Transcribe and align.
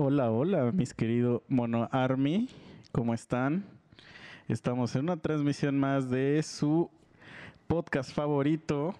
Hola, 0.00 0.30
hola, 0.30 0.70
mis 0.70 0.94
queridos 0.94 1.42
Mono 1.48 1.88
Army. 1.90 2.48
¿Cómo 2.92 3.14
están? 3.14 3.64
Estamos 4.46 4.94
en 4.94 5.02
una 5.02 5.16
transmisión 5.16 5.76
más 5.76 6.08
de 6.08 6.40
su 6.44 6.88
podcast 7.66 8.12
favorito, 8.12 8.94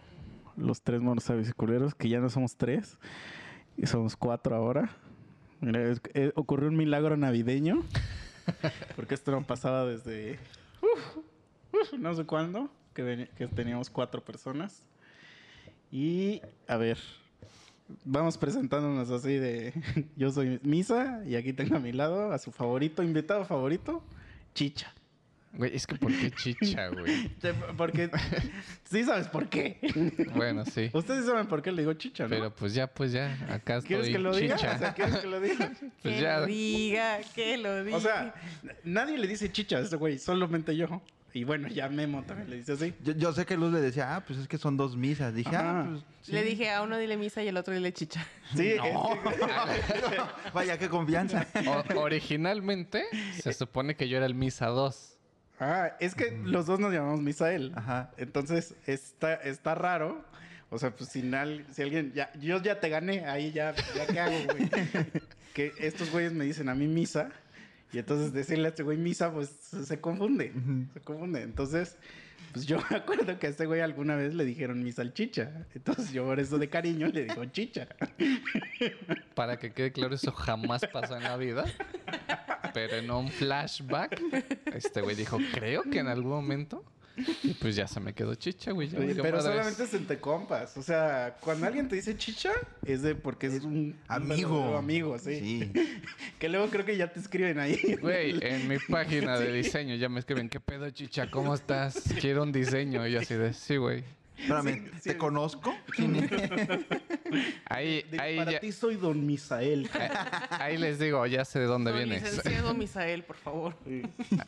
Los 0.56 0.82
Tres 0.82 1.00
Monos 1.00 1.22
Sabios 1.22 1.48
y 1.50 1.52
Culeros, 1.52 1.94
que 1.94 2.08
ya 2.08 2.18
no 2.18 2.28
somos 2.30 2.56
tres, 2.56 2.98
y 3.76 3.86
somos 3.86 4.16
cuatro 4.16 4.56
ahora. 4.56 4.90
Mira, 5.60 5.88
es- 5.88 6.02
eh, 6.14 6.32
ocurrió 6.34 6.68
un 6.68 6.76
milagro 6.76 7.16
navideño, 7.16 7.84
porque 8.96 9.14
esto 9.14 9.30
no 9.30 9.46
pasaba 9.46 9.84
desde 9.84 10.40
no 11.96 12.12
sé 12.14 12.24
cuándo, 12.24 12.70
que 12.92 13.28
teníamos 13.54 13.88
cuatro 13.88 14.24
personas. 14.24 14.82
Y 15.92 16.42
a 16.66 16.76
ver, 16.76 16.98
vamos 18.04 18.38
presentándonos 18.38 19.10
así 19.10 19.34
de 19.34 19.72
yo 20.16 20.30
soy 20.30 20.60
Misa 20.62 21.22
y 21.26 21.36
aquí 21.36 21.52
tengo 21.52 21.76
a 21.76 21.80
mi 21.80 21.92
lado 21.92 22.32
a 22.32 22.38
su 22.38 22.52
favorito, 22.52 23.02
invitado 23.02 23.44
favorito, 23.44 24.02
Chicha. 24.54 24.92
Güey, 25.54 25.74
es 25.74 25.86
que 25.86 25.96
¿por 25.96 26.12
qué 26.12 26.30
chicha, 26.30 26.88
güey? 26.88 27.30
Porque 27.76 28.10
sí 28.84 29.02
sabes 29.02 29.28
por 29.28 29.48
qué. 29.48 29.78
Bueno, 30.36 30.64
sí. 30.64 30.90
Ustedes 30.92 31.24
saben 31.24 31.46
por 31.46 31.62
qué 31.62 31.72
le 31.72 31.82
digo 31.82 31.94
Chicha, 31.94 32.24
¿no? 32.24 32.30
Pero 32.30 32.54
pues 32.54 32.74
ya, 32.74 32.86
pues 32.86 33.12
ya, 33.12 33.32
acá 33.50 33.80
¿Quieres 33.80 34.08
que 34.08 34.18
lo 34.18 34.36
diga? 34.36 34.56
O 34.74 34.78
sea, 34.78 34.92
¿quieres 34.92 35.16
que 35.16 35.26
lo 35.26 35.40
diga? 35.40 35.72
Pues 36.02 36.14
que 36.16 36.20
ya. 36.20 36.40
lo 36.40 36.46
diga, 36.46 37.20
que 37.34 37.56
lo 37.56 37.84
diga. 37.84 37.96
O 37.96 38.00
sea, 38.00 38.34
nadie 38.84 39.16
le 39.16 39.26
dice 39.26 39.50
Chicha 39.50 39.78
a 39.78 39.80
ese 39.80 39.96
güey, 39.96 40.18
solamente 40.18 40.76
yo. 40.76 41.00
Y 41.34 41.44
bueno, 41.44 41.68
ya 41.68 41.88
Memo 41.88 42.22
también 42.22 42.48
le 42.50 42.56
dice 42.56 42.72
así. 42.72 42.94
Yo, 43.04 43.12
yo 43.12 43.32
sé 43.32 43.44
que 43.44 43.56
Luz 43.56 43.72
le 43.72 43.80
decía, 43.80 44.16
ah, 44.16 44.24
pues 44.24 44.38
es 44.38 44.48
que 44.48 44.56
son 44.58 44.76
dos 44.76 44.96
misas. 44.96 45.34
Dije, 45.34 45.54
Ajá. 45.54 45.80
ah, 45.82 45.86
pues. 45.90 46.02
sí. 46.22 46.32
Le 46.32 46.42
dije 46.42 46.70
a 46.70 46.82
uno 46.82 46.96
dile 46.98 47.16
misa 47.16 47.42
y 47.42 47.48
al 47.48 47.56
otro 47.56 47.74
dile 47.74 47.92
chicha. 47.92 48.26
Sí, 48.56 48.66
es 48.72 48.80
Vaya, 50.54 50.78
qué 50.78 50.88
confianza. 50.88 51.46
O- 51.66 52.00
originalmente 52.00 53.04
se 53.40 53.52
supone 53.52 53.94
que 53.94 54.08
yo 54.08 54.16
era 54.16 54.26
el 54.26 54.34
Misa 54.34 54.66
2. 54.66 55.14
Ah, 55.60 55.92
es 56.00 56.14
que 56.14 56.30
los 56.44 56.66
dos 56.66 56.78
nos 56.78 56.92
llamamos 56.92 57.20
Misael. 57.20 57.72
Ajá. 57.74 58.10
Entonces, 58.16 58.74
está, 58.86 59.34
está 59.34 59.74
raro. 59.74 60.24
O 60.70 60.78
sea, 60.78 60.94
pues 60.94 61.10
si, 61.10 61.22
nal- 61.22 61.64
si 61.72 61.82
alguien 61.82 62.12
ya, 62.14 62.30
yo 62.38 62.62
ya 62.62 62.78
te 62.78 62.88
gané, 62.88 63.26
ahí 63.26 63.52
ya, 63.52 63.74
ya 63.94 64.06
qué 64.06 64.20
hago, 64.20 64.36
güey. 64.52 64.68
que 65.54 65.72
estos 65.78 66.10
güeyes 66.10 66.32
me 66.32 66.44
dicen 66.44 66.68
a 66.68 66.74
mí 66.74 66.86
misa. 66.86 67.30
Y 67.92 67.98
entonces 67.98 68.32
decirle 68.32 68.66
a 68.66 68.68
este 68.68 68.82
güey 68.82 68.98
misa, 68.98 69.32
pues 69.32 69.48
se 69.48 70.00
confunde. 70.00 70.52
Se 70.92 71.00
confunde. 71.00 71.42
Entonces, 71.42 71.96
pues 72.52 72.66
yo 72.66 72.78
me 72.90 72.96
acuerdo 72.96 73.38
que 73.38 73.46
a 73.46 73.50
este 73.50 73.66
güey 73.66 73.80
alguna 73.80 74.16
vez 74.16 74.34
le 74.34 74.44
dijeron 74.44 74.82
mi 74.82 74.92
salchicha. 74.92 75.66
Entonces 75.74 76.12
yo 76.12 76.24
por 76.24 76.38
eso 76.40 76.58
de 76.58 76.68
cariño 76.68 77.08
le 77.08 77.24
digo 77.24 77.44
chicha. 77.46 77.88
Para 79.34 79.58
que 79.58 79.72
quede 79.72 79.92
claro, 79.92 80.14
eso 80.14 80.32
jamás 80.32 80.82
pasó 80.92 81.16
en 81.16 81.24
la 81.24 81.36
vida. 81.36 81.64
Pero 82.74 82.96
en 82.96 83.10
un 83.10 83.28
flashback, 83.28 84.20
este 84.74 85.00
güey 85.00 85.16
dijo, 85.16 85.38
creo 85.52 85.82
que 85.84 85.98
en 86.00 86.08
algún 86.08 86.32
momento. 86.32 86.84
Y 87.42 87.54
pues 87.54 87.74
ya 87.76 87.86
se 87.88 88.00
me 88.00 88.12
quedó 88.12 88.34
chicha, 88.34 88.72
güey. 88.72 88.88
ya 88.88 88.98
Oye, 88.98 89.08
valió 89.08 89.22
pero 89.22 89.36
madres. 89.38 89.52
solamente 89.52 89.82
es 89.84 89.94
entre 89.94 90.18
compas. 90.20 90.76
O 90.76 90.82
sea, 90.82 91.36
cuando 91.40 91.66
alguien 91.66 91.88
te 91.88 91.96
dice 91.96 92.16
chicha, 92.16 92.52
es 92.84 93.02
de 93.02 93.14
porque 93.14 93.46
es 93.48 93.64
un 93.64 93.96
Amigo. 94.08 94.70
un 94.70 94.76
amigo, 94.76 95.18
sí. 95.18 95.38
Sí. 95.40 95.72
Que 96.38 96.48
luego 96.48 96.68
creo 96.68 96.84
que 96.84 96.96
ya 96.96 97.12
te 97.12 97.18
escriben 97.20 97.58
ahí. 97.58 97.96
Güey, 98.00 98.38
en 98.42 98.68
mi 98.68 98.76
página 98.78 99.38
de 99.38 99.52
diseño 99.52 99.94
ya 99.96 100.08
me 100.08 100.20
escriben, 100.20 100.48
¿qué 100.48 100.60
pedo, 100.60 100.88
chicha? 100.90 101.30
¿Cómo 101.30 101.54
estás? 101.54 102.02
Quiero 102.20 102.42
un 102.44 102.52
diseño. 102.52 103.06
Y 103.06 103.12
yo 103.12 103.20
así 103.20 103.34
de, 103.34 103.52
sí, 103.52 103.76
güey. 103.76 104.04
Espérame, 104.38 104.84
Sí, 104.94 105.00
¿te 105.02 105.12
sí. 105.12 105.18
conozco? 105.18 105.74
¿Quién 105.96 106.14
es? 106.14 106.30
Ahí, 107.68 108.04
ahí, 108.18 108.36
para 108.36 108.52
ya- 108.52 108.60
ti 108.60 108.70
soy 108.72 108.94
Don 108.96 109.26
Misael. 109.26 109.90
ahí 110.50 110.78
les 110.78 110.98
digo, 110.98 111.26
ya 111.26 111.44
sé 111.44 111.58
de 111.58 111.64
dónde 111.66 111.90
Don 111.90 111.98
vienes. 111.98 112.22
licenciado 112.22 112.72
Misael, 112.72 113.24
por 113.24 113.36
favor. 113.36 113.74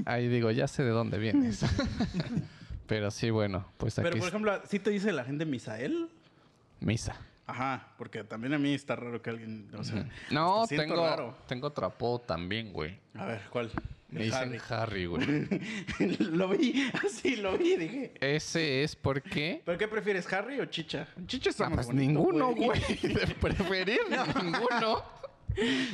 Ahí 0.06 0.28
digo, 0.28 0.50
ya 0.52 0.66
sé 0.68 0.84
de 0.84 0.91
dónde 0.91 1.18
vienes. 1.18 1.62
Pero 2.90 3.08
sí, 3.12 3.30
bueno, 3.30 3.64
pues 3.76 3.96
aquí 3.96 4.02
Pero 4.08 4.18
por 4.18 4.26
ejemplo, 4.28 4.60
¿sí 4.68 4.80
te 4.80 4.90
dice 4.90 5.12
la 5.12 5.22
gente 5.24 5.46
Misael? 5.46 6.08
misa. 6.80 7.14
Ajá, 7.46 7.86
porque 7.96 8.24
también 8.24 8.52
a 8.52 8.58
mí 8.58 8.74
está 8.74 8.96
raro 8.96 9.22
que 9.22 9.30
alguien, 9.30 9.68
o 9.78 9.84
sea, 9.84 10.08
No, 10.30 10.66
tengo, 10.68 10.96
raro. 11.06 11.36
tengo 11.46 11.68
otro 11.68 11.86
apodo 11.86 12.18
también, 12.20 12.72
güey. 12.72 12.98
A 13.14 13.26
ver, 13.26 13.42
¿cuál? 13.50 13.70
Me 14.08 14.24
dicen 14.24 14.58
Harry, 14.70 15.06
güey. 15.06 15.46
Lo 16.18 16.48
vi, 16.48 16.90
así 17.06 17.36
lo 17.36 17.56
vi, 17.56 17.76
dije. 17.76 18.12
Ese 18.20 18.82
es 18.82 18.96
porque... 18.96 19.62
¿Pero 19.64 19.78
qué 19.78 19.86
prefieres, 19.86 20.32
Harry 20.32 20.58
o 20.58 20.64
Chicha? 20.66 21.06
Chicha 21.28 21.50
está 21.50 21.66
Ah, 21.66 21.70
más 21.70 21.86
pues 21.86 21.96
bonito, 21.96 22.08
ninguno, 22.08 22.52
güey. 22.52 22.80
De 23.02 23.34
preferir 23.40 24.00
ninguno. 24.42 25.04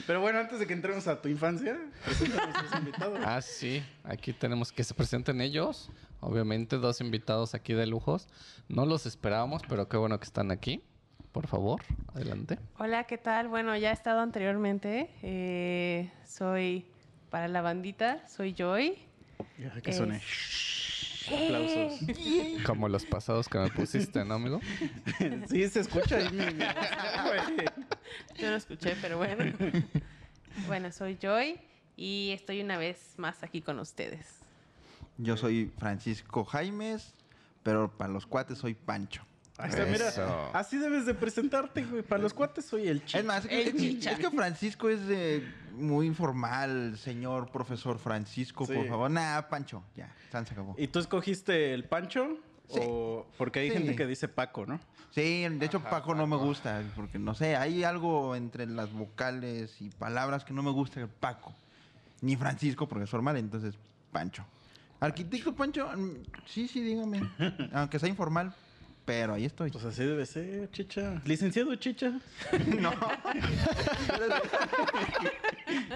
Pero 0.06 0.20
bueno, 0.22 0.38
antes 0.38 0.58
de 0.60 0.66
que 0.66 0.72
entremos 0.72 1.06
a 1.08 1.20
tu 1.20 1.28
infancia, 1.28 1.76
preséntanos 2.04 2.56
a 2.56 2.62
los 2.62 2.72
invitados. 2.80 3.20
Ah, 3.22 3.42
sí. 3.42 3.82
Aquí 4.04 4.32
tenemos 4.32 4.72
que 4.72 4.82
se 4.84 4.94
presenten 4.94 5.40
ellos. 5.42 5.90
Obviamente, 6.20 6.76
dos 6.76 7.00
invitados 7.00 7.54
aquí 7.54 7.72
de 7.74 7.86
lujos. 7.86 8.28
No 8.68 8.86
los 8.86 9.06
esperábamos, 9.06 9.62
pero 9.68 9.88
qué 9.88 9.96
bueno 9.96 10.18
que 10.18 10.24
están 10.24 10.50
aquí. 10.50 10.82
Por 11.32 11.46
favor, 11.46 11.82
adelante. 12.14 12.58
Hola, 12.78 13.04
¿qué 13.04 13.18
tal? 13.18 13.48
Bueno, 13.48 13.76
ya 13.76 13.90
he 13.90 13.92
estado 13.92 14.20
anteriormente. 14.20 15.10
Eh, 15.22 16.10
soy 16.26 16.86
para 17.30 17.46
la 17.48 17.60
bandita, 17.60 18.26
soy 18.28 18.54
Joy. 18.54 18.96
Ya, 19.58 19.70
que 19.82 19.90
Es- 19.90 19.96
suene. 19.98 20.22
Aplausos. 21.28 22.00
Como 22.66 22.88
los 22.88 23.04
pasados 23.04 23.48
que 23.48 23.58
me 23.58 23.68
pusiste, 23.68 24.24
¿no, 24.24 24.34
amigo? 24.34 24.60
Sí, 25.48 25.68
se 25.68 25.80
escucha 25.80 26.16
ahí 26.18 26.30
mi, 26.30 26.38
mi 26.38 26.52
voz, 26.64 27.52
güey. 27.54 27.66
Yo 28.38 28.50
no 28.50 28.56
escuché, 28.56 28.96
pero 29.02 29.18
bueno. 29.18 29.44
Bueno, 30.66 30.90
soy 30.90 31.18
Joy 31.20 31.60
y 31.98 32.30
estoy 32.32 32.62
una 32.62 32.78
vez 32.78 33.12
más 33.18 33.42
aquí 33.42 33.60
con 33.60 33.78
ustedes. 33.78 34.38
Yo 35.18 35.36
soy 35.36 35.72
Francisco 35.78 36.44
Jaimes, 36.44 37.14
pero 37.62 37.90
para 37.90 38.12
los 38.12 38.26
cuates 38.26 38.58
soy 38.58 38.74
Pancho. 38.74 39.22
Ahí 39.58 39.70
está, 39.70 39.86
mira, 39.86 40.50
así 40.52 40.76
debes 40.76 41.06
de 41.06 41.14
presentarte, 41.14 41.82
güey. 41.84 42.02
Para 42.02 42.22
los 42.22 42.34
cuates 42.34 42.66
soy 42.66 42.88
el 42.88 43.02
chico. 43.06 43.18
Es 43.20 43.24
más, 43.24 43.44
es 43.44 43.48
que, 43.48 43.62
El 43.62 43.68
es 43.68 43.72
que- 43.74 43.78
chicha. 43.80 44.10
es 44.12 44.18
que 44.18 44.30
Francisco 44.30 44.90
es 44.90 45.00
muy 45.72 46.06
informal, 46.06 46.98
señor 46.98 47.50
profesor 47.50 47.98
Francisco, 47.98 48.66
Sí. 48.66 48.74
por 48.74 48.86
favor. 48.86 49.10
Nah, 49.10 49.40
Pancho, 49.48 49.82
ya, 49.96 50.14
San 50.30 50.44
se 50.46 50.52
acabó. 50.52 50.74
¿Y 50.76 50.88
tú 50.88 50.98
escogiste 50.98 51.72
el 51.72 51.84
Pancho? 51.84 52.36
Sí. 52.68 52.80
O 52.82 53.26
porque 53.38 53.60
hay 53.60 53.70
Sí. 53.70 53.76
gente 53.78 53.96
que 53.96 54.06
dice 54.06 54.28
Paco, 54.28 54.66
¿no? 54.66 54.78
Sí, 55.12 55.48
de 55.48 55.64
hecho 55.64 55.80
Paco 55.80 56.14
no 56.14 56.26
me 56.26 56.36
gusta, 56.36 56.82
porque 56.94 57.18
no 57.18 57.34
sé, 57.34 57.56
hay 57.56 57.82
algo 57.84 58.36
entre 58.36 58.66
las 58.66 58.92
vocales 58.92 59.80
y 59.80 59.88
palabras 59.88 60.44
que 60.44 60.52
no 60.52 60.62
me 60.62 60.70
gusta 60.70 61.00
de 61.00 61.06
Paco. 61.06 61.54
Ni 62.20 62.36
Francisco, 62.36 62.86
porque 62.86 63.04
es 63.04 63.10
formal, 63.10 63.38
entonces 63.38 63.74
Pancho. 64.12 64.44
Arquitecto 65.00 65.54
Pancho, 65.54 65.88
Mm, 65.96 66.22
sí, 66.46 66.68
sí, 66.68 66.80
dígame. 66.80 67.20
Aunque 67.72 67.98
sea 67.98 68.08
informal, 68.08 68.54
pero 69.04 69.34
ahí 69.34 69.44
estoy. 69.44 69.70
Pues 69.70 69.84
así 69.84 70.04
debe 70.04 70.24
ser, 70.26 70.70
chicha. 70.70 71.20
Licenciado 71.24 71.74
chicha. 71.76 72.12
No. 72.80 72.90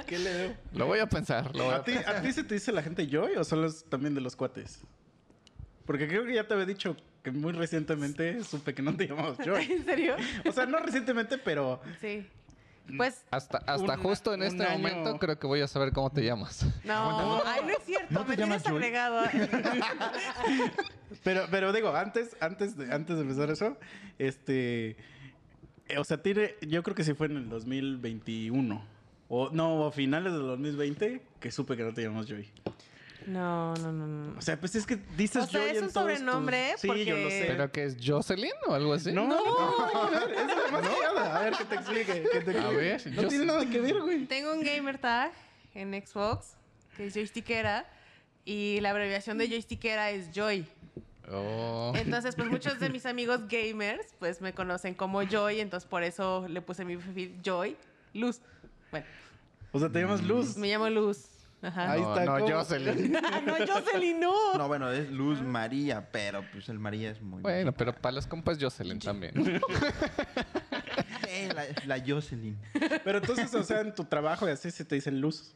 ¿Qué 0.06 0.18
le 0.18 0.30
debo? 0.32 0.54
Lo 0.74 0.86
voy 0.86 0.98
a 0.98 1.08
pensar. 1.08 1.54
Lo 1.56 1.64
voy 1.64 1.74
¿A 1.74 1.76
a 1.78 1.84
ti, 1.84 1.92
¿A 1.94 2.22
ti 2.22 2.32
se 2.32 2.44
te 2.44 2.54
dice 2.54 2.72
la 2.72 2.82
gente 2.82 3.06
Joy 3.08 3.36
o 3.36 3.44
solo 3.44 3.66
es 3.68 3.84
también 3.84 4.14
de 4.14 4.20
los 4.20 4.36
cuates? 4.36 4.80
Porque 5.86 6.06
creo 6.08 6.24
que 6.24 6.34
ya 6.34 6.46
te 6.46 6.54
había 6.54 6.66
dicho 6.66 6.96
que 7.22 7.30
muy 7.30 7.52
recientemente 7.52 8.42
supe 8.44 8.74
que 8.74 8.82
no 8.82 8.94
te 8.96 9.06
llamabas 9.08 9.38
Joy. 9.44 9.64
¿En 9.72 9.84
serio? 9.84 10.16
O 10.48 10.52
sea, 10.52 10.66
no 10.66 10.78
recientemente, 10.78 11.38
pero 11.38 11.80
Sí. 12.00 12.26
Pues, 12.96 13.24
Hasta, 13.30 13.58
hasta 13.58 13.94
Un- 13.94 14.02
justo 14.02 14.34
en 14.34 14.42
este 14.42 14.64
año- 14.64 14.78
momento 14.78 15.18
creo 15.18 15.38
que 15.38 15.46
voy 15.46 15.60
a 15.60 15.66
saber 15.68 15.92
cómo 15.92 16.10
te 16.10 16.22
llamas. 16.24 16.64
no. 16.84 17.42
Ay, 17.46 17.60
no 17.64 17.70
es 17.70 17.84
cierto. 17.84 18.12
¿No 18.14 18.22
te 18.24 18.30
me 18.30 18.36
llamas 18.36 18.62
tienes 18.62 18.82
agregado. 18.82 19.24
Pero, 21.24 21.46
pero 21.50 21.72
digo, 21.72 21.94
antes, 21.94 22.36
antes, 22.40 22.76
de, 22.76 22.92
antes 22.94 23.16
de 23.16 23.22
empezar 23.22 23.50
eso, 23.50 23.76
este. 24.18 24.90
eh, 25.88 25.98
O 25.98 26.04
sea, 26.04 26.22
tiene, 26.22 26.54
yo 26.62 26.82
creo 26.82 26.94
que 26.94 27.02
sí 27.04 27.14
fue 27.14 27.26
en 27.26 27.36
el 27.36 27.48
2021. 27.48 28.82
O 29.28 29.50
no, 29.50 29.86
a 29.86 29.92
finales 29.92 30.32
del 30.32 30.42
2020, 30.42 31.20
que 31.40 31.50
supe 31.50 31.76
que 31.76 31.82
no 31.84 31.92
te 31.92 32.02
llamamos 32.02 32.26
Joy. 32.26 32.48
No, 33.26 33.74
no, 33.76 33.92
no, 33.92 34.06
no. 34.06 34.38
O 34.38 34.42
sea, 34.42 34.58
pues 34.58 34.74
es 34.74 34.86
que 34.86 34.96
dices 35.16 35.44
O 35.44 35.46
sea, 35.46 35.60
Joy 35.60 35.70
es 35.70 35.76
en 35.78 35.84
un 35.84 35.92
todos 35.92 36.06
sobrenombre 36.10 36.70
tus- 36.72 36.80
Sí, 36.80 36.86
porque- 36.86 37.04
yo 37.04 37.16
lo 37.16 37.28
sé. 37.30 37.44
¿Pero 37.46 37.70
que 37.72 37.84
es 37.84 37.96
Jocelyn 38.04 38.52
o 38.66 38.74
algo 38.74 38.92
así? 38.94 39.12
No, 39.12 39.26
no, 39.26 39.36
no, 39.36 40.10
no, 40.10 40.16
eso 40.18 40.28
es 40.28 40.64
demasiado. 40.72 41.18
A 41.18 41.40
ver, 41.40 41.52
que 41.54 41.64
te 41.64 41.74
explique. 41.74 42.24
Que 42.32 42.40
te 42.40 42.58
A 42.58 42.68
ver, 42.70 43.06
no 43.12 43.22
yo 43.22 43.28
tiene 43.28 43.44
nada 43.46 43.64
que 43.68 43.80
ver, 43.80 44.00
güey. 44.00 44.24
Tengo 44.26 44.52
un 44.52 44.62
gamer 44.62 44.98
tag 44.98 45.32
en 45.74 45.92
Xbox, 46.04 46.54
que 46.96 47.06
es 47.06 47.14
joystickera, 47.14 47.86
y 48.44 48.80
la 48.80 48.90
abreviación 48.90 49.38
de 49.38 49.48
joystickera 49.48 50.10
es 50.10 50.30
Joy. 50.34 50.66
Oh. 51.32 51.92
Entonces, 51.94 52.34
pues 52.34 52.48
muchos 52.48 52.80
de 52.80 52.88
mis 52.90 53.06
amigos 53.06 53.42
gamers, 53.48 54.06
pues 54.18 54.40
me 54.40 54.52
conocen 54.52 54.94
como 54.94 55.22
Joy, 55.22 55.60
entonces 55.60 55.88
por 55.88 56.02
eso 56.02 56.46
le 56.48 56.60
puse 56.60 56.84
mi 56.84 56.96
perfil 56.96 57.38
Joy 57.44 57.76
Luz. 58.14 58.40
Bueno, 58.90 59.06
O 59.70 59.78
sea, 59.78 59.88
te 59.88 60.00
llamas 60.00 60.22
Luz. 60.22 60.56
me 60.56 60.66
llamo 60.68 60.90
Luz. 60.90 61.26
Ajá. 61.62 61.92
Ahí 61.92 62.00
No, 62.00 62.14
está. 62.18 62.24
no, 62.24 62.38
¿cómo? 62.38 62.54
Jocelyn. 62.56 63.16
Ah, 63.22 63.40
no, 63.44 63.54
Jocelyn, 63.66 64.18
no. 64.20 64.54
No, 64.56 64.66
bueno, 64.68 64.90
es 64.90 65.10
Luz 65.10 65.42
María, 65.42 66.08
pero 66.10 66.42
pues 66.52 66.68
el 66.70 66.78
María 66.78 67.10
es 67.10 67.20
muy... 67.20 67.42
Bueno, 67.42 67.72
pero 67.72 67.94
para 67.94 68.12
los 68.14 68.26
compas 68.26 68.56
Jocelyn 68.60 68.98
también. 68.98 69.34
Sí, 71.28 71.48
la 71.54 71.96
La, 71.98 72.04
Jocelyn. 72.06 72.58
Pero 73.04 73.18
entonces, 73.18 73.54
o 73.54 73.62
sea, 73.62 73.80
en 73.80 73.94
tu 73.94 74.04
trabajo 74.04 74.48
y 74.48 74.52
así 74.52 74.70
se 74.70 74.84
te 74.84 74.94
dicen 74.94 75.20
luz. 75.20 75.54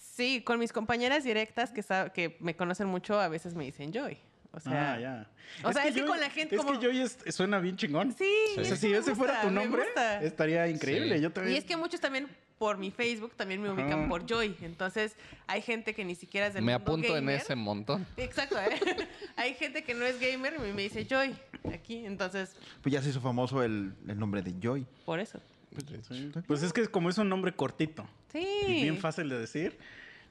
Sí, 0.00 0.42
con 0.42 0.58
mis 0.58 0.72
compañeras 0.72 1.24
directas 1.24 1.70
que, 1.72 1.82
que 2.14 2.36
me 2.40 2.54
conocen 2.54 2.86
mucho, 2.86 3.18
a 3.18 3.28
veces 3.28 3.54
me 3.54 3.64
dicen 3.64 3.92
Joy. 3.92 4.18
O 4.52 4.58
sea, 4.60 4.94
ah, 4.94 5.00
ya. 5.00 5.30
o 5.62 5.72
sea, 5.72 5.86
es 5.86 5.94
que 5.94 6.04
con 6.04 6.18
la 6.20 6.28
gente 6.28 6.56
Es 6.56 6.60
como- 6.64 6.78
que 6.78 6.86
Joy 6.86 7.00
es- 7.00 7.18
suena 7.30 7.58
bien 7.60 7.76
chingón. 7.76 8.12
sí. 8.12 8.28
O 8.58 8.64
sea, 8.64 8.74
es 8.74 8.80
si 8.80 8.88
que 8.88 8.96
ese 8.98 9.14
fuera 9.14 9.42
tu 9.42 9.50
nombre, 9.50 9.84
estaría 10.22 10.66
increíble. 10.68 11.16
Sí. 11.16 11.22
Yo 11.22 11.32
también. 11.32 11.54
Y 11.54 11.58
es 11.58 11.64
que 11.64 11.76
muchos 11.76 12.00
también 12.00 12.26
por 12.60 12.76
mi 12.76 12.90
Facebook 12.90 13.32
también 13.36 13.62
me 13.62 13.70
ubican 13.70 14.00
Ajá. 14.00 14.08
por 14.10 14.26
Joy. 14.26 14.54
Entonces, 14.60 15.16
hay 15.46 15.62
gente 15.62 15.94
que 15.94 16.04
ni 16.04 16.14
siquiera 16.14 16.46
es 16.48 16.52
del 16.52 16.62
Me 16.62 16.72
mundo 16.76 16.92
apunto 16.92 17.16
en 17.16 17.30
ese 17.30 17.54
montón. 17.54 18.06
Exacto, 18.18 18.58
¿eh? 18.60 18.78
hay 19.36 19.54
gente 19.54 19.82
que 19.82 19.94
no 19.94 20.04
es 20.04 20.20
gamer 20.20 20.56
y 20.68 20.72
me 20.74 20.82
dice 20.82 21.06
Joy 21.08 21.34
aquí. 21.72 22.04
Entonces, 22.04 22.54
Pues 22.82 22.92
ya 22.92 23.00
se 23.00 23.08
hizo 23.08 23.22
famoso 23.22 23.62
el, 23.62 23.94
el 24.06 24.18
nombre 24.18 24.42
de 24.42 24.52
Joy. 24.60 24.86
por 25.06 25.20
eso. 25.20 25.40
Sí. 26.06 26.30
Pues 26.46 26.62
es 26.62 26.74
que 26.74 26.86
como 26.88 27.08
es 27.08 27.16
un 27.16 27.30
nombre 27.30 27.54
cortito 27.54 28.06
Sí. 28.30 28.46
y 28.66 28.82
bien 28.82 28.98
fácil 28.98 29.30
de 29.30 29.38
decir, 29.38 29.78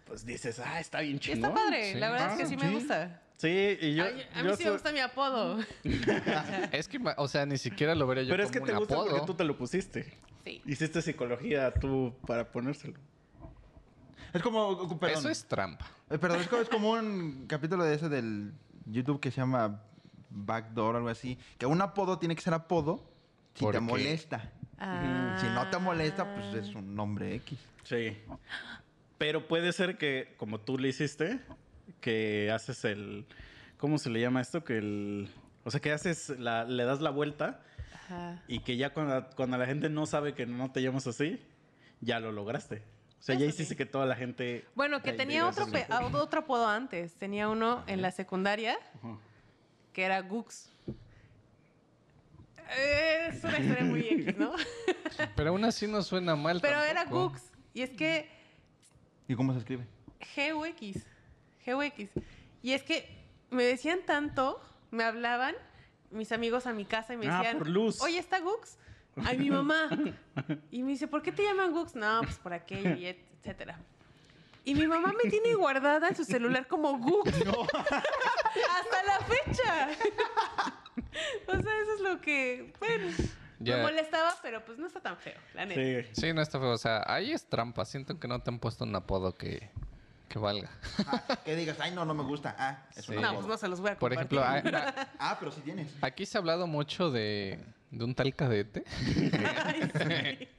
pues 0.06 0.24
dices, 0.24 0.60
ah, 0.60 0.80
está 0.80 1.00
bien 1.02 1.18
chingón. 1.18 1.46
está 1.50 1.54
padre. 1.56 1.94
sí. 1.94 2.00
La 2.00 2.12
verdad 2.12 2.32
es 2.34 2.38
que 2.38 2.44
Ah, 2.44 2.48
sí 2.48 2.58
me 2.58 2.68
sí. 2.68 2.74
gusta. 2.76 3.24
Sí, 3.40 3.78
y 3.80 3.96
yo. 3.96 4.04
Ay, 4.04 4.28
a 4.36 4.44
yo 4.44 4.50
mí 4.52 4.58
sí 4.58 4.66
me 4.66 4.72
gusta 4.72 4.92
mi 4.92 5.00
apodo. 5.00 5.60
Es 6.74 6.90
que, 6.90 7.00
o 7.16 7.28
sea, 7.30 7.46
ni 7.46 7.58
siquiera 7.58 7.96
lo 7.96 8.06
vería 8.06 8.24
yo 8.24 8.32
Pero 8.32 8.44
es 8.44 8.52
como 8.52 8.66
que 8.66 8.72
te 8.72 8.74
un 8.74 8.80
gusta 8.80 8.94
apodo. 8.96 9.10
porque 9.12 9.26
tú 9.26 9.34
te 9.34 9.44
lo 9.46 9.58
pusiste. 9.58 10.14
Sí. 10.44 10.62
Hiciste 10.66 11.02
psicología 11.02 11.74
tú 11.74 12.14
para 12.28 12.52
ponérselo. 12.52 13.00
Es 14.34 14.42
como. 14.44 15.00
Perdón. 15.00 15.18
Eso 15.20 15.30
es 15.30 15.46
trampa. 15.46 15.86
Eh, 16.10 16.18
Perdón, 16.18 16.42
es 16.42 16.48
como, 16.50 16.62
es 16.62 16.70
como 16.70 16.92
un 16.92 17.46
capítulo 17.48 17.84
de 17.86 17.96
ese 17.96 18.10
del 18.10 18.52
YouTube 18.86 19.20
que 19.22 19.32
se 19.32 19.38
llama 19.38 19.82
Backdoor 20.30 20.96
o 20.96 20.98
algo 20.98 21.10
así. 21.10 21.38
Que 21.58 21.66
un 21.66 21.82
apodo 21.82 22.20
tiene 22.20 22.36
que 22.36 22.42
ser 22.42 22.54
apodo 22.54 23.10
si 23.54 23.64
¿Por 23.64 23.74
te 23.74 23.80
qué? 23.80 23.86
molesta. 23.86 24.52
Ah. 24.78 25.38
Si 25.40 25.48
no 25.48 25.70
te 25.70 25.78
molesta, 25.80 26.36
pues 26.36 26.54
es 26.56 26.76
un 26.76 26.94
nombre 26.94 27.36
X. 27.36 27.58
Sí. 27.84 28.18
Pero 29.18 29.48
puede 29.48 29.72
ser 29.74 29.98
que, 29.98 30.36
como 30.38 30.60
tú 30.60 30.78
le 30.78 30.90
hiciste, 30.90 31.40
que 32.00 32.52
haces 32.52 32.86
el. 32.86 33.26
¿Cómo 33.78 33.98
se 33.98 34.10
le 34.10 34.20
llama 34.20 34.42
esto? 34.42 34.64
Que 34.64 34.78
el. 34.78 35.30
O 35.64 35.72
sea, 35.72 35.80
que 35.80 35.92
haces 35.92 36.30
la, 36.30 36.64
le 36.64 36.84
das 36.86 37.02
la 37.02 37.10
vuelta 37.10 37.62
Ajá. 37.94 38.42
y 38.48 38.60
que 38.60 38.78
ya 38.78 38.94
cuando, 38.94 39.30
cuando 39.36 39.58
la 39.58 39.66
gente 39.66 39.90
no 39.90 40.06
sabe 40.06 40.34
que 40.34 40.46
no 40.46 40.72
te 40.72 40.82
llamas 40.82 41.06
así, 41.08 41.40
ya 42.02 42.20
lo 42.20 42.32
lograste. 42.32 42.82
O 43.20 43.22
sea, 43.22 43.36
ya 43.36 43.46
hiciste 43.46 43.74
sí. 43.74 43.76
que 43.76 43.86
toda 43.86 44.06
la 44.06 44.16
gente. 44.16 44.66
Bueno, 44.76 45.02
que 45.02 45.14
tenía 45.14 45.48
otro, 45.48 45.68
otro 46.14 46.40
apodo 46.40 46.68
antes. 46.68 47.16
Tenía 47.16 47.50
uno 47.50 47.84
en 47.88 48.02
la 48.02 48.12
secundaria 48.12 48.78
Ajá. 48.96 49.18
que 49.94 50.04
era 50.04 50.22
Gux. 50.22 50.72
Es 52.78 53.44
una 53.44 53.58
historia 53.60 53.84
muy 53.84 54.00
X, 54.02 54.38
¿no? 54.38 54.54
Pero 55.36 55.50
aún 55.50 55.66
así 55.66 55.88
no 55.88 56.02
suena 56.02 56.36
mal. 56.36 56.60
Pero 56.62 56.82
era. 56.82 57.06
Gux. 57.06 57.42
Y 57.74 57.82
es 57.82 57.90
que 57.92 58.40
¿Y 59.30 59.36
cómo 59.36 59.54
se 59.54 59.60
escribe? 59.60 59.86
GUX. 60.36 61.06
GUX. 61.66 62.10
Y 62.62 62.74
es 62.74 62.84
que 62.84 63.08
me 63.50 63.64
decían 63.64 64.00
tanto, 64.06 64.62
me 64.92 65.04
hablaban 65.04 65.56
mis 66.12 66.32
amigos 66.32 66.66
a 66.68 66.74
mi 66.74 66.86
casa 66.86 67.14
y 67.14 67.18
me 67.18 67.28
Ah, 67.28 67.38
decían, 67.40 67.58
por 67.58 67.68
luz. 67.70 68.02
oye, 68.02 68.18
¿está 68.18 68.40
Gux? 68.40 68.78
Ay, 69.26 69.38
mi 69.38 69.50
mamá. 69.50 69.90
Y 70.72 70.84
me 70.84 70.92
dice, 70.92 71.08
¿por 71.08 71.22
qué 71.22 71.32
te 71.32 71.44
llaman 71.44 71.72
Gux? 71.72 71.96
No, 71.96 72.22
pues 72.24 72.38
por 72.38 72.54
aquello 72.54 72.96
y 72.96 73.06
et- 73.06 73.26
etcétera. 73.40 73.80
Y 74.66 74.76
mi 74.76 74.88
mamá 74.88 75.14
me 75.24 75.30
tiene 75.30 75.54
guardada 75.56 76.10
en 76.10 76.16
su 76.16 76.24
celular 76.26 76.68
como 76.68 76.98
Gux. 76.98 77.32
Hasta 77.34 79.04
la 79.06 79.20
fecha. 79.28 79.90
o 81.48 81.52
sea, 81.52 81.82
eso 81.82 81.94
es 81.96 82.02
lo 82.02 82.22
que, 82.22 82.74
bueno, 82.80 83.12
me 83.60 83.82
molestaba, 83.82 84.36
pero 84.42 84.64
pues 84.66 84.78
no 84.78 84.88
está 84.88 85.00
tan 85.02 85.18
feo, 85.18 85.38
la 85.54 85.66
neta. 85.66 86.08
Sí. 86.14 86.22
Sí, 86.22 86.34
no 86.34 86.42
está 86.42 86.60
feo. 86.60 86.72
O 86.72 86.78
sea, 86.78 87.04
ahí 87.08 87.32
es 87.32 87.46
trampa. 87.48 87.86
Siento 87.86 88.20
que 88.20 88.28
no 88.28 88.40
te 88.42 88.50
han 88.50 88.60
puesto 88.60 88.84
un 88.86 88.96
apodo 88.96 89.36
que, 89.36 89.70
que 90.30 90.40
valga. 90.40 90.70
Ah, 91.08 91.40
que 91.44 91.56
digas, 91.56 91.78
ay, 91.82 91.92
no, 91.92 92.06
no 92.06 92.14
me 92.14 92.24
gusta. 92.24 92.56
Ah, 92.58 92.86
es 92.96 93.10
un 93.10 93.16
Sí. 93.16 93.22
No, 93.22 93.34
pues 93.36 93.48
no 93.48 93.58
se 93.58 93.68
los 93.68 93.82
voy 93.82 93.90
a 93.92 93.98
Por 94.00 94.12
compartir. 94.14 94.40
ejemplo, 94.40 94.78
a- 94.78 94.82
a- 94.90 95.10
Ah, 95.20 95.38
pero 95.40 95.52
sí 95.52 95.62
tienes. 95.62 95.92
aquí 96.02 96.26
se 96.26 96.38
ha 96.38 96.40
hablado 96.40 96.68
mucho 96.68 97.10
de, 97.12 97.60
de 97.92 98.04
un 98.06 98.14
tal 98.16 98.34
cadete. 98.36 98.84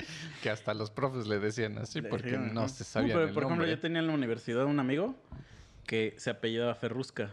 que 0.42 0.50
hasta 0.50 0.74
los 0.74 0.90
profes 0.90 1.26
le 1.26 1.38
decían 1.38 1.78
así 1.78 2.02
porque 2.02 2.36
no 2.38 2.68
se 2.68 2.84
sabía 2.84 3.14
pero, 3.14 3.26
el 3.28 3.32
por 3.34 3.42
ejemplo, 3.44 3.56
nombre. 3.64 3.70
yo 3.70 3.80
tenía 3.80 4.00
en 4.00 4.06
la 4.08 4.12
universidad 4.14 4.64
un 4.64 4.80
amigo 4.80 5.14
que 5.86 6.14
se 6.18 6.30
apellidaba 6.30 6.74
Ferrusca. 6.74 7.30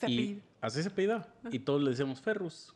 Se 0.00 0.10
y 0.10 0.16
pide. 0.16 0.42
así 0.60 0.82
se 0.82 0.88
apellidaba. 0.88 1.26
Y 1.50 1.58
todos 1.60 1.82
le 1.82 1.90
decíamos 1.90 2.20
Ferrus. 2.20 2.74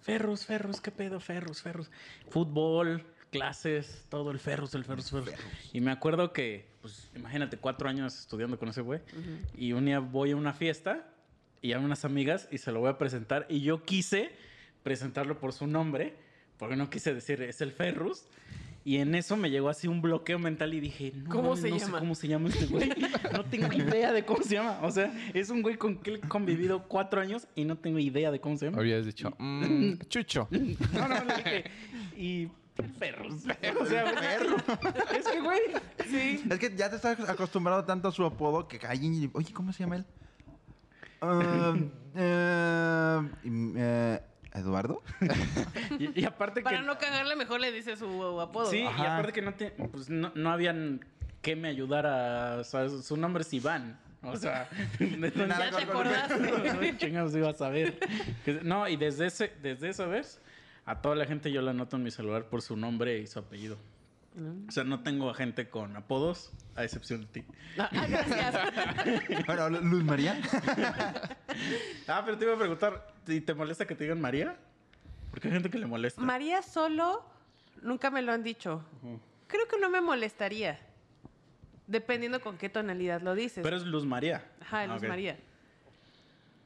Ferrus, 0.00 0.44
Ferrus, 0.46 0.80
¿qué 0.80 0.90
pedo? 0.90 1.18
Ferrus, 1.20 1.62
Ferrus. 1.62 1.90
Fútbol, 2.30 3.04
clases, 3.38 4.04
todo 4.08 4.30
el 4.30 4.38
Ferrus, 4.38 4.74
el 4.74 4.84
Ferrus, 4.84 5.10
Ferrus. 5.10 5.30
Y 5.72 5.80
me 5.80 5.90
acuerdo 5.90 6.32
que, 6.32 6.66
pues, 6.82 7.10
imagínate, 7.16 7.56
cuatro 7.56 7.88
años 7.88 8.18
estudiando 8.18 8.58
con 8.58 8.68
ese 8.68 8.80
güey. 8.80 9.00
Y 9.56 9.72
un 9.72 9.84
día 9.86 9.98
voy 10.00 10.32
a 10.32 10.36
una 10.36 10.52
fiesta 10.52 11.06
y 11.62 11.72
a 11.72 11.78
unas 11.78 12.04
amigas 12.04 12.48
y 12.50 12.58
se 12.58 12.72
lo 12.72 12.80
voy 12.80 12.90
a 12.90 12.98
presentar. 12.98 13.46
Y 13.48 13.60
yo 13.60 13.82
quise 13.82 14.30
presentarlo 14.82 15.38
por 15.38 15.52
su 15.52 15.66
nombre, 15.66 16.14
porque 16.58 16.76
no 16.76 16.88
quise 16.90 17.12
decir, 17.14 17.42
es 17.42 17.60
el 17.60 17.72
Ferrus. 17.72 18.24
Y 18.84 18.98
en 18.98 19.16
eso 19.16 19.36
me 19.36 19.50
llegó 19.50 19.68
así 19.68 19.88
un 19.88 20.00
bloqueo 20.00 20.38
mental 20.38 20.72
y 20.72 20.78
dije, 20.78 21.10
no, 21.16 21.28
¿Cómo 21.28 21.56
se 21.56 21.70
no 21.70 21.78
sé 21.80 21.86
llama? 21.86 21.98
cómo 21.98 22.14
se 22.14 22.28
llama 22.28 22.48
este 22.50 22.66
güey. 22.66 22.88
No 23.32 23.44
tengo 23.44 23.72
idea 23.72 24.12
de 24.12 24.24
cómo 24.24 24.44
se 24.44 24.54
llama. 24.54 24.78
O 24.82 24.90
sea, 24.92 25.12
es 25.34 25.50
un 25.50 25.60
güey 25.60 25.76
con 25.76 25.98
que 25.98 26.14
he 26.14 26.20
convivido 26.20 26.84
cuatro 26.86 27.20
años 27.20 27.48
y 27.56 27.64
no 27.64 27.76
tengo 27.76 27.98
idea 27.98 28.30
de 28.30 28.38
cómo 28.40 28.56
se 28.56 28.66
llama. 28.66 28.78
Habías 28.78 29.04
dicho, 29.04 29.34
"Mm, 29.38 29.94
Chucho. 30.08 30.46
No, 30.92 31.08
no, 31.08 31.24
le 31.24 31.34
dije. 31.34 31.64
Y 32.16 32.48
perros. 32.98 33.34
O 33.80 33.86
sea, 33.86 34.04
perro. 34.20 34.56
Es 35.16 35.26
que, 35.26 35.40
güey. 35.40 35.60
Sí. 36.08 36.44
Es 36.48 36.58
que 36.58 36.74
ya 36.76 36.90
te 36.90 36.96
estás 36.96 37.28
acostumbrado 37.28 37.84
tanto 37.84 38.08
a 38.08 38.12
su 38.12 38.24
apodo 38.24 38.68
que 38.68 38.84
alguien... 38.86 39.30
Oye, 39.34 39.52
¿cómo 39.52 39.72
se 39.72 39.84
llama 39.84 39.96
él? 39.96 40.04
Ah, 41.20 41.74
eh, 42.14 43.20
y, 43.44 43.72
eh, 43.76 44.20
¿Eduardo? 44.54 45.02
Y, 45.98 46.20
y 46.20 46.24
aparte 46.24 46.62
Para 46.62 46.78
que. 46.78 46.84
no 46.84 46.98
cagarle, 46.98 47.36
mejor 47.36 47.60
le 47.60 47.72
dice 47.72 47.96
su 47.96 48.40
apodo. 48.40 48.70
Sí, 48.70 48.80
y 48.80 48.86
aparte 48.86 49.32
que 49.32 49.42
no, 49.42 49.54
te, 49.54 49.70
pues 49.70 50.08
no, 50.08 50.32
no 50.34 50.50
habían 50.50 51.04
que 51.42 51.56
me 51.56 51.68
ayudara. 51.68 52.56
O 52.58 52.64
sea, 52.64 52.88
su 52.88 53.16
nombre 53.16 53.42
es 53.42 53.52
Iván. 53.52 53.98
O 54.22 54.36
sea, 54.36 54.68
Ya 54.98 55.70
te 55.70 55.82
acordaste. 55.82 56.38
No, 56.38 56.98
chingados 56.98 57.34
iba 57.36 57.50
a 57.50 57.54
saber. 57.54 57.98
No, 58.62 58.88
y 58.88 58.96
desde 58.96 59.26
ese, 59.26 59.52
desde 59.62 59.90
esa 59.90 60.06
vez, 60.06 60.40
a 60.86 61.02
toda 61.02 61.14
la 61.16 61.26
gente 61.26 61.52
yo 61.52 61.60
la 61.62 61.72
anoto 61.72 61.96
en 61.96 62.02
mi 62.04 62.10
celular 62.10 62.44
por 62.46 62.62
su 62.62 62.76
nombre 62.76 63.18
y 63.18 63.26
su 63.26 63.38
apellido. 63.38 63.76
O 64.68 64.70
sea, 64.70 64.84
no 64.84 65.00
tengo 65.02 65.30
a 65.30 65.34
gente 65.34 65.70
con 65.70 65.96
apodos, 65.96 66.52
a 66.74 66.84
excepción 66.84 67.22
de 67.22 67.26
ti. 67.26 67.44
Ah, 67.78 67.88
gracias. 68.06 68.54
Bueno, 69.46 69.70
Luz 69.70 70.04
María. 70.04 70.38
Ah, 72.08 72.22
pero 72.24 72.36
te 72.38 72.44
iba 72.44 72.54
a 72.54 72.58
preguntar, 72.58 73.14
¿y 73.26 73.40
te 73.40 73.54
molesta 73.54 73.86
que 73.86 73.94
te 73.94 74.04
digan 74.04 74.20
María? 74.20 74.56
Porque 75.30 75.48
hay 75.48 75.54
gente 75.54 75.70
que 75.70 75.78
le 75.78 75.86
molesta. 75.86 76.20
María 76.20 76.60
solo, 76.62 77.24
nunca 77.82 78.10
me 78.10 78.20
lo 78.22 78.32
han 78.32 78.42
dicho. 78.42 78.84
Creo 79.46 79.66
que 79.68 79.78
no 79.78 79.88
me 79.90 80.00
molestaría. 80.02 80.78
Dependiendo 81.86 82.40
con 82.40 82.58
qué 82.58 82.68
tonalidad 82.68 83.22
lo 83.22 83.34
dices. 83.34 83.62
pero 83.62 83.76
es 83.76 83.84
Luz 83.84 84.04
María. 84.04 84.44
Ajá, 84.60 84.82
Ah, 84.82 84.86
Luz 84.86 84.98
ok. 85.02 85.08
María. 85.08 85.38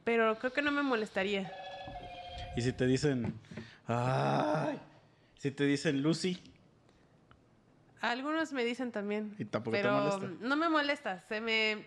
Pero 0.03 0.37
creo 0.39 0.51
que 0.51 0.61
no 0.61 0.71
me 0.71 0.81
molestaría. 0.83 1.51
Y 2.57 2.61
si 2.61 2.73
te 2.73 2.85
dicen, 2.85 3.33
ay, 3.97 4.79
si 5.37 5.51
te 5.51 5.65
dicen 5.65 6.01
Lucy, 6.01 6.41
Algunos 8.01 8.51
me 8.51 8.63
dicen 8.65 8.91
también. 8.91 9.35
Y 9.37 9.45
tampoco 9.45 9.75
te 9.77 9.83
pero 9.83 9.93
molesta. 9.93 10.45
no 10.47 10.55
me 10.55 10.69
molesta. 10.69 11.21
Se 11.27 11.39
me. 11.41 11.85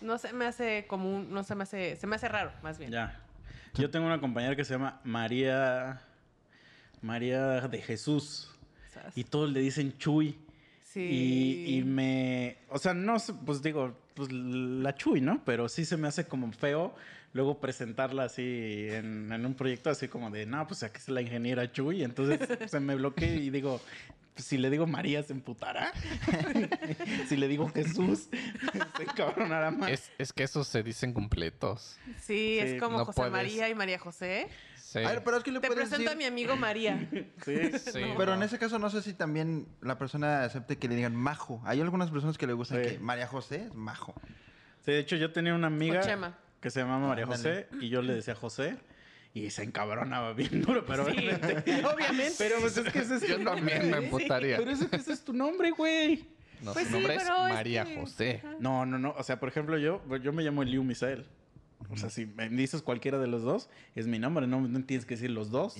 No 0.00 0.16
se 0.18 0.32
me 0.32 0.46
hace 0.46 0.86
común. 0.86 1.28
No 1.30 1.42
se 1.44 1.54
me 1.54 1.64
hace. 1.64 1.96
Se 1.96 2.06
me 2.06 2.16
hace 2.16 2.28
raro, 2.28 2.52
más 2.62 2.78
bien. 2.78 2.90
ya. 2.90 3.20
Yo 3.74 3.90
tengo 3.90 4.06
una 4.06 4.20
compañera 4.20 4.56
que 4.56 4.64
se 4.64 4.72
llama 4.74 5.00
María, 5.04 6.00
María 7.02 7.68
de 7.68 7.80
Jesús. 7.80 8.50
¿sabes? 8.92 9.16
Y 9.16 9.24
todos 9.24 9.50
le 9.52 9.60
dicen 9.60 9.96
Chuy. 9.98 10.38
Sí. 10.82 11.00
Y, 11.00 11.76
y 11.78 11.84
me. 11.84 12.58
O 12.68 12.78
sea, 12.78 12.94
no 12.94 13.18
sé, 13.18 13.34
pues 13.34 13.62
digo, 13.62 13.96
pues 14.14 14.32
la 14.32 14.94
Chuy, 14.94 15.20
¿no? 15.20 15.44
Pero 15.44 15.68
sí 15.68 15.84
se 15.84 15.96
me 15.96 16.08
hace 16.08 16.26
como 16.26 16.50
feo 16.52 16.94
luego 17.32 17.60
presentarla 17.60 18.24
así 18.24 18.88
en, 18.90 19.32
en 19.32 19.46
un 19.46 19.54
proyecto 19.54 19.90
así 19.90 20.08
como 20.08 20.30
de, 20.30 20.46
no, 20.46 20.66
pues 20.66 20.82
aquí 20.82 20.98
es 20.98 21.08
la 21.08 21.20
ingeniera 21.22 21.70
Chuy. 21.70 22.02
Entonces 22.02 22.40
se 22.70 22.80
me 22.80 22.94
bloquea 22.96 23.34
y 23.34 23.50
digo, 23.50 23.80
pues, 24.34 24.46
si 24.46 24.58
le 24.58 24.70
digo 24.70 24.86
María, 24.86 25.22
¿se 25.22 25.32
emputará? 25.32 25.92
si 27.28 27.36
le 27.36 27.48
digo 27.48 27.68
Jesús, 27.68 28.28
se 28.96 29.02
encabronará 29.02 29.70
más. 29.70 29.90
Es, 29.90 30.10
es 30.18 30.32
que 30.32 30.42
esos 30.44 30.66
se 30.66 30.82
dicen 30.82 31.12
completos. 31.12 31.98
Sí, 32.20 32.20
Sí, 32.20 32.58
es 32.58 32.80
como 32.80 32.98
no 32.98 33.04
José 33.04 33.16
puedes. 33.16 33.32
María 33.32 33.68
y 33.68 33.74
María 33.74 33.98
José. 33.98 34.48
Sí. 34.76 34.98
A 34.98 35.10
ver, 35.10 35.22
pero 35.22 35.36
es 35.36 35.44
que 35.44 35.52
le 35.52 35.60
Te 35.60 35.68
presento 35.68 35.98
decir... 35.98 36.10
a 36.10 36.14
mi 36.16 36.24
amigo 36.24 36.56
María. 36.56 37.08
Sí. 37.44 37.56
Sí, 37.78 38.00
Pero 38.16 38.34
en 38.34 38.42
ese 38.42 38.58
caso 38.58 38.78
no 38.80 38.90
sé 38.90 39.02
si 39.02 39.14
también 39.14 39.68
la 39.82 39.98
persona 39.98 40.42
acepte 40.42 40.78
que 40.78 40.88
le 40.88 40.96
digan 40.96 41.14
majo. 41.14 41.62
Hay 41.64 41.80
algunas 41.80 42.10
personas 42.10 42.36
que 42.38 42.46
le 42.48 42.54
gusta 42.54 42.74
Sí. 42.82 42.82
que 42.90 42.98
María 42.98 43.28
José 43.28 43.66
es 43.66 43.74
majo. 43.74 44.14
Sí, 44.84 44.90
de 44.90 44.98
hecho 44.98 45.14
yo 45.14 45.30
tenía 45.32 45.54
una 45.54 45.68
amiga 45.68 46.00
O 46.00 46.02
Chema. 46.02 46.36
Que 46.60 46.70
se 46.70 46.80
llamaba 46.80 47.08
María. 47.08 47.26
José 47.26 47.68
y 47.80 47.88
yo 47.88 48.02
le 48.02 48.14
decía 48.14 48.34
José 48.34 48.76
Y 49.32 49.50
se 49.50 49.62
encabronaba 49.62 50.32
bien 50.32 50.60
duro, 50.62 50.84
pero 50.86 51.04
Sí, 51.06 51.12
obviamente. 51.12 51.84
obviamente. 51.94 52.34
Pero 52.38 52.56
pues 52.60 52.76
es 52.76 52.92
que 52.92 52.98
ese 52.98 53.14
es 53.16 53.22
Yo 53.28 53.36
tu 53.38 53.44
nombre. 53.44 53.72
también 53.74 53.90
me 53.90 53.96
güey. 53.98 54.04
emputaría. 54.24 54.56
Pero 54.58 54.70
ese, 54.70 54.88
ese 54.92 55.12
es 55.12 55.24
tu 55.24 55.32
nombre, 55.32 55.70
güey. 55.70 56.26
No, 56.62 56.72
Pues 56.74 56.84
su 56.88 56.90
sí, 56.92 56.98
nombre 56.98 57.14
es 57.16 57.28
María 57.28 57.86
José. 57.98 58.42
Ajá. 58.44 58.56
No, 58.60 58.84
no, 58.84 58.98
no. 58.98 59.14
O 59.16 59.22
sea, 59.22 59.40
por 59.40 59.48
ejemplo, 59.48 59.78
yo, 59.78 60.02
yo 60.18 60.32
me 60.32 60.42
llamo 60.42 60.62
Eliu 60.62 60.82
Misael. 60.84 61.24
O 61.88 61.96
sea, 61.96 62.10
si 62.10 62.26
me 62.26 62.48
dices 62.50 62.82
cualquiera 62.82 63.18
de 63.18 63.26
los 63.26 63.42
dos, 63.42 63.70
es 63.94 64.06
mi 64.06 64.18
nombre. 64.18 64.46
No, 64.46 64.60
no 64.60 64.84
tienes 64.84 65.06
que 65.06 65.14
decir 65.14 65.30
los 65.30 65.50
dos. 65.50 65.76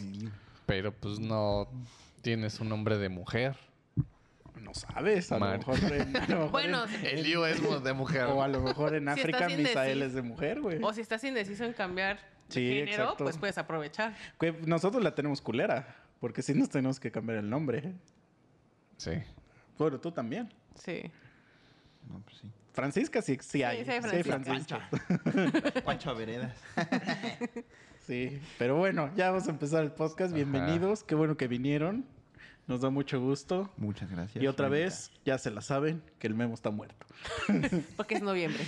Pero 0.65 0.93
pues 0.93 1.19
no 1.19 1.69
tienes 2.23 2.59
un 2.61 2.69
nombre 2.71 2.97
de 2.97 3.09
mujer. 3.11 3.57
No 4.61 4.75
sabes. 4.75 5.30
A 5.33 5.38
lo 5.38 5.47
mejor 5.47 5.78
en, 5.92 6.16
a 6.16 6.21
lo 6.26 6.35
mejor 6.37 6.50
Bueno, 6.52 6.85
en- 6.87 7.07
El 7.07 7.23
lío 7.23 7.47
es 7.47 7.61
de 7.85 7.92
mujer. 7.92 8.25
o 8.28 8.42
a 8.42 8.49
lo 8.49 8.61
mejor 8.61 8.95
en 8.95 9.04
Si 9.04 9.21
África 9.21 9.49
Misael 9.49 10.02
es 10.02 10.14
de 10.14 10.23
mujer, 10.23 10.61
güey. 10.61 10.83
o 10.83 10.92
si 10.92 11.00
estás 11.00 11.23
indeciso 11.25 11.64
en 11.64 11.73
cambiar 11.73 12.16
de 12.16 12.54
Sí, 12.54 12.69
género, 12.69 12.90
exacto. 13.04 13.25
pues 13.25 13.38
puedes 13.38 13.59
aprovechar. 13.59 14.14
Nosotros 14.66 15.02
la 15.02 15.14
tenemos 15.14 15.40
culera. 15.40 15.97
Porque 16.21 16.42
sí 16.42 16.52
nos 16.52 16.69
tenemos 16.69 17.00
que 17.00 17.11
cambiar 17.11 17.38
el 17.38 17.49
nombre. 17.49 17.95
Sí. 18.99 19.12
Bueno, 19.78 19.99
tú 19.99 20.12
también. 20.12 20.52
Sí. 20.75 21.00
No, 22.07 22.21
pues 22.21 22.37
sí. 22.42 22.50
Francisca 22.75 23.23
sí, 23.23 23.38
sí 23.40 23.62
hay. 23.62 23.78
sí 23.78 23.85
Sí 23.85 23.90
hay 23.90 24.23
Francisca. 24.23 24.88
Francisca. 24.90 25.80
Pancho 25.85 26.14
Veredas. 26.14 26.54
Sí, 28.07 28.38
pero 28.59 28.76
bueno, 28.76 29.11
ya 29.16 29.30
vamos 29.30 29.47
a 29.49 29.50
empezar 29.50 29.83
el 29.83 29.92
podcast. 29.92 30.28
Ajá. 30.33 30.35
Bienvenidos. 30.35 31.02
Qué 31.04 31.14
bueno 31.14 31.37
que 31.38 31.49
vinieron. 31.49 32.04
Nos 32.71 32.83
da 32.83 32.89
mucho 32.89 33.21
gusto. 33.21 33.69
Muchas 33.79 34.09
gracias. 34.09 34.41
Y 34.41 34.47
otra 34.47 34.69
vez, 34.69 35.11
ya 35.25 35.39
se 35.39 35.50
la 35.50 35.61
saben, 35.61 36.05
que 36.21 36.29
el 36.29 36.35
memo 36.37 36.55
está 36.55 36.71
muerto. 36.71 37.05
Porque 37.97 38.15
es 38.15 38.23
noviembre. 38.23 38.65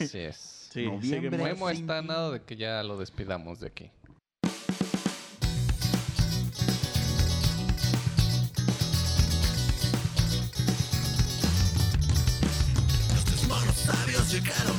Así 0.00 0.20
es. 0.20 0.36
Sí, 0.70 0.84
Noviembre. 0.84 1.08
sigue 1.08 1.30
muerto. 1.30 1.44
Memo 1.46 1.68
sin 1.70 1.80
está 1.80 2.02
nada 2.02 2.30
de 2.30 2.42
que 2.42 2.54
ya 2.54 2.84
lo 2.84 2.96
despidamos 2.98 3.58
de 3.58 3.66
aquí. 3.66 3.90
Los 13.32 13.48
monos 13.48 13.74
sabios 13.74 14.32
llegaron 14.32 14.76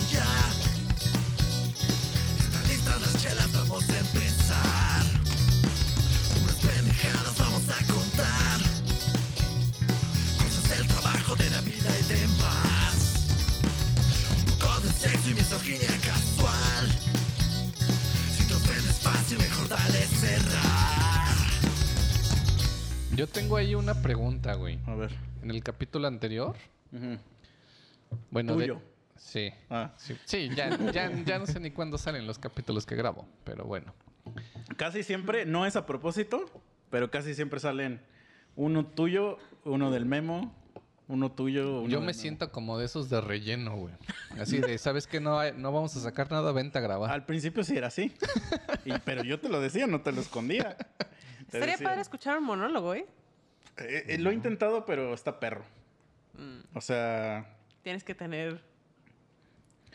Yo 23.15 23.27
tengo 23.27 23.57
ahí 23.57 23.75
una 23.75 23.93
pregunta, 24.01 24.55
güey. 24.55 24.79
A 24.87 24.95
ver. 24.95 25.11
En 25.41 25.51
el 25.51 25.61
capítulo 25.63 26.07
anterior, 26.07 26.55
bueno, 28.31 28.55
de- 28.55 28.65
Tuyo. 28.67 28.81
sí. 29.15 29.51
Ah, 29.69 29.91
Sí, 29.97 30.15
sí, 30.25 30.49
ya, 30.55 30.75
ya, 30.91 31.11
ya 31.23 31.39
no 31.39 31.45
sé 31.45 31.59
ni 31.59 31.71
cuándo 31.71 31.97
salen 31.97 32.25
los 32.25 32.39
capítulos 32.39 32.85
que 32.85 32.95
grabo, 32.95 33.27
pero 33.43 33.65
bueno. 33.65 33.93
Casi 34.77 35.03
siempre, 35.03 35.45
no 35.45 35.65
es 35.65 35.75
a 35.75 35.85
propósito, 35.85 36.49
pero 36.89 37.11
casi 37.11 37.35
siempre 37.35 37.59
salen 37.59 38.01
uno 38.55 38.85
tuyo, 38.85 39.37
uno 39.65 39.91
del 39.91 40.05
memo, 40.05 40.53
uno 41.07 41.31
tuyo. 41.31 41.81
uno 41.81 41.89
Yo 41.89 42.01
me 42.01 42.13
siento 42.13 42.51
como 42.51 42.77
de 42.77 42.85
esos 42.85 43.09
de 43.09 43.19
relleno, 43.21 43.75
güey. 43.75 43.93
Así 44.39 44.59
de, 44.59 44.77
¿sabes 44.77 45.05
qué? 45.07 45.19
No, 45.19 45.39
hay- 45.39 45.53
no 45.55 45.71
vamos 45.71 45.95
a 45.95 45.99
sacar 45.99 46.31
nada, 46.31 46.51
vente 46.51 46.77
a 46.77 46.81
grabar. 46.81 47.11
Al 47.11 47.25
principio 47.25 47.63
sí 47.63 47.77
era 47.77 47.87
así. 47.87 48.11
Y- 48.85 48.93
pero 49.05 49.23
yo 49.23 49.39
te 49.39 49.49
lo 49.49 49.59
decía, 49.61 49.85
no 49.87 50.01
te 50.01 50.11
lo 50.11 50.21
escondía. 50.21 50.77
Te 50.77 51.57
Estaría 51.57 51.73
decía. 51.75 51.87
padre 51.89 52.01
escuchar 52.01 52.37
un 52.37 52.45
monólogo, 52.45 52.93
¿eh? 52.95 53.05
Eh, 53.77 54.03
eh, 54.07 54.17
lo 54.17 54.29
he 54.31 54.33
intentado, 54.33 54.85
pero 54.85 55.13
está 55.13 55.39
perro. 55.39 55.63
Mm, 56.37 56.77
O 56.77 56.81
sea, 56.81 57.45
tienes 57.83 58.03
que 58.03 58.15
tener 58.15 58.61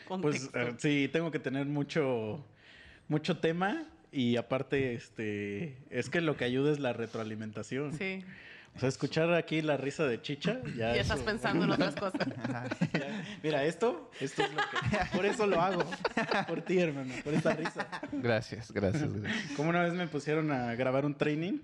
pues 0.07 0.47
contexto. 0.47 0.59
eh, 0.59 0.75
sí, 0.77 1.09
tengo 1.11 1.31
que 1.31 1.39
tener 1.39 1.65
mucho, 1.65 2.45
mucho 3.07 3.37
tema. 3.39 3.85
Y 4.11 4.37
aparte, 4.37 4.93
este, 4.95 5.77
es 5.91 6.09
que 6.09 6.19
lo 6.21 6.35
que 6.35 6.43
ayuda 6.45 6.71
es 6.71 6.79
la 6.79 6.93
retroalimentación. 6.93 7.93
sí. 7.93 8.23
O 8.75 8.79
sea, 8.79 8.87
escuchar 8.89 9.33
aquí 9.33 9.61
la 9.61 9.75
risa 9.75 10.05
de 10.05 10.21
Chicha, 10.21 10.59
ya. 10.77 10.95
Ya 10.95 11.01
estás 11.01 11.17
eso- 11.17 11.25
pensando 11.25 11.65
en 11.65 11.71
otras 11.71 11.95
cosas. 11.95 12.27
Ya, 12.93 13.23
Mira, 13.43 13.63
esto, 13.65 14.09
esto 14.21 14.43
es 14.43 14.51
lo 14.53 14.57
que. 14.57 15.15
Por 15.17 15.25
eso 15.25 15.45
lo 15.47 15.59
hago. 15.59 15.83
Por 16.47 16.61
ti, 16.61 16.79
hermano, 16.79 17.13
por 17.23 17.33
esta 17.33 17.53
risa. 17.55 17.87
Gracias, 18.13 18.71
gracias, 18.71 19.11
gracias. 19.13 19.51
Como 19.57 19.69
una 19.69 19.83
vez 19.83 19.93
me 19.93 20.07
pusieron 20.07 20.49
a 20.51 20.75
grabar 20.75 21.05
un 21.05 21.15
training, 21.15 21.59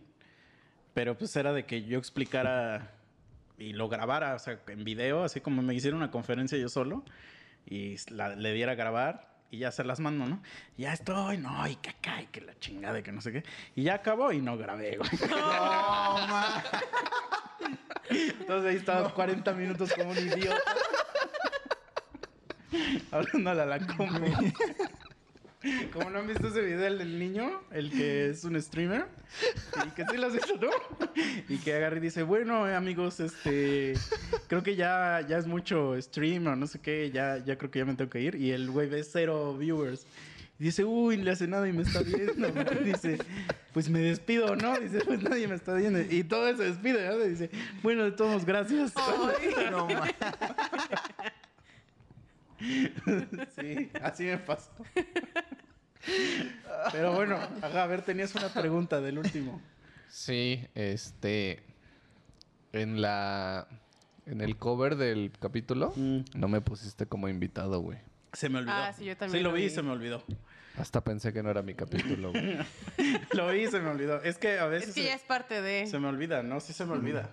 pero 0.94 1.18
pues 1.18 1.34
era 1.38 1.54
de 1.54 1.66
que 1.66 1.84
yo 1.86 1.98
explicara 2.00 2.92
y 3.58 3.72
lo 3.72 3.88
grabara, 3.88 4.36
o 4.36 4.40
sea, 4.40 4.60
en 4.68 4.84
video, 4.84 5.24
así 5.24 5.40
como 5.40 5.62
me 5.62 5.74
hicieron 5.74 6.00
una 6.02 6.12
conferencia 6.12 6.58
yo 6.58 6.68
solo 6.68 7.06
y 7.66 7.96
la- 8.12 8.36
le 8.36 8.52
diera 8.54 8.74
a 8.74 8.76
grabar 8.76 9.35
y 9.56 9.60
ya 9.60 9.72
se 9.72 9.84
las 9.86 10.00
mando, 10.02 10.26
¿no? 10.26 10.42
Ya 10.78 10.92
estoy, 10.94 11.38
no, 11.38 11.66
y 11.68 11.78
que 11.78 11.92
acá, 11.92 12.22
y 12.22 12.26
que 12.28 12.42
la 12.42 12.60
chingada, 12.60 13.00
y 13.00 13.04
que 13.04 13.14
no 13.14 13.22
sé 13.22 13.32
qué. 13.32 13.44
Y 13.74 13.84
ya 13.84 13.96
acabó 13.96 14.34
y 14.34 14.42
no 14.42 14.58
grabé, 14.58 14.98
güey. 14.98 15.10
No. 15.30 16.18
Entonces 18.10 18.70
ahí 18.70 18.76
estaba 18.76 19.14
40 19.14 19.54
minutos 19.54 19.94
como 19.94 20.12
un 20.12 20.18
idiota. 20.18 20.62
Hablándole 23.12 23.62
a 23.62 23.66
la 23.66 23.80
compu. 23.88 24.26
Como 25.92 26.10
no 26.10 26.20
han 26.20 26.28
visto 26.28 26.48
ese 26.48 26.62
video 26.62 26.86
el 26.86 26.98
del 26.98 27.20
niño, 27.20 27.62
el 27.72 27.92
que 27.92 28.30
es 28.30 28.44
un 28.44 28.62
streamer, 28.62 29.06
y 29.86 29.90
que 29.92 30.06
sí 30.06 30.18
lo 30.18 30.28
has 30.28 30.34
visto 30.34 30.60
tú, 30.60 30.70
y 31.50 31.58
que 31.58 31.74
agarra 31.74 31.98
y 31.98 32.02
dice, 32.02 32.24
bueno 32.24 32.66
amigos, 32.66 33.20
este, 33.20 33.94
creo 34.48 34.64
que 34.64 34.76
ya, 34.76 35.26
ya 35.28 35.38
es 35.38 35.48
mucho 35.48 36.00
stream 36.02 36.48
o 36.48 36.56
no 36.56 36.68
sé 36.68 36.80
qué, 36.80 37.12
ya, 37.12 37.38
ya 37.44 37.58
creo 37.58 37.72
que 37.72 37.80
ya 37.80 37.86
me 37.86 37.96
tengo 37.96 38.10
que 38.10 38.22
ir, 38.22 38.36
y 38.36 38.52
el 38.52 38.70
güey 38.70 38.88
ve 38.88 39.04
cero 39.04 39.56
viewers. 39.58 40.06
Y 40.58 40.64
dice, 40.66 40.86
uy, 40.86 41.18
le 41.18 41.32
hace 41.32 41.48
nada 41.48 41.68
y 41.68 41.74
me 41.74 41.82
está 41.82 42.02
viendo. 42.02 42.48
Dice, 42.84 43.18
pues 43.74 43.90
me 43.90 44.00
despido, 44.00 44.56
¿no? 44.56 44.80
Dice, 44.80 45.02
pues 45.04 45.22
nadie 45.22 45.50
me 45.50 45.56
está 45.56 45.74
viendo. 45.74 46.00
Y 46.00 46.24
todo 46.24 46.48
se 46.56 46.64
despide, 46.64 47.10
¿no? 47.10 47.18
Dice, 47.18 47.50
bueno, 47.84 48.06
de 48.06 48.14
todos 48.14 48.46
gracias. 48.46 48.94
Ay, 48.96 49.70
No. 49.70 49.86
Sí, 53.56 53.90
así 54.02 54.24
me 54.24 54.38
pasó. 54.38 54.70
Pero 56.92 57.14
bueno, 57.14 57.38
ajá, 57.62 57.84
a 57.84 57.88
ver, 57.88 58.02
tenías 58.04 58.34
una 58.36 58.50
pregunta 58.50 59.02
del 59.02 59.18
último. 59.18 59.62
Sí, 60.10 60.66
este. 60.76 61.64
En 62.74 63.02
la. 63.02 63.68
En 64.26 64.42
el 64.42 64.58
cover 64.58 64.96
del 64.96 65.32
capítulo, 65.40 65.94
Mm. 65.96 66.20
no 66.36 66.48
me 66.48 66.62
pusiste 66.62 67.06
como 67.06 67.28
invitado, 67.30 67.80
güey. 67.80 68.00
Se 68.34 68.50
me 68.50 68.60
olvidó. 68.60 68.74
Ah, 68.74 68.92
sí, 68.94 69.06
yo 69.06 69.16
también 69.16 69.40
Sí, 69.40 69.44
lo 69.44 69.50
lo 69.52 69.56
vi 69.56 69.64
y 69.66 69.70
se 69.70 69.82
me 69.82 69.92
olvidó. 69.92 70.24
Hasta 70.78 71.02
pensé 71.04 71.32
que 71.32 71.42
no 71.42 71.50
era 71.52 71.62
mi 71.62 71.74
capítulo, 71.74 72.32
güey. 72.32 72.58
Lo 73.34 73.48
vi 73.48 73.62
y 73.64 73.68
se 73.68 73.80
me 73.80 73.90
olvidó. 73.90 74.22
Es 74.24 74.38
que 74.38 74.60
a 74.60 74.66
veces 74.66 74.90
es 74.90 74.96
que 74.96 75.02
se, 75.04 75.08
ya 75.08 75.14
es 75.16 75.22
parte 75.22 75.62
de... 75.62 75.88
se 75.88 76.00
me 76.00 76.10
olvida, 76.10 76.44
¿no? 76.44 76.60
Sí 76.60 76.74
se 76.74 76.86
me 76.86 76.92
olvida. 76.92 77.30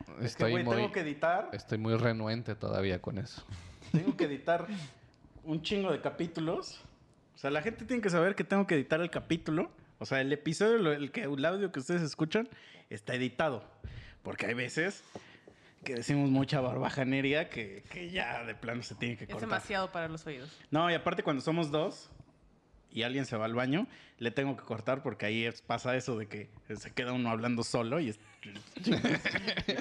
Es 0.00 0.16
que, 0.18 0.26
Estoy 0.26 0.50
güey, 0.50 0.64
muy, 0.64 0.76
tengo 0.76 0.92
que 0.92 1.00
editar. 1.00 1.48
estoy 1.54 1.78
muy 1.78 1.96
renuente 1.96 2.54
todavía 2.54 3.00
con 3.00 3.16
eso. 3.16 3.42
Tengo 3.94 4.16
que 4.16 4.24
editar 4.24 4.66
un 5.44 5.62
chingo 5.62 5.92
de 5.92 6.00
capítulos. 6.00 6.80
O 7.34 7.38
sea, 7.38 7.50
la 7.50 7.62
gente 7.62 7.84
tiene 7.84 8.02
que 8.02 8.10
saber 8.10 8.34
que 8.34 8.44
tengo 8.44 8.66
que 8.66 8.74
editar 8.74 9.00
el 9.00 9.10
capítulo. 9.10 9.70
O 9.98 10.06
sea, 10.06 10.20
el 10.20 10.32
episodio, 10.32 10.92
el, 10.92 11.10
que, 11.12 11.22
el 11.22 11.44
audio 11.44 11.70
que 11.72 11.78
ustedes 11.80 12.02
escuchan, 12.02 12.48
está 12.90 13.14
editado. 13.14 13.64
Porque 14.22 14.46
hay 14.46 14.54
veces 14.54 15.02
que 15.84 15.94
decimos 15.94 16.30
mucha 16.30 16.60
barbajanería 16.60 17.50
que, 17.50 17.84
que 17.90 18.10
ya 18.10 18.42
de 18.44 18.54
plano 18.54 18.82
se 18.82 18.94
tiene 18.94 19.16
que 19.16 19.24
Es 19.24 19.30
cortar. 19.30 19.48
demasiado 19.48 19.92
para 19.92 20.08
los 20.08 20.26
oídos. 20.26 20.50
No, 20.70 20.90
y 20.90 20.94
aparte 20.94 21.22
cuando 21.22 21.42
somos 21.42 21.70
dos 21.70 22.10
y 22.90 23.02
alguien 23.02 23.26
se 23.26 23.36
va 23.36 23.44
al 23.44 23.54
baño, 23.54 23.86
le 24.18 24.30
tengo 24.30 24.56
que 24.56 24.62
cortar 24.64 25.02
porque 25.02 25.26
ahí 25.26 25.44
es- 25.44 25.60
pasa 25.60 25.94
eso 25.96 26.16
de 26.16 26.26
que 26.26 26.48
se 26.74 26.90
queda 26.92 27.12
uno 27.12 27.28
hablando 27.28 27.62
solo 27.64 27.98
es- 27.98 28.06
y 28.08 28.08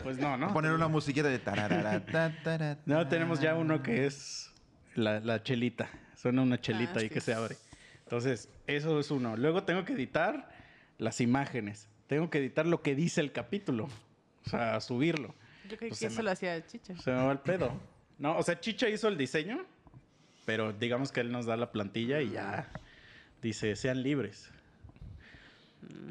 pues 0.04 0.18
no, 0.18 0.38
¿no? 0.38 0.54
Poner 0.54 0.72
una 0.72 0.88
musiquita 0.88 1.28
de 1.30 1.40
tararara, 1.40 2.06
ta, 2.06 2.34
tara, 2.44 2.78
No, 2.86 3.08
tenemos 3.08 3.40
ya 3.40 3.56
uno 3.56 3.82
que 3.84 4.06
es 4.06 4.52
la, 4.96 5.20
la 5.20 5.42
chelita. 5.44 5.90
Suena 6.16 6.42
una 6.42 6.60
chelita 6.60 6.94
Ah, 6.96 7.00
ahí 7.00 7.08
sí. 7.08 7.14
que 7.14 7.22
se 7.22 7.34
abre. 7.34 7.58
Entonces, 8.04 8.50
eso 8.68 9.00
es 9.00 9.12
uno. 9.12 9.36
Luego 9.38 9.64
tengo 9.64 9.84
que 9.86 9.94
editar 9.94 10.50
las 10.98 11.20
imágenes. 11.22 11.88
Tengo 12.08 12.30
que 12.30 12.38
editar 12.38 12.66
lo 12.66 12.82
que 12.82 12.96
dice 12.96 13.22
el 13.22 13.32
capítulo. 13.32 13.90
O 14.46 14.50
sea, 14.50 14.80
subirlo. 14.82 15.34
Yo 15.70 15.78
creí 15.78 15.90
Pues 15.90 16.00
que 16.00 16.08
se 16.08 16.14
eso 16.14 16.18
me- 16.18 16.24
lo 16.24 16.32
hacía 16.32 16.66
Chicha. 16.66 16.96
Se 16.98 17.12
me 17.12 17.18
va 17.26 17.32
el 17.32 17.40
pedo. 17.40 17.72
No, 18.20 18.38
o 18.38 18.44
sea, 18.44 18.60
Chicha 18.60 18.88
hizo 18.90 19.08
el 19.08 19.18
diseño, 19.18 19.66
pero 20.46 20.72
digamos 20.74 21.12
que 21.12 21.22
él 21.22 21.32
nos 21.32 21.46
da 21.46 21.58
la 21.58 21.72
plantilla 21.72 22.22
y 22.22 22.32
ya 22.32 22.70
dice, 23.42 23.76
sean 23.76 24.04
libres. 24.04 24.52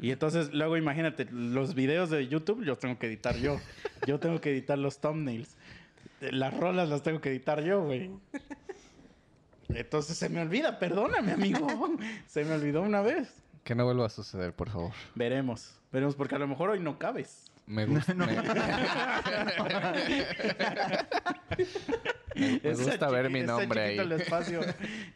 Y 0.01 0.11
entonces 0.11 0.53
luego 0.53 0.77
imagínate, 0.77 1.25
los 1.31 1.75
videos 1.75 2.09
de 2.09 2.27
YouTube 2.27 2.61
los 2.61 2.79
tengo 2.79 2.99
que 2.99 3.07
editar 3.07 3.37
yo. 3.37 3.59
Yo 4.05 4.19
tengo 4.19 4.41
que 4.41 4.51
editar 4.51 4.77
los 4.77 4.99
thumbnails. 4.99 5.55
Las 6.19 6.55
rolas 6.57 6.89
las 6.89 7.03
tengo 7.03 7.21
que 7.21 7.29
editar 7.29 7.63
yo, 7.63 7.83
güey. 7.83 8.11
Entonces 9.69 10.17
se 10.17 10.29
me 10.29 10.41
olvida, 10.41 10.79
perdóname, 10.79 11.31
amigo. 11.31 11.67
Se 12.27 12.43
me 12.43 12.53
olvidó 12.53 12.81
una 12.81 13.01
vez. 13.01 13.33
Que 13.63 13.75
no 13.75 13.85
vuelva 13.85 14.07
a 14.07 14.09
suceder, 14.09 14.53
por 14.53 14.69
favor. 14.69 14.91
Veremos. 15.15 15.79
Veremos, 15.91 16.15
porque 16.15 16.35
a 16.35 16.39
lo 16.39 16.47
mejor 16.47 16.71
hoy 16.71 16.79
no 16.79 16.99
cabes. 16.99 17.49
Me 17.65 17.85
gusta. 17.85 18.13
me- 18.13 18.25
Me, 18.25 18.35
me 22.35 22.55
Está 22.71 22.83
gusta 22.83 23.09
ver 23.09 23.29
mi 23.29 23.41
nombre 23.41 23.91
Está 23.91 23.93
chiquito 23.93 24.01
ahí. 24.01 24.03
el 24.05 24.11
espacio. 24.21 24.61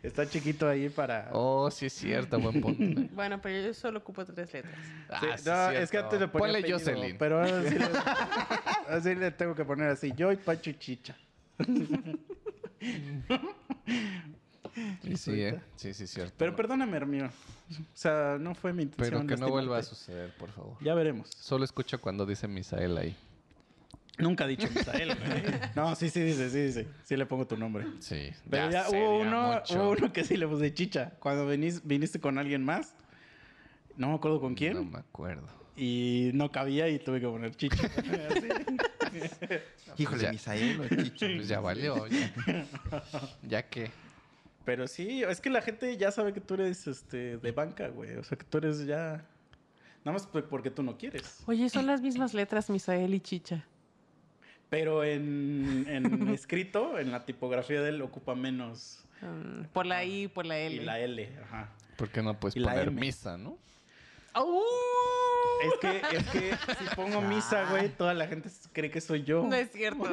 Está 0.03 0.29
chiquito 0.29 0.69
ahí 0.69 0.89
para... 0.89 1.29
Oh, 1.33 1.69
sí 1.71 1.87
es 1.87 1.93
cierto, 1.93 2.39
buen 2.39 2.61
punto. 2.61 3.01
Bueno, 3.13 3.41
pero 3.41 3.59
yo 3.67 3.73
solo 3.73 3.99
ocupo 3.99 4.23
tres 4.25 4.53
letras. 4.53 4.75
Ah, 5.09 5.19
Sí, 5.19 5.27
sí 5.37 5.43
no, 5.49 5.71
es 5.71 5.79
es 5.81 5.91
que 5.91 5.97
antes 5.97 6.19
le 6.19 6.27
ponía 6.27 6.43
Ponle 6.45 6.59
apellido, 6.59 6.79
Jocelyn. 6.79 7.17
Pero 7.17 7.39
ahora 7.41 7.63
sí 7.69 7.77
le, 7.79 7.85
así 8.95 9.15
le 9.15 9.31
tengo 9.31 9.55
que 9.55 9.65
poner 9.65 9.89
así. 9.89 10.13
Yo 10.15 10.31
y 10.31 10.35
Pacho 10.37 10.71
Chicha. 10.73 11.15
Sí, 15.03 15.17
sí, 15.17 15.41
¿eh? 15.41 15.59
Sí, 15.75 15.93
sí, 15.93 16.07
cierto. 16.07 16.33
Pero 16.37 16.55
perdóname, 16.55 16.97
Hermio. 16.97 17.25
O 17.25 17.83
sea, 17.93 18.37
no 18.39 18.53
fue 18.55 18.73
mi 18.73 18.83
intención. 18.83 19.25
Pero 19.25 19.35
que 19.35 19.41
no 19.41 19.49
vuelva 19.49 19.79
a 19.79 19.83
suceder, 19.83 20.33
por 20.37 20.51
favor. 20.51 20.77
Ya 20.81 20.93
veremos. 20.93 21.29
Solo 21.29 21.65
escucho 21.65 21.99
cuando 21.99 22.25
dice 22.25 22.47
Misael 22.47 22.97
ahí. 22.97 23.15
Nunca 24.19 24.45
ha 24.45 24.47
dicho 24.47 24.67
Misael, 24.73 25.15
güey. 25.15 25.43
No, 25.75 25.95
sí, 25.95 26.09
sí, 26.09 26.21
dice, 26.21 26.49
sí, 26.49 26.59
dice. 26.61 26.87
Sí 27.03 27.15
le 27.17 27.25
pongo 27.25 27.45
tu 27.45 27.57
nombre. 27.57 27.85
Sí. 27.99 28.31
Pero 28.49 28.69
ya, 28.71 28.89
hubo, 28.89 29.19
uno, 29.19 29.61
hubo 29.69 29.91
uno 29.91 30.11
que 30.13 30.23
sí 30.23 30.37
le 30.37 30.47
puse 30.47 30.73
Chicha. 30.73 31.11
Cuando 31.19 31.45
venís, 31.45 31.85
viniste 31.85 32.19
con 32.19 32.37
alguien 32.37 32.63
más. 32.63 32.93
No 33.95 34.09
me 34.09 34.15
acuerdo 34.15 34.39
con 34.39 34.55
quién. 34.55 34.73
No 34.73 34.83
me 34.83 34.99
acuerdo. 34.99 35.47
Y 35.75 36.31
no 36.33 36.51
cabía 36.51 36.87
y 36.89 36.97
tuve 36.99 37.19
que 37.19 37.27
poner 37.27 37.55
Chicha. 37.55 37.77
Híjole, 39.97 40.23
Ya. 40.23 40.31
Misael 40.31 40.81
o 40.81 40.87
Chicho. 40.87 41.25
Pues 41.35 41.47
ya 41.47 41.59
valió. 41.59 42.07
Ya, 42.07 42.33
ya 43.43 43.63
que. 43.63 43.91
Pero 44.67 44.85
sí, 44.85 45.23
es 45.23 45.39
que 45.39 45.49
la 45.49 45.61
gente 45.61 45.95
ya 45.95 46.11
sabe 46.11 46.33
que 46.33 46.41
tú 46.41 46.55
eres 46.55 46.87
este, 46.87 47.37
de 47.37 47.51
banca, 47.53 47.87
güey. 47.87 48.17
O 48.17 48.23
sea, 48.25 48.37
que 48.37 48.43
tú 48.43 48.57
eres 48.57 48.85
ya... 48.85 49.25
Nada 50.03 50.11
más 50.11 50.27
porque 50.27 50.69
tú 50.69 50.83
no 50.83 50.97
quieres. 50.97 51.41
Oye, 51.45 51.69
son 51.69 51.87
las 51.87 52.01
mismas 52.01 52.33
letras, 52.33 52.69
Misael 52.69 53.13
y 53.13 53.21
Chicha. 53.21 53.63
Pero 54.69 55.05
en, 55.05 55.85
en 55.87 56.27
escrito, 56.33 56.99
en 56.99 57.13
la 57.13 57.25
tipografía 57.25 57.81
de 57.81 57.91
él, 57.91 58.01
ocupa 58.01 58.35
menos. 58.35 59.05
Mm, 59.21 59.67
por 59.71 59.85
la 59.85 60.03
I, 60.03 60.27
por 60.27 60.45
la 60.45 60.59
L. 60.59 60.75
Y 60.75 60.79
la 60.85 60.99
L, 60.99 61.29
ajá. 61.43 61.69
¿Por 61.95 62.09
qué 62.09 62.21
no 62.21 62.37
puedes 62.37 62.57
Y 62.57 62.59
la 62.59 62.71
poner 62.71 62.91
misa, 62.91 63.37
no? 63.37 63.57
¡Au! 64.33 64.63
Es 65.63 65.73
que, 65.81 66.01
es 66.17 66.23
que 66.29 66.55
si 66.77 66.95
pongo 66.95 67.21
misa, 67.21 67.65
güey, 67.69 67.89
toda 67.89 68.13
la 68.13 68.27
gente 68.27 68.49
cree 68.73 68.91
que 68.91 69.01
soy 69.01 69.23
yo. 69.23 69.43
No 69.43 69.55
es 69.55 69.71
cierto. 69.71 70.05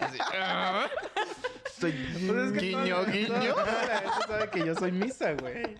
Así, 0.00 0.18
ah. 0.34 0.86
Estoy... 1.66 1.92
Pues 2.26 2.38
es 2.46 2.52
que 2.52 2.60
Guiño, 2.66 2.96
toda- 2.96 3.10
guiño. 3.12 3.28
Toda, 3.28 3.64
toda 3.64 3.86
la 3.86 3.98
gente 3.98 4.26
sabe 4.28 4.50
que 4.50 4.66
yo 4.66 4.74
soy 4.74 4.92
misa, 4.92 5.32
güey. 5.34 5.76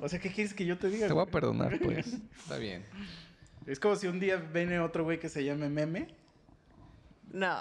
O 0.00 0.08
sea, 0.08 0.18
¿qué 0.20 0.30
quieres 0.30 0.54
que 0.54 0.64
yo 0.64 0.78
te 0.78 0.88
diga? 0.88 1.06
Te 1.08 1.12
voy 1.12 1.24
a 1.24 1.26
perdonar, 1.30 1.78
pues. 1.80 2.06
Está 2.38 2.56
bien. 2.56 2.84
Es 3.66 3.80
como 3.80 3.96
si 3.96 4.06
un 4.06 4.20
día 4.20 4.36
viene 4.36 4.78
otro 4.80 5.04
güey 5.04 5.18
que 5.18 5.28
se 5.28 5.44
llame 5.44 5.68
Meme. 5.68 6.14
No. 7.32 7.60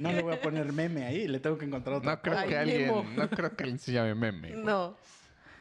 No 0.00 0.12
le 0.12 0.22
voy 0.22 0.34
a 0.34 0.40
poner 0.40 0.72
Meme 0.72 1.06
ahí, 1.06 1.28
le 1.28 1.38
tengo 1.40 1.56
que 1.56 1.64
encontrar 1.64 1.96
otro. 1.96 2.10
No 2.10 2.20
creo 2.20 2.36
Ay, 2.38 2.48
que 2.48 2.54
Memo. 2.56 2.98
alguien. 3.00 3.16
No 3.16 3.30
creo 3.30 3.56
que 3.56 3.62
alguien 3.62 3.78
se 3.78 3.92
llame 3.92 4.14
meme. 4.14 4.50
No. 4.50 4.96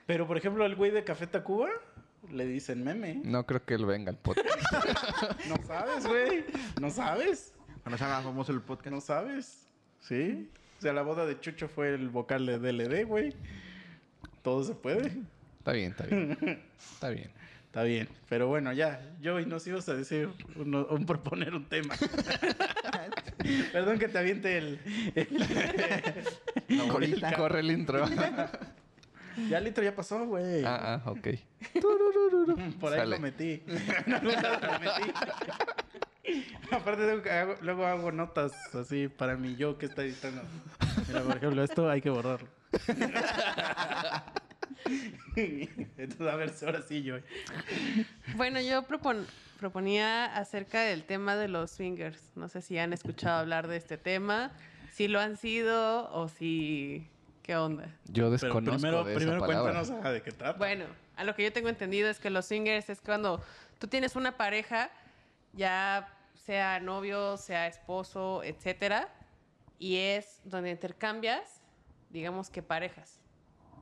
Pero, 0.05 0.27
por 0.27 0.37
ejemplo, 0.37 0.63
al 0.63 0.75
güey 0.75 0.91
de 0.91 1.03
Café 1.03 1.27
Tacuba 1.27 1.69
le 2.29 2.45
dicen 2.45 2.83
Meme. 2.83 3.21
No 3.23 3.45
creo 3.45 3.63
que 3.65 3.73
él 3.73 3.85
venga 3.85 4.11
al 4.11 4.17
podcast. 4.17 4.47
No 5.49 5.57
sabes, 5.65 6.05
güey. 6.05 6.45
No 6.79 6.89
sabes. 6.89 7.53
Cuando 7.83 7.97
se 7.97 8.03
haga 8.03 8.21
famoso 8.21 8.51
el 8.51 8.61
podcast. 8.61 8.93
No 8.93 9.01
sabes. 9.01 9.67
¿Sí? 9.99 10.49
O 10.77 10.81
sea, 10.81 10.93
la 10.93 11.01
boda 11.01 11.25
de 11.25 11.39
Chucho 11.39 11.67
fue 11.67 11.93
el 11.93 12.09
vocal 12.09 12.45
de 12.45 12.57
DLD, 12.59 13.05
güey. 13.05 13.35
Todo 14.41 14.63
se 14.63 14.73
puede. 14.73 15.11
Está 15.59 15.73
bien, 15.73 15.91
está 15.91 16.05
bien. 16.05 16.31
Está 16.77 17.09
bien. 17.09 17.31
Está 17.65 17.83
bien. 17.83 18.09
Pero 18.27 18.47
bueno, 18.47 18.73
ya. 18.73 19.01
Yo 19.21 19.39
y 19.39 19.45
nos 19.45 19.65
ibas 19.67 19.87
a 19.89 19.93
decir, 19.93 20.29
un 20.55 21.05
proponer 21.05 21.53
un 21.53 21.65
tema. 21.65 21.95
Perdón 23.71 23.99
que 23.99 24.07
te 24.07 24.17
aviente 24.17 24.57
el... 24.57 24.79
el-. 25.15 26.89
Corre 27.37 27.59
el 27.59 27.71
intro. 27.71 28.05
ya 29.49 29.57
el 29.59 29.63
litro 29.63 29.83
ya 29.83 29.95
pasó, 29.95 30.25
güey. 30.25 30.63
ah, 30.65 31.01
ah, 31.05 31.11
ok. 31.11 31.27
Por 32.79 32.93
ahí 32.93 32.99
Sale. 32.99 33.05
lo 33.15 33.19
metí. 33.19 33.61
Lado 34.07 34.59
lo 34.67 34.79
metí. 34.79 35.11
Aparte, 36.71 37.05
tengo 37.07 37.21
que 37.21 37.31
hago- 37.31 37.57
luego 37.61 37.85
hago 37.85 38.11
notas 38.11 38.53
así 38.75 39.07
para 39.07 39.35
mi 39.35 39.55
yo 39.55 39.77
que 39.77 39.85
está 39.87 40.03
editando. 40.03 40.41
Mira, 41.07 41.21
por 41.23 41.37
ejemplo, 41.37 41.63
esto 41.63 41.89
hay 41.89 42.01
que 42.01 42.09
borrarlo. 42.09 42.47
Entonces, 45.35 46.27
a 46.27 46.35
ver 46.35 46.49
si 46.49 46.65
ahora 46.65 46.81
sí 46.81 47.03
yo. 47.03 47.17
Bueno, 48.35 48.59
yo 48.61 48.83
propon- 48.87 49.25
proponía 49.59 50.25
acerca 50.35 50.81
del 50.81 51.03
tema 51.03 51.35
de 51.35 51.47
los 51.47 51.71
swingers. 51.71 52.21
No 52.35 52.47
sé 52.49 52.61
si 52.61 52.77
han 52.77 52.93
escuchado 52.93 53.39
hablar 53.39 53.67
de 53.67 53.77
este 53.77 53.97
tema, 53.97 54.51
si 54.93 55.07
lo 55.07 55.19
han 55.19 55.37
sido 55.37 56.11
o 56.13 56.27
si... 56.27 57.07
¿Qué 57.43 57.55
onda? 57.55 57.85
Yo 58.05 58.25
Pero 58.25 58.31
desconozco 58.31 58.71
primero, 58.79 59.03
de 59.03 59.15
primero 59.15 59.39
palabra. 59.39 59.73
cuéntanos 59.73 59.99
ajá, 59.99 60.11
de 60.11 60.21
qué 60.21 60.31
trata. 60.31 60.57
Bueno, 60.57 60.85
a 61.15 61.23
lo 61.23 61.35
que 61.35 61.43
yo 61.43 61.51
tengo 61.51 61.69
entendido 61.69 62.09
es 62.09 62.19
que 62.19 62.29
los 62.29 62.45
swingers 62.45 62.89
es 62.89 63.01
cuando 63.01 63.41
tú 63.79 63.87
tienes 63.87 64.15
una 64.15 64.37
pareja, 64.37 64.91
ya 65.53 66.07
sea 66.35 66.79
novio, 66.79 67.37
sea 67.37 67.67
esposo, 67.67 68.43
etcétera, 68.43 69.09
y 69.79 69.97
es 69.97 70.41
donde 70.43 70.69
intercambias, 70.69 71.61
digamos 72.09 72.49
que 72.49 72.61
parejas, 72.61 73.19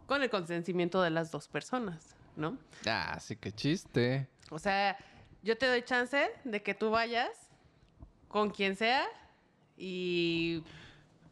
con 0.06 0.24
el 0.24 0.30
consentimiento 0.30 1.02
de 1.02 1.10
las 1.10 1.32
dos 1.32 1.48
personas, 1.48 2.16
¿no? 2.36 2.58
Ah, 2.86 3.18
sí 3.20 3.36
que 3.36 3.52
chiste. 3.52 4.28
O 4.52 4.60
sea, 4.60 4.98
yo 5.44 5.58
te 5.58 5.68
doy 5.68 5.84
chance 5.84 6.32
de 6.44 6.64
que 6.64 6.74
tú 6.74 6.90
vayas 6.92 7.30
con 8.30 8.50
quien 8.50 8.76
sea 8.76 9.06
y 9.78 10.64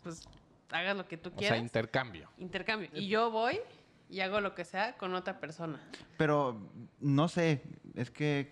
pues 0.03 0.27
hagas 0.71 0.95
lo 0.97 1.07
que 1.07 1.17
tú 1.17 1.29
O 1.29 1.31
sea, 1.31 1.39
quieras. 1.39 1.59
intercambio. 1.59 2.29
Intercambio. 2.37 2.89
Y 2.93 3.07
yo 3.07 3.31
voy 3.31 3.59
y 4.09 4.19
hago 4.21 4.39
lo 4.41 4.55
que 4.55 4.65
sea 4.65 4.97
con 4.97 5.13
otra 5.15 5.39
persona. 5.39 5.79
Pero 6.17 6.59
no 6.99 7.27
sé, 7.27 7.61
es 7.95 8.11
que 8.11 8.51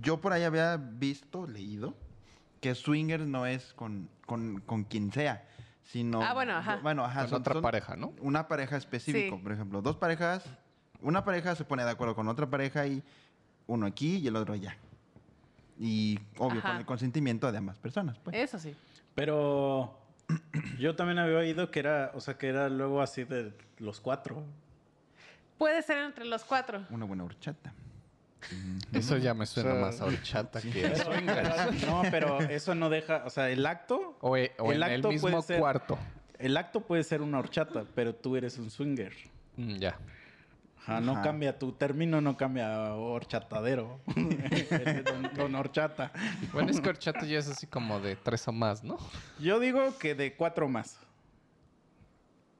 yo 0.00 0.20
por 0.20 0.32
ahí 0.32 0.42
había 0.44 0.76
visto, 0.76 1.46
leído, 1.46 1.94
que 2.60 2.74
swinger 2.74 3.20
no 3.20 3.46
es 3.46 3.72
con, 3.74 4.08
con, 4.26 4.60
con 4.60 4.84
quien 4.84 5.12
sea, 5.12 5.46
sino... 5.84 6.22
Ah, 6.22 6.34
bueno, 6.34 6.54
ajá. 6.56 6.76
Bueno, 6.82 7.04
ajá. 7.04 7.20
Con 7.22 7.30
son- 7.30 7.40
otra 7.40 7.52
son 7.54 7.62
pareja, 7.62 7.96
¿no? 7.96 8.12
Una 8.20 8.48
pareja 8.48 8.76
específico, 8.76 9.36
Sí. 9.36 9.42
por 9.42 9.52
ejemplo, 9.52 9.80
dos 9.80 9.96
parejas, 9.96 10.44
una 11.00 11.24
pareja 11.24 11.54
se 11.54 11.64
pone 11.64 11.84
de 11.84 11.90
acuerdo 11.90 12.14
con 12.14 12.28
otra 12.28 12.48
pareja 12.50 12.86
y 12.86 13.02
uno 13.68 13.86
aquí 13.86 14.16
y 14.16 14.26
el 14.26 14.36
otro 14.36 14.54
allá. 14.54 14.76
Y 15.78 16.18
obvio, 16.38 16.58
Ajá. 16.58 16.70
con 16.70 16.76
el 16.78 16.86
consentimiento 16.86 17.50
de 17.52 17.58
ambas 17.58 17.78
personas, 17.78 18.18
pues. 18.18 18.36
Eso 18.36 18.58
sí. 18.58 18.74
Pero 19.14 19.96
yo 20.78 20.94
también 20.96 21.18
había 21.18 21.38
oído 21.38 21.70
que 21.70 21.80
era, 21.80 22.10
o 22.14 22.20
sea, 22.20 22.34
que 22.38 22.48
era 22.48 22.68
luego 22.68 23.02
así 23.02 23.24
de 23.24 23.52
los 23.78 24.00
cuatro. 24.00 24.42
Puede 25.56 25.82
ser 25.82 25.98
entre 25.98 26.24
los 26.24 26.44
cuatro. 26.44 26.84
Una 26.90 27.04
buena 27.04 27.24
horchata. 27.24 27.72
Eso 28.92 29.16
ya 29.16 29.34
me 29.34 29.46
suena 29.46 29.70
O 29.70 29.72
sea, 29.74 29.80
más 29.82 30.00
a 30.00 30.04
horchata 30.04 30.60
que 30.60 30.86
a 30.86 30.94
swingers. 31.04 31.86
no, 31.86 32.02
pero 32.10 32.40
eso 32.40 32.74
no 32.74 32.88
deja, 32.88 33.24
o 33.26 33.30
sea, 33.30 33.50
el 33.50 33.66
acto, 33.66 34.16
O, 34.20 34.36
e- 34.36 34.52
o 34.58 34.70
El 34.72 34.82
en 34.82 34.88
el 34.90 34.94
acto 34.96 35.08
mismo 35.10 35.28
puede 35.30 35.42
ser- 35.42 35.58
cuarto. 35.58 35.98
el 36.38 36.56
acto 36.56 36.80
puede 36.82 37.02
ser 37.02 37.20
una 37.20 37.40
horchata, 37.40 37.84
pero 37.96 38.14
tú 38.14 38.36
eres 38.36 38.56
un 38.58 38.70
swinger. 38.70 39.12
Mm, 39.56 39.76
ya. 39.78 39.96
Ajá, 40.88 41.00
no 41.00 41.12
Ajá. 41.12 41.22
cambia, 41.22 41.58
tu 41.58 41.72
término 41.72 42.20
no 42.20 42.36
cambia 42.36 42.94
horchatadero. 42.94 44.00
don, 45.04 45.30
don 45.36 45.54
horchata. 45.54 46.10
Bueno, 46.52 46.70
es 46.70 46.80
que 46.80 46.88
horchata 46.88 47.26
ya 47.26 47.38
es 47.38 47.48
así 47.48 47.66
como 47.66 48.00
de 48.00 48.16
tres 48.16 48.46
o 48.48 48.52
más, 48.52 48.82
¿no? 48.82 48.96
Yo 49.38 49.60
digo 49.60 49.96
que 49.98 50.14
de 50.14 50.34
cuatro 50.34 50.68
más. 50.68 50.98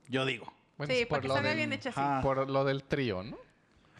Yo 0.09 0.25
digo. 0.27 0.53
Bueno, 0.77 0.95
sí, 0.95 1.07
porque 1.09 1.29
lo 1.29 1.35
salga 1.35 1.49
del- 1.51 1.59
bien 1.59 1.73
hecha 1.73 1.91
así. 1.91 2.01
Ajá. 2.01 2.21
Por 2.23 2.49
lo 2.51 2.65
del 2.65 2.85
trío, 2.85 3.23
¿no? 3.23 3.37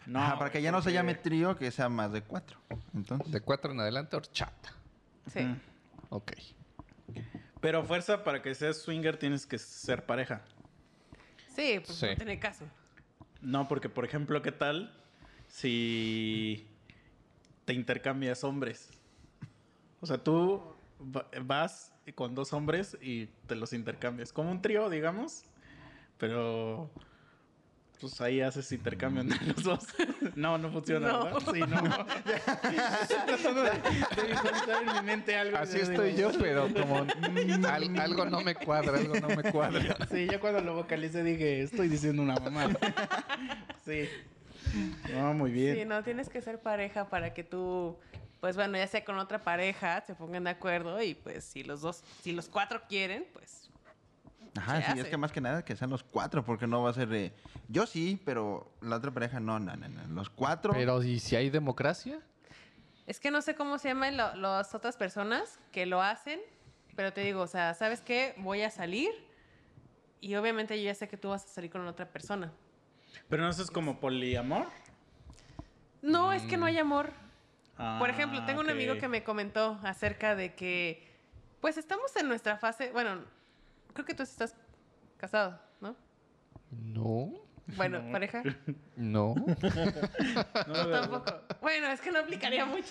No, 0.05 0.19
Ajá, 0.23 0.37
para 0.39 0.51
que 0.51 0.61
ya 0.61 0.71
no 0.71 0.81
se 0.81 0.91
llame 0.93 1.13
trío, 1.15 1.55
que 1.57 1.69
sea 1.71 1.89
más 1.89 2.11
de 2.11 2.21
cuatro. 2.23 2.57
Entonces, 2.95 3.31
De 3.31 3.41
cuatro 3.41 3.71
en 3.71 3.79
adelante, 3.79 4.15
horchata. 4.15 4.73
Sí. 5.31 5.39
Ujú. 5.41 5.55
Ok. 6.09 6.31
Pero 7.61 7.83
fuerza 7.83 8.23
para 8.23 8.41
que 8.41 8.55
seas 8.55 8.77
swinger 8.81 9.17
tienes 9.17 9.45
que 9.45 9.57
ser 9.57 10.05
pareja. 10.05 10.41
Sí, 11.55 11.79
pues 11.85 11.97
Sí. 11.97 12.07
no 12.07 12.15
tiene 12.15 12.39
caso. 12.39 12.65
No, 13.41 13.67
porque 13.67 13.89
por 13.89 14.05
ejemplo, 14.05 14.41
¿qué 14.41 14.51
tal 14.51 14.93
si 15.47 16.67
te 17.65 17.73
intercambias 17.73 18.43
hombres? 18.43 18.89
O 20.01 20.05
sea, 20.05 20.17
tú 20.23 20.61
va- 20.99 21.29
vas 21.43 21.93
con 22.15 22.35
dos 22.35 22.53
hombres 22.53 22.97
y 23.01 23.27
te 23.47 23.55
los 23.55 23.73
intercambias. 23.73 24.33
Como 24.33 24.51
un 24.51 24.61
trío, 24.61 24.89
digamos. 24.89 25.43
Pero 26.17 26.89
pues 27.99 28.19
ahí 28.21 28.41
haces 28.41 28.71
intercambio 28.71 29.21
entre 29.21 29.45
los 29.47 29.63
dos. 29.63 29.85
No, 30.35 30.57
no 30.57 30.71
funciona, 30.71 31.09
No. 31.09 31.23
¿verdad? 31.25 31.39
Sí, 31.53 31.59
no. 31.59 31.77
Estoy 33.01 33.17
tratando 33.25 33.63
de, 33.63 33.71
de 33.71 34.27
visualizar 34.27 34.83
en 34.83 34.93
mi 34.93 35.01
mente 35.05 35.35
algo. 35.35 35.57
y 35.57 35.59
Así 35.59 35.77
yo 35.79 35.83
estoy 35.83 36.11
digo, 36.13 36.31
yo, 36.31 36.39
pero 36.39 36.67
como 36.73 36.97
al- 37.67 37.99
algo 37.99 38.25
no 38.25 38.39
me 38.41 38.55
cuadra, 38.55 38.97
algo 38.99 39.15
no 39.15 39.27
me 39.29 39.51
cuadra. 39.51 39.97
Sí, 40.09 40.27
yo 40.31 40.39
cuando 40.39 40.61
lo 40.61 40.75
vocalicé 40.75 41.23
dije, 41.23 41.61
estoy 41.61 41.89
diciendo 41.89 42.21
una 42.23 42.35
mamá. 42.35 42.67
Sí. 43.85 44.07
No, 45.13 45.33
muy 45.33 45.51
bien. 45.51 45.75
Sí, 45.77 45.85
no, 45.85 46.03
tienes 46.03 46.29
que 46.29 46.41
ser 46.41 46.59
pareja 46.61 47.09
para 47.09 47.33
que 47.33 47.43
tú, 47.43 47.97
pues 48.39 48.55
bueno, 48.55 48.77
ya 48.77 48.85
sea 48.87 49.03
con 49.03 49.17
otra 49.17 49.41
pareja, 49.43 50.01
se 50.05 50.13
pongan 50.15 50.43
de 50.43 50.51
acuerdo 50.51 51.01
y 51.01 51.15
pues 51.15 51.43
si 51.43 51.63
los 51.63 51.81
dos, 51.81 52.03
si 52.21 52.31
los 52.33 52.47
cuatro 52.49 52.81
quieren, 52.87 53.25
pues 53.33 53.68
Ajá, 54.59 54.77
Se 54.77 54.83
sí, 54.85 54.91
hace. 54.91 55.01
es 55.01 55.07
que 55.07 55.17
más 55.17 55.31
que 55.31 55.41
nada 55.41 55.63
que 55.65 55.75
sean 55.75 55.89
los 55.89 56.03
cuatro, 56.03 56.43
porque 56.45 56.67
no 56.67 56.81
va 56.83 56.89
a 56.89 56.93
ser 56.93 57.07
de... 57.09 57.33
Yo 57.67 57.85
sí, 57.85 58.21
pero 58.25 58.71
la 58.81 58.97
otra 58.97 59.11
pareja 59.11 59.39
no, 59.39 59.59
no, 59.59 59.75
no, 59.75 59.87
no. 59.89 60.07
Los 60.07 60.29
cuatro... 60.29 60.73
Pero 60.73 61.01
¿y 61.03 61.19
si 61.19 61.35
hay 61.35 61.49
democracia? 61.49 62.19
es 63.07 63.19
que 63.19 63.31
no 63.31 63.41
sé 63.41 63.55
cómo 63.55 63.79
se 63.79 63.87
llaman 63.87 64.17
lo- 64.17 64.35
las 64.35 64.75
otras 64.75 64.95
personas 64.95 65.59
que 65.71 65.87
lo 65.87 66.01
hacen, 66.01 66.39
pero 66.95 67.11
te 67.11 67.21
digo, 67.21 67.41
o 67.41 67.47
sea, 67.47 67.73
¿sabes 67.73 68.01
qué? 68.01 68.35
Voy 68.37 68.61
a 68.61 68.69
salir 68.69 69.09
y 70.21 70.35
obviamente 70.35 70.77
yo 70.77 70.85
ya 70.85 70.93
sé 70.93 71.07
que 71.07 71.17
tú 71.17 71.29
vas 71.29 71.43
a 71.43 71.47
salir 71.47 71.71
con 71.71 71.87
otra 71.87 72.07
persona. 72.07 72.51
Pero 73.27 73.41
no 73.41 73.49
eso 73.49 73.63
es 73.63 73.71
como 73.71 73.99
poliamor. 73.99 74.67
No, 76.01 76.31
es 76.33 76.43
que 76.43 76.55
no 76.57 76.65
hay 76.67 76.77
amor. 76.77 77.07
Por 77.75 78.09
Ah, 78.09 78.11
ejemplo, 78.11 78.45
tengo 78.45 78.59
un 78.61 78.69
amigo 78.69 78.97
que 78.97 79.07
me 79.07 79.23
comentó 79.23 79.79
acerca 79.83 80.35
de 80.35 80.53
que, 80.53 81.07
pues 81.61 81.77
estamos 81.77 82.15
en 82.17 82.27
nuestra 82.27 82.57
fase, 82.57 82.91
bueno, 82.91 83.21
creo 83.93 84.05
que 84.05 84.13
tú 84.13 84.23
estás 84.23 84.55
casado, 85.17 85.59
¿no? 85.81 85.95
No, 86.71 87.31
Bueno, 87.77 88.01
No. 88.01 88.11
pareja. 88.11 88.43
no. 88.95 89.35
No, 90.67 90.89
tampoco. 90.89 91.41
Bueno, 91.61 91.87
es 91.87 92.01
que 92.01 92.11
no 92.11 92.19
aplicaría 92.19 92.65
mucho. 92.65 92.87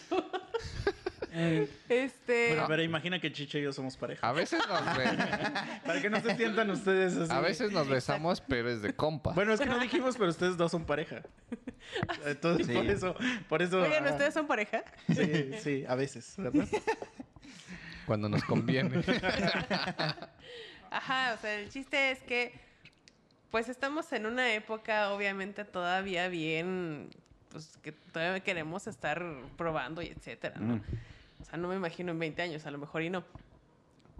este. 1.89 2.49
Bueno, 2.51 2.65
pero 2.69 2.83
imagina 2.83 3.21
que 3.21 3.33
Chicho 3.33 3.59
y 3.59 3.63
yo 3.63 3.73
somos 3.73 3.97
pareja. 3.97 4.27
A 4.29 4.33
veces 4.33 4.61
nos, 4.69 4.97
be- 4.97 5.05
Para 5.87 6.01
que 6.01 6.09
no 6.11 6.21
se 6.21 6.37
sientan 6.37 6.71
ustedes 6.71 7.17
así. 7.17 7.33
a 7.33 7.41
veces 7.41 7.71
nos 7.73 7.89
besamos, 7.89 8.41
pero 8.41 8.71
es 8.71 8.81
de 8.83 8.95
compa. 8.95 9.33
Bueno, 9.33 9.53
es 9.53 9.61
que 9.61 9.67
no 9.67 9.79
dijimos, 9.79 10.17
pero 10.17 10.31
ustedes 10.31 10.57
dos 10.57 10.71
son 10.71 10.85
pareja. 10.87 11.23
Entonces, 12.25 12.67
Sí. 12.67 12.73
por 12.75 12.87
eso, 12.87 13.15
por 13.49 13.63
eso. 13.63 13.81
Oigan, 13.83 14.07
ah, 14.07 14.11
¿ustedes 14.13 14.35
son 14.35 14.47
pareja? 14.47 14.85
Sí, 15.09 15.51
sí, 15.61 15.85
a 15.89 15.95
veces, 15.95 16.35
¿verdad? 16.37 16.67
Cuando 18.07 18.29
nos 18.29 18.43
conviene. 18.45 19.03
Ajá, 20.91 21.35
o 21.35 21.41
sea, 21.41 21.55
el 21.55 21.69
chiste 21.71 22.11
es 22.11 22.21
que, 22.21 22.53
pues 23.51 23.69
estamos 23.69 24.13
en 24.13 24.27
una 24.27 24.53
época, 24.55 25.11
obviamente, 25.13 25.65
todavía 25.65 26.29
bien, 26.29 27.11
pues 27.51 27.79
que 27.83 27.93
todavía 27.93 28.41
queremos 28.41 28.87
estar 28.87 29.23
probando 29.57 30.03
y 30.03 30.09
etcétera, 30.09 30.57
¿no? 30.59 30.77
Mm. 30.77 30.83
O 31.41 31.45
sea, 31.45 31.59
no 31.59 31.69
me 31.69 31.77
imagino 31.77 32.13
en 32.13 32.19
20 32.19 32.43
años, 32.43 32.67
a 32.67 32.71
lo 32.71 32.79
mejor 32.79 33.03
y 33.03 33.11
no. 33.11 33.25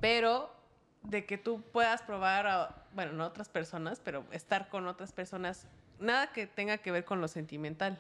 Pero 0.01 0.55
de 1.03 1.25
que 1.27 1.39
tú 1.39 1.63
puedas 1.73 2.03
probar, 2.03 2.47
a, 2.47 2.85
bueno, 2.95 3.13
no 3.13 3.25
a 3.25 3.27
otras 3.29 3.49
personas, 3.49 4.01
pero 4.03 4.25
estar 4.33 4.69
con 4.69 4.87
otras 4.87 5.13
personas, 5.13 5.67
nada 5.99 6.33
que 6.33 6.47
tenga 6.47 6.79
que 6.79 6.91
ver 6.93 7.05
con 7.05 7.21
lo 7.21 7.29
sentimental, 7.29 7.99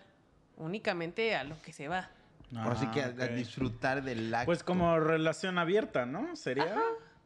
únicamente 0.57 1.35
a 1.35 1.45
lo 1.45 1.61
que 1.63 1.73
se 1.73 1.89
va. 1.89 2.11
Ahora 2.57 2.77
sí 2.77 2.87
que 2.93 3.03
a, 3.03 3.07
Ah, 3.07 3.09
a 3.09 3.25
ok. 3.27 3.31
disfrutar 3.33 4.03
del 4.03 4.35
acto. 4.35 4.47
Pues 4.47 4.63
como 4.63 4.99
relación 4.99 5.59
abierta, 5.59 6.07
¿no? 6.07 6.35
Sería. 6.37 6.75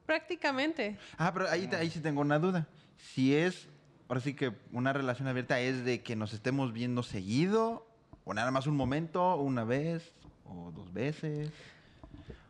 Prácticamente. 0.07 0.99
Ah, 1.19 1.33
pero 1.33 1.49
ahí, 1.49 1.69
ahí 1.79 1.91
sí 1.91 2.01
tengo 2.01 2.21
una 2.21 2.39
duda. 2.39 2.67
Si 2.97 3.35
es, 3.35 3.69
ahora 4.09 4.21
sí 4.21 4.35
que 4.35 4.53
una 4.73 4.93
relación 4.93 5.29
abierta 5.29 5.61
es 5.61 5.85
de 5.85 6.03
que 6.03 6.17
nos 6.17 6.33
estemos 6.33 6.73
viendo 6.73 7.03
seguido, 7.03 7.87
o 8.25 8.35
nada 8.35 8.51
más 8.51 8.67
un 8.67 8.77
momento, 8.77 9.37
una 9.37 9.65
vez, 9.65 10.13
o 10.45 10.71
dos 10.73 10.93
veces. 10.93 11.51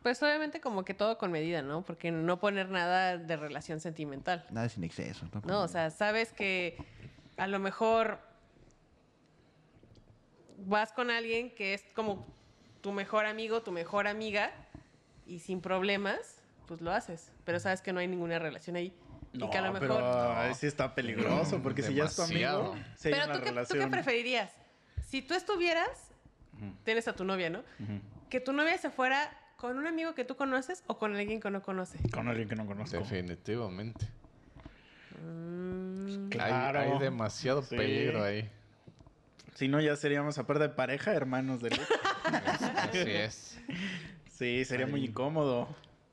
Pues 0.03 0.23
obviamente 0.23 0.61
como 0.61 0.85
que 0.85 0.95
todo 0.95 1.17
con 1.17 1.31
medida, 1.31 1.63
¿no? 1.63 1.83
Porque 1.83 2.11
no 2.11 2.41
poner 2.41 2.69
nada 2.71 3.19
de 3.19 3.37
relación 3.37 3.81
sentimental. 3.81 4.45
Nada 4.51 4.69
sin 4.69 4.83
exceso. 4.83 5.27
¿no? 5.33 5.41
No, 5.45 5.63
o 5.63 5.69
sea, 5.69 5.91
sabes 5.91 6.33
que 6.33 6.77
a 7.37 7.47
lo 7.47 7.59
mejor 7.61 8.19
vas 10.59 10.93
con 10.93 11.11
alguien 11.11 11.55
que 11.55 11.75
es 11.75 11.85
como 11.95 12.27
tu 12.81 12.93
mejor 12.93 13.27
amigo, 13.27 13.63
tu 13.63 13.71
mejor 13.71 14.09
amiga, 14.09 14.53
y 15.25 15.39
sin 15.39 15.61
problemas, 15.61 16.42
pues 16.73 16.81
lo 16.81 16.91
haces. 16.93 17.31
Pero 17.45 17.61
sabes 17.61 17.83
que 17.83 17.93
no 17.93 18.01
hay 18.01 18.09
ninguna 18.09 18.39
relación 18.39 18.77
ahí. 18.77 18.95
y 19.35 19.39
que 19.51 19.59
a 19.59 19.61
lo 19.63 19.73
pero 19.79 19.95
mejor... 19.97 20.37
ahí 20.39 20.55
sí 20.55 20.67
está 20.67 20.95
peligroso, 20.95 21.63
porque 21.63 21.83
si 21.83 21.93
ya 21.95 22.05
es 22.05 22.17
tu 22.17 22.23
amigo, 22.23 22.39
Demasiado. 22.41 22.75
si 22.97 23.09
hay 23.09 23.15
Pero 23.15 23.25
una 23.27 23.33
¿tú 23.35 23.41
qué, 23.41 23.45
¿tú 23.47 23.55
relación. 23.55 23.79
qué 23.81 23.87
preferirías? 23.89 24.51
Si 25.07 25.21
tú 25.21 25.35
estuvieras, 25.35 25.91
tienes 26.85 27.07
a 27.09 27.15
tu 27.15 27.25
novia, 27.25 27.51
¿no? 27.51 27.59
Ujú. 27.59 28.01
Que 28.31 28.41
tu 28.41 28.53
novia 28.55 28.79
se 28.79 28.89
fuera 28.91 29.31
con 29.59 29.77
un 29.79 29.87
amigo 29.87 30.15
que 30.15 30.25
tú 30.25 30.35
conoces 30.37 30.83
o 30.87 30.97
con 30.99 31.15
alguien 31.15 31.41
que 31.41 31.51
no 31.51 31.61
conoce. 31.63 31.99
Con 32.11 32.29
alguien 32.29 32.49
que 32.49 32.57
no 32.57 32.65
conozco. 32.67 32.97
Definitivamente. 32.99 34.07
Mm, 35.23 36.29
Claro. 36.31 36.81
Hay, 36.81 36.91
hay 36.93 36.99
demasiado 36.99 37.63
Sí. 37.63 37.77
peligro 37.77 38.25
ahí. 38.25 38.51
Si 39.55 39.69
no, 39.69 39.81
ya 39.81 39.95
seríamos, 39.97 40.39
aparte 40.39 40.63
de 40.63 40.69
pareja, 40.71 41.13
hermanos 41.13 41.61
de 41.61 41.71
luz. 41.71 41.81
Así 42.77 42.99
es. 43.11 43.59
Sí, 44.31 44.65
sería 44.65 44.87
muy 44.87 45.01
Ay. 45.03 45.07
incómodo. 45.09 45.69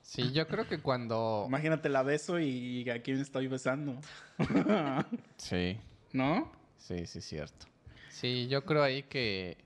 Sí, 0.10 0.32
yo 0.34 0.48
creo 0.48 0.68
que 0.68 0.80
cuando... 0.80 1.44
Imagínate 1.48 1.88
la 1.88 2.02
beso 2.02 2.40
y 2.40 2.90
a 2.90 3.00
quién 3.04 3.20
estoy 3.20 3.46
besando. 3.48 4.00
Sí, 5.38 5.78
¿No? 6.14 6.52
sí, 6.80 7.06
sí, 7.06 7.22
cierto. 7.22 7.68
Sí, 8.10 8.48
yo 8.48 8.66
creo 8.66 8.82
ahí 8.82 9.04
que 9.04 9.58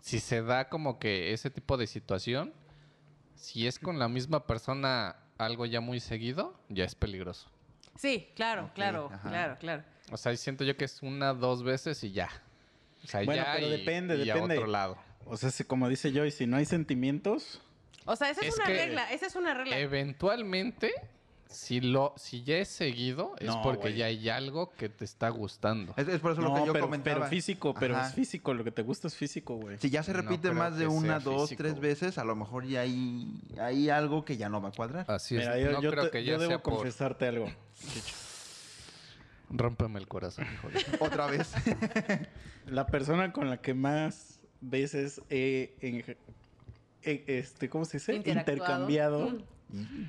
si 0.00 0.18
se 0.18 0.42
da 0.42 0.68
como 0.68 0.98
que 0.98 1.32
ese 1.32 1.48
tipo 1.48 1.76
de 1.76 1.86
situación, 1.86 2.52
si 3.36 3.68
es 3.68 3.78
con 3.78 4.00
la 4.00 4.08
misma 4.08 4.46
persona 4.48 5.14
algo 5.38 5.64
ya 5.64 5.80
muy 5.80 6.00
seguido, 6.00 6.58
ya 6.68 6.84
es 6.84 6.96
peligroso. 6.96 7.48
Sí, 7.96 8.30
claro, 8.34 8.72
claro, 8.74 9.10
ajá. 9.12 9.28
claro, 9.28 9.56
claro. 9.60 9.84
O 10.10 10.16
sea, 10.16 10.36
siento 10.36 10.64
yo 10.64 10.76
que 10.76 10.86
es 10.86 11.02
una, 11.02 11.34
dos 11.34 11.62
veces 11.62 12.02
y 12.02 12.10
ya. 12.10 12.28
O 13.04 13.06
sea, 13.06 13.22
Bueno, 13.24 13.42
ya 13.44 13.52
pero 13.54 13.68
y, 13.68 13.70
depende, 13.70 14.16
y 14.16 14.26
depende. 14.26 14.54
a 14.54 14.58
otro 14.58 14.66
lado. 14.66 14.98
O 15.24 15.36
sea, 15.36 15.50
si- 15.52 15.62
como 15.62 15.88
dice 15.88 16.10
Joy, 16.12 16.32
si 16.32 16.48
no 16.48 16.56
hay 16.56 16.64
sentimientos, 16.64 17.62
O 18.06 18.16
sea, 18.16 18.30
esa 18.30 18.40
es, 18.40 18.48
Es 18.48 18.56
una 18.56 18.66
regla, 18.66 19.12
esa 19.12 19.26
es 19.26 19.36
una 19.36 19.54
regla. 19.54 19.78
Eventualmente, 19.78 20.92
si 21.48 21.80
lo, 21.80 22.14
si 22.16 22.42
ya 22.44 22.56
es 22.58 22.68
seguido, 22.68 23.34
es 23.38 23.46
No, 23.48 23.62
porque 23.62 23.80
güey. 23.88 23.96
ya 23.96 24.06
hay 24.06 24.28
algo 24.28 24.70
que 24.72 24.88
te 24.88 25.04
está 25.04 25.28
gustando. 25.28 25.92
Es, 25.96 26.08
es 26.08 26.20
por 26.20 26.32
eso 26.32 26.40
lo 26.40 26.48
no, 26.50 26.54
que 26.60 26.66
yo 26.66 26.72
pero, 26.72 26.86
comentaba. 26.86 27.16
pero 27.18 27.28
físico, 27.28 27.74
pero 27.74 27.96
Ajá. 27.96 28.08
es 28.08 28.14
físico, 28.14 28.54
lo 28.54 28.64
que 28.64 28.70
te 28.72 28.82
gusta 28.82 29.06
es 29.08 29.14
físico, 29.16 29.56
güey. 29.56 29.78
Si 29.78 29.90
ya 29.90 30.02
se 30.02 30.12
repite 30.12 30.50
más 30.52 30.76
de 30.76 30.86
una, 30.86 31.18
dos, 31.20 31.50
físico, 31.50 31.62
tres 31.62 31.78
veces, 31.80 32.18
a 32.18 32.24
lo 32.24 32.34
mejor 32.36 32.64
ya 32.66 32.80
hay, 32.80 33.40
hay 33.60 33.90
algo 33.90 34.24
que 34.24 34.36
ya 34.36 34.48
no 34.48 34.60
va 34.62 34.70
a 34.70 34.72
cuadrar. 34.72 35.04
Así 35.08 35.36
es. 35.36 35.42
Mira, 35.42 35.58
yo, 35.58 35.72
no 35.72 35.82
yo 35.82 35.90
creo 35.90 36.04
te- 36.04 36.10
que 36.10 36.24
yo 36.24 36.32
ya 36.34 36.38
debo 36.38 36.50
sea 36.50 36.62
por... 36.62 36.74
confesarte 36.74 37.26
algo. 37.26 37.46
Rómpeme 39.50 39.98
el 39.98 40.06
corazón, 40.06 40.46
hijo 40.52 40.68
de... 40.68 40.84
Otra 41.00 41.26
vez. 41.26 41.52
La 42.66 42.86
persona 42.86 43.32
con 43.32 43.50
la 43.50 43.60
que 43.60 43.74
más 43.74 44.38
veces 44.60 45.20
he, 45.28 45.74
en- 45.80 46.04
he- 46.06 46.16
este, 47.02 47.68
¿cómo 47.68 47.84
se 47.84 47.98
dice? 47.98 48.14
Intercambiado. 48.14 49.38
Mm. 49.68 50.04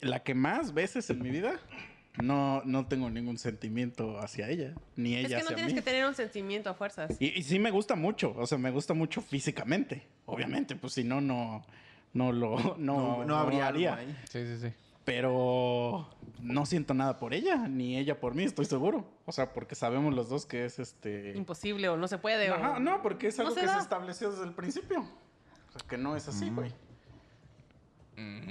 La 0.00 0.22
que 0.22 0.34
más 0.34 0.74
veces 0.74 1.08
en 1.10 1.22
mi 1.22 1.30
vida, 1.30 1.58
no, 2.22 2.62
no 2.64 2.86
tengo 2.86 3.08
ningún 3.10 3.38
sentimiento 3.38 4.18
hacia 4.18 4.50
ella, 4.50 4.74
ni 4.96 5.14
Es 5.14 5.26
ella 5.26 5.28
que 5.28 5.34
no 5.34 5.40
hacia 5.46 5.56
tienes 5.56 5.72
mí. 5.72 5.78
que 5.78 5.82
tener 5.82 6.04
un 6.06 6.14
sentimiento 6.14 6.68
a 6.70 6.74
fuerzas. 6.74 7.16
Y, 7.18 7.38
y 7.38 7.42
sí 7.42 7.58
me 7.58 7.70
gusta 7.70 7.94
mucho, 7.96 8.34
o 8.36 8.46
sea, 8.46 8.58
me 8.58 8.70
gusta 8.70 8.92
mucho 8.92 9.22
físicamente. 9.22 10.02
Obviamente, 10.26 10.76
pues 10.76 10.92
si 10.92 11.04
no, 11.04 11.20
no, 11.22 11.64
no 12.12 12.32
lo, 12.32 12.76
no, 12.76 12.76
No, 12.78 13.24
no 13.24 13.36
habría 13.36 13.68
algo 13.68 13.78
haría. 13.78 13.94
ahí. 13.96 14.16
Sí, 14.30 14.44
sí, 14.46 14.68
sí. 14.68 14.74
Pero 15.04 16.08
no 16.40 16.64
siento 16.66 16.94
nada 16.94 17.18
por 17.18 17.34
ella, 17.34 17.56
ni 17.68 17.96
ella 17.98 18.18
por 18.20 18.34
mí, 18.34 18.44
estoy 18.44 18.64
seguro. 18.64 19.06
O 19.26 19.32
sea, 19.32 19.52
porque 19.52 19.74
sabemos 19.74 20.14
los 20.14 20.28
dos 20.30 20.46
que 20.46 20.64
es 20.64 20.78
este. 20.78 21.32
Imposible 21.36 21.88
o 21.90 21.96
no 21.96 22.08
se 22.08 22.18
puede. 22.18 22.50
o- 22.50 22.54
Ajá, 22.54 22.78
no, 22.78 23.02
porque 23.02 23.28
es 23.28 23.36
No 23.38 23.44
algo 23.44 23.54
se 23.54 23.60
que 23.62 23.66
se 23.68 23.72
da. 23.74 23.80
estableció 23.82 24.30
desde 24.30 24.44
el 24.44 24.52
principio. 24.54 25.00
O 25.00 25.78
sea, 25.78 25.88
que 25.88 25.98
no 25.98 26.16
es 26.16 26.26
así, 26.28 26.48
güey. 26.50 26.72
Mm. 28.16 28.50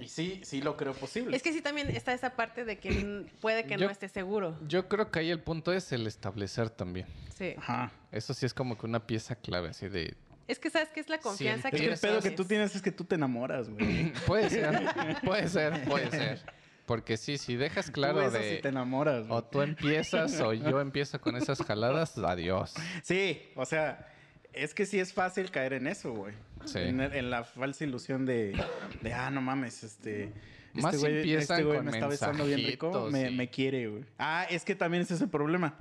Y 0.00 0.06
sí, 0.08 0.40
sí 0.44 0.62
lo 0.62 0.76
creo 0.76 0.92
posible. 0.92 1.36
Es 1.36 1.42
que 1.42 1.52
sí 1.52 1.60
también 1.60 1.88
está 1.90 2.12
esa 2.12 2.36
parte 2.36 2.64
de 2.64 2.78
que 2.78 3.26
puede 3.40 3.64
que 3.64 3.76
Yo- 3.76 3.86
no 3.86 3.90
esté 3.90 4.08
seguro. 4.08 4.56
Yo 4.68 4.86
creo 4.88 5.10
que 5.10 5.18
ahí 5.18 5.30
el 5.30 5.40
punto 5.42 5.72
es 5.72 5.90
el 5.92 6.06
establecer 6.06 6.70
también. 6.70 7.06
Sí. 7.34 7.54
Ajá. 7.58 7.90
Eso 8.12 8.32
sí 8.34 8.46
es 8.46 8.54
como 8.54 8.78
que 8.78 8.86
una 8.86 9.04
pieza 9.06 9.34
clave, 9.34 9.70
así 9.70 9.88
de... 9.88 10.16
Es 10.48 10.58
que 10.58 10.70
sabes 10.70 10.88
que 10.88 11.00
es 11.00 11.08
la 11.08 11.18
confianza 11.18 11.70
que 11.70 11.76
Es 11.76 11.82
que 11.82 11.88
el 11.92 11.98
pedo 11.98 12.20
que 12.20 12.30
tú 12.30 12.44
tienes 12.44 12.74
es 12.74 12.82
que 12.82 12.90
tú 12.90 13.04
te 13.04 13.14
enamoras, 13.16 13.68
güey. 13.68 14.12
Puede 14.26 14.48
ser, 14.50 14.80
puede 15.24 15.48
ser, 15.48 15.84
puede 15.84 16.10
ser. 16.10 16.40
Porque 16.86 17.18
sí, 17.18 17.36
si 17.36 17.54
dejas 17.56 17.90
claro 17.90 18.30
de... 18.30 18.56
sí 18.56 18.62
te 18.62 18.68
enamoras, 18.68 19.26
güey. 19.26 19.38
O 19.38 19.44
tú 19.44 19.60
empiezas 19.60 20.40
o 20.40 20.54
yo 20.54 20.80
empiezo 20.80 21.20
con 21.20 21.36
esas 21.36 21.62
jaladas, 21.62 22.16
adiós. 22.16 22.72
Sí, 23.02 23.42
o 23.56 23.66
sea, 23.66 24.08
es 24.54 24.72
que 24.72 24.86
sí 24.86 24.98
es 24.98 25.12
fácil 25.12 25.50
caer 25.50 25.74
en 25.74 25.86
eso, 25.86 26.12
güey. 26.14 26.34
Sí. 26.64 26.78
En, 26.78 27.00
en 27.00 27.30
la 27.30 27.44
falsa 27.44 27.84
ilusión 27.84 28.24
de, 28.24 28.58
de, 29.02 29.12
ah, 29.12 29.30
no 29.30 29.42
mames, 29.42 29.84
este... 29.84 30.32
Más 30.72 30.94
este 30.94 31.06
güey, 31.06 31.16
empiezan 31.18 31.56
este 31.58 31.64
güey 31.64 31.76
con 31.78 31.86
me 31.86 31.92
está 31.92 32.06
besando 32.08 32.44
bien 32.46 32.58
rico, 32.64 32.86
mensajitos 32.86 33.12
me, 33.12 33.30
y- 33.30 33.36
me 33.36 33.50
quiere, 33.50 33.88
güey. 33.88 34.04
Ah, 34.18 34.46
es 34.48 34.64
que 34.64 34.74
también 34.74 35.02
ese 35.02 35.14
es 35.14 35.20
el 35.20 35.28
problema. 35.28 35.74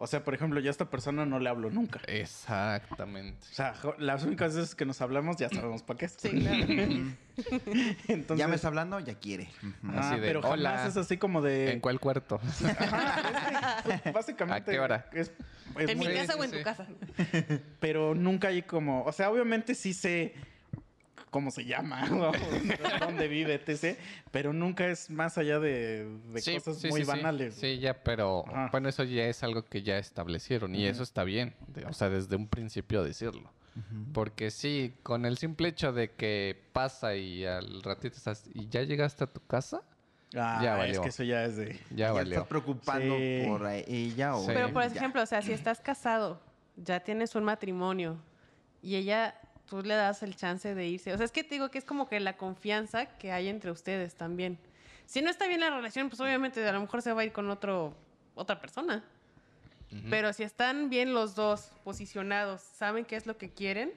O 0.00 0.06
sea, 0.06 0.22
por 0.22 0.32
ejemplo, 0.32 0.60
yo 0.60 0.68
a 0.68 0.70
esta 0.70 0.88
persona 0.88 1.26
no 1.26 1.40
le 1.40 1.48
hablo 1.48 1.70
nunca. 1.70 2.00
Exactamente. 2.06 3.46
O 3.50 3.54
sea, 3.54 3.74
las 3.98 4.22
únicas 4.22 4.54
veces 4.54 4.76
que 4.76 4.86
nos 4.86 5.00
hablamos 5.00 5.36
ya 5.36 5.48
sabemos 5.48 5.82
para 5.82 5.98
qué. 5.98 6.08
Sí, 6.08 6.30
claro. 6.30 6.66
Entonces, 8.08 8.38
ya 8.38 8.46
me 8.46 8.54
está 8.54 8.68
hablando, 8.68 9.00
ya 9.00 9.14
quiere. 9.14 9.48
Ah, 9.84 9.98
Así 9.98 10.20
de, 10.20 10.26
pero 10.26 10.40
"Hola". 10.40 10.70
jamás 10.70 10.88
es 10.90 10.96
así 10.96 11.16
como 11.16 11.42
de... 11.42 11.72
¿En 11.72 11.80
cuál 11.80 11.98
cuarto? 11.98 12.40
Ajá, 12.78 13.82
es 13.88 14.00
que, 14.02 14.10
básicamente... 14.12 14.70
¿A 14.70 14.74
qué 14.74 14.80
hora? 14.80 15.06
Es, 15.12 15.32
es 15.76 15.90
¿En 15.90 15.98
mi 15.98 16.06
casa 16.06 16.34
sí, 16.34 16.38
o 16.38 16.44
en 16.44 16.50
sí. 16.50 16.58
tu 16.58 16.62
casa? 16.62 16.86
pero 17.80 18.14
nunca 18.14 18.48
hay 18.48 18.62
como, 18.62 19.02
o 19.02 19.12
sea, 19.12 19.30
obviamente 19.30 19.74
sí 19.74 19.94
sé 19.94 20.34
cómo 21.30 21.50
se 21.50 21.64
llama, 21.64 22.04
o 22.12 22.32
dónde 23.04 23.28
vive, 23.28 23.54
etc. 23.64 23.98
Pero 24.30 24.52
nunca 24.52 24.86
es 24.88 25.10
más 25.10 25.38
allá 25.38 25.58
de, 25.58 26.04
de 26.32 26.40
Sí, 26.40 26.54
cosas 26.54 26.78
sí, 26.78 26.88
muy 26.88 27.02
sí, 27.02 27.06
banales. 27.06 27.54
Sí, 27.54 27.78
ya, 27.78 27.94
pero 28.02 28.44
Ajá. 28.48 28.68
bueno, 28.72 28.88
eso 28.88 29.04
ya 29.04 29.24
es 29.26 29.42
algo 29.42 29.64
que 29.64 29.82
ya 29.82 29.98
establecieron 29.98 30.74
y 30.74 30.86
eso 30.86 31.02
está 31.02 31.24
bien. 31.24 31.54
de- 31.68 31.84
o 31.86 31.92
sea, 31.92 32.08
desde 32.10 32.36
un 32.36 32.48
principio 32.48 33.02
decirlo. 33.04 33.52
Porque 34.12 34.50
sí, 34.50 34.94
con 35.04 35.24
el 35.24 35.38
simple 35.38 35.68
hecho 35.68 35.92
de 35.92 36.10
que 36.10 36.60
pasa 36.72 37.14
y 37.14 37.46
al 37.46 37.80
ratito 37.84 38.16
estás 38.16 38.50
y 38.52 38.68
ya 38.68 38.82
llegaste 38.82 39.22
a 39.24 39.26
tu 39.28 39.40
casa, 39.46 39.82
Ah, 40.36 40.60
Ya 40.62 40.72
es 40.74 40.78
valió. 40.78 41.02
que 41.02 41.08
eso 41.08 41.22
ya 41.22 41.44
es 41.44 41.56
de... 41.56 41.72
ya 41.90 41.96
¿Ya 42.08 42.12
valió. 42.12 42.34
estás 42.34 42.48
preocupando 42.48 43.16
Sí. 43.16 43.44
por 43.46 43.66
ella 43.66 44.36
o 44.36 44.40
Sí. 44.44 44.50
Pero 44.52 44.72
por 44.74 44.82
ya. 44.82 44.88
ejemplo, 44.94 45.22
o 45.22 45.26
sea, 45.26 45.40
si 45.40 45.52
estás 45.52 45.80
casado, 45.80 46.38
ya 46.76 47.00
tienes 47.00 47.34
un 47.34 47.44
matrimonio 47.44 48.18
y 48.82 48.96
ella, 48.96 49.34
tú 49.68 49.82
le 49.82 49.94
das 49.94 50.22
el 50.22 50.34
chance 50.36 50.74
de 50.74 50.86
irse. 50.86 51.12
O 51.12 51.16
sea, 51.16 51.24
es 51.24 51.32
que 51.32 51.44
te 51.44 51.54
digo 51.54 51.70
que 51.70 51.78
es 51.78 51.84
como 51.84 52.08
que 52.08 52.18
la 52.20 52.36
confianza 52.36 53.06
que 53.18 53.32
hay 53.32 53.48
entre 53.48 53.70
ustedes 53.70 54.14
también. 54.14 54.58
Si 55.06 55.22
no 55.22 55.30
está 55.30 55.46
bien 55.46 55.60
la 55.60 55.70
relación, 55.70 56.08
pues 56.08 56.20
obviamente 56.20 56.66
a 56.66 56.72
lo 56.72 56.80
mejor 56.80 57.02
se 57.02 57.12
va 57.12 57.22
a 57.22 57.24
ir 57.24 57.32
con 57.32 57.48
otro, 57.50 57.94
otra 58.34 58.60
persona. 58.60 59.04
Ujú. 59.90 60.02
Pero 60.10 60.32
si 60.32 60.42
están 60.42 60.90
bien 60.90 61.14
los 61.14 61.34
dos 61.34 61.70
posicionados, 61.84 62.60
saben 62.60 63.04
qué 63.04 63.16
es 63.16 63.26
lo 63.26 63.38
que 63.38 63.50
quieren, 63.50 63.92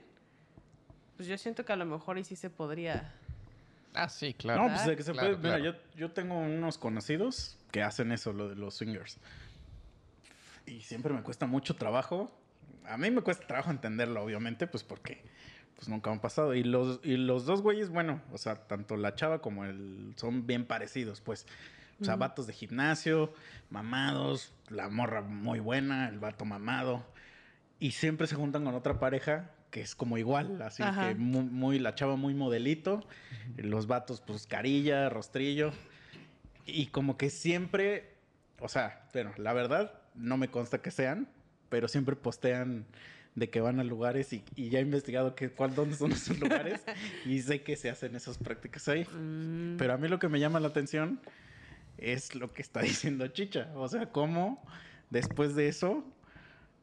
pues 1.17 1.27
yo 1.27 1.37
siento 1.37 1.65
que 1.65 1.73
a 1.73 1.75
lo 1.75 1.85
mejor 1.85 2.17
ahí 2.17 2.23
sí 2.23 2.35
se 2.35 2.49
podría. 2.49 3.13
Ah, 3.93 4.07
sí, 4.07 4.33
claro. 4.33 4.63
No, 4.63 4.69
pues 4.69 4.85
de 4.85 4.95
que 4.95 5.03
se 5.03 5.11
Claro, 5.11 5.37
puede... 5.37 5.43
Mira, 5.43 5.57
claro. 5.59 5.77
yo, 5.93 5.97
yo 5.97 6.11
tengo 6.11 6.39
unos 6.39 6.77
conocidos 6.77 7.57
que 7.71 7.83
hacen 7.83 8.11
eso, 8.13 8.31
lo 8.31 8.47
de 8.47 8.55
los 8.55 8.75
swingers. 8.75 9.17
Y 10.65 10.81
siempre 10.81 11.13
me 11.13 11.21
cuesta 11.23 11.45
mucho 11.45 11.75
trabajo. 11.75 12.31
A 12.85 12.97
mí 12.97 13.11
me 13.11 13.21
cuesta 13.21 13.45
trabajo 13.45 13.69
entenderlo, 13.69 14.23
obviamente, 14.23 14.65
pues 14.65 14.83
porque 14.83 15.21
pues 15.75 15.89
nunca 15.89 16.11
han 16.11 16.19
pasado. 16.19 16.53
Y 16.55 16.63
los, 16.63 16.99
y 17.03 17.17
los 17.17 17.45
dos 17.45 17.61
güeyes, 17.61 17.89
bueno, 17.89 18.21
o 18.31 18.37
sea, 18.37 18.55
tanto 18.67 18.97
la 18.97 19.15
chava 19.15 19.41
como 19.41 19.65
él 19.65 20.13
son 20.15 20.45
bien 20.47 20.65
parecidos, 20.65 21.21
pues. 21.21 21.45
O 21.99 22.03
sea, 22.03 22.15
vatos 22.15 22.47
de 22.47 22.53
gimnasio, 22.53 23.31
mamados, 23.69 24.53
la 24.69 24.89
morra 24.89 25.21
muy 25.21 25.59
buena, 25.59 26.09
el 26.09 26.17
vato 26.17 26.45
mamado. 26.45 27.05
Y 27.79 27.91
siempre 27.91 28.25
se 28.25 28.35
juntan 28.35 28.63
con 28.65 28.73
otra 28.73 28.99
pareja 28.99 29.51
que 29.69 29.81
es 29.81 29.95
como 29.95 30.17
igual, 30.17 30.61
así 30.63 30.81
Ajá. 30.83 31.09
que 31.09 31.15
muy, 31.15 31.43
muy- 31.43 31.79
la 31.79 31.93
chava 31.95 32.15
muy 32.15 32.33
modelito, 32.33 33.05
los 33.55 33.85
vatos 33.87 34.19
pues 34.19 34.47
carilla, 34.47 35.09
rostrillo. 35.09 35.71
Y 36.65 36.87
como 36.87 37.17
que 37.17 37.29
siempre, 37.29 38.15
o 38.59 38.67
sea, 38.67 39.07
bueno, 39.13 39.31
la 39.37 39.53
verdad 39.53 39.93
no 40.15 40.37
me 40.37 40.49
consta 40.49 40.81
que 40.81 40.91
sean, 40.91 41.27
pero 41.69 41.87
siempre 41.87 42.15
postean 42.15 42.85
de 43.35 43.49
que 43.49 43.61
van 43.61 43.79
a 43.79 43.83
lugares 43.83 44.33
y, 44.33 44.43
y 44.55 44.69
ya 44.69 44.79
he 44.79 44.81
investigado 44.81 45.35
que, 45.35 45.49
cuál, 45.49 45.73
dónde 45.73 45.95
son 45.95 46.11
esos 46.11 46.37
lugares 46.39 46.81
y 47.25 47.41
sé 47.41 47.63
que 47.63 47.75
se 47.75 47.89
hacen 47.89 48.15
esas 48.15 48.37
prácticas 48.37 48.87
ahí. 48.87 49.05
Mm, 49.05 49.77
Pero 49.77 49.93
a 49.93 49.97
mí 49.97 50.07
lo 50.07 50.19
que 50.19 50.27
me 50.27 50.39
llama 50.39 50.59
la 50.59 50.67
atención 50.67 51.19
es 51.97 52.35
lo 52.35 52.51
que 52.53 52.61
está 52.61 52.81
diciendo 52.81 53.27
Chicha. 53.27 53.71
O 53.75 53.87
sea, 53.87 54.07
cómo 54.11 54.63
después 55.09 55.55
de 55.55 55.67
eso 55.67 56.03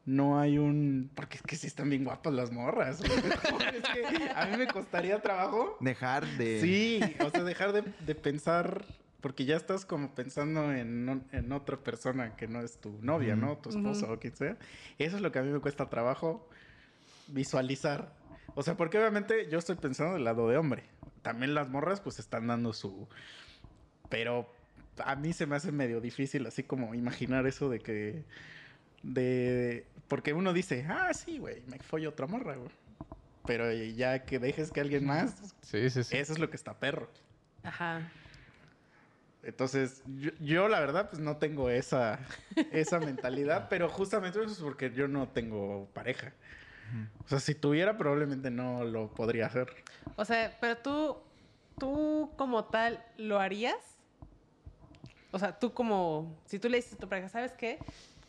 no 0.05 0.39
hay 0.39 0.57
un... 0.57 1.11
Porque 1.13 1.37
es 1.37 1.43
que 1.43 1.55
sí 1.55 1.67
están 1.67 1.89
bien 1.89 2.03
guapas 2.03 2.33
las 2.33 2.51
morras. 2.51 3.01
es 3.03 3.09
que 3.09 4.29
a 4.33 4.47
mí 4.47 4.57
me 4.57 4.67
costaría 4.67 5.21
trabajo. 5.21 5.77
Dejar 5.81 6.25
de... 6.37 6.61
Sí, 6.61 6.99
o 7.23 7.29
sea, 7.29 7.43
dejar 7.43 7.73
de, 7.73 7.83
de 8.05 8.15
pensar... 8.15 8.85
Porque 9.21 9.45
ya 9.45 9.57
estás 9.57 9.85
como 9.85 10.15
pensando 10.15 10.71
en, 10.71 11.23
en 11.31 11.51
otra 11.51 11.77
persona 11.77 12.35
que 12.37 12.47
no 12.47 12.61
es 12.61 12.77
tu 12.77 12.97
novia, 13.01 13.35
¿no? 13.35 13.57
Tu 13.57 13.69
esposa 13.69 14.11
o 14.11 14.19
quien 14.19 14.35
sea. 14.35 14.57
Eso 14.97 15.17
es 15.17 15.21
lo 15.21 15.31
que 15.31 15.39
a 15.39 15.43
mí 15.43 15.51
me 15.51 15.59
cuesta 15.59 15.89
trabajo 15.89 16.47
visualizar. 17.27 18.13
O 18.55 18.63
sea, 18.63 18.77
porque 18.77 18.97
obviamente 18.97 19.47
yo 19.49 19.59
estoy 19.59 19.75
pensando 19.75 20.13
del 20.13 20.23
lado 20.23 20.47
de 20.47 20.57
hombre. 20.57 20.83
También 21.21 21.53
las 21.53 21.69
morras 21.69 21.99
pues 21.99 22.19
están 22.19 22.47
dando 22.47 22.71
su... 22.73 23.07
Pero 24.09 24.51
a 25.03 25.15
mí 25.15 25.33
se 25.33 25.45
me 25.45 25.55
hace 25.55 25.71
medio 25.71 26.01
difícil 26.01 26.45
así 26.47 26.63
como 26.63 26.95
imaginar 26.95 27.45
eso 27.45 27.69
de 27.69 27.79
que... 27.79 28.23
De... 29.03 29.85
Porque 30.07 30.33
uno 30.33 30.53
dice, 30.53 30.85
ah, 30.89 31.13
sí, 31.13 31.37
güey, 31.39 31.61
me 31.67 31.77
follo 31.79 32.09
otra 32.09 32.25
morra, 32.25 32.55
güey. 32.55 32.71
Pero 33.45 33.71
ya 33.71 34.25
que 34.25 34.39
dejes 34.39 34.71
que 34.71 34.81
alguien 34.81 35.05
más, 35.05 35.55
Sí, 35.61 35.89
sí, 35.89 36.03
sí. 36.03 36.17
eso 36.17 36.33
es 36.33 36.39
lo 36.39 36.49
que 36.49 36.55
está 36.55 36.79
perro. 36.79 37.09
Ajá. 37.63 38.11
Entonces, 39.43 40.03
yo, 40.05 40.31
yo, 40.39 40.67
la 40.67 40.79
verdad, 40.79 41.09
pues 41.09 41.21
no 41.21 41.37
tengo 41.37 41.69
esa, 41.69 42.19
esa 42.71 42.99
mentalidad, 42.99 43.67
pero 43.69 43.89
justamente 43.89 44.39
eso 44.41 44.51
es 44.51 44.59
porque 44.59 44.91
yo 44.91 45.07
no 45.07 45.29
tengo 45.29 45.89
pareja. 45.93 46.33
O 47.23 47.27
sea, 47.27 47.39
si 47.39 47.53
tuviera, 47.53 47.97
probablemente 47.97 48.49
no 48.49 48.83
lo 48.83 49.13
podría 49.13 49.45
hacer. 49.45 49.67
O 50.15 50.25
sea, 50.25 50.57
pero 50.59 50.77
tú, 50.77 51.17
tú 51.77 52.31
como 52.35 52.65
tal, 52.65 53.03
¿lo 53.17 53.39
harías? 53.39 53.77
O 55.31 55.37
sea, 55.37 55.57
tú 55.57 55.73
como, 55.73 56.35
si 56.45 56.57
tú 56.57 56.67
le 56.67 56.77
dices 56.77 56.93
a 56.93 56.97
tu 56.97 57.07
pareja, 57.07 57.29
¿sabes 57.29 57.51
qué? 57.53 57.77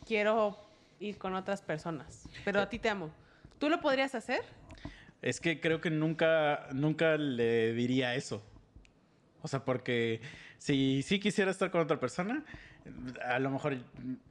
Quiero 0.05 0.55
ir 0.99 1.17
con 1.17 1.33
otras 1.33 1.61
personas, 1.61 2.29
pero 2.45 2.61
a 2.61 2.69
ti 2.69 2.77
te 2.77 2.89
amo. 2.89 3.11
¿Tú 3.57 3.69
lo 3.69 3.81
podrías 3.81 4.13
hacer? 4.13 4.41
Es 5.21 5.39
que 5.39 5.59
creo 5.59 5.81
que 5.81 5.89
nunca, 5.89 6.67
nunca 6.71 7.17
le 7.17 7.73
diría 7.73 8.15
eso. 8.15 8.43
O 9.41 9.47
sea, 9.47 9.65
porque 9.65 10.21
si 10.57 11.01
sí 11.03 11.19
quisiera 11.19 11.51
estar 11.51 11.71
con 11.71 11.81
otra 11.81 11.99
persona, 11.99 12.43
a 13.25 13.39
lo 13.39 13.49
mejor 13.49 13.77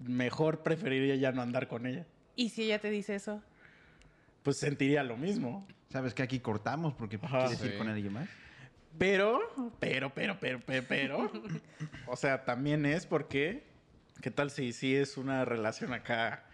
mejor 0.00 0.62
preferiría 0.62 1.16
ya 1.16 1.32
no 1.32 1.42
andar 1.42 1.68
con 1.68 1.86
ella. 1.86 2.06
¿Y 2.36 2.50
si 2.50 2.64
ella 2.64 2.78
te 2.80 2.90
dice 2.90 3.14
eso? 3.16 3.42
Pues 4.42 4.56
sentiría 4.56 5.02
lo 5.02 5.16
mismo. 5.16 5.66
¿Sabes 5.90 6.14
que 6.14 6.22
aquí 6.22 6.40
cortamos 6.40 6.94
porque 6.94 7.18
Ajá. 7.20 7.40
quieres 7.40 7.64
ir 7.64 7.76
con 7.76 7.88
alguien 7.88 8.12
más? 8.12 8.28
Pero, 8.98 9.40
pero, 9.78 10.10
pero, 10.14 10.38
pero, 10.40 10.60
pero, 10.64 10.84
pero. 10.88 11.32
o 12.06 12.16
sea, 12.16 12.44
también 12.44 12.86
es 12.86 13.06
porque, 13.06 13.64
¿qué 14.20 14.30
tal 14.30 14.50
si 14.50 14.72
sí 14.72 14.94
es 14.94 15.16
una 15.16 15.44
relación 15.44 15.92
acá 15.92 16.44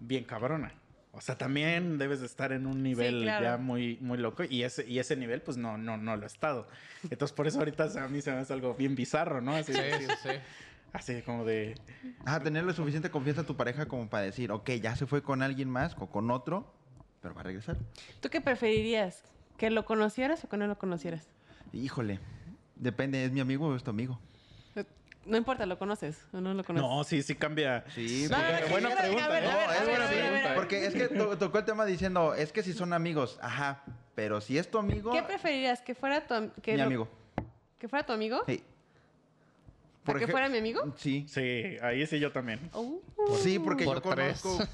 bien 0.00 0.24
cabrona? 0.24 0.72
O 1.12 1.20
sea, 1.20 1.36
también 1.36 1.98
debes 1.98 2.20
de 2.20 2.26
estar 2.26 2.52
en 2.52 2.66
un 2.66 2.82
nivel 2.84 3.22
claro. 3.24 3.44
ya 3.44 3.56
muy, 3.56 3.98
muy 4.00 4.16
loco 4.16 4.44
y 4.44 4.62
ese, 4.62 4.86
y 4.86 5.00
ese 5.00 5.16
nivel 5.16 5.42
pues 5.42 5.56
no, 5.56 5.76
no, 5.76 5.96
no 5.96 6.16
lo 6.16 6.22
he 6.22 6.26
estado. 6.26 6.68
Entonces 7.10 7.34
por 7.34 7.46
eso 7.48 7.58
ahorita 7.58 7.88
a 8.04 8.08
mí 8.08 8.20
se 8.20 8.30
me 8.30 8.38
hace 8.38 8.52
algo 8.52 8.74
bien 8.74 8.94
bizarro, 8.94 9.40
¿no? 9.40 9.56
Así, 9.56 9.72
Sí, 9.72 9.80
de- 9.80 9.98
sí, 10.06 10.12
sí. 10.22 10.28
así 10.92 11.22
como 11.22 11.44
de... 11.44 11.74
Ah, 12.24 12.40
tenerle 12.40 12.72
suficiente 12.74 13.10
confianza 13.10 13.42
a 13.42 13.46
tu 13.46 13.56
pareja 13.56 13.86
como 13.86 14.08
para 14.08 14.22
decir, 14.24 14.52
ok, 14.52 14.70
ya 14.80 14.94
se 14.94 15.06
fue 15.06 15.20
con 15.22 15.42
alguien 15.42 15.68
más 15.68 15.96
o 15.98 16.06
con 16.08 16.30
otro, 16.30 16.72
pero 17.20 17.34
va 17.34 17.40
a 17.40 17.44
regresar. 17.44 17.76
¿Tú 18.20 18.28
qué 18.30 18.40
preferirías? 18.40 19.24
¿Que 19.56 19.68
lo 19.70 19.84
conocieras 19.84 20.44
o 20.44 20.48
que 20.48 20.56
no 20.56 20.68
lo 20.68 20.78
conocieras? 20.78 21.26
Híjole, 21.72 22.20
depende, 22.76 23.24
¿es 23.24 23.32
mi 23.32 23.40
amigo 23.40 23.66
o 23.66 23.74
es 23.76 23.82
tu 23.82 23.90
amigo? 23.90 24.20
No 25.26 25.36
importa, 25.36 25.66
¿lo 25.66 25.78
conoces 25.78 26.18
o 26.32 26.40
no 26.40 26.54
lo 26.54 26.64
conoces? 26.64 26.88
No, 26.88 27.04
sí, 27.04 27.22
sí 27.22 27.34
cambia. 27.34 27.84
Sí, 27.94 28.26
No, 28.30 28.36
porque- 28.36 28.52
no, 28.52 28.60
no, 28.60 28.68
buena 28.70 28.96
pregunta, 28.96 29.28
No, 29.40 29.72
es 29.72 29.84
buena 29.86 30.06
pregunta. 30.08 30.54
Porque 30.54 30.86
es 30.86 30.94
que 30.94 31.08
to- 31.08 31.36
tocó 31.38 31.58
el 31.58 31.64
tema 31.64 31.84
diciendo, 31.84 32.34
es 32.34 32.52
que 32.52 32.62
si 32.62 32.72
son 32.72 32.92
amigos, 32.92 33.38
ajá, 33.42 33.82
pero 34.14 34.40
si 34.40 34.56
es 34.58 34.70
tu 34.70 34.78
amigo, 34.78 35.12
¿Qué 35.12 35.22
preferirías? 35.22 35.82
¿Que 35.82 35.94
fuera 35.94 36.26
tu, 36.26 36.50
que 36.62 36.72
mi 36.72 36.78
lo- 36.78 36.84
amigo. 36.84 37.08
¿Que 37.78 37.86
fuera 37.88 38.04
tu 38.06 38.12
amigo? 38.12 38.42
Sí. 38.46 38.62
¿A 40.06 40.14
que 40.14 40.26
fuera 40.26 40.48
mi 40.48 40.58
amigo? 40.58 40.92
Sí. 40.96 41.24
Sí, 41.28 41.76
ahí 41.82 42.04
sí 42.06 42.18
yo 42.18 42.32
también. 42.32 42.58
Oh. 42.72 43.00
Sí, 43.42 43.58
porque 43.60 43.84
Por 43.84 44.02
yo 44.02 44.10
tres. 44.10 44.40
conozco 44.40 44.66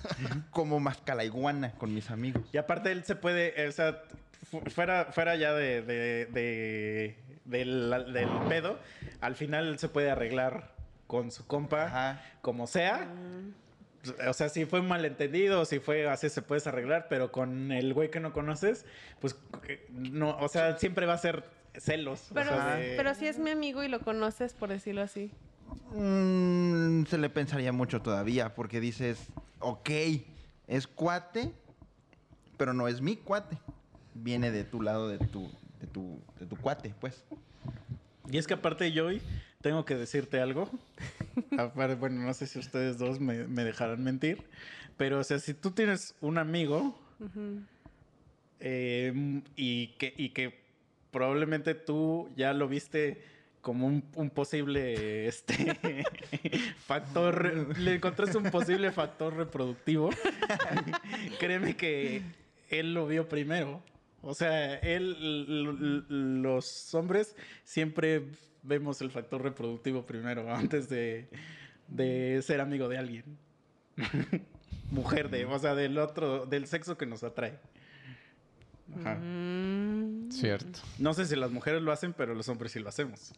como 0.51 0.81
mascalaiguana 0.81 1.73
con 1.73 1.93
mis 1.93 2.11
amigos. 2.11 2.43
Y 2.53 2.57
aparte 2.57 2.91
él 2.93 3.05
se 3.05 3.17
puede, 3.17 3.61
eh, 3.61 3.69
o 3.69 3.73
sea, 3.73 4.01
fu- 4.49 4.63
fuera, 4.71 5.07
fuera 5.13 5.35
ya 5.37 5.53
de, 5.53 5.83
de- 5.83 6.27
de- 6.27 7.17
del, 7.47 7.91
del 8.13 8.29
pedo, 8.49 8.79
al 9.21 9.35
final 9.35 9.79
se 9.79 9.89
puede 9.89 10.11
arreglar 10.11 10.75
con 11.07 11.31
su 11.31 11.47
compa, 11.47 11.85
Ajá. 11.87 12.23
como 12.43 12.67
sea. 12.67 13.09
O 14.29 14.33
sea, 14.35 14.49
si 14.49 14.67
fue 14.67 14.81
un 14.81 14.87
malentendido, 14.89 15.65
si 15.65 15.81
fue 15.81 16.09
así, 16.09 16.29
se 16.29 16.41
puedes 16.43 16.67
arreglar, 16.69 17.07
pero 17.09 17.33
con 17.33 17.73
el 17.73 17.93
güey 17.93 18.11
que 18.11 18.21
no 18.21 18.33
conoces, 18.33 18.85
pues 19.21 19.37
eh, 19.67 19.85
no, 19.91 20.37
o 20.39 20.49
sea, 20.49 20.79
siempre 20.79 21.07
va 21.07 21.15
a 21.15 21.19
ser 21.19 21.45
celos. 21.77 22.31
o 22.31 22.35
Pero, 22.35 22.51
sea, 22.51 22.77
de- 22.77 22.95
pero 22.97 23.15
si 23.15 23.27
es 23.27 23.39
mi 23.39 23.51
amigo 23.51 23.83
y 23.83 23.89
lo 23.89 23.99
conoces, 24.01 24.53
por 24.55 24.69
decirlo 24.69 25.03
así. 25.03 25.33
Mm, 25.93 27.05
se 27.07 27.19
le 27.19 27.29
pensaría 27.31 27.73
mucho 27.73 28.01
todavía 28.03 28.55
porque 28.55 28.81
dices, 28.81 29.19
ok, 29.61 29.91
es 30.69 30.87
cuate, 30.87 31.53
pero 32.57 32.73
no 32.75 32.87
es 32.89 33.01
mi 33.01 33.17
cuate. 33.17 33.59
viene 34.15 34.51
de 34.51 34.65
tu 34.65 34.81
lado, 34.83 35.09
de 35.09 35.19
tu, 35.19 35.51
de 35.81 35.87
tu, 35.87 36.21
de 36.39 36.47
tu 36.47 36.57
cuate, 36.57 36.95
pues. 37.01 37.25
Y 38.31 38.39
es 38.39 38.47
que 38.47 38.55
aparte 38.55 38.91
yo 38.93 39.07
hoy 39.07 39.23
tengo 39.61 39.85
que 39.85 39.95
decirte 39.95 40.41
algo. 40.41 40.71
Aparte, 41.59 41.95
bueno, 41.95 42.23
no 42.23 42.35
sé 42.35 42.47
si 42.47 42.59
ustedes 42.59 42.99
dos 42.99 43.21
me, 43.21 43.47
me 43.47 43.65
dejarán 43.65 44.03
mentir. 44.03 44.45
Pero, 44.97 45.21
o 45.21 45.25
sea, 45.25 45.39
si 45.39 45.55
tú 45.55 45.71
tienes 45.71 46.15
un 46.21 46.39
amigo 46.39 46.99
eh, 48.61 49.43
y, 49.57 49.89
que, 49.99 50.15
y 50.17 50.31
que 50.31 50.59
probablemente 51.11 51.75
tú 51.75 52.31
ya 52.37 52.53
lo 52.53 52.69
viste 52.69 53.23
como 53.61 53.87
un, 53.87 54.05
un 54.15 54.31
posible 54.31 55.27
este 55.27 56.05
factor, 56.87 57.77
le 57.79 57.97
encontraste 57.97 58.39
un 58.39 58.51
posible 58.51 58.93
factor 58.93 59.37
reproductivo, 59.37 60.11
créeme 61.41 61.77
que 61.77 62.23
él 62.71 62.95
lo 62.95 63.07
vio 63.07 63.29
primero. 63.29 63.83
O 64.27 64.35
sea, 64.35 64.75
él, 64.77 66.05
los 66.43 66.95
hombres 66.95 67.37
siempre 67.65 68.27
vemos 68.63 69.01
el 69.01 69.11
factor 69.11 69.43
reproductivo 69.43 70.05
primero 70.05 70.53
antes 70.55 70.89
de, 70.89 71.29
de 71.89 72.43
ser 72.43 72.61
amigo 72.61 72.89
de 72.89 72.99
alguien. 72.99 73.25
Mujer 74.91 75.31
de, 75.31 75.45
o 75.47 75.59
sea, 75.59 75.75
del 75.75 75.99
otro, 75.99 76.47
del 76.47 76.67
sexo 76.67 76.97
que 76.97 77.07
nos 77.07 77.23
atrae. 77.25 77.59
Ajá. 79.01 79.15
Mm, 79.17 80.31
Cierto. 80.31 80.81
No 80.99 81.15
sé 81.15 81.27
si 81.27 81.35
las 81.37 81.51
mujeres 81.51 81.83
lo 81.83 81.93
hacen, 81.93 82.13
pero 82.13 82.35
los 82.35 82.49
hombres 82.49 82.73
sí 82.73 82.81
lo 82.81 82.89
hacemos. 82.89 83.33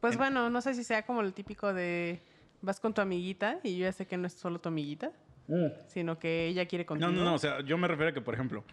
Pues 0.00 0.16
bueno, 0.16 0.50
no 0.50 0.60
sé 0.60 0.74
si 0.74 0.84
sea 0.84 1.04
como 1.04 1.20
el 1.20 1.32
típico 1.32 1.72
de 1.72 2.20
vas 2.62 2.80
con 2.80 2.94
tu 2.94 3.00
amiguita 3.00 3.60
y 3.62 3.76
yo 3.78 3.86
ya 3.86 3.92
sé 3.92 4.06
que 4.06 4.16
no 4.16 4.26
es 4.26 4.32
solo 4.32 4.60
tu 4.60 4.68
amiguita, 4.68 5.12
sino 5.86 6.18
que 6.18 6.48
ella 6.48 6.66
quiere 6.66 6.86
contigo. 6.86 7.10
No, 7.10 7.16
no, 7.16 7.24
no, 7.24 7.34
o 7.34 7.38
sea, 7.38 7.60
yo 7.60 7.78
me 7.78 7.88
refiero 7.88 8.10
a 8.10 8.14
que, 8.14 8.20
por 8.20 8.34
ejemplo, 8.34 8.64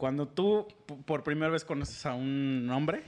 cuando 0.00 0.26
tú 0.26 0.66
por 1.04 1.22
primera 1.22 1.52
vez 1.52 1.62
conoces 1.66 2.06
a 2.06 2.14
un 2.14 2.66
hombre, 2.72 3.02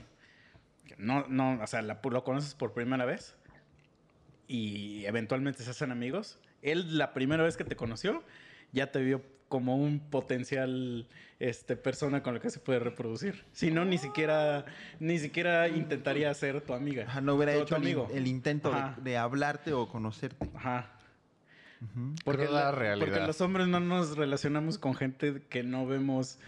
no, 0.99 1.25
no, 1.27 1.59
o 1.59 1.65
sea, 1.65 1.81
la- 1.81 1.99
lo 2.03 2.23
conoces 2.23 2.53
por 2.53 2.71
primera 2.73 3.03
vez 3.03 3.35
y 4.47 5.03
eventualmente 5.05 5.63
se 5.63 5.71
hacen 5.71 5.91
amigos, 5.91 6.37
él 6.61 6.99
la 6.99 7.11
primera 7.13 7.43
vez 7.43 7.57
que 7.57 7.63
te 7.63 7.75
conoció 7.75 8.23
ya 8.73 8.91
te 8.91 8.99
vio 9.01 9.23
como 9.49 9.75
un 9.75 9.99
potencial 9.99 11.07
este 11.39 11.75
persona 11.75 12.21
con 12.21 12.35
la 12.35 12.39
que 12.39 12.51
se 12.51 12.59
puede 12.59 12.77
reproducir. 12.79 13.43
Si 13.53 13.71
no, 13.71 13.85
ni 13.85 13.97
siquiera 13.97 14.65
ni 14.99 15.17
siquiera 15.17 15.67
intentaría 15.67 16.31
ser 16.35 16.61
tu 16.61 16.73
amiga. 16.73 17.05
Ajá, 17.07 17.21
no 17.21 17.33
hubiera 17.35 17.53
hecho 17.55 17.75
el, 17.75 17.81
in- 17.81 17.87
amigo. 17.87 18.07
el 18.13 18.27
intento 18.27 18.71
de- 18.97 19.17
hablarte 19.17 19.73
o 19.73 19.87
conocerte. 19.87 20.47
Ajá. 20.55 20.91
Porque, 22.23 22.45
Cruda 22.45 22.65
la- 22.65 22.71
realidad. 22.71 23.07
porque 23.07 23.25
los 23.27 23.41
hombres 23.41 23.67
no 23.67 23.79
nos 23.81 24.15
relacionamos 24.15 24.77
con 24.77 24.93
gente 24.95 25.41
que 25.49 25.63
no 25.63 25.85
vemos 25.85 26.39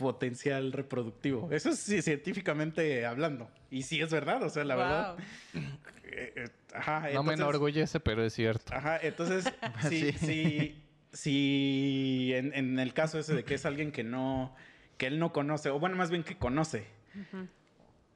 potencial 0.00 0.72
reproductivo. 0.72 1.48
Eso 1.52 1.68
es 1.70 1.78
sí, 1.78 2.00
científicamente 2.02 3.04
hablando. 3.04 3.50
Y 3.70 3.82
sí 3.82 4.00
es 4.00 4.10
verdad, 4.10 4.42
o 4.42 4.48
sea, 4.50 4.64
la 4.64 4.74
verdad. 4.76 5.16
Wow. 5.52 5.62
eh, 6.04 6.32
eh, 6.36 6.48
ajá, 6.74 7.00
No 7.00 7.22
me 7.22 7.32
entonces- 7.34 7.40
enorgullece, 7.40 8.00
pero 8.00 8.24
es 8.24 8.32
cierto. 8.32 8.74
Ajá, 8.74 8.98
entonces, 9.02 9.44
si, 9.88 10.12
Sí. 10.12 10.18
si, 10.18 10.82
si 11.12 12.32
en, 12.34 12.54
en 12.54 12.78
el 12.78 12.94
caso 12.94 13.18
ese 13.18 13.34
de 13.34 13.44
que 13.44 13.54
es 13.54 13.66
alguien 13.66 13.92
que 13.92 14.02
no, 14.02 14.54
que 14.96 15.06
él 15.06 15.18
no 15.18 15.32
conoce, 15.32 15.68
o 15.70 15.78
bueno, 15.78 15.96
más 15.96 16.10
bien 16.10 16.24
que 16.24 16.36
conoce, 16.36 16.84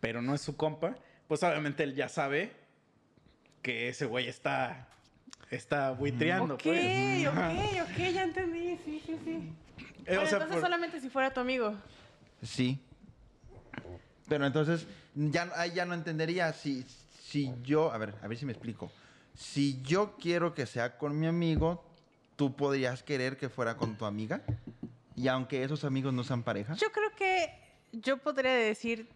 pero 0.01 0.23
no 0.23 0.35
es 0.35 0.41
su 0.41 0.57
compa, 0.57 0.97
pues 1.29 1.43
obviamente 1.43 1.83
él 1.83 1.95
ya 1.95 2.09
sabe 2.09 2.51
que 3.63 3.89
ese 3.89 4.07
güey 4.07 4.29
está, 4.29 4.89
está 5.51 5.91
buitreando, 5.93 6.55
Ok, 6.55 6.63
pues. 6.65 7.27
Ok, 7.27 7.35
ok, 7.83 7.97
ya 8.13 8.23
entendí. 8.25 8.79
Sí, 8.85 9.03
sí, 9.07 9.17
sí. 9.25 9.53
Eh, 10.07 10.17
Bueno, 10.17 10.23
o 10.23 10.27
sea, 10.27 10.33
entonces 10.39 10.57
por- 10.57 10.61
solamente 10.63 11.01
si 11.01 11.09
fuera 11.09 11.33
tu 11.33 11.41
amigo. 11.41 11.75
Sí. 12.43 12.79
Pero 14.29 14.47
entonces, 14.47 14.87
ya, 15.15 15.51
ahí 15.57 15.73
ya 15.73 15.85
no 15.85 15.95
entendería 15.95 16.53
si, 16.53 16.83
si 17.23 17.53
yo, 17.63 17.93
a 17.93 17.99
ver, 17.99 18.15
a 18.23 18.29
ver 18.29 18.39
si 18.39 18.47
me 18.47 18.53
explico. 18.53 18.91
Si 19.35 19.83
yo 19.83 20.17
quiero 20.17 20.55
que 20.55 20.67
sea 20.67 20.97
con 20.99 21.19
mi 21.19 21.27
amigo, 21.27 21.85
¿tú 22.37 22.55
podrías 22.55 23.03
querer 23.03 23.37
que 23.37 23.49
fuera 23.49 23.77
con 23.77 23.97
tu 23.97 24.05
amiga? 24.05 24.43
Y 25.17 25.29
aunque 25.29 25.63
esos 25.63 25.85
amigos 25.85 26.13
no 26.15 26.23
sean 26.25 26.43
pareja. 26.43 26.75
Yo 26.75 26.91
creo 26.93 27.11
que 27.17 27.53
yo 27.93 28.19
podría 28.19 28.53
decir 28.55 29.09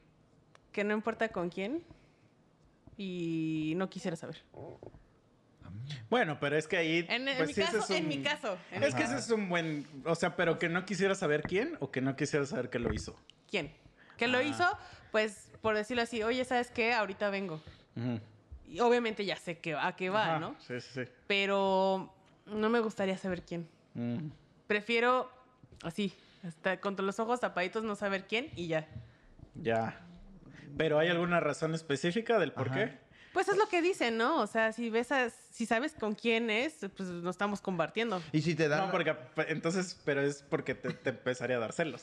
que 0.72 0.85
no 0.85 0.94
importa 0.94 1.29
con 1.29 1.48
quién 1.51 1.83
y 2.96 3.74
no 3.77 3.88
quisiera 3.90 4.16
saber. 4.16 4.42
Bueno, 6.11 6.38
pero 6.40 6.57
es 6.57 6.66
que 6.66 6.77
ahí. 6.77 7.07
En, 7.09 7.29
en 7.29 7.37
pues 7.37 7.48
mi 7.48 7.55
sí, 7.55 7.62
caso, 7.62 7.79
es 7.79 7.90
en 7.90 8.09
mi 8.09 8.22
caso. 8.22 8.59
en 8.72 8.83
Es 8.83 8.94
mi 8.94 8.98
que 9.01 9.05
caso. 9.05 9.16
ese 9.16 9.24
es 9.27 9.31
un 9.31 9.48
buen. 9.48 9.87
O 10.05 10.14
sea, 10.14 10.37
pero 10.37 10.59
que 10.59 10.68
no 10.68 10.85
quisiera 10.85 11.14
saber 11.14 11.42
quién 11.42 11.77
o 11.81 11.90
que 11.90 12.01
no 12.01 12.16
quisiera 12.16 12.44
saber 12.46 12.70
que 12.70 12.79
lo 12.79 12.92
hizo. 12.92 13.16
¿Quién? 13.51 13.72
Que 14.16 14.27
lo 14.29 14.38
Ah. 14.38 14.42
hizo, 14.42 14.64
pues, 15.12 15.51
por 15.62 15.74
decirlo 15.77 16.03
así, 16.03 16.22
oye, 16.22 16.44
¿sabes 16.44 16.70
qué? 16.70 16.92
Ahorita 16.92 17.31
vengo. 17.31 17.61
Y 18.66 18.81
obviamente 18.81 19.24
ya 19.24 19.37
sé 19.37 19.59
que, 19.59 19.74
a 19.74 19.96
qué 19.96 20.11
va, 20.11 20.24
Ajá, 20.37 20.38
¿no? 20.38 20.57
Sí, 20.61 20.81
sí, 20.81 21.05
sí. 21.05 21.11
Pero 21.27 22.12
no 22.46 22.68
me 22.68 22.81
gustaría 22.81 23.16
saber 23.16 23.42
quién. 23.42 23.66
Mm. 23.94 24.29
Prefiero 24.66 25.31
así, 25.83 26.12
hasta 26.46 26.79
con 26.81 26.94
los 26.98 27.18
ojos 27.18 27.40
tapaditos 27.40 27.83
no 27.83 27.96
saber 27.96 28.27
quién 28.27 28.51
y 28.57 28.66
ya. 28.68 28.87
Ya. 29.55 30.01
¿Pero 30.77 30.98
hay 30.98 31.09
alguna 31.09 31.40
razón 31.40 31.74
específica 31.74 32.38
del 32.38 32.53
por 32.53 32.68
Ajá. 32.68 32.74
qué? 32.74 32.98
Pues 33.38 33.46
es 33.46 33.57
lo 33.57 33.68
que 33.68 33.81
dicen, 33.81 34.16
¿no? 34.16 34.40
O 34.40 34.48
sea, 34.48 34.72
si 34.72 34.90
ves 34.90 35.12
a- 35.12 35.31
si 35.31 35.64
sabes 35.64 35.92
con 35.92 36.16
quién 36.16 36.51
es, 36.51 36.74
pues 36.96 37.09
nos 37.09 37.37
estamos 37.37 37.61
compartiendo. 37.61 38.20
Y 38.33 38.42
si 38.42 38.57
te 38.57 38.66
dan... 38.66 38.87
No, 38.87 38.90
porque 38.90 39.14
entonces, 39.46 39.96
pero 40.05 40.22
es 40.22 40.42
porque 40.42 40.74
te, 40.74 40.90
te 40.92 41.11
empezaría 41.11 41.55
a 41.55 41.61
dar 41.61 41.72
celos. 41.72 42.03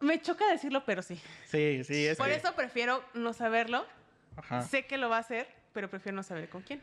Me 0.00 0.20
choca 0.20 0.44
decirlo, 0.50 0.82
pero 0.84 1.02
sí. 1.02 1.20
Sí, 1.46 1.84
sí, 1.84 2.04
es 2.04 2.18
Por 2.18 2.26
que- 2.26 2.34
eso 2.34 2.52
prefiero 2.56 3.04
no 3.14 3.32
saberlo. 3.32 3.86
Ajá. 4.34 4.62
Sé 4.62 4.86
que 4.86 4.98
lo 4.98 5.08
va 5.08 5.18
a 5.18 5.20
hacer, 5.20 5.46
pero 5.72 5.88
prefiero 5.88 6.16
no 6.16 6.24
saber 6.24 6.48
con 6.48 6.62
quién. 6.62 6.82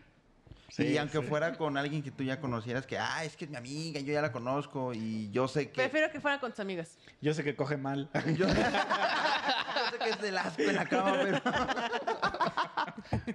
Sí, 0.70 0.84
y 0.88 0.98
aunque 0.98 1.20
sí. 1.20 1.24
fuera 1.26 1.56
con 1.58 1.78
alguien 1.78 2.02
que 2.04 2.12
tú 2.12 2.24
ya 2.24 2.40
conocieras, 2.42 2.86
que, 2.86 2.98
ah, 2.98 3.24
es 3.24 3.38
que 3.38 3.46
es 3.46 3.52
mi 3.52 3.58
amiga, 3.58 4.00
yo 4.00 4.12
ya 4.14 4.22
la 4.22 4.32
conozco 4.32 4.94
y 4.94 5.30
yo 5.32 5.48
sé 5.48 5.70
que... 5.70 5.82
Prefiero 5.82 6.12
que 6.12 6.20
fuera 6.20 6.40
con 6.40 6.52
tus 6.52 6.60
amigas. 6.60 6.98
Yo 7.22 7.34
sé 7.34 7.44
que 7.44 7.56
coge 7.56 7.78
mal. 7.78 8.10
Yo, 8.36 8.48
yo 8.48 8.48
sé 8.48 9.98
que 10.04 10.10
es 10.10 10.22
del 10.22 10.38
asco 10.38 10.62
en 10.64 10.76
la 10.76 10.86
cama, 10.86 11.18
pero... 11.22 11.42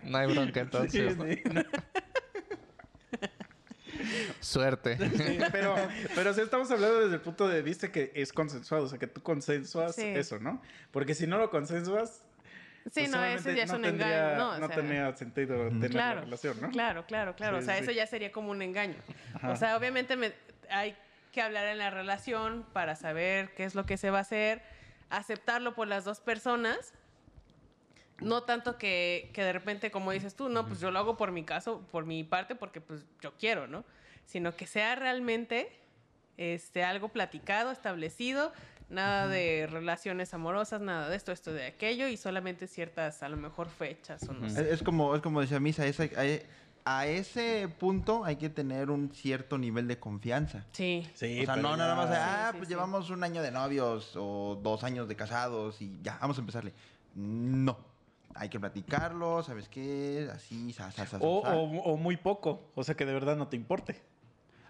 No 0.05 0.19
hay 0.19 0.33
bronca 0.33 0.61
entonces. 0.61 1.17
¿no? 1.17 1.25
Sí, 1.25 1.43
sí. 1.45 1.53
Suerte. 4.41 4.97
Sí, 4.99 5.39
pero, 5.53 5.77
pero 6.15 6.35
sí 6.35 6.41
estamos 6.41 6.71
hablando 6.71 7.01
desde 7.01 7.15
el 7.15 7.21
punto 7.21 7.49
de 7.49 7.63
vista 7.63 7.93
que 7.93 8.11
es 8.15 8.33
consensuado, 8.33 8.85
o 8.85 8.89
sea, 8.89 8.99
que 8.99 9.07
tú 9.07 9.23
consensuas 9.23 9.95
Sí. 9.95 10.07
eso, 10.07 10.39
¿no? 10.39 10.61
Porque 10.91 11.15
si 11.15 11.27
no 11.27 11.39
lo 11.39 11.51
consensuas, 11.51 12.23
Sí, 12.87 13.01
pues 13.01 13.11
no, 13.11 13.23
ese 13.25 13.55
ya 13.55 13.65
es 13.65 13.71
no 13.71 13.77
un 13.77 13.83
tendría- 13.83 14.33
engaño, 14.33 14.39
¿no? 14.39 14.51
O 14.53 14.59
no 14.59 14.67
sea, 14.69 14.77
tenía 14.77 15.17
sentido 15.17 15.69
tener 15.69 15.91
claro, 15.91 16.15
la 16.21 16.25
relación, 16.25 16.61
¿no? 16.61 16.71
Claro, 16.71 17.05
claro, 17.07 17.37
claro. 17.37 17.59
Sí, 17.59 17.63
o 17.63 17.67
sea, 17.67 17.77
sí, 17.77 17.83
eso 17.83 17.91
ya 17.93 18.07
sería 18.07 18.33
como 18.33 18.51
un 18.51 18.63
engaño. 18.63 18.97
Ajá. 19.35 19.51
O 19.53 19.57
sea, 19.57 19.77
obviamente 19.77 20.17
me- 20.17 20.33
hay 20.71 20.97
que 21.33 21.43
hablar 21.43 21.67
en 21.67 21.79
la 21.79 21.91
relación 21.91 22.65
para 22.73 22.97
saber 22.97 23.55
qué 23.55 23.65
es 23.65 23.75
lo 23.75 23.85
que 23.87 23.97
se 23.97 24.11
va 24.11 24.19
a 24.19 24.23
hacer, 24.23 24.63
aceptarlo 25.11 25.75
por 25.75 25.89
las 25.89 26.05
dos 26.05 26.21
personas. 26.21 26.95
No 28.21 28.43
tanto 28.43 28.77
que, 28.77 29.31
que 29.33 29.43
de 29.43 29.53
repente, 29.53 29.91
como 29.91 30.13
dices 30.13 30.35
tú, 30.37 30.49
no, 30.51 30.67
pues 30.67 30.81
yo 30.81 30.91
lo 30.91 30.99
hago 30.99 31.17
por 31.17 31.33
mi 31.33 31.45
caso, 31.45 31.87
por 31.91 32.05
mi 32.05 32.23
parte, 32.23 32.55
porque 32.55 32.81
pues 32.81 33.05
yo 33.23 33.33
quiero, 33.39 33.67
¿no? 33.67 33.85
Sino 34.27 34.55
que 34.57 34.67
sea 34.67 34.95
realmente 34.95 35.73
este, 36.37 36.85
algo 36.85 37.09
platicado, 37.09 37.71
establecido, 37.71 38.53
nada 38.91 39.27
de 39.29 39.67
relaciones 39.71 40.35
amorosas, 40.35 40.81
nada 40.81 41.09
de 41.09 41.17
esto, 41.17 41.33
esto 41.33 41.53
de 41.53 41.67
aquello, 41.67 42.09
y 42.09 42.17
solamente 42.17 42.67
ciertas, 42.67 43.23
a 43.23 43.29
lo 43.29 43.37
mejor, 43.37 43.69
fechas 43.69 44.29
o 44.29 44.33
no 44.33 44.49
sé. 44.51 44.73
Es, 44.73 44.83
como, 44.83 45.15
es 45.15 45.23
como 45.23 45.41
decía 45.41 45.61
Misa, 45.61 45.87
es- 45.87 45.99
hay- 46.01 46.43
a 46.87 47.07
ese 47.07 47.69
punto 47.79 48.25
hay 48.25 48.37
que 48.37 48.49
tener 48.49 48.91
un 48.91 49.13
cierto 49.15 49.59
nivel 49.59 49.87
de 49.87 49.99
confianza. 49.99 50.65
Sí. 50.73 51.09
Sí, 51.15 51.43
o 51.43 51.45
sea, 51.45 51.57
no 51.57 51.77
nada 51.77 51.95
más, 51.95 52.11
de, 52.11 52.17
ah, 52.17 52.47
Sí, 52.49 52.53
sí, 52.53 52.59
pues 52.59 52.69
sí. 52.69 52.75
llevamos 52.75 53.11
un 53.11 53.23
año 53.23 53.43
de 53.43 53.51
novios 53.51 54.15
o 54.17 54.59
dos 54.63 54.83
años 54.83 55.07
de 55.07 55.15
casados 55.15 55.81
y 55.83 55.99
ya, 56.03 56.19
vamos 56.21 56.39
a 56.39 56.41
empezarle. 56.41 56.73
No. 57.15 57.79
Hay 58.35 58.49
que 58.49 58.59
platicarlo, 58.61 59.43
¿sabes 59.43 59.69
qué? 59.69 60.29
Así, 60.33 60.73
sa, 60.73 60.91
sa, 60.93 61.05
sa, 61.05 61.19
sa, 61.19 61.25
O, 61.25 61.41
o- 61.41 61.83
o 61.83 61.97
muy 61.97 62.17
poco, 62.17 62.71
o 62.75 62.83
sea, 62.85 62.95
que 62.97 63.05
de 63.05 63.13
verdad 63.13 63.37
no 63.37 63.49
te 63.49 63.57
importe. 63.57 64.01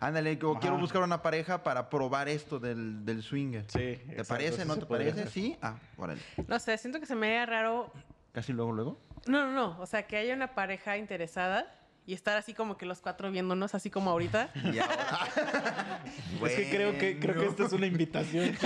Ándale, 0.00 0.38
quiero 0.38 0.78
buscar 0.78 1.02
una 1.02 1.20
pareja 1.20 1.62
para 1.62 1.90
probar 1.90 2.28
esto 2.28 2.58
del, 2.58 3.04
del 3.04 3.22
swinger. 3.22 3.64
Sí, 3.68 3.78
¿Te 3.78 3.92
exacto, 4.12 4.28
parece? 4.28 4.64
¿No 4.64 4.76
te 4.78 4.86
parece? 4.86 5.10
hacer. 5.10 5.28
Sí. 5.30 5.58
Ah, 5.60 5.76
órale. 5.98 6.22
No 6.48 6.58
sé, 6.58 6.78
siento 6.78 6.98
que 7.00 7.06
se 7.06 7.14
me 7.14 7.26
haría 7.26 7.44
raro. 7.44 7.92
Casi 8.32 8.54
luego, 8.54 8.72
luego. 8.72 8.98
No, 9.26 9.44
no, 9.44 9.52
no. 9.52 9.78
O 9.78 9.84
sea, 9.84 10.06
que 10.06 10.16
haya 10.16 10.34
una 10.34 10.54
pareja 10.54 10.96
interesada 10.96 11.66
y 12.06 12.14
estar 12.14 12.36
así 12.36 12.54
como 12.54 12.76
que 12.76 12.86
los 12.86 13.00
cuatro 13.00 13.30
viéndonos, 13.30 13.74
así 13.74 13.90
como 13.90 14.10
ahorita. 14.10 14.50
Y 14.54 14.78
ahora- 14.78 16.02
Es 16.44 16.52
que 16.56 16.70
creo 16.70 16.98
que 16.98 17.18
creo 17.20 17.40
que 17.40 17.46
esta 17.46 17.66
es 17.66 17.72
una 17.72 17.86
invitación. 17.86 18.56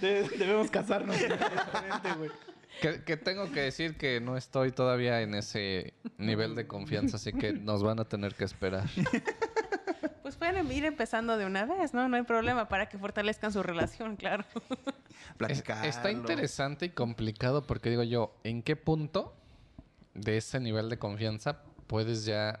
De- 0.00 0.22
de- 0.22 0.28
debemos 0.38 0.70
casarnos. 0.70 1.16
Que, 2.80 3.04
que 3.04 3.16
tengo 3.16 3.50
que 3.52 3.60
decir 3.60 3.96
que 3.96 4.20
no 4.20 4.36
estoy 4.36 4.72
todavía 4.72 5.20
en 5.20 5.34
ese 5.34 5.94
nivel 6.18 6.54
de 6.54 6.66
confianza, 6.66 7.16
así 7.16 7.32
que 7.32 7.52
nos 7.52 7.82
van 7.82 8.00
a 8.00 8.04
tener 8.04 8.34
que 8.34 8.44
esperar. 8.44 8.84
Pues 10.22 10.36
pueden 10.36 10.70
ir 10.72 10.84
empezando 10.84 11.36
de 11.36 11.46
una 11.46 11.66
vez, 11.66 11.94
¿no? 11.94 12.08
No 12.08 12.16
hay 12.16 12.22
problema 12.24 12.68
para 12.68 12.88
que 12.88 12.98
fortalezcan 12.98 13.52
su 13.52 13.62
relación, 13.62 14.16
claro. 14.16 14.44
Es- 15.48 15.62
está 15.84 16.10
interesante 16.10 16.86
y 16.86 16.90
complicado 16.90 17.66
porque 17.66 17.90
digo 17.90 18.02
yo, 18.02 18.36
¿en 18.42 18.62
qué 18.62 18.74
punto 18.74 19.36
de 20.14 20.36
ese 20.36 20.60
nivel 20.60 20.88
de 20.88 20.98
confianza 20.98 21.60
puedes 21.86 22.24
ya 22.24 22.60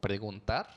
preguntar 0.00 0.68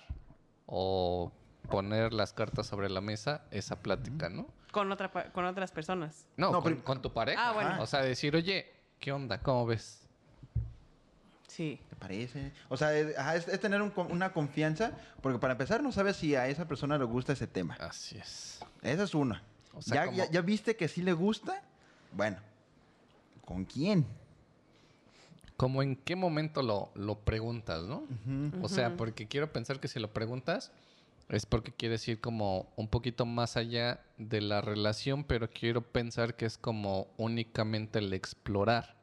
o 0.65 1.31
poner 1.69 2.13
las 2.13 2.33
cartas 2.33 2.67
sobre 2.67 2.89
la 2.89 3.01
mesa 3.01 3.43
esa 3.51 3.79
plática, 3.81 4.29
¿no? 4.29 4.47
Con, 4.71 4.91
otra, 4.91 5.11
con 5.31 5.45
otras 5.45 5.71
personas. 5.71 6.25
No, 6.37 6.51
No, 6.51 6.61
con, 6.61 6.73
pero- 6.73 6.83
con 6.83 7.01
tu 7.01 7.13
pareja. 7.13 7.49
Ah, 7.49 7.53
bueno. 7.53 7.81
O 7.81 7.85
sea, 7.85 8.01
decir, 8.01 8.35
oye, 8.35 8.71
¿qué 8.99 9.11
onda? 9.11 9.39
¿Cómo 9.39 9.65
ves? 9.65 9.99
Sí. 11.47 11.79
¿Te 11.89 11.95
parece? 11.95 12.51
O 12.69 12.77
sea, 12.77 12.97
es, 12.97 13.15
ajá, 13.17 13.35
es- 13.35 13.47
es 13.47 13.59
tener 13.59 13.81
un 13.81 13.93
una 14.09 14.33
confianza, 14.33 14.93
porque 15.21 15.37
para 15.37 15.51
empezar 15.53 15.83
no 15.83 15.91
sabes 15.91 16.15
si 16.17 16.35
a 16.35 16.47
esa 16.47 16.67
persona 16.67 16.97
le 16.97 17.03
gusta 17.05 17.33
ese 17.33 17.45
tema. 17.47 17.75
Así 17.79 18.17
es. 18.17 18.59
Esa 18.81 19.03
es 19.03 19.13
una. 19.13 19.43
O 19.73 19.81
sea, 19.81 19.95
ya, 19.95 20.05
como- 20.05 20.17
ya, 20.17 20.29
ya 20.31 20.41
viste 20.41 20.75
que 20.75 20.87
sí 20.87 21.03
le 21.03 21.13
gusta? 21.13 21.61
Bueno, 22.11 22.37
¿con 23.45 23.65
quién? 23.65 24.05
Como 25.57 25.83
en 25.83 25.95
qué 25.95 26.15
momento 26.15 26.63
lo, 26.63 26.91
lo 26.95 27.19
preguntas, 27.19 27.83
¿no? 27.83 28.03
O 28.61 28.69
sea, 28.69 28.97
porque 28.97 29.27
quiero 29.27 29.51
pensar 29.53 29.79
que 29.79 29.87
si 29.87 29.99
lo 29.99 30.11
preguntas 30.11 30.71
es 31.29 31.45
porque 31.45 31.71
quieres 31.71 32.07
ir 32.07 32.19
como 32.19 32.71
un 32.75 32.87
poquito 32.87 33.25
más 33.25 33.57
allá 33.57 34.01
de 34.17 34.41
la 34.41 34.61
relación, 34.61 35.23
pero 35.23 35.49
quiero 35.49 35.81
pensar 35.81 36.35
que 36.35 36.45
es 36.45 36.57
como 36.57 37.07
únicamente 37.17 37.99
el 37.99 38.13
explorar, 38.13 38.95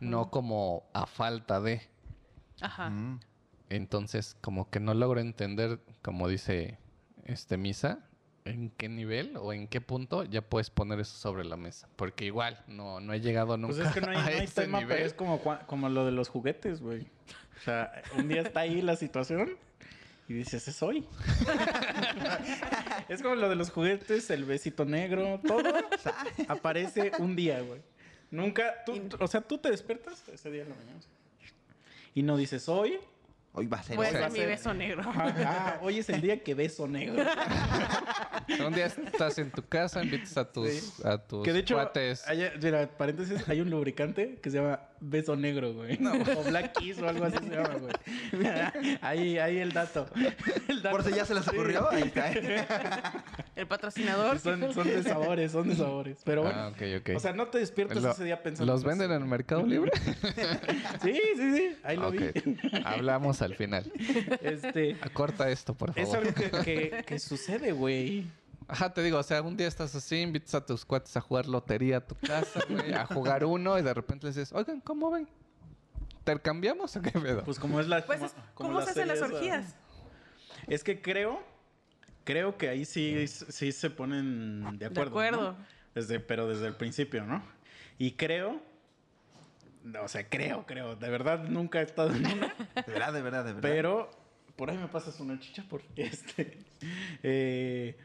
no 0.00 0.30
como 0.30 0.84
a 0.92 1.06
falta 1.06 1.60
de. 1.60 1.82
Ajá. 2.60 2.90
Mm. 2.90 3.20
Entonces, 3.70 4.36
como 4.40 4.70
que 4.70 4.80
no 4.80 4.94
logro 4.94 5.20
entender, 5.20 5.80
como 6.02 6.28
dice 6.28 6.78
este 7.24 7.56
Misa, 7.56 8.06
en 8.44 8.70
qué 8.70 8.88
nivel 8.90 9.36
o 9.38 9.52
en 9.54 9.66
qué 9.68 9.80
punto 9.80 10.22
ya 10.24 10.42
puedes 10.42 10.68
poner 10.70 11.00
eso 11.00 11.16
sobre 11.16 11.44
la 11.44 11.56
mesa. 11.56 11.88
Porque 11.96 12.26
igual, 12.26 12.62
no, 12.68 13.00
no 13.00 13.12
he 13.14 13.20
llegado 13.20 13.56
nunca 13.56 13.74
Pues 13.76 13.88
es 13.88 13.94
que 13.94 14.00
no 14.02 14.08
hay, 14.10 14.16
a 14.18 14.20
no 14.20 14.26
hay 14.28 14.44
ese 14.44 14.62
tema, 14.62 14.80
nivel. 14.80 14.96
pero 14.96 15.06
es 15.06 15.14
como, 15.14 15.40
como 15.66 15.88
lo 15.88 16.04
de 16.04 16.12
los 16.12 16.28
juguetes, 16.28 16.80
güey. 16.82 17.02
O 17.02 17.64
sea, 17.64 18.02
un 18.18 18.28
día 18.28 18.42
está 18.42 18.60
ahí 18.60 18.82
la 18.82 18.96
situación 18.96 19.56
y 20.28 20.34
dices, 20.34 20.68
es 20.68 20.82
hoy. 20.82 21.06
es 23.08 23.22
como 23.22 23.34
lo 23.34 23.48
de 23.48 23.56
los 23.56 23.70
juguetes, 23.70 24.28
el 24.30 24.44
besito 24.44 24.84
negro, 24.84 25.40
todo 25.46 25.62
aparece 26.48 27.12
un 27.18 27.36
día, 27.36 27.60
güey. 27.60 27.80
Nunca, 28.30 28.84
tú, 28.84 28.98
tú- 29.08 29.16
o 29.20 29.26
sea, 29.26 29.40
tú 29.40 29.58
te 29.58 29.70
despiertas 29.70 30.28
ese 30.28 30.50
día 30.50 30.62
en 30.64 30.70
la 30.70 30.74
mañana. 30.74 31.00
Y 32.14 32.22
no 32.22 32.36
dices, 32.36 32.68
hoy, 32.68 32.98
Hoy 33.56 33.66
va 33.68 33.78
a 33.78 33.82
ser. 33.84 33.94
Voy 33.96 34.06
a 34.06 34.08
hacer 34.08 34.30
mi 34.32 34.40
beso 34.46 34.74
negro. 34.74 35.02
ah, 35.06 35.78
hoy 35.80 36.00
es 36.00 36.08
el 36.10 36.20
día 36.20 36.42
que 36.42 36.54
beso 36.54 36.88
negro. 36.88 37.22
Un 38.66 38.74
día 38.74 38.86
estás 38.86 39.38
en 39.38 39.50
tu 39.52 39.62
casa, 39.66 40.02
invitas 40.02 40.36
a 40.36 40.44
tus, 40.52 40.68
Sí. 40.70 41.02
a 41.04 41.18
tus 41.18 41.44
Que 41.44 41.52
de 41.52 41.60
hecho, 41.60 41.74
cuates. 41.76 42.26
hay- 42.26 42.50
mira, 42.60 42.88
paréntesis, 42.88 43.48
hay 43.48 43.60
un 43.60 43.70
lubricante 43.70 44.38
que 44.42 44.50
se 44.50 44.56
llama 44.58 44.80
Beso 45.00 45.36
Negro, 45.36 45.72
güey. 45.72 45.98
O 46.36 46.42
Black 46.42 46.72
Kiss 46.78 46.98
o 47.00 47.08
algo 47.08 47.24
así 47.26 47.38
se 47.38 47.48
llama, 47.50 47.74
güey. 47.74 47.92
Mira, 48.32 48.72
ahí, 49.02 49.38
ahí 49.38 49.58
el 49.58 49.72
dato. 49.72 50.08
El 50.68 50.82
dato. 50.82 50.96
Por 50.96 51.04
si 51.04 51.14
ya 51.14 51.24
se 51.24 51.34
les 51.34 51.46
ocurrió, 51.46 51.88
ahí 51.90 52.02
está. 52.14 52.32
El 53.56 53.66
patrocinador. 53.68 54.38
Son, 54.40 54.72
son 54.74 54.86
de 54.88 55.02
sabores, 55.04 55.52
son 55.52 55.68
de 55.68 55.76
sabores. 55.76 56.18
Pero 56.24 56.42
bueno. 56.42 56.58
Ah, 56.58 56.68
ok, 56.68 56.82
ok. 57.00 57.10
O 57.16 57.20
sea, 57.20 57.32
no 57.32 57.46
te 57.48 57.58
despiertas 57.58 58.02
Lo- 58.02 58.10
ese 58.10 58.24
día 58.24 58.42
pensando. 58.42 58.72
¿Los 58.72 58.82
venden 58.82 59.12
en 59.12 59.22
el 59.22 59.28
Mercado 59.28 59.64
Libre? 59.64 59.92
Sí, 61.02 61.20
sí, 61.36 61.56
sí. 61.56 61.76
Ahí 61.84 61.96
lo 61.96 62.10
vi. 62.10 62.18
Hablamos 62.84 63.42
al 63.42 63.54
final. 63.54 63.90
Este. 64.40 64.96
Acorta 65.02 65.48
esto, 65.50 65.74
por 65.74 65.90
Es 65.96 66.08
favor. 66.08 66.26
algo 66.26 66.34
que, 66.34 66.50
que, 66.90 67.04
que 67.06 67.18
sucede, 67.18 67.72
güey. 67.72 68.26
Ajá, 68.66 68.92
te 68.94 69.02
digo, 69.02 69.18
o 69.18 69.22
sea, 69.22 69.42
un 69.42 69.56
día 69.56 69.68
estás 69.68 69.94
así, 69.94 70.16
invitas 70.16 70.54
a 70.54 70.64
tus 70.64 70.84
cuates 70.86 71.14
a 71.16 71.20
jugar 71.20 71.46
lotería 71.46 71.98
a 71.98 72.00
tu 72.00 72.14
casa, 72.16 72.60
güey, 72.68 72.94
a 72.94 73.04
jugar 73.06 73.44
uno 73.44 73.78
y 73.78 73.82
de 73.82 73.92
repente 73.92 74.26
les 74.26 74.36
dices, 74.36 74.52
oigan, 74.54 74.80
¿cómo 74.80 75.10
ven? 75.10 75.28
¿Intercambiamos 76.20 76.96
o 76.96 77.02
qué 77.02 77.10
pedo? 77.10 77.44
Pues 77.44 77.58
como 77.58 77.78
es 77.78 77.86
la. 77.88 78.04
Pues, 78.06 78.22
es- 78.22 78.32
como 78.54 78.70
¿cómo 78.70 78.78
la 78.80 78.86
se 78.86 78.92
hacen 78.92 79.08
las 79.08 79.20
orgías? 79.20 79.76
Es 80.66 80.82
que 80.82 81.02
creo. 81.02 81.42
Creo 82.24 82.56
que 82.56 82.68
ahí 82.68 82.84
sí, 82.84 83.26
sí 83.28 83.72
se 83.72 83.90
ponen 83.90 84.78
de 84.78 84.86
acuerdo. 84.86 85.10
¿no? 85.10 85.26
acuerdo. 85.26 85.56
Desde, 85.94 86.20
pero 86.20 86.48
desde 86.48 86.66
el 86.66 86.74
principio, 86.74 87.24
¿no? 87.24 87.44
Y 87.98 88.12
creo. 88.12 88.60
O 90.02 90.08
sea, 90.08 90.28
creo, 90.28 90.64
creo. 90.66 90.96
De 90.96 91.08
verdad 91.10 91.44
nunca 91.44 91.80
he 91.80 91.84
estado 91.84 92.10
en 92.14 92.26
una. 92.26 92.54
De 92.86 92.92
verdad, 92.92 93.12
de 93.12 93.22
verdad, 93.22 93.44
de 93.44 93.52
verdad. 93.52 93.62
Pero 93.70 94.10
por 94.56 94.70
ahí 94.70 94.78
me 94.78 94.88
pasas 94.88 95.20
una 95.20 95.38
chicha 95.38 95.64
porque 95.68 95.88
este. 96.06 96.58
eh, 97.22 97.96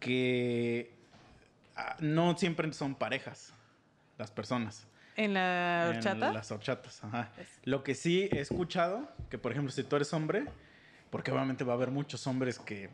que 0.00 0.92
ah, 1.76 1.96
no 2.00 2.36
siempre 2.36 2.72
son 2.72 2.94
parejas 2.94 3.52
las 4.18 4.30
personas. 4.30 4.86
En 5.16 5.34
la 5.34 5.88
en 5.90 5.96
horchata. 5.96 6.32
las 6.32 6.50
horchatas, 6.50 7.04
ajá. 7.04 7.32
Es- 7.38 7.48
Lo 7.64 7.82
que 7.82 7.94
sí 7.94 8.28
he 8.32 8.40
escuchado, 8.40 9.08
que 9.28 9.38
por 9.38 9.52
ejemplo, 9.52 9.70
si 9.72 9.82
tú 9.84 9.96
eres 9.96 10.12
hombre, 10.14 10.46
porque 11.10 11.30
obviamente 11.30 11.64
va 11.64 11.72
a 11.74 11.76
haber 11.76 11.90
muchos 11.90 12.26
hombres 12.26 12.58
que, 12.58 12.88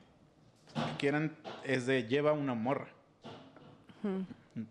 que 0.76 0.96
quieran, 0.98 1.36
es 1.64 1.86
de 1.86 2.04
lleva 2.04 2.32
una 2.32 2.54
morra. 2.54 2.88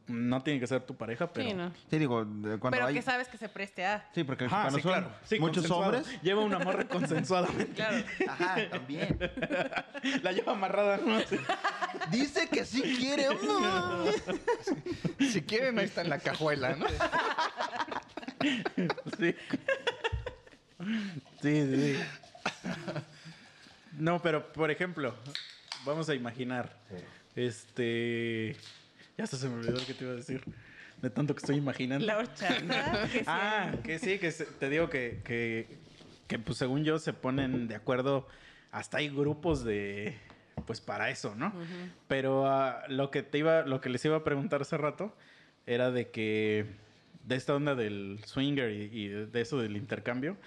No 0.08 0.42
tiene 0.42 0.60
que 0.60 0.66
ser 0.66 0.82
tu 0.82 0.96
pareja, 0.96 1.32
pero. 1.32 1.48
Sí, 1.48 1.54
no. 1.54 1.72
Sí, 1.92 2.00
digo, 2.00 2.26
cuando 2.60 2.72
Pero 2.72 2.88
hay... 2.88 2.96
que 2.96 3.04
sabes 3.04 3.28
que 3.28 3.38
se 3.38 3.48
preste 3.50 3.86
a. 3.86 4.10
Sí, 4.16 4.24
porque 4.24 4.46
Ajá, 4.46 4.62
cuando 4.64 4.78
sí, 4.78 4.82
son 4.82 4.92
claro. 4.92 5.12
Sí, 5.26 5.40
muchos 5.40 5.70
hombres... 5.70 6.22
Lleva 6.24 6.42
una 6.42 6.58
morra 6.58 6.86
consensuadamente. 6.88 7.74
Claro. 7.74 8.04
Ajá, 8.28 8.70
también. 8.72 9.20
La 10.24 10.32
lleva 10.32 10.54
amarrada, 10.54 10.98
¿no? 10.98 11.20
Sí. 11.22 11.38
Dice 12.10 12.50
que 12.50 12.66
sí 12.66 12.82
quiere. 12.98 13.28
Si 15.20 15.42
quieren, 15.42 15.78
ahí 15.80 15.86
está 15.86 16.02
en 16.02 16.10
la 16.10 16.20
cajuela, 16.20 16.76
¿no? 16.76 16.86
Sí, 19.18 19.36
sí, 21.42 21.76
sí. 21.76 22.00
No, 23.98 24.22
pero 24.22 24.52
por 24.52 24.72
ejemplo, 24.72 25.14
vamos 25.86 26.10
a 26.10 26.16
imaginar. 26.16 26.76
Este. 27.36 28.56
Ya 29.18 29.24
hasta 29.24 29.38
se 29.38 29.48
me 29.48 29.56
olvidó 29.56 29.74
lo 29.80 29.86
que 29.86 29.94
te 29.94 30.04
iba 30.04 30.14
a 30.14 30.18
decir. 30.18 30.44
De 31.02 31.10
tanto 31.10 31.36
que 31.36 31.40
estoy 31.40 31.58
imaginando. 31.58 32.06
La 32.06 32.18
horchata. 32.18 33.08
que. 33.12 33.24
Ah, 33.28 33.72
que 33.84 34.00
sí, 34.00 34.18
que 34.20 34.32
se- 34.32 34.46
te 34.46 34.70
digo 34.70 34.90
que, 34.90 35.22
que, 35.24 35.68
que, 36.28 36.40
pues 36.40 36.58
según 36.58 36.84
yo 36.84 37.00
se 37.00 37.14
ponen 37.14 37.68
de 37.68 37.76
acuerdo. 37.76 38.28
Hasta 38.72 38.98
hay 38.98 39.10
grupos 39.10 39.64
de. 39.64 40.18
Pues 40.66 40.80
para 40.82 41.10
eso, 41.10 41.36
¿no? 41.36 41.54
Pero 42.08 42.48
ah, 42.48 42.84
lo 42.88 43.12
que 43.12 43.24
te 43.24 43.38
iba, 43.38 43.64
lo 43.64 43.82
que 43.82 43.90
les 43.90 44.04
iba 44.06 44.16
a 44.18 44.24
preguntar 44.24 44.62
hace 44.62 44.78
rato 44.78 45.16
era 45.68 45.92
de 45.92 46.10
que 46.12 46.66
de 47.24 47.36
esta 47.36 47.54
onda 47.56 47.76
del 47.76 48.20
swinger 48.26 48.72
y, 48.72 48.84
y 48.92 49.08
de 49.10 49.42
eso 49.42 49.60
del 49.60 49.76
intercambio. 49.76 50.38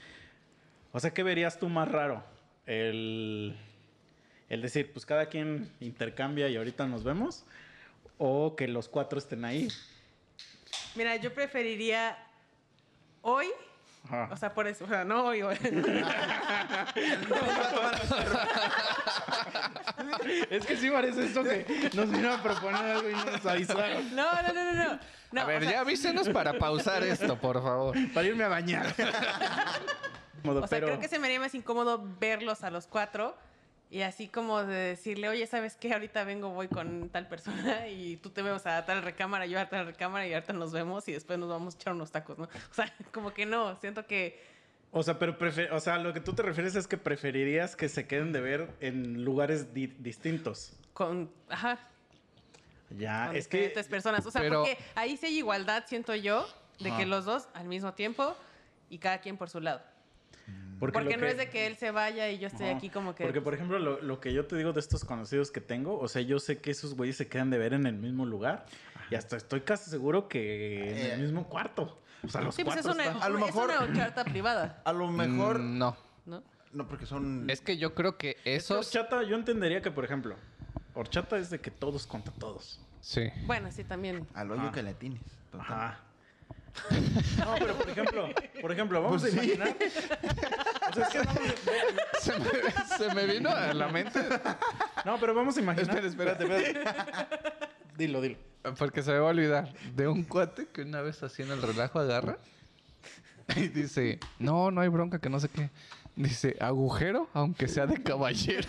O 0.93 1.01
sea, 1.01 1.13
¿qué 1.13 1.23
verías 1.23 1.59
tú 1.59 1.69
más 1.69 1.89
raro? 1.89 2.25
El, 2.67 3.55
el 4.49 4.63
decir, 4.63 4.93
pues 4.93 5.05
cada 5.05 5.27
quien 5.27 5.71
intercambia 5.81 6.49
y 6.49 6.57
ahorita 6.57 6.87
nos 6.87 7.05
vemos. 7.05 7.45
O 8.17 8.57
que 8.57 8.67
los 8.67 8.89
cuatro 8.89 9.19
estén 9.19 9.45
ahí. 9.45 9.69
Mira, 10.95 11.17
yo 11.17 11.33
preferiría 11.33 12.19
hoy. 13.23 13.47
Ajá. 14.05 14.29
O 14.33 14.37
sea, 14.37 14.55
por 14.55 14.67
eso. 14.67 14.85
O 14.85 14.89
sea, 14.89 15.05
no 15.05 15.25
hoy. 15.27 15.43
hoy. 15.43 15.57
Es 20.51 20.65
que 20.67 20.77
sí 20.77 20.91
parece 20.91 21.25
esto 21.25 21.43
que 21.43 21.91
nos 21.95 22.11
vino 22.11 22.33
a 22.33 22.43
proponer 22.43 22.83
algo 22.83 23.09
y 23.09 23.13
no 23.13 23.25
nos 23.25 23.47
avisaron. 23.47 24.15
No, 24.15 24.43
no, 24.43 24.53
no, 24.53 24.73
no, 24.73 24.99
no. 25.33 25.41
A 25.41 25.45
ver, 25.45 25.59
o 25.59 25.61
sea, 25.61 25.71
ya 25.73 25.81
avísenos 25.81 26.29
para 26.29 26.59
pausar 26.59 27.03
esto, 27.03 27.39
por 27.39 27.63
favor. 27.63 27.97
Para 28.15 28.27
irme 28.27 28.45
a 28.45 28.49
bañar. 28.49 28.95
Modo, 30.45 30.63
O 30.63 30.67
sea, 30.67 30.69
pero 30.69 30.87
creo 30.87 31.01
que 31.01 31.09
se 31.09 31.19
me 31.19 31.27
haría 31.27 31.41
más 31.41 31.55
incómodo 31.55 32.03
verlos 32.21 32.63
a 32.63 32.71
los 32.71 32.87
cuatro 32.87 33.37
y 33.91 34.03
así 34.03 34.29
como 34.29 34.63
de 34.65 34.75
decirle, 34.77 35.29
oye, 35.29 35.47
¿sabes 35.47 35.77
qué? 35.77 35.93
Ahorita 35.93 36.25
vengo, 36.25 36.51
voy 36.51 36.69
con 36.69 37.09
tal 37.09 37.27
persona 37.29 37.89
y 37.89 38.17
tú 38.19 38.31
te 38.31 38.43
vemos 38.43 38.67
a 38.67 38.85
tal 38.85 39.03
recámara, 39.03 39.47
yo 39.47 39.59
a 39.59 39.69
tal 39.69 39.87
recámara 39.87 40.27
y 40.27 40.35
ahorita 40.35 40.53
nos 40.53 40.73
vemos 40.73 41.09
y 41.09 41.13
después 41.13 41.39
nos 41.39 41.49
vamos 41.49 41.75
a 41.75 41.79
echar 41.79 41.93
unos 41.95 42.11
tacos, 42.11 42.39
¿no? 42.39 42.45
O 42.45 42.75
sea, 42.75 42.93
como 43.13 43.33
que 43.33 43.47
no, 43.47 43.77
siento 43.77 44.07
que... 44.07 44.43
O 44.91 45.03
sea, 45.03 45.19
pero 45.19 45.39
prefe- 45.39 45.71
o 45.71 45.81
sea, 45.81 45.99
lo 45.99 46.13
que 46.15 46.21
tú 46.21 46.33
te 46.35 46.43
refieres 46.43 46.75
es 46.75 46.87
que 46.87 46.97
preferirías 46.97 47.77
que 47.77 47.89
se 47.91 48.07
queden 48.07 48.33
de 48.33 48.41
ver 48.41 48.71
en 48.81 49.23
lugares 49.25 49.75
di- 49.75 49.87
distintos. 49.99 50.73
Con, 50.95 51.31
ajá, 51.51 51.79
Ya, 52.97 53.27
con 53.29 53.37
es 53.37 53.49
que 53.49 53.57
diferentes 53.59 53.87
personas. 53.89 54.25
O 54.27 54.31
sea, 54.31 54.41
pero- 54.41 54.65
porque 54.65 54.79
ahí 54.95 55.17
sí 55.19 55.27
hay 55.27 55.39
igualdad, 55.39 55.85
siento 55.87 56.15
yo, 56.15 56.47
de 56.81 56.89
Ajá. 56.89 56.99
que 56.99 57.07
los 57.07 57.25
dos 57.27 57.49
al 57.55 57.67
mismo 57.69 57.93
tiempo 57.95 58.35
y 58.89 58.99
cada 58.99 59.19
quien 59.21 59.37
por 59.37 59.51
su 59.51 59.61
lado. 59.61 59.83
Porque, 60.79 61.01
no 61.01 61.09
que- 61.09 61.31
es 61.31 61.37
de 61.37 61.49
que 61.51 61.67
él 61.67 61.77
se 61.77 61.91
vaya 61.91 62.29
y 62.31 62.39
yo 62.39 62.47
estoy 62.49 62.69
aquí 62.69 62.89
como 62.91 63.15
que... 63.15 63.25
Porque, 63.25 63.41
por 63.41 63.55
ejemplo, 63.55 63.79
lo, 63.79 64.01
lo 64.01 64.21
que 64.21 64.33
yo 64.33 64.47
te 64.47 64.57
digo 64.57 64.73
de 64.73 64.81
estos 64.81 65.05
conocidos 65.05 65.51
que 65.51 65.61
tengo, 65.61 65.99
o 65.99 66.07
sea, 66.09 66.23
yo 66.23 66.39
sé 66.39 66.59
que 66.61 66.71
esos 66.71 66.95
güeyes 66.95 67.17
se 67.17 67.27
quedan 67.29 67.51
de 67.51 67.59
ver 67.59 67.73
en 67.75 67.87
el 67.87 67.95
mismo 67.95 68.25
lugar 68.27 68.67
y 69.11 69.15
hasta 69.17 69.37
estoy 69.37 69.63
casi 69.63 69.91
seguro 69.91 70.29
que 70.29 70.91
en 70.91 70.97
Eh. 70.99 71.13
el 71.15 71.21
mismo 71.23 71.49
cuarto. 71.49 71.99
O 72.25 72.29
sea, 72.29 72.41
los 72.43 72.55
sí, 72.55 72.65
pues 72.65 72.77
es 72.79 72.85
una, 72.87 73.05
están- 73.05 73.23
A 73.23 73.29
lo 73.29 73.39
es 73.39 73.45
mejor- 73.47 73.71
una 73.71 73.81
horchata 73.83 74.25
privada, 74.25 74.83
A 74.85 74.93
lo 74.93 75.09
mejor... 75.11 75.59
Mm, 75.59 75.79
no. 75.79 75.97
¿no? 76.27 76.43
No, 76.73 76.87
porque 76.87 77.07
son. 77.07 77.49
Es 77.49 77.61
que 77.63 77.79
yo 77.79 77.95
creo 77.95 78.19
que 78.19 78.31
Es 78.31 78.37
que 78.45 78.55
esos... 78.57 78.87
horchata, 78.95 79.23
yo 79.23 79.37
entendería 79.37 79.81
que, 79.81 79.91
por 79.91 80.05
ejemplo, 80.05 80.37
horchata 80.95 81.39
es 81.39 81.49
de 81.51 81.61
que 81.61 81.71
todos 81.71 82.07
contra 82.07 82.33
todos. 82.35 82.81
Sí. 83.01 83.31
Bueno, 83.47 83.71
sí, 83.73 83.85
también. 83.85 84.27
Al 84.35 84.51
hoyo 84.51 84.61
Ajá. 84.63 84.73
que 84.73 84.83
le 84.83 84.91
atines. 84.91 85.23
Total. 85.51 85.61
Ajá. 85.67 86.01
No, 87.39 87.55
pero 87.59 87.75
por 87.77 87.89
ejemplo, 87.91 88.29
por 88.61 88.73
ejemplo, 88.73 89.03
vamos 89.03 89.23
Pues 89.23 89.35
a 89.35 89.41
sí. 89.41 89.53
imaginar. 89.53 89.77
O 90.91 90.93
sea, 90.95 91.05
es 91.05 91.09
que 91.11 91.19
vamos 91.19 91.39
a- 91.43 92.21
Se 92.21 92.39
me, 92.39 92.49
se 92.99 93.15
me 93.15 93.27
vino 93.27 93.51
a 93.51 93.73
la 93.75 93.89
mente 93.89 94.21
no, 95.05 95.19
pero 95.19 95.35
vamos 95.35 95.57
a 95.57 95.61
imaginar. 95.61 96.05
Espera, 96.05 96.33
espera. 96.33 96.61
espérate. 96.63 96.91
Dilo, 97.97 98.21
dilo. 98.21 98.37
Porque 98.79 99.03
se 99.03 99.13
me 99.13 99.19
va 99.19 99.29
a 99.29 99.31
olvidar 99.31 99.73
de 99.95 100.09
un 100.09 100.25
cuate 100.25 100.67
que 100.73 100.83
una 100.83 101.01
vez 101.01 101.23
haciendo 101.23 101.55
el 101.55 101.63
relajo 101.63 101.99
agarra 102.01 102.39
y 103.57 103.69
dice, 103.69 104.19
no, 104.39 104.71
no 104.71 104.81
hay 104.81 104.89
bronca, 104.89 105.19
que 105.21 105.31
no 105.31 105.41
sé 105.41 105.49
qué. 105.49 105.71
Dice, 106.17 106.57
agujero, 106.61 107.29
aunque 107.33 107.69
sea 107.69 107.87
de 107.87 108.03
caballero. 108.03 108.69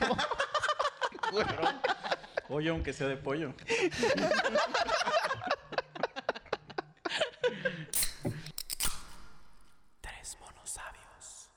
Oye, 2.49 2.69
aunque 2.69 2.93
sea 2.93 3.07
de 3.07 3.17
pollo. 3.17 3.53
Tres 10.01 10.37
monos 10.39 10.69
sabios. 10.69 11.49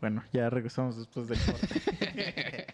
Bueno, 0.00 0.24
ya 0.32 0.50
regresamos 0.50 0.96
después 0.96 1.28
del 1.28 1.38
corte. 1.44 2.66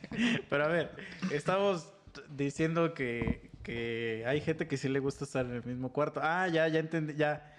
Pero 0.51 0.65
a 0.65 0.69
ver, 0.69 0.97
estamos 1.31 1.93
diciendo 2.29 2.95
que, 2.95 3.51
que 3.63 4.25
hay 4.27 4.41
gente 4.41 4.69
que 4.69 4.77
sí 4.77 4.89
le 4.89 5.01
gusta 5.01 5.25
estar 5.25 5.45
en 5.47 5.53
el 5.53 5.65
mismo 5.65 5.93
cuarto. 5.93 6.21
Ah, 6.23 6.49
ya, 6.49 6.69
ya 6.69 6.81
entendí, 6.81 7.15
ya. 7.15 7.53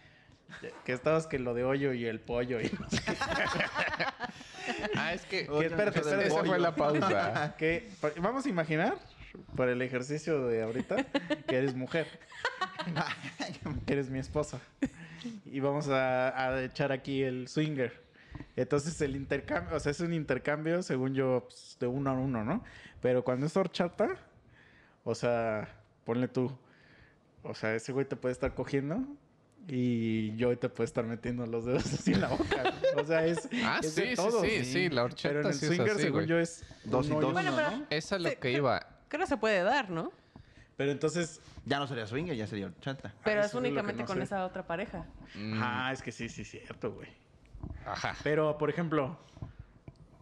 Que 0.86 0.94
estabas 0.94 1.28
que 1.28 1.40
lo 1.40 1.54
de 1.54 1.66
hoyo 1.66 1.94
y 1.94 2.06
el 2.06 2.20
pollo 2.20 2.62
y 2.62 2.72
no 2.80 2.90
sé 2.90 3.02
qué. 3.04 3.18
ah, 4.96 5.14
es 5.14 5.26
que... 5.26 5.46
Que 5.46 5.66
espérate, 5.66 6.00
esa 6.00 6.44
fue 6.44 6.60
la 6.60 6.74
pausa. 6.76 7.56
Que 7.58 7.90
vamos 8.22 8.46
a 8.46 8.50
imaginar, 8.50 8.98
por 9.56 9.70
el 9.70 9.82
ejercicio 9.82 10.48
de 10.48 10.64
ahorita, 10.64 11.06
que 11.48 11.56
eres 11.58 11.76
mujer. 11.76 12.08
que 13.86 13.94
eres 13.94 14.10
mi 14.10 14.20
esposa. 14.20 14.60
Y 15.46 15.60
vamos 15.60 15.88
a, 15.90 16.48
a 16.50 16.64
echar 16.64 16.92
aquí 16.92 17.24
el 17.24 17.48
swinger. 17.48 18.06
Entonces 18.56 19.00
el 19.02 19.16
intercambio, 19.16 19.76
o 19.76 19.80
sea, 19.80 19.92
es 19.92 20.00
un 20.00 20.14
intercambio, 20.14 20.84
según 20.84 21.14
yo, 21.14 21.44
pues, 21.48 21.78
de 21.80 21.88
uno 21.88 22.10
a 22.12 22.14
uno, 22.14 22.44
¿no? 22.44 22.64
Pero 23.02 23.24
cuando 23.24 23.46
es 23.46 23.58
horchata, 23.58 24.10
o 25.04 25.16
sea, 25.16 25.70
ponle 26.06 26.28
tú, 26.28 26.52
o 27.44 27.54
sea, 27.56 27.76
ese 27.76 27.92
güey 27.92 28.06
te 28.06 28.16
puede 28.16 28.34
estar 28.34 28.54
cogiendo 28.54 29.04
y 29.68 30.36
yo 30.38 30.58
te 30.58 30.70
puedo 30.70 30.86
estar 30.86 31.04
metiendo 31.06 31.46
los 31.46 31.66
dedos 31.66 31.86
así 31.94 32.14
en 32.14 32.22
la 32.22 32.28
boca. 32.30 32.74
O 32.96 33.04
sea, 33.06 33.26
es, 33.26 33.48
Ah, 33.64 33.80
es 33.84 33.94
sí, 33.94 34.02
de 34.02 34.16
sí, 34.16 34.24
sí, 34.42 34.66
sí, 34.66 34.90
la 34.90 35.04
horchata 35.04 35.30
Pero 35.30 35.42
en 35.42 35.48
el 35.48 35.54
sí 35.54 35.66
es 35.66 35.72
swinger, 35.76 35.92
así, 35.94 36.02
según 36.02 36.18
güey. 36.20 36.28
yo, 36.28 36.40
es 36.40 36.64
Dos 36.86 37.08
y 37.08 37.10
dos. 37.10 37.34
Bueno, 37.34 37.54
pero- 37.56 37.72
¿no? 37.72 37.86
Esa 37.90 38.16
es 38.18 38.22
lo 38.22 38.40
que 38.40 38.52
iba. 38.52 38.88
Creo 39.08 39.22
que 39.22 39.28
se 39.28 39.38
puede 39.38 39.64
dar, 39.64 39.90
¿no? 39.90 40.12
Pero 40.76 40.92
entonces, 40.92 41.42
Ya 41.66 41.80
no 41.80 41.88
sería 41.88 42.08
swinger, 42.08 42.36
ya 42.36 42.48
sería 42.48 42.68
horchata. 42.68 43.14
Pero 43.26 43.42
Ah, 43.42 43.46
es 43.46 43.54
únicamente 43.54 44.04
no 44.04 44.08
con 44.08 44.18
sé. 44.18 44.24
esa 44.24 44.46
otra 44.46 44.66
pareja. 44.66 45.06
Mm, 45.36 45.60
ah, 45.62 45.90
es 45.92 46.02
que 46.02 46.12
sí, 46.14 46.30
sí, 46.30 46.46
cierto, 46.46 46.94
güey. 46.94 47.10
Ajá. 47.86 48.16
Pero, 48.24 48.58
por 48.58 48.70
ejemplo, 48.70 49.18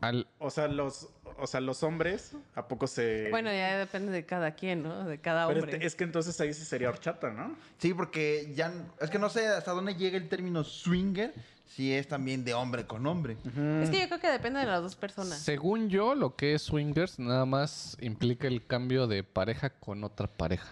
Al, 0.01 0.27
o 0.39 0.49
sea, 0.49 0.67
los, 0.67 1.09
o 1.37 1.45
sea, 1.47 1.61
los 1.61 1.81
hombres, 1.83 2.35
¿a 2.55 2.67
poco 2.67 2.85
se...? 2.87 3.29
Bueno, 3.31 3.51
ya 3.51 3.77
depende 3.77 4.11
de 4.11 4.25
cada 4.25 4.51
quien, 4.55 4.83
¿no? 4.83 5.05
De 5.05 5.19
cada 5.19 5.47
Pero 5.47 5.59
hombre. 5.59 5.73
este- 5.75 5.85
es 5.85 5.95
que 5.95 6.03
entonces 6.03 6.39
ahí 6.41 6.53
sí 6.53 6.63
sería 6.65 6.89
horchata, 6.89 7.31
¿no? 7.31 7.55
Sí, 7.77 7.93
porque 7.93 8.51
ya. 8.55 8.71
Es 8.99 9.09
que 9.09 9.19
no 9.19 9.29
sé 9.29 9.47
hasta 9.47 9.71
dónde 9.71 9.95
llega 9.95 10.17
el 10.17 10.29
término 10.29 10.63
swinger 10.63 11.33
si 11.67 11.93
es 11.93 12.07
también 12.07 12.43
de 12.45 12.53
hombre 12.53 12.85
con 12.85 13.05
hombre. 13.07 13.37
Es 13.81 13.89
que 13.89 13.99
yo 13.99 14.07
creo 14.07 14.19
que 14.19 14.29
depende 14.29 14.59
de 14.59 14.65
las 14.65 14.81
dos 14.81 14.95
personas. 14.95 15.39
según 15.39 15.89
yo, 15.89 16.15
lo 16.15 16.35
que 16.35 16.53
es 16.53 16.61
swingers 16.61 17.19
nada 17.19 17.45
más 17.45 17.97
implica 18.01 18.47
el 18.47 18.65
cambio 18.65 19.07
de 19.07 19.23
pareja 19.23 19.69
con 19.69 20.03
otra 20.03 20.27
pareja. 20.27 20.67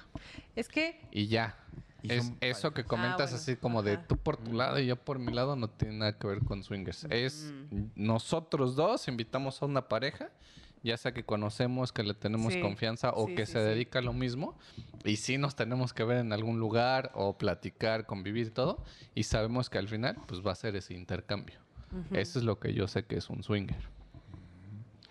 Es 0.55 0.67
que 0.69 0.99
Y 1.11 1.27
ya. 1.27 1.57
Y 2.03 2.11
es 2.11 2.33
eso 2.41 2.73
que 2.73 2.83
comentas 2.83 3.21
Ah, 3.21 3.25
bueno, 3.25 3.37
así 3.37 3.55
como 3.55 3.81
de 3.81 3.97
tú 3.97 4.17
por 4.17 4.35
tu 4.35 4.51
lado 4.51 4.77
y 4.77 4.87
yo 4.87 4.97
por 4.97 5.19
mi 5.19 5.31
lado 5.31 5.55
no 5.55 5.69
tiene 5.69 5.99
nada 5.99 6.17
que 6.17 6.27
ver 6.27 6.39
con 6.39 6.61
swingers. 6.61 7.05
Es 7.09 7.53
nosotros 7.95 8.75
dos 8.75 9.07
invitamos 9.07 9.61
a 9.61 9.65
una 9.65 9.87
pareja, 9.87 10.29
ya 10.83 10.97
sea 10.97 11.13
que 11.13 11.23
conocemos, 11.23 11.91
que 11.91 12.03
le 12.03 12.13
tenemos 12.13 12.53
Sí, 12.53 12.59
confianza 12.59 13.11
o 13.11 13.27
sí, 13.27 13.35
que 13.35 13.45
sí, 13.45 13.53
se 13.53 13.59
sí. 13.59 13.65
dedica 13.65 13.99
a 13.99 14.01
lo 14.01 14.13
mismo 14.13 14.57
y 15.05 15.15
sí 15.17 15.37
nos 15.37 15.55
tenemos 15.55 15.93
que 15.93 16.03
ver 16.03 16.17
en 16.17 16.33
algún 16.33 16.59
lugar 16.59 17.11
o 17.15 17.37
platicar, 17.37 18.05
convivir 18.05 18.47
y 18.47 18.51
todo 18.51 18.83
y 19.15 19.23
sabemos 19.23 19.69
que 19.69 19.77
al 19.77 19.87
final 19.87 20.17
pues 20.27 20.45
va 20.45 20.51
a 20.51 20.55
ser 20.55 20.75
ese 20.75 20.93
intercambio. 20.93 21.59
Eso 22.11 22.39
es 22.39 22.45
lo 22.45 22.59
que 22.59 22.73
yo 22.73 22.87
sé 22.87 23.05
que 23.05 23.17
es 23.17 23.29
un 23.29 23.43
swinger. 23.43 23.77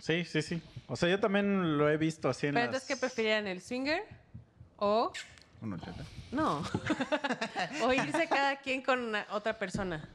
Sí, 0.01 0.25
sí, 0.25 0.43
sí. 0.43 0.61
O 0.89 0.97
sea, 0.97 1.09
yo 1.09 1.21
también 1.21 1.79
lo 1.79 1.89
he 1.89 1.97
visto 1.97 2.29
así 2.29 2.49
en 2.49 2.55
Pero 2.55 2.67
las... 2.67 2.75
entonces, 2.75 2.89
¿qué 2.89 3.01
preferirían? 3.01 3.47
¿El 3.47 3.61
swinger? 3.61 4.03
¿O 4.79 5.13
horchata. 5.63 6.05
no? 6.33 6.61
o 7.85 7.93
irse 7.93 8.27
cada 8.29 8.57
quien 8.57 8.83
con 8.83 8.99
una- 8.99 9.27
otra 9.31 9.57
persona. 9.59 10.09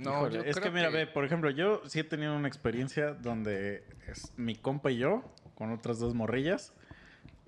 No, 0.00 0.12
Híjole, 0.12 0.36
yo 0.36 0.42
es 0.44 0.58
que 0.58 0.70
mira, 0.70 0.88
ve, 0.88 1.06
por 1.06 1.24
ejemplo, 1.24 1.50
yo 1.50 1.82
sí 1.86 2.00
he 2.00 2.04
tenido 2.04 2.34
una 2.34 2.48
experiencia 2.48 3.12
donde 3.12 3.84
es 4.08 4.32
mi 4.36 4.54
compa 4.54 4.90
y 4.90 4.96
yo, 4.96 5.22
con 5.54 5.72
otras 5.72 5.98
dos 5.98 6.14
morrillas, 6.14 6.72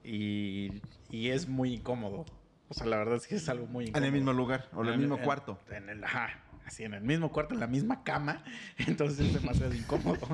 y, 0.05 0.83
y 1.11 1.31
es 1.31 1.49
muy 1.49 1.73
incómodo. 1.73 2.27
O 2.69 2.75
sea, 2.75 2.87
la 2.87 2.99
verdad 2.99 3.17
es 3.17 3.27
que 3.27 3.37
es 3.37 3.49
algo 3.49 3.67
muy 3.67 3.87
incómodo. 3.87 3.99
En 3.99 4.05
el 4.05 4.13
mismo 4.13 4.33
lugar 4.35 4.69
o 4.75 4.83
en 4.83 4.89
el 4.89 4.99
mismo 4.99 5.19
cuarto. 5.19 5.59
En 5.71 5.89
el, 5.89 6.05
ajá, 6.05 6.43
así, 6.67 6.85
en 6.85 6.95
el 6.95 7.03
mismo 7.03 7.31
cuarto, 7.33 7.55
en 7.55 7.61
la 7.61 7.67
misma 7.67 8.03
cama. 8.05 8.43
Entonces 8.79 9.21
es 9.27 9.35
demasiado 9.35 9.75
incómodo. 9.75 10.27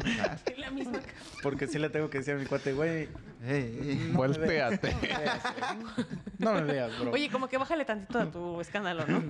En 0.46 0.60
la 0.60 0.70
misma 0.70 1.00
ca- 1.00 1.12
Porque 1.42 1.66
sí 1.66 1.78
le 1.78 1.88
tengo 1.90 2.10
que 2.10 2.18
decir 2.18 2.34
a 2.34 2.36
mi 2.38 2.46
cuate, 2.46 2.72
güey, 2.72 3.08
eh. 3.42 4.10
no. 4.12 6.06
No 6.38 6.52
me 6.54 6.62
veas, 6.62 6.98
bro. 7.00 7.10
Oye, 7.12 7.28
como 7.30 7.48
que 7.48 7.58
bájale 7.58 7.84
tantito 7.84 8.18
a 8.18 8.30
tu 8.30 8.60
escándalo, 8.60 9.06
¿no? 9.06 9.22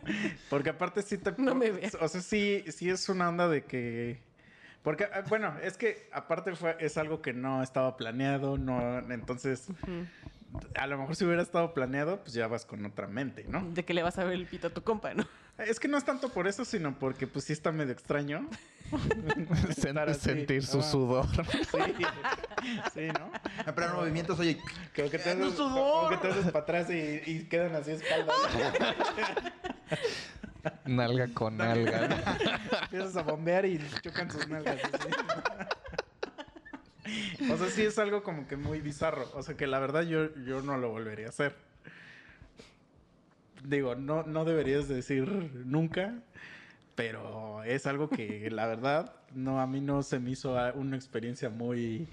Porque 0.50 0.70
aparte 0.70 1.02
sí 1.02 1.18
te... 1.18 1.32
No 1.38 1.54
me 1.54 1.70
veas. 1.70 1.94
O 2.00 2.08
sea, 2.08 2.20
sí, 2.20 2.64
sí 2.68 2.90
es 2.90 3.08
una 3.08 3.28
onda 3.28 3.48
de 3.48 3.64
que... 3.64 4.20
Porque, 4.82 5.04
ah, 5.04 5.22
bueno, 5.28 5.56
es 5.62 5.76
que 5.76 6.08
aparte 6.12 6.54
fue, 6.54 6.76
es 6.80 6.96
algo 6.96 7.20
que 7.22 7.32
no 7.32 7.62
estaba 7.62 7.96
planeado, 7.96 8.56
no... 8.58 8.98
Entonces, 9.12 9.68
a 10.76 10.86
lo 10.86 10.98
mejor 10.98 11.16
si 11.16 11.24
hubiera 11.24 11.42
estado 11.42 11.74
planeado, 11.74 12.20
pues 12.22 12.34
ya 12.34 12.46
vas 12.46 12.64
con 12.64 12.84
otra 12.84 13.06
mente, 13.08 13.44
¿no? 13.48 13.64
De 13.72 13.84
que 13.84 13.94
le 13.94 14.02
vas 14.02 14.18
a 14.18 14.24
ver 14.24 14.34
el 14.34 14.46
pito 14.46 14.68
a 14.68 14.70
tu 14.70 14.82
compa, 14.82 15.12
¿no? 15.14 15.26
Es 15.58 15.80
que 15.80 15.88
no 15.88 15.96
es 15.96 16.04
tanto 16.04 16.28
por 16.28 16.46
eso, 16.46 16.66
sino 16.66 16.98
porque 16.98 17.26
pues 17.26 17.46
sí 17.46 17.54
está 17.54 17.72
medio 17.72 17.92
extraño. 17.92 18.46
Sen- 18.92 19.70
Estar 19.88 20.08
así. 20.10 20.20
sentir 20.20 20.64
su 20.66 20.80
Ah. 20.80 20.82
sudor. 20.82 21.26
Sí, 21.36 22.04
sí, 22.94 23.08
¿no? 23.18 23.30
En 23.66 23.74
pleno 23.74 23.94
movimientos, 23.94 24.38
oye. 24.38 24.58
Creo 24.92 25.10
que 25.10 25.18
te 25.18 25.34
¡No 25.34 25.46
haces, 25.46 25.56
sudor! 25.56 26.10
que 26.10 26.16
te 26.18 26.28
haces 26.28 26.44
para 26.46 26.58
atrás 26.60 26.90
y, 26.90 27.22
y 27.26 27.44
quedan 27.48 27.74
así 27.74 27.92
espaldas. 27.92 28.36
Nalga 30.84 31.28
con 31.32 31.56
nalga. 31.56 32.08
¿no? 32.08 32.16
Empiezas 32.82 33.16
a 33.16 33.22
bombear 33.22 33.64
y 33.66 33.80
chocan 34.02 34.30
sus 34.30 34.46
nalgas. 34.48 34.78
así. 34.92 35.08
O 37.50 37.56
sea, 37.56 37.68
sí 37.70 37.82
es 37.82 37.98
algo 37.98 38.22
como 38.24 38.46
que 38.48 38.56
muy 38.56 38.80
bizarro. 38.80 39.30
O 39.34 39.42
sea, 39.42 39.56
que 39.56 39.66
la 39.68 39.78
verdad 39.78 40.02
yo, 40.02 40.34
yo 40.44 40.60
no 40.62 40.76
lo 40.76 40.90
volvería 40.90 41.26
a 41.26 41.30
hacer. 41.30 41.54
Digo, 43.68 43.94
no, 43.96 44.22
no 44.22 44.44
deberías 44.44 44.86
decir 44.88 45.26
nunca, 45.64 46.14
pero 46.94 47.62
es 47.64 47.86
algo 47.86 48.08
que 48.08 48.48
la 48.50 48.66
verdad 48.66 49.12
no 49.34 49.60
a 49.60 49.66
mí 49.66 49.80
no 49.80 50.02
se 50.02 50.18
me 50.18 50.30
hizo 50.30 50.58
a- 50.58 50.72
una 50.72 50.96
experiencia 50.96 51.50
muy 51.50 52.08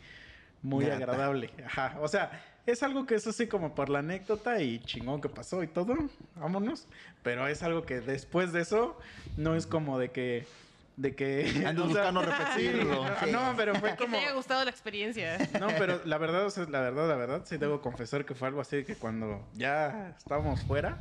muy 0.61 0.85
agradable. 0.89 1.49
Ajá, 1.65 1.97
o 1.99 2.07
sea, 2.07 2.41
es 2.65 2.81
algo 2.83 3.05
que 3.05 3.15
es 3.15 3.27
así 3.27 3.47
como 3.47 3.75
por 3.75 3.89
la 3.89 3.99
anécdota 3.99 4.61
y 4.61 4.79
chingón 4.79 5.19
que 5.21 5.27
pasó 5.29 5.61
y 5.61 5.67
todo, 5.67 5.93
vámonos, 6.35 6.87
pero 7.21 7.47
es 7.47 7.61
algo 7.63 7.85
que 7.85 7.99
después 7.99 8.53
de 8.53 8.61
eso 8.61 8.97
no 9.35 9.55
es 9.55 9.67
como 9.67 9.99
de 9.99 10.11
que 10.11 10.47
de 10.95 11.15
que 11.15 11.43
sea, 11.51 12.11
repetirlo. 12.11 13.03
sí, 13.19 13.31
no, 13.31 13.51
no, 13.51 13.57
pero 13.57 13.75
fue 13.75 13.89
Que 13.91 13.95
te 13.97 14.03
como 14.03 14.17
haya 14.17 14.31
gustado 14.33 14.63
la 14.63 14.71
experiencia. 14.71 15.37
no, 15.59 15.67
pero 15.77 16.01
la 16.05 16.17
verdad, 16.17 16.45
o 16.45 16.49
sea, 16.49 16.65
la 16.69 16.79
verdad, 16.81 17.07
la 17.09 17.15
verdad, 17.15 17.41
sí 17.45 17.57
debo 17.57 17.81
confesar 17.81 18.25
que 18.25 18.33
fue 18.33 18.47
algo 18.47 18.61
así 18.61 18.83
que 18.85 18.95
cuando 18.95 19.45
ya 19.53 20.15
estábamos 20.17 20.61
fuera, 20.61 20.97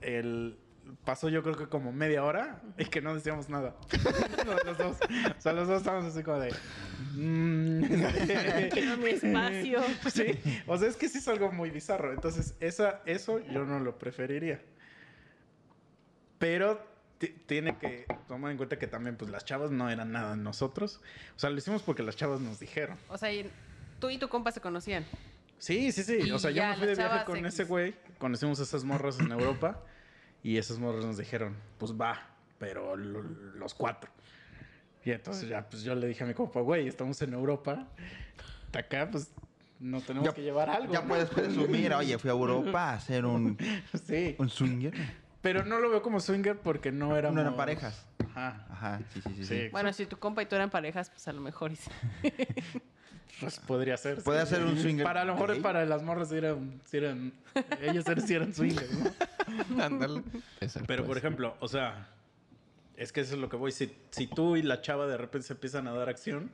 el 0.00 0.58
pasó 1.04 1.28
yo 1.28 1.42
creo 1.44 1.56
que 1.56 1.68
como 1.68 1.92
media 1.92 2.24
hora 2.24 2.60
y 2.76 2.84
que 2.86 3.00
no 3.00 3.14
decíamos 3.14 3.48
nada. 3.48 3.76
los, 4.46 4.64
los 4.64 4.78
dos. 4.78 4.96
O 5.36 5.40
sea, 5.40 5.52
los 5.52 5.68
dos 5.68 5.78
estábamos 5.78 6.12
así 6.14 6.24
como 6.24 6.40
de. 6.40 6.52
mm. 7.14 8.68
Quiero 8.70 8.96
mi 8.96 9.10
espacio. 9.10 9.80
sí, 10.10 10.38
o 10.66 10.76
sea, 10.78 10.88
es 10.88 10.96
que 10.96 11.08
sí 11.08 11.18
es 11.18 11.28
algo 11.28 11.52
muy 11.52 11.70
bizarro. 11.70 12.12
Entonces, 12.12 12.54
esa, 12.60 13.02
eso 13.06 13.38
yo 13.52 13.64
no 13.64 13.78
lo 13.78 13.98
preferiría. 13.98 14.60
Pero 16.38 16.80
ti- 17.18 17.34
tiene 17.46 17.76
que 17.78 18.06
tomar 18.28 18.50
en 18.50 18.56
cuenta 18.56 18.78
que 18.78 18.86
también, 18.86 19.16
pues 19.16 19.30
las 19.30 19.44
chavas 19.44 19.70
no 19.70 19.90
eran 19.90 20.12
nada 20.12 20.36
nosotros. 20.36 21.00
O 21.36 21.38
sea, 21.38 21.50
lo 21.50 21.58
hicimos 21.58 21.82
porque 21.82 22.02
las 22.02 22.16
chavas 22.16 22.40
nos 22.40 22.58
dijeron. 22.58 22.96
O 23.08 23.18
sea, 23.18 23.32
y 23.32 23.48
tú 24.00 24.10
y 24.10 24.18
tu 24.18 24.28
compa 24.28 24.50
se 24.52 24.60
conocían. 24.60 25.04
Sí, 25.60 25.92
sí, 25.92 26.02
sí. 26.02 26.18
Y 26.24 26.30
O 26.32 26.38
sea, 26.38 26.50
yo 26.50 26.66
me 26.66 26.74
fui 26.76 26.86
de 26.88 26.94
viaje 26.96 27.24
con 27.24 27.36
X. 27.38 27.54
ese 27.54 27.64
güey. 27.64 27.94
Conocimos 28.18 28.58
a 28.60 28.62
esas 28.64 28.82
morras 28.82 29.20
en 29.20 29.30
Europa. 29.30 29.82
Y 30.42 30.56
esas 30.56 30.78
morras 30.78 31.04
nos 31.04 31.18
dijeron, 31.18 31.54
pues 31.78 31.92
va, 31.92 32.18
pero 32.58 32.96
lo- 32.96 33.22
los 33.22 33.74
cuatro. 33.74 34.10
Y 35.04 35.10
entonces 35.12 35.48
ya, 35.48 35.68
pues 35.68 35.82
yo 35.82 35.94
le 35.94 36.06
dije 36.06 36.24
a 36.24 36.26
mi 36.26 36.32
compa, 36.34 36.60
güey, 36.60 36.88
estamos 36.88 37.20
en 37.22 37.34
Europa. 37.34 37.86
Acá, 38.72 39.08
pues, 39.10 39.30
nos 39.78 40.04
tenemos 40.04 40.28
Ya- 40.28 40.34
que 40.34 40.42
llevar 40.42 40.70
algo. 40.70 40.92
Ya 40.92 41.02
¿no? 41.02 41.08
puedes 41.08 41.28
presumir, 41.28 41.92
oye, 41.92 42.16
fui 42.18 42.28
a 42.30 42.32
Europa 42.32 42.90
a 42.90 42.94
hacer 42.94 43.24
un, 43.26 43.56
Sí. 44.06 44.34
un 44.38 44.48
swinger. 44.48 44.94
Pero 45.42 45.64
no 45.64 45.78
lo 45.78 45.88
veo 45.90 46.02
como 46.02 46.20
swinger 46.20 46.58
porque 46.58 46.90
no 46.92 47.16
éramos... 47.16 47.34
No 47.34 47.40
eran 47.42 47.56
parejas. 47.56 48.06
Ajá. 48.30 48.66
Ajá, 48.70 49.00
sí, 49.12 49.20
sí, 49.22 49.30
sí. 49.36 49.44
Sí. 49.44 49.44
sí. 49.44 49.68
Bueno, 49.72 49.92
si 49.92 50.06
tu 50.06 50.18
compa 50.18 50.42
y 50.42 50.46
tú 50.46 50.54
eran 50.56 50.70
parejas, 50.70 51.10
pues 51.10 51.26
a 51.28 51.32
lo 51.32 51.40
mejor 51.42 51.72
podría 53.66 53.96
ser. 53.96 54.22
Puede 54.22 54.44
sí. 54.46 54.54
ser 54.54 54.64
un 54.64 54.78
swinger. 54.78 55.04
Para 55.04 55.22
a 55.22 55.24
lo 55.24 55.34
mejor 55.34 55.52
gay. 55.52 55.60
para 55.60 55.84
las 55.86 56.02
morras 56.02 56.28
sí 56.28 56.36
eran, 56.36 56.80
sí 56.84 56.96
eran 56.98 57.32
ellos 57.80 58.06
eran, 58.06 58.26
sí 58.26 58.34
eran 58.34 58.54
swingers, 58.54 58.90
¿no? 58.92 59.82
Ándale. 59.82 60.22
Pero 60.86 61.02
por 61.02 61.06
pues. 61.06 61.18
ejemplo, 61.18 61.56
o 61.60 61.68
sea, 61.68 62.08
es 62.96 63.12
que 63.12 63.20
eso 63.22 63.34
es 63.34 63.40
lo 63.40 63.48
que 63.48 63.56
voy. 63.56 63.72
Si, 63.72 63.94
si 64.10 64.26
tú 64.26 64.56
y 64.56 64.62
la 64.62 64.80
chava 64.82 65.06
de 65.06 65.16
repente 65.16 65.46
se 65.46 65.54
empiezan 65.54 65.86
a 65.88 65.92
dar 65.92 66.08
acción. 66.08 66.50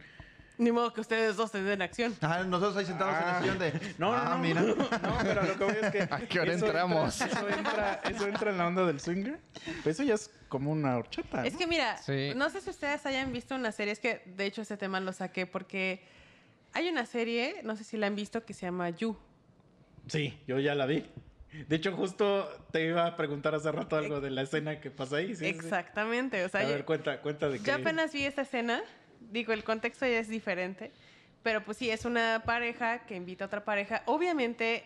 Ni 0.59 0.73
modo 0.73 0.91
que 0.95 1.03
ustedes 1.03 1.37
dos 1.37 1.51
se 1.51 1.63
den 1.63 1.83
acción. 1.83 2.17
Ajá, 2.19 2.43
nosotros 2.45 2.79
ahí 2.79 2.87
sentados 2.87 3.15
en 3.15 3.23
Ah. 3.25 3.37
el 3.37 3.43
sillón 3.43 3.59
de. 3.59 3.73
No, 3.99 4.11
no, 4.13 4.17
ah, 4.17 4.31
no. 4.31 4.39
mira. 4.39 4.63
No, 4.63 4.75
pero 5.23 5.43
lo 5.43 5.59
que 5.59 5.65
voy 5.65 5.75
es 5.83 5.91
que. 5.93 6.03
¿A 6.11 6.19
qué 6.21 6.41
hora 6.41 6.55
eso 6.55 6.65
entramos? 6.65 7.21
Entra, 7.21 7.39
eso, 7.41 7.49
entra, 7.59 8.01
eso 8.11 8.27
entra 8.27 8.51
en 8.53 8.57
la 8.59 8.67
onda 8.67 8.87
del 8.87 8.99
swinger. 8.99 9.39
Pues 9.83 9.97
eso 9.97 10.03
ya 10.03 10.15
es 10.15 10.31
como 10.49 10.73
una 10.73 10.97
horchata. 10.97 11.45
Es 11.45 11.53
¿no? 11.53 11.59
que 11.59 11.67
mira, 11.67 11.99
Sí. 11.99 12.33
no 12.35 12.49
sé 12.49 12.63
si 12.63 12.71
ustedes 12.71 13.05
hayan 13.05 13.33
visto 13.35 13.55
una 13.55 13.71
serie, 13.71 13.93
es 13.93 13.99
que 14.01 14.23
de 14.25 14.47
hecho 14.47 14.63
ese 14.63 14.79
tema 14.79 14.99
lo 14.99 15.13
saqué 15.13 15.45
porque 15.45 16.03
hay 16.77 16.89
una 16.91 17.07
serie, 17.07 17.61
no 17.65 17.75
sé 17.75 17.85
si 17.85 17.97
la 17.97 18.07
han 18.07 18.15
visto, 18.15 18.45
que 18.45 18.53
se 18.53 18.67
llama 18.67 18.91
You. 18.91 19.17
Sí, 20.09 20.39
yo 20.47 20.59
ya 20.61 20.75
la 20.75 20.85
vi. 20.87 21.05
De 21.69 21.77
hecho, 21.77 21.93
justo 21.97 22.47
te 22.71 22.85
iba 22.87 23.07
a 23.07 23.17
preguntar 23.17 23.55
hace 23.55 23.73
rato 23.73 23.97
algo 23.97 24.21
de 24.21 24.29
la 24.31 24.43
escena 24.43 24.79
que 24.81 24.91
pasa 24.91 25.17
ahí. 25.17 25.35
sí. 25.35 25.47
Exactamente, 25.47 26.45
o 26.45 26.49
sea, 26.51 26.61
A 26.61 26.65
yo, 26.65 26.69
ver, 26.71 26.85
cuenta, 26.85 27.21
cuenta 27.23 27.49
de 27.49 27.59
qué. 27.59 27.65
yo 27.65 27.75
apenas 27.75 28.13
vi 28.13 28.25
esta 28.25 28.43
escena, 28.43 28.83
digo, 29.31 29.55
el 29.55 29.65
contexto 29.65 30.05
ya 30.07 30.19
es 30.19 30.29
diferente, 30.29 30.93
pero 31.43 31.65
pues 31.65 31.79
sí, 31.79 31.89
es 31.89 32.05
una 32.05 32.43
pareja 32.45 33.07
que 33.07 33.15
invita 33.17 33.45
a 33.45 33.47
otra 33.47 33.65
pareja. 33.65 34.03
Obviamente 34.05 34.85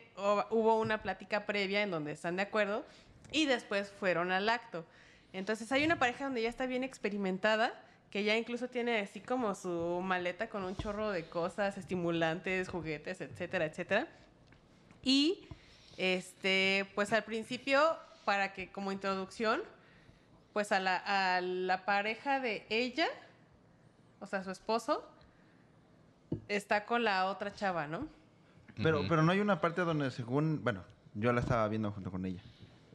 hubo 0.51 0.79
una 0.79 1.03
plática 1.03 1.45
previa 1.45 1.83
en 1.83 1.91
donde 1.91 2.13
están 2.13 2.37
de 2.37 2.43
acuerdo 2.43 2.85
y 3.33 3.47
después 3.47 3.91
fueron 3.91 4.31
al 4.31 4.49
acto. 4.49 4.85
Entonces 5.33 5.73
hay 5.73 5.85
una 5.85 5.99
pareja 5.99 6.25
donde 6.25 6.43
ya 6.43 6.49
está 6.49 6.67
bien 6.67 6.85
experimentada, 6.85 7.73
que 8.11 8.25
ya 8.25 8.37
incluso 8.37 8.69
tiene 8.69 9.01
así 9.01 9.21
como 9.21 9.55
su 9.55 10.01
maleta 10.03 10.49
con 10.49 10.65
un 10.65 10.77
chorro 10.77 11.11
de 11.11 11.25
cosas, 11.29 11.79
estimulantes, 11.79 12.69
juguetes, 12.69 13.21
etcétera, 13.21 13.67
etcétera. 13.67 14.09
Y 15.03 15.49
este, 15.97 16.91
pues 16.95 17.13
al 17.13 17.25
principio, 17.25 17.97
para 18.25 18.53
que 18.53 18.71
como 18.73 18.91
introducción, 18.91 19.63
pues 20.53 20.73
a 20.73 20.81
la, 20.81 20.97
a 20.97 21.41
la 21.41 21.85
pareja 21.85 22.41
de 22.41 22.67
ella, 22.69 23.07
o 24.19 24.27
sea, 24.27 24.43
su 24.43 24.51
esposo, 24.51 25.09
está 26.49 26.85
con 26.85 27.05
la 27.05 27.27
otra 27.27 27.55
chava, 27.55 27.87
¿no? 27.87 28.09
Pero, 28.83 29.03
pero 29.09 29.23
no 29.23 29.33
hay 29.33 29.41
una 29.41 29.61
parte 29.61 29.83
donde 29.83 30.11
según, 30.11 30.65
bueno, 30.65 30.83
yo 31.15 31.33
la 31.33 31.41
estaba 31.41 31.69
viendo 31.69 31.93
junto 31.93 32.11
con 32.11 32.25
ella. 32.25 32.41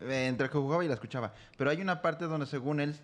Eh, 0.01 0.27
entre 0.27 0.49
que 0.49 0.57
jugaba 0.57 0.83
y 0.83 0.87
la 0.87 0.95
escuchaba. 0.95 1.33
Pero 1.57 1.69
hay 1.69 1.81
una 1.81 2.01
parte 2.01 2.25
donde 2.25 2.47
según 2.47 2.79
él, 2.79 2.95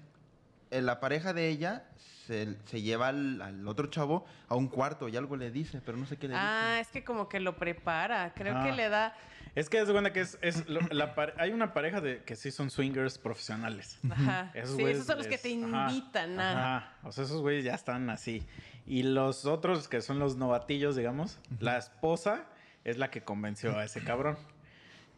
la 0.71 0.99
pareja 1.01 1.33
de 1.33 1.49
ella 1.49 1.83
se, 2.27 2.55
se 2.65 2.81
lleva 2.81 3.09
al, 3.09 3.41
al 3.41 3.67
otro 3.67 3.87
chavo 3.87 4.25
a 4.47 4.55
un 4.55 4.69
cuarto 4.69 5.09
y 5.09 5.17
algo 5.17 5.35
le 5.35 5.51
dice, 5.51 5.81
pero 5.85 5.97
no 5.97 6.05
sé 6.05 6.17
qué 6.17 6.29
le 6.29 6.35
Ah, 6.37 6.77
es 6.79 6.87
que 6.87 7.03
como 7.03 7.27
que 7.27 7.39
lo 7.41 7.57
prepara, 7.57 8.33
creo 8.33 8.53
que 8.63 8.69
Ah. 8.69 8.75
le 8.75 8.89
da... 8.89 9.15
Es 9.53 9.67
que 9.69 9.83
de 9.83 9.91
cuenta 9.91 10.13
que 10.13 10.21
es, 10.21 10.37
es 10.41 10.65
lo- 10.69 10.79
la 10.91 11.13
hay 11.37 11.51
una 11.51 11.73
pareja 11.73 11.99
de 11.99 12.23
que 12.23 12.37
sí 12.37 12.51
son 12.51 12.69
swingers 12.69 13.17
profesionales. 13.17 13.99
Ajá. 14.09 14.49
Esos 14.55 14.77
sí, 14.77 14.83
esos 14.83 15.05
son 15.05 15.17
los 15.17 15.27
que 15.27 15.37
te 15.37 15.49
ajá, 15.61 15.89
invitan 15.91 16.39
a... 16.39 16.77
Ajá. 16.77 16.93
O 17.03 17.11
sea, 17.11 17.25
esos 17.25 17.41
güeyes 17.41 17.65
ya 17.65 17.73
están 17.73 18.09
así. 18.09 18.43
Y 18.87 19.03
los 19.03 19.45
otros 19.45 19.89
que 19.89 19.99
son 20.01 20.19
los 20.19 20.37
novatillos, 20.37 20.95
digamos, 20.95 21.37
la 21.59 21.77
esposa 21.77 22.45
es 22.85 22.97
la 22.97 23.11
que 23.11 23.23
convenció 23.23 23.77
a 23.77 23.83
ese 23.83 24.01
cabrón. 24.03 24.37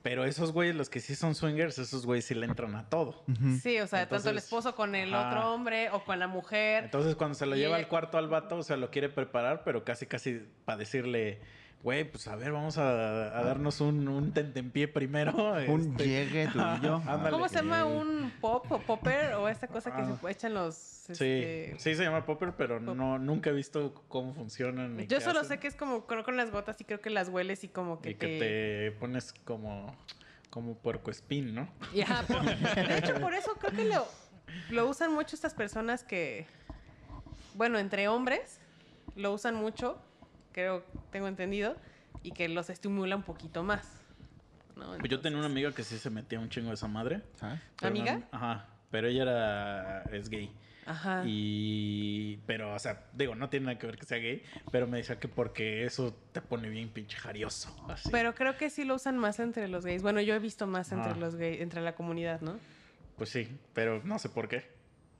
Pero 0.04 0.26
esos 0.26 0.51
güeyes, 0.51 0.76
los 0.76 0.89
que 0.89 0.99
sí 0.99 1.16
son 1.16 1.34
swingers, 1.34 1.80
esos 1.80 2.06
güeyes 2.06 2.26
sí 2.26 2.36
le 2.36 2.45
entran 2.45 2.76
a 2.76 2.89
todo. 2.89 3.24
Sí, 3.62 3.80
o 3.80 3.88
sea, 3.88 4.08
tanto 4.08 4.30
el 4.30 4.38
esposo 4.38 4.76
con 4.76 4.95
el 4.95 5.14
ajá. 5.14 5.30
otro 5.30 5.54
hombre 5.54 5.89
o 5.91 6.04
con 6.04 6.20
la 6.20 6.28
mujer. 6.28 6.84
Entonces, 6.84 7.16
cuando 7.16 7.36
se 7.36 7.45
lo 7.45 7.56
lleva 7.56 7.78
al 7.78 7.88
cuarto 7.88 8.18
al 8.18 8.28
vato, 8.28 8.58
o 8.58 8.64
sea, 8.64 8.76
lo 8.76 8.91
quiere 8.91 9.08
preparar, 9.08 9.64
pero 9.64 9.86
casi, 9.86 10.06
casi 10.06 10.45
para 10.66 10.78
decirle, 10.78 11.39
güey, 11.84 12.06
pues 12.10 12.28
a 12.28 12.36
ver, 12.36 12.52
vamos 12.54 12.78
a, 12.78 13.38
a 13.38 13.44
darnos 13.44 13.82
un, 13.82 14.08
un 14.08 14.32
tentempié 14.32 14.88
primero. 14.88 15.34
Un 15.68 15.92
este, 15.92 16.08
llegue 16.08 16.48
tú 16.48 16.60
y 16.60 16.86
yo. 16.86 16.96
Ándale. 17.08 17.30
¿Cómo 17.32 17.48
se 17.50 17.56
llama? 17.58 17.86
¿Un 17.86 18.32
pop 18.42 18.72
o 18.72 18.80
popper? 18.80 19.34
¿O 19.34 19.48
esta 19.50 19.68
cosa 19.68 19.94
que 19.96 20.02
Ah. 20.02 20.18
se 20.22 20.32
echan 20.32 20.54
los... 20.54 20.74
Sí, 20.76 21.12
este, 21.12 21.76
sí 21.80 21.96
se 21.96 22.04
llama 22.04 22.26
popper, 22.26 22.54
pero 22.58 22.80
Pop. 22.84 22.96
no, 22.96 23.20
nunca 23.20 23.50
he 23.50 23.54
visto 23.54 23.94
cómo 24.08 24.34
funcionan. 24.34 24.98
Yo 25.08 25.20
solo 25.20 25.42
hacen. 25.42 25.58
sé 25.58 25.60
que 25.60 25.68
es 25.68 25.76
como 25.76 26.06
con, 26.06 26.24
con 26.24 26.38
las 26.38 26.50
gotas 26.50 26.80
y 26.80 26.86
creo 26.86 27.02
que 27.02 27.10
las 27.10 27.28
hueles 27.28 27.64
y 27.66 27.68
como 27.68 28.02
que, 28.02 28.12
Y 28.12 28.16
que 28.16 28.40
te 28.40 28.92
pones 29.00 29.34
como, 29.44 29.94
como 30.50 30.76
puercoespín, 30.76 31.54
¿no? 31.54 31.68
Y 31.94 32.02
ajá, 32.02 32.24
por- 32.26 32.42
de 32.44 32.98
hecho, 32.98 33.16
por 33.20 33.34
eso 33.34 33.52
creo 33.60 33.74
que 33.74 33.84
lo, 33.84 34.08
lo 34.70 34.88
usan 34.88 35.12
mucho 35.14 35.36
estas 35.36 35.54
personas 35.54 36.06
que, 36.06 36.46
bueno, 37.56 37.78
entre 37.80 38.08
hombres, 38.08 38.62
lo 39.18 39.34
usan 39.34 39.56
mucho, 39.56 40.02
creo, 40.54 40.84
tengo 41.12 41.28
entendido, 41.28 41.76
y 42.24 42.32
que 42.32 42.47
los 42.47 42.70
estimula 42.70 43.16
un 43.18 43.24
poquito 43.24 43.64
más. 43.64 43.88
¿no? 44.78 44.97
Pues 44.97 45.10
yo 45.12 45.20
tenía 45.20 45.38
una 45.38 45.47
amiga 45.47 45.72
que 45.74 45.84
sí 45.84 45.97
se 45.97 46.10
metía 46.10 46.39
un 46.39 46.49
chingo 46.49 46.70
de 46.70 46.76
esa 46.76 46.88
madre. 46.88 47.22
Pero 47.39 47.60
¿Amiga? 47.89 48.22
ajá. 48.32 48.68
Pero 48.89 49.08
ella 49.08 49.24
era, 49.24 50.04
es 50.12 50.30
gay. 50.30 50.51
Ajá. 50.86 51.24
Y, 51.26 52.39
pero, 52.45 52.74
o 52.76 52.80
sea, 52.80 53.04
digo, 53.14 53.36
no 53.36 53.49
tiene 53.49 53.68
nada 53.68 53.80
que 53.80 53.88
ver 53.88 53.97
que 53.97 54.06
sea 54.06 54.18
gay, 54.18 54.43
pero 54.72 54.86
me 54.86 54.97
decía 54.97 55.20
que 55.20 55.28
porque 55.28 55.86
eso 55.86 56.14
te 56.32 56.41
pone 56.41 56.70
bien 56.70 56.89
pinche 56.89 57.18
jarioso. 57.18 57.74
Así. 57.89 58.10
Pero 58.12 58.36
creo 58.36 58.58
que 58.58 58.70
sí 58.70 58.84
lo 58.84 58.95
usan 58.95 59.18
más 59.18 59.39
entre 59.39 59.68
los 59.68 59.86
gays. 59.86 60.01
Bueno, 60.04 60.22
yo 60.22 60.36
he 60.36 60.39
visto 60.39 60.68
más 60.68 60.91
entre 60.91 61.12
Ah. 61.14 61.16
los 61.16 61.36
gays, 61.36 61.62
entre 61.62 61.82
la 61.82 61.95
comunidad, 61.95 62.41
¿no? 62.41 62.60
Pues 63.18 63.30
sí, 63.30 63.47
pero 63.74 64.01
no 64.04 64.20
sé 64.20 64.30
por 64.30 64.47
qué. 64.49 64.72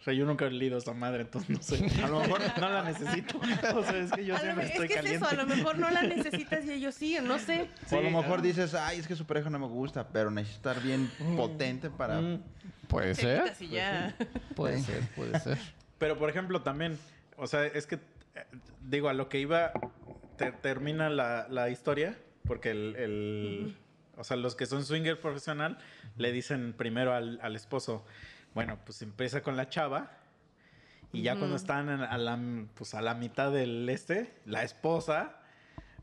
O 0.04 0.06
sea, 0.06 0.14
yo 0.14 0.26
nunca 0.26 0.46
he 0.48 0.52
leído 0.52 0.78
esa 0.78 0.94
madre, 0.94 1.22
entonces 1.22 1.50
no 1.50 1.64
sé. 1.64 1.78
A 2.04 2.10
lo 2.10 2.20
mejor- 2.20 2.42
no 2.60 2.70
la 2.70 2.84
necesito. 2.84 3.40
O 3.74 3.84
sea, 3.84 3.98
es 3.98 4.12
que 4.12 4.26
yo 4.26 4.36
A 4.36 4.40
siempre 4.40 4.66
me- 4.66 4.70
estoy 4.70 4.86
es 4.86 4.90
que 4.92 4.96
caliente. 4.96 5.26
es 5.26 5.32
eso, 5.32 5.42
a 5.42 5.46
lo 5.46 5.46
mejor 5.56 5.80
no 5.80 5.90
la 5.90 6.02
necesitas 6.02 6.66
y 6.66 6.72
ellos 6.74 6.94
sí, 6.94 7.18
no 7.24 7.40
sé. 7.40 7.70
o 7.90 7.96
a 7.98 8.02
lo 8.02 8.10
mejor 8.12 8.42
dices, 8.42 8.74
ay, 8.74 9.00
es 9.00 9.08
que 9.08 9.16
su 9.16 9.26
pareja 9.26 9.50
no 9.50 9.60
me 9.60 9.68
gusta, 9.68 10.10
pero 10.10 10.30
necesito 10.30 10.70
estar 10.70 10.84
bien 10.84 11.10
potente 11.38 11.90
para. 11.90 12.20
Mm. 12.20 12.44
Puede 12.90 13.16
ser. 13.16 13.54
Y 13.62 13.70
ya. 13.70 14.14
Puede 14.56 14.80
Sí. 14.80 14.84
ser, 14.84 15.02
puede 15.16 15.40
ser. 15.40 15.58
Pero, 16.00 16.18
por 16.18 16.30
ejemplo, 16.30 16.62
también, 16.64 17.00
o 17.38 17.48
sea, 17.48 17.66
es 17.66 17.88
que, 17.88 17.96
eh, 17.96 18.00
digo, 18.82 19.08
a 19.08 19.14
lo 19.14 19.30
que 19.30 19.40
iba, 19.40 19.72
te- 20.38 20.52
termina 20.52 21.10
la, 21.10 21.48
la 21.50 21.70
historia, 21.70 22.18
porque 22.46 22.72
el, 22.72 22.96
el- 22.98 23.78
o 24.18 24.26
sea, 24.26 24.36
los 24.36 24.56
que 24.56 24.66
son 24.66 24.84
swinger 24.84 25.18
profesional 25.22 25.78
le 26.18 26.34
dicen 26.34 26.74
primero 26.74 27.14
al, 27.14 27.40
al 27.42 27.56
esposo, 27.56 28.06
bueno, 28.54 28.78
pues 28.86 29.02
empieza 29.02 29.42
con 29.42 29.58
la 29.58 29.70
chava, 29.70 30.12
y 31.12 31.22
ya 31.22 31.36
cuando 31.36 31.56
están 31.56 31.90
a 31.90 32.18
la, 32.18 32.40
pues, 32.74 32.94
a 32.96 33.02
la 33.02 33.14
mitad 33.14 33.52
del 33.52 33.88
este, 33.90 34.34
la 34.46 34.64
esposa, 34.64 35.38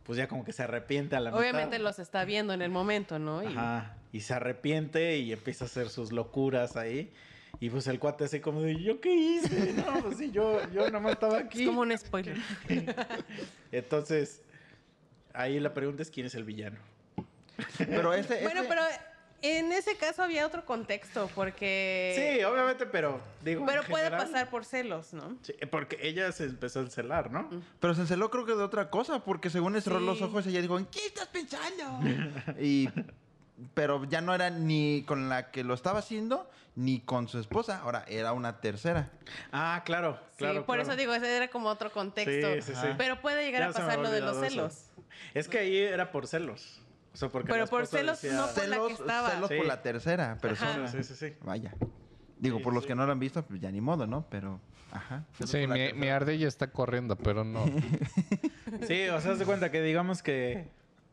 pues 0.04 0.16
ya 0.18 0.28
como 0.28 0.44
que 0.44 0.52
se 0.52 0.62
arrepiente 0.62 1.16
a 1.16 1.20
la 1.20 1.34
Obviamente 1.34 1.76
mitad. 1.78 1.84
los 1.90 1.98
está 1.98 2.24
viendo 2.24 2.52
en 2.52 2.62
el 2.62 2.70
momento, 2.70 3.18
¿no? 3.18 3.42
Y- 3.42 3.46
Ajá, 3.48 3.96
y 4.12 4.20
se 4.20 4.34
arrepiente 4.34 5.18
y 5.18 5.32
empieza 5.32 5.64
a 5.64 5.66
hacer 5.66 5.88
sus 5.88 6.12
locuras 6.12 6.76
ahí. 6.76 7.12
Y 7.58 7.68
pues 7.70 7.88
el 7.88 7.98
cuate 7.98 8.24
así 8.24 8.38
como 8.40 8.62
de, 8.62 8.80
¿yo 8.80 9.00
qué 9.00 9.12
hice? 9.12 9.72
No, 9.84 10.00
pues 10.02 10.16
sí, 10.18 10.30
yo, 10.30 10.60
yo 10.72 10.86
nada 10.86 11.00
más 11.00 11.12
estaba 11.14 11.38
aquí. 11.38 11.62
Es 11.62 11.68
como 11.68 11.80
un 11.80 11.96
spoiler. 11.98 12.36
Entonces, 13.72 14.42
ahí 15.32 15.58
la 15.60 15.74
pregunta 15.74 16.02
es 16.02 16.10
quién 16.10 16.26
es 16.26 16.34
el 16.34 16.44
villano. 16.44 16.78
Pero 17.78 18.14
este. 18.14 18.42
Bueno, 18.42 18.62
pero 18.68 18.80
en 19.42 19.72
ese 19.72 19.96
caso 19.96 20.22
había 20.22 20.46
otro 20.46 20.64
contexto, 20.64 21.30
porque... 21.34 22.36
Sí, 22.38 22.44
obviamente, 22.44 22.86
pero 22.86 23.20
digo. 23.44 23.64
Pero 23.66 23.82
puede 23.84 24.04
general- 24.04 24.26
pasar 24.26 24.50
por 24.50 24.64
celos, 24.64 25.12
¿no? 25.14 25.36
Sí, 25.42 25.54
porque 25.70 25.98
ella 26.02 26.30
se 26.32 26.44
empezó 26.44 26.80
a 26.80 26.82
encelar, 26.82 27.30
¿no? 27.30 27.48
Pero 27.80 27.94
se 27.94 28.02
enceló 28.02 28.30
creo 28.30 28.44
que 28.44 28.54
de 28.54 28.62
otra 28.62 28.90
cosa, 28.90 29.24
porque 29.24 29.48
según 29.50 29.72
le 29.72 29.80
cerró 29.80 29.98
Sí. 30.00 30.06
los 30.06 30.22
ojos, 30.22 30.46
ella 30.46 30.60
dijo, 30.60 30.78
¿en 30.78 30.86
qué 30.86 31.06
estás 31.06 31.28
pensando? 31.28 32.00
y, 32.60 32.88
pero 33.74 34.04
ya 34.04 34.20
no 34.20 34.34
era 34.34 34.50
ni 34.50 35.04
con 35.06 35.28
la 35.28 35.50
que 35.50 35.64
lo 35.64 35.74
estaba 35.74 35.98
haciendo, 36.00 36.48
ni 36.76 37.00
con 37.00 37.28
su 37.28 37.38
esposa, 37.38 37.78
ahora 37.80 38.04
era 38.08 38.32
una 38.32 38.60
tercera. 38.60 39.10
Ah, 39.52 39.82
claro, 39.84 40.18
claro. 40.36 40.60
sí, 40.60 40.66
por 40.66 40.76
claro. 40.76 40.82
eso 40.82 40.96
digo, 40.96 41.14
ese 41.14 41.36
era 41.36 41.48
como 41.48 41.68
otro 41.68 41.90
contexto. 41.92 42.54
Sí, 42.54 42.62
sí, 42.62 42.72
sí. 42.74 42.88
Pero 42.96 43.20
puede 43.20 43.44
llegar 43.44 43.62
Ya 43.62 43.68
a 43.68 43.72
pasar 43.72 43.98
lo 43.98 44.10
de 44.10 44.20
los 44.20 44.36
eso. 44.36 44.44
celos. 44.48 44.84
Es 45.34 45.48
que 45.48 45.58
ahí 45.58 45.76
era 45.76 46.10
por 46.12 46.26
celos. 46.26 46.80
O 47.20 47.24
sea, 47.24 47.28
porque 47.28 47.52
Pero 47.52 47.66
por 47.66 47.86
celos 47.86 48.22
decía- 48.22 48.34
no 48.38 48.46
por 48.46 48.48
la 48.48 48.54
que 48.54 48.60
celos 48.60 48.92
estaba. 49.00 49.30
celos 49.30 49.48
Sí. 49.50 49.56
por 49.58 49.66
la 49.66 49.82
tercera 49.82 50.38
persona. 50.38 50.88
Sí, 50.88 51.02
sí, 51.02 51.14
sí. 51.14 51.34
Vaya. 51.42 51.74
Digo, 52.38 52.56
Sí, 52.56 52.64
por 52.64 52.72
los 52.72 52.84
sí. 52.84 52.88
que 52.88 52.94
no 52.94 53.04
lo 53.04 53.12
han 53.12 53.18
visto, 53.18 53.44
pues 53.44 53.60
ya 53.60 53.70
ni 53.70 53.82
modo, 53.82 54.06
¿no? 54.06 54.24
Pero, 54.30 54.58
ajá. 54.90 55.24
celos 55.34 55.50
Sí, 55.50 55.58
mi, 55.58 55.66
mi 55.66 55.78
tercera. 55.90 56.16
ardilla 56.16 56.48
está 56.48 56.70
corriendo, 56.70 57.16
pero 57.16 57.44
no. 57.44 57.62
Sí, 58.88 59.06
o 59.08 59.20
sea, 59.20 59.34
de 59.34 59.44
cuenta 59.44 59.70
que 59.70 59.82
digamos 59.82 60.22
que 60.22 60.70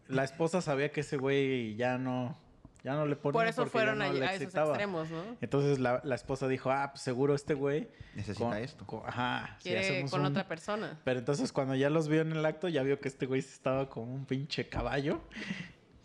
la 0.08 0.24
esposa 0.24 0.62
sabía 0.62 0.94
que 0.94 1.02
ese 1.02 1.18
güey 1.18 1.76
ya 1.76 1.98
no, 1.98 2.38
Ya 2.84 2.94
no 2.94 3.06
le 3.06 3.18
ponían 3.18 3.34
Por 3.34 3.48
eso 3.48 3.66
fueron 3.66 4.00
ya 4.00 4.06
a, 4.30 4.34
esos 4.36 4.54
extremos, 4.56 5.10
¿no? 5.10 5.22
Entonces 5.42 5.80
la, 5.80 6.00
la 6.06 6.16
esposa 6.16 6.48
dijo, 6.48 6.72
ah, 6.72 6.92
pues 6.94 7.02
seguro 7.02 7.36
este 7.36 7.54
güey... 7.54 7.90
Necesita 8.16 8.62
esto. 8.62 8.86
con- 8.86 9.02
ajá. 9.06 9.58
si 9.58 9.64
Quiere 9.70 9.80
hacemos 9.82 10.12
con 10.12 10.22
un- 10.22 10.28
otra 10.28 10.48
persona. 10.48 10.98
Pero 11.04 11.20
entonces 11.20 11.52
cuando 11.52 11.76
ya 11.76 11.90
los 11.90 12.08
vio 12.08 12.22
en 12.22 12.32
el 12.32 12.46
acto, 12.46 12.70
ya 12.70 12.84
vio 12.84 13.02
que 13.02 13.10
este 13.10 13.26
güey 13.26 13.40
estaba 13.42 13.90
como 13.90 14.14
un 14.14 14.26
pinche 14.26 14.70
caballo. 14.70 15.20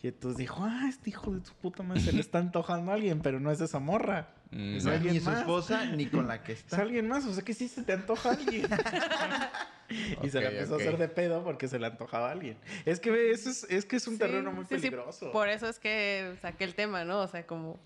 Y 0.03 0.09
entonces 0.09 0.36
dijo, 0.38 0.64
ah, 0.64 0.86
este 0.88 1.11
hijo 1.11 1.30
de 1.30 1.40
tu 1.40 1.53
puta 1.55 1.82
madre 1.84 2.00
se 2.00 2.12
le 2.12 2.20
está 2.20 2.38
antojando 2.38 2.90
a 2.90 2.94
alguien, 2.94 3.20
pero 3.20 3.38
no 3.38 3.53
es 3.53 3.61
esa 3.61 3.78
morra. 3.78 4.34
Mm, 4.50 4.74
es 4.76 4.84
No 4.84 4.90
es 4.90 4.96
alguien 4.96 5.14
ni 5.14 5.20
su 5.20 5.30
más. 5.30 5.38
esposa 5.40 5.84
ni 5.86 6.07
con 6.07 6.26
la 6.26 6.42
que 6.42 6.53
Es 6.55 6.59
está. 6.59 6.82
alguien 6.82 7.07
más, 7.07 7.24
o 7.24 7.32
sea 7.32 7.44
que 7.44 7.55
sí 7.55 7.68
se 7.68 7.82
te 7.84 7.92
antoja 7.92 8.30
a 8.30 8.32
alguien. 8.32 8.66
y 10.22 10.28
se 10.30 10.40
la 10.40 10.48
empezó 10.50 10.74
a 10.74 10.78
hacer 10.78 10.98
de 10.98 11.09
pedo 11.09 11.44
porque 11.44 11.68
se 11.68 11.78
le 11.78 11.86
antojaba 11.86 12.28
a 12.28 12.32
alguien. 12.32 12.57
Es 12.84 12.98
que 12.98 13.11
ve, 13.11 13.30
eso 13.30 13.50
es, 13.50 13.64
es 13.70 13.84
que 13.84 13.96
es 13.96 14.07
un 14.09 14.14
Sí, 14.14 14.18
terreno 14.20 14.50
muy 14.53 14.64
sí, 14.64 14.74
sí, 14.74 14.80
peligroso. 14.90 15.30
por 15.30 15.48
eso 15.48 15.68
es 15.68 15.78
que 15.78 16.34
saqué 16.42 16.64
el 16.64 16.74
tema, 16.74 17.05
¿no? 17.05 17.20
O 17.20 17.28
sea, 17.28 17.46
como... 17.46 17.78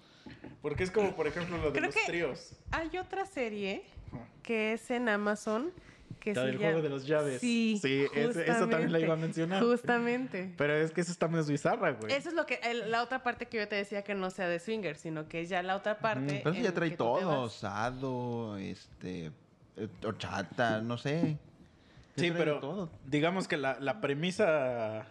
Porque 0.63 0.85
es 0.85 0.91
como, 0.91 1.15
por 1.15 1.27
ejemplo, 1.27 1.59
lo 1.59 1.67
de 1.71 1.73
Creo 1.73 1.87
los 1.87 1.95
que- 1.95 2.07
tríos. 2.07 2.57
Hay 2.71 2.97
otra 2.99 3.27
serie 3.27 3.85
que 4.43 4.73
es 4.73 4.91
en 4.91 5.09
Amazon 5.09 5.71
que 6.27 6.35
La 6.35 6.41
se 6.43 6.47
del 6.49 6.57
llama- 6.57 6.67
juego 6.73 6.83
de 6.83 6.89
los 6.89 7.07
llaves. 7.07 7.41
Sí, 7.41 7.79
Sí, 7.81 8.05
ese- 8.15 8.43
esa 8.51 8.69
también 8.69 8.91
la 8.91 8.99
iba 8.99 9.15
a 9.15 9.17
mencionar. 9.17 9.63
Justamente. 9.63 10.53
Pero 10.57 10.75
es 10.75 10.91
que 10.91 11.01
eso 11.03 11.13
está 11.13 11.29
más 11.29 11.49
bizarra, 11.49 11.93
güey. 11.93 12.13
Eso 12.13 12.29
es 12.31 12.35
lo 12.35 12.47
que 12.47 12.59
el- 12.65 12.91
la 12.91 13.03
otra 13.05 13.23
parte 13.23 13.47
que 13.47 13.59
yo 13.59 13.69
te 13.69 13.77
decía 13.77 14.03
que 14.03 14.15
no 14.17 14.31
sea 14.31 14.49
de 14.49 14.59
swinger, 14.59 14.97
sino 14.97 15.29
que 15.29 15.43
es 15.43 15.49
ya 15.49 15.63
la 15.63 15.77
otra 15.77 16.01
parte. 16.01 16.41
Pero 16.43 16.55
eso 16.55 16.65
ya 16.65 16.75
trae 16.75 16.91
todo. 16.91 17.49
Sado, 17.49 18.57
este. 18.59 19.31
eh, 19.77 19.89
Horchata, 20.05 20.81
no 20.81 20.99
sé. 20.99 21.37
Ya 22.17 22.25
Sí, 22.25 22.31
pero 22.37 22.59
todo. 22.61 22.91
digamos 23.07 23.47
que 23.47 23.57
la, 23.57 23.79
la 23.79 24.01
premisa 24.01 25.07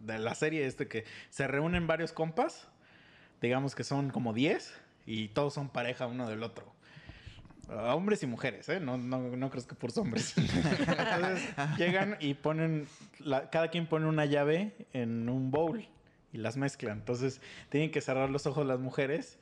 de 0.00 0.18
la 0.18 0.34
serie 0.34 0.66
es 0.66 0.76
de 0.78 0.88
que 0.88 1.04
se 1.30 1.46
reúnen 1.46 1.86
varios 1.86 2.12
compas, 2.12 2.66
digamos 3.40 3.74
que 3.76 3.84
son 3.84 4.10
como 4.10 4.32
10 4.32 4.74
y 5.06 5.28
todos 5.28 5.54
son 5.54 5.68
pareja 5.68 6.06
uno 6.06 6.28
del 6.28 6.42
otro. 6.42 6.73
Hombres 7.68 8.22
y 8.22 8.26
mujeres, 8.26 8.68
¿eh? 8.68 8.80
No, 8.80 8.96
no, 8.98 9.18
no 9.36 9.50
crees 9.50 9.66
que 9.66 9.74
por 9.74 9.90
hombres. 9.98 10.34
Entonces 10.38 11.48
llegan 11.78 12.16
y 12.20 12.34
ponen, 12.34 12.86
la- 13.20 13.50
cada 13.50 13.68
quien 13.68 13.86
pone 13.86 14.06
una 14.06 14.24
llave 14.26 14.72
en 14.92 15.28
un 15.28 15.50
bowl 15.50 15.86
y 16.32 16.38
las 16.38 16.56
mezclan. 16.56 16.98
Entonces 16.98 17.40
tienen 17.70 17.90
que 17.90 18.00
cerrar 18.00 18.30
los 18.30 18.46
ojos 18.46 18.66
las 18.66 18.80
mujeres 18.80 19.38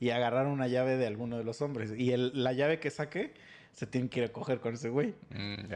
y 0.00 0.10
agarrar 0.10 0.46
una 0.46 0.68
llave 0.68 0.96
de 0.96 1.06
alguno 1.06 1.38
de 1.38 1.44
los 1.44 1.60
hombres. 1.62 1.92
Y 1.96 2.12
el- 2.12 2.32
la 2.42 2.52
llave 2.52 2.78
que 2.80 2.90
saque 2.90 3.34
se 3.72 3.86
tienen 3.86 4.08
que 4.08 4.20
ir 4.20 4.26
a 4.26 4.32
coger 4.32 4.60
con 4.60 4.74
ese 4.74 4.88
güey. 4.88 5.14
mm. 5.30 5.72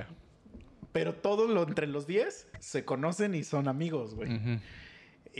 Pero 0.92 1.14
todos 1.14 1.48
lo, 1.48 1.62
entre 1.62 1.86
los 1.86 2.06
10 2.08 2.48
se 2.58 2.84
conocen 2.84 3.34
y 3.36 3.44
son 3.44 3.68
amigos, 3.68 4.16
güey. 4.16 4.60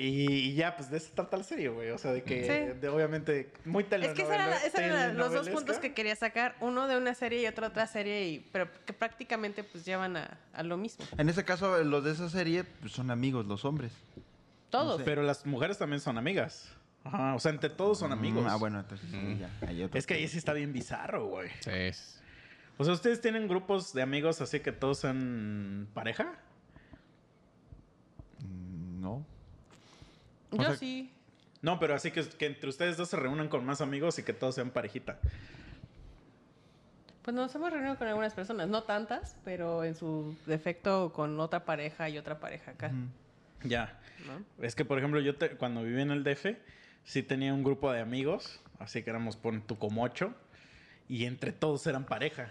Y, 0.01 0.27
y 0.51 0.55
ya, 0.55 0.77
pues 0.77 0.91
de 0.91 0.97
eso 0.97 1.11
trata 1.15 1.37
la 1.37 1.43
serie, 1.45 1.69
güey. 1.69 1.91
O 1.91 1.99
sea, 1.99 2.13
de 2.13 2.23
que, 2.23 2.43
Sí. 2.75 2.79
de, 2.81 2.89
obviamente, 2.89 3.53
muy 3.65 3.83
Es 3.85 3.89
telenovela. 3.91 4.15
que 4.15 4.23
esos 4.23 4.35
eran, 4.35 4.53
esos 4.67 4.81
eran 4.81 5.17
los 5.17 5.33
dos 5.33 5.49
puntos 5.49 5.79
que 5.79 5.93
quería 5.95 6.17
sacar, 6.17 6.57
uno 6.61 6.87
de 6.89 6.97
una 6.97 7.15
serie 7.15 7.43
y 7.43 7.47
otro 7.47 7.67
de 7.67 7.71
otra 7.71 7.87
serie, 7.87 8.29
y, 8.29 8.39
pero 8.53 8.69
que 8.87 8.93
prácticamente 8.93 9.63
pues 9.65 9.85
llevan 9.85 10.17
a, 10.17 10.39
a 10.53 10.63
lo 10.63 10.77
mismo. 10.77 11.05
En 11.19 11.29
ese 11.29 11.45
caso, 11.45 11.83
los 11.85 12.03
de 12.05 12.13
esa 12.13 12.29
serie 12.31 12.65
pues, 12.65 12.93
son 12.93 13.11
amigos, 13.11 13.47
los 13.47 13.65
hombres. 13.65 13.93
Todos. 14.71 14.99
sé. 14.99 15.05
Pero 15.05 15.23
las 15.23 15.45
mujeres 15.47 15.79
también 15.79 16.01
son 16.01 16.17
amigas. 16.19 16.73
Ajá, 17.03 17.35
o 17.35 17.39
sea, 17.41 17.51
entre 17.51 17.71
todos 17.71 17.99
son 17.99 18.13
amigos. 18.13 18.45
Mm, 18.45 18.49
ah, 18.49 18.57
bueno, 18.57 18.79
entonces 18.81 19.09
sí, 19.11 19.17
Mm. 19.17 19.39
ya. 19.39 19.51
hay 19.67 19.83
otro 19.83 19.99
Es 19.99 20.07
que 20.07 20.15
ahí 20.15 20.29
sí 20.29 20.39
está 20.39 20.53
bien 20.53 20.73
bizarro, 20.73 21.27
güey. 21.27 21.49
Sí, 21.61 21.71
es- 21.73 22.21
O 22.79 22.85
sea, 22.85 22.93
¿ustedes 22.95 23.21
tienen 23.21 23.49
grupos 23.49 23.93
de 23.93 24.03
amigos 24.03 24.41
así 24.41 24.61
que 24.61 24.71
todos 24.73 24.99
son 25.01 25.89
pareja? 25.95 26.33
Mm, 28.39 29.01
No. 29.01 29.25
O 30.53 30.57
Yo 30.57 30.63
sea- 30.65 30.77
sí. 30.77 31.13
No, 31.63 31.79
pero 31.79 31.95
así 31.95 32.11
que, 32.11 32.23
que 32.25 32.47
entre 32.47 32.69
ustedes 32.71 32.97
dos 32.97 33.09
se 33.11 33.17
reúnan 33.17 33.49
con 33.49 33.65
más 33.67 33.81
amigos 33.83 34.19
y 34.19 34.23
que 34.23 34.33
todos 34.33 34.55
sean 34.55 34.71
parejita. 34.71 35.19
Pues 37.23 37.35
nos 37.35 37.55
hemos 37.55 37.71
reunido 37.71 37.97
con 37.99 38.09
algunas 38.09 38.33
personas, 38.33 38.69
no 38.69 38.83
tantas, 38.85 39.37
pero 39.45 39.85
en 39.85 39.95
su 39.95 40.35
defecto 40.47 41.13
con 41.13 41.39
otra 41.39 41.65
pareja 41.67 42.09
y 42.09 42.17
otra 42.17 42.41
pareja 42.41 42.71
acá. 42.73 42.91
Ya. 43.63 43.99
¿no? 44.27 44.65
Es 44.65 44.75
que, 44.75 44.85
por 44.87 44.99
ejemplo, 44.99 45.21
yo 45.21 45.37
te- 45.37 45.57
cuando 45.57 45.83
viví 45.83 46.01
en 46.01 46.11
el 46.13 46.25
DF, 46.25 46.57
sí 47.05 47.23
tenía 47.23 47.53
un 47.53 47.63
grupo 47.63 47.93
de 47.93 48.01
amigos, 48.01 48.61
así 48.79 49.03
que 49.03 49.11
éramos, 49.11 49.37
pon 49.37 49.61
tú, 49.67 49.79
como 49.79 50.03
ocho, 50.03 50.35
y 51.09 51.27
entre 51.27 51.53
todos 51.53 51.87
eran 51.87 52.07
pareja. 52.07 52.51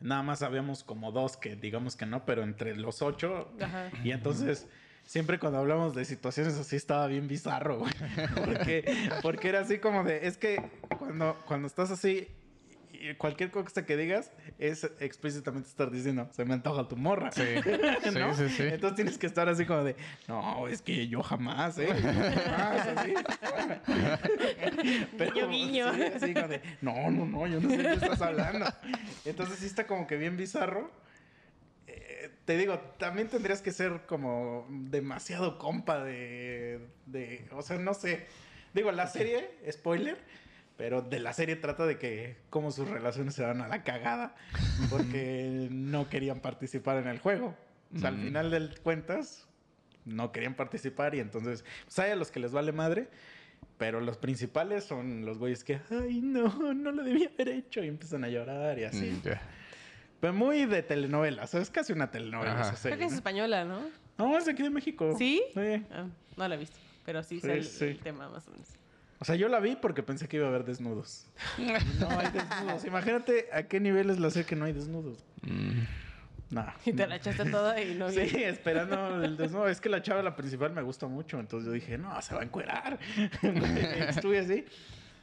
Nada 0.00 0.22
más 0.22 0.40
habíamos 0.40 0.82
como 0.82 1.12
dos 1.12 1.36
que 1.36 1.56
digamos 1.56 1.94
que 1.94 2.06
no, 2.06 2.24
pero 2.24 2.42
entre 2.42 2.74
los 2.76 3.02
ocho. 3.02 3.52
Ajá. 3.60 3.90
Y 4.02 4.12
entonces, 4.12 4.66
siempre 5.10 5.40
cuando 5.40 5.58
hablamos 5.58 5.92
de 5.92 6.04
situaciones 6.04 6.54
así 6.54 6.76
estaba 6.76 7.08
bien 7.08 7.26
bizarro, 7.26 7.80
güey. 7.80 7.92
Porque, 8.44 9.08
porque 9.22 9.48
era 9.48 9.58
así 9.58 9.78
como 9.78 10.04
de, 10.04 10.28
es 10.28 10.36
que 10.36 10.62
cuando, 10.98 11.36
cuando 11.46 11.66
estás 11.66 11.90
así, 11.90 12.28
cualquier 13.18 13.50
cosa 13.50 13.84
que 13.84 13.96
digas 13.96 14.30
es 14.60 14.84
explícitamente 15.00 15.68
estar 15.68 15.90
diciendo, 15.90 16.28
se 16.30 16.44
me 16.44 16.54
antoja 16.54 16.86
tu 16.86 16.96
morra. 16.96 17.32
Sí. 17.32 17.42
¿no? 18.14 18.34
Sí, 18.34 18.48
sí, 18.50 18.54
sí. 18.56 18.62
Entonces 18.62 18.94
tienes 18.94 19.18
que 19.18 19.26
estar 19.26 19.48
así 19.48 19.66
como 19.66 19.82
de, 19.82 19.96
no, 20.28 20.68
es 20.68 20.80
que 20.80 21.08
yo 21.08 21.24
jamás, 21.24 21.76
¿eh? 21.78 21.88
Jamás, 21.88 22.86
así. 22.96 23.14
Guiño, 25.18 25.48
guiño. 25.48 25.92
sí, 25.92 26.02
así 26.14 26.34
como 26.34 26.46
de, 26.46 26.62
no, 26.82 27.10
no, 27.10 27.26
no, 27.26 27.46
yo 27.48 27.60
no 27.60 27.68
sé 27.68 27.78
de 27.78 27.82
qué 27.82 27.94
estás 27.94 28.22
hablando. 28.22 28.66
Entonces 29.24 29.58
sí 29.58 29.66
está 29.66 29.88
como 29.88 30.06
que 30.06 30.16
bien 30.16 30.36
bizarro. 30.36 30.88
Te 32.44 32.56
digo, 32.56 32.78
también 32.98 33.28
tendrías 33.28 33.62
que 33.62 33.70
ser 33.70 34.06
como 34.06 34.66
demasiado 34.68 35.58
compa 35.58 36.02
de, 36.02 36.80
de, 37.06 37.46
o 37.52 37.62
sea, 37.62 37.78
no 37.78 37.94
sé. 37.94 38.26
Digo, 38.74 38.90
la 38.92 39.06
serie, 39.06 39.50
spoiler, 39.70 40.18
pero 40.76 41.02
de 41.02 41.20
la 41.20 41.32
serie 41.32 41.56
trata 41.56 41.86
de 41.86 41.98
que 41.98 42.36
cómo 42.48 42.70
sus 42.70 42.88
relaciones 42.88 43.34
se 43.34 43.42
van 43.42 43.60
a 43.60 43.68
la 43.68 43.84
cagada 43.84 44.34
porque 44.88 45.68
no 45.70 46.08
querían 46.08 46.40
participar 46.40 46.96
en 46.96 47.08
el 47.08 47.18
juego. 47.18 47.56
O 47.94 47.98
sea, 47.98 48.08
al 48.10 48.16
final 48.16 48.50
del 48.50 48.78
cuentas, 48.80 49.48
no 50.04 50.32
querían 50.32 50.54
participar 50.54 51.14
y 51.14 51.20
entonces, 51.20 51.64
pues 51.84 51.98
hay 51.98 52.12
a 52.12 52.16
los 52.16 52.30
que 52.30 52.40
les 52.40 52.52
vale 52.52 52.72
madre, 52.72 53.08
pero 53.78 54.00
los 54.00 54.16
principales 54.16 54.84
son 54.84 55.24
los 55.24 55.38
güeyes 55.38 55.64
que, 55.64 55.80
ay, 55.90 56.20
no, 56.20 56.72
no 56.72 56.92
lo 56.92 57.02
debía 57.02 57.30
haber 57.34 57.48
hecho 57.48 57.82
y 57.82 57.88
empiezan 57.88 58.24
a 58.24 58.28
llorar 58.28 58.78
y 58.78 58.84
así. 58.84 59.20
Mm. 59.24 59.28
Pero 60.20 60.32
muy 60.34 60.66
de 60.66 60.82
telenovela, 60.82 61.44
o 61.44 61.46
sea, 61.46 61.60
es 61.60 61.70
casi 61.70 61.92
una 61.92 62.10
telenovela 62.10 62.74
Creo 62.82 62.98
que 62.98 63.04
es 63.04 63.10
¿no? 63.12 63.16
española, 63.16 63.64
¿no? 63.64 63.80
No, 64.18 64.36
es 64.36 64.44
de 64.44 64.52
aquí 64.52 64.62
de 64.62 64.70
México. 64.70 65.14
¿Sí? 65.16 65.42
Sí. 65.54 65.86
Ah, 65.90 66.06
no 66.36 66.48
la 66.48 66.54
he 66.54 66.58
visto, 66.58 66.76
pero 67.06 67.22
sí, 67.22 67.36
Sí, 67.40 67.46
sé 67.46 67.52
el, 67.54 67.64
sí. 67.64 67.84
el 67.86 67.98
tema 68.00 68.28
más 68.28 68.46
o 68.48 68.50
menos. 68.50 68.68
O 69.18 69.24
sea, 69.24 69.34
yo 69.34 69.48
la 69.48 69.60
vi 69.60 69.76
porque 69.76 70.02
pensé 70.02 70.28
que 70.28 70.36
iba 70.38 70.46
a 70.46 70.48
haber 70.48 70.64
desnudos. 70.64 71.26
No 71.58 72.08
hay 72.10 72.28
desnudos. 72.32 72.84
Imagínate 72.84 73.48
a 73.52 73.62
qué 73.64 73.80
nivel 73.80 74.10
es 74.10 74.18
la 74.18 74.30
serie 74.30 74.46
que 74.46 74.56
no 74.56 74.64
hay 74.66 74.72
desnudos. 74.72 75.24
Mm. 75.42 75.80
No. 76.50 76.66
Y 76.84 76.92
te 76.92 77.06
la 77.06 77.16
echaste 77.16 77.44
toda 77.50 77.80
y 77.80 77.94
no 77.94 78.10
Sí, 78.10 78.20
vi. 78.20 78.42
esperando 78.44 79.22
el 79.22 79.36
desnudo. 79.36 79.68
Es 79.68 79.80
que 79.80 79.88
la 79.88 80.02
chava, 80.02 80.22
la 80.22 80.34
principal, 80.36 80.72
me 80.72 80.82
gusta 80.82 81.06
mucho. 81.06 81.38
Entonces 81.38 81.66
yo 81.66 81.72
dije, 81.72 81.96
no, 81.96 82.20
se 82.22 82.34
va 82.34 82.40
a 82.40 82.44
encuerar. 82.44 82.98
Estuve 84.08 84.38
así, 84.40 84.64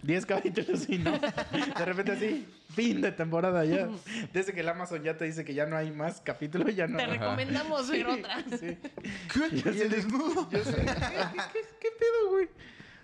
10 0.07 0.25
capítulos 0.25 0.87
y 0.89 0.97
no. 0.99 1.11
De 1.19 1.85
repente 1.85 2.13
así, 2.13 2.47
fin 2.73 3.01
de 3.01 3.11
temporada 3.11 3.65
ya. 3.65 3.89
Desde 4.31 4.53
que 4.53 4.61
el 4.61 4.69
Amazon 4.69 5.03
ya 5.03 5.17
te 5.17 5.25
dice 5.25 5.43
que 5.43 5.53
ya 5.53 5.65
no 5.65 5.75
hay 5.75 5.91
más 5.91 6.21
capítulos, 6.21 6.73
ya 6.75 6.87
no. 6.87 6.97
Te 6.97 7.05
recomendamos 7.07 7.89
ver 7.89 8.05
Sí, 8.05 8.19
otra. 8.19 8.43
sí. 8.57 8.77
¿Y 9.51 9.67
el 9.67 9.79
de- 9.79 9.89
desnudo? 9.89 10.49
Yo 10.49 10.63
sé. 10.63 10.75
¿Qué, 10.77 10.85
qué, 11.53 11.61
qué 11.81 11.89
pedo, 11.99 12.29
güey? 12.31 12.47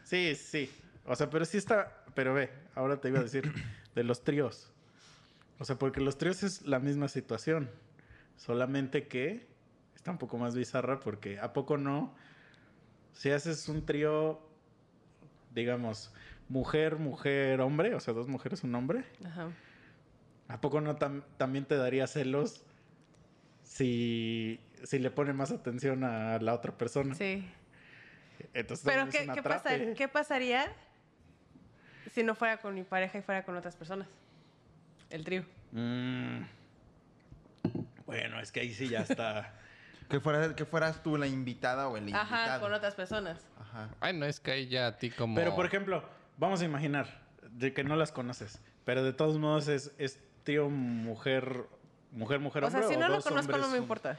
Sí, 0.04 0.34
sí. 0.36 0.72
O 1.06 1.16
sea, 1.16 1.30
pero 1.30 1.44
sí 1.44 1.58
está. 1.58 2.04
Pero 2.16 2.34
ve, 2.34 2.50
ahora 2.74 3.02
te 3.02 3.10
iba 3.10 3.20
a 3.20 3.24
decir 3.24 3.52
de 3.96 4.04
los 4.06 4.24
tríos. 4.24 4.72
O 5.60 5.66
sea, 5.66 5.78
porque 5.78 6.00
los 6.00 6.18
tríos 6.18 6.42
es 6.44 6.62
la 6.62 6.80
misma 6.80 7.10
situación. 7.10 7.70
Solamente 8.38 9.08
que 9.10 9.46
está 9.96 10.12
un 10.12 10.18
poco 10.18 10.38
más 10.38 10.56
bizarra 10.56 11.00
porque 11.02 11.38
¿a 11.40 11.52
poco 11.52 11.78
no? 11.78 12.16
Si 13.12 13.30
haces 13.30 13.68
un 13.68 13.86
trío, 13.86 14.40
digamos, 15.54 16.14
mujer, 16.54 16.98
mujer, 16.98 17.62
hombre, 17.62 17.96
o 17.96 18.00
sea, 18.00 18.14
dos 18.14 18.28
mujeres, 18.28 18.64
un 18.64 18.76
hombre, 18.76 19.04
Ajá. 19.26 19.50
¿a 20.48 20.62
poco 20.62 20.82
no 20.82 20.96
tam- 21.00 21.24
también 21.38 21.66
te 21.66 21.76
daría 21.76 22.06
celos 22.06 22.64
si, 23.64 24.60
si 24.84 25.00
le 25.00 25.10
pone 25.10 25.34
más 25.34 25.52
atención 25.52 26.04
a 26.04 26.38
la 26.40 26.54
otra 26.54 26.72
persona? 26.78 27.16
Sí. 27.16 27.50
Entonces 28.54 28.86
Pero 28.86 29.06
¿qué, 29.10 29.26
qué, 29.34 29.94
qué 29.98 30.08
pasaría 30.08 30.72
si 32.12 32.22
no 32.24 32.36
fuera 32.36 32.58
con 32.58 32.76
mi 32.76 32.84
pareja 32.84 33.18
y 33.18 33.22
fuera 33.24 33.44
con 33.44 33.58
otras 33.58 33.76
personas? 33.76 34.08
El 35.10 35.24
trío. 35.24 35.44
Mm. 35.72 36.42
Bueno, 38.06 38.40
es 38.40 38.52
que 38.52 38.60
ahí 38.60 38.74
sí 38.74 38.88
ya 38.90 39.00
está. 39.02 39.54
Que, 40.10 40.20
fuera, 40.20 40.54
que 40.56 40.66
fueras 40.66 41.02
tú 41.02 41.18
la 41.18 41.26
invitada 41.26 41.88
o 41.88 41.98
el 41.98 42.04
invitado. 42.10 42.26
Ajá, 42.26 42.60
con 42.60 42.72
otras 42.72 42.94
personas. 42.94 43.40
Ajá. 43.60 43.90
Ay, 44.00 44.16
no 44.16 44.26
es 44.28 44.40
que 44.40 44.52
ahí 44.52 44.68
ya 44.68 44.86
a 44.88 44.98
ti 44.98 45.10
como. 45.10 45.34
Pero, 45.34 45.56
por 45.56 45.66
ejemplo, 45.66 46.04
vamos 46.38 46.62
a 46.62 46.66
imaginar 46.66 47.22
de 47.52 47.74
que 47.74 47.84
no 47.84 47.96
las 47.96 48.12
conoces, 48.12 48.60
pero 48.86 49.04
de 49.04 49.14
todos 49.14 49.38
modos 49.38 49.68
es, 49.68 49.92
es 49.98 50.20
tío, 50.44 50.70
mujer, 50.70 51.66
mujer, 52.12 52.40
mujer, 52.40 52.64
O 52.66 52.70
sea, 52.72 52.80
hombre. 52.82 52.94
si 52.96 53.00
no 53.00 53.10
lo 53.10 53.22
conozco 53.22 53.58
no 53.58 53.68
me 53.70 53.78
importa. 53.78 54.18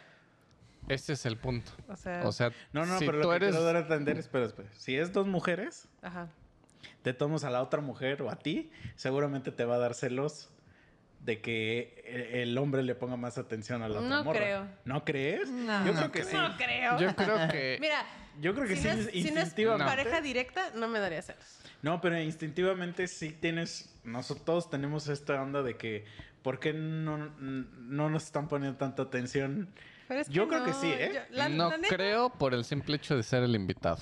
Ese 0.88 1.14
es 1.14 1.24
el 1.24 1.38
punto. 1.38 1.72
O 1.88 1.96
sea, 1.96 2.22
O 2.26 2.32
sea, 2.32 2.50
No, 2.72 2.84
no, 2.84 2.98
si 2.98 3.06
pero 3.06 3.18
tú 3.20 3.24
lo 3.24 3.30
que 3.30 3.36
eres... 3.36 3.50
quiero 3.50 3.64
dar 3.64 3.76
a 3.76 3.80
entender, 3.80 4.18
espera, 4.18 4.44
espera. 4.44 4.68
Si 4.76 4.96
es 4.96 5.12
dos 5.14 5.26
mujeres, 5.26 5.88
ajá. 6.02 6.28
te 7.02 7.14
tomas 7.14 7.44
a 7.44 7.50
la 7.50 7.62
otra 7.62 7.80
mujer 7.80 8.20
o 8.22 8.30
a 8.30 8.36
ti, 8.36 8.70
seguramente 8.94 9.50
te 9.50 9.64
va 9.64 9.76
a 9.76 9.78
dar 9.78 9.94
celos 9.94 10.50
de 11.20 11.40
que 11.40 12.02
e- 12.04 12.42
el 12.42 12.58
hombre 12.58 12.82
le 12.82 12.94
ponga 12.94 13.16
más 13.16 13.38
atención 13.38 13.82
a 13.82 13.88
la 13.88 14.00
otra 14.00 14.08
No 14.10 14.24
morra. 14.24 14.38
creo. 14.40 14.66
¿No 14.84 15.04
crees? 15.06 15.48
No, 15.48 15.86
Yo 15.86 15.94
creo 15.94 16.12
que 16.12 16.24
sí. 16.24 16.36
No 16.36 16.54
creo. 16.58 16.98
Yo 16.98 17.16
creo 17.16 17.48
que... 17.48 17.78
Mira, 17.80 18.04
Yo 18.42 18.54
creo 18.54 18.66
que 18.68 18.76
si, 18.76 18.82
sí, 18.82 18.88
no 18.88 19.40
es, 19.40 19.52
si 19.52 19.64
no 19.64 19.72
es 19.76 19.84
pareja 19.86 20.20
directa, 20.20 20.70
no 20.74 20.86
me 20.88 20.98
daría 21.00 21.22
celos. 21.22 21.60
No, 21.84 22.00
pero 22.00 22.18
instintivamente 22.18 23.06
sí 23.08 23.28
tienes, 23.38 23.94
nosotros 24.04 24.42
todos 24.46 24.70
tenemos 24.70 25.06
esta 25.08 25.42
onda 25.42 25.62
de 25.62 25.76
que, 25.76 26.06
¿por 26.42 26.58
qué 26.58 26.72
no, 26.72 27.18
no 27.18 28.08
nos 28.08 28.24
están 28.24 28.48
poniendo 28.48 28.78
tanta 28.78 29.02
atención? 29.02 29.68
Pero 30.08 30.20
es 30.20 30.28
Yo 30.30 30.48
creo 30.48 30.64
que 30.64 30.72
sí, 30.72 30.86
¿eh? 30.90 31.10
yo- 31.14 31.36
la- 31.36 31.50
no 31.50 31.68
la 31.68 31.76
neta- 31.76 31.94
creo 31.94 32.30
por 32.30 32.54
el 32.54 32.64
simple 32.64 32.96
hecho 32.96 33.18
de 33.18 33.22
ser 33.22 33.42
el 33.42 33.54
invitado. 33.54 33.98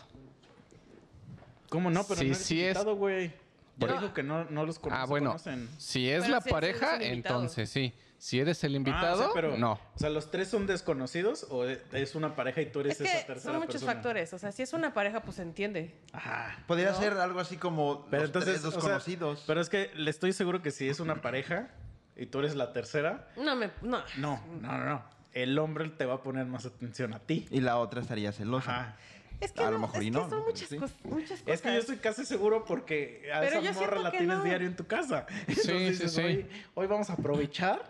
¿Cómo 1.70 1.90
no? 1.90 2.04
Pero 2.04 2.20
Sí, 2.20 2.26
no 2.26 2.34
eres 2.34 2.38
sí 2.46 2.60
es- 2.60 2.66
invitado, 2.68 2.94
güey. 2.94 3.32
Yo- 3.78 3.88
dijo 3.88 4.14
que 4.14 4.22
no, 4.22 4.44
no 4.44 4.64
los 4.64 4.78
cono- 4.78 4.94
Ah, 4.94 5.04
bueno. 5.04 5.30
conocen. 5.30 5.68
Si 5.78 6.08
es 6.08 6.20
Pero 6.22 6.34
la 6.34 6.40
pareja, 6.40 6.98
entonces 7.02 7.68
sí. 7.68 7.92
Si 8.22 8.38
eres 8.38 8.62
el 8.62 8.74
Ah, 8.74 8.76
invitado, 8.76 9.14
o 9.14 9.24
sea, 9.24 9.28
pero, 9.34 9.58
no. 9.58 9.72
O 9.72 9.98
sea, 9.98 10.08
¿los 10.08 10.30
tres 10.30 10.46
son 10.46 10.68
desconocidos 10.68 11.44
o 11.50 11.64
es 11.66 12.14
una 12.14 12.36
pareja 12.36 12.60
y 12.60 12.66
tú 12.66 12.78
eres 12.78 13.00
Es 13.00 13.00
esa 13.08 13.18
que 13.18 13.24
tercera 13.24 13.52
son 13.54 13.54
muchos 13.56 13.72
persona? 13.80 13.94
factores. 13.94 14.32
O 14.32 14.38
sea, 14.38 14.52
si 14.52 14.62
es 14.62 14.72
una 14.72 14.94
pareja, 14.94 15.22
pues 15.22 15.34
se 15.38 15.42
entiende. 15.42 15.98
Ajá. 16.12 16.56
Podría 16.68 16.92
¿No? 16.92 16.98
ser 16.98 17.14
algo 17.14 17.40
así 17.40 17.56
como 17.56 18.06
Pero 18.12 18.22
los 18.22 18.28
entonces, 18.28 18.60
tres 18.60 18.64
o 18.64 18.70
sea, 18.70 18.78
desconocidos. 18.80 19.42
pero 19.44 19.60
es 19.60 19.68
que 19.68 19.90
le 19.96 20.08
estoy 20.08 20.32
seguro 20.32 20.62
que 20.62 20.70
si 20.70 20.88
es 20.88 21.00
una 21.00 21.20
pareja 21.20 21.70
y 22.14 22.26
tú 22.26 22.38
eres 22.38 22.54
la 22.54 22.72
tercera, 22.72 23.26
No 23.36 23.56
me. 23.56 23.72
No. 23.82 24.04
no, 24.18 24.40
no, 24.60 24.78
no, 24.78 24.84
no. 24.84 25.02
El 25.32 25.58
hombre 25.58 25.88
te 25.88 26.06
va 26.06 26.14
a 26.14 26.22
poner 26.22 26.46
más 26.46 26.64
atención 26.64 27.14
a 27.14 27.18
ti. 27.18 27.48
Y 27.50 27.60
la 27.60 27.78
otra 27.78 28.02
estaría 28.02 28.30
celosa. 28.30 28.70
Ajá. 28.70 28.96
Es 29.42 29.52
que, 29.52 29.60
A 29.62 29.66
no, 29.66 29.72
lo 29.72 29.78
mejor 29.80 29.96
es 29.96 30.02
y 30.02 30.04
que 30.06 30.10
no, 30.12 30.20
son 30.30 30.38
¿no? 30.38 30.44
muchas, 30.46 30.68
Sí. 30.68 30.76
cos- 30.78 30.90
muchas 31.04 31.40
cosas. 31.40 31.54
Es 31.54 31.60
que 31.62 31.68
yo 31.74 31.78
estoy 31.80 31.96
casi 31.96 32.24
seguro 32.24 32.64
porque 32.64 33.28
a 33.34 33.40
Pero 33.40 33.58
esa 33.60 33.72
morra 33.80 33.98
la 33.98 34.10
tienes 34.10 34.28
no. 34.38 34.44
diario 34.44 34.66
en 34.68 34.76
tu 34.76 34.86
casa. 34.86 35.26
Entonces 35.48 35.64
sí, 35.66 35.72
dices, 35.90 36.12
sí. 36.14 36.20
Hoy, 36.22 36.46
hoy 36.74 36.86
vamos 36.86 37.10
a 37.10 37.14
aprovechar 37.14 37.82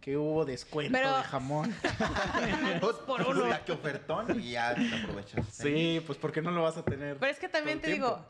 que 0.00 0.16
hubo 0.16 0.44
descuento 0.44 0.92
Pero- 0.96 1.16
de 1.16 1.22
jamón. 1.24 1.74
por 3.06 3.22
uno. 3.22 3.48
Ya 3.48 3.64
que 3.64 3.72
ofertón 3.72 4.40
y 4.40 4.52
ya 4.52 4.74
te 4.74 4.94
aprovechas. 5.02 5.46
Sí, 5.50 6.02
pues 6.06 6.18
porque 6.18 6.42
no 6.42 6.50
lo 6.50 6.62
vas 6.62 6.76
a 6.76 6.84
tener. 6.84 7.16
Pero 7.18 7.32
es 7.32 7.38
que 7.38 7.48
también 7.48 7.80
te 7.80 7.90
digo, 7.92 8.24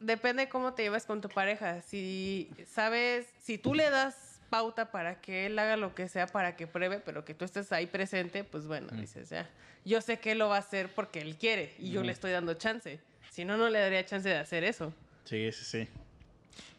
depende 0.00 0.48
cómo 0.48 0.74
te 0.74 0.82
llevas 0.82 1.04
con 1.06 1.20
tu 1.20 1.28
pareja. 1.28 1.80
Si 1.82 2.50
sabes, 2.66 3.26
si 3.40 3.58
tú 3.58 3.74
le 3.74 3.88
das 3.90 4.16
pauta 4.50 4.90
para 4.90 5.20
que 5.20 5.46
él 5.46 5.58
haga 5.58 5.76
lo 5.76 5.94
que 5.94 6.08
sea 6.08 6.26
para 6.26 6.56
que 6.56 6.66
pruebe, 6.66 7.00
pero 7.00 7.24
que 7.24 7.34
tú 7.34 7.44
estés 7.44 7.72
ahí 7.72 7.86
presente, 7.86 8.44
pues 8.44 8.66
bueno, 8.66 8.88
dices 8.92 9.28
ya. 9.30 9.48
Yo 9.84 10.00
sé 10.00 10.18
que 10.18 10.32
él 10.32 10.38
lo 10.38 10.48
va 10.48 10.56
a 10.56 10.60
hacer 10.60 10.88
porque 10.94 11.20
él 11.20 11.36
quiere 11.36 11.74
y 11.78 11.90
yo 11.90 12.02
le 12.02 12.12
estoy 12.12 12.32
dando 12.32 12.54
chance. 12.54 13.00
Si 13.30 13.44
no, 13.44 13.56
no 13.56 13.68
le 13.68 13.78
daría 13.78 14.04
chance 14.04 14.28
de 14.28 14.36
hacer 14.36 14.64
eso. 14.64 14.92
Sí, 15.24 15.50
sí, 15.52 15.64
sí. 15.64 15.88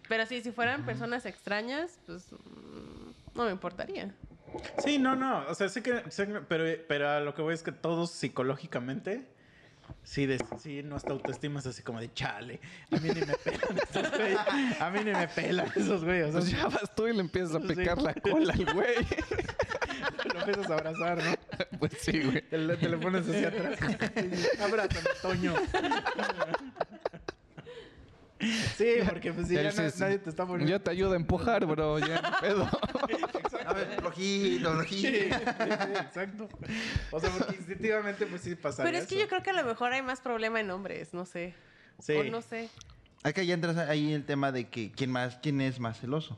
Pero 0.09 0.25
sí, 0.25 0.41
si 0.41 0.51
fueran 0.51 0.83
personas 0.85 1.25
extrañas, 1.25 1.99
pues 2.05 2.31
mm, 2.31 3.11
no 3.35 3.45
me 3.45 3.51
importaría. 3.51 4.13
Sí, 4.83 4.97
no, 4.97 5.15
no. 5.15 5.45
O 5.49 5.55
sea, 5.55 5.67
sí 5.69 5.81
que. 5.81 6.01
que- 6.03 6.41
pero, 6.47 6.63
pero 6.87 7.09
a 7.09 7.19
lo 7.19 7.35
que 7.35 7.41
voy 7.41 7.53
es 7.53 7.61
que 7.63 7.71
todos 7.73 8.11
psicológicamente. 8.11 9.25
Sí, 10.09 10.25
de, 10.25 10.41
sí, 10.57 10.81
nuestra 10.83 11.11
autoestima 11.11 11.59
es 11.59 11.67
así 11.67 11.83
como 11.83 11.99
de 11.99 12.13
chale. 12.13 12.61
A 12.91 12.95
mí 12.95 13.09
ni 13.09 13.19
me 13.25 13.33
pelan 13.35 13.77
esos 13.89 14.09
güeyes. 14.17 14.39
A 14.79 14.89
mí 14.89 14.99
ni 15.03 15.11
me 15.11 15.27
pelan 15.27 15.67
esos 15.75 16.03
güeyes. 16.05 16.29
O 16.29 16.31
Pues 16.31 16.45
sea, 16.45 16.59
ya 16.59 16.67
vas 16.69 16.95
tú 16.95 17.07
y 17.09 17.13
le 17.13 17.19
empiezas 17.19 17.55
a 17.55 17.59
Sí. 17.59 17.67
picar 17.75 18.01
la 18.01 18.13
cola 18.13 18.53
al 18.53 18.65
güey. 18.73 18.95
lo 20.33 20.39
empiezas 20.39 20.71
a 20.71 20.73
abrazar, 20.75 21.17
¿no? 21.21 21.33
pues 21.79 21.91
sí, 21.99 22.21
güey. 22.23 22.41
Te, 22.41 22.57
le- 22.57 22.77
te 22.77 22.87
le 22.87 22.97
pones 22.97 23.27
hacia 23.27 23.49
atrás. 23.49 23.79
Abrázame, 24.61 25.09
Toño. 25.21 25.53
Sí, 28.77 28.93
porque 29.09 29.33
pues 29.33 29.47
si 29.47 29.55
ya 29.55 29.63
no- 29.63 29.71
sí- 29.71 29.99
nadie 29.99 30.19
te 30.19 30.29
está 30.29 30.45
poniendo. 30.45 30.71
Yo 30.71 30.79
te 30.79 30.91
ayudo 30.91 31.13
a 31.13 31.15
empujar, 31.15 31.65
bro. 31.65 31.99
Ya, 31.99 32.37
pedo. 32.39 32.69
A 33.67 33.73
ver, 33.73 34.01
rojito, 34.01 34.73
rojito. 34.73 35.07
sí, 35.07 35.17
sí, 35.17 35.93
exacto. 36.01 36.47
O 37.11 37.19
sea, 37.19 37.29
porque 37.31 37.55
instintivamente 37.57 38.25
pues 38.25 38.41
sí 38.41 38.55
pasaría 38.55 38.91
Pero 38.91 39.03
es 39.03 39.07
que 39.09 39.15
eso. 39.15 39.23
yo 39.25 39.29
creo 39.29 39.43
que 39.43 39.49
a 39.49 39.53
lo 39.61 39.65
mejor 39.65 39.91
hay 39.91 40.01
más 40.01 40.21
problema 40.21 40.59
en 40.59 40.71
hombres, 40.71 41.13
no 41.13 41.25
sé. 41.25 41.53
Sí. 41.99 42.13
O 42.13 42.23
no 42.23 42.41
sé. 42.41 42.69
Acá 43.23 43.43
ya 43.43 43.53
entras 43.55 43.75
ahí 43.77 44.13
el 44.13 44.25
tema 44.25 44.51
de 44.51 44.69
que 44.69 44.91
quién 44.91 45.11
más, 45.11 45.37
quién 45.41 45.59
es 45.59 45.79
más 45.79 45.99
celoso. 45.99 46.37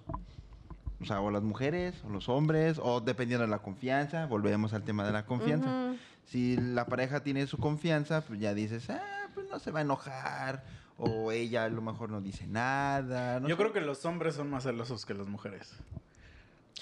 O 1.02 1.06
sea, 1.06 1.22
o 1.22 1.30
las 1.32 1.44
mujeres, 1.44 1.96
o 2.06 2.10
los 2.10 2.28
hombres, 2.30 2.78
o 2.82 3.00
dependiendo 3.00 3.46
de 3.46 3.52
la 3.52 3.60
confianza, 3.60 4.26
volvemos 4.26 4.74
al 4.74 4.84
tema 4.84 5.06
de 5.06 5.12
la 5.14 5.26
confianza. 5.26 5.68
Ujú. 5.70 5.98
Si 6.26 6.58
la 6.58 6.86
pareja 6.88 7.22
tiene 7.24 7.46
su 7.48 7.58
confianza, 7.58 8.22
pues 8.22 8.40
ya 8.40 8.54
dices, 8.54 8.90
ah, 8.90 9.28
pues 9.34 9.48
no 9.50 9.60
se 9.60 9.72
va 9.72 9.80
a 9.80 9.82
enojar, 9.84 10.64
o 10.98 11.32
ella 11.32 11.64
a 11.66 11.70
lo 11.70 11.82
mejor 11.82 12.10
no 12.10 12.22
dice 12.22 12.48
nada. 12.48 13.40
no 13.40 13.48
Yo 13.48 13.56
sé. 13.56 13.62
creo 13.62 13.74
que 13.74 13.82
los 13.82 14.04
hombres 14.06 14.36
son 14.36 14.50
más 14.50 14.64
celosos 14.64 15.06
que 15.06 15.14
las 15.14 15.28
mujeres. 15.28 15.72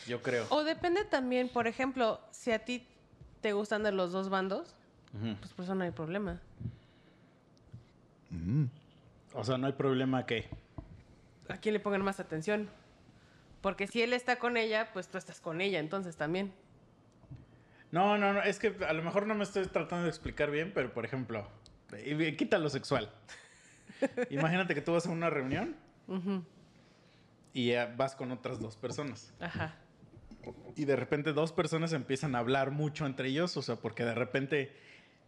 Yo 0.07 0.21
creo. 0.21 0.45
O 0.49 0.63
depende 0.63 1.03
también, 1.05 1.49
por 1.49 1.67
ejemplo, 1.67 2.19
si 2.31 2.51
a 2.51 2.59
ti 2.65 2.87
te 3.41 3.53
gustan 3.53 3.83
de 3.83 3.91
los 3.91 4.11
dos 4.11 4.29
bandos, 4.29 4.73
Ujú. 5.13 5.35
pues 5.39 5.53
por 5.53 5.63
eso 5.65 5.75
no 5.75 5.83
hay 5.83 5.91
problema. 5.91 6.39
Mm. 8.29 8.65
O 9.33 9.43
sea, 9.43 9.57
no 9.57 9.67
hay 9.67 9.73
problema 9.73 10.25
que. 10.25 10.47
¿A 11.49 11.57
quién 11.57 11.73
le 11.73 11.79
pongan 11.79 12.01
más 12.01 12.19
atención? 12.19 12.69
Porque 13.61 13.87
si 13.87 14.01
él 14.01 14.13
está 14.13 14.37
con 14.39 14.57
ella, 14.57 14.89
pues 14.93 15.07
tú 15.07 15.17
estás 15.17 15.39
con 15.41 15.61
ella, 15.61 15.79
entonces 15.79 16.15
también. 16.15 16.53
No, 17.91 18.17
no, 18.17 18.33
no. 18.33 18.41
Es 18.43 18.59
que 18.59 18.75
a 18.87 18.93
lo 18.93 19.03
mejor 19.03 19.27
no 19.27 19.35
me 19.35 19.43
estoy 19.43 19.65
tratando 19.67 20.03
de 20.03 20.09
explicar 20.09 20.51
bien, 20.51 20.71
pero 20.73 20.93
por 20.93 21.05
ejemplo, 21.05 21.47
y- 22.05 22.21
y 22.23 22.35
quita 22.35 22.57
lo 22.57 22.69
sexual. 22.69 23.11
Imagínate 24.29 24.75
que 24.75 24.81
tú 24.81 24.93
vas 24.93 25.05
a 25.07 25.09
una 25.09 25.29
reunión 25.29 25.75
Ujú. 26.07 26.43
y 27.53 27.71
eh, 27.71 27.87
vas 27.95 28.15
con 28.15 28.31
otras 28.31 28.59
dos 28.59 28.75
personas. 28.75 29.33
Ajá. 29.39 29.73
Y 30.75 30.85
de 30.85 30.95
repente 30.95 31.33
dos 31.33 31.51
personas 31.51 31.93
empiezan 31.93 32.35
a 32.35 32.39
hablar 32.39 32.71
mucho 32.71 33.05
entre 33.05 33.29
ellos, 33.29 33.57
o 33.57 33.61
sea, 33.61 33.77
porque 33.77 34.05
de 34.05 34.13
repente 34.13 34.71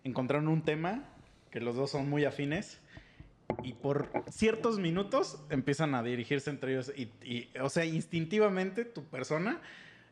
encontraron 0.03 0.47
un 0.47 0.63
tema 0.63 1.03
que 1.51 1.59
los 1.59 1.75
dos 1.75 1.91
son 1.91 2.09
muy 2.09 2.25
afines 2.25 2.79
y 3.63 3.73
por 3.73 4.11
ciertos 4.29 4.79
minutos 4.79 5.39
empiezan 5.49 5.95
a 5.95 6.03
dirigirse 6.03 6.49
entre 6.49 6.73
ellos 6.73 6.91
y, 6.95 7.11
y, 7.23 7.49
o 7.59 7.69
sea, 7.69 7.85
instintivamente 7.85 8.85
tu 8.85 9.03
persona 9.05 9.59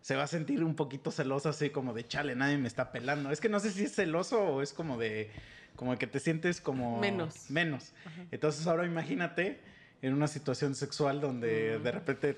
se 0.01 0.15
va 0.15 0.23
a 0.23 0.27
sentir 0.27 0.63
un 0.63 0.75
poquito 0.75 1.11
celosa 1.11 1.49
así 1.49 1.69
como 1.69 1.93
de 1.93 2.07
chale, 2.07 2.35
nadie 2.35 2.57
me 2.57 2.67
está 2.67 2.91
pelando. 2.91 3.29
Es 3.31 3.41
que 3.41 3.49
no 3.49 3.59
sé 3.59 3.71
si 3.71 3.83
es 3.83 3.93
celoso 3.95 4.41
o 4.41 4.61
es 4.61 4.73
como 4.73 4.97
de 4.97 5.29
como 5.75 5.95
que 5.97 6.07
te 6.07 6.19
sientes 6.19 6.59
como 6.59 6.99
Menos. 6.99 7.51
menos. 7.51 7.93
Entonces 8.31 8.65
ahora 8.67 8.85
imagínate 8.85 9.59
en 10.01 10.13
una 10.13 10.27
situación 10.27 10.75
sexual 10.75 11.21
donde 11.21 11.79
de 11.79 11.91
repente 11.91 12.37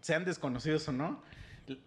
sean 0.00 0.24
desconocidos 0.24 0.86
o 0.88 0.92
no, 0.92 1.22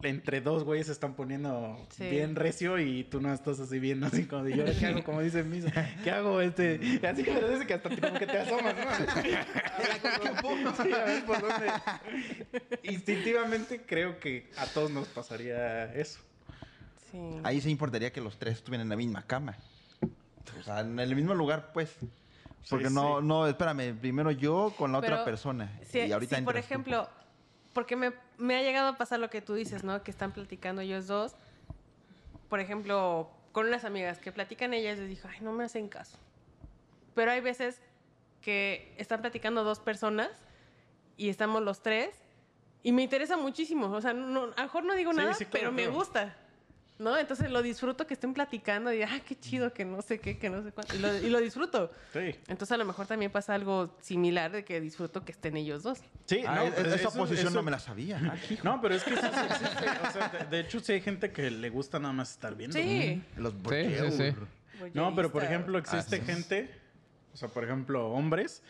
entre 0.04 0.42
dos 0.42 0.64
güeyes 0.64 0.88
se 0.88 0.94
están 0.94 1.16
poniendo 1.16 1.78
Sí. 1.92 2.10
bien 2.10 2.36
recio 2.36 2.80
y 2.80 3.04
tú 3.04 3.22
no 3.22 3.34
estás 3.34 3.60
así 3.60 3.80
viendo 3.80 4.08
así 4.08 4.26
como 4.26 4.44
de 4.44 4.56
yo 4.58 4.66
qué 4.80 4.88
hago 4.88 5.04
como 5.04 5.22
dice 5.22 5.44
Misa, 5.44 5.72
¿qué 6.04 6.12
hago 6.12 6.42
este? 6.42 6.76
Así 7.08 7.24
que 7.24 7.32
parece 7.32 7.68
que 7.68 7.74
hasta 7.74 7.90
te- 7.90 8.02
como 8.02 8.20
que 8.20 8.26
te 8.28 8.38
asomas, 8.40 8.76
¿no? 8.76 8.84
Sí, 10.84 10.92
a 10.94 11.04
ver 11.06 11.26
por 11.26 11.42
dónde. 11.42 11.68
Instintivamente 12.84 13.82
creo 13.86 14.20
que 14.20 14.50
a 14.58 14.66
todos 14.68 14.92
nos 14.92 15.08
pasaría 15.08 15.94
eso. 15.94 16.20
Sí. 17.12 17.20
Ahí 17.44 17.62
se 17.62 17.70
importaría 17.70 18.12
que 18.12 18.22
los 18.22 18.38
tres 18.38 18.56
estuvieran 18.56 18.86
en 18.86 18.90
la 18.90 18.96
misma 18.96 19.24
cama. 19.26 19.56
O 20.60 20.64
sea, 20.64 20.82
en 20.82 21.00
el 21.00 21.16
mismo 21.16 21.34
lugar, 21.34 21.72
pues. 21.74 21.96
Porque 22.70 22.88
Sí, 22.88 22.94
no, 22.94 23.20
sí. 23.22 23.28
no, 23.28 23.48
espérame, 23.48 23.96
primero 24.00 24.32
yo 24.32 24.74
con 24.78 24.92
la 24.92 24.98
otra 25.00 25.24
persona. 25.24 25.72
Si, 25.90 26.00
y 26.00 26.12
ahorita 26.12 26.38
si, 26.38 26.42
por 26.42 26.56
entras 26.56 26.68
tú. 26.68 26.74
ejemplo, 26.74 27.10
porque 27.74 27.96
me, 27.96 28.12
me 28.38 28.56
ha 28.56 28.62
llegado 28.62 28.90
a 28.90 28.98
pasar 28.98 29.20
lo 29.20 29.30
que 29.30 29.42
tú 29.42 29.54
dices, 29.54 29.84
¿no? 29.84 30.04
Que 30.04 30.12
están 30.12 30.32
platicando 30.32 30.82
ellos 30.82 31.08
dos. 31.08 31.36
Por 32.50 32.60
ejemplo, 32.60 33.30
con 33.52 33.68
unas 33.68 33.86
amigas 33.86 34.20
que 34.20 34.32
platican 34.32 34.74
ellas, 34.74 34.98
les 34.98 35.10
dijo, 35.10 35.28
ay, 35.32 35.40
no 35.42 35.52
me 35.52 35.64
hacen 35.64 35.88
caso. 35.88 36.18
Pero 37.14 37.32
hay 37.32 37.42
veces 37.42 37.82
que 38.42 38.94
están 38.98 39.22
platicando 39.22 39.64
dos 39.64 39.80
personas 39.80 40.30
y 41.18 41.30
estamos 41.30 41.64
los 41.64 41.82
tres 41.82 42.16
y 42.84 42.92
me 42.92 43.02
interesa 43.02 43.38
muchísimo. 43.38 43.88
O 43.92 44.02
sea, 44.02 44.14
no, 44.14 44.44
a 44.44 44.48
lo 44.48 44.64
mejor 44.64 44.84
no 44.84 44.94
digo 44.94 45.12
Sí, 45.12 45.18
nada, 45.18 45.34
sí, 45.34 45.46
claro, 45.46 45.52
pero 45.52 45.72
me 45.72 45.88
gusta. 45.88 46.36
¿No? 46.98 47.18
Entonces 47.18 47.52
lo 47.52 47.62
disfruto 47.62 48.08
que 48.08 48.14
estén 48.14 48.34
platicando 48.34 48.94
y, 48.94 49.02
ah, 49.02 49.20
qué 49.28 49.38
chido, 49.38 49.74
que 49.74 49.84
no 49.84 50.02
sé 50.02 50.20
qué, 50.20 50.38
que 50.38 50.50
no 50.50 50.64
sé 50.64 50.72
cuánto. 50.72 50.96
Y 50.96 51.00
lo, 51.00 51.18
y 51.18 51.30
lo 51.30 51.40
disfruto. 51.42 51.92
Sí. 52.14 52.34
Entonces 52.48 52.72
a 52.72 52.78
lo 52.78 52.86
mejor 52.86 53.06
también 53.06 53.32
pasa 53.32 53.54
algo 53.54 53.98
similar 54.00 54.52
de 54.54 54.64
que 54.64 54.80
disfruto 54.80 55.26
que 55.26 55.34
estén 55.34 55.58
ellos 55.58 55.84
dos. 55.84 56.00
Sí, 56.26 56.44
Ah, 56.48 56.56
no, 56.56 56.64
es- 56.64 56.78
esa 56.80 56.96
eso- 56.96 57.14
posición 57.14 57.48
eso- 57.48 57.56
no 57.56 57.64
me 57.64 57.72
la 57.72 57.80
sabía. 57.80 58.22
Ah. 58.24 58.36
No, 58.64 58.80
pero 58.82 58.96
es 58.96 59.04
que 59.04 59.14
eso 59.14 59.22
sí 59.24 59.40
existe. 59.50 59.86
O 60.08 60.12
sea, 60.12 60.30
de, 60.30 60.46
de 60.46 60.60
hecho, 60.62 60.80
sí 60.80 60.94
hay 60.94 61.02
gente 61.02 61.32
que 61.34 61.52
le 61.52 61.70
gusta 61.70 62.00
nada 62.00 62.14
más 62.14 62.32
estar 62.32 62.56
viendo. 62.56 62.78
Sí. 62.78 63.22
Los 63.36 63.52
sí, 63.52 63.60
boqueos. 63.62 64.14
sí. 64.16 64.34
No, 64.94 65.14
pero 65.16 65.32
por 65.34 65.44
ejemplo, 65.44 65.78
existe 65.78 66.16
Ah, 66.16 66.20
sí. 66.20 66.26
gente, 66.26 66.70
o 67.34 67.38
sea, 67.38 67.50
por 67.50 67.66
ejemplo, 67.66 68.08
hombres 68.10 68.64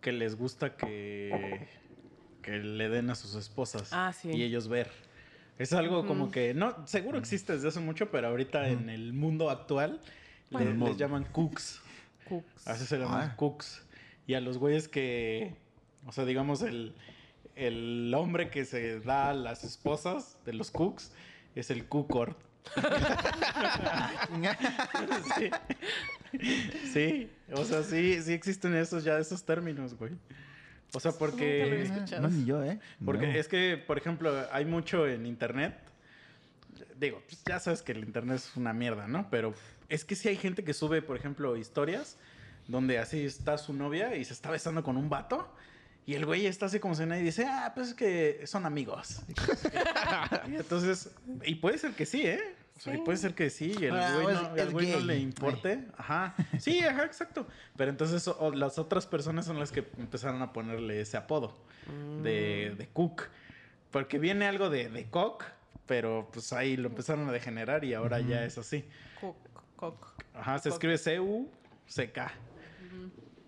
que 0.00 0.10
les 0.10 0.34
gusta 0.36 0.76
que, 0.76 1.68
que 2.42 2.58
le 2.58 2.88
den 2.88 3.10
a 3.10 3.14
sus 3.14 3.34
esposas 3.36 3.90
Ah, 3.92 4.12
sí. 4.12 4.30
y 4.32 4.42
ellos 4.42 4.66
ver. 4.68 4.90
Es 5.58 5.72
algo 5.72 6.06
como 6.06 6.30
que, 6.30 6.54
no, 6.54 6.86
seguro 6.86 7.18
existe 7.18 7.52
desde 7.52 7.68
hace 7.68 7.80
mucho, 7.80 8.10
pero 8.10 8.28
ahorita 8.28 8.68
en 8.68 8.88
el 8.88 9.12
mundo 9.12 9.50
actual 9.50 10.00
Bueno. 10.50 10.86
les 10.86 10.96
llaman 10.96 11.24
cooks. 11.24 11.80
Cooks. 12.28 12.68
Así 12.68 12.86
se 12.86 12.96
llaman 12.98 13.30
Ah. 13.32 13.36
cooks. 13.36 13.84
Y 14.26 14.34
a 14.34 14.40
los 14.40 14.58
güeyes 14.58 14.88
que, 14.88 15.54
o 16.06 16.12
sea, 16.12 16.24
digamos, 16.24 16.62
el, 16.62 16.94
el 17.56 18.12
hombre 18.14 18.50
que 18.50 18.64
se 18.64 19.00
da 19.00 19.30
a 19.30 19.34
las 19.34 19.64
esposas 19.64 20.38
de 20.44 20.52
los 20.52 20.70
cooks 20.70 21.12
es 21.54 21.70
el 21.70 21.86
cookord. 21.88 22.34
sí. 25.38 25.50
sí, 26.92 27.30
o 27.52 27.64
sea, 27.64 27.82
sí, 27.82 28.20
sí 28.22 28.32
existen 28.32 28.74
esos 28.74 29.04
ya, 29.04 29.18
esos 29.18 29.44
términos, 29.44 29.94
güey. 29.94 30.12
O 30.94 31.00
sea, 31.00 31.10
Nunca 31.12 31.26
lo 31.26 31.32
había 31.34 31.38
porque... 31.38 31.82
escuchado. 31.82 32.22
No, 32.22 32.28
ni 32.28 32.44
yo, 32.44 32.64
¿eh? 32.64 32.78
Porque 33.04 33.26
No. 33.26 33.32
es 33.38 33.48
que, 33.48 33.76
por 33.76 33.98
ejemplo, 33.98 34.32
hay 34.52 34.64
mucho 34.64 35.06
en 35.06 35.26
internet. 35.26 35.74
Digo, 36.98 37.22
pues 37.28 37.42
ya 37.46 37.60
sabes 37.60 37.82
que 37.82 37.92
el 37.92 37.98
internet 37.98 38.36
es 38.36 38.56
una 38.56 38.72
mierda, 38.72 39.06
¿no? 39.06 39.28
Pero 39.30 39.54
es 39.88 40.04
que 40.04 40.14
sí 40.16 40.28
hay 40.28 40.36
gente 40.36 40.64
que 40.64 40.72
sube, 40.74 41.02
por 41.02 41.16
ejemplo, 41.16 41.56
historias 41.56 42.16
donde 42.66 42.98
así 42.98 43.24
está 43.24 43.56
su 43.58 43.72
novia 43.72 44.14
y 44.16 44.24
se 44.24 44.32
está 44.32 44.50
besando 44.50 44.82
con 44.82 44.96
un 44.96 45.08
vato. 45.08 45.52
Y 46.06 46.14
el 46.14 46.24
güey 46.24 46.46
está 46.46 46.66
así 46.66 46.80
como 46.80 46.94
si 46.94 47.04
nadie 47.04 47.22
dice, 47.22 47.44
ah, 47.46 47.72
pues 47.74 47.88
es 47.88 47.94
que 47.94 48.46
son 48.46 48.64
amigos. 48.64 49.20
y 50.48 50.54
entonces, 50.56 51.10
y 51.44 51.56
puede 51.56 51.76
ser 51.78 51.92
que 51.92 52.06
sí, 52.06 52.22
¿eh? 52.22 52.40
Sí. 52.78 52.90
puede 53.04 53.18
ser 53.18 53.34
que 53.34 53.50
sí, 53.50 53.74
y 53.80 53.84
el 53.86 53.94
Ah, 53.94 54.18
güey 54.22 54.34
no, 54.64 54.70
güey 54.72 55.02
le 55.04 55.18
importe. 55.18 55.84
Ajá. 55.96 56.34
Sí, 56.58 56.80
ajá, 56.80 57.04
exacto. 57.04 57.46
Pero 57.76 57.90
entonces 57.90 58.26
o- 58.28 58.52
las 58.54 58.78
otras 58.78 59.06
personas 59.06 59.46
son 59.46 59.58
las 59.58 59.72
que 59.72 59.86
empezaron 59.98 60.40
a 60.42 60.52
ponerle 60.52 61.00
ese 61.00 61.16
apodo 61.16 61.56
de, 62.22 62.74
de 62.78 62.86
Cook. 62.88 63.24
Porque 63.90 64.18
viene 64.18 64.46
algo 64.46 64.68
de, 64.70 64.88
de 64.90 65.08
Cock, 65.10 65.44
pero 65.86 66.28
pues 66.32 66.52
ahí 66.52 66.76
lo 66.76 66.88
empezaron 66.88 67.28
a 67.28 67.32
degenerar 67.32 67.84
y 67.84 67.94
ahora 67.94 68.20
ya 68.20 68.44
es 68.44 68.58
así. 68.58 68.84
Cook, 69.20 69.36
cook. 69.76 70.06
Ajá, 70.34 70.58
se 70.58 70.68
escribe 70.68 70.98
C-U-C-K. 70.98 72.32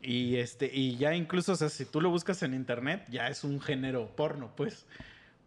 Y 0.03 0.37
este, 0.37 0.71
y 0.73 0.97
ya 0.97 1.15
incluso, 1.15 1.53
o 1.53 1.57
sea, 1.57 1.69
si 1.69 1.85
tú 1.85 2.01
lo 2.01 2.09
buscas 2.11 2.43
en 2.43 2.55
internet, 2.55 3.05
ya 3.11 3.29
es 3.29 3.45
un 3.45 3.61
género 3.61 4.17
porno, 4.17 4.51
pues. 4.57 4.87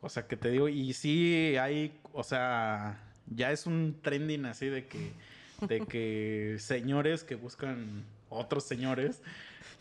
O 0.02 0.10
sea, 0.10 0.28
que 0.28 0.38
te 0.38 0.50
digo, 0.52 0.70
y 0.70 0.94
sí 0.94 1.56
hay, 1.58 2.00
o 2.12 2.24
sea, 2.24 3.00
ya 3.28 3.52
es 3.52 3.66
un 3.66 3.98
trending 4.02 4.46
así 4.46 4.68
de 4.68 4.86
que, 4.88 5.12
de 5.68 5.86
que 5.86 6.58
señores 6.60 7.24
que 7.24 7.36
buscan 7.36 8.04
otros 8.30 8.64
señores. 8.66 9.22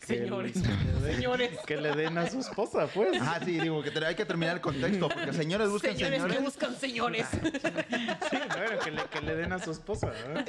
que 0.05 0.17
Señores. 0.19 0.55
le 0.57 0.61
den- 1.01 1.15
Señores. 1.15 1.59
Que 1.65 1.77
le 1.77 1.95
den 1.95 2.17
a 2.17 2.29
su 2.29 2.39
esposa, 2.41 2.87
pues. 2.93 3.21
Ajá, 3.21 3.39
sí, 3.45 3.57
digo 3.59 3.81
que 3.81 3.89
te- 3.91 4.05
hay 4.05 4.15
que 4.15 4.25
terminar 4.25 4.55
el 4.57 4.61
contexto, 4.61 5.07
porque 5.09 5.31
señores 5.33 5.69
buscan 5.69 5.95
Señores 5.95 6.21
señores. 6.21 6.37
que 6.37 6.43
buscan 6.43 6.75
señores. 6.75 7.27
Sí, 8.29 8.37
bueno, 8.57 8.79
que 8.83 8.91
le, 8.91 9.03
que 9.05 9.21
le 9.21 9.35
den 9.35 9.53
a 9.53 9.59
su 9.59 9.71
esposa. 9.71 10.07
¿verdad? 10.07 10.45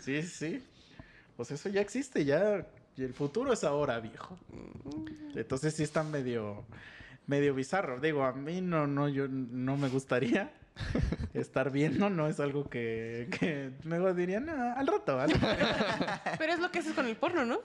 Sí, 0.00 0.22
sí. 0.22 0.62
Pues 1.36 1.50
eso 1.52 1.68
ya 1.68 1.80
existe, 1.80 2.24
ya. 2.24 2.66
Y 2.96 3.02
el 3.04 3.12
futuro 3.14 3.52
es 3.52 3.62
ahora, 3.62 4.00
viejo. 4.00 4.38
Entonces 5.34 5.74
sí 5.74 5.82
está 5.82 6.02
medio, 6.02 6.64
medio 7.26 7.54
bizarro. 7.54 8.00
Digo, 8.00 8.24
a 8.24 8.32
mí 8.32 8.60
no, 8.62 8.86
no, 8.86 9.08
yo 9.08 9.28
no 9.28 9.76
me 9.76 9.88
gustaría 9.88 10.50
estar 11.34 11.70
viendo, 11.70 12.10
no 12.10 12.28
es 12.28 12.40
algo 12.40 12.68
que, 12.68 13.28
que 13.38 13.72
luego 13.84 14.12
diría, 14.14 14.40
no, 14.40 14.52
al 14.76 14.86
rato, 14.86 15.20
al 15.20 15.30
rato". 15.30 15.46
Pero 16.38 16.52
es 16.52 16.58
lo 16.60 16.70
que 16.70 16.80
haces 16.80 16.94
con 16.94 17.06
el 17.06 17.16
porno, 17.16 17.44
¿no? 17.44 17.60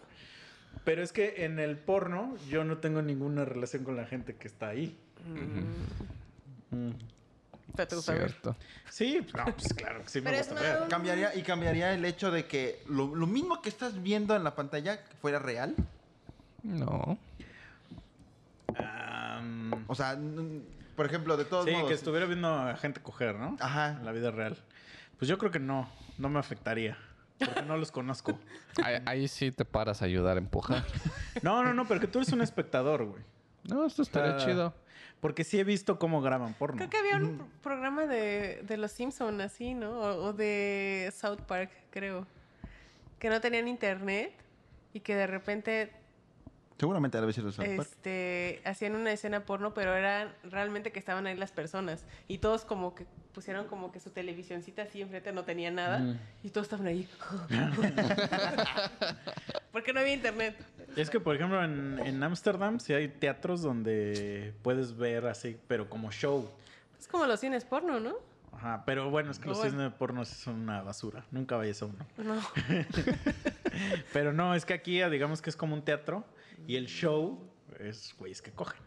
Pero 0.84 1.04
es 1.04 1.12
que 1.12 1.46
en 1.46 1.60
el 1.60 1.78
porno 1.78 2.36
yo 2.50 2.64
no 2.64 2.78
tengo 2.78 3.02
ninguna 3.02 3.46
relación 3.46 3.84
con 3.84 3.96
la 3.96 4.06
gente 4.06 4.36
que 4.36 4.48
está 4.48 4.70
ahí. 4.70 4.98
Mm. 6.72 6.92
Pero 7.76 7.88
te 7.88 7.96
gusta 7.96 8.14
ver. 8.14 8.32
Cierto. 8.32 8.56
Sí, 8.90 9.26
no, 9.36 9.46
pues 9.46 9.74
claro 9.74 10.04
que 10.04 10.10
sí 10.10 10.22
me 10.22 10.36
gusta 10.38 10.56
ver. 10.56 10.88
Cambiaría, 10.90 11.36
y 11.36 11.44
cambiaría 11.44 11.94
el 11.94 12.04
hecho 12.06 12.32
de 12.32 12.46
que 12.46 12.82
lo, 12.88 13.16
lo 13.16 13.28
mismo 13.28 13.62
que 13.62 13.70
estás 13.70 14.02
viendo 14.02 14.36
en 14.36 14.44
la 14.44 14.56
pantalla 14.56 15.00
fuera 15.22 15.40
real. 15.40 15.76
No. 16.64 17.18
O 19.88 19.96
sea, 19.96 20.18
por 20.96 21.06
ejemplo, 21.06 21.38
de 21.38 21.46
todos 21.46 21.66
Sí, 21.66 21.72
modos. 21.72 21.88
que 21.90 21.94
estuviera 21.96 22.26
viendo 22.26 22.54
a 22.54 22.76
gente 22.76 23.02
coger, 23.02 23.36
¿no? 23.36 23.58
Ajá. 23.60 23.98
En 24.00 24.06
la 24.06 24.12
vida 24.12 24.32
real. 24.32 24.58
Pues 25.18 25.30
yo 25.30 25.38
creo 25.38 25.52
que 25.52 25.60
no, 25.60 25.90
no 26.18 26.30
me 26.30 26.40
afectaría. 26.40 26.98
Porque 27.40 27.62
no 27.64 27.76
los 27.78 27.92
conozco. 27.92 28.38
Ahí, 28.84 29.02
ahí 29.06 29.28
sí 29.28 29.52
te 29.52 29.66
paras 29.66 30.02
a 30.02 30.06
ayudar 30.06 30.38
a 30.38 30.40
empujar. 30.40 30.84
No, 31.42 31.64
no, 31.64 31.74
no, 31.74 31.88
pero 31.88 32.00
que 32.00 32.08
tú 32.08 32.20
eres 32.20 32.32
un 32.34 32.42
espectador, 32.42 33.06
güey. 33.06 33.24
No, 33.64 33.86
esto 33.86 34.02
estaría 34.04 34.38
chido. 34.38 34.74
Porque 35.22 35.44
sí 35.44 35.60
he 35.60 35.64
visto 35.64 35.98
cómo 36.00 36.22
graban 36.22 36.54
porno. 36.54 36.78
Creo 36.78 36.90
que 36.90 36.98
había 36.98 37.16
un 37.18 37.38
pro- 37.38 37.48
programa 37.64 38.06
de, 38.06 38.62
de 38.64 38.78
Los 38.78 38.92
Simpson 38.92 39.40
así, 39.42 39.74
¿no? 39.74 39.92
O, 40.02 40.26
o 40.28 40.34
de 40.34 41.12
South 41.16 41.42
Park, 41.48 41.72
creo. 41.92 42.26
Que 43.20 43.30
no 43.30 43.40
tenían 43.42 43.68
internet 43.68 44.34
y 44.94 45.00
que 45.00 45.16
de 45.16 45.28
repente 45.28 45.92
Seguramente 46.82 47.16
a 47.16 47.22
veces 47.22 47.44
de 47.44 47.52
South 47.52 47.64
Park. 47.64 47.88
este, 47.92 48.60
hacían 48.66 48.96
una 48.96 49.12
escena 49.12 49.46
porno, 49.46 49.72
pero 49.76 49.96
eran 49.96 50.34
realmente 50.44 50.92
que 50.92 50.98
estaban 50.98 51.28
ahí 51.28 51.38
las 51.38 51.52
personas. 51.52 52.06
Y 52.28 52.40
todos 52.40 52.66
como 52.66 52.96
que 52.96 53.06
pusieron 53.36 53.68
como 53.68 53.92
que 53.92 54.00
su 54.00 54.10
televisioncita 54.10 54.82
así 54.82 55.00
enfrente 55.00 55.32
no 55.32 55.44
tenía 55.44 55.70
nada. 55.70 56.00
Mm. 56.00 56.20
Y 56.42 56.50
todos 56.50 56.66
estaban 56.66 56.88
ahí. 56.88 57.08
Porque 59.72 59.94
no 59.94 60.00
había 60.00 60.16
internet. 60.16 60.56
Es 60.96 61.12
que, 61.12 61.20
por 61.20 61.36
ejemplo, 61.36 61.64
en 61.64 62.00
en 62.04 62.24
Ámsterdam 62.24 62.80
sí 62.80 62.94
hay 62.94 63.10
teatros 63.10 63.62
donde 63.62 64.56
puedes 64.64 64.98
ver 64.98 65.28
así, 65.28 65.60
pero 65.68 65.88
como 65.88 66.12
show. 66.12 66.50
Es 67.00 67.08
como 67.08 67.28
los 67.28 67.40
cines 67.40 67.64
porno, 67.64 68.00
¿no? 68.00 68.16
Ajá, 68.54 68.82
pero 68.88 69.12
bueno, 69.12 69.30
es 69.30 69.38
que 69.38 69.50
los 69.50 69.60
Bueno. 69.60 69.72
cines 69.72 69.94
porno 69.94 70.26
son 70.26 70.62
una 70.62 70.82
basura. 70.82 71.26
Nunca 71.30 71.58
vayas 71.58 71.80
a 71.84 71.86
uno. 71.86 72.08
No. 72.18 72.42
Pero 74.14 74.34
no, 74.34 74.56
es 74.56 74.66
que 74.66 74.74
aquí, 74.74 75.02
digamos 75.04 75.42
que 75.42 75.50
es 75.50 75.56
como 75.56 75.74
un 75.74 75.84
teatro 75.84 76.26
y 76.68 76.76
el 76.76 76.88
show 76.88 77.50
es 77.80 78.14
güeyes 78.18 78.42
que 78.42 78.52
cogen. 78.52 78.80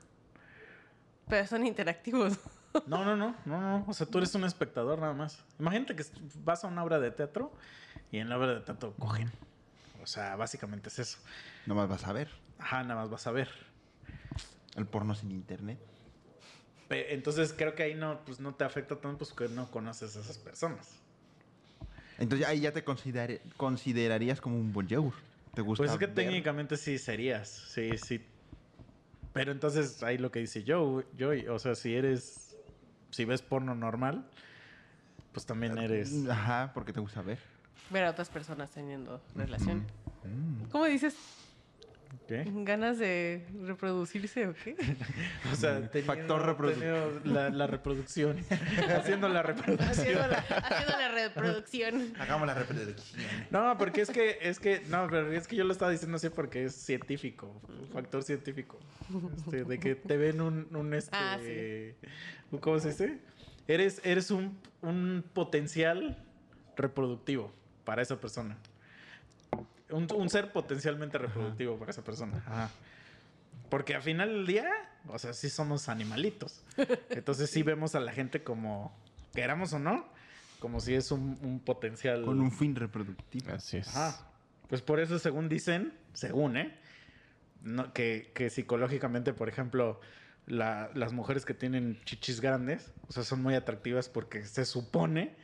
Pero 1.29 1.47
son 1.47 1.66
interactivos. 1.66 2.39
No, 2.89 3.05
no, 3.05 3.14
no, 3.16 3.37
no, 3.45 3.61
no. 3.61 3.85
O 3.87 3.93
sea, 3.93 4.05
tú 4.05 4.18
eres 4.18 4.35
un 4.35 4.43
espectador 4.43 4.99
nada 4.99 5.12
más. 5.12 5.39
Imagínate 5.61 5.95
que 5.95 6.05
vas 6.43 6.64
a 6.64 6.66
una 6.66 6.83
obra 6.83 6.99
de 6.99 7.12
teatro 7.12 7.53
y 8.11 8.18
en 8.18 8.29
la 8.29 8.37
obra 8.37 8.55
de 8.55 8.61
teatro 8.62 8.93
cogen. 8.99 9.31
O 10.03 10.07
sea, 10.09 10.35
básicamente 10.35 10.89
es 10.89 10.99
eso. 10.99 11.18
Nomás 11.66 11.89
vas 11.89 12.05
a 12.05 12.12
ver. 12.12 12.29
Ajá, 12.59 12.83
nada 12.83 12.97
más 13.01 13.11
vas 13.11 13.29
a 13.29 13.31
ver. 13.31 13.49
El 14.75 14.87
porno 14.87 15.14
sin 15.14 15.31
internet. 15.31 15.79
Entonces 16.91 17.55
creo 17.57 17.77
que 17.77 17.85
ahí 17.85 17.95
no, 17.95 18.25
pues, 18.25 18.41
no 18.41 18.57
te 18.57 18.64
afecta 18.64 18.97
tanto 18.97 19.18
pues 19.18 19.33
que 19.33 19.49
no 19.55 19.70
conoces 19.70 20.16
a 20.16 20.20
esas 20.20 20.39
personas. 20.39 20.89
Entonces 22.18 22.45
ahí 22.45 22.59
ya 22.59 22.72
te 22.72 22.85
consider- 22.85 23.41
considerarías 23.57 24.41
como 24.41 24.57
un 24.57 24.72
voyeur. 24.72 25.12
¿Te 25.55 25.63
gusta 25.63 25.83
Pues 25.83 25.93
es 25.93 25.99
que 25.99 26.07
ver? 26.07 26.15
técnicamente 26.15 26.77
sí 26.77 26.99
serías. 26.99 27.49
Sí, 27.49 27.97
sí. 27.99 28.25
Pero 29.33 29.53
entonces 29.53 30.03
ahí 30.03 30.19
lo 30.19 30.31
que 30.31 30.39
dice 30.41 30.63
yo, 30.63 31.03
yo, 31.17 31.31
o 31.53 31.59
sea, 31.59 31.75
si 31.75 31.95
eres, 31.95 32.57
si 33.11 33.25
ves 33.25 33.43
porno 33.43 33.75
normal, 33.75 34.29
pues 35.33 35.45
también 35.45 35.77
eres... 35.79 36.29
Ajá, 36.29 36.71
porque 36.73 36.93
te 36.93 37.01
gusta 37.01 37.23
ver. 37.23 37.39
Ver 37.91 38.05
a 38.05 38.11
otras 38.11 38.29
personas 38.29 38.71
teniendo 38.71 39.21
relación. 39.35 39.85
Mm. 40.25 40.71
¿Cómo 40.71 40.85
dices? 40.85 41.17
¿Qué? 42.29 42.45
¿Ganas 42.47 42.99
de 42.99 43.47
reproducirse 43.62 44.47
o 44.47 44.55
qué? 44.55 44.77
O 45.53 45.57
sea, 45.57 45.89
teniendo- 45.91 46.15
Factor 46.15 46.47
reproductivo. 46.47 46.97
teniendo 46.97 47.41
La, 47.41 47.51
la 47.51 47.67
reproducción. 47.67 48.39
haciendo 48.97 49.29
la 49.29 49.43
reproducción. 49.43 49.89
Haciendo 49.91 50.27
la, 50.29 50.39
haciendo 50.39 50.99
la 50.99 51.09
reproducción. 51.12 52.12
Hagamos 52.19 52.47
la 52.47 52.55
reproducción. 52.55 53.23
No, 53.51 53.77
porque 53.79 54.01
es 54.03 54.11
que, 54.11 54.39
es 54.43 54.59
que, 54.59 54.81
no, 54.89 55.07
pero 55.11 55.33
es 55.33 55.47
que 55.47 55.57
yo 55.57 55.65
lo 55.65 55.73
estaba 55.73 55.91
diciendo 55.91 56.17
así 56.17 56.29
porque 56.31 56.65
es 56.65 56.75
científico, 56.75 57.61
un 57.69 57.89
factor 57.89 58.23
científico. 58.23 58.79
Este, 59.37 59.65
de 59.65 59.79
que 59.79 59.95
te 59.95 60.17
ven 60.17 60.41
un, 60.41 60.67
un 60.75 60.95
este, 60.95 61.11
Ah, 61.17 61.39
¿cómo 62.61 62.79
se 62.79 62.89
dice? 62.89 63.19
Eres, 63.69 64.01
eres 64.05 64.31
un, 64.31 64.59
un 64.83 65.25
potencial 65.33 66.17
reproductivo 66.77 67.53
para 67.85 68.03
esa 68.03 68.19
persona. 68.21 68.57
Un, 69.95 70.07
un 70.15 70.29
ser 70.31 70.53
potencialmente 70.53 71.19
reproductivo 71.19 71.79
para 71.79 71.91
esa 71.91 72.03
persona. 72.03 72.39
Ajá. 72.47 72.71
Porque 73.71 73.95
al 73.95 74.03
final 74.03 74.29
del 74.29 74.47
día, 74.47 74.69
o 75.09 75.19
sea, 75.19 75.33
sí 75.33 75.49
somos 75.51 75.89
animalitos. 75.89 76.63
Entonces 77.11 77.51
sí 77.51 77.63
vemos 77.63 77.95
a 77.95 78.01
la 78.01 78.13
gente 78.13 78.43
como, 78.43 78.95
queramos 79.35 79.73
o 79.73 79.79
no, 79.79 80.07
como 80.61 80.81
si 80.81 80.95
es 80.95 81.11
un, 81.11 81.39
un 81.43 81.61
potencial... 81.61 82.25
Con 82.25 82.41
un 82.41 82.53
fin 82.53 82.75
reproductivo. 82.77 83.53
Así 83.53 83.79
es. 83.79 83.89
Ajá. 83.89 84.27
Pues 84.69 84.81
por 84.83 85.01
eso, 85.01 85.19
según 85.19 85.49
dicen, 85.49 85.93
según, 86.13 86.57
¿eh? 86.57 86.77
No, 87.63 87.93
que, 87.93 88.31
que 88.35 88.51
psicológicamente, 88.51 89.33
por 89.33 89.49
ejemplo, 89.49 90.01
la- 90.47 90.91
las 90.95 91.13
mujeres 91.13 91.45
que 91.45 91.55
tienen 91.55 91.99
chichis 92.05 92.41
grandes, 92.41 92.93
o 93.09 93.13
sea, 93.13 93.25
son 93.25 93.43
muy 93.43 93.55
atractivas 93.55 94.09
porque 94.09 94.45
se 94.45 94.65
supone 94.65 95.35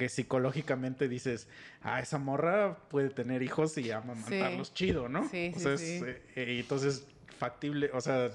que 0.00 0.08
psicológicamente 0.08 1.08
dices, 1.08 1.46
ah, 1.82 2.00
esa 2.00 2.16
morra 2.16 2.78
puede 2.88 3.10
tener 3.10 3.42
hijos 3.42 3.76
y 3.76 3.90
amamantarlos 3.90 4.72
chido, 4.72 5.10
¿no? 5.10 5.28
Sí, 5.28 5.52
o 5.54 5.58
sí, 5.58 5.62
sea, 5.62 5.76
sí. 5.76 6.00
eh, 6.36 6.56
entonces, 6.58 7.06
factible, 7.38 7.90
o 7.92 8.00
sea, 8.00 8.30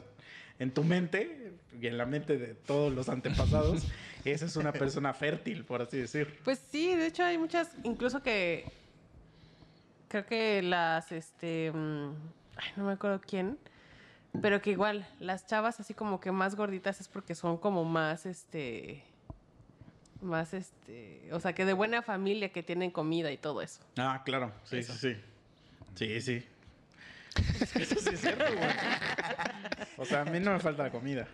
en 0.59 0.69
tu 0.69 0.83
mente 0.83 1.53
y 1.81 1.87
en 1.87 1.97
la 1.97 2.05
mente 2.05 2.37
de 2.37 2.53
todos 2.53 2.93
los 2.93 3.09
antepasados, 3.09 3.81
esa 4.25 4.45
es 4.45 4.55
una 4.57 4.73
persona 4.73 5.11
fértil, 5.15 5.65
por 5.65 5.81
así 5.81 5.97
decir. 5.97 6.39
Pues 6.43 6.61
sí, 6.69 6.93
de 6.93 7.07
hecho 7.07 7.23
hay 7.23 7.39
muchas, 7.39 7.71
incluso 7.81 8.21
que 8.21 8.71
creo 10.07 10.27
que 10.27 10.61
las, 10.61 11.11
este, 11.11 11.71
mm, 11.71 12.09
ay, 12.57 12.69
no 12.75 12.85
me 12.85 12.91
acuerdo 12.91 13.19
quién, 13.27 13.57
pero 14.39 14.61
que 14.61 14.69
igual 14.69 15.07
las 15.19 15.47
chavas 15.47 15.79
así 15.79 15.95
como 15.95 16.19
que 16.19 16.31
más 16.31 16.55
gorditas 16.55 17.01
es 17.01 17.07
porque 17.07 17.33
son 17.33 17.57
como 17.57 17.85
más, 17.85 18.27
este, 18.27 19.03
más, 20.21 20.53
este, 20.53 21.27
o 21.31 21.39
sea, 21.39 21.53
que 21.53 21.65
de 21.65 21.73
buena 21.73 22.01
familia 22.01 22.49
que 22.49 22.63
tienen 22.63 22.91
comida 22.91 23.31
y 23.31 23.37
todo 23.37 23.61
eso. 23.61 23.81
Ah, 23.97 24.21
claro, 24.25 24.51
sí, 24.63 24.81
sí, 24.83 24.93
sí. 24.93 25.15
Sí, 25.95 26.21
sí. 26.21 26.45
Eso 27.75 27.95
sí 27.99 28.09
es 28.13 28.21
cierto, 28.21 28.45
güey. 28.45 28.69
O 29.97 30.05
sea, 30.05 30.21
a 30.21 30.25
mí 30.25 30.39
no 30.39 30.51
me 30.53 30.59
falta 30.59 30.83
la 30.83 30.89
comida. 30.91 31.27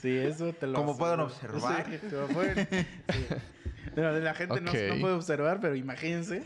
Sí, 0.00 0.16
eso 0.16 0.52
te 0.52 0.66
lo 0.66 0.74
Como 0.74 0.96
pueden 0.96 1.20
observar. 1.20 1.86
Sí, 1.90 1.98
te 1.98 2.10
lo 2.16 2.28
pueden- 2.28 2.68
sí. 2.70 2.86
Pero 3.94 4.12
la 4.20 4.34
gente 4.34 4.60
no- 4.60 4.72
no, 4.72 5.00
puede 5.00 5.14
observar, 5.14 5.60
pero 5.60 5.74
imagínense 5.74 6.42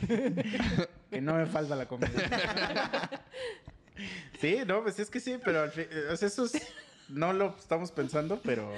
que 1.11 1.20
no 1.20 1.35
me 1.35 1.47
falta 1.47 1.77
la 1.77 1.87
comida. 1.87 2.11
Sí, 4.41 4.59
no, 4.66 4.83
pues 4.83 4.99
es 4.99 5.09
que 5.11 5.20
sí, 5.20 5.39
pero 5.45 5.62
al 5.62 5.70
fin, 5.70 5.87
o 6.11 6.16
sea, 6.16 6.29
eso 6.29 6.47
es- 6.47 6.72
no 7.09 7.33
lo 7.33 7.55
estamos 7.59 7.91
pensando, 7.93 8.41
pero, 8.45 8.71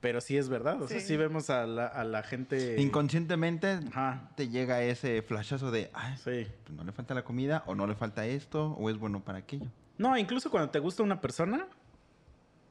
pero 0.00 0.20
sí 0.20 0.36
es 0.36 0.48
verdad. 0.48 0.80
O 0.82 0.88
sea, 0.88 1.00
Sí. 1.00 1.06
sí 1.06 1.16
vemos 1.16 1.50
a 1.50 1.66
la, 1.66 1.86
a 1.86 2.04
la 2.04 2.22
gente... 2.22 2.80
Inconscientemente 2.80 3.80
Ajá, 3.90 4.30
te 4.36 4.48
llega 4.48 4.82
ese 4.82 5.22
flashazo 5.22 5.70
de, 5.70 5.90
ay, 5.94 6.14
sí. 6.16 6.46
pues 6.64 6.76
no 6.76 6.84
le 6.84 6.92
falta 6.92 7.14
la 7.14 7.24
comida, 7.24 7.62
o 7.66 7.74
no 7.74 7.86
le 7.86 7.94
falta 7.94 8.26
esto, 8.26 8.72
o 8.72 8.90
es 8.90 8.98
bueno 8.98 9.20
para 9.20 9.38
aquello. 9.38 9.66
No, 9.98 10.16
incluso 10.18 10.50
cuando 10.50 10.70
te 10.70 10.78
gusta 10.78 11.02
una 11.02 11.20
persona, 11.20 11.66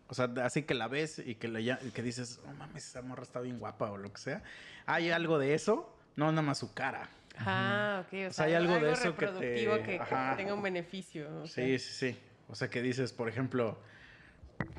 o 0.07 0.13
sea, 0.13 0.29
así 0.43 0.61
que 0.63 0.75
la 0.75 0.87
ves 0.87 1.19
y 1.25 1.35
que, 1.35 1.47
le, 1.47 1.63
ya- 1.63 1.79
que 1.79 2.03
dices, 2.03 2.39
no 2.45 2.53
mames, 2.53 2.87
esa 2.87 3.01
morra 3.01 3.23
está 3.23 3.39
bien 3.41 3.57
guapa 3.57 3.91
o 3.91 3.97
lo 3.97 4.11
que 4.13 4.19
sea, 4.21 4.43
hay 4.85 5.09
algo 5.09 5.39
de 5.39 5.55
eso, 5.55 5.91
no 6.15 6.29
nada 6.31 6.43
más 6.43 6.59
su 6.59 6.73
cara. 6.73 7.09
Ah, 7.39 8.03
ok. 8.05 8.13
O 8.13 8.15
sea, 8.15 8.31
sea, 8.31 8.45
hay 8.45 8.53
algo 8.53 8.75
de 8.75 8.91
eso 8.93 9.15
que 9.15 9.25
te- 9.27 9.55
que, 9.83 10.01
tenga 10.37 10.53
un 10.53 10.61
beneficio. 10.61 11.45
Sí, 11.47 11.79
sí, 11.79 12.11
sí. 12.11 12.17
O 12.47 12.55
sea, 12.55 12.69
que 12.69 12.81
dices, 12.83 13.11
por 13.11 13.27
ejemplo, 13.27 13.77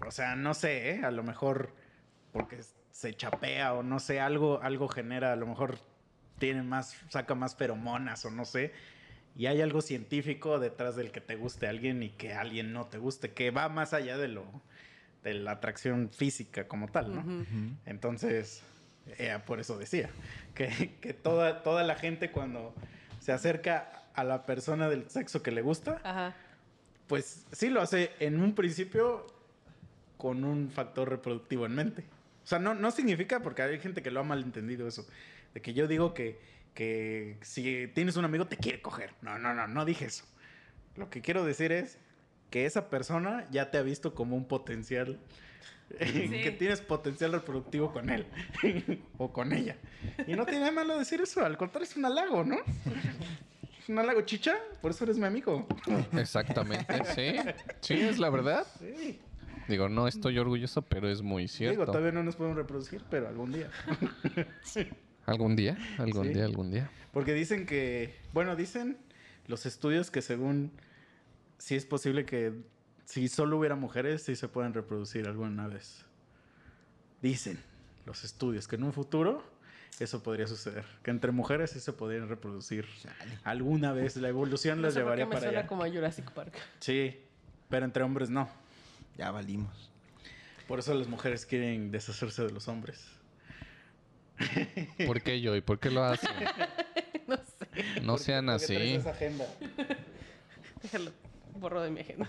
o 0.06 0.10
sea, 0.10 0.36
no 0.36 0.54
sé, 0.54 0.90
¿eh? 0.90 1.04
a 1.04 1.10
lo 1.10 1.22
mejor 1.22 1.72
porque 2.32 2.60
se 2.90 3.14
chapea 3.14 3.74
o 3.74 3.82
no 3.82 3.98
sé, 3.98 4.20
algo, 4.20 4.60
algo 4.62 4.88
genera, 4.88 5.32
a 5.32 5.36
lo 5.36 5.46
mejor 5.46 5.78
tiene 6.38 6.62
más, 6.62 6.96
saca 7.08 7.34
más 7.34 7.56
feromonas 7.56 8.24
o 8.24 8.30
no 8.30 8.44
sé. 8.44 8.72
Y 9.36 9.46
hay 9.46 9.60
algo 9.60 9.82
científico 9.82 10.58
detrás 10.58 10.96
del 10.96 11.10
que 11.10 11.20
te 11.20 11.36
guste 11.36 11.66
alguien 11.66 12.02
y 12.02 12.10
que 12.10 12.32
alguien 12.32 12.72
no 12.72 12.86
te 12.86 12.96
guste, 12.96 13.32
que 13.32 13.50
va 13.50 13.68
más 13.68 13.92
allá 13.92 14.16
de 14.16 14.28
lo 14.28 14.44
de 15.22 15.34
la 15.34 15.52
atracción 15.52 16.08
física 16.10 16.68
como 16.68 16.86
tal, 16.86 17.14
¿no? 17.14 17.44
Entonces, 17.84 18.62
eh, 19.18 19.36
por 19.44 19.58
eso 19.58 19.76
decía, 19.76 20.08
que, 20.54 20.94
que 21.00 21.12
toda, 21.14 21.64
toda 21.64 21.82
la 21.82 21.96
gente 21.96 22.30
cuando 22.30 22.72
se 23.20 23.32
acerca 23.32 24.04
a 24.14 24.22
la 24.24 24.46
persona 24.46 24.88
del 24.88 25.10
sexo 25.10 25.42
que 25.42 25.50
le 25.50 25.62
gusta, 25.62 26.00
Ajá. 26.04 26.34
pues 27.08 27.44
sí 27.50 27.70
lo 27.70 27.82
hace 27.82 28.12
en 28.20 28.40
un 28.40 28.54
principio 28.54 29.26
con 30.16 30.44
un 30.44 30.70
factor 30.70 31.08
reproductivo 31.08 31.66
en 31.66 31.74
mente. 31.74 32.04
O 32.44 32.46
sea, 32.46 32.58
no, 32.58 32.74
no 32.74 32.90
significa, 32.90 33.40
porque 33.40 33.62
hay 33.62 33.78
gente 33.80 34.02
que 34.02 34.10
lo 34.10 34.20
ha 34.20 34.24
malentendido 34.24 34.86
eso, 34.86 35.06
de 35.52 35.60
que 35.60 35.74
yo 35.74 35.88
digo 35.88 36.14
que, 36.14 36.38
que 36.74 37.38
si 37.42 37.90
tienes 37.94 38.16
un 38.16 38.24
amigo 38.24 38.46
te 38.46 38.56
quiere 38.56 38.80
coger. 38.80 39.14
No, 39.20 39.38
no, 39.38 39.52
no, 39.52 39.66
no 39.66 39.84
dije 39.84 40.04
eso. 40.04 40.24
Lo 40.96 41.10
que 41.10 41.20
quiero 41.20 41.44
decir 41.44 41.72
es 41.72 41.98
que 42.50 42.66
esa 42.66 42.88
persona 42.88 43.46
ya 43.50 43.70
te 43.70 43.78
ha 43.78 43.82
visto 43.82 44.14
como 44.14 44.36
un 44.36 44.46
potencial, 44.46 45.18
que 45.98 46.56
tienes 46.56 46.80
potencial 46.80 47.32
reproductivo 47.32 47.92
con 47.92 48.10
él 48.10 48.26
o 49.18 49.32
con 49.32 49.52
ella. 49.52 49.76
Y 50.26 50.34
no 50.34 50.46
tiene 50.46 50.70
malo 50.70 50.98
decir 50.98 51.20
eso, 51.20 51.44
al 51.44 51.56
contrario 51.56 51.88
es 51.88 51.96
un 51.96 52.04
halago, 52.04 52.44
¿no? 52.44 52.58
Es 53.80 53.88
un 53.88 53.98
halago 53.98 54.20
chicha, 54.22 54.56
por 54.80 54.92
eso 54.92 55.04
eres 55.04 55.18
mi 55.18 55.26
amigo. 55.26 55.66
Exactamente, 56.12 57.04
sí. 57.14 57.36
Sí, 57.80 57.94
es 57.94 58.18
la 58.18 58.30
verdad. 58.30 58.66
Sí. 58.78 59.20
Digo, 59.68 59.88
no 59.88 60.06
estoy 60.08 60.38
orgulloso, 60.38 60.82
pero 60.82 61.08
es 61.08 61.22
muy 61.22 61.42
Digo, 61.44 61.52
cierto. 61.54 61.86
todavía 61.86 62.12
no 62.12 62.22
nos 62.22 62.36
podemos 62.36 62.56
reproducir, 62.56 63.02
pero 63.10 63.28
algún 63.28 63.52
día. 63.52 63.70
Algún 65.26 65.56
día, 65.56 65.76
algún 65.98 66.28
Sí. 66.28 66.34
día, 66.34 66.44
algún 66.44 66.70
día. 66.70 66.88
Porque 67.12 67.34
dicen 67.34 67.66
que, 67.66 68.14
bueno, 68.32 68.54
dicen 68.54 68.96
los 69.48 69.66
estudios 69.66 70.10
que 70.12 70.22
según 70.22 70.70
sí 71.58 71.74
es 71.74 71.84
posible 71.84 72.24
que 72.24 72.52
si 73.06 73.26
solo 73.26 73.58
hubiera 73.58 73.74
mujeres, 73.74 74.22
sí 74.22 74.36
se 74.36 74.46
pueden 74.46 74.72
reproducir 74.72 75.26
alguna 75.26 75.66
vez. 75.66 76.04
Dicen 77.22 77.58
los 78.04 78.22
estudios 78.22 78.68
que 78.68 78.76
en 78.76 78.84
un 78.84 78.92
futuro 78.92 79.42
eso 79.98 80.22
podría 80.22 80.46
suceder. 80.46 80.84
Que 81.02 81.10
entre 81.10 81.32
mujeres 81.32 81.70
sí 81.70 81.80
se 81.80 81.92
podrían 81.92 82.28
reproducir 82.28 82.86
alguna 83.42 83.92
vez. 83.92 84.16
La 84.18 84.28
evolución 84.28 84.78
No 84.80 84.86
las 84.86 84.94
llevaría 84.94 85.26
para 85.26 85.40
suena 85.40 85.58
allá. 85.60 85.68
como 85.68 85.82
a 85.82 85.88
Jurassic 85.88 86.30
Park. 86.30 86.54
Sí, 86.78 87.18
pero 87.68 87.84
entre 87.84 88.04
hombres 88.04 88.30
no. 88.30 88.48
Ya 89.16 89.30
valimos. 89.30 89.90
Por 90.68 90.78
eso 90.78 90.94
las 90.94 91.08
mujeres 91.08 91.46
quieren 91.46 91.90
deshacerse 91.90 92.42
de 92.42 92.50
los 92.50 92.68
hombres. 92.68 93.06
¿Por 95.06 95.22
qué 95.22 95.40
yo? 95.40 95.56
¿Y 95.56 95.60
por 95.60 95.78
qué 95.78 95.90
lo 95.90 96.04
hacen? 96.04 96.30
no 97.26 97.36
sé. 97.36 98.00
No 98.02 98.18
sean 98.18 98.50
así. 98.50 98.74
esa 98.74 99.10
agenda. 99.10 99.46
Déjalo. 100.82 101.12
Borro 101.54 101.82
de 101.82 101.90
mi 101.90 102.00
agenda. 102.00 102.26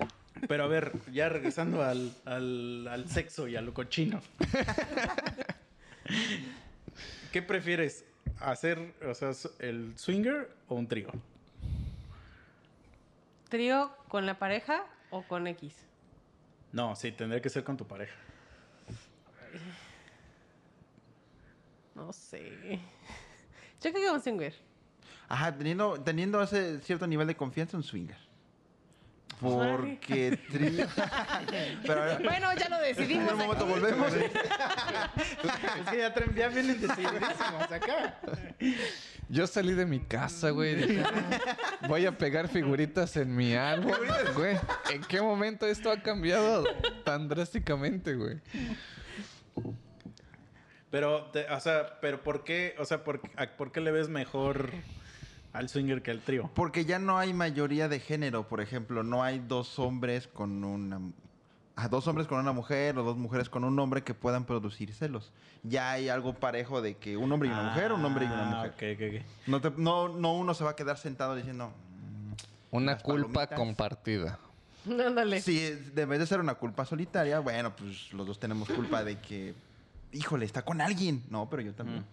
Pero 0.48 0.64
a 0.64 0.68
ver, 0.68 0.94
ya 1.12 1.30
regresando 1.30 1.84
al, 1.84 2.14
al, 2.26 2.88
al 2.88 3.10
sexo 3.10 3.48
y 3.48 3.56
a 3.56 3.62
lo 3.62 3.74
cochino. 3.74 4.22
¿Qué 7.32 7.42
prefieres? 7.42 8.06
¿Hacer, 8.40 8.94
o 9.06 9.14
sea, 9.14 9.32
el 9.60 9.98
swinger 9.98 10.50
o 10.68 10.76
un 10.76 10.88
trío? 10.88 11.10
¿Trío 13.50 13.92
con 14.08 14.26
la 14.26 14.38
pareja 14.40 14.86
o 15.10 15.24
con 15.24 15.48
X? 15.48 15.74
No, 16.72 16.96
sí, 16.96 17.12
tendría 17.12 17.42
que 17.42 17.50
ser 17.50 17.64
con 17.64 17.78
tu 17.78 17.88
pareja. 17.88 18.16
No 21.96 22.14
sé. 22.14 22.80
Yo 23.82 23.92
creo 23.92 23.94
que 23.94 24.12
un 24.12 24.22
swinger. 24.22 24.54
Ajá, 25.28 25.56
teniendo, 25.58 26.00
teniendo 26.02 26.42
ese 26.42 26.80
cierto 26.82 27.08
nivel 27.08 27.28
de 27.28 27.36
confianza, 27.36 27.76
un 27.76 27.84
swinger. 27.84 28.27
Porque 29.40 30.40
tri- 30.50 30.88
Pero 31.86 32.02
Bueno, 32.24 32.48
ya 32.58 32.70
lo 32.70 32.78
en 32.84 32.96
decidimos. 32.96 33.32
un 33.34 33.38
momento 33.38 33.64
aquí. 33.66 33.74
volvemos. 33.74 34.14
Es 34.14 35.90
que 35.92 35.98
ya, 36.00 36.14
traen- 36.14 36.34
ya 36.36 36.48
vienen 36.50 36.82
decididísimos 36.82 37.72
acá. 37.72 38.20
Yo 39.30 39.46
salí 39.46 39.74
de 39.74 39.86
mi 39.86 40.00
casa, 40.00 40.50
güey. 40.52 40.76
dije, 40.76 41.04
"Ah, 41.06 41.88
Voy 41.88 42.06
a 42.06 42.18
pegar 42.18 42.48
figuritas 42.48 43.16
en 43.18 43.36
mi 43.36 43.54
álbum. 43.56 43.92
Güey, 44.36 44.58
¿en 44.92 45.02
qué 45.04 45.22
momento 45.22 45.68
esto 45.68 45.92
ha 45.92 46.02
cambiado 46.02 46.64
tan 47.04 47.28
drásticamente, 47.28 48.16
güey? 48.16 48.40
Pero, 50.90 51.26
te- 51.32 51.46
o 51.52 51.60
sea, 51.60 52.00
pero 52.02 52.24
¿por 52.24 52.44
qué, 52.44 52.74
o 52.80 52.86
sea, 52.86 53.04
por, 53.04 53.22
a- 53.36 53.48
¿por 53.58 53.72
qué 53.72 53.82
le 53.82 53.92
ves 53.92 54.08
mejor 54.08 54.72
al 55.58 55.70
swinger 55.70 56.02
que 56.02 56.12
al 56.12 56.22
trío? 56.22 56.50
Porque 56.54 56.86
ya 56.86 57.00
no 57.00 57.18
hay 57.18 57.34
mayoría 57.34 57.88
de 57.90 58.00
género, 58.00 58.48
por 58.48 58.62
ejemplo, 58.62 59.04
no 59.04 59.24
hay 59.24 59.40
dos 59.40 59.80
hombres 59.80 60.28
con 60.28 60.64
una 60.64 61.00
ah, 61.76 61.88
dos 61.90 62.08
hombres 62.08 62.26
con 62.28 62.40
una 62.40 62.54
mujer 62.54 62.98
o 62.98 63.04
dos 63.04 63.18
mujeres 63.18 63.50
con 63.50 63.64
un 63.64 63.78
hombre 63.80 64.04
que 64.04 64.14
puedan 64.16 64.46
producir 64.46 64.94
celos. 64.94 65.32
Ya 65.64 65.92
hay 65.92 66.10
algo 66.10 66.34
parejo 66.34 66.82
de 66.82 66.96
que 66.98 67.18
un 67.18 67.32
hombre 67.32 67.50
y 67.50 67.52
una 67.52 67.64
mujer, 67.64 67.92
un 67.92 68.04
hombre 68.04 68.26
y 68.26 68.28
una 68.28 68.44
Ah, 68.62 68.66
mujer. 68.68 68.96
ok, 68.96 69.00
ok, 69.00 69.22
ok. 69.22 69.48
No, 69.48 69.62
te- 69.62 69.82
no, 69.82 70.10
no 70.10 70.34
uno 70.34 70.54
se 70.56 70.64
va 70.64 70.72
a 70.72 70.76
quedar 70.76 70.98
sentado 70.98 71.36
diciendo. 71.36 71.68
"Mm, 71.70 72.76
Una 72.78 72.98
culpa 72.98 73.28
palomitas. 73.48 73.58
compartida. 73.60 74.40
Ándale. 74.90 75.42
Si 75.42 75.60
debe 75.94 76.18
de 76.18 76.26
ser 76.26 76.40
una 76.40 76.56
culpa 76.56 76.86
solitaria, 76.86 77.40
bueno, 77.40 77.76
pues 77.76 78.12
los 78.14 78.26
dos 78.26 78.40
tenemos 78.40 78.70
culpa 78.70 79.04
de 79.04 79.20
que, 79.20 79.54
híjole, 80.14 80.46
está 80.46 80.64
con 80.64 80.80
alguien. 80.82 81.24
No, 81.30 81.50
pero 81.50 81.62
yo 81.62 81.74
también. 81.76 82.06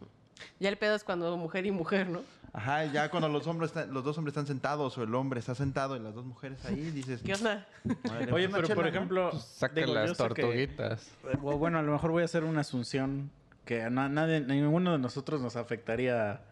Ya 0.60 0.68
el 0.68 0.76
pedo 0.78 0.94
es 0.94 1.04
cuando 1.04 1.36
mujer 1.36 1.66
y 1.66 1.70
mujer, 1.70 2.08
¿no? 2.08 2.22
Ajá, 2.52 2.84
ya 2.84 3.10
cuando 3.10 3.28
los 3.28 3.46
hombres 3.48 3.70
están- 3.70 3.92
los 3.92 4.04
dos 4.04 4.16
hombres 4.16 4.32
están 4.32 4.46
sentados 4.46 4.96
o 4.96 5.02
el 5.02 5.12
hombre 5.14 5.40
está 5.40 5.54
sentado 5.56 5.96
y 5.96 6.00
las 6.00 6.14
dos 6.14 6.24
mujeres 6.24 6.64
ahí, 6.64 6.90
dices. 6.92 7.20
¿Qué 7.22 7.34
onda? 7.34 7.66
"Órale, 8.08 8.32
Oye, 8.32 8.48
pero 8.48 8.62
chela, 8.62 8.74
por 8.76 8.84
¿no?". 8.84 8.90
ejemplo, 8.90 9.30
Pues 9.32 9.42
saca 9.44 9.74
digo, 9.74 9.92
las 9.94 10.10
que- 10.12 10.16
tortuguitas. 10.16 11.10
Bu- 11.40 11.58
Bueno, 11.58 11.78
a 11.78 11.82
lo 11.82 11.90
mejor 11.92 12.12
voy 12.12 12.22
a 12.22 12.26
hacer 12.26 12.44
una 12.44 12.60
asunción 12.60 13.30
que 13.64 13.82
a 13.82 13.90
na- 13.90 14.08
nadie, 14.08 14.40
ninguno 14.40 14.92
de 14.92 14.98
nosotros 14.98 15.40
nos 15.40 15.56
afectaría 15.56 16.42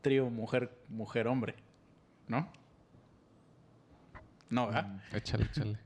trío 0.00 0.30
mujer, 0.30 0.70
mujer, 0.88 1.26
hombre, 1.26 1.56
¿no? 2.28 2.48
No, 4.50 4.66
¿verdad? 4.66 4.86
Mm, 4.86 5.16
Échale, 5.16 5.44
échale. 5.44 5.78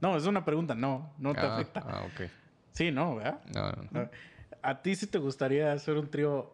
No, 0.00 0.16
es 0.16 0.26
una 0.26 0.44
pregunta, 0.44 0.74
no, 0.74 1.12
no 1.18 1.32
te 1.32 1.40
ah, 1.40 1.54
afecta. 1.54 1.82
Ah, 1.86 2.02
ok. 2.04 2.28
Sí, 2.72 2.90
no, 2.90 3.16
¿verdad? 3.16 3.40
No, 3.54 3.72
no, 3.72 3.88
no. 3.92 4.10
¿A 4.62 4.82
ti 4.82 4.94
sí 4.94 5.06
te 5.06 5.18
gustaría 5.18 5.72
hacer 5.72 5.96
un 5.96 6.10
trío 6.10 6.52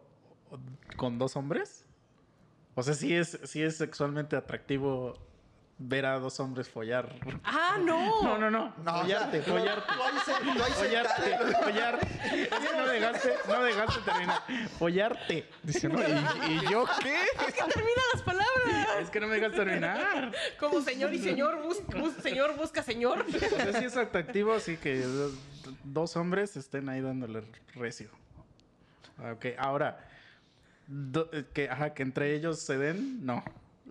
con 0.95 1.17
dos 1.19 1.35
hombres? 1.35 1.85
O 2.75 2.83
sea, 2.83 2.93
sí 2.93 3.15
es, 3.15 3.39
sí 3.43 3.61
es 3.63 3.77
sexualmente 3.77 4.35
atractivo 4.35 5.15
ver 5.79 6.05
a 6.07 6.17
dos 6.17 6.39
hombres 6.39 6.67
follar. 6.69 7.13
Ah, 7.43 7.77
no. 7.79 8.23
No, 8.23 8.37
no, 8.37 8.49
no. 8.49 8.73
No, 8.83 8.95
o 8.95 9.01
follarte, 9.01 9.43
sea, 9.43 9.53
follarte. 9.53 9.93
tú 10.43 10.63
ahí 10.63 10.71
Follarte, 10.71 11.37
follarte. 11.63 12.49
No 12.77 12.87
dejaste, 12.87 13.33
no 13.47 13.63
dejaste 13.63 14.01
terminar. 14.01 14.43
Follarte. 14.79 15.49
Dice, 15.63 15.87
no, 15.89 15.99
¿y, 16.01 16.51
y 16.51 16.71
yo 16.71 16.85
qué? 17.01 17.15
Es 17.47 17.53
que 17.53 17.63
termina 17.73 18.01
las 18.13 18.21
palabras. 18.23 18.87
Es 19.01 19.09
que 19.11 19.19
no 19.19 19.27
me 19.27 19.35
dejaste 19.35 19.57
terminar. 19.57 20.31
Como 20.59 20.81
señor 20.81 21.13
y 21.13 21.19
señor, 21.19 21.61
bus- 21.63 21.85
bus- 21.87 22.15
señor 22.23 22.55
busca 22.57 22.81
señor. 22.81 23.23
O 23.27 23.39
sea, 23.39 23.73
sí 23.79 23.85
es 23.85 23.97
atractivo, 23.97 24.53
así 24.53 24.77
que 24.77 25.03
dos, 25.83 26.15
hombres 26.15 26.57
estén 26.57 26.89
ahí 26.89 27.01
dándole 27.01 27.43
recio. 27.75 28.09
Ok, 29.31 29.45
ahora, 29.59 30.06
do- 30.87 31.29
eh, 31.33 31.45
que, 31.53 31.69
ajá, 31.69 31.93
que 31.93 32.03
entre 32.03 32.33
ellos 32.35 32.59
se 32.59 32.77
den, 32.77 33.25
no. 33.25 33.43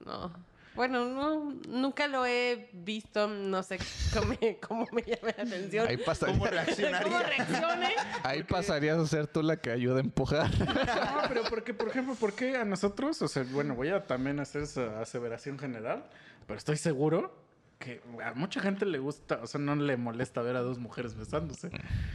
No. 0.05 0.33
Bueno, 0.75 1.07
no, 1.07 1.55
nunca 1.69 2.07
lo 2.07 2.27
he 2.27 2.69
visto. 2.75 3.29
No 3.29 3.63
sé 3.63 3.79
cómo 4.13 4.35
me, 4.41 4.59
cómo 4.59 4.87
me 4.93 5.01
llame 5.03 5.35
la 5.37 5.43
atención. 5.45 5.89
Ahí, 5.89 5.97
pasaría- 5.97 6.35
¿Cómo 6.35 6.45
¿Cómo 6.45 7.19
reaccione? 7.19 7.95
ahí 8.25 8.43
pasarías 8.43 8.99
a 8.99 9.07
ser 9.07 9.27
tú 9.27 9.43
la 9.43 9.57
que 9.57 9.71
ayuda 9.71 9.97
a 9.97 10.01
empujar. 10.01 10.51
No, 10.61 11.23
pero 11.29 11.45
porque, 11.49 11.73
por 11.73 11.89
ejemplo, 11.89 12.15
¿por 12.15 12.35
qué 12.35 12.59
a 12.59 12.65
nosotros? 12.67 13.23
O 13.23 13.29
sea, 13.29 13.45
bueno, 13.53 13.75
voy 13.75 13.89
a 13.89 14.07
también 14.07 14.39
hacer 14.39 14.63
esa 14.65 15.01
aseveración 15.01 15.59
general, 15.59 16.05
pero 16.47 16.59
estoy 16.59 16.77
seguro 16.77 17.35
que 17.79 18.03
a 18.23 18.35
mucha 18.35 18.61
gente 18.61 18.85
le 18.85 18.99
gusta, 18.99 19.39
o 19.43 19.47
sea, 19.47 19.59
no 19.61 19.75
le 19.77 19.97
molesta 19.97 20.43
ver 20.43 20.57
a 20.57 20.61
dos 20.61 20.79
mujeres 20.79 21.15
besándose. 21.15 21.71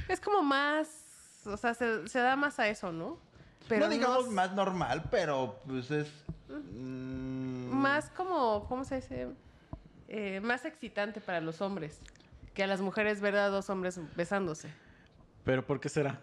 Es 0.08 0.20
como 0.20 0.44
más. 0.44 0.88
O 1.45 1.58
sea, 1.58 1.74
se, 1.74 2.08
se 2.08 2.20
da 2.20 2.36
más 2.36 2.60
a 2.60 2.68
eso, 2.70 2.91
¿no? 2.91 3.18
Pero 3.76 3.85
no 3.85 3.91
digamos 3.91 4.26
no- 4.27 4.31
más 4.31 4.53
normal, 4.53 5.03
pero 5.10 5.60
pues 5.68 5.89
es... 5.91 6.07
mm, 6.49 7.69
Más 7.73 8.10
como. 8.11 8.65
¿Cómo 8.68 8.84
se 8.85 8.95
dice? 8.95 9.27
Eh, 10.07 10.39
más 10.41 10.65
excitante 10.65 11.22
para 11.22 11.41
los 11.41 11.61
hombres. 11.61 11.99
Que 12.53 12.64
a 12.64 12.68
las 12.68 12.81
mujeres 12.81 13.22
ver 13.22 13.35
a 13.38 13.48
dos 13.48 13.69
hombres 13.69 13.99
besándose. 14.15 14.69
¿Pero 15.45 15.65
por 15.65 15.80
qué 15.80 15.89
será? 15.89 16.19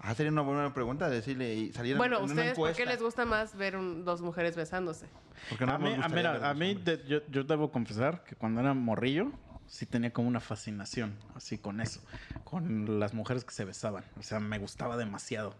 Ah, 0.00 0.14
sería 0.14 0.32
una 0.32 0.42
buena 0.42 0.72
pregunta 0.74 1.08
decirle 1.08 1.54
y 1.54 1.72
salir 1.72 1.96
Bueno, 1.96 2.16
en 2.18 2.24
una 2.24 2.32
¿ustedes 2.32 2.56
por 2.56 2.72
qué 2.72 2.84
les 2.86 3.00
gusta 3.00 3.24
más 3.24 3.54
ver 3.56 3.76
un- 3.76 4.04
dos 4.04 4.20
mujeres 4.22 4.56
besándose? 4.56 5.06
Porque 5.48 5.64
no 5.66 5.72
a 5.74 5.78
mí, 5.78 5.94
a, 6.02 6.08
mira, 6.08 6.50
a 6.50 6.54
mí 6.54 6.74
de- 6.74 7.04
yo, 7.06 7.20
yo 7.30 7.44
debo 7.44 7.70
confesar 7.70 8.24
que 8.24 8.34
cuando 8.36 8.60
era 8.60 8.74
morrillo, 8.74 9.30
sí 9.66 9.86
tenía 9.86 10.12
como 10.12 10.28
una 10.28 10.40
fascinación, 10.40 11.14
así 11.34 11.58
con 11.58 11.80
eso, 11.80 12.00
con 12.44 13.00
las 13.00 13.14
mujeres 13.14 13.44
que 13.44 13.52
se 13.52 13.64
besaban. 13.64 14.04
O 14.18 14.22
sea, 14.22 14.40
me 14.40 14.58
gustaba 14.58 14.96
demasiado. 14.96 15.54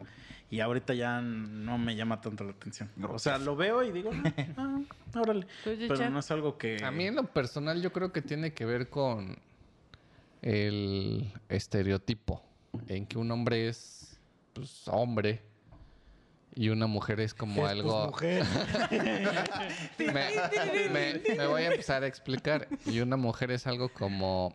Y 0.51 0.61
ahorita 0.61 0.95
ya 0.95 1.21
no 1.21 1.79
me 1.79 1.97
llama 1.97 2.21
tanto 2.21 2.45
la 2.45 2.53
atención. 2.53 2.91
O 3.09 3.19
sea, 3.19 3.39
lo 3.39 3.57
veo 3.57 3.83
y 3.83 3.93
digo, 3.93 4.11
ah, 4.13 4.35
ah, 4.57 5.21
órale. 5.21 5.47
¿Tú, 5.65 5.71
Yicha? 5.75 5.95
Pero 5.95 6.11
no 6.11 6.19
es 6.21 6.31
algo 6.31 6.59
que... 6.59 6.85
A 6.85 6.91
mí 6.91 7.07
en 7.07 7.17
lo 7.17 7.25
personal 7.25 7.83
yo 7.83 7.93
creo 7.93 8.13
que 8.13 8.23
tiene 8.23 8.53
que 8.53 8.65
ver 8.65 8.89
con 8.89 9.37
el 10.43 11.33
estereotipo 11.49 12.45
en 12.89 13.07
que 13.07 13.19
un 13.19 13.31
hombre 13.31 13.69
es 13.69 14.19
pues, 14.53 14.87
hombre 14.89 15.43
y 16.57 16.69
una 16.69 16.87
mujer 16.87 17.21
es 17.21 17.35
como 17.35 17.55
Es, 17.55 17.59
pues, 17.61 17.71
algo... 17.73 18.07
mujer. 18.07 18.45
me, 19.99 20.09
me- 20.91 21.37
me 21.37 21.47
voy 21.47 21.63
a 21.63 21.71
empezar 21.71 22.03
a 22.03 22.07
explicar. 22.07 22.69
Y 22.87 23.01
una 23.01 23.17
mujer 23.17 23.51
es 23.51 23.67
algo 23.67 23.89
como 23.89 24.55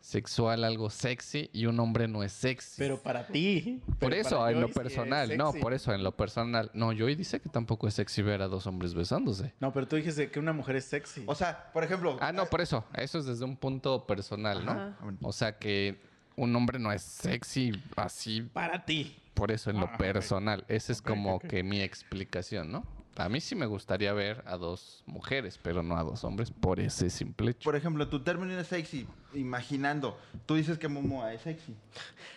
sexual, 0.00 0.64
algo 0.64 0.88
sexy, 0.88 1.50
y 1.52 1.66
un 1.66 1.78
hombre 1.78 2.08
no 2.08 2.22
es 2.24 2.32
sexy. 2.32 2.76
Pero 2.78 2.98
para 3.02 3.26
ti. 3.26 3.80
por 3.86 4.10
Pero 4.10 4.14
eso, 4.16 4.48
en 4.48 4.60
lo 4.60 4.68
personal, 4.70 5.36
no, 5.36 5.52
por 5.52 5.74
eso, 5.74 5.92
en 5.92 6.02
lo 6.02 6.12
personal. 6.16 6.70
No, 6.72 6.92
Joy 6.92 7.14
dice 7.14 7.40
que 7.40 7.48
tampoco 7.50 7.86
es 7.86 7.94
sexy 7.94 8.22
ver 8.22 8.40
a 8.42 8.48
dos 8.48 8.66
hombres 8.66 8.94
besándose. 8.94 9.52
No, 9.60 9.72
pero 9.72 9.86
tú 9.86 9.96
dijiste 9.96 10.30
que 10.30 10.38
una 10.38 10.52
mujer 10.52 10.76
es 10.76 10.86
sexy. 10.86 11.22
O 11.26 11.34
sea, 11.34 11.70
por 11.72 11.84
ejemplo... 11.84 12.16
Ah, 12.20 12.32
no, 12.32 12.46
por 12.46 12.60
eso. 12.60 12.84
Eso 12.94 13.18
es 13.18 13.26
desde 13.26 13.44
un 13.44 13.56
punto 13.56 14.06
personal, 14.06 14.64
¿no? 14.64 14.72
Ajá. 14.72 14.96
O 15.22 15.32
sea 15.32 15.58
que 15.58 16.00
un 16.36 16.56
hombre 16.56 16.78
no 16.78 16.90
es 16.92 17.02
sexy 17.02 17.72
así, 17.96 18.40
para 18.40 18.84
ti. 18.86 19.16
Por 19.34 19.50
eso 19.50 19.70
en 19.70 19.80
lo 19.80 19.86
Ah, 19.86 19.96
personal. 19.96 20.64
Esa 20.68 20.92
es 20.92 21.02
como 21.02 21.38
que 21.40 21.62
mi 21.62 21.80
explicación, 21.80 22.70
¿no? 22.72 22.84
A 23.16 23.28
mí 23.28 23.40
sí 23.40 23.54
me 23.54 23.66
gustaría 23.66 24.14
ver 24.14 24.42
a 24.46 24.56
dos 24.56 25.02
mujeres, 25.04 25.58
pero 25.62 25.82
no 25.82 25.96
a 25.98 26.02
dos 26.04 26.24
hombres, 26.24 26.50
por 26.50 26.80
ese 26.80 27.10
simple 27.10 27.50
hecho. 27.50 27.64
Por 27.64 27.76
ejemplo, 27.76 28.08
tu 28.08 28.22
término 28.22 28.58
es 28.58 28.68
sexy, 28.68 29.06
imaginando. 29.34 30.18
Tú 30.46 30.54
dices 30.54 30.78
que 30.78 30.88
Momoa 30.88 31.34
es 31.34 31.42
sexy. 31.42 31.76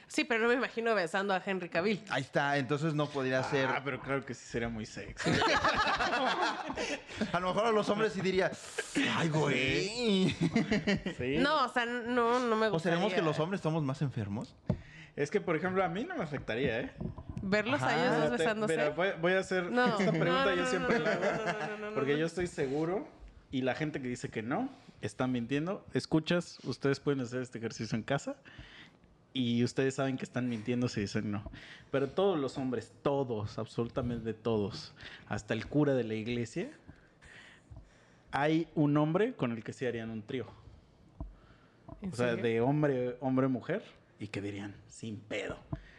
Sí, 0.07 0.26
pero 0.26 0.41
no 0.41 0.49
me 0.49 0.56
imagino 0.56 0.94
besando 0.94 1.34
a 1.34 1.41
Henry 1.45 1.70
Cavill. 1.70 2.03
Ahí 2.10 2.24
está, 2.24 2.57
entonces 2.57 2.94
no 2.95 3.07
podría 3.07 3.44
ser... 3.44 3.68
Ah, 3.70 3.82
pero 3.86 4.02
claro 4.02 4.26
que 4.26 4.34
sí 4.34 4.45
sería 4.45 4.68
muy 4.68 4.86
sexy. 4.86 5.30
A 7.32 7.40
lo 7.40 7.48
mejor 7.49 7.68
a 7.68 7.72
los 7.72 7.88
hombres 7.90 8.14
sí 8.14 8.22
diría... 8.22 8.52
¡Ay, 9.15 9.30
güey! 9.30 10.30
Sí. 11.18 11.38
No, 11.40 11.65
o 11.65 11.70
sea, 11.70 11.86
no, 11.86 12.40
no 12.40 12.56
me 12.56 12.68
¿O 12.68 12.72
gustaría. 12.72 12.98
seremos 12.98 13.14
que 13.14 13.22
los 13.22 13.40
hombres 13.40 13.61
somos 13.61 13.84
más 13.84 14.02
enfermos? 14.02 14.56
Es 15.15 15.30
que, 15.30 15.40
por 15.41 15.56
ejemplo, 15.56 15.84
a 15.84 15.90
mí 15.90 16.03
no 16.03 16.15
me 16.15 16.23
afectaría, 16.23 16.80
¿eh? 16.81 16.91
Verlos 17.41 17.81
a 17.81 17.94
ellos 18.06 18.30
dos 18.30 18.38
besándose. 18.40 18.73
mira, 18.76 18.90
voy, 18.91 19.10
voy 19.22 19.34
a 19.34 19.40
hacer 19.40 19.69
No, 19.72 19.85
esta 19.98 20.11
pregunta, 20.11 20.45
no, 20.45 20.49
no, 20.49 20.56
yo 20.56 20.61
no, 20.64 20.68
siempre 20.69 20.98
no, 20.99 21.03
la 21.06 21.11
hago. 21.14 21.23
no, 21.23 21.30
no, 21.30 21.68
no, 21.68 21.77
no, 21.77 21.90
no, 21.90 21.95
porque 21.95 22.14
no. 22.14 22.19
yo 22.19 22.26
estoy 22.26 22.48
seguro 22.48 23.07
y 23.52 23.61
la 23.61 23.76
gente 23.76 24.02
que 24.02 24.07
dice 24.07 24.30
que 24.30 24.41
no 24.41 24.69
están 25.02 25.31
mintiendo. 25.31 25.85
Escuchas, 25.94 26.57
ustedes 26.64 26.99
pueden 26.99 27.19
hacer 27.22 27.41
este 27.41 27.57
ejercicio 27.60 27.95
en 27.98 28.03
casa 28.03 28.38
y 29.34 29.64
ustedes 29.64 29.95
saben 29.95 30.18
que 30.18 30.23
están 30.23 30.48
mintiendo 30.49 30.88
si 30.88 31.02
dicen 31.02 31.31
no. 31.31 31.44
Pero 31.91 32.10
todos 32.10 32.40
los 32.40 32.57
hombres, 32.57 32.91
todos, 33.03 33.60
absolutamente 33.60 34.34
todos, 34.34 34.95
hasta 35.27 35.53
el 35.53 35.68
cura 35.68 35.94
de 35.94 36.06
la 36.06 36.14
iglesia, 36.15 36.72
hay 38.31 38.68
un 38.73 38.95
hombre 38.98 39.34
con 39.34 39.52
el 39.52 39.64
que 39.64 39.73
sí 39.73 39.85
harían 39.85 40.10
un 40.10 40.23
trío. 40.23 40.48
¿En 42.02 42.11
O 42.11 42.15
sea, 42.15 42.30
serio? 42.30 42.44
de 42.44 42.61
hombre, 42.61 43.18
hombre, 43.19 43.48
mujer. 43.48 43.84
Y 44.24 44.28
que 44.30 44.40
dirían, 44.41 44.74
sin 44.88 45.18
pedo. 45.20 45.58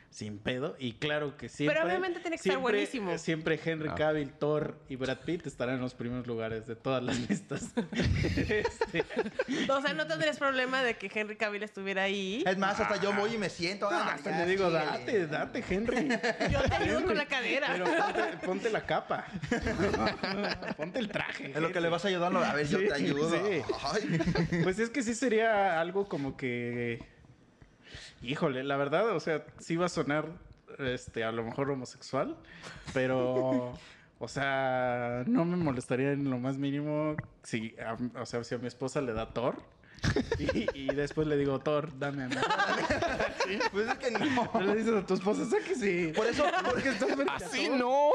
Sin 0.08 0.38
pedo. 0.38 0.76
Y 0.78 0.92
claro 0.94 1.36
que 1.36 1.48
siempre. 1.50 1.82
obviamente 1.82 2.20
tiene 2.20 2.36
que 2.38 2.48
estar 2.48 2.58
buenísimo. 2.58 3.18
Siempre 3.18 3.60
Henry 3.62 3.88
Ah. 3.90 3.94
Cavill, 3.96 4.30
Thor 4.32 4.78
y 4.88 4.96
Brad 4.96 5.18
Pitt 5.26 5.46
estarán 5.46 5.74
en 5.74 5.80
los 5.82 5.92
primeros 5.94 6.26
lugares 6.26 6.66
de 6.66 6.74
todas 6.76 7.02
las 7.02 7.18
listas. 7.28 7.70
Este, 8.24 9.04
O 9.68 9.82
sea, 9.82 9.92
no 9.92 10.06
tendrías 10.06 10.38
problema 10.38 10.82
de 10.82 10.96
que 10.96 11.10
Henry 11.12 11.36
Cavill 11.36 11.64
estuviera 11.64 12.04
ahí. 12.04 12.42
Es 12.46 12.56
más, 12.56 12.80
hasta 12.80 12.96
yo 13.02 13.12
voy 13.12 13.34
y 13.34 13.38
me 13.38 13.50
siento. 13.50 13.90
no, 13.90 13.96
ándale, 13.98 14.12
hasta 14.16 14.30
ya, 14.30 14.38
le 14.38 14.46
digo, 14.46 14.70
date, 14.70 15.26
date, 15.26 15.64
Henry. 15.68 16.08
Yo 16.50 16.62
te 16.62 16.74
ayudo 16.76 17.04
con 17.04 17.16
la 17.18 17.26
cadera. 17.26 17.66
Pero 17.72 17.84
ponte, 17.84 18.46
ponte 18.46 18.70
la 18.70 18.86
capa. 18.86 19.26
ponte 20.78 20.98
el 20.98 21.08
traje. 21.08 21.52
En 21.54 21.60
lo 21.60 21.72
que 21.72 21.80
le 21.82 21.88
vas 21.90 22.04
ayudando, 22.06 22.38
a 22.38 22.54
ver, 22.54 22.66
yo 22.68 22.78
te 22.78 22.94
ayudo. 22.94 23.28
sí. 23.30 23.62
Ay. 23.82 24.60
Pues 24.62 24.78
es 24.78 24.88
que 24.90 25.02
sí 25.02 25.14
sería 25.14 25.78
algo 25.80 26.08
como 26.08 26.36
que. 26.38 27.02
Híjole, 28.24 28.64
la 28.64 28.76
verdad, 28.76 29.10
o 29.10 29.20
sea, 29.20 29.44
sí 29.58 29.76
va 29.76 29.86
a 29.86 29.88
sonar 29.88 30.26
este, 30.78 31.24
a 31.24 31.32
lo 31.32 31.44
mejor 31.44 31.70
homosexual, 31.70 32.36
pero. 32.92 33.72
O 34.20 34.28
sea, 34.28 35.24
no 35.26 35.44
me 35.44 35.56
molestaría 35.56 36.12
en 36.12 36.30
lo 36.30 36.38
más 36.38 36.56
mínimo 36.56 37.16
si, 37.42 37.74
a, 37.84 37.96
o 38.18 38.24
sea, 38.24 38.42
si 38.44 38.54
a 38.54 38.58
mi 38.58 38.68
esposa 38.68 39.02
le 39.02 39.12
da 39.12 39.34
Thor 39.34 39.56
y, 40.38 40.66
y 40.72 40.94
después 40.94 41.26
le 41.26 41.36
digo, 41.36 41.58
Thor, 41.58 41.98
dame 41.98 42.22
a 42.22 42.28
mí. 42.28 42.36
Pues 43.72 43.88
es 43.88 43.94
que 43.98 44.10
no. 44.12 44.50
No 44.54 44.60
le 44.60 44.76
dices 44.76 44.94
a 44.94 45.04
tu 45.04 45.14
esposa, 45.14 45.44
sé 45.44 45.58
que 45.66 45.74
sí. 45.74 46.12
Por 46.16 46.26
eso, 46.26 46.44
Porque 46.64 46.90
estás 46.90 47.12
frente 47.12 47.30
a 47.30 47.36
Así 47.36 47.66
Thor. 47.66 47.76
no. 47.78 48.10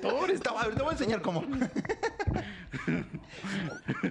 Thor, 0.00 0.30
está- 0.30 0.50
a 0.50 0.66
ver, 0.68 0.76
te 0.76 0.82
voy 0.82 0.90
a 0.90 0.92
enseñar 0.92 1.20
cómo. 1.20 1.44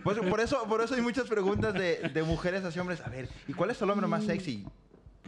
Pues, 0.04 0.20
por, 0.20 0.40
eso, 0.40 0.64
por 0.68 0.82
eso 0.82 0.94
hay 0.96 1.02
muchas 1.02 1.28
preguntas 1.28 1.74
de, 1.74 2.10
de 2.14 2.24
mujeres 2.24 2.64
hacia 2.64 2.82
hombres. 2.82 3.02
A 3.02 3.10
ver, 3.10 3.30
¿y 3.48 3.54
cuál 3.54 3.70
es 3.72 3.82
el 3.82 3.90
hombre 3.90 4.08
más 4.08 4.26
sexy? 4.26 4.66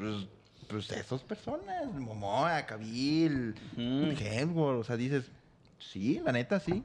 Pues, 0.01 0.27
pues 0.67 0.91
esas 0.91 1.21
personas. 1.21 1.85
Momoa, 1.93 2.65
Ujú. 2.65 4.13
Hemsworth. 4.19 4.79
O 4.79 4.83
sea, 4.83 4.97
dices, 4.97 5.25
sí, 5.77 6.19
la 6.25 6.31
neta, 6.31 6.59
sí. 6.59 6.83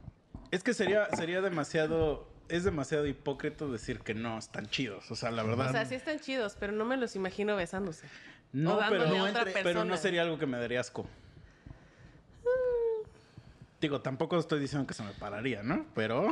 Es 0.51 0.63
que 0.63 0.75
sería, 0.75 1.09
sería 1.17 1.41
demasiado. 1.41 2.29
Es 2.49 2.63
demasiado 2.63 3.07
hipócrita 3.07 3.65
decir 3.65 4.01
que 4.01 4.15
no 4.15 4.39
están 4.39 4.67
chidos. 4.69 5.11
O 5.11 5.17
sea, 5.17 5.31
la 5.31 5.43
verdad. 5.43 5.71
O 5.71 5.73
sea, 5.73 5.87
sí 5.87 5.95
están 5.95 6.21
chidos, 6.21 6.57
pero 6.61 6.73
no 6.73 6.85
me 6.85 6.97
los 6.97 7.17
imagino 7.17 7.57
besándose. 7.57 8.07
no, 8.53 8.77
o 8.77 8.81
pero, 8.89 9.05
a 9.09 9.23
otra 9.25 9.47
pero 9.63 9.85
no 9.85 9.97
sería 9.97 10.23
algo 10.23 10.39
que 10.39 10.47
me 10.47 10.59
daría 10.59 10.81
asco. 10.81 11.07
Digo, 13.81 14.01
tampoco 14.01 14.39
estoy 14.39 14.61
diciendo 14.61 14.87
que 14.87 14.95
se 14.95 15.03
me 15.03 15.13
pararía, 15.13 15.63
¿no? 15.63 15.87
Pero. 15.95 16.31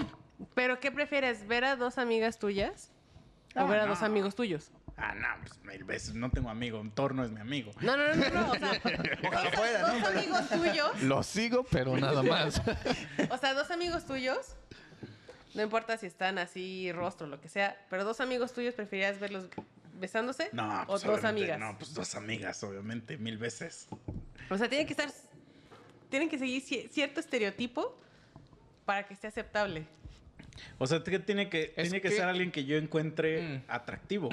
¿Pero 0.54 0.80
qué 0.80 0.92
prefieres? 0.92 1.46
¿Ver 1.48 1.64
a 1.64 1.76
dos 1.76 1.98
amigas 1.98 2.38
tuyas? 2.38 2.90
¿O 3.56 3.60
Ah, 3.60 3.64
ver 3.64 3.80
a 3.80 3.84
no. 3.84 3.90
dos 3.90 4.02
amigos 4.02 4.34
tuyos? 4.34 4.70
Ah, 4.96 5.12
no, 5.14 5.26
pues 5.40 5.58
mil 5.64 5.84
veces. 5.84 6.14
No 6.14 6.30
tengo 6.30 6.48
amigo. 6.50 6.80
Un 6.80 6.90
Thor 6.92 7.14
no 7.14 7.24
es 7.24 7.30
mi 7.30 7.40
amigo. 7.40 7.72
No, 7.80 7.96
no, 7.96 8.14
no, 8.14 8.14
no, 8.14 8.30
no. 8.30 8.50
O 8.52 8.54
sea, 8.54 8.80
Ojalá 9.26 9.44
dos, 9.50 9.54
fuera, 9.54 9.80
dos 9.90 10.00
¿no? 10.00 10.06
amigos 10.06 10.48
tuyos. 10.48 11.02
Lo 11.02 11.22
sigo, 11.22 11.64
pero 11.64 11.96
nada 11.96 12.22
más. 12.22 12.62
O 13.30 13.38
sea, 13.38 13.54
dos 13.54 13.70
amigos 13.70 14.04
tuyos. 14.06 14.54
No 15.54 15.62
importa 15.62 15.96
si 15.96 16.06
están 16.06 16.38
así, 16.38 16.90
rostro, 16.92 17.26
lo 17.26 17.40
que 17.40 17.48
sea. 17.48 17.76
Pero 17.90 18.04
dos 18.04 18.20
amigos 18.20 18.52
tuyos, 18.52 18.74
¿preferirías 18.74 19.18
verlos 19.20 19.46
besándose? 20.00 20.48
No, 20.52 20.82
¿O 20.82 20.86
pues, 20.86 21.02
dos 21.02 21.18
obviamente, 21.20 21.52
amigas? 21.52 21.58
No, 21.58 21.78
pues 21.78 21.94
dos 21.94 22.14
amigas, 22.14 22.62
obviamente, 22.64 23.16
mil 23.18 23.38
veces. 23.38 23.88
O 24.50 24.56
sea, 24.58 24.68
tienen 24.68 24.86
que 24.86 24.92
estar. 24.92 25.10
Tienen 26.10 26.28
que 26.28 26.38
seguir 26.38 26.62
ci- 26.62 26.88
cierto 26.90 27.18
estereotipo 27.20 27.96
para 28.84 29.06
que 29.06 29.14
esté 29.14 29.26
aceptable. 29.26 29.86
O 30.78 30.86
sea, 30.86 31.02
que 31.02 31.18
tiene 31.18 31.48
que, 31.48 31.72
Es 31.76 31.88
tiene 31.88 32.00
que, 32.00 32.08
que- 32.10 32.14
ser 32.16 32.26
alguien 32.26 32.52
que 32.52 32.64
yo 32.64 32.76
encuentre 32.76 33.42
Mm. 33.42 33.62
atractivo. 33.68 34.28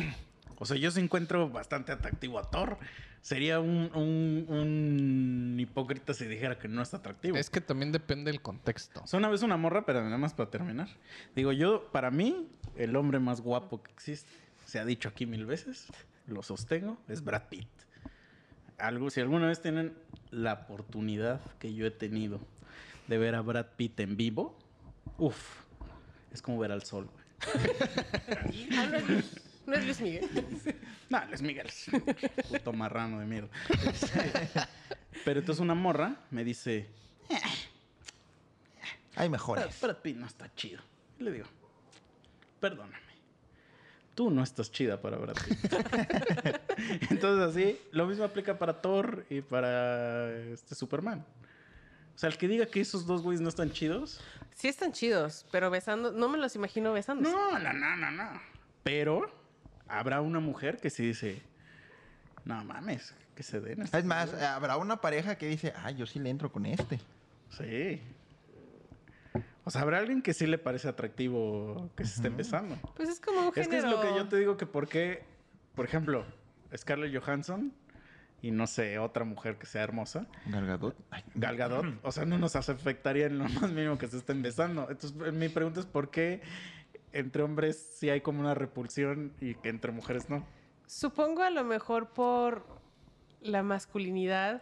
O 0.62 0.66
sea, 0.66 0.78
yo 0.78 0.92
sí 0.92 1.00
encuentro 1.00 1.50
bastante 1.50 1.92
atractivo 1.92 2.38
a 2.38 2.48
Thor. 2.52 2.78
Sería 3.20 3.60
un, 3.60 3.90
un- 3.96 4.46
un 4.48 5.58
hipócrita 5.60 6.14
si 6.14 6.26
dijera 6.26 6.60
que 6.60 6.68
no 6.68 6.84
es 6.84 6.94
atractivo. 6.94 7.36
Es 7.36 7.50
que 7.50 7.62
también 7.62 7.92
depende 7.92 8.30
del 8.32 8.42
contexto. 8.44 9.02
Sea, 9.08 9.18
una 9.18 9.30
vez 9.30 9.42
una 9.42 9.58
morra, 9.58 9.86
pero 9.88 10.04
nada 10.04 10.20
más 10.20 10.36
para 10.36 10.52
terminar. 10.52 10.88
Digo, 11.36 11.52
yo, 11.52 11.90
para 11.92 12.12
mí, 12.12 12.48
el 12.76 12.96
hombre 12.96 13.18
más 13.20 13.42
guapo 13.42 13.82
que 13.82 13.92
existe, 13.92 14.30
se 14.68 14.78
ha 14.80 14.86
dicho 14.86 15.10
aquí 15.10 15.26
mil 15.26 15.48
veces, 15.48 15.88
lo 16.28 16.44
sostengo, 16.44 17.00
es 17.08 17.24
Brad 17.24 17.50
Pitt. 17.50 17.68
Algo, 18.78 19.10
si 19.10 19.20
alguna 19.20 19.48
vez 19.48 19.64
tienen 19.64 19.94
la 20.30 20.54
oportunidad 20.54 21.42
que 21.58 21.74
yo 21.74 21.88
he 21.88 21.92
tenido 21.92 22.40
de 23.08 23.18
ver 23.18 23.34
a 23.34 23.42
Brad 23.42 23.66
Pitt 23.78 24.00
en 24.00 24.16
vivo, 24.16 24.56
uff, 25.18 25.62
es 26.32 26.44
como 26.44 26.60
ver 26.60 26.72
al 26.72 26.84
sol, 26.84 27.10
güey. 27.12 27.26
No, 29.66 29.76
es 29.76 29.86
Luis, 29.86 30.02
Miguel. 30.02 30.30
No, 31.10 31.26
Luis 31.26 31.42
Miguel. 31.42 31.68
Puto 32.50 32.72
marrano 32.72 33.20
de 33.20 33.26
mierda. 33.26 33.50
Pero 35.26 35.42
entonces 35.42 35.62
una 35.62 35.76
morra 35.76 36.16
me 36.32 36.44
dice, 36.46 36.88
Hay 39.16 39.28
Brad, 39.28 39.30
mejores. 39.30 39.82
Brad 39.82 39.98
Pitt 39.98 40.16
no 40.16 40.26
está 40.26 40.54
chido. 40.56 40.82
Y 41.20 41.24
le 41.24 41.32
digo, 41.32 41.48
perdóname. 42.62 43.12
Tú 44.16 44.30
no 44.32 44.42
estás 44.42 44.72
chida 44.72 45.02
para 45.02 45.18
Brad 45.18 45.36
Pitt. 45.36 45.74
Entonces 47.12 47.50
así, 47.50 47.80
lo 47.92 48.08
mismo 48.08 48.24
aplica 48.24 48.58
para 48.58 48.82
Thor 48.82 49.26
y 49.30 49.42
para 49.42 50.32
este 50.34 50.76
Superman. 50.76 51.26
O 52.16 52.18
sea, 52.18 52.30
el 52.30 52.38
que 52.38 52.48
diga 52.48 52.66
que 52.68 52.82
esos 52.82 53.06
dos 53.06 53.22
güeyes 53.22 53.42
no 53.42 53.50
están 53.50 53.72
chidos. 53.72 54.22
Sí 54.56 54.68
están 54.68 54.92
chidos, 54.94 55.46
pero 55.52 55.70
besando, 55.70 56.12
no 56.12 56.30
me 56.30 56.38
los 56.38 56.56
imagino 56.56 56.94
besándose. 56.94 57.36
No, 57.36 57.58
no, 57.60 57.74
no, 57.74 57.96
no, 57.98 58.12
no. 58.12 58.42
Pero 58.84 59.41
habrá 59.92 60.22
una 60.22 60.40
mujer 60.40 60.78
que 60.78 60.90
sí 60.90 61.06
dice, 61.06 61.42
no 62.46 62.64
mames, 62.64 63.14
que 63.36 63.44
se 63.44 63.60
den. 63.60 63.82
Es 63.82 64.06
más, 64.06 64.32
güeyes". 64.32 64.48
habrá 64.48 64.78
una 64.78 65.02
pareja 65.02 65.36
que 65.36 65.48
dice, 65.48 65.74
ah, 65.76 65.92
yo 65.92 66.06
sí 66.06 66.20
le 66.20 66.30
entro 66.30 66.52
con 66.52 66.66
este. 66.66 67.00
Sí. 67.50 68.02
O 69.64 69.70
sea, 69.70 69.82
habrá 69.82 70.00
alguien 70.00 70.22
que 70.22 70.34
sí 70.34 70.48
le 70.48 70.58
parece 70.58 70.88
atractivo 70.88 71.90
que 71.96 72.06
se 72.06 72.16
esté 72.16 72.28
empezando. 72.28 72.76
Pues 72.96 73.10
es 73.10 73.20
como 73.20 73.50
un 73.50 73.54
Es 73.56 73.68
que 73.68 73.78
es 73.78 73.84
lo 73.84 74.02
que 74.02 74.08
yo 74.08 74.28
te 74.28 74.38
digo 74.38 74.58
que 74.58 74.66
por 74.66 74.88
qué, 74.88 75.24
por 75.76 75.86
ejemplo, 75.86 76.26
Scarlett 76.76 77.16
Johansson 77.16 77.72
y 78.42 78.50
no 78.50 78.66
sé, 78.66 78.98
otra 78.98 79.24
mujer 79.24 79.58
que 79.58 79.68
sea 79.68 79.84
hermosa, 79.84 80.26
Gargadot. 80.48 80.96
Ay, 81.12 81.24
Gal 81.36 81.58
Gadot, 81.58 81.86
o 82.02 82.12
sea, 82.12 82.26
no 82.26 82.40
nos 82.40 82.56
afectaría 82.56 83.28
en 83.28 83.38
lo 83.38 83.44
más 83.48 83.70
mínimo 83.72 84.00
que 84.00 84.08
se 84.08 84.18
estén 84.18 84.42
besando. 84.42 84.90
Entonces, 84.90 85.34
mi 85.34 85.48
pregunta 85.50 85.80
es 85.80 85.86
por 85.86 86.10
qué 86.10 86.42
entre 87.14 87.44
hombres 87.44 87.78
sí 87.98 88.10
hay 88.10 88.22
como 88.22 88.40
una 88.40 88.54
repulsión 88.54 89.34
y 89.40 89.56
que 89.56 89.70
entre 89.70 89.92
mujeres 89.92 90.30
no. 90.30 90.46
Supongo 90.88 91.42
a 91.44 91.50
lo 91.50 91.64
mejor 91.64 92.10
por 92.10 92.66
la 93.42 93.64
masculinidad 93.64 94.62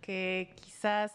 que 0.00 0.52
quizás, 0.60 1.12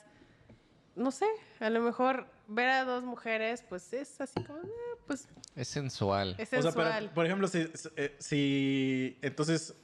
no 0.95 1.11
sé, 1.11 1.25
a 1.59 1.69
lo 1.69 1.81
mejor 1.81 2.27
ver 2.47 2.69
a 2.69 2.85
dos 2.85 3.03
mujeres, 3.03 3.63
pues 3.67 3.93
es 3.93 4.19
así 4.21 4.43
como, 4.43 4.59
eh, 4.59 4.69
pues 5.05 5.27
Es 5.55 5.67
sensual. 5.67 6.35
es 6.39 6.47
O 6.47 6.51
sea, 6.51 6.61
sensual. 6.63 6.99
pero, 7.03 7.13
por 7.13 7.25
ejemplo, 7.25 7.47
si, 7.47 7.67
eh, 7.95 8.15
si 8.19 9.17
entonces, 9.21 9.75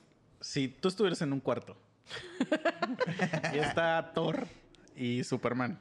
si 0.42 0.68
tú 0.68 0.88
estuvieras 0.88 1.22
en 1.22 1.34
un 1.34 1.40
cuarto 1.40 1.78
y 3.54 3.58
está 3.60 4.12
Thor 4.14 4.48
y 4.96 5.24
Superman 5.24 5.80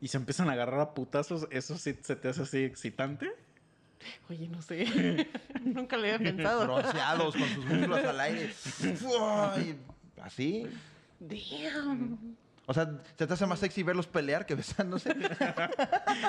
y 0.00 0.08
se 0.08 0.16
empiezan 0.16 0.48
a 0.50 0.52
agarrar 0.52 0.80
a 0.80 0.94
putazos, 0.94 1.46
¿eso 1.50 1.78
sí 1.78 1.96
se 2.02 2.16
te 2.16 2.28
hace 2.28 2.42
así 2.42 2.64
excitante? 2.64 3.30
Oye, 4.28 4.48
no 4.48 4.60
sé. 4.62 5.28
Nunca 5.62 5.96
lo 5.96 6.02
había 6.04 6.18
pensado. 6.30 6.64
Bronceados 6.64 7.34
con 7.36 7.48
sus 7.48 7.64
muslos 7.64 8.04
al 8.04 8.20
aire. 8.20 8.54
Así. 10.22 10.66
Damn. 11.20 12.36
O 12.66 12.72
sea, 12.74 12.88
¿se 13.18 13.26
te 13.26 13.32
hace 13.32 13.44
más 13.46 13.58
sexy 13.58 13.82
verlos 13.82 14.06
pelear 14.06 14.46
que 14.46 14.54
besándose? 14.54 15.12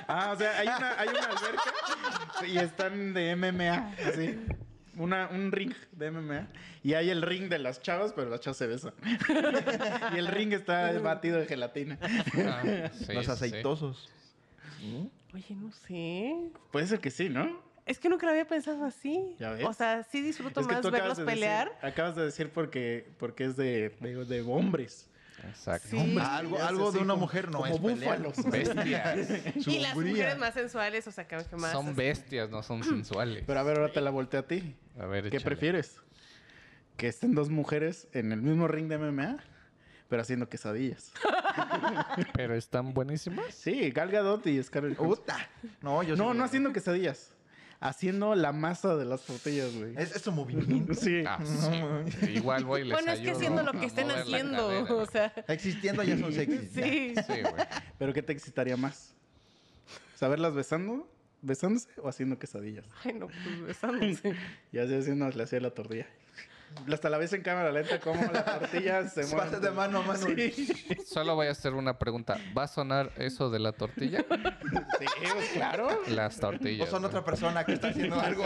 Ah, 0.07 0.31
o 0.33 0.37
sea, 0.37 0.57
hay 0.59 0.67
una, 0.67 0.99
hay 0.99 1.09
una 1.09 1.23
alberca 1.25 2.47
y 2.47 2.57
están 2.57 3.13
de 3.13 3.35
MMA, 3.35 3.93
así. 4.09 4.39
Una, 4.97 5.27
un 5.27 5.51
ring 5.51 5.73
de 5.91 6.09
MMA. 6.11 6.47
Y 6.83 6.95
hay 6.95 7.11
el 7.11 7.21
ring 7.21 7.49
de 7.49 7.59
las 7.59 7.81
chavas, 7.81 8.13
pero 8.13 8.29
las 8.31 8.39
chavas 8.39 8.57
se 8.57 8.65
besan. 8.67 8.93
y 10.13 10.17
el 10.17 10.27
ring 10.27 10.53
está 10.53 10.91
batido 10.99 11.37
de 11.39 11.45
gelatina. 11.45 11.99
Ah, 12.01 12.89
sí, 12.93 13.13
Los 13.13 13.25
sí. 13.25 13.31
aceitosos. 13.31 14.09
Oye, 15.33 15.55
no 15.55 15.71
sé. 15.71 16.35
Puede 16.71 16.87
ser 16.87 16.99
que 16.99 17.09
sí, 17.11 17.29
¿no? 17.29 17.61
Es 17.85 17.99
que 17.99 18.07
nunca 18.07 18.25
lo 18.25 18.31
había 18.31 18.47
pensado 18.47 18.85
así. 18.85 19.35
¿Ya 19.39 19.51
ves? 19.51 19.65
O 19.65 19.73
sea, 19.73 20.03
sí 20.03 20.21
disfruto 20.21 20.61
Es 20.61 20.67
que 20.67 20.73
más 20.73 20.89
verlos 20.91 21.17
de 21.17 21.25
pelear. 21.25 21.69
Decir, 21.69 21.85
acabas 21.85 22.15
de 22.15 22.23
decir 22.25 22.49
porque, 22.49 23.11
porque 23.17 23.45
es 23.45 23.57
de, 23.57 23.89
de, 23.99 24.23
de 24.25 24.41
hombres. 24.41 25.09
Exacto. 25.49 25.89
Sí. 25.89 26.17
Algo 26.21 26.57
algo 26.61 26.91
de 26.93 26.99
una 26.99 27.13
como- 27.15 27.25
mujer 27.25 27.51
no 27.51 27.59
como 27.59 27.89
es 27.89 27.97
pelear. 27.99 28.21
búfalos. 28.21 28.51
Bestias. 28.51 29.29
Y 29.67 29.79
las 29.79 29.95
mujeres 29.95 30.37
más 30.37 30.53
sensuales, 30.53 31.05
o 31.07 31.11
sea, 31.11 31.27
que 31.27 31.35
que 31.35 31.55
más. 31.57 31.73
Son 31.73 31.87
así. 31.87 31.95
bestias, 31.95 32.49
no 32.49 32.63
son 32.63 32.83
sensuales. 32.83 33.43
Pero 33.45 33.59
a 33.59 33.63
ver, 33.63 33.77
ahora 33.79 33.91
te 33.91 33.99
la 33.99 34.11
volteo 34.11 34.39
a 34.39 34.47
ti. 34.47 34.75
A 34.97 35.05
ver, 35.05 35.23
¿Qué 35.23 35.37
échale. 35.37 35.43
prefieres? 35.43 35.97
Que 36.95 37.07
estén 37.07 37.33
dos 37.35 37.49
mujeres 37.49 38.07
en 38.13 38.31
el 38.31 38.41
mismo 38.41 38.67
ring 38.69 38.87
de 38.87 38.97
MMA, 38.99 39.43
pero 40.13 40.21
haciendo 40.21 40.47
quesadillas. 40.47 41.11
Pero 42.35 42.53
están 42.53 42.93
buenísimas. 42.93 43.51
Sí, 43.55 43.89
Gal 43.89 44.11
Gadot 44.11 44.45
y 44.45 44.61
Scarlett. 44.61 44.95
Puta. 44.95 45.49
No, 45.81 46.03
yo 46.03 46.15
No, 46.15 46.31
sí- 46.33 46.37
no 46.37 46.43
haciendo 46.43 46.71
quesadillas. 46.71 47.31
Haciendo 47.79 48.35
la 48.35 48.51
masa 48.51 48.95
de 48.95 49.05
las 49.05 49.21
tortillas, 49.23 49.73
güey. 49.75 49.95
Es, 49.97 50.15
es 50.15 50.21
su 50.21 50.31
movimiento. 50.31 50.93
Sí. 50.93 51.23
Ah, 51.27 51.39
sí. 51.43 52.27
Igual 52.35 52.63
voy 52.63 52.81
y 52.81 52.83
les 52.83 52.93
Bueno, 52.93 53.11
es 53.11 53.19
que 53.21 53.25
ayudo 53.25 53.37
haciendo 53.37 53.63
lo 53.63 53.69
a 53.71 53.79
que 53.79 53.85
estén 53.87 54.03
mover 54.07 54.17
la 54.17 54.21
haciendo. 54.37 54.67
cadera. 54.67 54.93
O 54.93 55.05
sea, 55.07 55.33
Existiendo 55.47 56.03
ya 56.03 56.15
son 56.19 56.31
sexy. 56.31 56.57
sí. 56.67 57.13
Sí, 57.15 57.41
güey. 57.41 57.65
Pero 57.97 58.13
¿qué 58.13 58.21
te 58.21 58.33
excitaría 58.33 58.77
más? 58.77 59.15
¿Saberlas 60.15 60.53
besando? 60.53 61.09
¿Besándose 61.41 61.89
o 61.97 62.07
haciendo 62.07 62.37
quesadillas? 62.37 62.85
Ay, 63.03 63.13
no, 63.13 63.25
pues 63.29 63.61
besándose. 63.65 64.35
Y 64.71 64.77
así 64.77 64.93
haciendo 64.93 65.27
le 65.27 65.41
hacía 65.43 65.59
la 65.59 65.71
tortilla. 65.71 66.05
Hasta 66.91 67.09
la 67.09 67.17
ves 67.17 67.33
en 67.33 67.41
cámara 67.41 67.71
lenta 67.71 67.99
como 67.99 68.21
la 68.31 68.43
tortilla 68.59 69.07
se 69.09 69.21
mueve. 69.25 69.37
Pasa 69.37 69.59
de 69.59 69.71
mano 69.71 69.99
a 69.99 70.01
mano. 70.01 70.25
Sí, 70.35 70.67
Solo 71.05 71.35
voy 71.35 71.47
a 71.47 71.51
hacer 71.51 71.73
una 71.73 71.97
pregunta. 71.99 72.37
¿Va 72.57 72.63
a 72.63 72.67
sonar 72.67 73.11
eso 73.17 73.49
de 73.49 73.59
la 73.59 73.71
tortilla? 73.71 74.25
sí, 74.99 75.05
pues, 75.33 75.49
claro. 75.53 75.87
Las 76.07 76.37
O 76.37 76.41
tortillas. 76.41 76.89
son 76.89 77.01
güey. 77.01 77.09
otra 77.09 77.23
persona 77.25 77.65
que 77.65 77.73
está 77.73 77.89
haciendo 77.89 78.19
algo. 78.19 78.45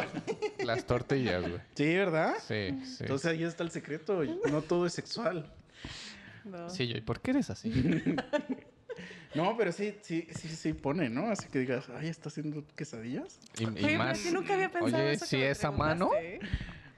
Las 0.64 0.86
tortillas, 0.86 1.42
güey. 1.42 1.62
Sí, 1.76 1.96
¿verdad? 1.96 2.34
Sí, 2.48 2.70
sí. 2.86 2.98
Entonces 3.02 3.32
ahí 3.32 3.44
está 3.44 3.64
el 3.64 3.72
secreto. 3.72 4.24
No 4.52 4.62
todo 4.62 4.86
es 4.86 4.94
sexual. 4.94 5.52
No. 6.46 6.70
Sí, 6.70 6.88
yo, 6.88 6.98
¿y 6.98 7.02
por 7.02 7.20
qué 7.22 7.32
eres 7.32 7.50
así? 7.50 7.72
No, 9.36 9.56
pero 9.56 9.72
sí, 9.72 9.96
sí, 10.02 10.28
sí, 10.34 10.48
sí 10.48 10.74
pone, 10.74 11.10
¿no? 11.10 11.30
Así 11.30 11.48
que 11.50 11.60
digas, 11.60 11.86
ay, 11.96 12.08
¿está 12.08 12.30
haciendo 12.30 12.64
quesadillas? 12.76 13.40
Y, 13.60 13.66
y 13.88 13.98
más. 13.98 14.18
sí 14.18 14.32
nunca 14.32 14.56
había 14.56 14.70
pensado 14.72 14.96
Oye, 14.96 15.12
eso 15.12 15.26
si 15.26 15.40
es 15.42 15.64
a 15.64 15.70
mano, 15.70 16.10
¿eh? 16.16 16.40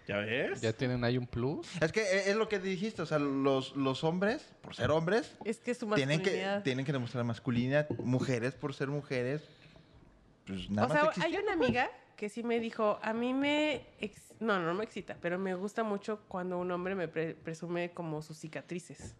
¿Ya 0.10 0.18
ves? 0.18 0.60
ya 0.60 0.73
tienen 0.73 1.03
ahí 1.03 1.19
un 1.19 1.27
plus. 1.27 1.68
Es 1.80 1.91
que 1.91 2.02
eh, 2.02 2.31
es 2.31 2.36
lo 2.36 2.49
que 2.49 2.57
dijiste. 2.57 3.03
O 3.03 3.06
sea, 3.06 3.19
los, 3.19 3.76
los 3.76 4.03
hombres, 4.03 4.44
por 4.61 4.76
ser 4.76 4.90
hombres, 4.90 5.36
Es 5.45 5.60
que 5.60 5.76
su 5.76 5.88
tienen 5.91 6.23
que, 6.23 6.61
tienen 6.64 6.84
que 6.84 6.91
demostrar 6.91 7.23
masculinidad. 7.26 7.88
Mujeres, 7.99 8.56
por 8.56 8.73
ser 8.73 8.88
mujeres, 8.88 9.44
pues 10.48 10.68
nada 10.72 10.88
O 10.88 10.91
sea, 10.91 11.03
más 11.06 11.18
hay 11.19 11.36
existiendo, 11.36 11.53
una 11.53 11.64
amiga 11.64 11.91
que 12.15 12.27
sí 12.27 12.41
me 12.41 12.60
dijo, 12.60 12.98
a 13.03 13.14
mí 13.14 13.36
me... 13.36 13.86
ex- 13.99 14.34
No, 14.40 14.60
no 14.60 14.73
me 14.73 14.84
excita, 14.84 15.15
pero 15.22 15.38
me 15.38 15.53
gusta 15.53 15.84
mucho 15.84 16.22
cuando 16.27 16.57
un 16.57 16.72
hombre 16.72 16.95
me 16.95 17.07
pre- 17.07 17.36
presume 17.36 17.91
como 17.91 18.23
sus 18.23 18.40
cicatrices. 18.40 19.14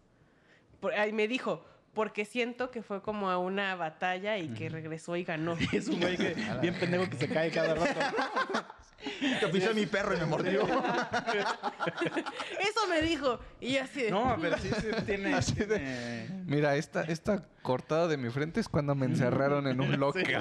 Por, 0.80 0.92
ahí 0.94 1.12
me 1.12 1.28
dijo, 1.28 1.64
porque 1.94 2.24
siento 2.24 2.72
que 2.72 2.82
fue 2.82 3.00
como 3.00 3.30
a 3.30 3.38
una 3.38 3.76
batalla 3.76 4.38
y 4.38 4.48
que 4.48 4.68
regresó 4.68 5.14
y 5.14 5.22
ganó. 5.22 5.56
Es 5.72 5.86
un 5.86 6.00
güey 6.00 6.16
que, 6.16 6.34
bien 6.60 6.74
pendejo 6.74 7.08
que 7.08 7.16
se 7.16 7.28
cae 7.28 7.52
cada 7.52 7.76
rato. 7.76 8.00
Que 9.40 9.48
pisé 9.48 9.70
a 9.70 9.72
mi 9.72 9.86
perro 9.86 10.14
y 10.16 10.20
me 10.20 10.26
mordió. 10.26 10.62
Eso 12.60 12.86
me 12.88 13.02
dijo. 13.02 13.38
Y 13.60 13.74
yo 13.74 13.82
así 13.82 14.02
de... 14.02 14.10
No, 14.10 14.36
pero 14.40 14.58
sí, 14.58 14.68
sí 14.80 14.86
tiene... 15.06 15.38
tiene- 15.56 16.28
Mira, 16.46 16.76
esta, 16.76 17.02
esta 17.04 17.46
cortada 17.62 18.08
de 18.08 18.16
mi 18.16 18.30
frente 18.30 18.60
es 18.60 18.68
cuando 18.68 18.94
me 18.94 19.06
encerraron 19.06 19.66
en 19.66 19.80
un 19.80 19.98
locker. 20.00 20.40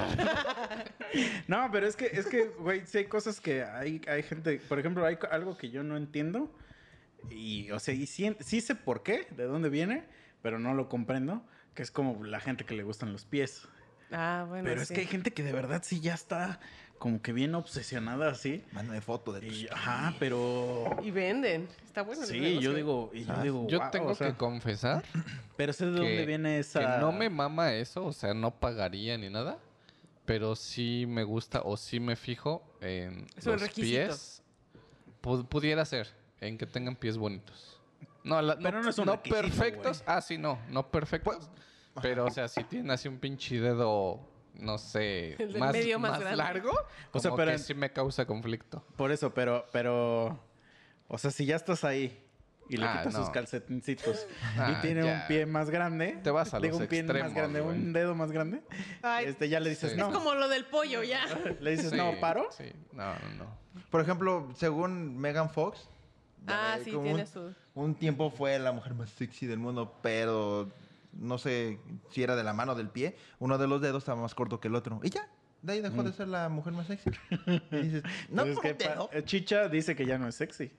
No, 1.48 1.70
pero 1.72 1.88
es 1.88 1.96
que, 1.96 2.08
es 2.08 2.26
que, 2.28 2.46
güey, 2.60 2.86
sí 2.86 3.00
hay 3.00 3.06
cosas 3.06 3.40
que 3.40 3.64
hay, 3.64 4.02
hay 4.08 4.24
gente... 4.24 4.60
Por 4.68 4.80
ejemplo, 4.80 5.06
hay 5.06 5.16
co- 5.18 5.28
algo 5.32 5.58
que 5.58 5.70
yo 5.70 5.84
no 5.84 5.98
entiendo. 5.98 6.54
Y, 7.30 7.72
o 7.72 7.80
sea, 7.80 7.94
y 7.94 8.06
sí, 8.08 8.36
sí 8.40 8.62
sé 8.62 8.76
por 8.76 9.04
qué, 9.04 9.28
de 9.32 9.44
dónde 9.46 9.70
viene, 9.70 10.06
pero 10.42 10.60
no 10.60 10.74
lo 10.74 10.90
comprendo. 10.90 11.46
Que 11.76 11.84
es 11.84 11.92
como 11.92 12.24
la 12.26 12.40
gente 12.40 12.66
que 12.66 12.76
le 12.76 12.84
gustan 12.84 13.12
los 13.14 13.26
pies. 13.26 13.68
Ah, 14.12 14.46
bueno, 14.50 14.64
Pero 14.66 14.82
es 14.82 14.88
sí. 14.88 14.96
que 14.96 15.02
hay 15.02 15.08
gente 15.08 15.32
que 15.32 15.44
de 15.44 15.54
verdad 15.54 15.84
sí 15.86 16.00
ya 16.02 16.16
está 16.16 16.60
como 17.00 17.22
que 17.22 17.34
bien 17.34 17.56
obsesionada 17.56 18.30
así. 18.30 18.64
Mándame 18.74 19.02
foto 19.02 19.32
de 19.34 19.48
Y, 19.48 19.64
tus... 19.64 19.72
ajá, 19.72 20.14
pero... 20.20 20.86
Y 21.02 21.10
venden. 21.12 21.68
Está 21.84 22.04
bueno. 22.04 22.22
el 22.22 22.28
Sí, 22.28 22.40
negocio. 22.40 22.62
yo 22.62 22.74
digo, 22.76 23.12
y 23.14 23.24
yo 23.26 23.34
Ah, 23.36 23.42
digo, 23.44 23.68
Yo 23.68 23.90
tengo 23.90 24.10
o 24.10 24.16
sea, 24.16 24.28
que 24.28 24.36
confesar 24.38 25.04
Pero 25.58 25.74
sé 25.74 25.86
de 25.88 25.94
que, 25.94 25.98
dónde 25.98 26.26
viene 26.26 26.60
esa... 26.60 26.80
que 26.80 26.86
no 27.02 27.12
me 27.12 27.30
mama 27.30 27.74
eso, 27.74 28.06
o 28.06 28.14
sea, 28.14 28.34
no 28.34 28.52
pagaría 28.52 29.18
ni 29.18 29.30
nada. 29.30 29.58
pero 30.26 30.56
sí 30.56 31.06
me 31.08 31.24
gusta 31.24 31.62
o 31.64 31.76
sí 31.78 32.00
me 32.00 32.16
fijo 32.16 32.62
en 32.82 33.26
Es 33.36 33.46
los 33.48 33.60
requisito. 33.62 33.82
pies. 34.06 34.44
Pu- 35.24 35.48
pudiera 35.48 35.84
ser, 35.86 36.08
en 36.40 36.58
que 36.58 36.66
tengan 36.68 36.96
pies 36.96 37.18
bonitos. 37.18 37.80
No, 38.24 38.42
la- 38.42 38.58
Pero 38.60 38.84
no 38.84 38.90
es 38.90 38.98
un 39.00 39.08
requisito, 39.08 39.42
perfectos. 39.42 40.04
Ah, 40.06 40.22
sí, 40.22 40.38
no, 40.38 40.60
no 40.70 40.88
perfectos. 40.92 41.50
pero, 42.02 42.26
o 42.26 42.30
sea, 42.30 42.48
si 42.48 42.64
tienen 42.64 42.92
así 42.92 43.08
un 43.08 43.18
pinche 43.18 43.60
dedo, 43.60 44.20
no 44.56 44.78
sé, 44.78 45.34
El 45.42 45.58
más, 45.60 45.72
medio 45.74 46.00
más 46.00 46.20
largo, 46.36 46.72
O 47.12 47.20
sea, 47.20 47.30
como 47.32 47.38
pero 47.38 47.52
que 47.52 47.58
en- 47.58 47.64
sí 47.64 47.74
me 47.74 47.92
causa 47.92 48.26
conflicto. 48.26 48.84
Por 48.96 49.12
eso, 49.12 49.34
pero, 49.34 49.66
pero, 49.72 50.40
o 51.08 51.18
sea, 51.18 51.32
si 51.32 51.46
ya 51.46 51.56
estás 51.56 51.84
ahí 51.84 52.26
y 52.72 52.78
le 52.78 52.86
Ah, 52.86 52.98
quitas 53.00 53.16
sus 53.16 53.30
calcetincitos 53.32 54.28
Ah, 54.58 54.76
y 54.78 54.82
tiene 54.82 55.04
ya. 55.04 55.14
un 55.22 55.28
pie 55.28 55.46
más 55.48 55.70
grande, 55.72 56.20
Te 56.24 56.30
vas 56.32 56.54
a 56.54 56.60
digo, 56.60 56.74
los 56.74 56.82
un 56.82 56.88
pie 56.88 57.02
más 57.04 57.34
grande, 57.34 57.62
güey. 57.62 57.76
un 57.78 57.94
dedo 57.94 58.14
más 58.16 58.32
grande, 58.32 58.62
Ay, 59.02 59.26
este, 59.26 59.50
ya 59.50 59.60
le 59.60 59.70
dices 59.72 59.92
Sí. 59.94 59.98
no. 59.98 60.08
Es 60.10 60.14
como 60.14 60.36
lo 60.36 60.48
del 60.50 60.66
pollo, 60.66 61.02
ya. 61.04 61.22
Le 61.62 61.72
dices 61.72 61.90
Sí, 61.92 61.98
no, 61.98 62.20
paro. 62.20 62.48
Sí, 62.52 62.72
no, 62.94 63.14
no, 63.14 63.30
no. 63.38 63.60
Por 63.90 64.02
ejemplo, 64.02 64.50
según 64.56 65.18
Megan 65.18 65.50
Fox, 65.50 65.88
Ah, 66.48 66.76
eh, 66.80 66.84
sí, 66.86 66.92
tiene 66.92 67.16
un, 67.16 67.28
su... 67.28 67.54
un 67.76 67.96
tiempo 67.96 68.30
fue 68.32 68.58
la 68.60 68.72
mujer 68.72 68.94
más 68.94 69.10
sexy 69.10 69.46
del 69.46 69.60
mundo, 69.60 69.96
pero 70.02 70.70
no 71.14 71.38
sé 71.38 71.80
si 72.12 72.24
era 72.24 72.36
de 72.36 72.44
la 72.44 72.54
mano 72.54 72.74
o 72.74 72.76
del 72.76 72.90
pie. 72.90 73.16
Uno 73.40 73.58
de 73.58 73.68
los 73.68 73.82
dedos 73.82 74.04
estaba 74.04 74.22
más 74.22 74.36
corto 74.36 74.60
que 74.60 74.68
el 74.68 74.76
otro. 74.76 75.00
Y 75.04 75.10
ya, 75.10 75.28
de 75.62 75.74
ahí 75.74 75.82
dejó 75.82 76.04
de 76.04 76.14
ser 76.14 76.28
la 76.28 76.50
mujer 76.50 76.74
más 76.74 76.88
sexy. 76.88 77.10
Y 77.72 77.78
dices, 77.78 78.04
no, 78.30 78.44
Pues 78.44 78.58
es 78.64 78.76
que 78.78 79.24
Chicha 79.26 79.68
dice 79.70 79.96
que 79.96 80.06
ya 80.06 80.18
no 80.18 80.28
es 80.28 80.36
sexy. 80.36 80.72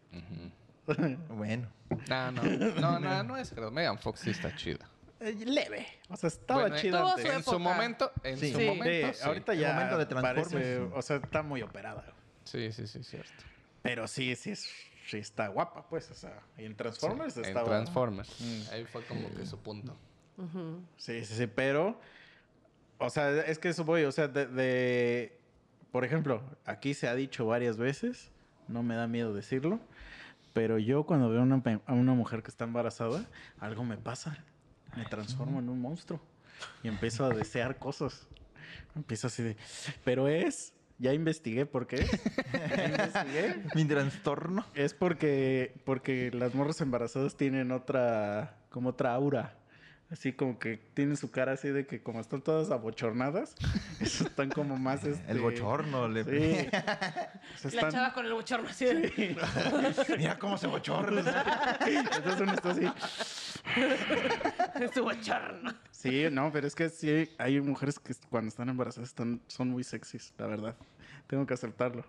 Bueno, 1.28 1.68
No, 2.08 2.32
no, 2.32 2.42
no, 2.80 2.98
no, 3.00 3.22
no 3.22 3.36
es 3.36 3.54
verdad. 3.54 3.70
Megan 3.70 3.98
Fox 3.98 4.20
sí 4.20 4.30
está 4.30 4.54
chida. 4.56 4.88
Eh, 5.20 5.34
leve. 5.44 5.86
O 6.08 6.16
sea, 6.16 6.28
estaba 6.28 6.62
Bueno, 6.62 6.78
su 6.78 7.26
En 7.28 7.42
su 7.44 7.58
momento, 7.58 8.10
en 8.24 8.38
Sí. 8.38 8.52
su 8.52 8.58
Sí. 8.58 8.66
momento, 8.66 9.08
Sí, 9.12 9.14
sí. 9.20 9.28
ahorita 9.28 9.54
ya 9.54 9.72
momento 9.74 9.98
de 9.98 10.06
Transformers, 10.06 10.48
parece, 10.48 10.78
o 10.80 11.02
sea, 11.02 11.16
está 11.16 11.42
muy 11.42 11.62
operada. 11.62 12.04
Sí, 12.44 12.72
sí, 12.72 12.86
sí, 12.86 13.04
cierto. 13.04 13.30
Pero 13.82 14.08
sí, 14.08 14.34
sí, 14.34 14.50
es- 14.52 14.68
sí 15.08 15.18
está 15.18 15.48
guapa, 15.48 15.86
pues, 15.88 16.10
o 16.10 16.14
sea, 16.14 16.40
y 16.56 16.64
en 16.64 16.74
Transformers 16.74 17.34
Sí, 17.34 17.40
en 17.40 17.46
estaba... 17.46 17.68
Transformers. 17.68 18.34
Mm. 18.40 18.72
Ahí 18.72 18.84
fue 18.86 19.04
como 19.04 19.30
que 19.34 19.44
su 19.46 19.58
punto. 19.58 19.94
Sí, 20.96 21.24
sí, 21.24 21.34
sí, 21.34 21.46
pero, 21.46 22.00
o 22.98 23.10
sea, 23.10 23.40
es 23.40 23.58
que 23.58 23.68
eso 23.68 23.84
voy, 23.84 24.04
o 24.04 24.12
sea, 24.12 24.28
de, 24.28 24.46
de- 24.46 25.38
por 25.92 26.04
ejemplo, 26.04 26.42
aquí 26.64 26.94
se 26.94 27.08
ha 27.08 27.14
dicho 27.14 27.46
varias 27.46 27.76
veces, 27.76 28.30
no 28.68 28.82
me 28.82 28.94
da 28.94 29.06
miedo 29.06 29.34
decirlo, 29.34 29.80
pero 30.52 30.78
yo 30.78 31.04
cuando 31.04 31.28
veo 31.30 31.42
una 31.42 31.62
a 31.86 31.92
una 31.92 32.14
mujer 32.14 32.42
que 32.42 32.50
está 32.50 32.64
embarazada, 32.64 33.28
algo 33.58 33.84
me 33.84 33.96
pasa, 33.96 34.44
me 34.96 35.04
transformo 35.04 35.58
en 35.58 35.68
un 35.68 35.80
monstruo 35.80 36.20
y 36.82 36.88
empiezo 36.88 37.24
a 37.24 37.30
desear 37.30 37.78
cosas. 37.78 38.26
Empiezo 38.94 39.26
así 39.28 39.42
de, 39.42 39.56
pero 40.04 40.28
es, 40.28 40.72
ya 40.98 41.12
investigué 41.12 41.66
por 41.66 41.86
qué, 41.86 41.98
ya 42.76 42.84
investigué, 42.86 43.54
mi 43.74 43.84
trastorno. 43.84 44.64
es 44.74 44.94
porque, 44.94 45.74
porque 45.84 46.30
las 46.32 46.54
morras 46.54 46.80
embarazadas 46.80 47.36
tienen 47.36 47.72
otra, 47.72 48.58
como 48.70 48.90
otra 48.90 49.14
aura. 49.14 49.56
Así 50.10 50.32
como 50.32 50.58
que 50.58 50.76
tienen 50.94 51.16
su 51.16 51.30
cara 51.30 51.52
así 51.52 51.68
de 51.68 51.86
que 51.86 52.02
como 52.02 52.20
están 52.20 52.42
todas 52.42 52.72
abochornadas, 52.72 53.54
están 54.00 54.50
como 54.50 54.76
más 54.76 55.04
este... 55.04 55.30
El 55.30 55.38
bochorno. 55.40 56.08
Le... 56.08 56.24
Sí. 56.24 56.68
O 57.64 57.68
sea, 57.70 57.82
La 57.82 57.92
chava 57.92 58.12
con 58.12 58.26
el 58.26 58.32
bochorno 58.32 58.68
así 58.68 58.86
de... 58.86 59.36
Mira 60.18 60.36
cómo 60.38 60.58
se 60.58 60.66
bochorna. 60.66 61.20
Entonces 61.86 62.40
uno 62.40 62.52
está 62.52 62.70
así. 62.70 62.86
su 64.92 65.04
bochorno. 65.04 65.72
Sí, 65.92 66.24
no, 66.32 66.50
pero 66.50 66.66
es 66.66 66.74
que 66.74 66.88
sí, 66.88 67.30
hay 67.38 67.60
mujeres 67.60 68.00
que 68.00 68.12
cuando 68.28 68.48
están 68.48 68.68
embarazadas 68.68 69.10
están, 69.10 69.40
son 69.46 69.68
muy 69.68 69.84
sexys, 69.84 70.34
la 70.38 70.48
verdad. 70.48 70.76
Tengo 71.28 71.46
que 71.46 71.54
aceptarlo. 71.54 72.04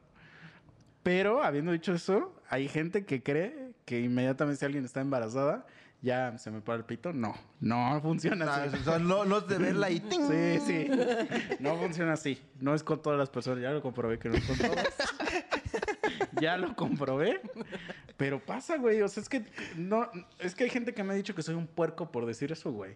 Pero, 1.04 1.44
habiendo 1.44 1.72
dicho 1.72 1.94
eso, 1.94 2.34
hay 2.50 2.68
gente 2.68 3.06
que 3.06 3.22
cree 3.24 3.74
que 3.86 4.02
inmediatamente 4.02 4.60
si 4.60 4.66
alguien 4.66 4.86
está 4.86 5.02
embarazada, 5.02 5.66
ya 6.02 6.38
se 6.38 6.50
me 6.52 6.62
para 6.62 6.78
el 6.80 6.86
pito. 6.86 7.14
No, 7.14 7.34
no 7.60 8.00
funciona 8.02 8.46
Ah, 8.48 8.64
así. 8.64 8.78
Son 8.84 9.08
lo- 9.08 9.24
los 9.26 9.48
de 9.48 9.58
verla 9.58 9.90
y 9.90 10.00
¡ting! 10.10 10.22
Sí, 10.28 10.60
sí. 10.66 10.88
No 11.60 11.76
funciona 11.78 12.14
así. 12.14 12.42
No 12.60 12.74
es 12.74 12.84
con 12.84 13.02
todas 13.02 13.20
las 13.20 13.30
personas. 13.30 13.62
Ya 13.62 13.72
lo 13.72 13.82
comprobé 13.82 14.18
que 14.20 14.30
no 14.30 14.36
es 14.36 14.46
con 14.46 14.58
todas. 14.58 14.88
ya 16.42 16.58
lo 16.58 16.76
comprobé. 16.76 17.42
Pero 18.18 18.40
pasa, 18.44 18.78
güey. 18.78 19.02
O 19.02 19.08
sea, 19.08 19.22
es 19.24 19.30
que 19.30 19.46
no, 19.76 20.10
es 20.40 20.56
que 20.56 20.64
hay 20.66 20.70
gente 20.70 20.94
que 20.94 21.04
me 21.04 21.14
ha 21.14 21.16
dicho 21.16 21.34
que 21.36 21.42
soy 21.42 21.56
un 21.56 21.68
puerco 21.68 22.12
por 22.12 22.26
decir 22.26 22.52
eso, 22.52 22.72
güey. 22.72 22.96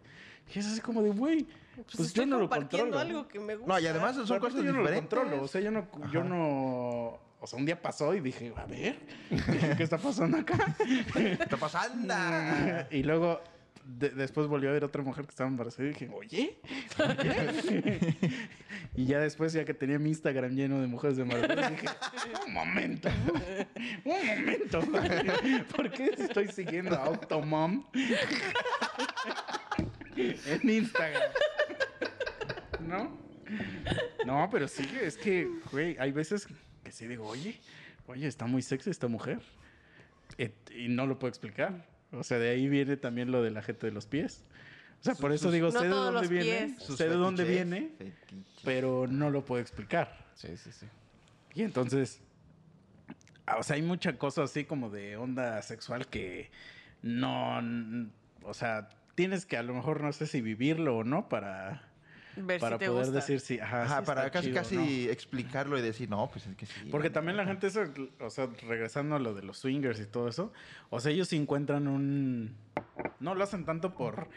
Y 0.53 0.59
es 0.59 0.67
así 0.67 0.79
como 0.81 1.01
de, 1.01 1.09
güey, 1.09 1.47
pues, 1.75 1.87
Pues, 1.97 2.13
yo 2.13 2.25
no 2.25 2.35
lo 2.37 2.41
compartiendo 2.49 2.91
controlo. 2.97 3.17
algo 3.19 3.27
que 3.27 3.39
me 3.39 3.55
gusta. 3.55 3.73
No, 3.73 3.79
y 3.79 3.87
además 3.87 4.15
son 4.15 4.25
Aparte, 4.25 4.39
cosas 4.41 4.57
yo 4.63 4.71
no 4.71 4.77
lo 4.79 4.83
diferentes. 4.83 5.19
controlo. 5.19 5.43
O 5.43 5.47
sea, 5.47 5.61
yo 5.61 5.71
no, 5.71 5.87
no. 6.23 7.19
O 7.45 7.47
sea, 7.47 7.59
un 7.59 7.65
día 7.67 7.79
pasó 7.79 8.15
y 8.15 8.21
dije, 8.21 8.51
a 8.57 8.65
ver, 8.65 8.97
¿qué 9.77 9.83
está 9.83 9.99
pasando 9.99 10.37
acá? 10.39 10.75
¿Qué 11.13 11.33
está 11.33 11.57
pasando? 11.57 12.11
y 12.89 13.03
luego 13.03 13.39
de- 13.85 14.09
después 14.09 14.47
volvió 14.47 14.71
a 14.71 14.73
ver 14.73 14.83
otra 14.83 15.03
mujer 15.03 15.25
que 15.25 15.29
estaba 15.29 15.47
embarazada 15.47 15.83
y 15.87 15.91
dije, 15.91 16.09
oye, 16.11 16.57
oye". 16.97 18.17
y 18.95 19.05
ya 19.05 19.19
después, 19.19 19.53
ya 19.53 19.63
que 19.63 19.75
tenía 19.75 19.99
mi 19.99 20.09
Instagram 20.09 20.55
lleno 20.55 20.81
de 20.81 20.87
mujeres 20.87 21.19
embarazadas, 21.19 21.69
dije, 21.69 21.85
un 22.47 22.53
momento, 22.53 23.09
un 24.05 24.11
momento, 24.11 24.79
¿por 25.75 25.91
qué 25.91 26.15
estoy 26.17 26.47
siguiendo 26.47 26.95
a 26.95 27.03
Automom 27.05 27.85
en 30.15 30.67
Instagram? 30.69 31.21
¿No? 32.87 33.23
No, 34.25 34.49
pero 34.51 34.67
sí, 34.67 34.89
es 34.99 35.15
que, 35.15 35.47
güey, 35.71 35.95
hay 35.99 36.11
veces 36.11 36.47
que 36.85 36.91
sí 36.93 37.07
digo, 37.07 37.27
oye, 37.27 37.59
oye, 38.07 38.27
está 38.27 38.45
muy 38.45 38.61
sexy 38.61 38.89
esta 38.91 39.07
mujer. 39.09 39.41
Et- 40.37 40.71
y 40.71 40.87
no 40.87 41.05
lo 41.05 41.19
puedo 41.19 41.29
explicar. 41.29 41.85
O 42.11 42.23
sea, 42.23 42.39
de 42.39 42.49
ahí 42.49 42.69
viene 42.69 42.95
también 42.95 43.31
lo 43.31 43.41
de 43.43 43.51
la 43.51 43.61
gente 43.61 43.87
de 43.87 43.91
los 43.91 44.05
pies. 44.05 44.43
O 45.01 45.03
sea, 45.03 45.15
por 45.15 45.33
eso 45.33 45.51
digo, 45.51 45.67
No 45.71 45.79
sé 45.79 45.85
de 45.87 45.89
dónde 45.89 46.27
viene, 46.27 46.67
pies. 46.67 46.83
Sus 46.83 46.95
sé 46.97 47.09
de 47.09 47.15
dónde 47.15 47.43
viene, 47.43 47.91
fetiches. 47.97 48.61
pero 48.63 49.07
no 49.07 49.29
lo 49.29 49.43
puedo 49.43 49.61
explicar. 49.61 50.25
Sí, 50.35 50.55
sí, 50.57 50.71
sí. 50.71 50.85
Y 51.53 51.63
entonces, 51.63 52.21
o 53.57 53.63
sea, 53.63 53.75
hay 53.75 53.81
mucha 53.81 54.17
cosa 54.17 54.43
así 54.43 54.63
como 54.65 54.89
de 54.89 55.17
onda 55.17 55.61
sexual 55.61 56.07
que 56.07 56.49
no, 57.01 57.59
o 58.43 58.53
sea, 58.53 58.89
tienes 59.15 59.45
que 59.45 59.57
a 59.57 59.63
lo 59.63 59.73
mejor 59.73 60.01
no 60.01 60.11
sé 60.13 60.27
si 60.27 60.41
vivirlo 60.41 60.97
o 60.97 61.03
no 61.03 61.29
para, 61.29 61.87
Ver 62.37 62.59
para 62.59 62.75
si 62.75 62.79
te 62.79 62.87
poder 62.87 63.05
gusta. 63.05 63.15
decir 63.19 63.39
si, 63.39 63.59
ajá, 63.59 63.83
Ajá, 63.83 63.99
sí 64.01 64.05
para 64.05 64.29
casi, 64.29 64.47
chido 64.47 64.59
o 64.59 64.63
casi 64.63 64.75
no. 64.75 65.11
explicarlo 65.11 65.77
y 65.77 65.81
decir, 65.81 66.09
no, 66.09 66.29
pues 66.29 66.45
es 66.47 66.55
que 66.55 66.65
sí. 66.65 66.87
Porque 66.91 67.09
también 67.09 67.37
la 67.37 67.45
gente, 67.45 67.67
eso, 67.67 67.83
o 68.19 68.29
sea, 68.29 68.49
regresando 68.67 69.15
a 69.15 69.19
lo 69.19 69.33
de 69.33 69.43
los 69.43 69.57
swingers 69.59 69.99
y 69.99 70.05
todo 70.05 70.27
eso, 70.27 70.51
o 70.89 70.99
sea, 70.99 71.11
ellos 71.11 71.27
sí 71.27 71.37
encuentran 71.37 71.87
un... 71.87 72.55
No 73.19 73.35
lo 73.35 73.43
hacen 73.43 73.65
tanto 73.65 73.93
por, 73.95 74.27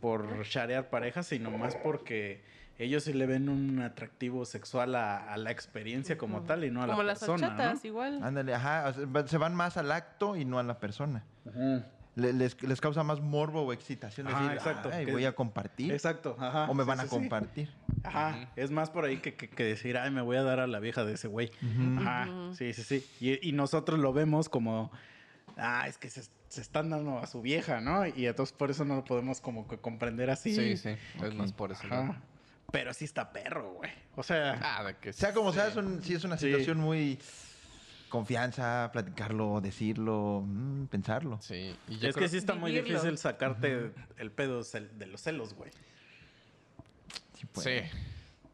por 0.00 0.42
sharear 0.44 0.90
parejas, 0.90 1.26
sino 1.26 1.50
más 1.50 1.74
porque 1.76 2.42
ellos 2.78 3.04
sí 3.04 3.14
le 3.14 3.24
ven 3.26 3.48
un 3.48 3.80
atractivo 3.80 4.44
sexual 4.44 4.94
a, 4.94 5.32
a 5.32 5.36
la 5.38 5.50
experiencia 5.50 6.18
como 6.18 6.42
tal 6.42 6.64
y 6.64 6.70
no 6.70 6.82
a 6.82 6.86
Como 6.86 7.02
la 7.02 7.08
las 7.12 7.20
persona, 7.20 7.48
horchatas, 7.48 7.84
igual. 7.86 8.22
Ándale, 8.22 8.52
ajá, 8.54 8.92
se 9.26 9.38
van 9.38 9.54
más 9.54 9.76
al 9.78 9.90
acto 9.92 10.36
y 10.36 10.44
no 10.44 10.58
a 10.58 10.62
la 10.62 10.78
persona. 10.78 11.24
¿no? 11.46 11.82
Les, 12.16 12.62
les 12.62 12.80
causa 12.80 13.02
más 13.04 13.20
morbo 13.20 13.62
o 13.62 13.72
excitación 13.74 14.26
Ajá, 14.26 14.40
decir, 14.40 14.56
exacto. 14.56 14.90
"Ay, 14.92 15.04
Que- 15.04 15.12
voy 15.12 15.24
a 15.26 15.34
compartir 15.34 15.92
Exacto, 15.92 16.34
ajá. 16.40 16.64
o 16.70 16.72
me 16.74 16.82
sí, 16.82 16.88
van 16.88 16.98
sí, 16.98 17.04
a 17.04 17.08
sí. 17.08 17.10
compartir. 17.10 17.70
Ajá, 18.04 18.48
es 18.56 18.70
más 18.70 18.88
por 18.90 19.04
ahí 19.04 19.18
que, 19.18 19.34
que- 19.34 19.48
que 19.50 19.64
decir, 19.64 19.98
ay, 19.98 20.10
me 20.10 20.22
voy 20.22 20.38
a 20.38 20.42
dar 20.42 20.58
a 20.60 20.66
la 20.66 20.80
vieja 20.80 21.04
de 21.04 21.12
ese 21.12 21.28
güey. 21.28 21.50
Ajá, 21.98 22.26
sí, 22.54 22.72
sí, 22.72 22.82
sí. 22.82 23.06
Y, 23.20 23.46
y 23.48 23.52
nosotros 23.52 23.98
lo 24.00 24.14
vemos 24.14 24.48
como, 24.48 24.90
ah, 25.58 25.86
es 25.88 25.98
que 25.98 26.08
se, 26.08 26.22
se 26.48 26.60
están 26.62 26.88
dando 26.88 27.18
a 27.18 27.26
su 27.26 27.42
vieja, 27.42 27.82
¿no? 27.82 28.06
Y 28.06 28.26
entonces 28.26 28.56
por 28.56 28.70
eso 28.70 28.86
no 28.86 28.96
lo 28.96 29.04
podemos 29.04 29.42
como 29.42 29.68
que 29.68 29.76
comprender 29.76 30.30
así. 30.30 30.54
Sí, 30.54 30.76
sí. 30.78 30.96
Es 31.22 31.34
más 31.34 31.52
por 31.52 31.72
eso. 31.72 31.86
¿no? 31.86 31.94
Ajá. 31.96 32.22
Pero 32.72 32.94
sí 32.94 33.04
está 33.04 33.30
perro, 33.30 33.74
güey. 33.74 33.90
O 34.16 34.22
sea, 34.22 34.58
Ah, 34.62 34.82
de 34.84 34.96
que 34.96 35.12
Sea 35.12 35.34
como 35.34 35.52
sea, 35.52 35.68
es, 35.68 35.76
un- 35.76 36.02
sí 36.02 36.14
es 36.14 36.24
una 36.24 36.38
Sí. 36.38 36.46
situación 36.46 36.78
muy 36.78 37.18
confianza, 38.08 38.90
platicarlo, 38.92 39.60
decirlo, 39.60 40.42
mm, 40.46 40.86
pensarlo. 40.86 41.38
Sí. 41.42 41.74
Y 41.88 41.98
yo 41.98 42.08
es 42.08 42.14
creo- 42.14 42.24
que 42.24 42.28
sí 42.28 42.36
está 42.36 42.54
muy 42.54 42.72
Vivirlo. 42.72 42.94
difícil 42.98 43.18
sacarte 43.18 43.90
el 44.18 44.30
pedo 44.30 44.62
de 44.62 45.06
los 45.06 45.20
celos, 45.20 45.54
güey. 45.54 45.70
Sí, 47.34 47.46
pues. 47.52 47.64
Sí. 47.66 47.98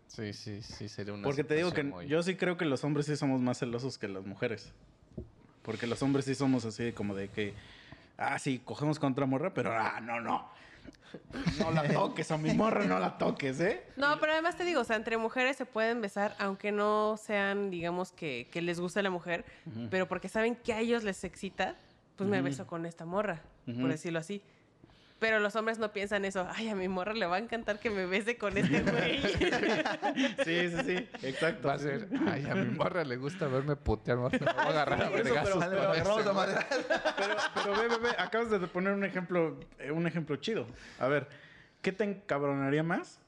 Sí, 0.09 0.33
sí, 0.35 0.63
sí, 0.63 0.89
sería 0.91 1.15
una 1.15 1.23
Porque 1.23 1.43
te 1.43 1.55
digo 1.55 1.73
que 1.73 1.85
muy- 1.85 2.07
yo 2.07 2.23
sí 2.23 2.37
creo 2.37 2.59
que 2.59 2.67
los 2.67 2.85
hombres 2.85 3.07
sí 3.07 3.17
somos 3.17 3.41
más 3.41 3.59
celosos 3.59 3.97
que 3.97 4.09
las 4.09 4.27
mujeres. 4.27 4.71
Porque 5.63 5.87
los 5.87 6.03
hombres 6.03 6.27
sí 6.27 6.35
somos 6.35 6.65
así 6.67 6.93
como 6.93 7.15
de 7.15 7.29
que, 7.29 7.55
ah, 8.19 8.39
sí, 8.39 8.61
cogemos 8.63 8.99
contra 8.99 9.25
morra, 9.25 9.55
pero 9.55 9.73
ah, 9.73 10.01
no, 10.01 10.21
no. 10.21 10.51
No 11.59 11.71
la 11.71 11.87
toques, 11.89 12.31
a 12.31 12.39
mi 12.39 12.53
morra 12.55 12.85
no 12.85 12.99
la 12.99 13.19
toques, 13.19 13.61
¿eh? 13.61 13.83
No, 13.97 14.19
pero 14.19 14.33
además 14.33 14.57
te 14.57 14.65
digo, 14.65 14.81
o 14.81 14.85
sea, 14.85 14.97
entre 14.97 15.17
mujeres 15.17 15.57
se 15.57 15.67
pueden 15.67 16.01
besar, 16.01 16.35
aunque 16.39 16.73
no 16.73 17.17
sean, 17.17 17.71
digamos, 17.71 18.13
que, 18.13 18.49
que 18.51 18.63
les 18.63 18.81
guste 18.81 19.03
la 19.03 19.11
mujer, 19.11 19.45
pero 19.91 20.09
porque 20.09 20.29
saben 20.29 20.57
que 20.57 20.73
a 20.73 20.81
ellos 20.81 21.05
les 21.05 21.23
excita, 21.25 21.77
pues 22.17 22.29
me 22.29 22.41
beso 22.43 22.67
con 22.67 22.87
esta 22.87 23.05
morra, 23.05 23.43
por 23.65 23.89
decirlo 23.89 24.19
así. 24.19 24.43
Pero 25.23 25.39
los 25.39 25.55
hombres 25.55 25.79
no 25.79 25.93
piensan 25.93 26.25
eso. 26.25 26.49
Ay, 26.53 26.69
a 26.69 26.75
mi 26.75 26.89
morra 26.89 27.15
le 27.15 27.27
va 27.27 27.37
a 27.37 27.39
encantar 27.39 27.79
que 27.79 27.91
me 27.91 28.07
bese 28.07 28.37
con 28.37 28.59
este 28.59 28.81
güey. 28.91 29.23
Sí, 30.45 30.69
sí, 30.69 30.77
sí, 30.85 31.09
exacto. 31.23 31.69
Va 31.69 31.75
a 31.75 31.79
ser, 31.79 32.09
ay, 32.27 32.45
a 32.51 32.57
mi 32.57 32.77
morra 32.77 33.05
le 33.05 33.17
gusta 33.19 33.47
verme 33.47 33.77
putear, 33.77 34.17
me 34.19 34.25
voy 34.31 34.41
a 34.45 34.51
agarrar 34.69 35.01
a 35.01 35.09
vergazos 35.11 35.65
pero- 36.19 36.35
madre. 36.35 36.67
Pero, 37.17 37.37
pero 37.55 37.77
ve, 37.77 37.89
ve, 37.89 37.99
ve, 38.03 38.09
acabas 38.19 38.51
de 38.51 38.59
poner 38.67 38.95
un 38.95 39.05
ejemplo, 39.05 39.61
eh, 39.79 39.93
un 39.93 40.09
ejemplo 40.09 40.35
chido. 40.39 40.67
A 40.99 41.07
ver, 41.07 41.29
¿qué 41.83 41.93
te 41.93 42.03
encabronaría 42.03 42.83
más 42.83 43.21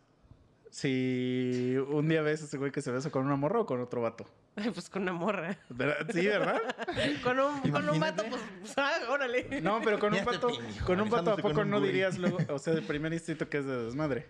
si 0.71 1.77
un 1.91 2.09
día 2.09 2.23
ves 2.23 2.43
a 2.43 2.47
ese 2.47 2.59
güey 2.59 2.73
que 2.73 2.83
se 2.83 2.91
besa 2.91 3.11
con 3.11 3.25
una 3.25 3.37
morra 3.37 3.61
o 3.61 3.67
con 3.67 3.81
otro 3.81 4.03
vato? 4.03 4.27
Pues 4.75 4.89
con 4.89 5.03
una 5.03 5.13
morra. 5.13 5.57
¿Verdad? 5.69 6.07
Sí, 6.13 6.27
¿verdad? 6.27 6.61
Con 7.25 7.39
un, 7.41 7.61
con 7.73 7.89
un 7.89 7.99
vato, 7.99 8.23
pues, 8.29 8.41
pues, 8.61 8.75
ah, 8.77 8.93
órale. 9.11 9.61
No, 9.61 9.81
pero 9.83 9.99
con 9.99 10.13
un 10.15 10.25
pendejo, 10.25 10.51
con 10.87 11.01
un 11.01 11.11
vato 11.11 11.33
a 11.33 11.37
poco 11.37 11.65
no 11.65 11.81
dirías 11.81 12.19
luego, 12.19 12.39
o 12.49 12.59
sea, 12.59 12.73
de 12.75 12.83
primer 12.83 13.13
instinto 13.13 13.49
que 13.49 13.59
es 13.59 13.67
de 13.67 13.85
desmadre. 13.87 14.27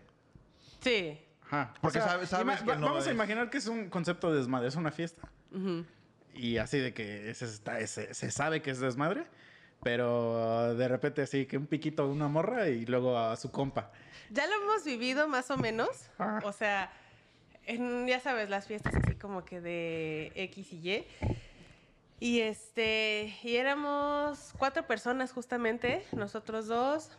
Sí. 0.81 1.19
Ajá. 1.47 1.75
Porque 1.81 2.01
sabes- 2.01 2.29
sabes 2.31 2.47
ima- 2.63 2.65
que 2.65 2.77
no 2.81 2.87
Vamos 2.87 3.07
a 3.07 3.11
es. 3.11 3.15
imaginar 3.15 3.51
que 3.51 3.59
es 3.59 3.67
un 3.67 3.91
concepto 3.91 4.31
de 4.33 4.39
desmadre, 4.39 4.69
es 4.69 4.77
una 4.77 4.91
fiesta. 4.91 5.29
Ujú. 5.53 5.85
Y 6.35 6.57
así 6.57 6.79
de 6.79 6.95
que 6.95 7.33
se, 7.35 7.45
está, 7.45 7.87
se, 7.87 8.15
se 8.15 8.31
sabe 8.31 8.63
que 8.63 8.71
es 8.71 8.81
desmadre, 8.81 9.27
pero 9.83 10.75
de 10.75 10.89
repente 10.89 11.23
así 11.23 11.45
que 11.47 11.59
un 11.59 11.67
piquito 11.67 12.03
a 12.05 12.07
una 12.07 12.29
morra 12.29 12.69
y 12.69 12.87
luego 12.87 13.19
a 13.19 13.37
su 13.37 13.51
compa. 13.51 13.93
Ya 14.31 14.47
lo 14.47 14.55
hemos 14.55 14.85
vivido 14.85 15.29
más 15.29 15.51
o 15.51 15.59
menos. 15.59 16.09
Ah. 16.19 16.41
O 16.45 16.53
sea, 16.53 16.91
en, 17.66 18.07
ya 18.07 18.20
sabes, 18.20 18.49
las 18.51 18.66
fiestas 18.66 18.95
así 18.95 19.15
como 19.16 19.45
que 19.45 19.61
de 19.61 20.32
X 20.35 20.73
y 20.73 20.91
Y. 20.91 21.05
Y 22.20 22.41
este, 22.41 23.35
y 23.43 23.57
éramos 23.57 24.55
cuatro 24.59 24.86
personas 24.86 25.32
justamente, 25.32 26.05
nosotros 26.12 26.66
dos 26.69 27.11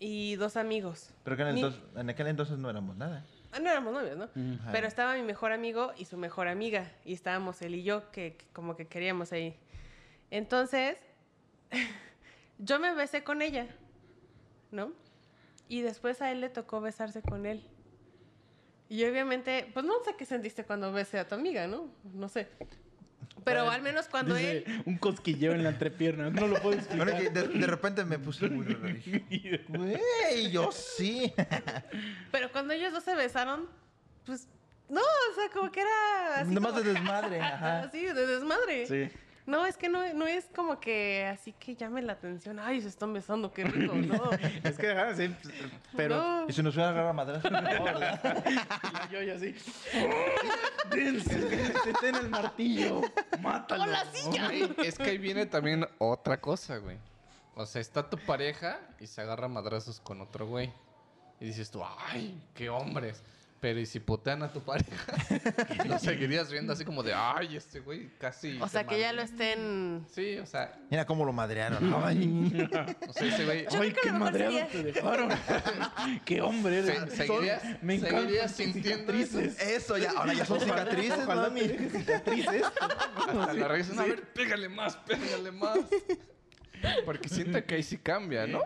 y 0.00 0.34
dos 0.36 0.56
amigos. 0.56 1.10
Pero 1.22 1.36
que 1.36 1.42
en, 1.42 1.48
el 1.48 1.54
Ni- 1.54 1.60
entonces- 1.62 1.82
en 1.96 2.10
aquel 2.10 2.26
entonces 2.26 2.58
no 2.58 2.68
éramos 2.68 2.96
nada. 2.96 3.24
Ah, 3.52 3.60
no 3.60 3.70
éramos 3.70 3.92
novios, 3.92 4.16
¿no? 4.16 4.28
Pero 4.72 4.88
estaba 4.88 5.14
mi 5.14 5.22
mejor 5.22 5.52
amigo 5.52 5.92
y 5.96 6.06
su 6.06 6.16
mejor 6.16 6.48
amiga. 6.48 6.90
Y 7.04 7.12
estábamos 7.14 7.62
él 7.62 7.76
y 7.76 7.84
yo, 7.84 8.10
que, 8.10 8.34
que 8.36 8.46
como 8.52 8.74
que 8.76 8.86
queríamos 8.88 9.32
ahí. 9.32 9.54
Entonces, 10.32 10.96
yo 12.58 12.80
me 12.80 12.92
besé 12.94 13.22
con 13.22 13.42
ella, 13.42 13.68
¿no? 14.72 14.92
Y 15.68 15.82
después 15.82 16.20
a 16.20 16.32
él 16.32 16.40
le 16.40 16.48
tocó 16.48 16.80
besarse 16.80 17.22
con 17.22 17.46
él. 17.46 17.64
Y 18.94 19.04
obviamente, 19.06 19.68
pues 19.74 19.84
no 19.84 19.94
sé 20.04 20.14
qué 20.16 20.24
sentiste 20.24 20.62
cuando 20.64 20.92
besé 20.92 21.18
a 21.18 21.26
tu 21.26 21.34
amiga, 21.34 21.66
¿no? 21.66 21.88
No 22.12 22.28
sé. 22.28 22.46
Pero 23.42 23.68
al 23.68 23.82
menos 23.82 24.06
cuando 24.06 24.36
Dice, 24.36 24.58
él... 24.58 24.82
Un 24.86 24.98
cosquilleo 24.98 25.52
en 25.52 25.64
la 25.64 25.70
entrepierna, 25.70 26.30
no 26.30 26.46
lo 26.46 26.62
puedo 26.62 26.76
Bueno, 26.94 27.10
explicar. 27.10 27.18
que 27.18 27.30
de, 27.30 27.48
de 27.58 27.66
repente 27.66 28.04
me 28.04 28.20
puse 28.20 28.48
muy 28.48 28.64
raro. 28.66 28.94
Güey, 29.68 30.50
yo 30.52 30.70
sí. 30.70 31.32
Pero 32.30 32.52
cuando 32.52 32.72
ellos 32.72 32.92
dos 32.92 33.02
se 33.02 33.16
besaron, 33.16 33.68
pues... 34.24 34.46
No, 34.88 35.00
o 35.00 35.34
sea, 35.34 35.48
como 35.52 35.72
que 35.72 35.80
era... 35.80 36.36
Así 36.42 36.54
Nomás 36.54 36.72
como- 36.74 36.84
de 36.84 36.92
desmadre, 36.92 37.40
ajá. 37.42 37.90
Sí, 37.90 38.04
de 38.04 38.26
desmadre. 38.28 38.86
Sí. 38.86 39.16
No, 39.46 39.66
es 39.66 39.76
que 39.76 39.90
no, 39.90 40.14
no 40.14 40.26
es 40.26 40.46
como 40.56 40.80
que 40.80 41.26
así 41.26 41.52
que 41.52 41.76
llame 41.76 42.00
la 42.00 42.14
atención. 42.14 42.58
Ay, 42.58 42.80
se 42.80 42.88
están 42.88 43.12
besando, 43.12 43.52
qué 43.52 43.64
rico, 43.64 43.94
¿no? 43.94 44.30
Es 44.64 44.78
que, 44.78 44.90
ajá, 44.90 45.14
sí, 45.14 45.34
pero... 45.94 46.16
No. 46.16 46.48
Y 46.48 46.52
si 46.52 46.62
nos 46.62 46.74
hubiera 46.74 46.90
agarrado 46.90 47.10
a 47.10 47.12
madrazos, 47.12 47.50
no. 47.52 47.60
Y 49.10 49.12
yo, 49.12 49.22
yo 49.22 49.34
así. 49.34 49.54
Dense, 50.90 51.38
ten 52.00 52.14
el 52.14 52.30
martillo. 52.30 53.02
Mátalo. 53.40 53.84
¡Con 53.84 53.92
la 53.92 54.04
silla! 54.12 54.46
Güey, 54.46 54.74
es 54.78 54.96
que 54.96 55.10
ahí 55.10 55.18
viene 55.18 55.44
también 55.44 55.86
otra 55.98 56.40
cosa, 56.40 56.78
güey. 56.78 56.96
O 57.54 57.66
sea, 57.66 57.82
está 57.82 58.08
tu 58.08 58.16
pareja 58.16 58.80
y 58.98 59.06
se 59.06 59.20
agarra 59.20 59.44
a 59.44 59.48
madrazos 59.48 60.00
con 60.00 60.22
otro 60.22 60.46
güey. 60.46 60.72
Y 61.38 61.46
dices 61.46 61.70
tú, 61.70 61.82
ay, 61.84 62.42
qué 62.54 62.70
hombres. 62.70 63.22
Pero 63.64 63.80
¿y 63.80 63.86
si 63.86 63.98
putean 63.98 64.42
a 64.42 64.52
tu 64.52 64.60
pareja? 64.60 65.06
lo 65.86 65.98
seguirías 65.98 66.52
viendo 66.52 66.74
así 66.74 66.84
como 66.84 67.02
de, 67.02 67.14
ay, 67.14 67.56
este 67.56 67.80
güey 67.80 68.10
casi... 68.18 68.60
O 68.60 68.68
sea, 68.68 68.84
que 68.86 69.00
ya 69.00 69.06
madre". 69.06 69.16
lo 69.16 69.22
estén... 69.22 70.06
Sí, 70.14 70.36
o 70.36 70.44
sea, 70.44 70.78
Mira 70.90 71.06
cómo 71.06 71.24
lo 71.24 71.32
madrearon. 71.32 71.94
Ay. 72.04 72.68
o 73.08 73.12
sea, 73.14 73.26
ese 73.26 73.42
güey... 73.46 73.64
Yo 73.72 73.80
Ay, 73.80 73.92
creo 73.92 73.94
que 73.94 74.00
qué 74.02 74.08
a 74.10 74.12
lo 74.12 74.18
mejor 74.18 74.32
madreado 74.32 74.52
sería- 74.52 74.68
te 74.68 74.82
dejaron. 74.82 75.30
qué 76.26 76.42
hombre 76.42 76.78
eres. 76.80 76.98
Se- 77.14 77.26
seguirías- 77.26 77.62
Son- 77.62 77.78
me 77.80 77.98
seguirías 78.00 78.54
tus 78.54 78.56
sintiendo 78.66 79.12
cicatrices. 79.14 79.60
Eso 79.62 79.96
ya, 79.96 80.10
ahora 80.10 80.34
ya 80.34 80.44
son 80.44 80.60
cicatrices, 80.60 81.18
Ojalá 81.24 81.42
mami. 81.48 81.60
te 81.62 81.68
dejes 81.68 81.92
cicatrices. 81.92 82.62
Hasta 83.16 83.52
la 83.54 83.66
regresa, 83.68 84.02
a 84.02 84.04
ver, 84.04 84.24
pégale 84.34 84.68
más, 84.68 84.94
pégale 84.98 85.50
más. 85.52 85.78
Porque 87.06 87.30
siento 87.30 87.64
que 87.64 87.76
ahí 87.76 87.82
sí 87.82 87.96
cambia, 87.96 88.46
¿no? 88.46 88.60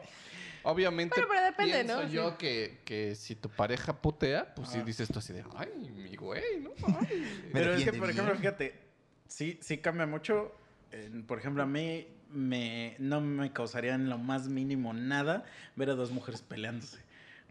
Obviamente, 0.73 1.15
Bueno, 1.19 1.29
pero 1.35 1.47
depende, 1.47 1.73
pienso 1.85 2.03
¿no? 2.03 2.09
yo 2.11 2.31
Sí. 2.33 2.37
que, 2.39 2.81
que 2.85 3.15
si 3.15 3.35
tu 3.35 3.49
pareja 3.49 4.03
putea, 4.03 4.55
pues 4.55 4.69
sí 4.69 4.83
dices 4.83 5.09
tú 5.09 5.19
así 5.19 5.33
de, 5.33 5.43
ay, 5.57 5.71
mi 5.97 6.15
güey, 6.15 6.61
¿no? 6.61 6.71
Ay". 6.87 7.41
Me 7.47 7.53
Pero 7.53 7.73
es 7.73 7.85
que, 7.85 7.93
por 7.95 8.11
ejemplo, 8.11 8.33
bien. 8.35 8.43
fíjate, 8.43 8.79
sí, 9.27 9.59
sí 9.63 9.79
cambia 9.79 10.07
mucho. 10.07 10.55
En- 10.93 11.25
por 11.25 11.39
ejemplo, 11.39 11.63
a 11.63 11.67
mí 11.67 12.07
me, 12.31 12.97
no 12.99 13.23
me 13.23 13.51
causaría 13.51 13.95
en 13.95 14.11
lo 14.11 14.19
más 14.19 14.49
mínimo 14.49 14.93
nada 14.93 15.43
ver 15.75 15.89
a 15.89 15.95
dos 15.95 16.11
mujeres 16.11 16.43
peleándose. 16.43 16.99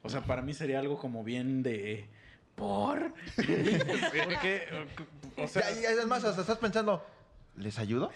O 0.03 0.09
sea, 0.09 0.21
para 0.21 0.43
mí 0.43 0.53
sería 0.53 0.77
algo 0.77 0.99
como 0.99 1.23
bien 1.23 1.63
de... 1.63 2.07
¿Por? 2.53 3.13
Porque, 4.25 4.67
o 5.37 5.47
sea, 5.47 5.71
Ya, 5.73 5.81
ya, 5.81 5.89
es 5.91 6.05
más, 6.05 6.23
hasta 6.23 6.41
estás 6.41 6.57
pensando, 6.59 7.03
¿les 7.55 7.79
ayudo? 7.79 8.11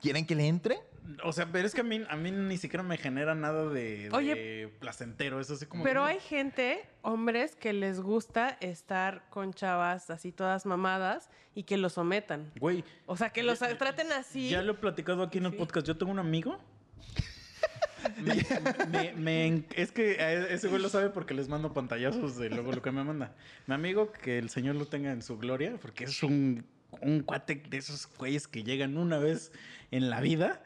¿Quieren 0.00 0.26
que 0.26 0.34
le 0.34 0.48
entre? 0.48 0.80
O 1.24 1.32
sea, 1.32 1.50
pero 1.50 1.66
es 1.66 1.74
que 1.74 1.80
a 1.80 1.84
mí, 1.84 2.02
a 2.08 2.16
mí 2.16 2.30
ni 2.30 2.56
siquiera 2.58 2.82
me 2.82 2.96
genera 2.96 3.34
nada 3.34 3.68
de, 3.68 4.08
de 4.08 4.16
Oye, 4.16 4.68
placentero. 4.80 5.40
Es 5.40 5.50
así 5.50 5.66
como... 5.66 5.82
Pero 5.84 6.04
hay 6.04 6.20
gente, 6.20 6.84
hombres, 7.02 7.56
que 7.56 7.72
les 7.72 8.00
gusta 8.00 8.56
estar 8.60 9.28
con 9.30 9.52
chavas 9.54 10.10
así 10.10 10.32
todas 10.32 10.66
mamadas 10.66 11.30
y 11.54 11.62
que 11.64 11.76
los 11.76 11.94
sometan. 11.94 12.50
Güey, 12.58 12.84
O 13.06 13.16
sea, 13.16 13.30
que 13.30 13.42
los 13.42 13.58
traten 13.58 14.12
así. 14.12 14.50
Ya 14.50 14.62
lo 14.62 14.72
he 14.72 14.76
platicado 14.76 15.22
aquí 15.22 15.38
en 15.38 15.46
el 15.46 15.52
Sí. 15.52 15.58
podcast. 15.58 15.86
Yo 15.86 15.96
tengo 15.96 16.12
un 16.12 16.18
amigo. 16.18 16.58
Me- 18.16 18.44
me- 18.88 19.12
me 19.12 19.64
es 19.76 19.92
que 19.92 20.12
e- 20.12 20.54
ese 20.54 20.68
güey 20.68 20.80
lo 20.80 20.88
sabe 20.88 21.10
porque 21.10 21.34
les 21.34 21.48
mando 21.48 21.74
pantallazos 21.74 22.36
de 22.38 22.48
luego 22.48 22.72
lo 22.72 22.80
que 22.82 22.90
me 22.90 23.04
manda. 23.04 23.34
Mi 23.66 23.74
amigo, 23.74 24.10
que 24.12 24.38
el 24.38 24.48
señor 24.48 24.76
lo 24.76 24.86
tenga 24.86 25.12
en 25.12 25.20
su 25.22 25.36
gloria, 25.38 25.74
porque 25.80 26.04
es 26.04 26.22
un, 26.22 26.64
un 27.02 27.20
cuate 27.22 27.62
de 27.68 27.76
esos 27.76 28.08
güeyes 28.16 28.48
que 28.48 28.62
llegan 28.64 28.96
una 28.96 29.18
vez 29.18 29.52
en 29.90 30.08
la 30.08 30.20
vida. 30.22 30.62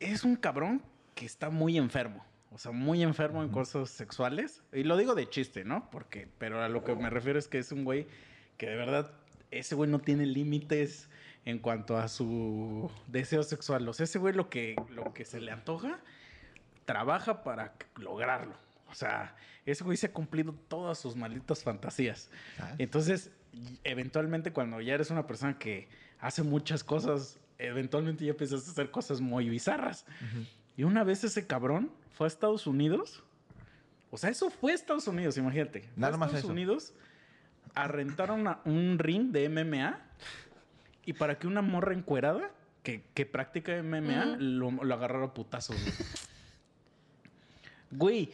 Es 0.00 0.24
un 0.24 0.36
cabrón 0.36 0.82
que 1.14 1.26
está 1.26 1.50
muy 1.50 1.76
enfermo. 1.76 2.24
O 2.52 2.58
sea, 2.58 2.72
muy 2.72 3.02
enfermo 3.02 3.42
en 3.42 3.50
cosas 3.50 3.90
sexuales. 3.90 4.62
Y 4.72 4.82
lo 4.82 4.96
digo 4.96 5.14
de 5.14 5.28
chiste, 5.28 5.64
¿no? 5.64 5.88
Porque, 5.90 6.26
pero 6.38 6.62
a 6.62 6.68
lo 6.68 6.82
que 6.82 6.94
me 6.96 7.08
refiero 7.08 7.38
es 7.38 7.46
que 7.46 7.58
es 7.58 7.70
un 7.70 7.84
güey 7.84 8.08
que 8.56 8.66
de 8.66 8.76
verdad, 8.76 9.12
ese 9.50 9.74
güey 9.74 9.88
no 9.88 10.00
tiene 10.00 10.26
límites 10.26 11.08
en 11.44 11.58
cuanto 11.58 11.96
a 11.96 12.08
su 12.08 12.90
deseo 13.06 13.42
sexual. 13.42 13.88
O 13.88 13.92
sea, 13.92 14.04
ese 14.04 14.18
güey 14.18 14.34
lo 14.34 14.50
que, 14.50 14.76
lo 14.90 15.14
que 15.14 15.24
se 15.24 15.40
le 15.40 15.52
antoja, 15.52 16.00
trabaja 16.86 17.44
para 17.44 17.74
lograrlo. 17.96 18.54
O 18.90 18.94
sea, 18.94 19.36
ese 19.64 19.84
güey 19.84 19.96
se 19.96 20.06
ha 20.06 20.12
cumplido 20.12 20.52
todas 20.68 20.98
sus 20.98 21.14
malditas 21.14 21.62
fantasías. 21.62 22.30
¿Sabes? 22.56 22.74
Entonces, 22.78 23.30
eventualmente 23.84 24.52
cuando 24.52 24.80
ya 24.80 24.94
eres 24.94 25.10
una 25.10 25.26
persona 25.26 25.58
que 25.58 25.88
hace 26.18 26.42
muchas 26.42 26.82
cosas, 26.82 27.38
eventualmente 27.60 28.24
ya 28.24 28.30
empiezas 28.32 28.66
a 28.66 28.70
hacer 28.70 28.90
cosas 28.90 29.20
muy 29.20 29.48
bizarras. 29.48 30.04
Y 30.76 30.84
una 30.84 31.04
vez 31.04 31.24
ese 31.24 31.46
cabrón 31.46 31.90
fue 32.12 32.26
a 32.26 32.28
Estados 32.28 32.66
Unidos. 32.66 33.22
O 34.10 34.16
sea, 34.18 34.30
eso 34.30 34.50
fue 34.50 34.72
a 34.72 34.74
Estados 34.74 35.06
Unidos, 35.06 35.36
imagínate. 35.36 35.80
Fue 35.82 35.90
Nada 35.96 36.14
a 36.14 36.18
más 36.18 36.28
Estados 36.28 36.44
eso. 36.44 36.52
Unidos 36.52 36.94
a 37.74 37.86
rentar 37.86 38.30
una- 38.32 38.60
un 38.64 38.98
ring 38.98 39.30
de 39.30 39.48
MMA 39.48 40.00
y 41.06 41.12
para 41.12 41.38
que 41.38 41.46
una 41.46 41.62
morra 41.62 41.94
encuerada 41.94 42.50
que, 42.82 43.04
que 43.14 43.26
practica 43.26 43.80
MMA 43.82 44.36
lo, 44.38 44.70
lo 44.70 44.94
agarrara 44.94 45.26
a 45.26 45.34
putazos. 45.34 45.76
Güey. 47.90 48.26
Güey, 48.26 48.32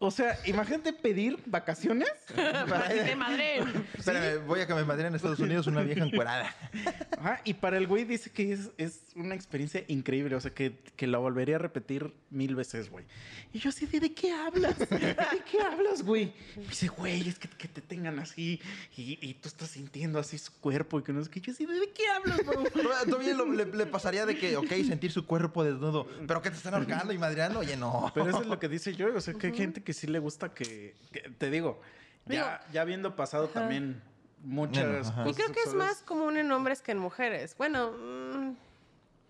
o 0.00 0.10
sea, 0.10 0.38
imagínate 0.46 0.92
pedir 0.92 1.38
vacaciones 1.46 2.08
para 2.68 2.88
que 2.88 3.02
te 3.02 3.16
madren. 3.16 3.86
Espérame, 3.96 4.46
voy 4.46 4.60
a 4.60 4.66
que 4.66 4.74
me 4.74 4.84
madreen 4.84 5.08
en 5.08 5.14
Estados 5.16 5.40
Unidos 5.40 5.66
una 5.66 5.82
vieja 5.82 6.04
encuerada. 6.04 6.54
Ajá, 7.18 7.40
y 7.44 7.54
para 7.54 7.78
el 7.78 7.86
güey 7.86 8.04
dice 8.04 8.30
que 8.30 8.52
es, 8.52 8.70
es 8.78 9.00
una 9.16 9.34
experiencia 9.34 9.82
increíble, 9.88 10.36
o 10.36 10.40
sea, 10.40 10.52
que, 10.52 10.78
que 10.96 11.06
la 11.06 11.18
volvería 11.18 11.56
a 11.56 11.58
repetir 11.58 12.12
mil 12.30 12.54
veces, 12.54 12.90
güey. 12.90 13.04
Y 13.52 13.58
yo 13.58 13.70
así, 13.70 13.86
¿de, 13.86 13.98
¿de 13.98 14.12
qué 14.12 14.32
hablas? 14.32 14.78
¿De 14.78 14.86
qué 14.88 15.60
hablas, 15.60 16.02
güey? 16.04 16.32
Y 16.56 16.60
dice, 16.68 16.88
güey, 16.88 17.28
es 17.28 17.38
que, 17.38 17.48
que 17.48 17.66
te 17.66 17.80
tengan 17.80 18.18
así 18.18 18.60
y, 18.96 19.18
y 19.20 19.34
tú 19.34 19.48
estás 19.48 19.70
sintiendo 19.70 20.18
así 20.18 20.38
su 20.38 20.52
cuerpo 20.60 21.00
y 21.00 21.02
que 21.02 21.12
no 21.12 21.24
sé 21.24 21.30
qué. 21.30 21.40
Yo 21.40 21.52
así, 21.52 21.66
¿de, 21.66 21.74
¿de 21.74 21.90
qué 21.90 22.04
hablas, 22.08 22.38
bro? 22.44 22.62
Todavía 23.10 23.34
lo- 23.34 23.46
le, 23.52 23.64
le 23.64 23.86
pasaría 23.86 24.26
de 24.26 24.36
que, 24.38 24.56
ok, 24.56 24.68
sentir 24.86 25.10
su 25.10 25.26
cuerpo 25.26 25.64
desnudo, 25.64 26.06
pero 26.26 26.40
que 26.42 26.50
te 26.50 26.56
están 26.56 26.74
ahorcando 26.74 27.12
y 27.12 27.18
madreando, 27.18 27.58
oye, 27.60 27.76
no. 27.76 28.12
Pero 28.14 28.28
eso 28.30 28.42
es 28.42 28.46
lo 28.46 28.58
que 28.60 28.68
dice 28.68 28.94
yo, 28.94 29.12
o 29.14 29.20
sea, 29.20 29.34
que 29.34 29.48
hay 29.48 29.54
gente 29.56 29.82
que 29.88 29.94
sí 29.94 30.06
le 30.06 30.18
gusta 30.18 30.52
que, 30.52 30.94
que- 31.12 31.30
te 31.38 31.50
digo, 31.50 31.80
ya, 32.26 32.60
ya 32.74 32.82
habiendo 32.82 33.16
pasado 33.16 33.44
Ajá. 33.46 33.54
también 33.54 34.02
muchas 34.44 34.84
Bueno, 34.84 34.98
cosas 34.98 35.26
Y 35.30 35.32
creo 35.32 35.50
que 35.54 35.62
es 35.62 35.74
más 35.74 36.02
común 36.02 36.36
en 36.36 36.52
hombres 36.52 36.82
que 36.82 36.92
en 36.92 36.98
mujeres. 36.98 37.56
Bueno, 37.56 37.92
mm, 37.92 38.54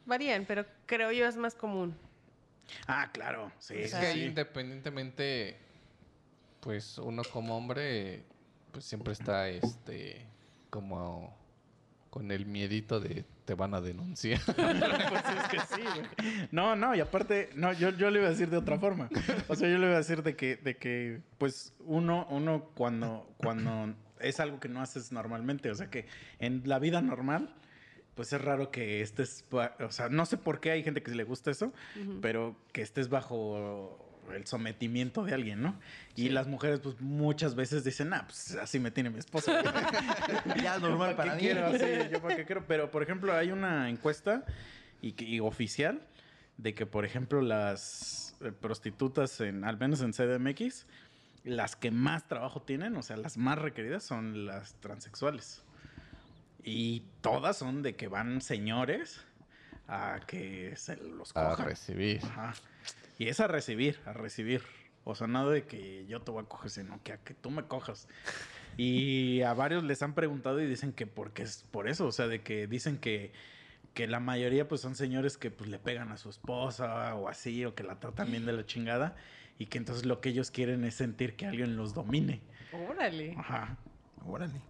varían, 0.04 0.46
pero 0.48 0.66
creo 0.86 1.12
yo 1.12 1.28
es 1.28 1.36
más 1.36 1.54
común. 1.54 1.96
Ah, 2.88 3.08
claro, 3.12 3.52
sí. 3.60 3.74
Es 3.78 3.94
que 3.94 4.04
ahí 4.04 4.14
sí. 4.22 4.24
independientemente, 4.26 5.56
pues 6.58 6.98
uno 6.98 7.22
como 7.22 7.56
hombre, 7.56 8.24
pues 8.72 8.84
siempre 8.84 9.12
está 9.12 9.48
este 9.48 10.26
como 10.70 11.38
con 12.10 12.30
el 12.30 12.46
miedito 12.46 13.00
de 13.00 13.24
te 13.44 13.54
van 13.54 13.74
a 13.74 13.80
denunciar. 13.80 14.40
Pues 14.46 15.24
es 15.36 15.48
que 15.48 15.74
sí, 15.74 15.82
güey. 15.82 16.48
No, 16.52 16.76
no, 16.76 16.94
y 16.94 17.00
aparte, 17.00 17.50
no, 17.54 17.72
yo, 17.72 17.90
yo 17.90 18.10
le 18.10 18.18
iba 18.18 18.28
a 18.28 18.30
decir 18.30 18.50
de 18.50 18.58
otra 18.58 18.78
forma. 18.78 19.08
O 19.48 19.54
sea, 19.54 19.68
yo 19.70 19.78
le 19.78 19.86
iba 19.86 19.94
a 19.94 19.98
decir 19.98 20.22
de 20.22 20.36
que, 20.36 20.56
de 20.56 20.76
que 20.76 21.20
pues, 21.38 21.72
uno, 21.80 22.26
uno 22.30 22.70
cuando, 22.74 23.26
cuando 23.38 23.94
es 24.20 24.40
algo 24.40 24.60
que 24.60 24.68
no 24.68 24.82
haces 24.82 25.12
normalmente, 25.12 25.70
o 25.70 25.74
sea, 25.74 25.88
que 25.88 26.06
en 26.38 26.62
la 26.66 26.78
vida 26.78 27.00
normal, 27.00 27.54
pues 28.14 28.32
es 28.32 28.40
raro 28.40 28.70
que 28.70 29.00
estés, 29.00 29.44
o 29.50 29.92
sea, 29.92 30.08
no 30.08 30.26
sé 30.26 30.36
por 30.36 30.60
qué 30.60 30.72
hay 30.72 30.82
gente 30.82 31.02
que 31.02 31.10
le 31.12 31.24
gusta 31.24 31.50
eso, 31.50 31.72
pero 32.20 32.56
que 32.72 32.82
estés 32.82 33.08
bajo 33.08 34.07
el 34.34 34.46
sometimiento 34.46 35.24
de 35.24 35.34
alguien, 35.34 35.62
¿no? 35.62 35.78
Y 36.16 36.28
las 36.30 36.46
mujeres, 36.46 36.80
pues, 36.80 37.00
muchas 37.00 37.54
veces 37.54 37.84
dicen, 37.84 38.12
ah, 38.12 38.24
pues, 38.26 38.54
así 38.56 38.78
me 38.78 38.90
tiene 38.90 39.10
mi 39.10 39.18
esposa. 39.18 39.62
Ya 40.62 40.76
es 40.76 40.82
normal 40.82 41.10
¿Yo 41.10 41.16
para 41.16 41.30
qué 41.30 41.36
mí. 41.36 41.42
quiero? 41.42 41.72
Sí, 41.78 42.10
yo 42.12 42.20
para 42.22 42.36
qué 42.36 42.44
quiero. 42.44 42.64
Pero, 42.66 42.90
por 42.90 43.02
ejemplo, 43.02 43.32
hay 43.34 43.50
una 43.50 43.88
encuesta 43.88 44.44
y, 45.02 45.14
y 45.24 45.40
oficial 45.40 46.00
de 46.56 46.74
que, 46.74 46.86
por 46.86 47.04
ejemplo, 47.04 47.40
las 47.40 48.36
eh, 48.40 48.52
prostitutas, 48.52 49.40
en, 49.40 49.64
al 49.64 49.78
menos 49.78 50.00
en 50.02 50.12
CDMX, 50.12 50.86
las 51.44 51.76
que 51.76 51.90
más 51.90 52.26
trabajo 52.26 52.62
tienen, 52.62 52.96
o 52.96 53.02
sea, 53.02 53.16
las 53.16 53.36
más 53.38 53.58
requeridas 53.58 54.02
son 54.02 54.44
las 54.46 54.74
transexuales. 54.80 55.62
Y 56.64 57.04
todas 57.20 57.56
son 57.56 57.82
de 57.82 57.94
que 57.96 58.08
van 58.08 58.40
señores 58.40 59.20
a 59.86 60.20
que 60.26 60.74
se 60.76 60.96
los 60.96 61.34
a 61.36 61.50
cojan. 61.50 61.66
recibir. 61.66 62.20
Ajá. 62.24 62.52
Y 63.18 63.28
es 63.28 63.40
a 63.40 63.48
recibir, 63.48 63.98
a 64.06 64.12
recibir. 64.12 64.62
O 65.04 65.14
sea, 65.14 65.26
nada 65.26 65.50
de 65.50 65.64
que 65.64 66.04
yo 66.06 66.20
te 66.20 66.30
voy 66.30 66.42
a 66.42 66.46
coger, 66.46 66.70
sino 66.70 67.02
que 67.02 67.12
a 67.12 67.16
que 67.18 67.34
tú 67.34 67.50
me 67.50 67.64
cojas. 67.64 68.08
Y 68.76 69.42
a 69.42 69.54
varios 69.54 69.82
les 69.82 70.02
han 70.02 70.14
preguntado 70.14 70.60
y 70.60 70.66
dicen 70.66 70.92
que 70.92 71.06
porque 71.06 71.42
es 71.42 71.64
por 71.70 71.88
eso. 71.88 72.06
O 72.06 72.12
sea, 72.12 72.28
de 72.28 72.42
que 72.42 72.66
dicen 72.66 72.98
que, 72.98 73.32
que 73.94 74.06
la 74.06 74.20
mayoría 74.20 74.68
pues 74.68 74.80
son 74.80 74.94
señores 74.94 75.36
que 75.36 75.50
pues 75.50 75.70
le 75.70 75.78
pegan 75.78 76.12
a 76.12 76.16
su 76.18 76.28
esposa 76.28 77.14
o 77.14 77.28
así, 77.28 77.64
o 77.64 77.74
que 77.74 77.82
la 77.82 77.98
tratan 77.98 78.30
bien 78.30 78.46
de 78.46 78.52
la 78.52 78.66
chingada. 78.66 79.16
Y 79.58 79.66
que 79.66 79.78
entonces 79.78 80.04
lo 80.04 80.20
que 80.20 80.28
ellos 80.28 80.50
quieren 80.50 80.84
es 80.84 80.94
sentir 80.94 81.34
que 81.34 81.46
alguien 81.46 81.76
los 81.76 81.94
domine. 81.94 82.40
Órale. 82.72 83.34
Ajá. 83.36 83.76
Órale. 84.26 84.60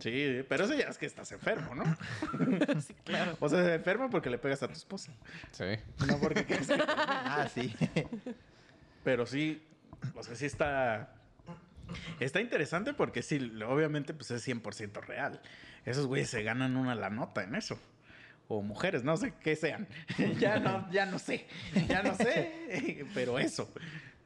Sí, 0.00 0.44
pero 0.48 0.64
eso 0.64 0.74
ya 0.74 0.86
es 0.86 0.98
que 0.98 1.06
estás 1.06 1.30
enfermo, 1.32 1.74
¿no? 1.74 1.84
Sí, 2.80 2.94
claro. 3.04 3.36
O 3.40 3.48
sea, 3.48 3.74
enfermo 3.74 4.10
porque 4.10 4.30
le 4.30 4.38
pegas 4.38 4.62
a 4.62 4.68
tu 4.68 4.74
esposa. 4.74 5.12
Sí. 5.52 5.64
No 6.06 6.18
porque 6.18 6.44
quieres 6.46 6.66
que- 6.68 6.82
Ah, 6.86 7.48
sí. 7.52 7.74
Pero 9.04 9.26
sí, 9.26 9.62
o 10.14 10.22
sea, 10.22 10.34
sí 10.36 10.46
está. 10.46 11.14
Está 12.20 12.40
interesante 12.40 12.94
porque 12.94 13.22
sí, 13.22 13.52
obviamente, 13.66 14.14
pues 14.14 14.30
es 14.30 14.46
100% 14.46 15.00
real. 15.04 15.40
Esos 15.84 16.06
güeyes 16.06 16.30
se 16.30 16.42
ganan 16.42 16.76
una 16.76 16.94
la 16.94 17.10
nota 17.10 17.42
en 17.42 17.54
eso. 17.56 17.78
O 18.48 18.62
mujeres, 18.62 19.02
no 19.02 19.16
sé 19.16 19.32
qué 19.42 19.56
sean. 19.56 19.88
ya, 20.38 20.58
no, 20.60 20.90
ya 20.92 21.06
no 21.06 21.18
sé. 21.18 21.46
Ya 21.88 22.02
no 22.02 22.14
sé. 22.14 23.04
Pero 23.14 23.38
eso. 23.38 23.72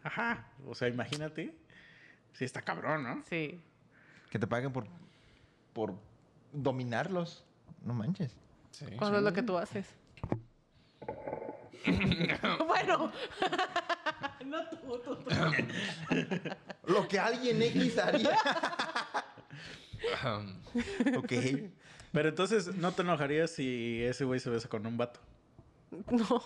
Ajá. 0.03 0.47
O 0.67 0.75
sea, 0.75 0.89
imagínate. 0.89 1.55
Sí, 2.35 2.45
está 2.45 2.61
cabrón, 2.63 3.03
¿no? 3.03 3.25
Sí. 3.29 3.61
Que 4.31 4.39
te 4.39 4.47
paguen 4.47 4.73
por, 4.73 4.87
por 5.77 5.95
dominarlos. 6.55 7.45
No 7.85 7.93
manches. 7.93 8.35
sí. 8.71 8.87
Cuando 8.97 9.19
es 9.19 9.25
lo 9.25 9.35
que 9.35 9.43
tú 9.43 9.59
haces. 9.59 9.87
bueno. 12.67 13.13
no 14.47 14.71
tú, 14.71 14.77
tú, 15.05 15.17
tú. 15.17 15.31
Lo 16.87 17.07
que 17.07 17.19
alguien 17.19 17.61
X 17.61 17.99
haría. 17.99 18.39
Ok. 21.19 21.33
Pero 22.11 22.31
entonces, 22.31 22.75
¿no 22.75 22.93
te 22.93 23.03
enojarías 23.03 23.51
si 23.51 24.03
ese 24.03 24.25
güey 24.25 24.41
se 24.41 24.49
besa 24.49 24.71
con 24.71 24.87
un 24.87 24.97
vato? 24.97 25.21
No. 26.11 26.43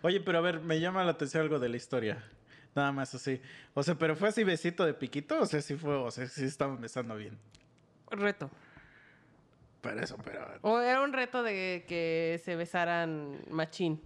Oye, 0.00 0.20
pero 0.20 0.38
a 0.38 0.40
ver, 0.40 0.60
me 0.60 0.80
llama 0.80 1.04
la 1.04 1.10
atención 1.10 1.42
algo 1.42 1.58
de 1.58 1.68
la 1.68 1.76
historia. 1.76 2.24
Nada 2.74 2.92
más 2.92 3.14
así. 3.14 3.42
O 3.74 3.82
sea, 3.82 3.96
pero 3.96 4.16
fue 4.16 4.30
así 4.30 4.42
besito 4.42 4.86
de 4.86 4.94
piquito, 4.94 5.38
o 5.38 5.44
sea, 5.44 5.60
sí 5.60 5.76
fue, 5.76 5.96
o 5.96 6.10
sea, 6.10 6.26
sí 6.26 6.44
estaban 6.44 6.80
besando 6.80 7.14
bien. 7.14 7.38
Reto. 8.10 8.50
Pero 9.80 10.00
eso, 10.02 10.16
pero. 10.24 10.46
O 10.62 10.78
era 10.80 11.00
un 11.02 11.12
reto 11.12 11.42
de 11.42 11.84
que 11.88 12.40
se 12.44 12.56
besaran 12.56 13.40
machín. 13.50 14.00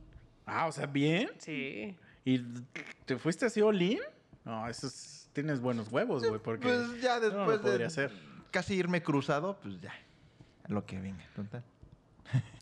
Ah, 0.46 0.66
o 0.66 0.72
sea, 0.72 0.86
bien. 0.86 1.30
Sí. 1.38 1.96
¿Y 2.24 2.38
te 3.06 3.16
fuiste 3.18 3.46
así 3.46 3.60
olín? 3.60 3.98
No, 4.44 4.68
eso 4.68 4.86
es- 4.86 5.28
tienes 5.32 5.60
buenos 5.60 5.90
huevos, 5.90 6.26
güey, 6.26 6.40
porque. 6.40 6.68
Pues 6.68 7.00
ya 7.00 7.16
no 7.18 7.20
lo 7.22 7.30
después 7.30 7.58
podría 7.58 7.78
de 7.78 7.84
hacer. 7.86 8.12
casi 8.50 8.74
irme 8.74 9.02
cruzado, 9.02 9.58
pues 9.62 9.80
ya. 9.80 9.92
Lo 10.68 10.86
que 10.86 11.00
venga, 11.00 11.24
total. 11.34 11.62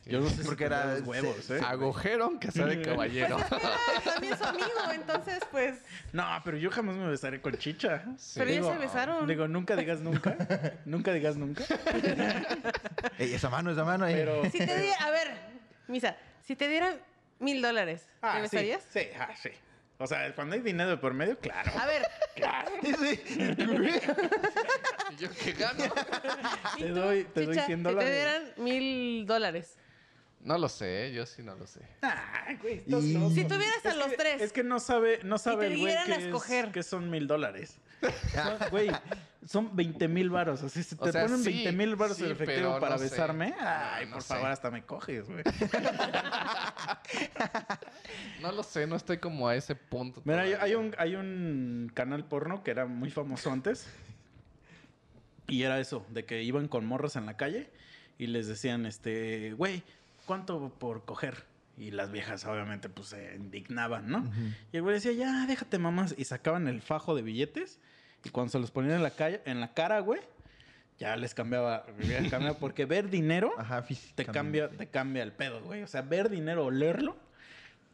Yo 0.05 0.21
no 0.21 0.29
sé 0.29 0.39
si 0.39 0.43
Porque 0.43 0.65
tendría 0.69 0.85
era- 0.85 0.99
los 0.99 1.07
huevos, 1.09 1.51
¿eh? 1.51 1.61
Agujero 1.65 2.25
aunque 2.25 2.51
sea 2.51 2.67
de 2.67 2.83
caballero. 2.83 3.37
Ah, 3.51 3.79
también 4.05 4.37
su 4.37 4.45
amigo, 4.45 4.67
entonces 4.93 5.39
pues. 5.51 5.77
No, 6.13 6.27
pero 6.45 6.57
yo 6.57 6.71
jamás 6.73 6.97
me 6.97 7.07
besaré 7.07 7.41
con 7.41 7.57
chicha. 7.57 8.05
Sí. 8.19 8.41
Pero 8.41 8.51
ya 8.51 8.73
se 8.73 8.79
besaron. 8.79 9.27
Digo, 9.29 9.47
nunca 9.47 9.77
digas 9.77 10.01
nunca. 10.01 10.37
nunca 10.87 11.13
digas 11.13 11.37
nunca. 11.37 11.63
Ey, 13.19 13.35
esa 13.35 13.49
mano, 13.49 13.71
esa 13.71 13.85
mano 13.85 14.05
ahí. 14.05 14.15
Pero. 14.15 14.43
Si 14.51 14.59
te 14.59 14.77
diera, 14.81 14.97
a 15.05 15.11
ver, 15.11 15.29
Misa, 15.87 16.17
si 16.45 16.57
te 16.57 16.67
dieran 16.67 16.97
mil 17.39 17.63
dólares, 17.63 18.03
¿te 18.21 18.27
Ah, 18.27 18.35
sí, 18.37 18.43
besarías? 18.43 18.83
sí, 18.93 19.09
ah, 19.19 19.29
sí. 19.41 19.51
O 19.99 20.07
sea, 20.09 20.35
cuando 20.35 20.55
hay 20.55 20.61
dinero 20.63 20.91
de 20.91 20.97
por 20.97 21.15
medio, 21.15 21.39
claro. 21.39 21.71
A 21.79 21.87
ver, 21.87 22.03
Sí. 22.83 23.21
¿Y 25.11 25.17
yo 25.17 25.29
qué 25.45 25.53
gano? 25.53 25.85
¿y 26.79 26.83
Te 26.83 26.89
doy- 26.89 27.25
te 27.25 27.45
doy 27.45 27.55
Chicha, 27.55 27.67
100 27.67 27.79
Si 27.79 27.85
te 27.85 27.89
dólares. 27.91 28.11
dieran 28.15 28.43
mil 28.57 29.27
dólares. 29.27 29.77
No 30.43 30.59
lo 30.59 30.69
sé, 30.69 31.13
yo 31.15 31.25
sí 31.25 31.43
no 31.43 31.55
lo 31.55 31.67
sé. 31.69 31.81
Ay, 32.03 32.57
güey, 32.61 32.83
Y-. 32.87 33.31
Si 33.35 33.45
tuvieras 33.45 33.85
a 33.87 33.91
Es 33.91 33.97
los 33.97 34.09
que- 34.09 34.17
tres. 34.17 34.43
Es 34.43 34.53
que 34.53 34.65
no 34.65 34.81
sabe, 34.81 35.21
no 35.23 35.39
sabe 35.39 35.69
te 35.69 35.75
el 35.75 35.79
güey 35.81 35.95
que, 36.07 36.13
es- 36.15 36.19
escoger. 36.25 36.73
que 36.73 36.83
son 36.83 37.11
mil 37.11 37.27
dólares. 37.27 37.79
Güey, 38.73 38.91
son 39.47 39.77
20 39.77 40.09
mil 40.09 40.29
varos. 40.29 40.61
Así 40.65 40.83
si 40.83 40.97
O 40.99 41.05
te 41.05 41.13
sea, 41.13 41.23
ponen 41.23 41.39
sí, 41.45 41.53
20 41.53 41.71
mil 41.73 41.95
varos 41.95 42.17
sí, 42.17 42.25
en 42.25 42.33
efectivo 42.33 42.81
para 42.81 42.95
no 42.97 42.99
sé. 42.99 43.05
besarme. 43.05 43.55
Ay, 43.61 44.07
No, 44.07 44.15
por 44.15 44.23
sé. 44.23 44.29
favor, 44.35 44.51
hasta 44.51 44.73
me 44.73 44.83
coges, 44.85 45.29
güey. 45.29 45.45
No 48.41 48.51
lo 48.53 48.63
sé, 48.63 48.87
no 48.87 48.97
estoy 48.97 49.19
como 49.19 49.47
a 49.49 49.55
ese 49.55 49.75
punto. 49.77 50.21
Mira, 50.25 50.39
todavía. 50.45 50.63
hay 50.63 50.75
un, 50.75 50.95
hay 50.99 51.15
un 51.15 51.91
canal 51.95 52.25
porno 52.25 52.63
que 52.65 52.71
era 52.73 52.87
muy 52.87 53.11
famoso 53.11 53.51
antes. 53.53 53.87
Y 55.49 55.63
era 55.63 55.79
eso, 55.81 56.05
de 56.11 56.25
que 56.25 56.43
iban 56.43 56.67
con 56.69 56.85
morras 56.85 57.17
en 57.17 57.27
la 57.27 57.37
calle 57.37 57.71
y 58.19 58.27
les 58.29 58.47
decían, 58.49 58.87
este, 58.87 59.53
güey, 59.53 59.83
¿cuánto 60.27 60.71
por 60.79 61.05
coger? 61.05 61.45
Y 61.77 61.91
las 61.91 62.13
viejas 62.13 62.45
obviamente 62.45 62.89
pues 62.89 63.09
se 63.09 63.35
indignaban, 63.35 64.09
¿no? 64.09 64.31
Y 64.73 64.77
el 64.77 64.83
güey 64.83 64.95
decía, 64.95 65.13
ya, 65.13 65.47
déjate 65.47 65.79
mamás. 65.79 66.15
Y 66.19 66.25
sacaban 66.25 66.69
el 66.69 66.83
fajo 66.83 67.15
de 67.15 67.23
billetes 67.23 67.81
y 68.25 68.31
cuando 68.31 68.53
se 68.53 68.59
los 68.59 68.71
ponían 68.71 68.97
en 68.97 69.03
la, 69.03 69.11
calle, 69.11 69.41
en 69.47 69.61
la 69.61 69.73
cara, 69.75 70.01
güey, 70.01 70.21
ya 70.99 71.17
les 71.17 71.35
cambiaba, 71.35 71.85
les 71.99 72.31
cambiaba 72.31 72.59
porque 72.59 72.85
ver 72.85 73.11
dinero 73.11 73.53
Ajá, 73.59 73.85
te 74.15 74.25
cambia, 74.25 74.69
te 74.69 74.87
cambia 74.87 75.23
el 75.23 75.33
pedo, 75.33 75.63
güey. 75.63 75.83
O 75.83 75.87
sea, 75.87 76.03
ver 76.03 76.29
dinero 76.29 76.67
o 76.67 76.71
leerlo 76.71 77.17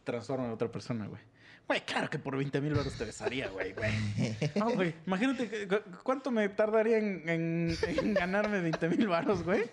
transforma 0.05 0.47
en 0.47 0.53
otra 0.53 0.69
persona, 0.71 1.07
güey. 1.07 1.21
Güey, 1.69 1.83
claro 1.83 2.09
que 2.09 2.19
por 2.19 2.35
20 2.37 2.61
mil 2.63 2.73
euros 2.75 2.95
te 2.95 3.05
besaría, 3.05 3.49
güey, 3.51 3.75
güey. 3.75 3.91
No, 4.57 4.71
güey. 4.71 4.95
Imagínate 5.07 5.69
cuánto 6.03 6.31
me 6.31 6.49
tardaría 6.49 6.97
en, 6.97 7.29
en- 7.29 7.77
en 7.87 8.15
ganarme 8.15 8.61
20 8.63 8.89
mil 8.89 9.07
baros, 9.07 9.43
güey. 9.43 9.65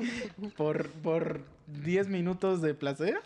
Por, 0.57 0.89
por 0.89 1.39
10 1.67 2.09
minutos 2.09 2.61
de 2.61 2.73
placer. 2.73 3.19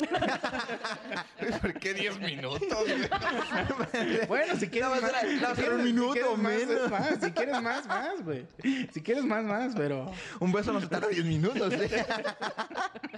¿Por 1.61 1.73
qué 1.79 1.95
10 1.95 2.19
minutos? 2.19 2.61
güey? 2.69 4.27
Bueno, 4.27 4.55
si 4.55 4.67
quieres 4.69 4.89
Nada 5.01 5.01
más, 5.01 5.57
si 5.57 5.63
un 5.63 5.77
si 5.79 5.83
minuto 5.85 6.13
quieres 6.13 6.37
más, 6.37 6.53
menos. 6.67 6.83
es 6.85 6.91
más. 6.91 7.19
Si 7.23 7.31
quieres 7.31 7.61
más, 7.63 7.87
más, 7.87 8.23
güey. 8.23 8.45
Si 8.93 9.01
quieres 9.01 9.23
más, 9.25 9.43
más, 9.45 9.73
pero... 9.75 10.11
Un 10.39 10.51
beso 10.51 10.71
no 10.71 10.79
se 10.79 10.87
tarda 10.87 11.07
10 11.07 11.25
minutos, 11.25 11.73
¿eh? 11.73 12.05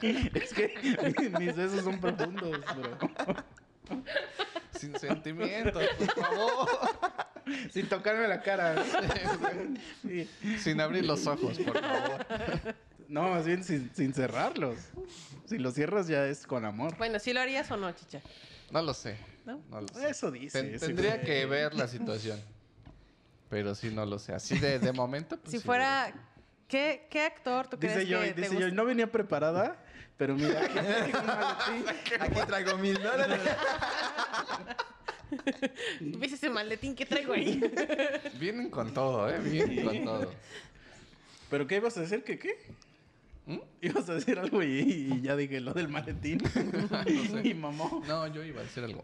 Es 0.34 0.54
que 0.54 0.74
mis- 1.20 1.40
mis 1.40 1.56
besos 1.58 1.84
son 1.84 2.00
profundos, 2.00 2.58
bro. 2.78 3.36
Sin 4.82 5.00
sentimientos, 5.00 5.84
por 5.98 6.14
favor. 6.26 6.70
Sin 7.72 7.88
tocarme 7.88 8.28
la 8.28 8.42
cara. 8.42 8.84
Sí. 10.02 10.30
Sin 10.60 10.80
abrir 10.82 11.06
los 11.06 11.26
ojos, 11.28 11.58
por 11.60 11.80
favor. 11.80 12.26
No, 13.08 13.30
más 13.30 13.46
bien 13.46 13.64
sin, 13.64 13.94
sin 13.94 14.14
cerrarlos. 14.14 14.78
Si 15.46 15.58
los 15.58 15.74
cierras 15.74 16.08
ya 16.08 16.26
es 16.28 16.46
con 16.48 16.64
amor. 16.66 16.96
Bueno, 16.98 17.20
¿sí 17.20 17.34
lo 17.34 17.42
harías 17.42 17.70
o 17.72 17.78
no, 17.78 17.92
chicha? 17.92 18.22
No 18.72 18.82
lo 18.82 18.94
sé. 18.94 19.18
¿No? 19.46 19.60
No 19.70 19.82
lo 19.82 19.88
sé. 19.90 20.10
Eso 20.10 20.32
dice. 20.32 20.62
Ten- 20.62 20.80
sí, 20.80 20.86
tendría 20.86 21.22
que 21.22 21.46
ver 21.46 21.74
la 21.74 21.88
situación. 21.88 22.40
Pero 23.50 23.76
sí, 23.76 23.90
no 23.90 24.06
lo 24.06 24.18
sé. 24.18 24.34
Así 24.34 24.58
de, 24.60 24.80
de 24.80 24.94
momento. 24.94 25.38
pues 25.38 25.52
Si 25.52 25.58
sí, 25.60 25.64
fuera... 25.66 26.14
¿Qué, 26.70 27.06
¿Qué 27.10 27.26
actor 27.26 27.68
tú 27.68 27.76
Dice 27.76 27.96
crees 27.96 28.08
yo, 28.08 28.22
que 28.22 28.34
te 28.34 28.42
dice 28.44 28.54
yo, 28.54 28.60
gusta? 28.62 28.76
no 28.76 28.86
venía 28.86 29.12
preparada, 29.12 29.76
pero 30.18 30.36
mira, 30.36 30.62
aquí 30.62 30.74
traigo 30.74 31.20
un 31.20 31.26
maletín. 31.26 31.86
Aquí 32.20 32.42
traigo 32.48 32.78
mil 32.78 33.02
dólares. 33.02 33.40
¿Ves 36.00 36.34
ese 36.34 36.50
maletín 36.50 36.96
que 36.96 37.06
traigo 37.06 37.34
ahí? 37.34 37.62
Vienen 38.40 38.70
con 38.70 38.94
todo, 38.94 39.30
¿eh? 39.30 39.40
Vienen 39.40 39.86
con 39.86 40.06
todo. 40.06 40.34
¿Pero 41.50 41.68
qué 41.68 41.78
ibas 41.78 41.98
a 41.98 42.02
decir? 42.02 42.24
¿Qué 42.24 42.38
qué? 42.38 42.58
¿Mm? 43.46 43.60
Ibas 43.82 44.10
a 44.10 44.14
decir 44.16 44.40
algo 44.40 44.62
y, 44.62 44.68
y 44.80 45.22
ya 45.22 45.36
dije 45.36 45.60
lo 45.60 45.74
del 45.74 45.90
maletín. 45.90 46.40
sé. 46.50 47.48
y 47.48 47.54
mamó. 47.54 48.04
No, 48.08 48.28
yo 48.28 48.44
iba 48.44 48.62
a 48.62 48.64
decir 48.64 48.84
algo. 48.84 49.04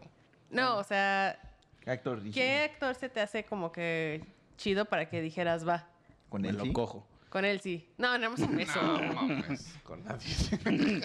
No, 0.50 0.76
o 0.78 0.84
sea, 0.84 1.38
Actor 1.86 2.22
dice. 2.22 2.38
¿qué 2.38 2.62
actor 2.64 2.94
se 2.94 3.08
te 3.08 3.20
hace 3.20 3.44
como 3.44 3.72
que 3.72 4.24
chido 4.56 4.84
para 4.84 5.08
que 5.08 5.20
dijeras 5.20 5.66
va? 5.66 5.88
Con 6.28 6.44
él 6.44 6.56
lo 6.56 6.72
cojo. 6.72 7.06
Con 7.30 7.44
él 7.44 7.60
sí. 7.60 7.86
No, 7.98 8.16
nada 8.16 8.30
más 8.30 8.40
un 8.40 8.56
beso. 8.56 8.80
No 8.82 9.12
mames, 9.14 9.74
con 9.82 10.02
nadie. 10.04 10.26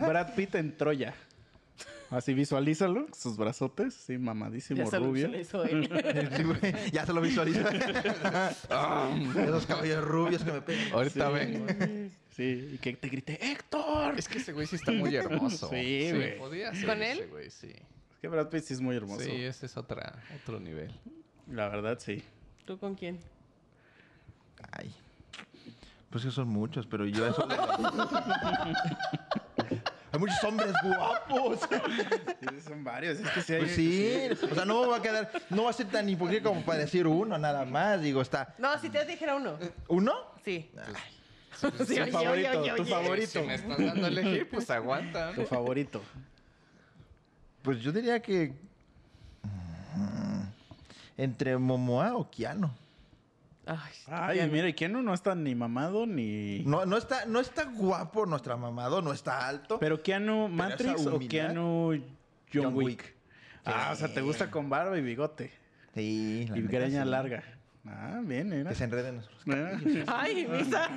Brad 0.00 0.34
Pitt 0.34 0.54
en 0.54 0.76
Troya. 0.76 1.14
Así 2.10 2.32
visualízalo, 2.32 3.08
sus 3.12 3.36
brazotes, 3.36 3.92
sí, 3.94 4.18
mamadísimo, 4.18 4.78
Ya 4.84 4.86
se 4.86 5.00
lo 5.00 5.06
rubio. 5.06 5.28
visualizó 5.30 5.64
él. 5.64 5.88
Sí, 6.36 6.42
güey, 6.44 6.90
ya 6.92 7.04
se 7.06 7.12
lo 7.12 7.20
visualiza. 7.20 7.68
Esos 9.44 9.66
cabellos 9.66 10.04
rubios 10.04 10.44
que 10.44 10.52
me 10.52 10.60
pegan. 10.60 10.92
Ahorita 10.92 11.28
vengo. 11.30 11.66
Sí, 12.30 12.70
y 12.74 12.78
que 12.78 12.92
te 12.94 13.08
grite, 13.08 13.38
¡Héctor! 13.50 14.16
Es 14.18 14.28
que 14.28 14.38
ese 14.38 14.52
güey 14.52 14.66
sí 14.66 14.76
está 14.76 14.92
muy 14.92 15.16
hermoso. 15.16 15.68
Sí, 15.70 16.10
güey. 16.12 16.38
podía 16.38 16.72
ser 16.74 16.86
¿Con 16.86 17.02
él? 17.02 17.26
güey, 17.30 17.50
sí. 17.50 17.68
Es 18.12 18.18
que 18.20 18.28
Brad 18.28 18.48
Pitt 18.48 18.62
sí 18.64 18.74
es 18.74 18.80
muy 18.80 18.94
hermoso. 18.94 19.24
Sí, 19.24 19.42
ese 19.42 19.66
es 19.66 19.76
otra, 19.76 20.22
otro 20.40 20.60
nivel. 20.60 20.92
La 21.50 21.68
verdad, 21.68 21.98
sí. 21.98 22.22
¿Tú 22.64 22.78
con 22.78 22.94
quién? 22.94 23.18
Ay. 24.72 24.94
Pues 26.14 26.24
que 26.24 26.30
son 26.30 26.46
muchos, 26.46 26.86
pero 26.86 27.04
yo 27.06 27.26
eso. 27.26 27.44
Hay 30.12 30.20
muchos 30.20 30.44
hombres 30.44 30.72
guapos. 30.80 31.58
Sí, 32.40 32.60
son 32.68 32.84
varios. 32.84 33.18
Es 33.18 33.28
que 33.30 33.42
sí 33.42 33.52
hay... 33.52 33.60
Pues 33.62 33.74
sí. 33.74 34.46
O 34.48 34.54
sea, 34.54 34.64
no 34.64 34.86
va 34.88 34.98
a 34.98 35.02
quedar. 35.02 35.28
No 35.50 35.64
va 35.64 35.70
a 35.70 35.72
ser 35.72 35.86
tan 35.88 36.08
hipócrita 36.08 36.44
como 36.50 36.62
para 36.62 36.78
decir 36.78 37.08
uno 37.08 37.36
nada 37.36 37.64
más. 37.64 38.00
Digo, 38.00 38.22
está. 38.22 38.54
No, 38.58 38.78
si 38.78 38.90
te 38.90 39.04
dijera 39.06 39.34
uno. 39.34 39.58
¿Uno? 39.88 40.12
Sí. 40.44 40.70
Sí, 41.56 41.66
Sí, 41.84 41.96
Tu 41.96 42.02
oye, 42.02 42.12
favorito, 42.12 42.60
oye, 42.60 42.72
tu 42.76 42.82
oye. 42.82 42.90
favorito. 42.92 43.40
Si 43.40 43.40
me 43.40 43.54
estás 43.56 43.76
dando 43.78 44.04
a 44.04 44.08
elegir, 44.08 44.48
pues 44.48 44.70
aguanta. 44.70 45.32
Tu 45.32 45.44
favorito. 45.46 46.00
Pues 47.62 47.80
yo 47.80 47.90
diría 47.90 48.20
que. 48.22 48.52
mm, 49.42 50.42
Entre 51.16 51.56
Momoa 51.58 52.14
o 52.14 52.30
Keanu. 52.30 52.70
Ay, 54.06 54.40
no. 54.40 54.52
mira, 54.52 54.68
y 54.68 54.74
Keanu 54.74 55.02
no 55.02 55.14
está 55.14 55.34
ni 55.34 55.54
mamado 55.54 56.06
ni... 56.06 56.60
No, 56.66 56.84
no, 56.84 56.96
está, 56.96 57.24
no 57.26 57.40
está 57.40 57.64
guapo 57.64 58.26
nuestra 58.26 58.56
mamado, 58.56 59.00
no 59.00 59.12
está 59.12 59.48
alto. 59.48 59.78
Pero 59.78 60.02
Keanu 60.02 60.48
Matrix 60.48 61.00
esa 61.00 61.10
o. 61.14 61.18
Keanu 61.18 61.92
John, 62.52 62.64
John 62.64 62.74
Wick. 62.74 62.86
Wick. 62.86 63.14
Ah, 63.64 63.90
o 63.92 63.96
sea, 63.96 64.12
te 64.12 64.20
gusta 64.20 64.50
con 64.50 64.68
barba 64.68 64.98
y 64.98 65.00
bigote. 65.00 65.50
sí, 65.94 66.46
la 66.50 66.58
y 66.58 66.60
neta, 66.62 66.72
greña 66.72 67.04
sí. 67.04 67.08
larga. 67.08 67.42
Ah, 67.86 68.20
bien, 68.22 68.48
mira. 68.48 68.70
Que 68.70 68.76
se 68.76 68.84
enreden 68.84 69.16
nuestros 69.16 69.42
Ah. 69.46 69.78
Ay, 70.22 70.46
misa. 70.46 70.88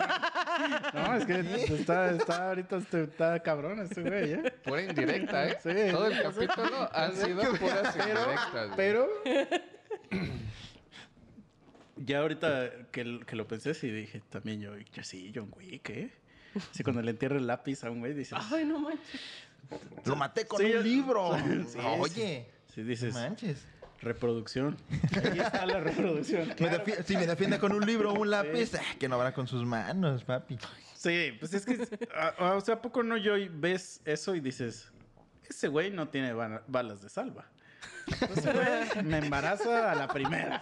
No, 0.93 1.15
es 1.15 1.25
que 1.25 1.39
está, 1.75 2.11
está 2.11 2.47
ahorita 2.49 2.77
este- 2.77 3.03
está 3.03 3.39
cabrón 3.41 3.79
este 3.81 4.01
güey, 4.01 4.33
¿eh? 4.33 4.53
Pura 4.63 4.81
indirecta, 4.83 5.47
¿eh? 5.47 5.57
Sí. 5.61 5.91
Todo 5.91 6.07
el 6.07 6.21
capítulo 6.21 6.89
han 6.93 7.13
sido 7.13 7.41
puras 7.55 7.95
indirectas. 7.95 8.65
güey. 8.67 8.75
Pero. 8.77 9.07
Ya 12.05 12.19
ahorita 12.19 12.69
que, 12.91 13.03
lo 13.03 13.47
pensé, 13.47 13.73
sí 13.73 13.89
dije 13.89 14.21
también 14.29 14.61
yo, 14.61 14.75
yo 14.77 15.03
sí, 15.03 15.31
John 15.33 15.51
Wick, 15.55 15.89
¿eh? 15.89 16.11
Sí, 16.71 16.83
cuando 16.83 17.01
le 17.01 17.11
entierra 17.11 17.37
el 17.37 17.47
lápiz 17.47 17.83
a 17.83 17.91
un 17.91 17.99
güey, 17.99 18.13
dices. 18.13 18.37
Ay, 18.51 18.65
no 18.65 18.79
manches. 18.79 19.21
Lo 20.05 20.15
maté 20.15 20.45
con 20.47 20.59
Sí, 20.59 20.71
un 20.73 20.83
libro. 20.83 21.31
sí, 21.67 21.77
Oye, 21.99 22.47
Sí, 22.73 22.83
dices, 22.83 23.13
manches. 23.13 23.65
reproducción. 24.01 24.77
Ahí 25.31 25.39
está 25.39 25.65
la 25.65 25.79
reproducción. 25.79 26.47
Me 26.49 26.55
claro. 26.55 26.83
defi- 26.85 27.03
si 27.03 27.15
me 27.17 27.27
defiende 27.27 27.59
con 27.59 27.71
un 27.73 27.85
libro 27.85 28.11
o 28.13 28.19
un 28.19 28.29
lápiz, 28.29 28.73
ah, 28.75 28.81
que 28.99 29.07
no 29.09 29.15
habrá 29.15 29.33
con 29.33 29.47
sus 29.47 29.65
manos, 29.65 30.23
papi. 30.23 30.57
Sí, 30.95 31.33
pues 31.39 31.53
es 31.53 31.65
que, 31.65 31.87
a- 32.15 32.53
o 32.55 32.61
sea, 32.61 32.75
¿a 32.75 32.81
poco 32.81 33.03
no 33.03 33.17
yo 33.17 33.33
ves 33.51 34.01
eso 34.05 34.33
y 34.35 34.39
dices, 34.39 34.91
ese 35.49 35.67
güey 35.67 35.91
no 35.91 36.07
tiene 36.09 36.33
ba- 36.33 36.63
balas 36.67 37.01
de 37.01 37.09
salva? 37.09 37.45
Me 39.03 39.17
embaraza 39.17 39.91
a 39.91 39.95
la 39.95 40.07
primera. 40.07 40.61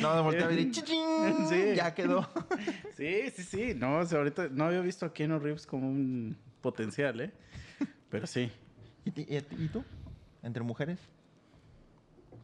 No, 0.00 0.14
me 0.14 0.20
volteé 0.20 0.44
a 0.44 0.46
ver 0.46 0.60
y 0.60 0.70
¡chichín! 0.70 1.48
Sí. 1.48 1.74
Ya 1.74 1.94
quedó. 1.94 2.28
Sí, 2.96 3.30
sí, 3.34 3.42
sí. 3.42 3.74
No, 3.74 3.98
o 3.98 4.04
sea, 4.06 4.18
ahorita 4.18 4.48
no 4.50 4.64
había 4.64 4.80
visto 4.80 5.06
a 5.06 5.12
Keanu 5.12 5.38
Reeves 5.38 5.66
como 5.66 5.88
un 5.88 6.36
potencial, 6.60 7.20
¿eh? 7.20 7.32
Pero 8.10 8.26
sí. 8.26 8.50
¿Y, 9.04 9.10
tú? 9.68 9.82
¿Entre 10.42 10.62
mujeres? 10.62 11.00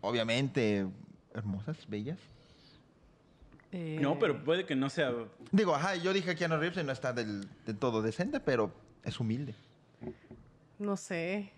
Obviamente, 0.01 0.87
hermosas, 1.35 1.77
bellas. 1.89 2.19
Eh, 3.71 3.99
No, 4.01 4.19
pero 4.19 4.43
puede 4.43 4.65
que 4.65 4.75
no 4.75 4.89
sea. 4.91 5.13
Digo, 5.53 5.75
ajá, 5.75 5.95
yo 5.97 6.13
dije 6.13 6.31
que 6.31 6.37
Keanu 6.37 6.57
Reeves 6.57 6.79
y 6.83 6.85
no 6.87 6.93
está 6.93 7.13
del, 7.13 7.47
del 7.67 7.77
todo 7.77 8.03
decente, 8.03 8.41
pero 8.41 8.73
es 9.05 9.21
humilde. 9.21 9.55
No 10.79 10.97
sé. 10.97 11.53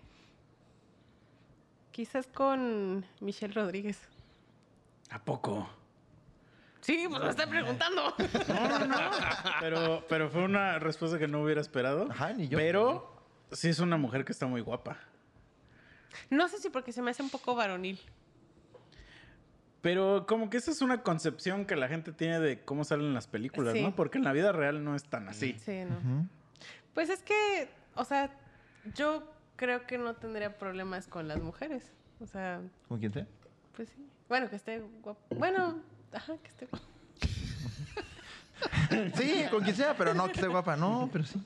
Quizás 1.91 2.27
con 2.27 3.05
Michelle 3.19 3.53
Rodríguez. 3.53 3.99
¿A 5.09 5.19
poco? 5.19 5.69
Sí, 6.79 7.05
pues 7.09 7.21
me 7.21 7.29
está 7.29 7.47
preguntando. 7.47 8.13
No, 8.47 8.79
no, 8.79 8.85
no. 8.87 9.11
Pero, 9.59 10.05
pero 10.07 10.29
fue 10.29 10.43
una 10.43 10.79
respuesta 10.79 11.19
que 11.19 11.27
no 11.27 11.41
hubiera 11.43 11.61
esperado. 11.61 12.07
Ajá, 12.09 12.33
ni 12.33 12.47
yo. 12.47 12.57
Pero 12.57 13.13
sí 13.51 13.69
es 13.69 13.79
una 13.79 13.97
mujer 13.97 14.25
que 14.25 14.31
está 14.31 14.47
muy 14.47 14.61
guapa. 14.61 14.97
No 16.29 16.47
sé 16.47 16.57
si 16.59 16.69
porque 16.69 16.91
se 16.91 17.01
me 17.01 17.11
hace 17.11 17.21
un 17.23 17.29
poco 17.29 17.55
varonil. 17.55 17.99
Pero 19.81 20.25
como 20.27 20.49
que 20.49 20.57
esa 20.57 20.71
es 20.71 20.81
una 20.81 21.01
concepción 21.01 21.65
que 21.65 21.75
la 21.75 21.87
gente 21.87 22.11
tiene 22.13 22.39
de 22.39 22.63
cómo 22.63 22.83
salen 22.83 23.13
las 23.13 23.27
películas, 23.27 23.73
Sí. 23.73 23.81
¿no? 23.81 23.95
Porque 23.95 24.17
en 24.19 24.23
la 24.23 24.31
vida 24.31 24.51
real 24.51 24.83
no 24.83 24.95
es 24.95 25.03
tan 25.05 25.27
así. 25.27 25.55
Sí, 25.59 25.83
¿no? 25.85 26.27
Pues 26.93 27.09
es 27.09 27.23
que, 27.23 27.69
o 27.95 28.03
sea, 28.05 28.29
yo 28.95 29.23
creo 29.61 29.85
que 29.85 29.99
no 29.99 30.15
tendría 30.15 30.57
problemas 30.57 31.05
con 31.05 31.27
las 31.27 31.39
mujeres. 31.39 31.91
O 32.19 32.25
sea, 32.25 32.61
¿Con 32.87 32.97
quién 32.97 33.13
sea? 33.13 33.27
pues 33.75 33.89
sí. 33.89 34.03
Bueno, 34.27 34.49
que 34.49 34.55
esté 34.55 34.79
guapo. 35.03 35.21
Bueno, 35.35 35.79
ajá, 36.11 36.35
que 36.41 36.47
esté 36.49 36.65
guapo. 36.65 36.85
Sí, 39.15 39.45
con 39.49 39.63
quien 39.63 39.75
sea, 39.75 39.95
pero 39.95 40.13
no 40.13 40.25
que 40.25 40.33
esté 40.33 40.47
guapa. 40.47 40.75
No, 40.75 41.09
pero 41.11 41.23
sí. 41.23 41.41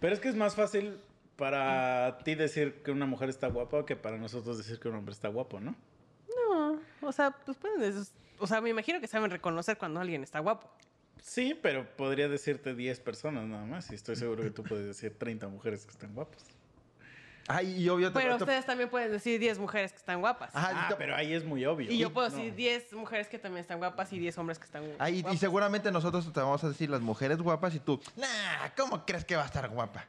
Pero 0.00 0.14
es 0.14 0.20
que 0.20 0.28
es 0.28 0.36
más 0.36 0.54
fácil 0.54 0.98
para 1.36 2.18
ti 2.24 2.34
decir 2.34 2.82
que 2.82 2.90
una 2.90 3.06
mujer 3.06 3.28
está 3.28 3.48
guapa 3.48 3.84
que 3.84 3.96
para 3.96 4.16
nosotros 4.18 4.56
decir 4.56 4.78
que 4.78 4.88
un 4.88 4.94
hombre 4.94 5.12
está 5.12 5.28
guapo, 5.28 5.60
¿no? 5.60 5.74
No, 6.36 6.80
o 7.02 7.12
sea, 7.12 7.30
pues 7.30 7.56
pueden 7.56 8.06
O 8.38 8.46
sea, 8.46 8.60
me 8.60 8.70
imagino 8.70 9.00
que 9.00 9.06
saben 9.06 9.30
reconocer 9.30 9.76
cuando 9.78 10.00
alguien 10.00 10.22
está 10.22 10.40
guapo. 10.40 10.70
Sí, 11.22 11.58
pero 11.60 11.86
podría 11.96 12.28
decirte 12.28 12.74
10 12.74 13.00
personas 13.00 13.46
nada 13.46 13.66
más 13.66 13.90
y 13.90 13.94
estoy 13.94 14.16
seguro 14.16 14.42
que 14.42 14.50
tú 14.50 14.62
puedes 14.62 14.86
decir 14.86 15.18
30 15.18 15.48
mujeres 15.48 15.84
que 15.84 15.92
están 15.92 16.14
guapas. 16.14 16.57
Ay, 17.50 17.82
y 17.82 17.88
obvio 17.88 18.12
te 18.12 18.20
Pero 18.20 18.36
te- 18.36 18.44
ustedes 18.44 18.66
también 18.66 18.90
pueden 18.90 19.10
decir 19.10 19.40
10 19.40 19.58
mujeres 19.58 19.90
que 19.92 19.96
están 19.98 20.20
guapas. 20.20 20.54
Ajá, 20.54 20.72
y 20.72 20.76
Ah, 20.92 20.94
pero 20.98 21.16
ahí 21.16 21.32
es 21.32 21.44
muy 21.44 21.64
obvio. 21.64 21.90
Y 21.90 21.96
yo 21.96 22.12
puedo 22.12 22.28
No. 22.28 22.34
decir 22.36 22.54
10 22.54 22.92
mujeres 22.92 23.26
que 23.28 23.38
también 23.38 23.62
están 23.62 23.78
guapas 23.78 24.12
y 24.12 24.18
10 24.18 24.36
hombres 24.36 24.58
que 24.58 24.66
están 24.66 24.84
Ay, 24.98 25.18
y 25.18 25.22
guapos. 25.22 25.40
seguramente 25.40 25.90
nosotros 25.90 26.30
te 26.30 26.40
vamos 26.40 26.62
a 26.62 26.68
decir 26.68 26.90
las 26.90 27.00
mujeres 27.00 27.38
guapas 27.38 27.74
y 27.74 27.80
tú, 27.80 28.00
nah, 28.16 28.68
¿cómo 28.76 29.06
crees 29.06 29.24
que 29.24 29.34
va 29.34 29.42
a 29.44 29.46
estar 29.46 29.66
guapa? 29.70 30.04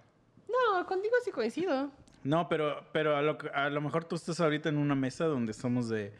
No, 0.50 0.86
contigo 0.86 1.16
sí 1.24 1.32
coincido. 1.32 1.90
No, 2.26 2.50
pero, 2.50 2.84
pero 2.92 3.16
a, 3.16 3.22
lo, 3.22 3.38
que- 3.38 3.48
a 3.50 3.70
lo 3.70 3.80
mejor 3.80 4.04
tú 4.04 4.16
estás 4.18 4.42
ahorita 4.42 4.68
en 4.68 4.78
una 4.78 4.96
mesa 4.96 5.24
donde 5.24 5.54
somos 5.54 5.88
de, 5.88 6.12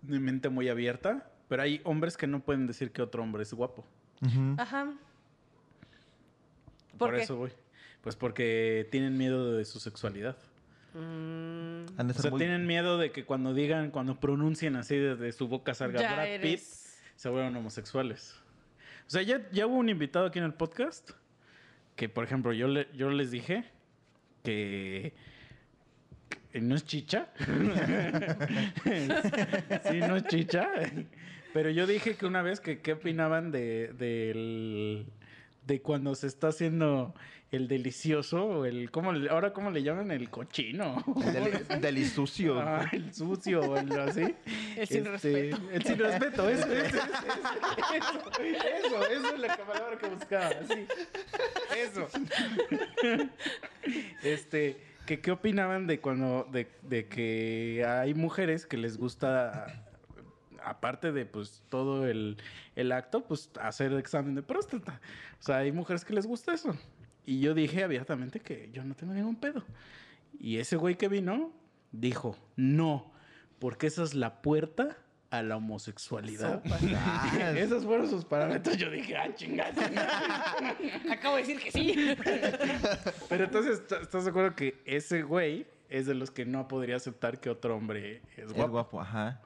de 0.00 0.18
mente 0.20 0.48
muy 0.48 0.70
abierta, 0.70 1.30
pero 1.48 1.60
hay 1.62 1.82
hombres 1.84 2.16
que 2.16 2.26
no 2.26 2.40
pueden 2.40 2.66
decir 2.66 2.90
que 2.92 3.02
otro 3.02 3.22
hombre 3.22 3.42
es 3.42 3.52
guapo. 3.52 3.84
Ajá. 4.56 4.86
Por, 6.96 7.08
¿Por, 7.10 7.16
qué? 7.16 7.22
eso 7.24 7.36
voy. 7.36 7.52
Pues 8.04 8.14
porque 8.16 8.86
tienen 8.92 9.16
miedo 9.18 9.52
de 9.54 9.64
su 9.64 9.80
sexualidad. 9.80 10.36
Mm, 10.92 11.86
O 11.98 12.12
sea, 12.12 12.30
muy- 12.30 12.38
tienen 12.38 12.66
miedo 12.66 12.98
de 12.98 13.10
que 13.10 13.24
cuando 13.24 13.52
digan, 13.54 13.90
cuando 13.90 14.20
pronuncien 14.20 14.76
así 14.76 14.96
desde 14.96 15.32
su 15.32 15.48
boca 15.48 15.74
salga 15.74 16.00
ya 16.00 16.12
Brad 16.12 16.24
Pitt, 16.36 16.44
eres... 16.44 17.02
se 17.16 17.28
vuelvan 17.30 17.56
homosexuales. 17.56 18.36
O 19.06 19.10
sea, 19.10 19.22
ya, 19.22 19.40
ya 19.50 19.66
hubo 19.66 19.76
un 19.76 19.88
invitado 19.88 20.26
aquí 20.26 20.38
en 20.38 20.44
el 20.44 20.54
podcast 20.54 21.10
que, 21.96 22.08
por 22.08 22.24
ejemplo, 22.24 22.52
yo, 22.52 22.68
le, 22.68 22.88
yo 22.94 23.10
les 23.10 23.30
dije 23.30 23.64
que, 24.44 25.14
que 26.52 26.60
no 26.60 26.74
es 26.76 26.84
chicha. 26.84 27.28
sí, 28.84 29.98
no 30.00 30.16
es 30.16 30.24
chicha. 30.26 30.68
Pero 31.52 31.70
yo 31.70 31.86
dije 31.86 32.16
que 32.16 32.26
una 32.26 32.42
vez 32.42 32.60
que 32.60 32.80
qué 32.80 32.92
opinaban 32.94 33.50
de, 33.50 33.88
del- 33.96 35.06
de 35.06 35.23
cuando 35.82 36.14
se 36.14 36.26
está 36.26 36.48
haciendo 36.48 37.14
el 37.50 37.68
delicioso 37.68 38.44
o 38.44 38.64
el 38.64 38.90
¿cómo 38.90 39.12
le- 39.12 39.30
ahora 39.30 39.52
cómo 39.52 39.70
le 39.70 39.82
llaman 39.82 40.10
el 40.10 40.28
cochino. 40.28 41.04
Del, 41.32 41.80
delisucio. 41.80 42.58
Ah, 42.60 42.88
el 42.92 43.14
sucio 43.14 43.60
o 43.60 43.76
el 43.76 43.92
así. 44.00 44.34
El 44.76 44.88
sin 44.88 45.04
respeto. 45.04 45.58
El 45.72 45.84
sin 45.84 45.98
respeto, 45.98 46.48
eso, 46.48 46.66
eso, 46.72 46.96
eso, 46.96 46.98
eso, 46.98 48.32
eso, 48.42 49.06
eso 49.06 49.34
es 49.34 49.40
la 49.40 49.56
palabra 49.56 49.96
que 49.98 50.08
buscaba, 50.08 50.50
sí. 50.68 50.86
Eso. 51.78 52.08
Este, 54.22 54.76
que 55.06 55.20
qué 55.20 55.30
opinaban 55.30 55.86
de 55.86 56.00
cuando 56.00 56.48
de, 56.50 56.66
de 56.82 57.06
que 57.06 57.84
hay 57.86 58.14
mujeres 58.14 58.66
que 58.66 58.76
les 58.76 58.96
gusta 58.96 59.83
aparte 60.64 61.12
de 61.12 61.26
pues 61.26 61.62
todo 61.68 62.06
el, 62.06 62.36
el 62.76 62.92
acto, 62.92 63.24
pues 63.24 63.50
hacer 63.60 63.92
examen 63.94 64.34
de 64.34 64.42
próstata. 64.42 65.00
O 65.40 65.42
sea, 65.42 65.58
hay 65.58 65.72
mujeres 65.72 66.04
que 66.04 66.14
les 66.14 66.26
gusta 66.26 66.54
eso. 66.54 66.76
Y 67.26 67.40
yo 67.40 67.54
dije 67.54 67.84
abiertamente 67.84 68.40
que 68.40 68.70
yo 68.72 68.84
no 68.84 68.94
tengo 68.94 69.12
ningún 69.14 69.36
pedo. 69.36 69.62
Y 70.38 70.58
ese 70.58 70.76
güey 70.76 70.96
que 70.96 71.08
vino 71.08 71.52
dijo, 71.92 72.36
no, 72.56 73.12
porque 73.58 73.86
esa 73.86 74.02
es 74.02 74.14
la 74.14 74.42
puerta 74.42 74.98
a 75.30 75.42
la 75.42 75.56
homosexualidad. 75.56 76.62
Ah, 76.96 77.52
Esos 77.56 77.84
fueron 77.84 78.08
sus 78.08 78.24
parámetros. 78.24 78.76
Yo 78.76 78.90
dije, 78.90 79.16
ah, 79.16 79.34
chingada. 79.34 79.72
Acabo 81.10 81.36
de 81.36 81.42
decir 81.42 81.58
que 81.60 81.70
sí. 81.72 82.16
Pero 83.28 83.44
entonces, 83.44 83.86
¿t- 83.86 83.96
¿estás 84.00 84.24
de 84.24 84.30
acuerdo 84.30 84.54
que 84.54 84.80
ese 84.84 85.22
güey 85.22 85.66
es 85.88 86.06
de 86.06 86.14
los 86.14 86.30
que 86.30 86.44
no 86.44 86.68
podría 86.68 86.96
aceptar 86.96 87.40
que 87.40 87.50
otro 87.50 87.76
hombre 87.76 88.22
es 88.36 88.44
Es 88.46 88.52
guapo? 88.52 88.72
guapo, 88.72 89.00
ajá. 89.00 89.40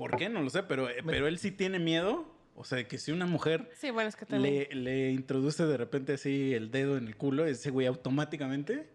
¿Por 0.00 0.16
qué? 0.16 0.28
No 0.30 0.42
lo 0.42 0.48
sé, 0.50 0.62
pero, 0.62 0.88
pero 1.04 1.26
él 1.28 1.38
sí 1.38 1.50
tiene 1.50 1.78
miedo. 1.78 2.26
O 2.56 2.64
sea, 2.64 2.86
que 2.88 2.98
si 2.98 3.12
una 3.12 3.26
mujer 3.26 3.70
Sí, 3.78 3.90
bueno, 3.90 4.08
es 4.08 4.16
que 4.16 4.26
también. 4.26 4.66
le, 4.70 4.74
le 4.74 5.10
introduce 5.12 5.64
de 5.64 5.76
repente 5.76 6.14
así 6.14 6.52
el 6.54 6.70
dedo 6.70 6.96
en 6.98 7.06
el 7.06 7.16
culo, 7.16 7.46
ese 7.46 7.70
güey 7.70 7.86
automáticamente 7.86 8.88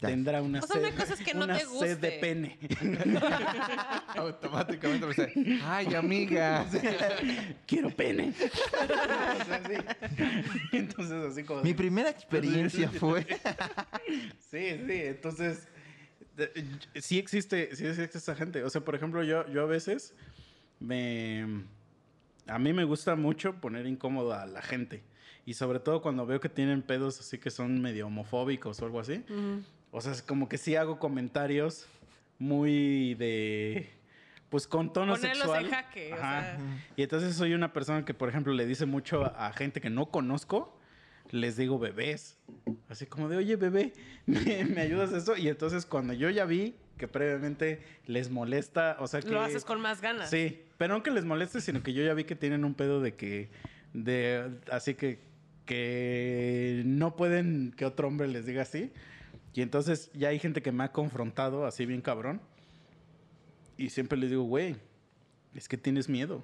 Ya. 0.00 0.08
tendrá 0.08 0.40
una 0.42 0.58
O 0.60 0.66
sea, 0.66 0.80
sed, 0.80 0.88
una 0.88 0.96
cosa 0.96 1.14
es 1.14 1.20
que 1.20 1.34
no 1.34 1.44
una 1.44 1.58
te 1.58 1.64
sed 1.66 1.98
de 1.98 2.10
pene. 2.12 2.58
Automáticamente 4.16 5.06
me 5.06 5.14
dice, 5.14 5.60
ay, 5.64 5.94
amiga. 5.94 6.66
Quiero 7.66 7.90
pene. 7.90 8.32
O 8.40 9.44
sea. 9.44 9.62
Entonces, 10.72 11.12
así 11.32 11.44
como... 11.44 11.62
Mi 11.62 11.74
primera 11.74 12.10
experiencia 12.18 12.88
fue. 12.88 13.24
Sí, 14.50 14.80
sí, 14.86 15.02
entonces 15.04 15.68
de- 16.36 16.66
sí 17.00 17.18
existe, 17.18 17.74
sí 17.76 17.86
existe 17.86 18.18
esa 18.18 18.34
gente. 18.34 18.62
O 18.64 18.70
sea, 18.70 18.80
por 18.82 18.94
ejemplo, 18.94 19.22
yo, 19.22 19.46
yo 19.52 19.62
a 19.62 19.66
veces 19.66 20.14
me 20.82 21.64
a 22.46 22.58
mí 22.58 22.72
me 22.72 22.84
gusta 22.84 23.14
mucho 23.16 23.54
poner 23.54 23.86
incómodo 23.86 24.34
a 24.34 24.46
la 24.46 24.62
gente. 24.62 25.02
Y 25.46 25.54
sobre 25.54 25.80
todo 25.80 26.02
cuando 26.02 26.26
veo 26.26 26.40
que 26.40 26.48
tienen 26.48 26.82
pedos 26.82 27.18
así 27.20 27.38
que 27.38 27.50
son 27.50 27.80
medio 27.80 28.06
homofóbicos 28.06 28.80
o 28.80 28.84
algo 28.84 29.00
así. 29.00 29.24
O 29.90 30.00
sea, 30.00 30.12
es 30.12 30.22
como 30.22 30.48
que 30.48 30.58
sí 30.58 30.76
hago 30.76 30.98
comentarios 30.98 31.86
muy 32.38 33.14
de 33.14 33.90
pues 34.48 34.66
con 34.66 34.92
tono 34.92 35.14
Ponerlos 35.14 35.38
sexual. 35.38 35.64
en 35.64 35.70
jaque, 35.70 36.12
o 36.12 36.16
Ajá. 36.16 36.40
sea. 36.42 36.58
Y 36.96 37.02
entonces 37.02 37.34
soy 37.34 37.54
una 37.54 37.72
persona 37.72 38.04
que, 38.04 38.12
por 38.12 38.28
ejemplo, 38.28 38.52
le 38.52 38.66
dice 38.66 38.84
mucho 38.84 39.24
a, 39.24 39.50
gente 39.54 39.80
que 39.80 39.88
no 39.88 40.10
conozco, 40.10 40.78
les 41.30 41.56
digo 41.56 41.78
bebés. 41.78 42.38
Así 42.90 43.06
como 43.06 43.30
de, 43.30 43.38
oye, 43.38 43.56
bebé, 43.56 43.94
¿me, 44.26 44.66
me 44.66 44.82
ayudas 44.82 45.14
a 45.14 45.16
esto? 45.16 45.38
Y 45.38 45.48
entonces 45.48 45.86
cuando 45.86 46.12
yo 46.12 46.28
ya 46.28 46.44
vi 46.44 46.74
que 46.98 47.08
previamente 47.08 47.82
les 48.06 48.30
molesta, 48.30 48.96
o 49.00 49.06
sea 49.06 49.20
que... 49.20 49.30
Lo 49.30 49.40
haces 49.40 49.64
con 49.64 49.80
más 49.80 50.02
ganas. 50.02 50.28
Sí, 50.28 50.62
pero 50.82 50.94
no 50.94 51.04
que 51.04 51.12
les 51.12 51.24
moleste, 51.24 51.60
sino 51.60 51.80
que 51.80 51.92
yo 51.92 52.02
ya 52.02 52.12
vi 52.12 52.24
que 52.24 52.34
tienen 52.34 52.64
un 52.64 52.74
pedo 52.74 53.00
de 53.00 53.14
que... 53.14 53.50
de 53.92 54.50
Así 54.68 54.94
que... 54.94 55.20
que 55.64 56.82
no 56.84 57.14
pueden 57.14 57.72
que 57.76 57.84
otro 57.84 58.08
hombre 58.08 58.26
les 58.26 58.46
diga 58.46 58.62
así. 58.62 58.90
Y 59.54 59.62
entonces 59.62 60.10
ya 60.12 60.30
hay 60.30 60.40
gente 60.40 60.60
que 60.60 60.72
me 60.72 60.82
ha 60.82 60.90
confrontado 60.90 61.66
así 61.66 61.86
bien 61.86 62.00
cabrón. 62.00 62.40
Y 63.76 63.90
siempre 63.90 64.18
les 64.18 64.30
digo, 64.30 64.42
güey, 64.42 64.74
es 65.54 65.68
que 65.68 65.76
tienes 65.76 66.08
miedo. 66.08 66.42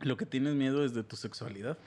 Lo 0.00 0.16
que 0.16 0.26
tienes 0.26 0.56
miedo 0.56 0.84
es 0.84 0.92
de 0.92 1.04
tu 1.04 1.14
sexualidad. 1.14 1.78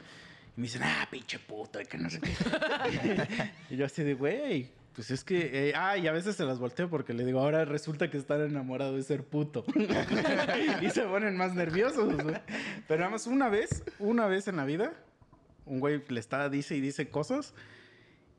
Y 0.56 0.62
me 0.62 0.68
dicen, 0.68 0.84
ah, 0.86 1.06
pinche 1.12 1.38
puto, 1.38 1.82
y 1.82 1.86
que 1.86 1.98
no 1.98 2.10
sé 2.10 2.22
qué. 2.22 2.32
y 3.72 3.76
yo 3.76 3.86
así 3.88 4.03
de, 4.03 4.14
güey, 4.14 4.70
pues 4.95 5.11
es 5.11 5.23
que... 5.23 5.69
eh, 5.69 5.73
ah, 5.76 5.97
y 5.97 6.07
a 6.07 6.11
veces 6.11 6.35
se 6.35 6.45
las 6.45 6.57
volteo 6.59 6.89
porque 6.89 7.13
le 7.13 7.26
digo, 7.26 7.39
ahora 7.41 7.65
resulta 7.65 8.09
que 8.09 8.17
estar 8.17 8.39
enamorado 8.41 8.95
de 8.95 9.03
ser 9.03 9.23
puto. 9.23 9.65
y 10.81 10.89
se 10.89 11.01
ponen 11.03 11.35
más 11.38 11.53
nerviosos, 11.53 12.13
güey. 12.22 12.35
Pero 12.88 12.99
nada 13.01 13.11
más 13.11 13.27
una 13.27 13.49
vez, 13.49 13.84
una 13.99 14.27
vez 14.27 14.47
en 14.47 14.55
la 14.57 14.65
vida, 14.65 14.93
un 15.65 15.80
güey 15.80 16.01
le 16.07 16.19
está, 16.19 16.49
dice 16.49 16.76
y 16.76 16.81
dice 16.81 17.09
cosas. 17.09 17.53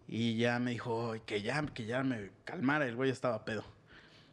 Y 0.09 0.37
ya 0.37 0.59
me 0.61 0.71
dijo 0.71 1.13
"Ay, 1.13 1.21
que 1.27 1.43
ya, 1.43 1.65
que 1.67 1.85
ya 1.85 2.03
me 2.05 2.31
calmara, 2.45 2.87
el 2.87 2.95
güey 2.97 3.11
estaba 3.11 3.45
pedo. 3.45 3.65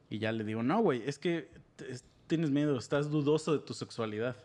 Y 0.10 0.20
ya 0.20 0.32
le 0.32 0.44
digo, 0.44 0.62
no, 0.64 0.82
güey, 0.82 1.02
es 1.08 1.18
que 1.18 1.50
es- 1.90 2.06
tienes 2.28 2.52
miedo, 2.52 2.78
estás 2.78 3.10
dudoso 3.10 3.54
de 3.54 3.60
tu 3.66 3.74
sexualidad. 3.74 4.36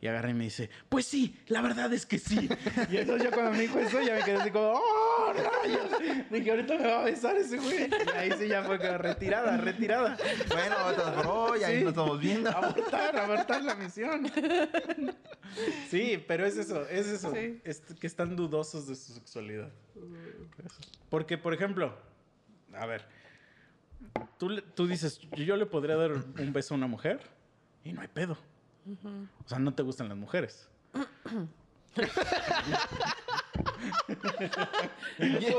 Y 0.00 0.06
agarra 0.06 0.30
y 0.30 0.34
me 0.34 0.44
dice, 0.44 0.70
pues 0.88 1.06
sí, 1.06 1.36
la 1.48 1.60
verdad 1.62 1.92
es 1.92 2.06
que 2.06 2.18
sí. 2.18 2.48
Y 2.90 2.98
entonces 2.98 3.24
yo 3.24 3.30
cuando 3.32 3.50
me 3.52 3.60
dijo 3.62 3.78
eso, 3.80 4.00
ya 4.00 4.14
me 4.14 4.22
quedé 4.22 4.36
así 4.36 4.50
como, 4.50 4.74
¡oh, 4.74 5.07
rayos! 5.36 6.28
Dije, 6.30 6.50
ahorita 6.50 6.74
me 6.78 6.86
va 6.86 7.00
a 7.00 7.04
besar 7.04 7.36
ese 7.36 7.56
güey. 7.58 7.88
Y 7.88 8.16
ahí 8.16 8.32
sí 8.38 8.48
ya 8.48 8.62
fue 8.62 8.78
como 8.78 8.98
retirada, 8.98 9.56
retirada. 9.56 10.16
Bueno, 10.48 10.76
hoy, 11.30 11.62
ahí 11.62 11.78
Sí. 11.78 11.84
nos 11.84 11.90
estamos 11.92 12.20
viendo. 12.20 12.50
Abortar, 12.50 13.16
abortar 13.16 13.62
la 13.64 13.74
misión. 13.74 14.30
Sí, 15.90 16.22
pero 16.26 16.46
es 16.46 16.56
eso, 16.56 16.86
es 16.88 17.06
eso. 17.06 17.32
Sí. 17.32 17.60
Es 17.64 17.80
que 17.80 18.06
están 18.06 18.36
dudosos 18.36 18.86
de 18.86 18.94
su 18.94 19.12
sexualidad. 19.12 19.70
Porque, 21.10 21.38
por 21.38 21.54
ejemplo, 21.54 21.94
a 22.74 22.86
ver, 22.86 23.04
tú, 24.38 24.60
tú 24.74 24.86
dices, 24.86 25.20
yo 25.36 25.56
le 25.56 25.66
podría 25.66 25.96
dar 25.96 26.12
un 26.12 26.52
beso 26.52 26.74
a 26.74 26.76
una 26.76 26.86
mujer 26.86 27.20
y 27.84 27.92
no 27.92 28.00
hay 28.02 28.08
pedo. 28.08 28.36
O 29.44 29.48
sea, 29.48 29.58
no 29.58 29.74
te 29.74 29.82
gustan 29.82 30.08
las 30.08 30.18
mujeres. 30.18 30.68
Eh, 35.18 35.54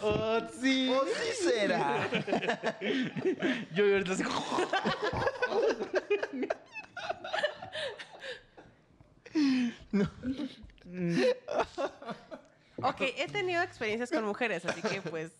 Oh, 0.00 0.40
sí. 0.60 0.88
¿O 0.90 1.04
sí 1.04 1.32
será? 1.42 2.08
Yo 3.74 3.84
ahorita 3.84 4.12
así. 4.12 4.24
Ok, 12.82 13.00
he 13.00 13.26
tenido 13.28 13.62
experiencias 13.62 14.10
con 14.10 14.24
mujeres, 14.24 14.64
así 14.64 14.80
que 14.82 15.02
pues 15.02 15.32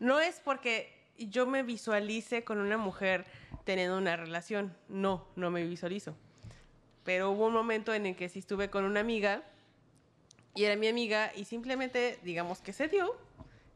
no 0.00 0.20
es 0.20 0.40
porque 0.40 0.92
yo 1.16 1.46
me 1.46 1.62
visualice 1.62 2.42
con 2.44 2.58
una 2.58 2.76
mujer 2.76 3.24
teniendo 3.64 3.96
una 3.96 4.16
relación. 4.16 4.74
No, 4.88 5.28
no 5.36 5.50
me 5.50 5.64
visualizo. 5.64 6.16
Pero 7.04 7.30
hubo 7.30 7.46
un 7.46 7.52
momento 7.52 7.92
en 7.94 8.06
el 8.06 8.16
que 8.16 8.28
sí 8.28 8.38
estuve 8.38 8.70
con 8.70 8.84
una 8.84 9.00
amiga 9.00 9.42
y 10.54 10.64
era 10.64 10.76
mi 10.76 10.86
amiga 10.88 11.32
y 11.34 11.44
simplemente, 11.44 12.18
digamos 12.22 12.60
que 12.60 12.72
se 12.72 12.88
dio 12.88 13.16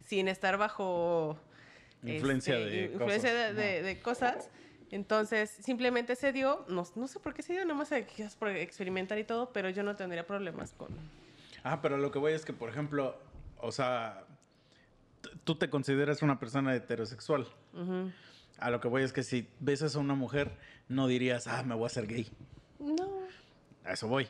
sin 0.05 0.29
estar 0.29 0.57
bajo 0.59 1.39
Influencia 2.05 2.59
este, 2.59 2.71
de 2.71 2.85
influencia 2.93 3.31
cosas. 3.31 3.57
de, 3.57 3.63
de- 3.63 3.83
de 3.83 4.01
cosas. 4.01 4.51
Entonces, 4.93 5.51
simplemente 5.51 6.15
se 6.15 6.33
dio, 6.33 6.65
no, 6.69 6.85
no 6.95 7.09
sé 7.09 7.19
por 7.19 7.35
qué 7.35 7.43
se 7.43 7.55
dio, 7.55 7.65
nomás 7.65 7.91
quizás 8.15 8.37
por 8.37 8.51
experimentar 8.51 9.19
y 9.19 9.25
todo, 9.25 9.53
pero 9.53 9.69
yo 9.71 9.83
no 9.83 9.97
tendría 9.97 10.25
problemas 10.25 10.73
con... 10.75 10.89
Ah, 11.65 11.83
pero 11.83 11.97
lo 11.97 12.13
que 12.13 12.21
voy 12.21 12.33
es 12.35 12.45
que, 12.45 12.53
por 12.53 12.69
ejemplo, 12.69 13.19
o 13.59 13.73
sea, 13.73 14.25
tú 15.43 15.57
te 15.57 15.69
consideras 15.71 16.23
una 16.23 16.39
persona 16.39 16.73
heterosexual. 16.77 17.49
A 18.59 18.71
lo 18.71 18.81
que 18.81 18.87
voy 18.87 19.03
es 19.03 19.13
que 19.13 19.25
si 19.25 19.49
besas 19.59 19.97
a 19.97 19.99
una 19.99 20.15
mujer, 20.15 20.53
no 20.89 21.09
dirías, 21.09 21.49
ah, 21.49 21.65
me 21.65 21.75
voy 21.75 21.85
a 21.85 21.87
hacer 21.87 22.07
gay. 22.07 22.29
No, 22.79 23.09
A 23.85 23.93
eso 23.93 24.09
voy. 24.09 24.29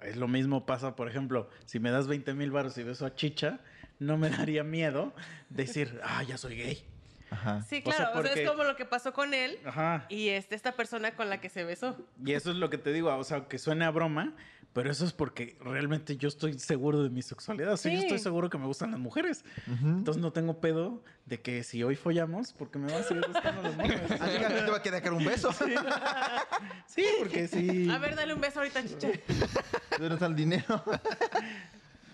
Es 0.00 0.16
lo 0.16 0.28
mismo 0.28 0.66
pasa, 0.66 0.94
por 0.94 1.08
ejemplo, 1.08 1.48
si 1.64 1.80
me 1.80 1.90
das 1.90 2.06
20 2.06 2.34
mil 2.34 2.50
baros 2.50 2.76
y 2.78 2.82
beso 2.82 3.06
a 3.06 3.14
Chicha, 3.14 3.60
no 3.98 4.18
me 4.18 4.28
daría 4.30 4.62
miedo 4.64 5.14
decir, 5.48 6.00
ah, 6.04 6.22
ya 6.22 6.36
soy 6.36 6.56
gay. 6.56 6.84
Ajá. 7.30 7.62
Sí, 7.62 7.82
O 7.84 7.90
sea, 7.90 8.12
claro. 8.12 8.20
O 8.20 8.22
sea, 8.22 8.34
es 8.34 8.48
como 8.48 8.62
lo 8.64 8.76
que 8.76 8.84
pasó 8.84 9.12
con 9.12 9.34
él 9.34 9.58
Ajá. 9.64 10.06
y 10.08 10.28
este, 10.28 10.54
esta 10.54 10.72
persona 10.72 11.16
con 11.16 11.28
la 11.28 11.40
que 11.40 11.48
se 11.48 11.64
besó. 11.64 11.96
Y 12.24 12.32
eso 12.32 12.50
es 12.52 12.56
lo 12.56 12.70
que 12.70 12.78
te 12.78 12.92
digo, 12.92 13.14
o 13.16 13.24
sea, 13.24 13.48
que 13.48 13.58
suene 13.58 13.84
a 13.84 13.90
broma, 13.90 14.34
pero 14.76 14.90
eso 14.90 15.06
es 15.06 15.14
porque 15.14 15.56
realmente 15.58 16.18
yo 16.18 16.28
estoy 16.28 16.58
seguro 16.58 17.02
de 17.02 17.08
mi 17.08 17.22
sexualidad. 17.22 17.72
O 17.72 17.76
sea, 17.78 17.90
yo 17.90 17.98
Sí. 18.00 18.04
estoy 18.04 18.18
seguro 18.18 18.50
que 18.50 18.58
me 18.58 18.66
gustan 18.66 18.90
las 18.90 19.00
mujeres. 19.00 19.42
Entonces 19.66 20.22
no 20.22 20.34
tengo 20.34 20.60
pedo 20.60 21.02
de 21.24 21.40
que 21.40 21.64
si 21.64 21.82
hoy 21.82 21.96
follamos, 21.96 22.52
porque 22.52 22.78
me 22.78 22.92
van 22.92 23.00
a 23.00 23.02
seguir 23.02 23.24
gustando 23.26 23.62
las 23.62 23.74
mujeres. 23.74 24.10
Así 24.20 24.38
que 24.38 24.44
a 24.44 24.48
ti 24.48 24.54
te 24.66 24.70
va 24.70 24.76
a 24.76 24.82
querer 24.82 25.02
dar 25.02 25.12
un 25.14 25.24
beso. 25.24 25.48
Sí, 26.86 27.04
porque 27.18 27.48
sí. 27.48 27.88
A 27.90 27.98
ver, 27.98 28.16
dale 28.16 28.34
un 28.34 28.40
beso 28.42 28.58
ahorita, 28.60 28.82
chicha. 28.84 29.08
¿Dónde 29.98 30.14
está 30.14 30.26
el 30.26 30.36
dinero? 30.36 30.82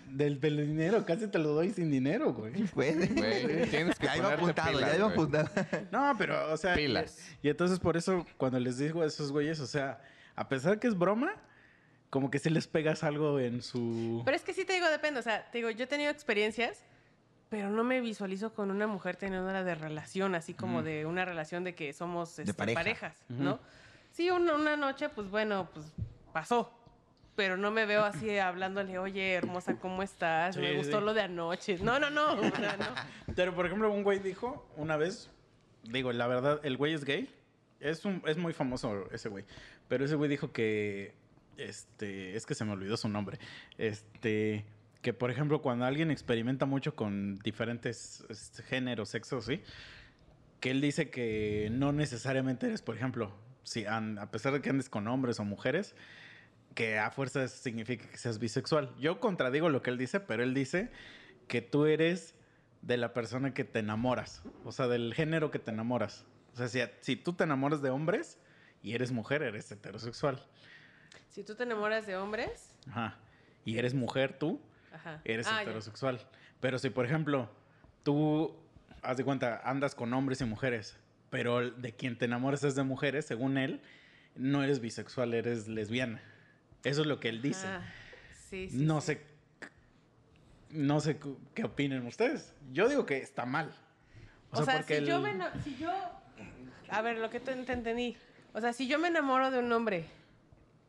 Del, 0.09 0.39
del 0.39 0.57
dinero, 0.67 1.05
casi 1.05 1.27
te 1.27 1.39
lo 1.39 1.49
doy 1.49 1.71
sin 1.71 1.91
dinero, 1.91 2.33
güey. 2.33 2.53
Puede. 2.67 3.07
Güey, 3.07 3.69
tienes 3.69 3.99
que 3.99 4.05
Ya 4.05 4.17
iba 4.17 4.33
apuntado, 4.33 4.71
pilas, 4.71 4.91
ya 4.91 4.97
iba 4.97 5.07
apuntado. 5.09 5.49
No, 5.91 6.15
pero, 6.17 6.53
o 6.53 6.55
sea. 6.57 6.75
Pilas. 6.75 7.17
Y, 7.41 7.47
y 7.47 7.49
entonces 7.49 7.79
por 7.79 7.97
eso, 7.97 8.25
cuando 8.37 8.57
les 8.59 8.77
digo 8.77 9.01
a 9.01 9.05
esos 9.05 9.31
güeyes, 9.33 9.59
o 9.59 9.67
sea, 9.67 10.01
a 10.35 10.47
pesar 10.47 10.79
que 10.79 10.87
es 10.87 10.97
broma, 10.97 11.33
como 12.13 12.29
que 12.29 12.37
sí 12.37 12.51
les 12.51 12.67
pegas 12.67 13.03
algo 13.03 13.39
en 13.39 13.63
su. 13.63 14.21
Pero 14.23 14.37
es 14.37 14.43
que 14.43 14.53
sí 14.53 14.65
te 14.65 14.73
digo, 14.73 14.87
depende. 14.87 15.19
O 15.19 15.23
sea, 15.23 15.49
te 15.49 15.57
digo, 15.57 15.71
yo 15.71 15.85
he 15.85 15.87
tenido 15.87 16.11
experiencias, 16.11 16.85
pero 17.49 17.71
no 17.71 17.83
me 17.83 18.01
visualizo 18.01 18.53
con 18.53 18.69
una 18.69 18.85
mujer 18.85 19.15
teniendo 19.15 19.49
una 19.49 19.63
de 19.63 19.73
relación, 19.73 20.35
así 20.35 20.53
como 20.53 20.81
Mm. 20.81 20.83
de 20.85 21.05
una 21.07 21.25
relación 21.25 21.63
de 21.63 21.73
que 21.73 21.91
somos 21.91 22.37
este, 22.37 22.53
pareja. 22.53 22.79
parejas. 22.79 23.17
¿no? 23.29 23.59
Sí, 24.11 24.29
una, 24.29 24.53
una 24.53 24.77
noche, 24.77 25.09
pues 25.09 25.27
bueno, 25.31 25.67
pues 25.73 25.87
pasó. 26.31 26.71
pero 27.35 27.57
no 27.57 27.71
me 27.71 27.87
veo 27.87 28.03
así 28.03 28.37
hablándole, 28.37 28.99
oye, 28.99 29.33
hermosa, 29.33 29.77
¿cómo 29.79 30.03
estás? 30.03 30.55
me 30.55 30.69
Sí, 30.69 30.77
gustó 30.77 30.99
sí. 30.99 31.05
lo 31.05 31.15
de 31.15 31.21
anoche. 31.21 31.79
No, 31.79 31.97
no, 31.97 32.11
no. 32.11 32.33
o 32.33 32.55
sea, 32.55 32.77
no. 32.77 32.85
Pero, 33.35 33.55
por 33.55 33.65
ejemplo, 33.65 33.91
un 33.91 34.03
güey 34.03 34.19
dijo 34.19 34.69
una 34.77 34.97
vez, 34.97 35.31
digo, 35.81 36.11
la 36.13 36.27
verdad, 36.27 36.59
el 36.63 36.77
güey 36.77 36.93
es 36.93 37.05
gay. 37.05 37.27
Es, 37.79 38.05
un, 38.05 38.21
es 38.27 38.37
muy 38.37 38.53
famoso 38.53 39.09
ese 39.11 39.29
güey. 39.29 39.45
Pero 39.87 40.05
ese 40.05 40.13
güey 40.15 40.29
dijo 40.29 40.51
que, 40.51 41.15
este, 41.57 42.35
es 42.35 42.45
que 42.45 42.55
se 42.55 42.65
me 42.65 42.71
olvidó 42.71 42.97
su 42.97 43.09
nombre. 43.09 43.39
Este, 43.77 44.65
que 45.01 45.13
por 45.13 45.31
ejemplo, 45.31 45.61
cuando 45.61 45.85
alguien 45.85 46.11
experimenta 46.11 46.65
mucho 46.65 46.95
con 46.95 47.35
diferentes 47.39 48.25
este, 48.29 48.63
géneros, 48.63 49.09
sexos, 49.09 49.45
¿sí? 49.45 49.61
Que 50.59 50.71
él 50.71 50.81
dice 50.81 51.09
que 51.09 51.69
no 51.71 51.91
necesariamente 51.91 52.67
eres, 52.67 52.81
por 52.81 52.95
ejemplo, 52.95 53.35
si 53.63 53.85
a 53.85 54.31
pesar 54.31 54.53
de 54.53 54.61
que 54.61 54.69
andes 54.69 54.89
con 54.89 55.07
hombres 55.07 55.39
o 55.39 55.43
mujeres, 55.43 55.95
que 56.73 56.97
a 56.99 57.11
fuerzas 57.11 57.51
significa 57.51 58.07
que 58.09 58.17
seas 58.17 58.39
bisexual. 58.39 58.93
Yo 58.99 59.19
contradigo 59.19 59.69
lo 59.69 59.81
que 59.81 59.91
él 59.91 59.97
dice, 59.97 60.19
pero 60.19 60.43
él 60.43 60.53
dice 60.53 60.89
que 61.47 61.61
tú 61.61 61.85
eres 61.85 62.35
de 62.81 62.97
la 62.97 63.13
persona 63.13 63.53
que 63.53 63.63
te 63.63 63.79
enamoras, 63.79 64.41
o 64.65 64.71
sea, 64.71 64.87
del 64.87 65.13
género 65.13 65.51
que 65.51 65.59
te 65.59 65.71
enamoras. 65.71 66.25
O 66.53 66.67
sea, 66.67 66.91
si 67.01 67.15
tú 67.15 67.33
te 67.33 67.43
enamoras 67.45 67.81
de 67.81 67.89
hombres 67.89 68.37
y 68.81 68.93
eres 68.93 69.11
mujer, 69.11 69.41
eres 69.41 69.71
heterosexual. 69.71 70.45
Si 71.33 71.43
tú 71.43 71.55
te 71.55 71.63
enamoras 71.63 72.05
de 72.05 72.15
hombres, 72.15 72.75
Ajá. 72.89 73.17
Y 73.65 73.77
eres 73.79 73.95
mujer 73.95 74.37
tú, 74.37 74.61
ajá. 74.93 75.19
eres 75.25 75.47
Ah, 75.47 75.55
ya. 75.57 75.61
heterosexual. 75.63 76.19
Pero 76.59 76.77
si, 76.77 76.91
por 76.91 77.05
ejemplo, 77.05 77.49
tú, 78.03 78.55
haz 79.01 79.17
de 79.17 79.23
cuenta, 79.23 79.61
andas 79.63 79.95
con 79.95 80.13
hombres 80.13 80.41
y 80.41 80.45
mujeres, 80.45 80.95
pero 81.31 81.71
de 81.71 81.93
quien 81.93 82.17
te 82.17 82.25
enamoras 82.25 82.63
es 82.63 82.75
de 82.75 82.83
mujeres, 82.83 83.25
según 83.25 83.57
él, 83.57 83.81
no 84.35 84.61
eres 84.63 84.79
bisexual, 84.79 85.33
eres 85.33 85.67
lesbiana. 85.67 86.21
Eso 86.83 87.01
es 87.01 87.07
lo 87.07 87.19
que 87.19 87.29
él 87.29 87.41
dice. 87.41 87.65
Ah, 87.65 87.81
sí, 88.49 88.69
sí, 88.69 88.77
no 88.77 89.01
sí. 89.01 89.07
sé. 89.07 89.21
No 90.69 90.99
sé 90.99 91.19
qué 91.55 91.63
opinen 91.63 92.05
ustedes. 92.05 92.53
Yo 92.71 92.87
digo 92.89 93.05
que 93.07 93.17
está 93.17 93.45
mal. 93.45 93.75
O, 94.51 94.63
sea, 94.63 94.77
porque 94.77 94.99
si 94.99 95.05
yo 95.05 95.19
me 95.19 95.33
si 95.63 95.75
yo 95.77 95.91
a 96.89 97.01
ver, 97.01 97.17
lo 97.17 97.29
que 97.31 97.39
te 97.39 97.53
entendí. 97.53 98.15
O 98.53 98.61
sea, 98.61 98.71
si 98.71 98.87
yo 98.87 98.99
me 98.99 99.07
enamoro 99.07 99.49
de 99.49 99.57
un 99.59 99.71
hombre, 99.71 100.05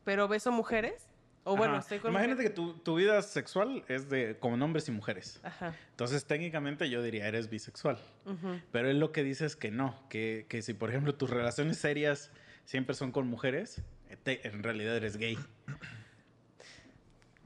pero 0.05 0.29
beso 0.29 0.51
mujeres, 0.53 1.09
o 1.43 1.55
bueno, 1.57 1.77
estoy 1.77 1.99
con 1.99 2.11
Imagínate 2.11 2.41
que 2.43 2.49
tu, 2.49 2.73
tu 2.77 2.95
vida 2.95 3.21
sexual 3.21 3.83
es 3.87 4.09
de 4.09 4.37
con 4.39 4.59
hombres 4.61 4.87
y 4.87 4.91
mujeres. 4.91 5.39
Ajá. 5.43 5.75
Entonces, 5.91 6.25
técnicamente 6.25 6.89
yo 6.89 7.03
diría 7.03 7.27
eres 7.27 7.49
bisexual. 7.49 7.99
ujú. 8.25 8.59
Pero 8.71 8.89
él 8.89 8.99
lo 8.99 9.11
que 9.11 9.23
dice 9.23 9.45
es 9.45 9.55
que 9.55 9.69
no, 9.69 10.01
que, 10.09 10.45
que 10.49 10.61
si 10.61 10.73
por 10.73 10.89
ejemplo 10.89 11.13
tus 11.13 11.29
relaciones 11.29 11.77
serias 11.77 12.31
siempre 12.63 12.95
son 12.95 13.11
con 13.11 13.27
mujeres, 13.27 13.81
eh, 14.09 14.17
te- 14.23 14.47
en 14.47 14.63
realidad 14.63 14.95
eres 14.95 15.17
gay. 15.17 15.37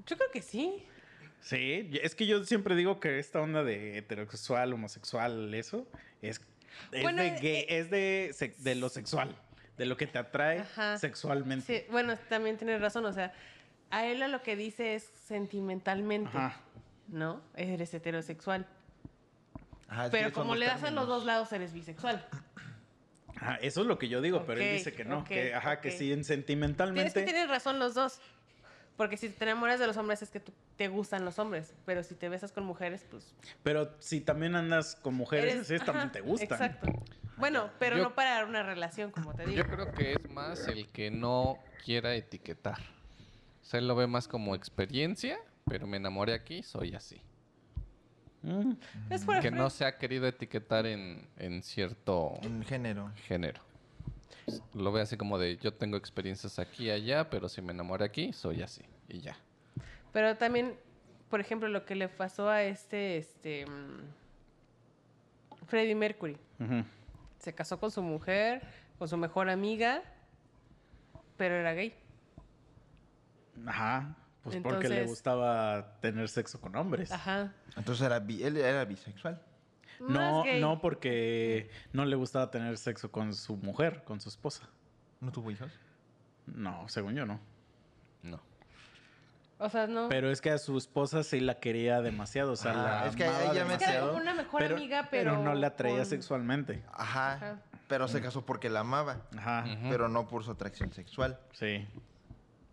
Yo 0.06 0.16
creo 0.18 0.32
que 0.32 0.42
sí. 0.42 0.84
Sí, 1.42 1.90
es 2.02 2.16
que 2.16 2.26
yo 2.26 2.44
siempre 2.44 2.76
digo 2.76 3.00
que 3.00 3.20
esta 3.20 3.42
onda 3.42 3.64
de 3.64 3.98
heterosexual, 3.98 4.74
homosexual, 4.74 5.54
eso, 5.54 5.88
es, 6.22 6.42
es 6.92 7.02
Bueno, 7.02 7.22
de 7.22 7.28
eh, 7.30 7.40
gay, 7.42 7.66
es 7.70 7.90
de, 7.90 8.54
de 8.60 8.76
lo 8.76 8.90
sexual, 8.90 9.36
de 9.80 9.86
lo 9.86 9.98
que 9.98 10.06
te 10.06 10.20
atrae 10.20 10.60
Ajá. 10.60 10.98
sexualmente. 11.00 11.66
Sí, 11.66 11.92
bueno, 11.92 12.16
también 12.28 12.58
tienes 12.58 12.82
razón, 12.82 13.06
o 13.06 13.14
sea, 13.14 13.34
a 13.90 14.06
él 14.06 14.22
a 14.22 14.28
lo 14.28 14.44
que 14.44 14.56
dice 14.56 14.94
es 14.94 15.10
sentimentalmente, 15.26 16.38
Ajá. 16.38 16.60
¿no? 17.08 17.42
Eres 17.56 17.94
heterosexual. 17.94 18.68
Ajá, 19.88 20.06
es 20.06 20.12
que 20.12 20.18
Pero 20.18 20.34
como 20.34 20.56
le 20.56 20.66
das 20.66 20.74
a 20.76 20.76
los 20.78 20.84
términos. 20.84 21.08
dos 21.08 21.26
lados, 21.26 21.52
eres 21.54 21.74
bisexual. 21.74 22.24
Ajá, 23.38 23.56
eso 23.62 23.82
es 23.82 23.88
lo 23.88 23.98
que 23.98 24.10
yo 24.10 24.22
digo, 24.22 24.44
pero 24.46 24.62
él 24.62 24.76
dice 24.78 24.92
que 24.94 25.06
no, 25.06 25.24
que, 25.24 25.56
ajá, 25.56 25.80
que 25.80 25.92
sí, 25.92 26.04
en 26.12 26.24
Tienes 26.24 26.28
sentimentalmente. 26.28 27.14
que 27.22 27.26
tener 27.26 27.48
razón 27.50 27.80
los 27.80 27.94
dos. 27.96 28.20
Porque 28.98 29.16
si 29.16 29.30
te 29.30 29.46
enamoras 29.46 29.80
de 29.80 29.88
los 29.88 29.96
hombres 29.96 30.22
es 30.22 30.30
que 30.30 30.42
te 30.76 30.90
gustan 30.90 31.24
los 31.24 31.40
hombres. 31.40 31.74
Pero 31.86 32.04
si 32.04 32.16
te 32.16 32.28
besas 32.28 32.52
con 32.52 32.66
mujeres, 32.66 33.06
pues. 33.10 33.34
Pero 33.64 33.96
si 34.00 34.20
también 34.20 34.56
andas 34.58 34.98
con 34.98 35.14
mujeres, 35.14 35.70
eres- 35.72 35.86
también 35.86 36.08
ajá, 36.08 36.12
te 36.12 36.20
gustan. 36.32 36.62
Exacto. 36.62 36.92
Bueno, 37.40 37.70
pero 37.80 37.98
Yo- 37.98 38.04
no 38.04 38.16
para 38.16 38.46
una 38.46 38.64
relación, 38.64 39.12
como 39.12 39.34
te 39.34 39.46
digo. 39.46 39.58
Yo 39.58 39.66
creo 39.68 39.92
que 39.92 40.14
es 40.14 40.30
más 40.30 40.68
el 40.68 40.88
que 40.90 41.10
no 41.12 41.58
quiera 41.86 42.14
etiquetar. 42.16 42.80
O 43.62 43.66
sea, 43.66 43.80
él 43.80 43.88
lo 43.88 43.96
ve 43.96 44.08
más 44.08 44.28
como 44.28 44.56
experiencia, 44.56 45.40
pero 45.66 45.88
me 45.88 45.98
enamoré 45.98 46.34
aquí, 46.34 46.64
soy 46.64 46.96
así. 46.96 47.22
Mm. 48.42 48.72
Es 49.10 49.26
Que 49.42 49.52
no 49.52 49.70
se 49.70 49.86
ha 49.86 49.98
querido 49.98 50.26
etiquetar 50.28 50.86
en, 50.86 51.28
en 51.38 51.62
cierto 51.62 52.40
En 52.42 52.64
género. 52.64 53.12
género. 53.28 53.62
Lo 54.74 54.92
ve 54.92 55.02
así 55.02 55.18
como 55.18 55.38
de 55.38 55.58
yo 55.58 55.74
tengo 55.74 55.98
experiencias 55.98 56.58
aquí 56.58 56.86
y 56.86 56.90
allá, 56.92 57.30
pero 57.30 57.50
si 57.50 57.62
me 57.62 57.72
enamoré 57.74 58.06
aquí, 58.06 58.34
soy 58.34 58.62
así. 58.64 58.82
Y 59.08 59.20
ya. 59.20 59.38
Pero 60.12 60.36
también, 60.38 60.74
por 61.30 61.40
ejemplo, 61.42 61.68
lo 61.70 61.86
que 61.86 61.96
le 61.96 62.08
pasó 62.10 62.50
a 62.50 62.64
este, 62.64 63.18
este. 63.18 63.66
mm, 63.68 64.00
Freddie 65.68 65.96
Mercury. 65.96 66.38
Ujú. 66.60 66.84
Se 67.40 67.54
casó 67.56 67.80
con 67.80 67.90
su 67.92 68.02
mujer, 68.02 68.62
con 68.98 69.08
su 69.08 69.18
mejor 69.18 69.50
amiga, 69.50 70.04
pero 71.38 71.56
era 71.56 71.74
gay. 71.74 71.96
Ajá. 73.66 74.16
Pues 74.44 74.56
porque 74.64 74.88
le 74.90 75.06
gustaba 75.06 76.00
tener 76.00 76.30
sexo 76.30 76.62
con 76.62 76.76
hombres. 76.76 77.12
Ajá. 77.12 77.54
Entonces 77.76 78.06
era 78.06 78.20
bi- 78.20 78.42
él 78.44 78.58
era 78.58 78.86
bisexual. 78.86 79.42
No, 80.00 80.44
no 80.62 80.80
porque 80.80 81.70
no 81.92 82.06
le 82.06 82.16
gustaba 82.16 82.50
tener 82.52 82.78
sexo 82.78 83.12
con 83.12 83.34
su 83.34 83.58
mujer, 83.58 84.04
con 84.06 84.22
su 84.22 84.30
esposa. 84.30 84.70
¿No 85.20 85.32
tuvo 85.32 85.52
hijos? 85.52 85.72
No, 86.46 86.88
según 86.88 87.16
yo 87.16 87.26
no. 87.26 87.40
No. 88.24 88.40
O 89.62 89.70
sea, 89.70 89.88
no. 89.88 90.08
Pero 90.10 90.32
es 90.32 90.40
que 90.42 90.50
a 90.52 90.58
su 90.58 90.78
esposa 90.78 91.22
sí 91.22 91.40
la 91.42 91.56
quería 91.60 92.02
demasiado, 92.02 92.54
o 92.54 92.56
sea, 92.56 92.74
la 92.74 93.08
es 93.08 93.16
que 93.16 93.26
amaba 93.26 93.52
ella 93.52 93.66
me- 93.66 93.74
Es 93.74 93.78
que 93.80 93.84
era 93.86 93.94
demasiado, 93.94 94.08
como 94.12 94.22
una 94.22 94.34
mejor 94.34 94.64
amiga, 94.64 95.08
pero 95.12 95.32
pero 95.34 95.44
no 95.44 95.54
la 95.54 95.68
atraía 95.68 95.98
con- 95.98 96.06
sexualmente. 96.06 96.82
Ajá. 96.94 97.34
Ajá. 97.34 97.60
Pero 97.90 98.08
se 98.08 98.22
casó 98.22 98.46
porque 98.46 98.70
la 98.70 98.82
amaba. 98.82 99.18
Ajá. 99.38 99.66
Pero 99.90 100.08
no 100.10 100.28
por 100.28 100.44
su 100.44 100.52
atracción 100.52 100.92
sexual. 100.94 101.40
sí. 101.54 101.88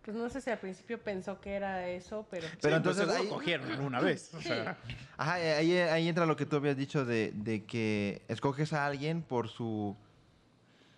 Pues 0.03 0.15
no 0.15 0.29
sé 0.29 0.39
si 0.39 0.49
al 0.49 0.57
principio 0.59 1.03
pensó 1.03 1.41
que 1.41 1.53
era 1.53 1.85
eso, 1.89 2.25
pero. 2.31 2.47
Pero 2.61 2.77
Sí, 2.77 2.81
pues 2.81 2.97
entonces 2.97 3.09
ahí- 3.09 3.27
cogieron 3.27 3.81
una 3.81 3.99
vez. 3.99 4.33
O 4.35 4.39
sea, 4.41 4.77
Ajá, 5.17 5.33
ahí, 5.33 5.73
ahí 5.79 6.07
entra 6.07 6.25
lo 6.25 6.37
que 6.37 6.45
tú 6.45 6.55
habías 6.55 6.77
dicho 6.77 7.03
de, 7.03 7.33
de 7.35 7.65
que 7.65 8.21
escoges 8.29 8.71
a 8.71 8.85
alguien 8.85 9.21
por 9.21 9.49
su... 9.49 9.97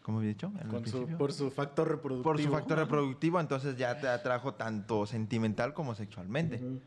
¿Cómo 0.09 0.21
había 0.21 0.29
dicho? 0.29 0.51
con 0.71 0.87
su, 0.87 1.05
por 1.19 1.31
su 1.31 1.51
factor 1.51 1.87
reproductivo. 1.87 2.23
Por 2.23 2.41
su 2.41 2.49
factor 2.49 2.79
reproductivo, 2.79 3.39
entonces 3.39 3.77
ya 3.77 4.01
te 4.01 4.07
atrajo 4.07 4.55
tanto 4.55 5.05
sentimental 5.05 5.75
como 5.75 5.93
sexualmente. 5.93 6.55
Ujú. 6.55 6.81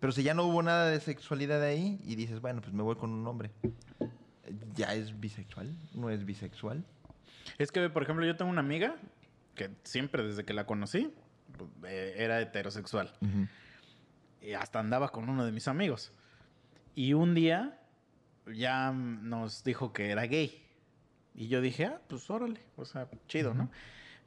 Pero 0.00 0.12
si 0.12 0.22
ya 0.22 0.34
no 0.34 0.44
hubo 0.44 0.62
nada 0.62 0.90
de 0.90 1.00
sexualidad 1.00 1.62
ahí 1.62 1.98
y 2.04 2.14
dices, 2.14 2.42
bueno, 2.42 2.60
pues 2.60 2.74
me 2.74 2.82
voy 2.82 2.96
con 2.96 3.08
un 3.08 3.26
hombre. 3.26 3.52
¿Ya 4.74 4.92
es 4.92 5.18
bisexual? 5.18 5.74
¿No 5.94 6.10
es 6.10 6.26
bisexual? 6.26 6.84
Es 7.56 7.72
que, 7.72 7.88
por 7.88 8.02
ejemplo, 8.02 8.26
yo 8.26 8.36
tengo 8.36 8.50
una 8.50 8.60
amiga 8.60 8.96
que 9.54 9.70
siempre 9.84 10.22
desde 10.22 10.44
que 10.44 10.52
la 10.52 10.66
conocí 10.66 11.10
eh, 11.86 12.16
era 12.18 12.38
heterosexual. 12.38 13.14
y 14.42 14.52
hasta 14.52 14.78
andaba 14.78 15.08
con 15.08 15.26
uno 15.30 15.46
de 15.46 15.52
mis 15.52 15.68
amigos. 15.68 16.12
Y 16.94 17.14
un 17.14 17.34
día 17.34 17.80
ya 18.46 18.92
nos 18.92 19.64
dijo 19.64 19.94
que 19.94 20.10
era 20.10 20.26
gay. 20.26 20.67
Y 21.38 21.46
yo 21.46 21.60
dije, 21.60 21.84
ah, 21.84 22.00
pues 22.08 22.28
órale, 22.30 22.60
o 22.74 22.84
sea, 22.84 23.08
chido, 23.28 23.54
¿no? 23.54 23.70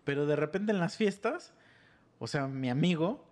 Pero 0.06 0.26
de 0.26 0.38
repente 0.38 0.72
en 0.72 0.80
las 0.80 0.96
fiestas, 0.96 1.54
o 2.20 2.26
sea, 2.26 2.48
mi 2.48 2.70
amigo, 2.70 3.28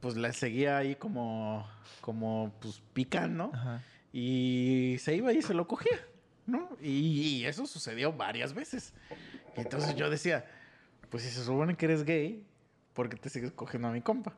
pues 0.00 0.16
la 0.16 0.32
seguía 0.32 0.78
ahí 0.78 0.96
como, 0.96 1.64
como, 2.00 2.52
pues 2.60 2.82
picando. 2.92 3.52
Ajá. 3.54 3.82
Y 4.12 4.96
se 4.98 5.14
iba 5.14 5.32
y 5.32 5.42
se 5.42 5.54
lo 5.54 5.68
cogía, 5.68 5.96
¿no? 6.44 6.76
Y, 6.82 6.88
y 6.88 7.46
eso 7.46 7.68
sucedió 7.68 8.12
varias 8.12 8.52
veces. 8.52 8.92
Y 9.56 9.60
entonces 9.60 9.94
yo 9.94 10.10
decía, 10.10 10.44
pues 11.08 11.22
si 11.22 11.30
se 11.30 11.44
supone 11.44 11.76
que 11.76 11.84
eres 11.84 12.02
gay, 12.02 12.44
¿por 12.94 13.08
qué 13.08 13.16
te 13.16 13.30
sigues 13.30 13.52
cogiendo 13.52 13.86
a 13.86 13.92
mi 13.92 14.00
compa? 14.00 14.36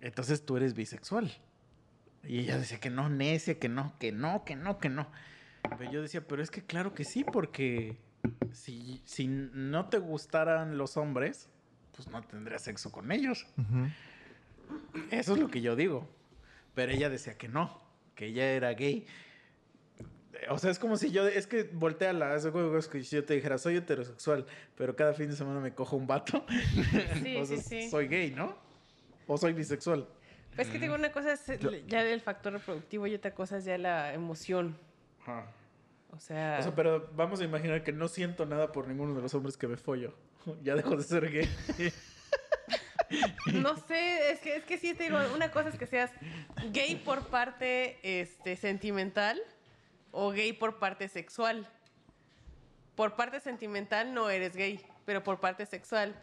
Entonces 0.00 0.46
tú 0.46 0.56
eres 0.56 0.74
bisexual. 0.74 1.32
Y 2.22 2.38
ella 2.38 2.56
decía 2.56 2.78
que 2.78 2.90
no, 2.90 3.08
necia, 3.08 3.58
que 3.58 3.68
no, 3.68 3.98
que 3.98 4.12
no, 4.12 4.44
que 4.44 4.54
no, 4.54 4.78
que 4.78 4.90
no. 4.90 5.08
Pero 5.78 5.90
yo 5.90 6.02
decía, 6.02 6.26
pero 6.26 6.42
es 6.42 6.50
que 6.50 6.62
claro 6.62 6.94
que 6.94 7.04
sí, 7.04 7.24
porque 7.24 7.96
si, 8.52 9.02
si 9.04 9.26
no 9.28 9.88
te 9.88 9.98
gustaran 9.98 10.78
los 10.78 10.96
hombres, 10.96 11.48
pues 11.94 12.08
no 12.08 12.22
tendrías 12.22 12.62
sexo 12.62 12.92
con 12.92 13.10
ellos. 13.12 13.46
Eso 15.10 15.34
es 15.34 15.40
lo 15.40 15.48
que 15.48 15.60
yo 15.60 15.76
digo. 15.76 16.08
Pero 16.74 16.92
ella 16.92 17.10
decía 17.10 17.36
que 17.36 17.48
no, 17.48 17.80
que 18.14 18.26
ella 18.26 18.52
era 18.52 18.72
gay. 18.74 19.06
O 20.50 20.58
sea, 20.58 20.70
es 20.70 20.78
como 20.78 20.96
si 20.96 21.10
yo, 21.10 21.26
es 21.26 21.46
que 21.46 21.64
voltea 21.64 22.12
la, 22.12 22.36
es 22.36 22.46
como 22.46 22.80
si 22.80 23.02
yo 23.02 23.24
te 23.24 23.34
dijera, 23.34 23.58
soy 23.58 23.76
heterosexual, 23.76 24.46
pero 24.76 24.94
cada 24.94 25.12
fin 25.12 25.28
de 25.28 25.36
semana 25.36 25.58
me 25.58 25.74
cojo 25.74 25.96
un 25.96 26.06
vato. 26.06 26.44
Sí, 27.22 27.36
o 27.40 27.44
sea, 27.44 27.56
sí, 27.56 27.82
sí. 27.82 27.90
soy 27.90 28.06
gay, 28.06 28.30
¿no? 28.30 28.56
O 29.26 29.36
soy 29.36 29.52
bisexual. 29.52 30.06
Pues 30.54 30.68
es 30.68 30.72
que 30.72 30.78
digo, 30.78 30.94
una 30.94 31.12
cosa 31.12 31.32
es 31.32 31.44
ya 31.86 32.02
el 32.02 32.20
factor 32.20 32.52
reproductivo 32.52 33.06
y 33.06 33.14
otra 33.14 33.32
cosa 33.34 33.58
es 33.58 33.64
ya 33.64 33.78
la 33.78 34.14
emoción. 34.14 34.76
O 36.10 36.18
sea. 36.18 36.56
O 36.60 36.62
sea, 36.62 36.74
pero 36.74 37.10
vamos 37.14 37.40
a 37.40 37.44
imaginar 37.44 37.84
que 37.84 37.92
no 37.92 38.08
siento 38.08 38.46
nada 38.46 38.72
por 38.72 38.88
ninguno 38.88 39.14
de 39.14 39.22
los 39.22 39.34
hombres 39.34 39.56
que 39.56 39.66
me 39.68 39.76
follo. 39.76 40.14
Ya 40.62 40.74
dejo 40.74 40.96
de 40.96 41.02
ser 41.02 41.30
gay. 41.30 41.48
No 43.54 43.76
sé, 43.86 44.32
es 44.32 44.40
que, 44.40 44.56
es 44.56 44.64
que 44.64 44.76
sí 44.76 44.92
te 44.92 45.04
digo, 45.04 45.16
una 45.34 45.50
cosa 45.50 45.70
es 45.70 45.78
que 45.78 45.86
seas 45.86 46.10
gay 46.72 46.96
por 46.96 47.26
parte 47.28 47.98
este, 48.02 48.54
sentimental 48.56 49.40
o 50.12 50.30
gay 50.30 50.52
por 50.52 50.78
parte 50.78 51.08
sexual. 51.08 51.66
Por 52.94 53.16
parte 53.16 53.40
sentimental 53.40 54.12
no 54.12 54.28
eres 54.28 54.54
gay, 54.56 54.80
pero 55.06 55.24
por 55.24 55.40
parte 55.40 55.64
sexual 55.64 56.14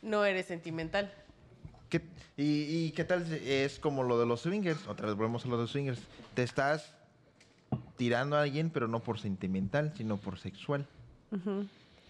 no 0.00 0.24
eres 0.24 0.46
sentimental. 0.46 1.12
¿Qué- 1.90 2.02
y, 2.36 2.86
y 2.86 2.92
qué 2.92 3.02
tal 3.04 3.26
es 3.32 3.80
como 3.80 4.04
lo 4.04 4.20
de 4.20 4.26
los 4.26 4.42
swingers? 4.42 4.86
Otra 4.86 5.06
vez 5.06 5.16
volvemos 5.16 5.44
a 5.44 5.48
lo 5.48 5.56
de 5.56 5.62
los 5.62 5.70
swingers. 5.72 6.00
Te 6.34 6.44
estás 6.44 6.94
tirando 7.96 8.36
a 8.36 8.42
alguien, 8.42 8.70
pero 8.70 8.88
no 8.88 9.00
por 9.02 9.18
sentimental, 9.18 9.92
sino 9.96 10.16
por 10.18 10.38
sexual. 10.38 10.86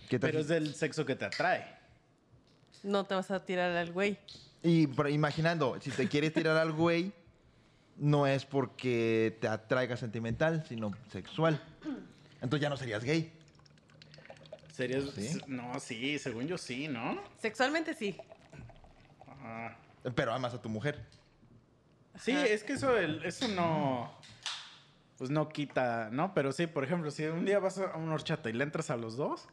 ¿Qué 0.09 0.19
tal 0.19 0.31
Pero 0.31 0.41
es 0.41 0.49
del 0.49 0.75
sexo 0.75 1.05
que 1.05 1.17
te 1.17 1.25
atrae. 1.25 1.67
No 2.83 3.05
te 3.05 3.15
vas 3.15 3.31
a 3.31 3.45
tirar 3.45 3.71
al 3.77 3.93
güey. 3.93 4.19
Y 4.63 4.87
por- 4.89 5.11
imaginando, 5.11 5.79
si 5.81 5.91
te 5.91 6.09
quieres 6.09 6.33
tirar 6.33 6.57
al 6.57 6.73
güey, 6.73 7.13
no 7.97 8.27
es 8.27 8.45
porque 8.45 9.37
te 9.41 9.49
atraiga 9.49 9.97
sentimental, 9.97 10.65
sino 10.69 10.93
sexual. 11.11 11.61
Entonces 12.41 12.61
ya 12.61 12.69
no 12.69 12.77
serías 12.77 13.03
gay. 13.03 13.33
¿Serías? 14.73 15.05
¿Sí? 15.15 15.41
No, 15.49 15.81
sí, 15.81 16.19
según 16.21 16.47
yo 16.47 16.57
sí, 16.57 16.87
¿no? 16.87 17.21
Sexualmente 17.41 17.95
sí. 17.95 18.17
Ajá. 19.27 19.77
Pero 20.15 20.33
amas 20.33 20.55
a 20.55 20.63
tu 20.63 20.69
mujer. 20.69 21.05
Sí, 22.21 22.31
Ajá. 22.33 22.47
es 22.47 22.63
que 22.63 22.75
eso, 22.75 22.97
el- 22.97 23.25
eso 23.25 23.49
no. 23.49 24.13
Pues 25.19 25.31
no 25.31 25.49
quita, 25.49 26.11
¿no? 26.13 26.33
Pero 26.33 26.53
sí, 26.53 26.69
por 26.69 26.85
ejemplo, 26.85 27.11
si 27.11 27.25
un 27.25 27.45
día 27.45 27.59
vas 27.59 27.79
a 27.79 27.97
una 27.97 28.15
horchata 28.15 28.49
y 28.51 28.53
le 28.53 28.63
entras 28.63 28.89
a 28.91 28.97
los 28.97 29.17
dos, 29.17 29.49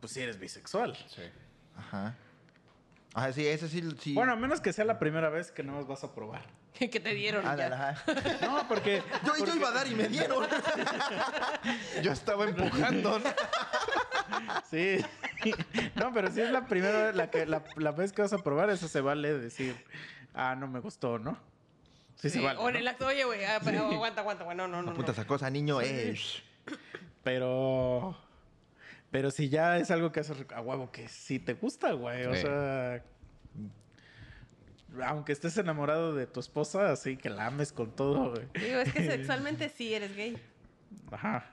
pues 0.00 0.12
sí 0.12 0.20
eres 0.20 0.38
bisexual. 0.38 0.94
Sí. 1.08 1.22
Ajá. 1.76 2.14
Ajá, 3.14 3.32
sí, 3.32 3.46
ese 3.46 3.68
sí. 3.68 3.82
sí. 3.98 4.14
Bueno, 4.14 4.32
a 4.32 4.36
menos 4.36 4.60
que 4.60 4.72
sea 4.74 4.84
la 4.84 4.98
primera 4.98 5.30
vez 5.30 5.50
que 5.50 5.62
no 5.62 5.72
más 5.72 5.86
vas 5.86 6.04
a 6.04 6.14
probar. 6.14 6.42
que 6.78 7.00
te 7.00 7.14
dieron. 7.14 7.42
ya. 7.42 7.52
Ándale, 7.52 7.74
ajá. 7.74 8.04
No, 8.42 8.68
porque. 8.68 9.02
Yo, 9.24 9.46
yo 9.46 9.56
iba 9.56 9.68
a 9.68 9.72
dar 9.72 9.86
y 9.86 9.94
me 9.94 10.08
dieron. 10.08 10.46
yo 12.02 12.12
estaba 12.12 12.44
empujando. 12.44 13.18
¿no? 13.18 13.30
Sí. 14.70 15.02
No, 15.94 16.12
pero 16.12 16.30
si 16.30 16.42
es 16.42 16.50
la 16.50 16.66
primera 16.66 17.06
vez, 17.06 17.16
la, 17.16 17.30
que, 17.30 17.46
la, 17.46 17.64
la 17.76 17.92
vez 17.92 18.12
que 18.12 18.22
vas 18.22 18.32
a 18.34 18.38
probar, 18.38 18.68
eso 18.68 18.88
se 18.88 19.00
vale 19.00 19.38
decir, 19.38 19.74
ah, 20.34 20.54
no 20.54 20.68
me 20.68 20.80
gustó, 20.80 21.18
¿no? 21.18 21.38
Sí, 22.20 22.28
se 22.30 22.38
Sí, 22.38 22.44
vale. 22.44 22.58
O 22.58 22.68
en 22.68 22.74
¿no? 22.74 22.78
el 22.80 22.88
acto, 22.88 23.06
oye, 23.06 23.24
güey, 23.24 23.44
ah, 23.44 23.60
pero 23.64 23.86
aguanta, 23.86 24.20
aguanta, 24.20 24.44
güey, 24.44 24.56
no, 24.56 24.68
no, 24.68 24.82
no. 24.82 24.92
Puta, 24.94 25.08
no. 25.08 25.12
esa 25.12 25.26
cosa, 25.26 25.48
niño. 25.50 25.80
Eh. 25.80 26.14
Pero. 27.24 28.16
Pero 29.10 29.30
si 29.30 29.48
ya 29.48 29.78
es 29.78 29.90
algo 29.90 30.12
que 30.12 30.20
haces 30.20 30.36
a 30.54 30.60
huevo, 30.60 30.90
que 30.92 31.08
sí 31.08 31.38
te 31.38 31.54
gusta, 31.54 31.92
güey. 31.92 32.24
O 32.26 32.34
Sí. 32.34 32.42
sea. 32.42 33.02
Aunque 35.06 35.32
estés 35.32 35.56
enamorado 35.56 36.14
de 36.14 36.26
tu 36.26 36.40
esposa, 36.40 36.90
así 36.90 37.16
que 37.16 37.30
la 37.30 37.46
ames 37.46 37.72
con 37.72 37.94
todo, 37.94 38.30
güey. 38.30 38.46
Digo, 38.54 38.80
es 38.80 38.92
que 38.92 39.04
sexualmente 39.10 39.68
sí 39.68 39.94
eres 39.94 40.16
gay. 40.16 40.36
Ajá. 41.12 41.44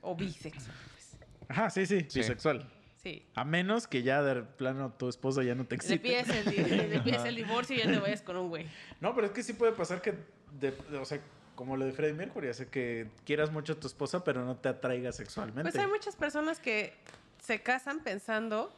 O 0.00 0.14
bisexual, 0.14 0.76
pues. 0.92 1.16
Ajá, 1.48 1.70
sí, 1.70 1.86
sí, 1.86 2.06
Sí. 2.08 2.20
bisexual. 2.20 2.70
Sí. 3.04 3.24
A 3.34 3.44
menos 3.44 3.86
que 3.86 4.02
ya 4.02 4.22
de 4.22 4.42
plano 4.42 4.90
tu 4.92 5.08
esposa 5.08 5.42
ya 5.44 5.54
no 5.54 5.64
te 5.66 5.76
Le 5.76 5.76
excite. 5.76 5.98
pides, 6.00 6.28
el, 6.30 6.44
di- 6.50 6.56
le 6.88 7.00
pides 7.00 7.24
el 7.24 7.36
divorcio 7.36 7.76
y 7.76 7.80
ya 7.80 7.84
te 7.86 7.98
vayas 7.98 8.22
con 8.22 8.36
un 8.36 8.48
güey. 8.48 8.66
No, 9.00 9.14
pero 9.14 9.26
es 9.28 9.32
que 9.34 9.42
sí 9.42 9.52
puede 9.52 9.72
pasar 9.72 10.00
que, 10.02 10.14
de- 10.58 10.72
de- 10.90 10.98
o 10.98 11.04
sea, 11.04 11.20
como 11.54 11.76
lo 11.76 11.84
de 11.84 11.92
Freddie 11.92 12.14
Mercury, 12.14 12.48
hace 12.48 12.66
que 12.68 13.06
quieras 13.24 13.52
mucho 13.52 13.74
a 13.74 13.76
tu 13.76 13.86
esposa, 13.86 14.24
pero 14.24 14.44
no 14.44 14.56
te 14.56 14.68
atraiga 14.70 15.12
sexualmente. 15.12 15.70
Pues 15.70 15.76
hay 15.84 15.88
muchas 15.88 16.16
personas 16.16 16.58
que 16.58 16.94
se 17.42 17.60
casan 17.62 18.00
pensando 18.02 18.74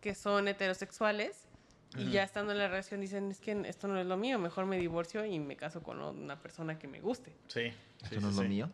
que 0.00 0.14
son 0.14 0.48
heterosexuales 0.48 1.44
y 1.98 2.10
ya 2.12 2.22
estando 2.22 2.52
en 2.52 2.58
la 2.58 2.68
relación 2.68 3.00
dicen, 3.00 3.30
es 3.32 3.40
que 3.40 3.60
esto 3.66 3.88
no 3.88 3.98
es 4.00 4.06
lo 4.06 4.16
mío, 4.16 4.38
mejor 4.38 4.64
me 4.64 4.78
divorcio 4.78 5.24
y 5.26 5.38
me 5.40 5.56
caso 5.56 5.82
con 5.82 6.00
una 6.00 6.40
persona 6.40 6.78
que 6.78 6.86
me 6.88 7.00
guste. 7.00 7.32
Sí. 7.48 7.72
sí, 8.08 8.14
Eso 8.16 8.20
no 8.20 8.28
sí, 8.28 8.28
es 8.28 8.36
lo 8.36 8.42
mío. 8.48 8.70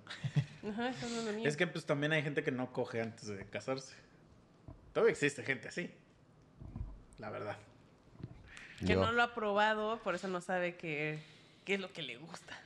Ajá, 0.70 0.90
eso 0.90 1.08
no 1.08 1.18
es 1.20 1.24
lo 1.24 1.32
mío. 1.32 1.48
Es 1.48 1.56
que 1.56 1.66
pues 1.66 1.84
también 1.86 2.12
hay 2.12 2.22
gente 2.22 2.44
que 2.44 2.52
no 2.52 2.72
coge 2.72 3.00
antes 3.00 3.26
de 3.26 3.44
casarse. 3.46 3.94
Todavía 4.96 5.12
existe 5.12 5.42
gente 5.42 5.68
así. 5.68 5.90
La 7.18 7.28
verdad. 7.28 7.58
que 8.78 8.86
Yo. 8.94 9.04
no 9.04 9.12
lo 9.12 9.22
ha 9.24 9.34
probado, 9.34 9.98
por 10.02 10.14
eso 10.14 10.26
no 10.26 10.40
sabe 10.40 10.76
qué, 10.76 11.22
qué 11.66 11.74
es 11.74 11.80
lo 11.80 11.92
que 11.92 12.00
le 12.00 12.16
gusta. 12.16 12.58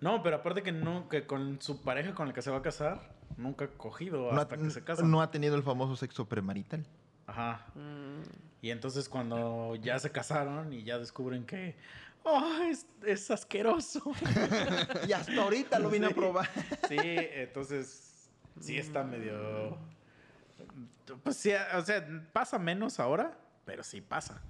No, 0.00 0.20
pero 0.20 0.34
aparte 0.34 0.64
que 0.64 0.72
no, 0.72 1.08
que 1.08 1.28
con 1.28 1.62
su 1.62 1.80
pareja 1.84 2.12
con 2.12 2.26
la 2.26 2.34
que 2.34 2.42
se 2.42 2.50
va 2.50 2.56
a 2.58 2.62
casar, 2.62 3.08
nunca 3.36 3.66
ha 3.66 3.68
cogido 3.68 4.32
No 4.32 4.40
hasta 4.40 4.56
ha, 4.56 4.58
que 4.58 4.68
se 4.70 4.82
casa. 4.82 5.04
no 5.04 5.22
ha 5.22 5.30
tenido 5.30 5.54
el 5.54 5.62
famoso 5.62 5.94
sexo 5.94 6.28
premarital. 6.28 6.84
Ajá. 7.28 7.64
Mm, 7.76 8.22
Y 8.60 8.70
entonces 8.72 9.08
cuando 9.08 9.76
ya 9.76 10.00
se 10.00 10.10
casaron 10.10 10.72
y 10.72 10.82
ya 10.82 10.98
descubren 10.98 11.46
que, 11.46 11.76
oh, 12.24 12.62
es, 12.68 12.84
es 13.06 13.30
asqueroso. 13.30 14.02
y 15.08 15.12
hasta 15.12 15.40
ahorita 15.40 15.78
lo 15.78 15.88
vine 15.88 16.08
Sí. 16.08 16.12
a 16.12 16.16
probar. 16.16 16.50
Sí, 16.88 16.96
entonces 16.98 18.28
sí 18.58 18.76
está 18.76 19.04
medio... 19.04 19.78
Pues 21.22 21.36
sí, 21.36 21.52
o 21.74 21.82
sea, 21.82 22.06
pasa 22.32 22.58
menos 22.58 23.00
ahora, 23.00 23.38
pero 23.64 23.82
sí 23.82 24.00
pasa. 24.00 24.42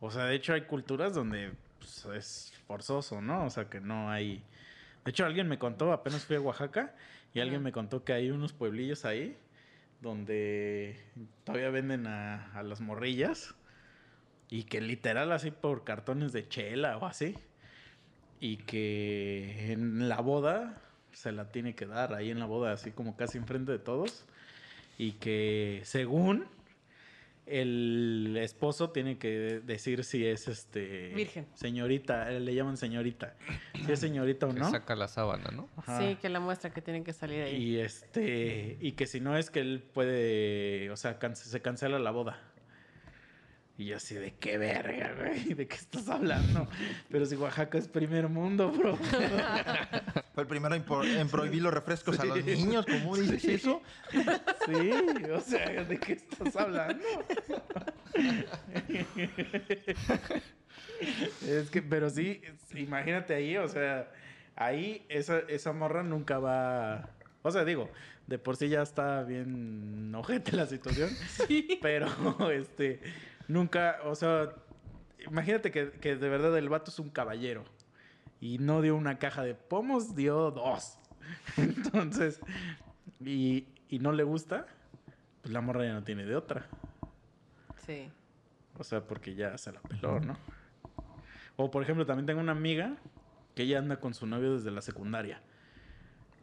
O 0.00 0.10
sea, 0.10 0.24
de 0.24 0.34
hecho 0.34 0.52
hay 0.52 0.62
culturas 0.62 1.14
donde 1.14 1.52
pues, 1.78 2.04
es 2.16 2.52
forzoso, 2.66 3.20
¿no? 3.20 3.46
O 3.46 3.50
sea, 3.50 3.68
que 3.68 3.80
no 3.80 4.10
hay... 4.10 4.44
De 5.04 5.10
hecho, 5.10 5.24
alguien 5.24 5.48
me 5.48 5.58
contó, 5.58 5.92
apenas 5.92 6.24
fui 6.24 6.36
a 6.36 6.40
Oaxaca, 6.40 6.94
y 7.32 7.40
alguien 7.40 7.62
me 7.62 7.72
contó 7.72 8.04
que 8.04 8.12
hay 8.12 8.30
unos 8.30 8.52
pueblillos 8.52 9.04
ahí 9.04 9.36
donde 10.00 11.00
todavía 11.44 11.70
venden 11.70 12.06
a, 12.06 12.52
a 12.52 12.62
las 12.62 12.80
morrillas 12.80 13.54
y 14.48 14.64
que 14.64 14.80
literal 14.80 15.32
así 15.32 15.50
por 15.50 15.84
cartones 15.84 16.32
de 16.32 16.48
chela 16.48 16.96
o 16.98 17.06
así. 17.06 17.36
Y 18.40 18.58
que 18.58 19.72
en 19.72 20.08
la 20.08 20.20
boda 20.20 20.80
se 21.12 21.32
la 21.32 21.50
tiene 21.50 21.74
que 21.74 21.86
dar 21.86 22.14
ahí 22.14 22.30
en 22.30 22.38
la 22.38 22.46
boda, 22.46 22.72
así 22.72 22.92
como 22.92 23.16
casi 23.16 23.38
enfrente 23.38 23.72
de 23.72 23.78
todos. 23.78 24.24
Y 24.98 25.12
que 25.12 25.80
según 25.84 26.46
el 27.46 28.36
esposo 28.42 28.90
tiene 28.90 29.16
que 29.16 29.60
decir 29.64 30.04
si 30.04 30.26
es 30.26 30.48
este 30.48 31.14
Virgen. 31.14 31.46
señorita, 31.54 32.28
le 32.30 32.54
llaman 32.54 32.76
señorita. 32.76 33.36
Si 33.86 33.90
es 33.90 34.00
señorita 34.00 34.46
o 34.46 34.52
Que 34.52 34.60
no. 34.60 34.70
saca 34.70 34.94
la 34.94 35.08
sábana, 35.08 35.50
¿no? 35.50 35.68
Ajá. 35.78 35.98
Sí, 36.00 36.16
que 36.16 36.28
la 36.28 36.40
muestra 36.40 36.70
que 36.70 36.82
tienen 36.82 37.04
que 37.04 37.14
salir 37.14 37.42
ahí. 37.42 37.56
Y 37.56 37.78
este, 37.78 38.76
y 38.80 38.92
que 38.92 39.06
si 39.06 39.20
no 39.20 39.34
es 39.38 39.50
que 39.50 39.60
él 39.60 39.82
puede, 39.94 40.90
o 40.90 40.96
sea, 40.96 41.18
can- 41.18 41.36
se 41.36 41.62
cancela 41.62 41.98
la 41.98 42.10
boda. 42.10 42.38
Y 43.78 43.84
yo 43.86 43.96
así, 43.96 44.16
¿de 44.16 44.34
qué 44.34 44.58
verga, 44.58 45.14
güey? 45.16 45.54
¿De 45.54 45.68
qué 45.68 45.76
estás 45.76 46.08
hablando? 46.08 46.68
Pero 47.10 47.24
si 47.26 47.36
Oaxaca 47.36 47.78
es 47.78 47.86
primer 47.86 48.28
mundo, 48.28 48.72
bro. 48.72 48.96
Fue 50.34 50.42
el 50.42 50.48
primero 50.48 50.74
en, 50.74 50.82
por- 50.82 51.06
en 51.06 51.28
prohibir 51.28 51.62
los 51.62 51.72
refrescos 51.72 52.18
a 52.18 52.24
los 52.24 52.38
Sí. 52.38 52.44
niños. 52.44 52.84
¿Cómo 52.84 53.16
dices 53.16 53.40
Sí. 53.40 53.52
eso? 53.52 53.80
Sí, 54.10 54.90
o 55.30 55.40
sea, 55.40 55.84
¿de 55.84 55.96
qué 55.98 56.14
estás 56.14 56.56
hablando? 56.56 57.04
Es 61.46 61.70
que, 61.70 61.80
pero 61.80 62.10
sí, 62.10 62.42
imagínate 62.74 63.32
ahí, 63.34 63.56
o 63.56 63.68
sea, 63.68 64.10
ahí 64.56 65.06
esa, 65.08 65.38
esa 65.48 65.72
morra 65.72 66.02
nunca 66.02 66.38
va. 66.40 67.10
O 67.42 67.52
sea, 67.52 67.64
digo, 67.64 67.88
de 68.26 68.38
por 68.38 68.56
sí 68.56 68.68
ya 68.68 68.82
está 68.82 69.22
bien 69.22 70.12
ojete 70.16 70.56
la 70.56 70.66
situación. 70.66 71.10
Pero, 71.80 72.08
este, 72.50 73.00
nunca, 73.48 73.98
o 74.04 74.14
sea, 74.14 74.52
imagínate 75.26 75.70
que, 75.72 75.90
que 75.92 76.16
de 76.16 76.28
verdad 76.28 76.56
el 76.56 76.68
vato 76.68 76.90
es 76.90 76.98
un 76.98 77.10
caballero. 77.10 77.64
Y 78.40 78.58
no 78.58 78.80
dio 78.82 78.94
una 78.94 79.18
caja 79.18 79.42
de 79.42 79.54
pomos, 79.54 80.14
dio 80.14 80.52
dos. 80.52 80.98
Entonces, 81.56 82.40
y, 83.20 83.66
y 83.88 83.98
no 83.98 84.12
le 84.12 84.22
gusta, 84.22 84.66
pues 85.42 85.52
la 85.52 85.60
morra 85.60 85.84
ya 85.84 85.92
no 85.94 86.04
tiene 86.04 86.24
de 86.24 86.36
otra. 86.36 86.66
Sí. 87.84 88.08
O 88.78 88.84
sea, 88.84 89.00
porque 89.02 89.34
ya 89.34 89.58
se 89.58 89.72
la 89.72 89.80
peló, 89.80 90.20
¿no? 90.20 90.36
O 91.56 91.70
por 91.70 91.82
ejemplo, 91.82 92.06
también 92.06 92.26
tengo 92.26 92.40
una 92.40 92.52
amiga 92.52 92.94
que 93.56 93.64
ella 93.64 93.78
anda 93.78 93.98
con 93.98 94.14
su 94.14 94.26
novio 94.26 94.54
desde 94.54 94.70
la 94.70 94.82
secundaria. 94.82 95.40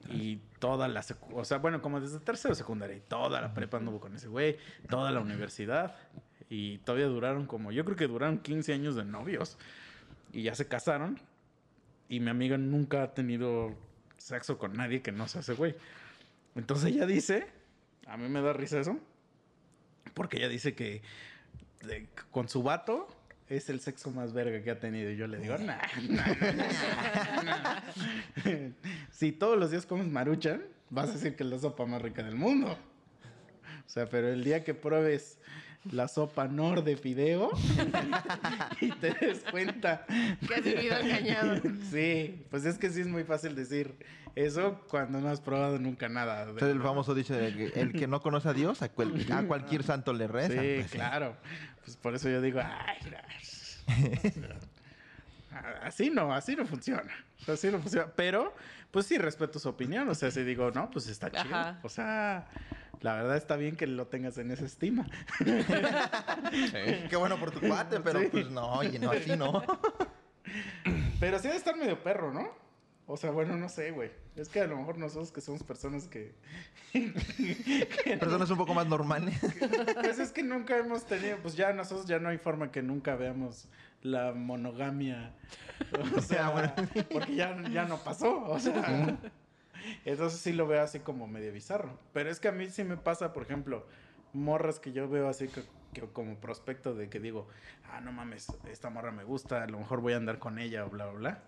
Y 0.10 0.38
toda 0.60 0.88
la 0.90 1.02
secu- 1.02 1.32
o 1.34 1.46
sea, 1.46 1.58
bueno, 1.60 1.82
como 1.82 2.00
desde 2.02 2.20
tercero 2.20 2.54
secundaria 2.54 2.98
y 2.98 3.00
toda 3.00 3.40
la 3.42 3.54
prepa 3.54 3.78
anduvo 3.78 4.00
con 4.02 4.14
ese 4.16 4.28
güey, 4.28 4.58
toda 4.90 5.12
la 5.12 5.22
universidad 5.22 5.96
y 6.50 6.78
todavía 6.80 7.08
duraron 7.08 7.48
como, 7.48 7.72
yo 7.72 7.84
creo 7.86 7.98
que 7.98 8.08
duraron 8.08 8.40
15 8.40 8.74
años 8.74 8.96
de 8.96 9.06
novios 9.06 9.58
y 10.32 10.44
ya 10.44 10.56
se 10.56 10.68
casaron 10.68 11.20
y 12.10 12.20
mi 12.20 12.30
amiga 12.30 12.58
nunca 12.58 13.04
ha 13.04 13.14
tenido 13.14 13.76
sexo 14.18 14.58
con 14.58 14.74
nadie 14.74 15.02
que 15.02 15.12
no 15.12 15.28
sea 15.28 15.42
ese 15.42 15.54
güey. 15.54 15.76
Entonces 16.56 16.92
ella 16.92 17.06
dice, 17.06 17.48
a 18.08 18.18
mí 18.18 18.30
me 18.30 18.42
da 18.42 18.54
risa 18.54 18.80
eso, 18.80 19.00
porque 20.14 20.38
ella 20.38 20.50
dice 20.50 20.76
que 20.76 21.02
con 22.32 22.48
su 22.50 22.64
vato 22.64 23.08
es 23.48 23.70
el 23.70 23.80
sexo 23.80 24.12
más 24.12 24.34
verga 24.34 24.62
que 24.64 24.72
ha 24.72 24.80
tenido. 24.80 25.12
Y 25.12 25.18
yo 25.18 25.28
le 25.28 25.38
digo, 25.38 25.58
nah, 25.58 25.78
nah". 26.10 27.82
si 29.12 29.32
todos 29.32 29.58
los 29.58 29.72
días 29.72 29.86
comes 29.86 30.08
maruchan, 30.08 30.64
vas 30.90 31.10
a 31.10 31.14
decir 31.14 31.36
que 31.36 31.44
es 31.44 31.50
la 31.50 31.60
sopa 31.60 31.86
más 31.86 32.02
rica 32.02 32.24
del 32.24 32.36
mundo. 32.36 32.78
O 33.86 33.90
sea, 33.90 34.06
pero 34.08 34.28
el 34.30 34.44
día 34.44 34.64
que 34.64 34.74
pruebes 34.74 35.38
la 35.92 36.08
sopa 36.08 36.48
Nor 36.48 36.84
de 36.84 36.98
fideo 36.98 37.52
y 38.82 38.90
te 38.92 39.14
des 39.14 39.44
cuenta. 39.52 40.06
Que 40.48 40.56
has 40.56 40.64
vivido 40.64 40.98
engañado. 40.98 41.62
Sí, 41.92 42.44
pues 42.50 42.66
es 42.66 42.78
que 42.78 42.90
sí 42.90 43.02
es 43.02 43.08
muy 43.08 43.24
fácil 43.24 43.56
decir 43.56 43.94
eso 44.36 44.82
cuando 44.90 45.22
no 45.22 45.30
has 45.30 45.40
probado 45.42 45.78
nunca 45.80 46.10
nada. 46.10 46.42
Entonces 46.44 46.70
el 46.76 46.82
famoso 46.82 47.14
dicho 47.14 47.36
de 47.36 47.54
que 47.54 47.80
el 47.80 47.94
que 47.94 48.08
no 48.08 48.22
conoce 48.22 48.50
a 48.50 48.54
Dios, 48.54 48.82
a, 48.82 48.90
cual- 48.90 49.26
a 49.32 49.44
cualquier 49.44 49.84
santo 49.84 50.12
le 50.14 50.28
reza. 50.28 50.60
Sí, 50.62 50.76
Pues, 50.80 50.92
claro. 50.92 51.36
Pues 51.86 51.96
por 51.98 52.16
eso 52.16 52.30
yo 52.30 52.42
digo, 52.42 52.60
ay, 52.64 52.98
así 55.82 56.10
no, 56.10 56.34
así 56.34 56.56
no 56.56 56.66
funciona. 56.66 57.12
Así 57.48 57.70
no 57.70 57.80
funciona. 57.80 58.12
Pero, 58.16 58.54
pues 58.92 59.06
sí 59.06 59.18
respeto 59.18 59.60
su 59.60 59.70
opinión. 59.70 60.08
O 60.10 60.16
sea, 60.16 60.32
si 60.32 60.44
digo, 60.44 60.72
no, 60.72 60.90
pues 60.90 61.08
está 61.08 61.30
chido. 61.32 61.44
Ajá. 61.44 61.80
O 61.84 61.90
sea, 61.90 62.48
la 63.02 63.16
verdad 63.16 63.38
está 63.38 63.56
bien 63.56 63.76
que 63.76 63.88
lo 63.88 64.08
tengas 64.08 64.38
en 64.38 64.52
esa 64.52 64.66
estima. 64.66 65.06
Sí. 65.40 67.08
Qué 67.10 67.16
bueno 67.18 67.38
por 67.40 67.52
tu 67.52 67.60
cuate, 67.60 68.00
pero 68.00 68.20
Sí. 68.22 68.28
pues 68.32 68.50
no, 68.50 68.74
oye, 68.74 69.00
no, 69.00 69.12
así 69.12 69.36
no. 69.36 69.64
Pero 71.20 71.38
sí 71.40 71.44
debe 71.48 71.58
estar 71.58 71.76
medio 71.76 72.02
perro, 72.04 72.34
¿no? 72.34 72.50
O 73.08 73.18
sea, 73.18 73.30
bueno, 73.30 73.56
no 73.56 73.70
sé, 73.70 73.92
güey. 73.92 74.12
Es 74.36 74.50
que 74.50 74.62
a 74.62 74.68
lo 74.68 74.78
mejor 74.78 74.98
nosotros 74.98 75.32
que 75.32 75.40
somos 75.40 75.62
personas 75.64 76.08
que... 76.08 76.34
Personas 78.20 78.50
un 78.50 78.58
poco 78.58 78.74
más 78.74 78.88
normales. 78.88 79.40
Pues 80.02 80.20
es 80.20 80.32
que 80.32 80.44
nunca 80.44 80.78
hemos 80.78 81.06
tenido... 81.06 81.38
Pues 81.38 81.56
ya 81.56 81.72
nosotros 81.74 82.08
ya 82.08 82.20
no 82.20 82.30
hay 82.30 82.38
forma 82.38 82.72
que 82.72 82.82
nunca 82.82 83.16
veamos 83.16 83.68
la 84.06 84.34
monogamia. 84.34 85.32
O 86.16 86.22
sea, 86.22 86.50
bueno. 86.52 86.74
porque 87.12 87.36
ya, 87.36 87.62
ya 87.70 87.86
no 87.86 87.98
pasó. 87.98 88.44
O 88.46 88.60
sea... 88.60 89.18
Entonces 90.06 90.40
sí 90.40 90.54
lo 90.54 90.68
veo 90.68 90.82
así 90.82 91.00
como 91.02 91.28
medio 91.28 91.52
bizarro. 91.52 92.00
Pero 92.14 92.30
es 92.30 92.40
que 92.40 92.48
a 92.48 92.52
mí 92.54 92.70
sí 92.70 92.84
me 92.84 92.98
pasa, 92.98 93.34
por 93.34 93.44
ejemplo, 93.44 93.86
morras 94.34 94.80
que 94.80 94.94
yo 94.94 95.08
veo 95.10 95.28
así 95.28 95.48
que, 95.48 95.62
que 95.94 96.02
como 96.08 96.36
prospecto 96.38 96.96
de 96.96 97.10
que 97.10 97.20
digo, 97.20 97.48
ah, 97.92 98.02
no 98.02 98.12
mames, 98.12 98.48
esta 98.72 98.90
morra 98.90 99.12
me 99.12 99.24
gusta, 99.26 99.64
a 99.64 99.68
lo 99.68 99.78
mejor 99.80 100.02
voy 100.02 100.14
a 100.14 100.18
andar 100.18 100.40
con 100.40 100.60
ella 100.60 100.86
o 100.86 100.90
bla, 100.90 101.06
bla, 101.08 101.20
bla. 101.20 101.44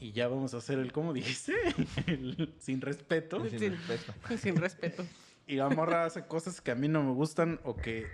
Y 0.00 0.12
ya 0.12 0.26
vamos 0.28 0.54
a 0.54 0.58
hacer 0.58 0.78
el, 0.78 0.90
¿cómo 0.92 1.12
dijiste? 1.12 1.54
El 2.06 2.54
sin 2.58 2.80
respeto. 2.80 3.46
Sin 3.48 3.58
Sí. 3.58 3.68
respeto. 3.68 4.12
Sin 4.38 4.56
respeto. 4.56 5.04
Y 5.46 5.56
la 5.56 5.68
morra 5.68 6.04
hace 6.06 6.26
cosas 6.26 6.60
que 6.60 6.70
a 6.70 6.74
mí 6.74 6.88
no 6.88 7.02
me 7.02 7.12
gustan 7.12 7.60
o 7.64 7.76
que, 7.76 8.06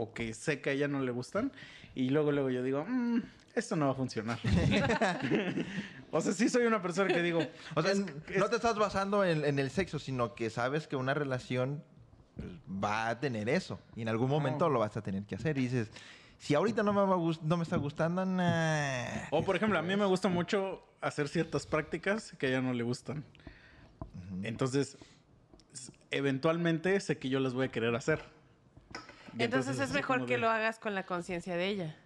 o 0.00 0.12
que 0.12 0.34
sé 0.34 0.60
que 0.60 0.70
a 0.70 0.72
ella 0.72 0.88
no 0.88 1.00
le 1.00 1.10
gustan. 1.12 1.52
Y 1.94 2.10
luego, 2.10 2.32
luego 2.32 2.50
yo 2.50 2.62
digo, 2.62 2.84
"Mm, 2.88 3.20
esto 3.54 3.76
no 3.76 3.86
va 3.86 3.92
a 3.92 3.94
funcionar. 3.94 4.38
o 6.10 6.20
sea, 6.20 6.32
sí 6.32 6.48
soy 6.48 6.64
una 6.66 6.80
persona 6.82 7.12
que 7.12 7.22
digo, 7.22 7.40
O 7.74 7.82
sea, 7.82 7.92
es- 7.92 7.98
es- 8.28 8.38
no 8.38 8.48
te 8.48 8.56
estás 8.56 8.76
basando 8.76 9.24
en, 9.24 9.44
en 9.44 9.58
el 9.58 9.70
sexo, 9.70 9.98
sino 9.98 10.34
que 10.34 10.50
sabes 10.50 10.86
que 10.86 10.96
una 10.96 11.14
relación 11.14 11.82
pues, 12.36 12.48
va 12.82 13.08
a 13.08 13.20
tener 13.20 13.48
eso. 13.48 13.80
Y 13.96 14.02
en 14.02 14.08
algún 14.08 14.30
momento 14.30 14.66
No. 14.66 14.74
lo 14.74 14.78
vas 14.80 14.96
a 14.96 15.02
tener 15.02 15.24
que 15.24 15.34
hacer. 15.34 15.58
Y 15.58 15.62
dices, 15.62 15.90
si 16.38 16.54
ahorita 16.54 16.82
no 16.82 16.92
me, 16.92 17.00
va 17.00 17.14
a 17.16 17.36
no 17.42 17.56
me 17.56 17.62
está 17.64 17.76
gustando, 17.76 18.24
nah. 18.24 19.04
O 19.30 19.44
por 19.44 19.56
ejemplo, 19.56 19.78
a 19.78 19.82
mí 19.82 19.94
me 19.96 20.06
gusta 20.06 20.28
mucho 20.28 20.82
hacer 21.00 21.28
ciertas 21.28 21.66
prácticas 21.66 22.32
que 22.38 22.46
a 22.46 22.48
ella 22.50 22.60
no 22.62 22.72
le 22.72 22.82
gustan. 22.82 23.24
Entonces, 24.42 24.96
s- 25.72 25.92
eventualmente 26.10 26.98
sé 27.00 27.18
que 27.18 27.28
yo 27.28 27.40
las 27.40 27.52
voy 27.52 27.66
a 27.66 27.68
querer 27.70 27.94
hacer. 27.94 28.20
Entonces 29.38 29.78
es 29.78 29.92
mejor 29.92 30.26
que 30.26 30.34
de- 30.34 30.38
lo 30.38 30.50
hagas 30.50 30.78
con 30.78 30.94
la 30.94 31.04
conciencia 31.04 31.56
de 31.56 31.66
ella. 31.68 31.96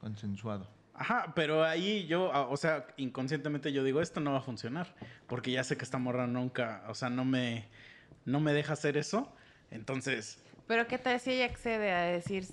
Consensuado. 0.00 0.68
Ajá, 0.94 1.32
pero 1.34 1.64
ahí 1.64 2.06
yo, 2.06 2.32
ah, 2.34 2.48
o 2.48 2.56
sea, 2.56 2.86
inconscientemente 2.96 3.72
yo 3.72 3.82
digo, 3.82 4.00
esto 4.00 4.20
no 4.20 4.32
va 4.32 4.38
a 4.38 4.42
funcionar. 4.42 4.94
Porque 5.26 5.50
ya 5.50 5.64
sé 5.64 5.76
que 5.76 5.84
esta 5.84 5.98
morra 5.98 6.26
nunca, 6.26 6.84
o 6.88 6.94
sea, 6.94 7.08
no 7.08 7.24
me, 7.24 7.68
no 8.24 8.40
me 8.40 8.52
deja 8.52 8.74
hacer 8.74 8.96
eso. 8.96 9.32
Entonces, 9.70 10.42
Pero 10.66 10.86
¿qué 10.86 10.98
tal 10.98 11.18
si 11.18 11.32
ella 11.32 11.46
accede 11.46 11.92
a 11.92 12.02
decir, 12.02 12.46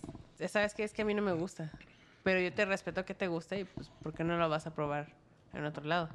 sabes 0.48 0.74
que 0.74 0.84
es 0.84 0.94
que 0.94 1.02
a 1.02 1.06
mí 1.06 1.14
no 1.14 1.22
me 1.22 1.34
gusta? 1.34 1.72
Pero 2.24 2.40
yo 2.40 2.54
te 2.54 2.66
respeto 2.66 3.04
que 3.06 3.14
te 3.14 3.28
gusta 3.28 3.58
y 3.58 3.64
pues 3.66 3.90
¿por 4.04 4.14
qué 4.14 4.24
no 4.24 4.38
lo 4.38 4.48
vas 4.50 4.68
a 4.68 4.74
probar 4.74 5.08
en 5.54 5.66
otro 5.66 5.84
lado? 5.84 6.10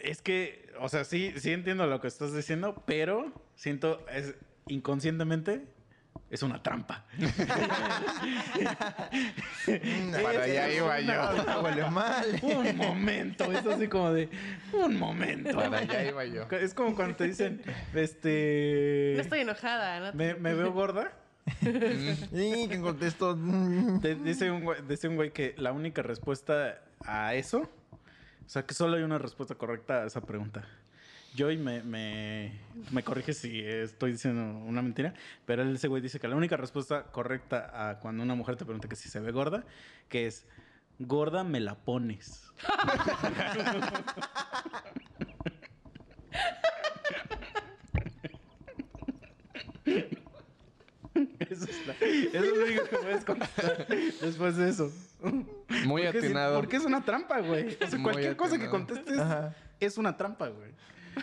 es 0.00 0.22
que, 0.22 0.72
o 0.80 0.88
sea, 0.88 1.04
sí, 1.04 1.32
sí 1.38 1.52
entiendo 1.52 1.86
lo 1.86 2.00
que 2.00 2.06
estás 2.06 2.32
diciendo, 2.32 2.82
pero 2.86 3.32
siento, 3.56 4.04
es, 4.08 4.34
inconscientemente, 4.68 5.66
es 6.30 6.42
una 6.42 6.62
trampa. 6.62 7.04
Para 10.22 10.42
allá 10.42 10.72
iba 10.72 11.00
yo. 11.00 11.62
Huele 11.62 11.90
mal. 11.90 12.24
Un 12.42 12.76
momento, 12.76 13.44
es 13.52 13.66
así 13.66 13.88
como 13.88 14.12
de, 14.12 14.28
un 14.72 14.98
momento. 14.98 15.56
Para 15.56 15.78
allá 15.78 16.08
iba 16.08 16.24
yo. 16.24 16.46
Es 16.50 16.74
como 16.74 16.94
cuando 16.94 17.16
te 17.16 17.24
dicen, 17.24 17.62
este... 17.94 19.14
No 19.16 19.22
estoy 19.22 19.40
enojada, 19.40 20.00
¿no? 20.00 20.12
¿Me, 20.16 20.34
me 20.34 20.54
veo 20.54 20.72
gorda? 20.72 21.12
Y 22.32 22.68
que 22.68 22.80
contesto. 22.80 23.36
Te- 24.02 24.16
dice, 24.16 24.50
un 24.50 24.64
güey, 24.64 24.82
dice 24.86 25.08
un 25.08 25.16
güey 25.16 25.32
que 25.32 25.54
la 25.56 25.72
única 25.72 26.02
respuesta 26.02 26.82
a 27.04 27.34
eso, 27.34 27.60
o 27.60 28.48
sea, 28.48 28.64
que 28.64 28.74
solo 28.74 28.96
hay 28.96 29.02
una 29.02 29.18
respuesta 29.18 29.54
correcta 29.54 30.02
a 30.02 30.06
esa 30.06 30.20
pregunta. 30.20 30.64
Yo 31.38 31.52
y 31.52 31.56
me, 31.56 31.84
me, 31.84 32.50
me 32.90 33.04
corrige 33.04 33.32
si 33.32 33.60
estoy 33.64 34.10
diciendo 34.10 34.58
una 34.66 34.82
mentira, 34.82 35.14
pero 35.46 35.62
ese 35.62 35.86
güey 35.86 36.02
dice 36.02 36.18
que 36.18 36.26
la 36.26 36.34
única 36.34 36.56
respuesta 36.56 37.04
correcta 37.12 37.90
a 37.90 38.00
cuando 38.00 38.24
una 38.24 38.34
mujer 38.34 38.56
te 38.56 38.64
pregunta 38.64 38.88
que 38.88 38.96
si 38.96 39.08
se 39.08 39.20
ve 39.20 39.30
gorda, 39.30 39.62
que 40.08 40.26
es, 40.26 40.44
gorda 40.98 41.44
me 41.44 41.60
la 41.60 41.76
pones. 41.76 42.42
Eso 51.14 51.64
es, 51.64 51.86
la- 51.86 51.94
eso 51.94 52.44
es 52.44 52.56
lo 52.56 52.64
único 52.64 52.84
que 52.84 52.96
puedes 52.96 53.24
contestar 53.24 53.86
después 54.20 54.56
de 54.56 54.68
eso. 54.68 54.92
Muy 55.84 56.02
Porque, 56.02 56.20
si- 56.20 56.26
atinado. 56.26 56.56
porque 56.56 56.76
es 56.76 56.84
una 56.84 57.04
trampa, 57.04 57.40
güey. 57.40 57.74
O 57.74 57.78
sea, 57.86 57.98
Muy 57.98 58.02
cualquier 58.02 58.36
cosa 58.36 58.58
que 58.58 58.68
contestes 58.68 59.18
Ajá. 59.18 59.54
es 59.80 59.98
una 59.98 60.16
trampa, 60.16 60.48
güey. 60.48 60.70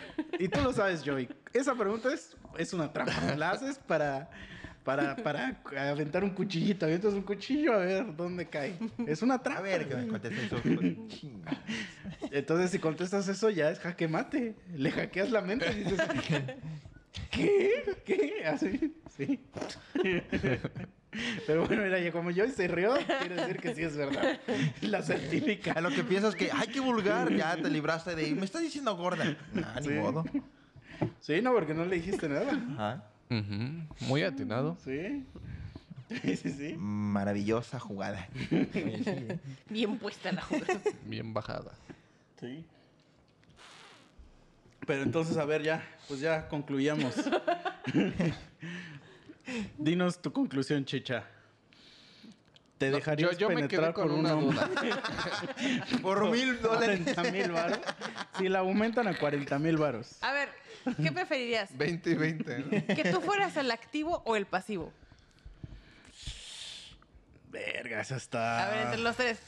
Y 0.38 0.48
tú 0.48 0.60
lo 0.60 0.72
sabes, 0.72 1.02
Joey. 1.04 1.28
Esa 1.52 1.74
pregunta 1.74 2.12
es, 2.12 2.36
es 2.58 2.72
una 2.72 2.92
trampa. 2.92 3.12
La 3.36 3.50
haces 3.52 3.78
para, 3.78 4.30
para, 4.84 5.16
para 5.16 5.56
aventar 5.90 6.22
un 6.24 6.30
cuchillito. 6.30 6.86
Aventas 6.86 7.14
un 7.14 7.22
cuchillo 7.22 7.72
a 7.72 7.78
ver 7.78 8.16
dónde 8.16 8.46
cae. 8.48 8.78
Es 9.06 9.22
una 9.22 9.42
trampa. 9.42 9.60
A 9.60 9.62
ver, 9.62 9.88
que 9.88 9.94
me 9.94 10.02
güey. 10.02 10.20
conteste 10.20 10.46
eso. 10.46 10.60
Chinga. 11.08 11.62
Entonces, 12.30 12.70
si 12.70 12.78
contestas 12.78 13.28
eso, 13.28 13.50
ya 13.50 13.70
es 13.70 13.78
jaque 13.80 14.08
mate. 14.08 14.56
Le 14.74 14.90
hackeas 14.90 15.30
la 15.30 15.40
mente 15.40 15.70
y 15.72 15.84
dices, 15.84 16.00
¿qué? 17.30 17.84
¿Qué? 18.04 18.44
Así, 18.46 18.94
sí. 19.16 19.40
Pero 21.46 21.66
bueno, 21.66 21.82
mira, 21.84 21.98
ya 21.98 22.12
como 22.12 22.30
Joey 22.30 22.50
se 22.50 22.68
rió, 22.68 22.94
quiere 23.20 23.36
decir 23.36 23.56
que 23.58 23.74
sí 23.74 23.82
es 23.82 23.96
verdad. 23.96 24.38
La 24.82 25.02
certifica. 25.02 25.72
A 25.72 25.80
lo 25.80 25.88
que 25.90 26.04
piensas 26.04 26.34
que, 26.34 26.50
ay, 26.52 26.68
qué 26.68 26.80
vulgar, 26.80 27.32
ya 27.34 27.56
te 27.56 27.70
libraste 27.70 28.14
de. 28.14 28.34
Me 28.34 28.44
estás 28.44 28.60
diciendo 28.62 28.94
gorda. 28.96 29.36
Nah, 29.54 29.80
ni 29.80 29.86
Sí. 29.86 29.92
modo. 29.94 30.24
Sí, 31.20 31.40
no, 31.40 31.52
porque 31.54 31.72
no 31.74 31.84
le 31.86 31.96
dijiste 31.96 32.28
nada. 32.28 32.52
Ajá. 32.74 33.04
Muy 34.00 34.22
atinado. 34.22 34.76
Sí. 34.84 35.24
Sí, 36.22 36.36
sí, 36.36 36.50
sí. 36.50 36.74
Maravillosa 36.78 37.80
jugada. 37.80 38.28
Bien 39.70 39.98
puesta 39.98 40.30
la 40.32 40.42
jugada. 40.42 40.80
Bien 41.04 41.32
bajada. 41.32 41.72
Sí. 42.40 42.64
Pero 44.86 45.02
entonces, 45.02 45.36
a 45.38 45.44
ver, 45.44 45.62
ya, 45.62 45.82
pues 46.08 46.20
ya 46.20 46.46
concluyamos. 46.48 47.14
Dinos 49.78 50.20
tu 50.20 50.32
conclusión, 50.32 50.84
chicha. 50.84 51.24
¿Te 52.78 52.90
No, 52.90 52.96
dejarías 52.96 53.32
yo, 53.32 53.38
yo 53.38 53.48
me 53.48 53.54
quedé 53.54 53.68
penetrar 53.68 53.94
con 53.94 54.08
por 54.08 54.18
una 54.18 54.34
un 54.34 54.50
duda. 54.50 54.68
Por 56.02 56.30
mil 56.30 56.60
dólares. 56.60 57.00
40 57.02 57.32
mil 57.32 57.52
varos. 57.52 57.78
Si 58.36 58.48
la 58.48 58.58
aumentan 58.58 59.08
a 59.08 59.16
40 59.16 59.58
mil 59.58 59.78
varos. 59.78 60.16
A 60.20 60.32
ver, 60.32 60.50
¿qué 61.02 61.10
preferirías? 61.10 61.76
20 61.76 62.10
y 62.10 62.14
20, 62.14 62.58
¿no? 62.58 62.70
¿Que 62.94 63.10
tú 63.10 63.22
fueras 63.22 63.56
el 63.56 63.70
activo 63.70 64.22
o 64.26 64.36
el 64.36 64.44
pasivo? 64.44 64.92
Verga, 67.50 68.02
esa 68.02 68.16
está. 68.16 68.66
A 68.66 68.70
ver, 68.70 68.84
entre 68.86 69.00
los 69.00 69.16
tres. 69.16 69.38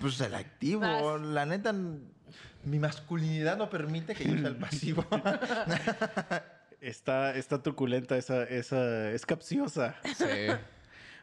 Pues 0.00 0.20
el 0.20 0.34
activo. 0.34 0.80
Vas. 0.80 1.20
La 1.20 1.46
neta, 1.46 1.72
mi 1.72 2.78
masculinidad 2.80 3.56
no 3.56 3.70
permite 3.70 4.14
que 4.16 4.24
yo 4.24 4.36
sea 4.36 4.48
el 4.48 4.56
pasivo. 4.56 5.06
Está, 6.80 7.34
está 7.36 7.62
truculenta, 7.62 8.16
esa, 8.16 8.44
esa, 8.44 9.10
es 9.12 9.26
capciosa. 9.26 9.96
Sí. 10.16 10.24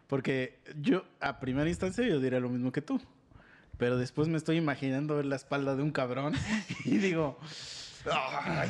Porque 0.08 0.60
yo, 0.80 1.04
a 1.20 1.40
primera 1.40 1.68
instancia, 1.68 2.06
yo 2.08 2.20
diría 2.20 2.40
lo 2.40 2.50
mismo 2.50 2.72
que 2.72 2.82
tú. 2.82 3.02
Pero 3.78 3.98
después 3.98 4.28
me 4.28 4.38
estoy 4.38 4.58
imaginando 4.58 5.16
ver 5.18 5.26
la 5.26 5.36
espalda 5.36 5.76
de 5.76 5.84
un 5.84 5.92
cabrón 5.92 6.34
y 6.86 6.98
digo, 6.98 7.40
ay, 8.12 8.70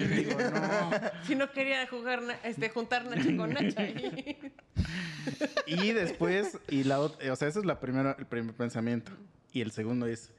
y 0.00 0.04
digo, 0.06 0.38
no. 0.40 0.90
Si 1.26 1.34
no 1.34 1.50
quería 1.52 1.86
jugar, 1.88 2.22
este, 2.44 2.68
juntar 2.70 3.04
Nacha 3.06 3.36
con 3.36 3.52
Nacha. 3.52 3.84
y- 3.88 4.38
Y 5.66 5.92
después, 5.92 6.58
y 6.68 6.84
la 6.84 7.00
ot- 7.00 7.30
o 7.30 7.36
sea, 7.36 7.48
ese 7.48 7.58
es 7.58 7.64
la 7.64 7.80
primera, 7.80 8.14
el 8.18 8.26
primer 8.26 8.54
pensamiento. 8.54 9.10
Y 9.52 9.60
el 9.62 9.72
segundo 9.72 10.06
es, 10.06 10.32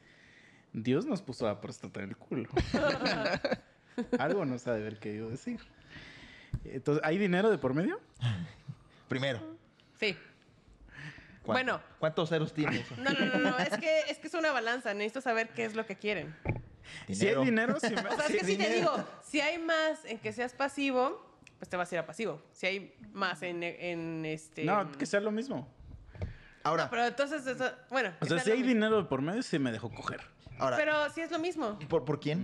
Dios 0.74 1.06
nos 1.06 1.22
puso 1.22 1.46
la 1.46 1.60
próstata 1.60 2.02
en 2.04 2.10
el 2.10 2.18
culo. 2.18 2.50
Algo 4.20 4.46
nos 4.46 4.66
ha 4.68 4.74
de 4.74 4.82
haber 4.82 5.00
querido 5.00 5.30
decir. 5.30 5.60
Entonces, 6.66 7.04
¿hay 7.06 7.18
dinero 7.18 7.50
de 7.50 7.58
por 7.58 7.74
medio? 7.74 8.00
Primero. 9.08 9.40
Sí. 10.00 10.16
¿cuánto- 11.44 11.52
Bueno. 11.54 11.82
¿Cuántos 12.00 12.30
ceros 12.30 12.54
tiene 12.54 12.80
eso? 12.80 12.96
No, 12.98 13.12
no, 13.12 13.26
no, 13.26 13.38
no. 13.52 13.58
Es 13.58 13.78
que, 13.78 14.02
es 14.10 14.18
que 14.20 14.28
es 14.28 14.34
una 14.34 14.52
balanza. 14.52 14.94
Necesito 14.94 15.22
saber 15.22 15.50
qué 15.50 15.66
es 15.66 15.76
lo 15.76 15.86
que 15.86 15.96
quieren. 15.96 16.36
Si 17.12 17.28
hay 17.28 17.36
dinero, 17.44 17.80
sí 17.80 17.94
me- 17.94 18.02
O 18.10 18.16
sea, 18.16 18.26
es 18.28 18.36
que 18.38 18.46
si 18.46 18.58
te 18.58 18.70
digo, 18.74 18.92
si 19.24 19.42
hay 19.42 19.58
más 19.58 20.06
en 20.06 20.20
que 20.20 20.32
seas 20.34 20.54
pasivo, 20.54 21.26
pues 21.60 21.70
te 21.70 21.76
vas 21.78 21.92
a 21.92 21.96
ir 21.96 22.00
a 22.00 22.06
pasivo. 22.06 22.42
Si 22.54 22.66
hay 22.66 22.96
más 23.14 23.42
en, 23.44 23.64
en 23.64 24.26
este. 24.26 24.64
No, 24.66 24.92
que 24.94 25.06
sea 25.06 25.20
lo 25.20 25.32
mismo. 25.32 25.68
Ahora, 26.64 26.90
Pero 26.90 27.06
entonces, 27.06 27.46
eso- 27.48 27.72
bueno. 27.90 28.12
O 28.20 28.26
sea, 28.26 28.40
si 28.40 28.52
hay 28.52 28.58
mismo. 28.58 28.74
dinero 28.74 28.98
de 29.02 29.08
por 29.08 29.22
medio, 29.22 29.42
sí 29.42 29.58
me 29.60 29.72
dejo 29.72 29.90
coger. 29.90 30.22
Ahora, 30.60 30.78
Pero 30.78 31.10
sí 31.12 31.22
es 31.22 31.32
lo 31.32 31.40
mismo. 31.40 31.78
¿por, 31.90 32.04
por 32.06 32.20
quién? 32.20 32.40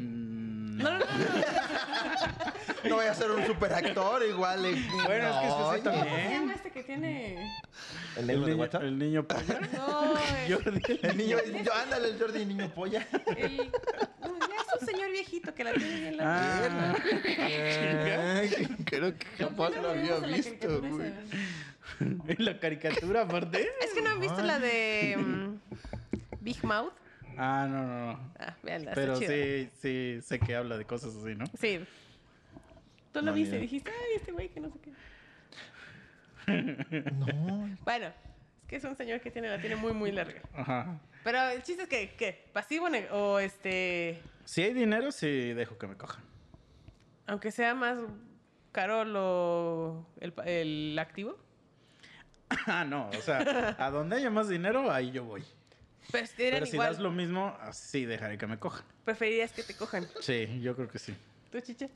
Mm, 0.75 0.77
No, 0.77 0.89
no, 0.91 0.99
no. 0.99 1.05
no. 1.05 1.07
No 2.89 2.95
voy 2.95 3.05
a 3.05 3.13
ser 3.13 3.31
un 3.31 3.45
super 3.45 3.71
actor 3.73 4.21
igual. 4.27 4.65
eh. 4.65 4.75
Bueno, 5.05 5.27
es 5.29 5.35
que 5.35 5.47
sí 5.47 5.53
Oye, 5.53 5.53
¿Cómo 5.53 5.73
se 5.73 5.81
también. 5.81 6.31
llama 6.31 6.53
este 6.53 6.71
que 6.71 6.83
tiene? 6.83 7.33
¿El 8.17 8.21
El 8.21 8.27
negro 8.27 8.43
de 8.45 8.51
niño, 8.51 8.61
WhatsApp? 8.61 8.83
el 8.83 8.99
niño 8.99 9.23
polla. 9.27 9.59
No, 9.73 10.13
el, 10.47 10.53
Jordi. 10.53 10.99
El 11.01 11.17
niño, 11.17 11.37
yo, 11.63 11.73
ándale, 11.73 12.09
el 12.09 12.19
Jordi, 12.19 12.45
niño 12.45 12.69
polla. 12.75 13.07
el- 13.37 13.57
no, 13.57 14.39
ya 14.39 14.55
es 14.55 14.81
un 14.81 14.87
señor 14.87 15.11
viejito 15.11 15.53
que 15.55 15.63
la 15.63 15.73
tiene 15.73 15.99
bien 16.01 16.17
la 16.17 16.23
Ah, 16.25 16.93
Creo 18.85 19.17
que 19.17 19.25
jamás 19.37 19.71
lo 19.81 19.89
había 19.91 20.17
visto, 20.19 20.81
güey. 20.81 21.13
en 22.01 22.21
la 22.45 22.59
caricatura, 22.59 23.21
aparte. 23.21 23.69
Es 23.81 23.93
que 23.93 24.01
no 24.01 24.09
han 24.09 24.19
visto 24.19 24.41
la 24.41 24.59
de 24.59 25.15
mm, 25.17 25.55
Big 26.41 26.63
Mouth. 26.65 26.93
Ah, 27.37 27.67
no, 27.69 27.85
no, 27.85 28.13
no. 28.13 28.33
Ah, 28.39 28.55
véanla, 28.63 28.91
Pero 28.93 29.13
está 29.13 29.27
sí, 29.27 29.69
sí, 29.81 30.19
sé 30.21 30.39
que 30.39 30.55
habla 30.55 30.77
de 30.77 30.85
cosas 30.85 31.15
así, 31.15 31.35
¿no? 31.35 31.45
Sí. 31.59 31.79
Tú 33.11 33.19
lo 33.19 33.27
No, 33.27 33.33
viste 33.33 33.59
dijiste, 33.59 33.91
ay, 33.91 34.15
este 34.17 34.31
güey 34.31 34.49
que 34.49 34.59
no 34.59 34.69
sé 34.69 34.79
qué. 34.79 34.93
No. 37.13 37.77
Bueno, 37.83 38.07
es 38.07 38.67
que 38.67 38.75
es 38.75 38.83
un 38.83 38.95
señor 38.95 39.21
que 39.21 39.31
tiene 39.31 39.49
la 39.49 39.59
tiene 39.59 39.75
muy, 39.75 39.93
muy 39.93 40.11
larga. 40.11 40.41
Ajá. 40.53 40.99
Pero 41.23 41.41
el 41.49 41.63
chiste 41.63 41.83
es 41.83 41.89
que, 41.89 42.15
¿qué? 42.15 42.49
¿Pasivo 42.51 42.87
o 43.11 43.39
este. 43.39 44.21
Si 44.43 44.61
hay 44.61 44.73
dinero, 44.73 45.11
sí 45.11 45.53
dejo 45.53 45.77
que 45.77 45.87
me 45.87 45.95
cojan. 45.95 46.23
Aunque 47.27 47.51
sea 47.51 47.73
más 47.73 47.97
caro 48.73 49.05
lo, 49.05 50.05
el, 50.19 50.33
el 50.45 50.99
activo? 50.99 51.37
Ah, 52.67 52.85
no, 52.85 53.09
o 53.09 53.21
sea, 53.21 53.75
a 53.79 53.89
donde 53.89 54.17
haya 54.17 54.29
más 54.29 54.47
dinero, 54.47 54.91
ahí 54.91 55.11
yo 55.11 55.23
voy. 55.23 55.43
Pero 56.11 56.27
si 56.27 56.35
dieran 56.37 56.59
Pero 56.59 56.65
si 56.67 56.73
igual, 56.75 56.89
das 56.93 56.99
lo 57.01 57.11
mismo, 57.11 57.57
así 57.61 58.05
dejaré 58.05 58.37
que 58.37 58.47
me 58.47 58.57
cojan. 58.59 58.85
preferirías 59.05 59.51
que 59.51 59.63
te 59.63 59.75
cojan. 59.75 60.07
Sí, 60.21 60.59
yo 60.61 60.75
creo 60.75 60.87
que 60.87 60.99
sí. 60.99 61.15
¿Tú, 61.51 61.59
chiche? 61.61 61.89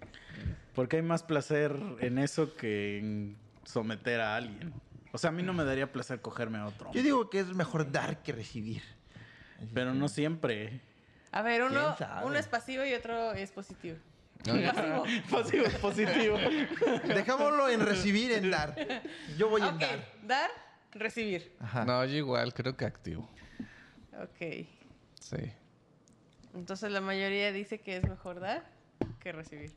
Porque 0.74 0.98
hay 0.98 1.02
más 1.02 1.24
placer 1.24 1.76
en 2.00 2.18
eso 2.20 2.56
que 2.56 3.00
en 3.00 3.38
someter 3.64 4.22
a 4.22 4.36
alguien. 4.36 4.74
O 5.12 5.18
sea, 5.18 5.30
a 5.30 5.34
mí 5.34 5.42
no 5.44 5.54
me 5.54 5.64
daría 5.64 5.92
placer 5.92 6.22
cogerme 6.22 6.58
a 6.60 6.66
otro. 6.68 6.92
Yo 6.94 7.02
digo 7.02 7.30
que 7.30 7.40
es 7.40 7.48
mejor 7.54 7.92
dar 7.92 8.22
que 8.22 8.34
recibir. 8.34 8.84
Pero 9.74 9.94
no 9.94 10.08
siempre. 10.08 10.80
A 11.32 11.42
ver, 11.42 11.64
uno, 11.64 11.96
es 12.36 12.48
pasivo 12.48 12.86
y 12.86 12.94
otro 12.94 13.34
es 13.34 13.52
positivo. 13.52 13.98
No, 14.46 14.54
Pasivo. 14.72 15.04
Pasivo, 15.32 15.66
positivo. 15.82 16.38
Dejámoslo 17.08 17.70
en 17.70 17.82
recibir, 17.86 18.32
en 18.34 18.52
dar. 18.52 18.76
Yo 19.38 19.50
voy 19.50 19.62
en 19.62 19.68
Ok, 19.70 19.80
dar. 19.82 20.06
dar, 20.24 20.50
recibir. 20.92 21.56
Ajá. 21.60 21.84
No, 21.86 22.06
yo 22.06 22.16
igual 22.16 22.54
creo 22.54 22.78
que 22.78 22.86
activo. 22.86 23.28
Ok. 24.24 24.66
Sí. 25.20 25.38
Entonces 26.54 26.92
la 26.92 27.02
mayoría 27.02 27.52
dice 27.52 27.80
que 27.80 27.98
es 27.98 28.04
mejor 28.08 28.40
dar 28.40 28.64
que 29.20 29.32
recibir. 29.32 29.72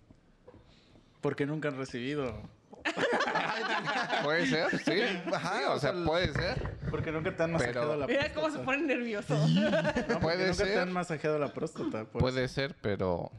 Porque 1.20 1.44
nunca 1.46 1.68
han 1.68 1.76
recibido. 1.76 2.40
Puede 4.22 4.46
ser, 4.46 4.78
sí. 4.78 5.00
Ajá, 5.32 5.72
o 5.74 5.78
sea, 5.78 5.92
puede 6.04 6.32
ser. 6.32 6.78
Porque 6.90 7.12
nunca 7.12 7.34
te 7.36 7.42
han 7.42 7.50
Pero- 7.52 7.58
masajeado 7.58 7.96
la 7.96 8.06
Mira 8.06 8.20
próstata. 8.20 8.40
cómo 8.40 8.56
se 8.56 8.64
pone 8.64 8.82
nervioso. 8.82 9.36
No, 9.48 9.70
porque 9.70 10.18
Puede 10.20 10.46
nunca 10.48 10.64
te 10.64 10.70
ser. 10.70 10.78
han 10.78 10.92
masajeado 10.92 11.38
la 11.38 11.52
próstata. 11.52 12.04
por 12.04 12.20
Puede 12.20 12.48
ser, 12.48 12.74
pero 12.80 13.30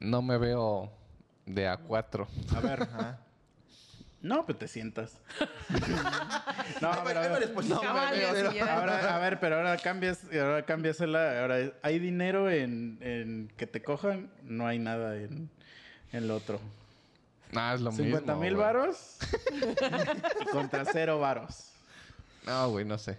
no 0.00 0.22
me 0.22 0.38
veo 0.38 0.90
de 1.46 1.68
A4. 1.68 2.26
eso. 2.26 2.56
A 2.56 2.60
ver. 2.60 2.82
Ajá. 2.82 3.20
No, 4.22 4.44
pues 4.44 4.58
te 4.58 4.68
sientas. 4.68 5.14
no, 6.82 6.92
a 6.92 7.02
ver, 7.04 7.16
a 7.16 7.20
ver. 7.28 7.52
pero- 7.54 7.62
sí, 7.62 7.68
ya. 8.56 8.76
Ahora, 8.78 9.14
a 9.16 9.18
ver, 9.18 9.40
pero 9.40 9.56
ahora 9.56 9.76
cambias, 9.78 10.20
ahora 10.32 10.62
cambiasela. 10.66 11.40
Ahora, 11.40 11.72
¿hay 11.82 11.98
dinero 11.98 12.50
en, 12.50 12.98
en 13.00 13.50
que 13.56 13.66
te 13.66 13.82
cojan? 13.82 14.30
No 14.42 14.66
hay 14.66 14.78
nada 14.78 15.16
en, 15.16 15.48
en 16.12 16.28
lo 16.28 16.36
otro. 16.36 16.60
Ah, 17.54 17.72
es 17.74 17.80
lo 17.80 17.90
mismo. 17.90 18.04
50 18.04 18.34
mil 18.36 18.56
varos 18.56 19.16
contra 20.52 20.84
cero 20.84 21.18
varos. 21.18 21.72
No, 22.46 22.70
güey, 22.70 22.84
no 22.84 22.98
sé. 22.98 23.18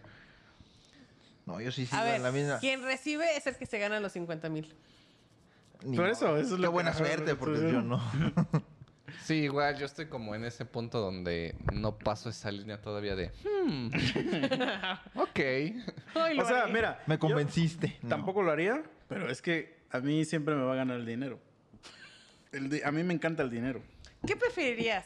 No, 1.48 1.60
yo 1.60 1.72
sí 1.72 1.86
sigo 1.88 1.98
A 1.99 2.03
ver, 2.03 2.15
en 2.15 2.23
la 2.23 2.32
misma. 2.32 2.60
quien 2.60 2.84
recibe 2.84 3.36
es 3.36 3.48
el 3.48 3.56
que 3.56 3.65
se 3.65 3.80
gana 3.80 3.99
los 3.99 4.11
50 4.14 4.49
mil. 4.49 4.73
Por 5.95 6.07
eso, 6.07 6.38
eso 6.38 6.40
es 6.40 6.45
Qué 6.49 6.57
lo 6.57 6.61
que- 6.61 6.68
buena 6.68 6.94
suerte, 6.94 7.34
porque 7.36 7.60
yo 7.72 7.82
no. 7.82 7.99
Sí, 9.32 9.44
igual 9.44 9.78
yo 9.78 9.86
estoy 9.86 10.08
como 10.08 10.36
en 10.36 10.44
ese 10.44 10.66
punto 10.66 10.99
donde 10.99 11.56
no 11.74 11.98
paso 11.98 12.30
esa 12.30 12.52
línea 12.52 12.82
todavía 12.82 13.16
de. 13.16 13.32
Hmm. 13.44 13.88
ok. 15.16 15.40
Ay, 16.16 16.38
O 16.40 16.45
sea, 16.45 16.64
haré. 16.64 16.74
mira. 16.74 17.02
Me 17.08 17.16
yo 17.16 17.20
convenciste. 17.20 17.98
No. 18.02 18.10
Tampoco 18.10 18.41
lo 18.44 18.52
haría, 18.52 18.84
pero 19.08 19.30
es 19.30 19.41
que 19.41 19.78
a 19.90 19.99
mí 19.99 20.26
siempre 20.26 20.53
me 20.56 20.64
va 20.64 20.74
a 20.74 20.76
ganar 20.76 20.98
el 20.98 21.06
dinero. 21.06 21.40
El 22.52 22.70
di- 22.70 22.82
a 22.84 22.91
mí 22.91 23.03
me 23.03 23.14
encanta 23.14 23.41
el 23.44 23.49
dinero. 23.49 23.82
¿Qué 24.28 24.36
preferirías? 24.36 25.06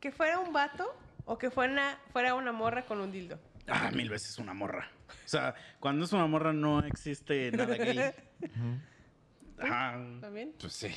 ¿Que 0.00 0.10
fuera 0.12 0.38
un 0.38 0.52
vato 0.54 0.86
o 1.26 1.36
que 1.36 1.50
fuera, 1.50 1.98
fuera 2.12 2.34
una 2.34 2.52
morra 2.52 2.86
con 2.86 3.00
un 3.00 3.12
dildo? 3.12 3.38
Ah, 3.66 3.90
mil 3.94 4.08
veces 4.08 4.38
una 4.38 4.54
morra. 4.54 4.90
O 5.08 5.28
sea, 5.28 5.54
cuando 5.78 6.06
es 6.06 6.12
una 6.14 6.26
morra 6.26 6.54
no 6.54 6.80
existe 6.86 7.50
nada 7.52 7.74
gay. 7.76 7.98
Ajá. 9.58 9.98
¿También? 10.22 10.54
Pues 10.58 10.72
sí. 10.72 10.88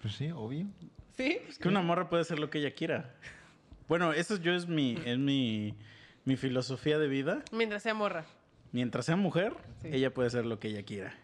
Pues 0.00 0.14
sí, 0.14 0.30
obvio. 0.30 0.66
¿Sí? 1.16 1.38
Es 1.48 1.58
que 1.58 1.68
una 1.68 1.82
morra 1.82 2.08
puede 2.08 2.22
hacer 2.22 2.38
lo 2.38 2.50
que 2.50 2.58
ella 2.58 2.70
quiera. 2.72 3.14
Bueno, 3.88 4.12
eso 4.12 4.36
yo 4.36 4.54
es 4.54 4.66
mi, 4.66 4.98
es 5.04 5.18
mi, 5.18 5.74
mi 6.24 6.36
filosofía 6.36 6.98
de 6.98 7.08
vida. 7.08 7.42
Mientras 7.52 7.82
sea 7.82 7.94
morra. 7.94 8.24
Mientras 8.72 9.04
sea 9.06 9.16
mujer, 9.16 9.54
Sí. 9.82 9.88
ella 9.92 10.14
puede 10.14 10.28
hacer 10.28 10.46
lo 10.46 10.58
que 10.58 10.68
ella 10.68 10.82
quiera. 10.84 11.14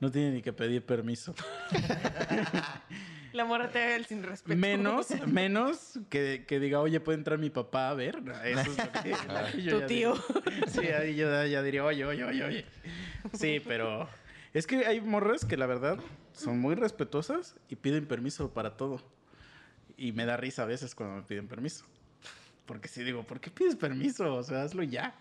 No 0.00 0.10
tiene 0.10 0.30
ni 0.30 0.40
que 0.42 0.52
pedir 0.54 0.82
permiso. 0.86 1.34
La 3.32 3.44
morra 3.44 3.68
te 3.70 3.80
haga 3.80 3.94
el 3.96 4.06
sin 4.06 4.22
respeto. 4.24 4.58
Menos, 4.58 5.08
menos 5.26 5.98
que, 6.08 6.44
que 6.48 6.58
diga, 6.58 6.80
oye, 6.80 6.98
¿puede 7.00 7.18
entrar 7.18 7.38
mi 7.38 7.48
papá 7.50 7.90
a 7.90 7.94
ver? 7.94 8.18
Eso 8.44 8.60
es 8.60 8.78
lo 8.78 8.92
que 9.02 9.62
yo 9.62 9.80
Tu 9.82 9.86
tío. 9.86 10.14
sí, 10.66 10.86
ahí 10.88 11.14
yo 11.14 11.46
ya 11.46 11.62
diría, 11.62 11.84
oye, 11.84 12.04
oye, 12.04 12.24
oye, 12.24 12.44
oye. 12.44 12.64
Sí, 13.34 13.62
pero 13.66 14.08
es 14.54 14.66
que 14.66 14.86
hay 14.86 15.00
morras 15.00 15.44
que 15.44 15.56
la 15.56 15.66
verdad 15.66 15.98
son 16.32 16.58
muy 16.58 16.74
respetuosas 16.74 17.56
y 17.68 17.76
piden 17.76 18.06
permiso 18.06 18.50
para 18.52 18.76
todo. 18.76 19.00
Y 19.96 20.12
me 20.12 20.24
da 20.24 20.36
risa 20.36 20.62
a 20.62 20.66
veces 20.66 20.94
cuando 20.94 21.16
me 21.16 21.22
piden 21.22 21.46
permiso. 21.48 21.84
Porque 22.66 22.88
sí 22.88 23.02
digo, 23.02 23.22
¿por 23.24 23.40
qué 23.40 23.50
pides 23.50 23.76
permiso? 23.76 24.34
O 24.34 24.42
sea, 24.42 24.62
hazlo 24.62 24.82
ya. 24.82 25.14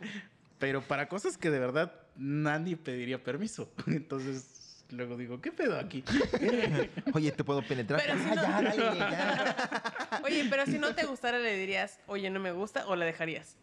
Pero 0.60 0.81
para 0.81 1.07
cosas 1.10 1.38
que 1.38 1.49
de 1.49 1.60
verdad 1.60 1.93
nadie 2.15 2.77
pediría 2.77 3.23
permiso. 3.23 3.72
Entonces, 3.88 4.84
luego 4.91 5.18
digo, 5.18 5.41
¿qué 5.41 5.51
pedo 5.51 5.77
aquí? 5.80 6.03
Oye, 7.14 7.31
¿te 7.31 7.43
puedo 7.43 7.61
penetrar? 7.64 8.01
Pero 8.06 8.18
si 8.18 8.30
Ah, 8.30 8.35
no- 8.35 8.41
ya, 8.43 8.61
dale, 8.61 8.97
ya. 8.99 10.19
Oye, 10.23 10.47
pero 10.49 10.65
si 10.65 10.77
no 10.77 10.93
te 10.93 11.06
gustara, 11.06 11.39
le 11.39 11.56
dirías, 11.57 11.99
oye, 12.07 12.30
no 12.30 12.39
me 12.39 12.51
gusta, 12.51 12.85
o 12.88 12.95
la 12.95 13.06
dejarías. 13.06 13.57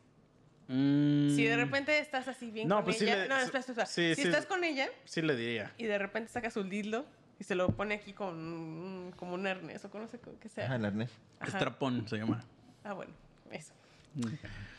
Mm, 0.68 1.34
Si 1.36 1.44
de 1.44 1.56
repente 1.56 1.98
estás 1.98 2.26
así 2.28 2.50
bien 2.50 2.66
No, 2.68 2.76
con 2.76 2.84
pues 2.86 2.98
sí 2.98 3.04
ella. 3.04 3.16
le- 3.22 3.28
no, 3.28 3.38
espera, 3.38 3.60
espera. 3.60 3.86
sí, 3.86 4.14
si 4.16 4.22
sí. 4.22 4.28
estás 4.28 4.46
con 4.46 4.64
ella 4.64 4.88
Sí 5.04 5.22
le 5.22 5.36
diría. 5.36 5.72
y 5.78 5.84
de 5.84 5.96
repente 5.98 6.30
sacas 6.32 6.52
su 6.54 6.64
dildo 6.64 7.06
y 7.38 7.44
se 7.44 7.54
lo 7.54 7.68
pone 7.68 7.94
aquí 7.94 8.12
con 8.12 8.34
un- 8.36 9.12
como 9.16 9.34
un 9.34 9.46
arnés 9.46 9.84
o 9.84 9.90
con 9.90 10.02
no 10.02 10.08
sé 10.08 10.18
qué 10.40 10.48
sea. 10.48 10.64
Ajá, 10.66 10.76
el 10.76 10.84
arnés. 10.86 11.10
Estrapón 11.46 12.08
se 12.08 12.16
llama. 12.16 12.42
Ah, 12.82 12.94
bueno, 12.94 13.12
eso. 13.52 13.72
Mm. 14.14 14.26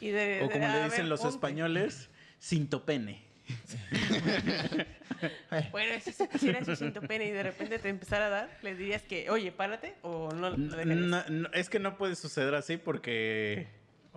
Y 0.02 0.10
de, 0.10 0.42
O 0.44 0.50
como 0.50 0.66
de- 0.68 0.74
le 0.74 0.84
dicen 0.86 1.00
ver, 1.00 1.06
los 1.08 1.22
ponte. 1.22 1.36
españoles, 1.36 2.10
cintopene. 2.42 3.24
Bueno, 5.72 6.00
si 6.02 6.12
se 6.12 6.28
quisiera 6.30 6.64
su 6.64 6.76
cinto 6.76 7.02
pene 7.02 7.26
y 7.26 7.32
de 7.32 7.42
repente 7.42 7.80
te 7.80 7.90
empezara 7.90 8.28
a 8.28 8.30
dar, 8.30 8.50
le 8.62 8.76
dirías 8.76 9.02
que, 9.02 9.30
oye, 9.32 9.52
párate 9.52 9.96
o 10.04 10.32
no 10.32 10.52
lo 10.52 10.58
dejarías. 10.58 10.98
No, 10.98 11.24
no, 11.30 11.50
es 11.54 11.70
que 11.70 11.80
no 11.80 11.98
puede 11.98 12.16
suceder 12.16 12.54
así 12.54 12.78
porque... 12.78 13.68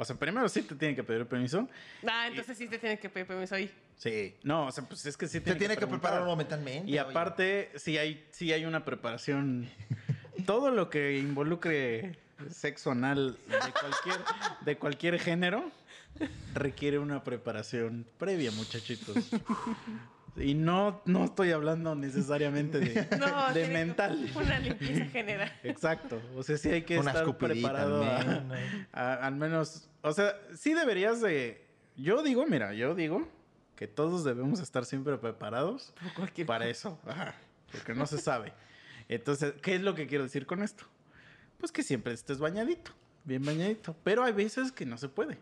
O 0.01 0.05
sea, 0.07 0.17
primero 0.17 0.49
sí 0.49 0.63
te 0.63 0.75
tienen 0.75 0.97
que 0.97 1.05
pedir 1.05 1.27
permiso. 1.27 1.69
Ah, 2.09 2.27
entonces 2.27 2.57
sí 2.57 2.67
te 2.67 2.79
tiene 2.79 2.99
que 2.99 3.11
pedir 3.11 3.27
permiso 3.27 3.55
ahí. 3.55 3.71
Sí. 3.99 4.35
No, 4.43 4.69
o 4.69 4.73
sea, 4.73 4.83
pues 4.83 5.05
es 5.05 5.15
que 5.15 5.29
sí 5.29 5.41
Te 5.41 5.55
tiene 5.57 5.75
que 5.75 5.81
preguntar. 5.87 6.13
preparar 6.13 6.37
mentalmente. 6.39 6.89
Y 6.91 6.93
oye. 6.95 7.01
aparte, 7.01 7.71
sí 7.77 7.99
hay, 7.99 8.27
sí 8.31 8.51
hay 8.51 8.65
una 8.65 8.83
preparación. 8.83 9.69
Todo 10.47 10.71
lo 10.71 10.89
que 10.89 11.19
involucre 11.19 12.19
sexo 12.49 12.93
anal 12.93 13.37
de 13.47 13.73
cualquier, 13.79 14.25
de 14.63 14.79
cualquier 14.79 15.19
género 15.21 15.71
requiere 16.55 16.99
una 16.99 17.23
preparación 17.23 18.07
previa, 18.17 18.51
muchachitos. 18.53 19.17
Y 20.37 20.55
no, 20.55 21.03
no 21.07 21.25
estoy 21.25 21.51
hablando 21.53 21.95
necesariamente 21.95 22.79
de, 22.79 23.09
No, 23.19 23.53
de 23.53 23.69
mental. 23.69 24.31
Una 24.35 24.59
limpieza 24.59 25.05
general. 25.07 25.53
Exacto. 25.63 26.21
O 26.37 26.43
sea, 26.43 26.57
sí 26.57 26.69
hay 26.71 26.83
que 26.83 26.99
Una 26.99 27.11
estar 27.13 27.37
preparado 27.37 28.03
a- 28.05 28.17
al 28.19 28.45
menos. 28.47 28.87
a- 28.93 29.15
al 29.15 29.35
menos. 29.37 29.89
O 30.03 30.13
sea, 30.13 30.35
sí 30.57 30.73
deberías 30.75 31.21
de. 31.21 31.65
Yo 31.97 32.23
digo, 32.23 32.47
mira, 32.47 32.73
yo 32.73 32.95
digo 32.95 33.29
que 33.77 33.87
todos 33.87 34.25
debemos 34.25 34.61
estar 34.61 34.85
siempre 34.85 35.17
preparados 35.19 35.93
para 36.47 36.69
eso. 36.69 36.99
Ajá, 37.07 37.35
porque 37.73 37.95
no 37.95 38.07
se 38.07 38.19
sabe. 38.19 38.53
Entonces, 39.09 39.55
¿qué 39.61 39.75
es 39.75 39.81
lo 39.83 39.95
que 39.95 40.07
quiero 40.07 40.25
decir 40.25 40.47
con 40.47 40.63
esto? 40.63 40.85
Pues 41.59 41.73
que 41.73 41.83
siempre 41.83 42.13
estés 42.15 42.39
bañadito, 42.39 42.93
bien 43.25 43.45
bañadito. 43.45 43.95
Pero 44.05 44.23
hay 44.25 44.33
veces 44.33 44.71
que 44.73 44.87
no 44.87 44.97
se 44.97 45.09
puede. 45.09 45.39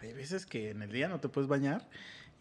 Hay 0.00 0.12
veces 0.14 0.46
que 0.46 0.70
en 0.70 0.82
el 0.82 0.90
día 0.92 1.08
no 1.08 1.20
te 1.20 1.28
puedes 1.28 1.48
bañar. 1.48 1.86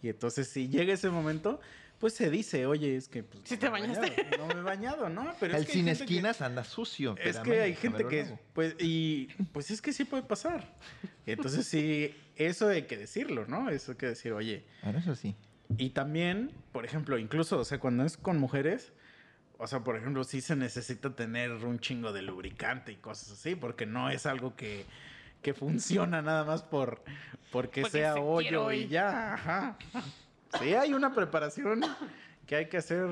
Y 0.02 0.10
entonces, 0.10 0.48
si 0.48 0.68
llega 0.70 0.94
ese 0.94 1.10
momento, 1.10 1.60
pues 2.00 2.14
se 2.14 2.30
dice, 2.32 2.66
oye, 2.66 2.96
es 2.96 3.08
que. 3.08 3.24
Pues, 3.24 3.42
Sí 3.46 3.54
no 3.56 3.60
te 3.60 3.70
bañaste. 3.70 4.10
bañado, 4.10 4.38
No 4.38 4.48
me 4.48 4.60
he 4.60 4.64
bañado, 4.64 5.10
¿no? 5.10 5.34
Pero 5.40 5.56
el 5.56 5.62
es 5.62 5.68
que 5.68 5.74
sin 5.74 5.86
que- 5.86 5.92
esquinas 5.92 6.42
anda 6.42 6.64
sucio. 6.64 7.16
es 7.24 7.38
que 7.40 7.62
hay 7.62 7.76
gente 7.76 8.06
que, 8.08 8.22
luego. 8.24 8.40
pues, 8.54 8.76
y 8.80 9.28
pues 9.52 9.70
es 9.72 9.82
que 9.82 9.94
sí 9.94 10.04
puede 10.06 10.24
pasar. 10.24 10.68
Entonces 11.26 11.68
sí, 11.68 12.16
eso 12.36 12.68
hay 12.70 12.84
que 12.84 12.98
decirlo, 12.98 13.46
¿no? 13.48 13.70
Eso 13.70 13.92
hay 13.92 13.98
que 13.98 14.08
decir, 14.08 14.34
oye. 14.34 14.66
Bueno, 14.84 15.00
eso 15.00 15.16
sí. 15.16 15.36
Y 15.78 15.92
también, 15.92 16.52
por 16.72 16.84
ejemplo, 16.86 17.18
incluso, 17.18 17.60
o 17.60 17.64
sea, 17.66 17.80
cuando 17.80 18.04
es 18.06 18.18
con 18.18 18.38
mujeres, 18.40 18.92
o 19.58 19.68
sea, 19.68 19.82
por 19.84 19.96
ejemplo, 19.96 20.24
sí 20.24 20.42
se 20.42 20.56
necesita 20.56 21.16
tener 21.16 21.52
un 21.52 21.80
chingo 21.80 22.12
de 22.12 22.24
lubricante 22.24 22.92
y 22.92 22.96
cosas 22.96 23.32
así, 23.32 23.54
porque 23.56 23.86
no 23.86 24.10
es 24.10 24.26
algo 24.26 24.56
que, 24.56 24.86
que 25.42 25.54
funciona 25.54 26.22
nada 26.22 26.44
más 26.44 26.62
por 26.64 27.02
porque, 27.52 27.82
Porque 27.82 27.90
sea 27.90 28.14
se 28.14 28.20
hoyo 28.20 28.72
y- 28.72 28.88
ya. 28.88 29.34
Ajá. 29.34 29.78
Sí, 30.60 30.74
hay 30.74 30.94
una 30.94 31.14
preparación 31.14 31.82
que 32.46 32.56
hay 32.56 32.70
que 32.70 32.78
hacer 32.78 33.08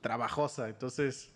trabajosa, 0.00 0.68
entonces 0.68 1.32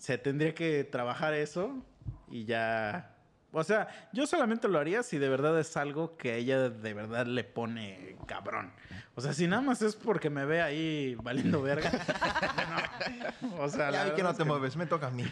se 0.00 0.18
tendría 0.18 0.54
que 0.54 0.84
trabajar 0.84 1.34
eso 1.34 1.84
y 2.30 2.44
ya. 2.44 3.13
O 3.56 3.62
sea, 3.62 3.86
yo 4.12 4.26
solamente 4.26 4.66
lo 4.66 4.80
haría 4.80 5.04
si 5.04 5.16
de 5.16 5.28
verdad 5.28 5.58
es 5.60 5.76
algo 5.76 6.16
que 6.16 6.36
ella 6.36 6.70
de 6.70 6.92
verdad 6.92 7.24
le 7.24 7.44
pone 7.44 8.16
cabrón. 8.26 8.72
O 9.14 9.20
sea, 9.20 9.32
si 9.32 9.46
nada 9.46 9.62
más 9.62 9.80
es 9.80 9.94
porque 9.94 10.28
me 10.28 10.44
ve 10.44 10.60
ahí 10.60 11.14
valiendo 11.22 11.62
verga. 11.62 11.92
no. 13.42 13.62
O 13.62 13.68
sea, 13.68 13.92
la 13.92 13.98
Ya 13.98 14.10
vi 14.10 14.16
que 14.16 14.24
no 14.24 14.34
te 14.34 14.42
mueves, 14.42 14.76
me 14.76 14.86
toca 14.86 15.06
a 15.06 15.10
mí. 15.10 15.24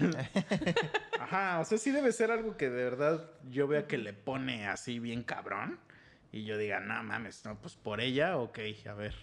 Ajá, 1.21 1.59
o 1.59 1.65
sea, 1.65 1.79
sí 1.79 1.91
debe 1.91 2.13
ser 2.13 2.31
algo 2.31 2.57
que 2.57 2.71
de 2.71 2.85
verdad 2.85 3.29
yo 3.51 3.67
vea 3.67 3.89
que 3.89 3.99
le 3.99 4.13
pone 4.13 4.69
así 4.69 5.01
bien 5.01 5.25
cabrón. 5.25 5.81
Y 6.31 6.45
yo 6.45 6.57
diga, 6.57 6.79
no 6.79 7.03
mames, 7.03 7.45
no, 7.45 7.57
pues 7.57 7.75
por 7.75 8.01
ella, 8.01 8.39
ok, 8.39 8.59
a 8.89 8.95
ver, 8.95 9.15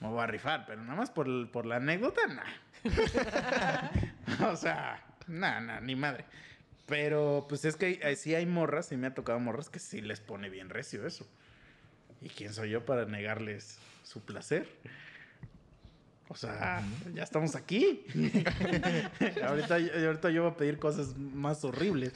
me 0.00 0.08
voy 0.08 0.20
a 0.20 0.26
rifar. 0.26 0.66
Pero 0.66 0.82
nada 0.82 0.96
más 0.96 1.10
por, 1.10 1.50
por 1.52 1.64
la 1.64 1.76
anécdota, 1.76 2.22
nah. 2.26 2.42
o 4.50 4.56
sea, 4.56 5.00
nada, 5.28 5.60
nada, 5.60 5.80
ni 5.80 5.94
madre. 5.94 6.24
Pero 6.92 7.46
pues 7.48 7.64
es 7.64 7.76
que 7.76 7.98
hay- 8.04 8.16
sí 8.16 8.34
hay 8.34 8.44
morras, 8.44 8.92
y 8.92 8.98
me 8.98 9.06
ha 9.06 9.14
tocado 9.14 9.40
morras 9.40 9.70
que 9.70 9.78
sí 9.78 10.02
les 10.02 10.20
pone 10.20 10.50
bien 10.50 10.68
recio 10.68 11.06
eso. 11.06 11.26
¿Y 12.20 12.28
quién 12.28 12.52
soy 12.52 12.68
yo 12.68 12.84
para 12.84 13.06
negarles 13.06 13.78
su 14.04 14.20
placer? 14.20 14.68
O 16.28 16.36
sea, 16.36 16.82
ya 17.14 17.22
estamos 17.22 17.56
aquí. 17.56 18.04
ahorita, 19.42 19.76
ahorita 20.06 20.30
yo 20.30 20.42
voy 20.42 20.52
a 20.52 20.56
pedir 20.58 20.78
cosas 20.78 21.16
más 21.16 21.64
horribles. 21.64 22.12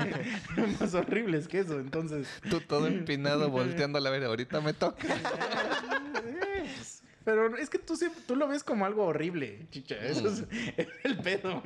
más 0.80 0.94
horribles 0.94 1.46
que 1.46 1.58
eso. 1.58 1.78
Entonces, 1.78 2.26
Tú 2.48 2.60
todo 2.62 2.86
empinado 2.86 3.50
volteando 3.50 3.98
a 3.98 4.00
la 4.00 4.08
ver, 4.08 4.24
ahorita 4.24 4.62
me 4.62 4.72
toca. 4.72 5.06
Pero 7.26 7.56
es 7.56 7.68
que 7.68 7.80
tú, 7.80 7.98
tú 8.24 8.36
lo 8.36 8.46
ves 8.46 8.62
como 8.62 8.86
algo 8.86 9.04
horrible, 9.04 9.66
chicha. 9.72 9.96
Eso 9.96 10.28
es, 10.28 10.44
es 10.76 10.86
el 11.02 11.18
pedo. 11.18 11.60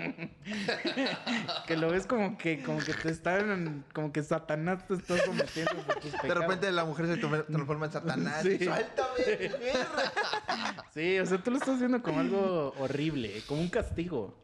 que 1.66 1.76
lo 1.76 1.90
ves 1.90 2.06
como 2.06 2.38
que, 2.38 2.62
como 2.62 2.78
que 2.78 2.94
te 2.94 3.10
están, 3.10 3.84
como 3.92 4.10
que 4.10 4.22
Satanás 4.22 4.86
te 4.88 4.94
está 4.94 5.18
sometiendo 5.18 5.74
por 5.82 6.00
tus 6.00 6.12
De 6.12 6.32
repente 6.32 6.72
la 6.72 6.86
mujer 6.86 7.08
se 7.08 7.18
transforma 7.18 7.84
en 7.84 7.92
Satanás. 7.92 8.42
Sí. 8.42 8.58
¡Suéltame! 8.58 9.50
Sí, 10.94 11.18
o 11.18 11.26
sea, 11.26 11.36
tú 11.42 11.50
lo 11.50 11.58
estás 11.58 11.78
viendo 11.78 12.02
como 12.02 12.20
algo 12.20 12.74
horrible, 12.78 13.42
como 13.46 13.60
un 13.60 13.68
castigo. 13.68 14.34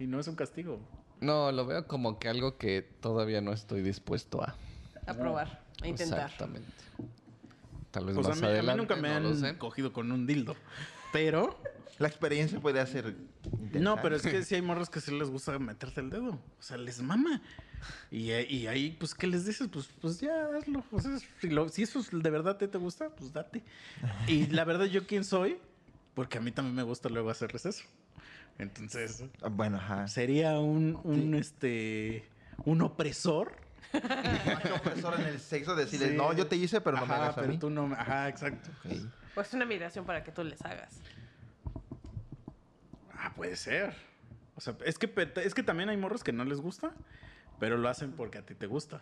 Y 0.00 0.08
no 0.08 0.18
es 0.18 0.26
un 0.26 0.34
castigo. 0.34 0.80
No, 1.20 1.52
lo 1.52 1.66
veo 1.66 1.86
como 1.86 2.18
que 2.18 2.28
algo 2.28 2.58
que 2.58 2.82
todavía 2.82 3.40
no 3.40 3.52
estoy 3.52 3.80
dispuesto 3.80 4.42
a. 4.42 4.56
A 5.06 5.14
probar, 5.14 5.62
a 5.82 5.86
intentar. 5.86 6.24
Exactamente. 6.24 6.72
Tal 7.94 8.06
vez 8.06 8.14
Pues 8.16 8.26
a 8.26 8.30
más 8.30 8.40
mí, 8.42 8.46
a 8.48 8.62
mí 8.62 8.74
nunca 8.76 8.96
me 8.96 9.08
no 9.20 9.28
han 9.46 9.56
cogido 9.56 9.92
con 9.92 10.10
un 10.12 10.26
dildo. 10.26 10.56
Pero, 11.12 11.56
La 12.00 12.08
experiencia 12.08 12.58
puede 12.58 12.80
hacer. 12.80 13.14
no, 13.72 14.02
pero 14.02 14.16
es 14.16 14.22
que 14.22 14.42
sí 14.44 14.56
hay 14.56 14.62
morros 14.62 14.90
que 14.90 15.00
sí 15.00 15.16
les 15.16 15.30
gusta 15.30 15.56
meterte 15.60 16.00
el 16.00 16.10
dedo. 16.10 16.32
O 16.58 16.62
sea, 16.62 16.76
les 16.76 17.00
mama. 17.00 17.40
Y, 18.10 18.32
y 18.32 18.66
ahí, 18.66 18.96
pues, 18.98 19.14
¿qué 19.14 19.28
les 19.28 19.46
dices? 19.46 19.68
Pues, 19.72 19.88
pues 20.00 20.20
ya, 20.20 20.48
hazlo. 20.56 20.82
O 20.90 21.00
sea, 21.00 21.16
si, 21.40 21.48
lo- 21.50 21.68
si 21.68 21.84
eso 21.84 22.00
es 22.00 22.08
de 22.10 22.30
verdad 22.30 22.56
te, 22.56 22.66
te 22.66 22.78
gusta, 22.78 23.10
pues 23.10 23.32
date. 23.32 23.62
Y 24.26 24.46
la 24.48 24.64
verdad, 24.64 24.86
¿yo 24.86 25.06
quién 25.06 25.22
soy? 25.22 25.56
Porque 26.14 26.38
a 26.38 26.40
mí 26.40 26.50
también 26.50 26.74
me 26.74 26.82
gusta 26.82 27.08
luego 27.08 27.30
hacerles 27.30 27.64
eso. 27.64 27.84
Entonces, 28.58 29.22
Ah, 29.42 29.48
Bueno, 29.48 29.76
ajá. 29.76 30.08
sería 30.08 30.58
un, 30.58 30.98
un 31.04 31.34
este, 31.36 32.24
un 32.64 32.82
opresor. 32.82 33.52
Más 33.92 34.60
que 34.62 34.72
opresor 34.72 35.20
en 35.20 35.26
el 35.26 35.38
sexo, 35.40 35.74
decirle, 35.76 36.10
Sí. 36.10 36.16
no, 36.16 36.32
yo 36.32 36.46
te 36.46 36.56
hice, 36.56 36.80
pero 36.80 36.96
no 36.98 37.06
me 37.06 37.14
hagas 37.14 37.30
a 37.36 37.40
pero 37.40 37.48
mí. 37.52 37.58
tú 37.58 37.70
no 37.70 37.86
me- 37.88 37.96
Ajá, 37.96 38.28
exacto. 38.28 38.70
Ok. 38.84 38.92
Pues 39.34 39.52
una 39.54 39.64
migración 39.64 40.04
para 40.04 40.22
que 40.24 40.32
tú 40.32 40.44
les 40.44 40.60
hagas. 40.64 41.00
Ah, 43.12 43.32
puede 43.34 43.56
ser. 43.56 43.94
O 44.56 44.60
sea, 44.60 44.76
es 44.84 44.98
que, 44.98 45.12
es 45.44 45.54
que 45.54 45.62
también 45.62 45.88
hay 45.88 45.96
morros 45.96 46.22
que 46.22 46.32
no 46.32 46.44
les 46.44 46.60
gusta, 46.60 46.92
pero 47.58 47.76
lo 47.76 47.88
hacen 47.88 48.12
porque 48.12 48.38
a 48.38 48.42
ti 48.42 48.54
te 48.54 48.66
gusta. 48.66 49.00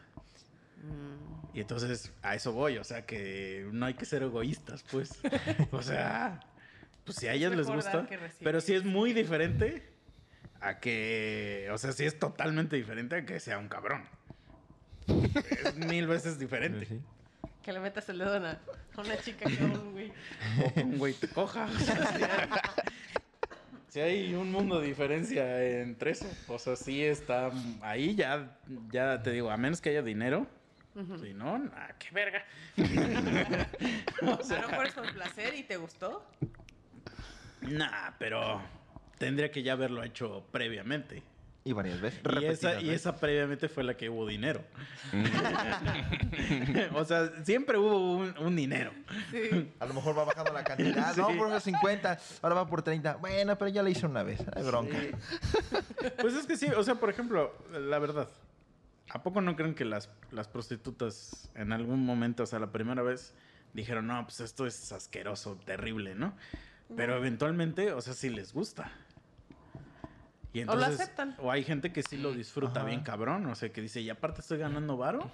Mm. 0.82 1.56
Y 1.56 1.60
entonces 1.60 2.12
a 2.22 2.34
eso 2.34 2.52
voy, 2.52 2.78
o 2.78 2.84
sea 2.84 3.04
que 3.04 3.68
no 3.72 3.84
hay 3.86 3.94
que 3.94 4.06
ser 4.06 4.22
egoístas, 4.22 4.84
pues. 4.90 5.20
o 5.72 5.82
sea, 5.82 6.40
pues 7.04 7.18
si 7.18 7.28
a 7.28 7.34
ellas 7.34 7.54
les 7.54 7.66
gusta, 7.66 8.06
pero 8.42 8.60
sí 8.60 8.74
es 8.74 8.84
muy 8.84 9.12
diferente 9.12 9.86
a 10.60 10.78
que, 10.78 11.68
o 11.72 11.76
sea, 11.78 11.92
sí 11.92 12.04
es 12.06 12.18
totalmente 12.18 12.76
diferente 12.76 13.16
a 13.16 13.26
que 13.26 13.38
sea 13.40 13.58
un 13.58 13.68
cabrón. 13.68 14.04
Es 15.06 15.76
mil 15.76 16.06
veces 16.06 16.38
diferente. 16.38 16.86
Sí. 16.86 17.00
Que 17.62 17.72
le 17.72 17.80
metas 17.80 18.08
el 18.08 18.18
dedo 18.18 18.34
a 18.34 18.38
una, 18.38 18.60
a 18.96 19.00
una 19.00 19.16
chica 19.18 19.48
que 19.48 19.64
un 19.64 19.92
güey. 19.92 20.12
O 20.64 20.74
que 20.74 20.80
un 20.80 20.98
güey 20.98 21.14
te 21.14 21.28
coja. 21.28 21.66
O 21.66 21.78
sea, 21.78 22.48
sí 23.88 24.00
hay, 24.00 24.34
un 24.34 24.50
mundo 24.50 24.80
de 24.80 24.86
diferencia 24.88 25.62
entre 25.80 26.12
eso. 26.12 26.26
O 26.48 26.58
sea, 26.58 26.76
sí 26.76 27.04
está 27.04 27.50
ahí 27.82 28.14
ya, 28.14 28.58
ya 28.90 29.22
te 29.22 29.30
digo, 29.30 29.50
a 29.50 29.56
menos 29.56 29.80
que 29.80 29.90
haya 29.90 30.02
dinero. 30.02 30.46
Si 31.20 31.32
no, 31.32 31.58
nah, 31.58 31.88
qué 31.98 32.08
verga. 32.12 32.44
o 34.22 34.26
A 34.26 34.36
lo 34.36 34.44
sea, 34.44 34.66
mejor 34.66 34.86
es 34.86 34.92
por 34.92 35.12
placer 35.14 35.54
y 35.54 35.62
te 35.62 35.78
gustó. 35.78 36.26
nah, 37.62 38.10
pero 38.18 38.60
tendría 39.18 39.50
que 39.50 39.62
ya 39.62 39.72
haberlo 39.72 40.02
hecho 40.02 40.44
previamente. 40.52 41.22
Y 41.64 41.72
varias 41.72 42.00
veces. 42.00 42.20
Y 42.40 42.44
esa, 42.46 42.80
y 42.80 42.90
esa 42.90 43.14
previamente 43.16 43.68
fue 43.68 43.84
la 43.84 43.96
que 43.96 44.08
hubo 44.10 44.26
dinero. 44.26 44.64
o 46.94 47.04
sea, 47.04 47.30
siempre 47.44 47.78
hubo 47.78 48.16
un, 48.16 48.34
un 48.38 48.56
dinero. 48.56 48.92
Sí. 49.30 49.70
A 49.78 49.86
lo 49.86 49.94
mejor 49.94 50.18
va 50.18 50.24
bajando 50.24 50.52
la 50.52 50.64
cantidad. 50.64 51.14
No, 51.16 51.28
Sí. 51.28 51.36
por 51.36 51.46
unos 51.46 51.62
50, 51.62 52.18
ahora 52.42 52.54
va 52.56 52.66
por 52.68 52.82
30. 52.82 53.16
Bueno, 53.16 53.56
pero 53.58 53.68
ya 53.70 53.82
la 53.82 53.90
hice 53.90 54.06
una 54.06 54.22
vez. 54.22 54.40
Hay 54.54 54.62
bronca. 54.64 54.96
Pues 56.20 56.34
es 56.34 56.46
que 56.46 56.56
sí, 56.56 56.66
o 56.66 56.82
sea, 56.82 56.96
por 56.96 57.10
ejemplo, 57.10 57.54
la 57.72 57.98
verdad, 57.98 58.28
¿a 59.10 59.22
poco 59.22 59.40
no 59.40 59.54
creen 59.56 59.74
que 59.74 59.84
las, 59.84 60.08
las 60.30 60.48
prostitutas 60.48 61.50
en 61.54 61.72
algún 61.72 62.04
momento, 62.04 62.42
o 62.42 62.46
sea, 62.46 62.58
la 62.58 62.72
primera 62.72 63.02
vez, 63.02 63.34
dijeron, 63.72 64.06
no, 64.06 64.24
pues 64.24 64.40
esto 64.40 64.66
es 64.66 64.90
asqueroso, 64.92 65.56
terrible, 65.64 66.14
¿no? 66.14 66.34
Pero 66.96 67.16
eventualmente, 67.16 67.92
o 67.92 68.00
sea, 68.00 68.14
sí 68.14 68.28
les 68.30 68.52
gusta. 68.52 68.90
Y 70.52 70.62
O 70.64 70.74
lo 70.76 70.84
aceptan. 70.84 71.34
O 71.38 71.50
hay 71.50 71.64
gente 71.64 71.92
que 71.92 72.02
sí 72.02 72.16
lo 72.18 72.32
disfruta 72.32 72.80
Ajá. 72.80 72.88
bien 72.88 73.02
cabrón, 73.02 73.46
o 73.46 73.54
sea, 73.54 73.72
que 73.72 73.80
dice, 73.80 74.00
y 74.00 74.10
aparte 74.10 74.40
estoy 74.42 74.58
ganando 74.58 74.96
varo. 74.96 75.30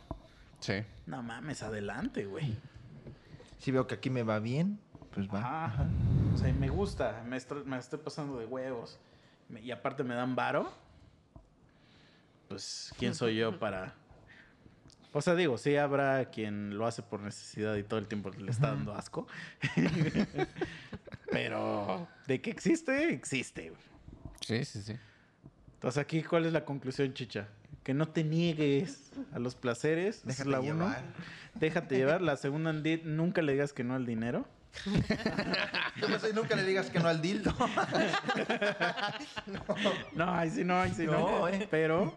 Sí. 0.61 0.75
No 1.07 1.23
mames, 1.23 1.63
adelante, 1.63 2.25
güey. 2.27 2.57
Si 3.59 3.71
veo 3.73 3.87
que 3.87 3.97
aquí 3.97 4.11
me 4.11 4.23
va 4.23 4.39
bien, 4.39 4.79
pues 5.13 5.29
va. 5.29 5.65
Ajá. 5.67 5.87
O 6.35 6.39
sea, 6.39 6.53
me 6.53 6.69
gusta, 6.69 7.25
me 7.27 7.37
estoy, 7.37 7.65
me 7.65 7.79
estoy 7.79 7.99
pasando 7.99 8.39
de 8.39 8.47
huevos. 8.47 8.99
Me- 9.49 9.61
y 9.61 9.71
aparte 9.73 10.05
me 10.05 10.15
dan 10.15 10.37
varo. 10.37 10.73
Pues, 12.49 12.93
¿quién 12.99 13.15
soy 13.15 13.37
yo 13.37 13.59
para...? 13.59 13.95
O 15.13 15.23
sea, 15.23 15.35
digo, 15.35 15.59
sí 15.59 15.75
habrá 15.77 16.27
quien 16.27 16.77
lo 16.79 16.87
hace 16.87 17.03
por 17.03 17.21
necesidad 17.21 17.75
y 17.77 17.83
todo 17.83 17.99
el 17.99 18.07
tiempo 18.07 18.31
le 18.31 18.51
está 18.51 18.69
dando 18.69 18.95
asco. 18.95 19.27
Pero 21.31 22.07
de 22.27 22.41
que 22.41 22.51
existe, 22.51 23.13
existe. 23.13 23.73
Sí, 24.41 24.65
sí, 24.65 24.83
sí. 24.83 24.97
Entonces 25.75 25.99
aquí, 25.99 26.23
¿cuál 26.23 26.47
es 26.47 26.53
la 26.53 26.65
conclusión, 26.65 27.13
chicha? 27.15 27.49
Que 27.85 27.95
no 27.95 28.09
te 28.09 28.25
niegues 28.25 29.11
a 29.33 29.39
los 29.39 29.55
placeres. 29.55 30.17
esa 30.19 30.31
es 30.31 30.37
Déjate 30.39 30.51
la 30.51 30.61
uno. 30.61 30.85
llevar. 30.89 31.03
Déjate 31.55 31.97
llevar. 31.97 32.23
La 32.23 32.37
segunda, 32.37 32.73
nunca 32.73 33.43
le 33.43 33.53
digas 33.53 33.73
que 33.73 33.85
no 33.85 33.95
al 33.95 34.05
dinero. 34.07 34.47
Yo 36.01 36.07
pensé, 36.09 36.33
nunca 36.35 36.55
le 36.57 36.65
digas 36.65 36.91
que 36.91 36.99
no 37.01 37.09
al 37.09 37.21
dildo. 37.23 37.55
No, 40.15 40.31
ahí 40.35 40.51
sí 40.51 40.65
no, 40.65 40.81
ahí 40.81 40.93
sí 40.95 41.07
no. 41.07 41.13
No, 41.13 41.49
eh. 41.49 41.67
Pero, 41.71 42.17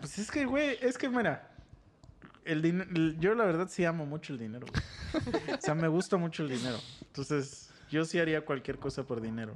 pues 0.00 0.18
es 0.18 0.30
que, 0.30 0.44
güey, 0.44 0.78
es 0.80 0.96
que, 0.98 1.08
mira, 1.08 1.48
el 2.44 2.64
el- 2.64 3.16
yo 3.18 3.34
la 3.34 3.44
verdad 3.44 3.68
sí 3.70 3.84
amo 3.84 4.06
mucho 4.06 4.32
el 4.32 4.38
dinero. 4.38 4.66
güey. 4.66 5.54
O 5.58 5.60
sea, 5.60 5.74
me 5.74 5.88
gusta 5.88 6.16
mucho 6.16 6.42
el 6.42 6.50
dinero. 6.50 6.78
Entonces, 7.02 7.70
yo 7.90 8.04
sí 8.04 8.18
haría 8.18 8.44
cualquier 8.44 8.78
cosa 8.78 9.02
por 9.04 9.20
dinero. 9.20 9.54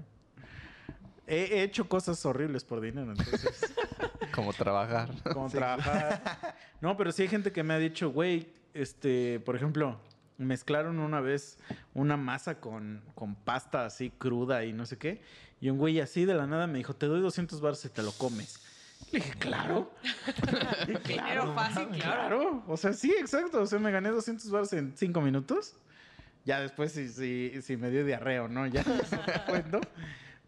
He, 1.26 1.58
he 1.58 1.62
hecho 1.62 1.88
cosas 1.88 2.24
horribles 2.26 2.64
por 2.64 2.80
dinero, 2.80 3.10
entonces, 3.12 3.74
Como 4.34 4.52
trabajar. 4.52 5.10
como 5.32 5.48
trabajar. 5.48 6.56
No, 6.80 6.96
pero 6.98 7.12
sí 7.12 7.22
hay 7.22 7.28
gente 7.28 7.50
que 7.50 7.62
me 7.62 7.72
ha 7.72 7.78
dicho, 7.78 8.10
güey, 8.10 8.52
este, 8.74 9.40
por 9.40 9.56
ejemplo, 9.56 9.98
mezclaron 10.36 10.98
una 10.98 11.20
vez 11.20 11.58
una 11.94 12.18
masa 12.18 12.60
con, 12.60 13.02
con 13.14 13.36
pasta 13.36 13.86
así 13.86 14.10
cruda 14.10 14.64
y 14.64 14.74
no 14.74 14.84
sé 14.84 14.98
qué. 14.98 15.22
Y 15.60 15.70
un 15.70 15.78
güey 15.78 16.00
así 16.00 16.26
de 16.26 16.34
la 16.34 16.46
nada 16.46 16.66
me 16.66 16.76
dijo, 16.78 16.94
te 16.94 17.06
doy 17.06 17.22
200 17.22 17.60
baros 17.62 17.82
y 17.86 17.88
te 17.88 18.02
lo 18.02 18.12
comes. 18.12 18.60
Le 19.12 19.20
dije, 19.20 19.32
claro. 19.38 19.90
Dinero 21.06 21.54
fácil, 21.54 21.88
claro. 21.88 21.98
Claro. 21.98 22.64
O 22.66 22.76
sea, 22.76 22.92
sí, 22.92 23.14
exacto. 23.18 23.62
O 23.62 23.66
sea, 23.66 23.78
me 23.78 23.90
gané 23.90 24.10
200 24.10 24.50
baros 24.50 24.72
en 24.74 24.92
5 24.94 25.20
minutos. 25.22 25.76
Ya 26.44 26.60
después 26.60 26.92
si, 26.92 27.08
si, 27.08 27.62
si 27.62 27.76
me 27.78 27.90
dio 27.90 28.04
diarrea 28.04 28.42
o 28.42 28.48
no, 28.48 28.66
ya 28.66 28.84
cuento. 29.48 29.80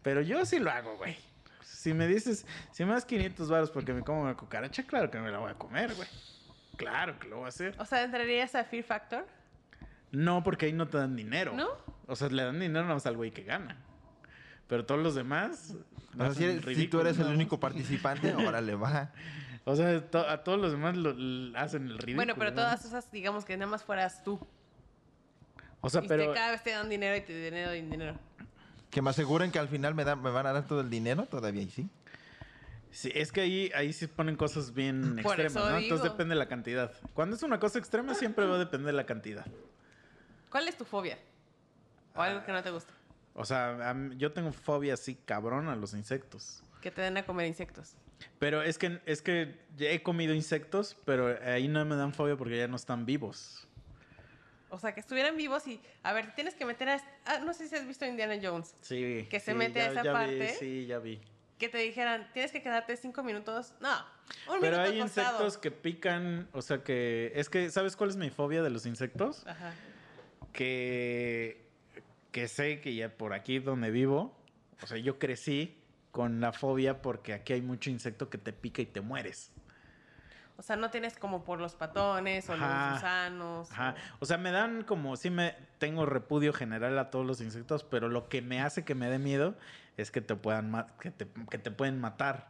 Pero 0.07 0.21
yo 0.21 0.45
sí 0.45 0.57
lo 0.59 0.71
hago, 0.71 0.95
güey. 0.95 1.17
Si 1.59 1.93
me 1.93 2.07
dices, 2.07 2.45
si 2.71 2.85
me 2.85 2.93
das 2.93 3.03
500 3.03 3.49
baros 3.49 3.71
porque 3.71 3.91
me 3.91 4.03
como 4.03 4.21
una 4.21 4.37
cucaracha, 4.37 4.83
claro 4.83 5.11
que 5.11 5.19
me 5.19 5.29
la 5.29 5.39
voy 5.39 5.51
a 5.51 5.55
comer, 5.55 5.93
güey. 5.95 6.07
Claro 6.77 7.19
que 7.19 7.27
lo 7.27 7.39
voy 7.39 7.45
a 7.47 7.49
hacer. 7.49 7.75
O 7.77 7.83
sea, 7.83 8.05
¿entrarías 8.05 8.55
a 8.55 8.63
Fear 8.63 8.85
Factor? 8.85 9.27
No, 10.13 10.45
porque 10.45 10.67
ahí 10.67 10.71
no 10.71 10.87
te 10.87 10.97
dan 10.97 11.17
dinero. 11.17 11.51
¿No? 11.53 11.67
O 12.05 12.15
sea, 12.15 12.29
le 12.29 12.41
dan 12.41 12.57
dinero 12.57 12.83
nada 12.83 12.93
más 12.93 13.05
al 13.05 13.17
güey 13.17 13.31
que 13.31 13.43
gana. 13.43 13.75
Pero 14.69 14.85
todos 14.85 15.03
los 15.03 15.13
demás. 15.13 15.75
O 16.13 16.17
sea, 16.17 16.33
si, 16.33 16.45
hacen 16.45 16.59
eres- 16.59 16.77
si 16.77 16.87
tú 16.87 17.01
eres 17.01 17.19
el 17.19 17.27
único 17.27 17.59
participante, 17.59 18.31
ahora 18.31 18.61
le 18.61 18.75
va. 18.75 19.11
O 19.65 19.75
sea, 19.75 20.09
to- 20.09 20.25
a 20.25 20.41
todos 20.41 20.57
los 20.57 20.71
demás 20.71 20.95
lo, 20.95 21.09
hacen 21.59 21.83
el 21.87 21.97
ridículo. 21.97 22.15
Bueno, 22.15 22.35
pero 22.37 22.53
todas 22.53 22.85
esas, 22.85 23.11
digamos 23.11 23.43
que 23.43 23.57
nada 23.57 23.69
más 23.69 23.83
fueras 23.83 24.23
tú. 24.23 24.39
O 25.81 25.89
sea, 25.89 26.01
y 26.01 26.07
pero. 26.07 26.27
que 26.27 26.33
cada 26.33 26.51
vez 26.51 26.63
te 26.63 26.69
dan 26.69 26.87
dinero 26.87 27.13
y 27.17 27.19
te 27.19 27.33
dan 27.33 27.43
dinero 27.43 27.75
y 27.75 27.81
dinero. 27.81 28.26
Que 28.89 29.01
me 29.01 29.09
aseguren 29.09 29.51
que 29.51 29.59
al 29.59 29.67
final 29.67 29.95
me, 29.95 30.03
van 30.03 30.47
a 30.47 30.53
dar 30.53 30.65
todo 30.67 30.81
el 30.81 30.89
dinero, 30.89 31.25
todavía 31.25 31.61
y 31.61 31.69
sí. 31.69 31.89
Sí, 32.91 33.11
es 33.13 33.31
que 33.31 33.41
ahí, 33.41 33.71
ahí 33.75 33.93
sí 33.93 34.07
ponen 34.07 34.35
cosas 34.35 34.73
bien 34.73 35.17
Por 35.21 35.39
extremas, 35.39 35.71
¿no? 35.71 35.77
Entonces 35.77 36.09
depende 36.09 36.33
de 36.33 36.39
la 36.39 36.47
cantidad. 36.47 36.91
Cuando 37.13 37.35
es 37.35 37.43
una 37.43 37.59
cosa 37.59 37.79
extrema, 37.79 38.13
siempre 38.15 38.45
va 38.45 38.55
a 38.55 38.59
depender 38.59 38.87
de 38.87 38.93
la 38.93 39.05
cantidad. 39.05 39.45
¿Cuál 40.49 40.67
es 40.67 40.77
tu 40.77 40.85
fobia? 40.85 41.19
O 42.15 42.21
algo 42.21 42.43
que 42.45 42.51
no 42.51 42.63
te 42.63 42.71
gusta. 42.71 42.93
O 43.35 43.45
sea, 43.45 43.89
a 43.89 43.93
mí- 43.93 44.15
yo 44.17 44.31
tengo 44.31 44.51
fobia 44.51 44.95
así 44.95 45.15
cabrón 45.15 45.67
a 45.67 45.75
los 45.75 45.93
insectos. 45.93 46.63
Que 46.81 46.89
te 46.89 47.01
den 47.01 47.17
a 47.17 47.25
comer 47.25 47.45
insectos. 47.45 47.93
Pero 48.39 48.63
es 48.63 48.79
que, 48.79 48.99
es 49.05 49.21
que 49.21 49.59
ya 49.75 49.89
he 49.91 50.01
comido 50.01 50.33
insectos, 50.33 50.97
pero 51.05 51.37
ahí 51.45 51.67
no 51.67 51.83
me 51.85 51.95
dan 51.95 52.13
fobia 52.13 52.35
porque 52.35 52.57
ya 52.57 52.67
no 52.67 52.77
están 52.77 53.05
vivos. 53.05 53.66
O 54.69 54.79
sea, 54.79 54.93
que 54.93 54.99
estuvieran 54.99 55.37
vivos 55.37 55.67
y... 55.67 55.79
A 56.03 56.13
ver, 56.13 56.35
tienes 56.35 56.55
que 56.55 56.65
meter 56.65 56.89
a... 56.89 57.01
ah, 57.25 57.39
no 57.39 57.53
sé 57.53 57.67
si 57.67 57.75
has 57.75 57.87
visto 57.87 58.05
Indiana 58.05 58.37
Jones. 58.41 58.75
Sí. 58.81 59.27
Que 59.29 59.39
se 59.39 59.51
sí, 59.51 59.57
mete 59.57 59.81
a 59.81 59.91
esa 59.91 60.01
vi, 60.01 60.09
parte. 60.09 60.49
sí, 60.59 60.85
ya 60.85 60.99
vi. 60.99 61.21
Que 61.57 61.69
te 61.69 61.77
dijeran, 61.77 62.29
tienes 62.33 62.51
que 62.51 62.61
quedarte 62.61 62.95
cinco 62.97 63.23
minutos. 63.23 63.73
No, 63.79 63.97
un 64.53 64.59
Pero 64.59 64.77
minuto 64.77 64.81
hay 64.81 64.99
insectos 64.99 65.57
que 65.57 65.71
pican, 65.71 66.47
o 66.51 66.61
sea 66.61 66.83
que... 66.83 67.31
Es 67.35 67.49
que, 67.49 67.71
¿sabes 67.71 67.95
cuál 67.95 68.09
es 68.09 68.17
mi 68.17 68.29
fobia 68.29 68.61
de 68.61 68.69
los 68.69 68.85
insectos? 68.85 69.45
Ajá. 69.47 69.73
que, 70.53 71.65
que 72.31 72.47
sé 72.47 72.81
que 72.81 72.93
ya 72.93 73.09
por 73.09 73.33
aquí 73.33 73.59
donde 73.59 73.91
vivo, 73.91 74.35
o 74.81 74.87
sea, 74.87 74.97
yo 74.97 75.17
crecí 75.19 75.77
con 76.11 76.41
la 76.41 76.51
fobia 76.51 77.01
porque 77.01 77.33
aquí 77.33 77.53
hay 77.53 77.61
mucho 77.61 77.89
insecto 77.89 78.29
que 78.29 78.37
te 78.37 78.53
pica 78.53 78.81
y 78.81 78.87
te 78.87 79.01
mueres. 79.01 79.51
O 80.59 80.63
sea, 80.63 80.75
no 80.75 80.89
tienes 80.89 81.17
como 81.17 81.43
por 81.43 81.59
los 81.59 81.75
patones 81.75 82.49
o 82.49 82.53
Ajá. 82.53 82.85
los 82.89 82.93
gusanos. 82.95 83.71
Ajá. 83.71 83.95
O 84.19 84.25
sea, 84.25 84.37
me 84.37 84.51
dan 84.51 84.83
como, 84.83 85.15
sí 85.15 85.29
me 85.29 85.55
tengo 85.77 86.05
repudio 86.05 86.51
general 86.51 86.97
a 86.97 87.09
todos 87.11 87.25
los 87.25 87.41
insectos, 87.41 87.83
pero 87.83 88.09
lo 88.09 88.27
que 88.27 88.41
me 88.41 88.59
hace 88.61 88.83
que 88.83 88.95
me 88.95 89.07
dé 89.09 89.19
miedo 89.19 89.55
es 89.97 90.09
que 90.11 90.19
te 90.21 90.35
puedan 90.35 90.85
que 90.99 91.11
te, 91.11 91.27
que 91.49 91.57
te 91.59 91.69
pueden 91.71 91.99
matar 92.01 92.47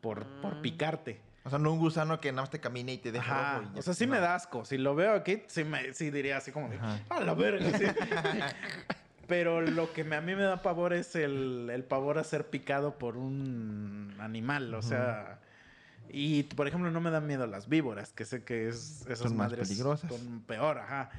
por, 0.00 0.26
por 0.40 0.56
Mm. 0.56 0.62
picarte. 0.62 1.20
O 1.44 1.50
sea, 1.50 1.58
no 1.60 1.72
un 1.72 1.78
gusano 1.78 2.20
que 2.20 2.30
nada 2.32 2.42
más 2.42 2.50
te 2.50 2.60
camine 2.60 2.92
y 2.94 2.98
te 2.98 3.12
deja 3.12 3.32
Ajá. 3.32 3.58
rojo. 3.60 3.70
y 3.70 3.74
ya. 3.74 3.78
O 3.80 3.82
sea, 3.82 3.94
sí 3.94 4.06
No. 4.06 4.12
me 4.14 4.20
da 4.20 4.34
asco. 4.34 4.64
Si 4.64 4.76
lo 4.76 4.94
veo 4.96 5.14
aquí, 5.14 5.42
sí, 5.46 5.62
me, 5.64 5.94
sí 5.94 6.10
diría 6.10 6.36
así 6.38 6.50
como 6.52 6.68
de, 6.68 6.76
Ajá. 6.76 6.98
a 7.08 7.20
la 7.20 7.34
verga. 7.34 7.78
sí". 7.78 7.84
Pero 9.28 9.60
lo 9.60 9.92
que 9.92 10.04
me- 10.04 10.16
a 10.16 10.20
mí 10.22 10.34
me 10.34 10.42
da 10.42 10.62
pavor 10.62 10.92
es 10.94 11.14
el, 11.14 11.68
el 11.72 11.84
pavor 11.84 12.18
a 12.18 12.24
ser 12.24 12.46
picado 12.48 12.98
por 12.98 13.16
un 13.16 14.16
animal. 14.20 14.74
O 14.74 14.82
sea, 14.82 15.38
y 16.10 16.42
por 16.44 16.66
ejemplo, 16.68 16.90
no 16.90 17.00
me 17.00 17.10
dan 17.10 17.26
miedo 17.26 17.46
las 17.46 17.68
víboras, 17.68 18.12
que 18.12 18.24
sé 18.24 18.44
que 18.44 18.68
es, 18.68 19.02
esas 19.06 19.18
Son 19.28 19.36
más 19.36 19.50
madres 19.50 19.68
peligrosas. 19.68 20.10
son 20.10 20.40
peor, 20.46 20.78
ajá. 20.78 21.10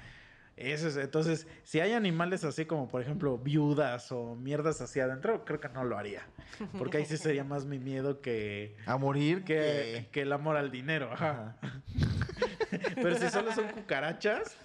Eso 0.57 0.89
es- 0.89 0.97
entonces, 0.97 1.47
si 1.63 1.79
hay 1.79 1.93
animales 1.93 2.43
así 2.43 2.65
como, 2.65 2.89
por 2.89 3.01
ejemplo, 3.01 3.37
viudas 3.37 4.11
o 4.11 4.35
mierdas 4.35 4.81
hacia 4.81 5.05
adentro, 5.05 5.45
creo 5.45 5.59
que 5.61 5.69
no 5.69 5.85
lo 5.85 5.97
haría. 5.97 6.23
Porque 6.77 6.97
ahí 6.97 7.05
sí 7.05 7.15
sería 7.17 7.45
más 7.45 7.63
mi 7.65 7.79
miedo 7.79 8.19
que, 8.21 8.75
A 8.85 8.97
morir 8.97 9.45
que, 9.45 9.55
que... 9.55 10.07
que 10.11 10.21
el 10.23 10.33
amor 10.33 10.57
al 10.57 10.69
dinero. 10.69 11.13
Ajá. 11.13 11.55
Pero 12.95 13.17
si 13.17 13.29
solo 13.29 13.53
son 13.53 13.67
cucarachas, 13.69 14.55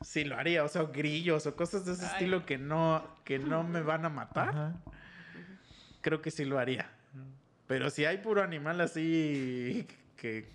sí 0.00 0.24
lo 0.24 0.36
haría. 0.38 0.64
O 0.64 0.68
sea, 0.68 0.84
grillos 0.84 1.46
o 1.46 1.54
cosas 1.54 1.84
de 1.84 1.92
ese 1.92 2.06
Ay. 2.06 2.12
estilo 2.12 2.46
que 2.46 2.56
no, 2.56 3.06
que 3.24 3.38
no 3.38 3.62
me 3.64 3.82
van 3.82 4.06
a 4.06 4.08
matar, 4.08 4.48
Ajá. 4.48 4.72
creo 6.00 6.22
que 6.22 6.30
sí 6.30 6.46
lo 6.46 6.58
haría. 6.58 6.90
Pero 7.74 7.90
si 7.90 8.04
hay 8.04 8.18
puro 8.18 8.40
animal 8.40 8.80
así 8.80 9.84
que, 10.16 10.46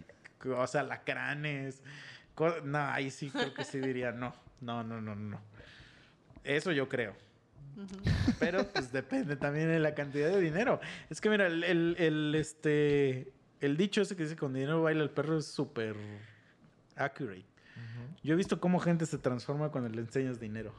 que- 0.42 0.50
o 0.52 0.66
sea, 0.68 0.84
lacranes, 0.84 1.84
no, 2.64 2.78
ahí 2.78 3.12
sí 3.12 3.30
creo 3.30 3.54
que 3.54 3.66
sí 3.66 3.80
diría 3.80 4.14
no. 4.14 4.34
No, 4.62 4.86
no, 4.86 5.02
no, 5.02 5.16
no. 5.18 5.42
Eso 6.46 6.72
yo 6.72 6.88
creo. 6.88 7.14
Pero 8.40 8.66
pues 8.70 8.94
depende 8.94 9.36
también 9.36 9.68
de 9.68 9.80
la 9.80 9.94
cantidad 9.96 10.30
de 10.30 10.40
dinero. 10.40 10.80
Es 11.10 11.20
que 11.20 11.30
mira, 11.30 11.48
el, 11.48 11.66
el, 11.66 11.96
el, 12.00 12.36
este 12.36 13.34
el 13.60 13.76
dicho 13.76 14.02
ese 14.02 14.16
que 14.16 14.24
dice 14.24 14.38
con 14.38 14.54
dinero 14.54 14.82
baila 14.84 15.04
el 15.04 15.10
perro 15.10 15.38
es 15.40 15.46
súper 15.46 15.98
accurate. 16.96 17.44
Yo 18.24 18.34
he 18.34 18.38
visto 18.38 18.62
cómo 18.62 18.80
gente 18.80 19.06
se 19.06 19.18
transforma 19.18 19.72
cuando 19.72 19.90
le 19.90 20.00
enseñas 20.00 20.40
dinero. 20.40 20.74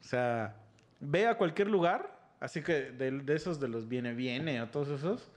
O 0.00 0.04
sea, 0.04 0.54
ve 1.00 1.26
a 1.26 1.36
cualquier 1.36 1.68
lugar, 1.68 2.21
así 2.42 2.62
que 2.62 2.90
de, 2.90 3.34
esos 3.34 3.60
de 3.60 3.68
los 3.68 3.88
viene 3.88 4.14
viene 4.14 4.60
o 4.60 4.68
todos 4.68 4.88
esos, 4.88 5.30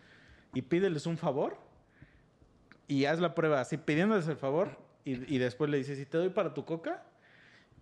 y 0.54 0.62
pídeles 0.64 1.06
un 1.06 1.18
favor 1.18 1.58
y 2.88 3.06
haz 3.06 3.20
la 3.20 3.36
prueba 3.36 3.62
así 3.62 3.78
pidiéndoles 3.78 4.28
el 4.28 4.38
favor 4.38 4.78
y, 5.04 5.34
y 5.34 5.38
después 5.38 5.70
le 5.70 5.78
dices, 5.78 5.98
si 5.98 6.06
te 6.06 6.18
doy 6.18 6.30
para 6.30 6.54
tu 6.54 6.66
coca, 6.66 7.04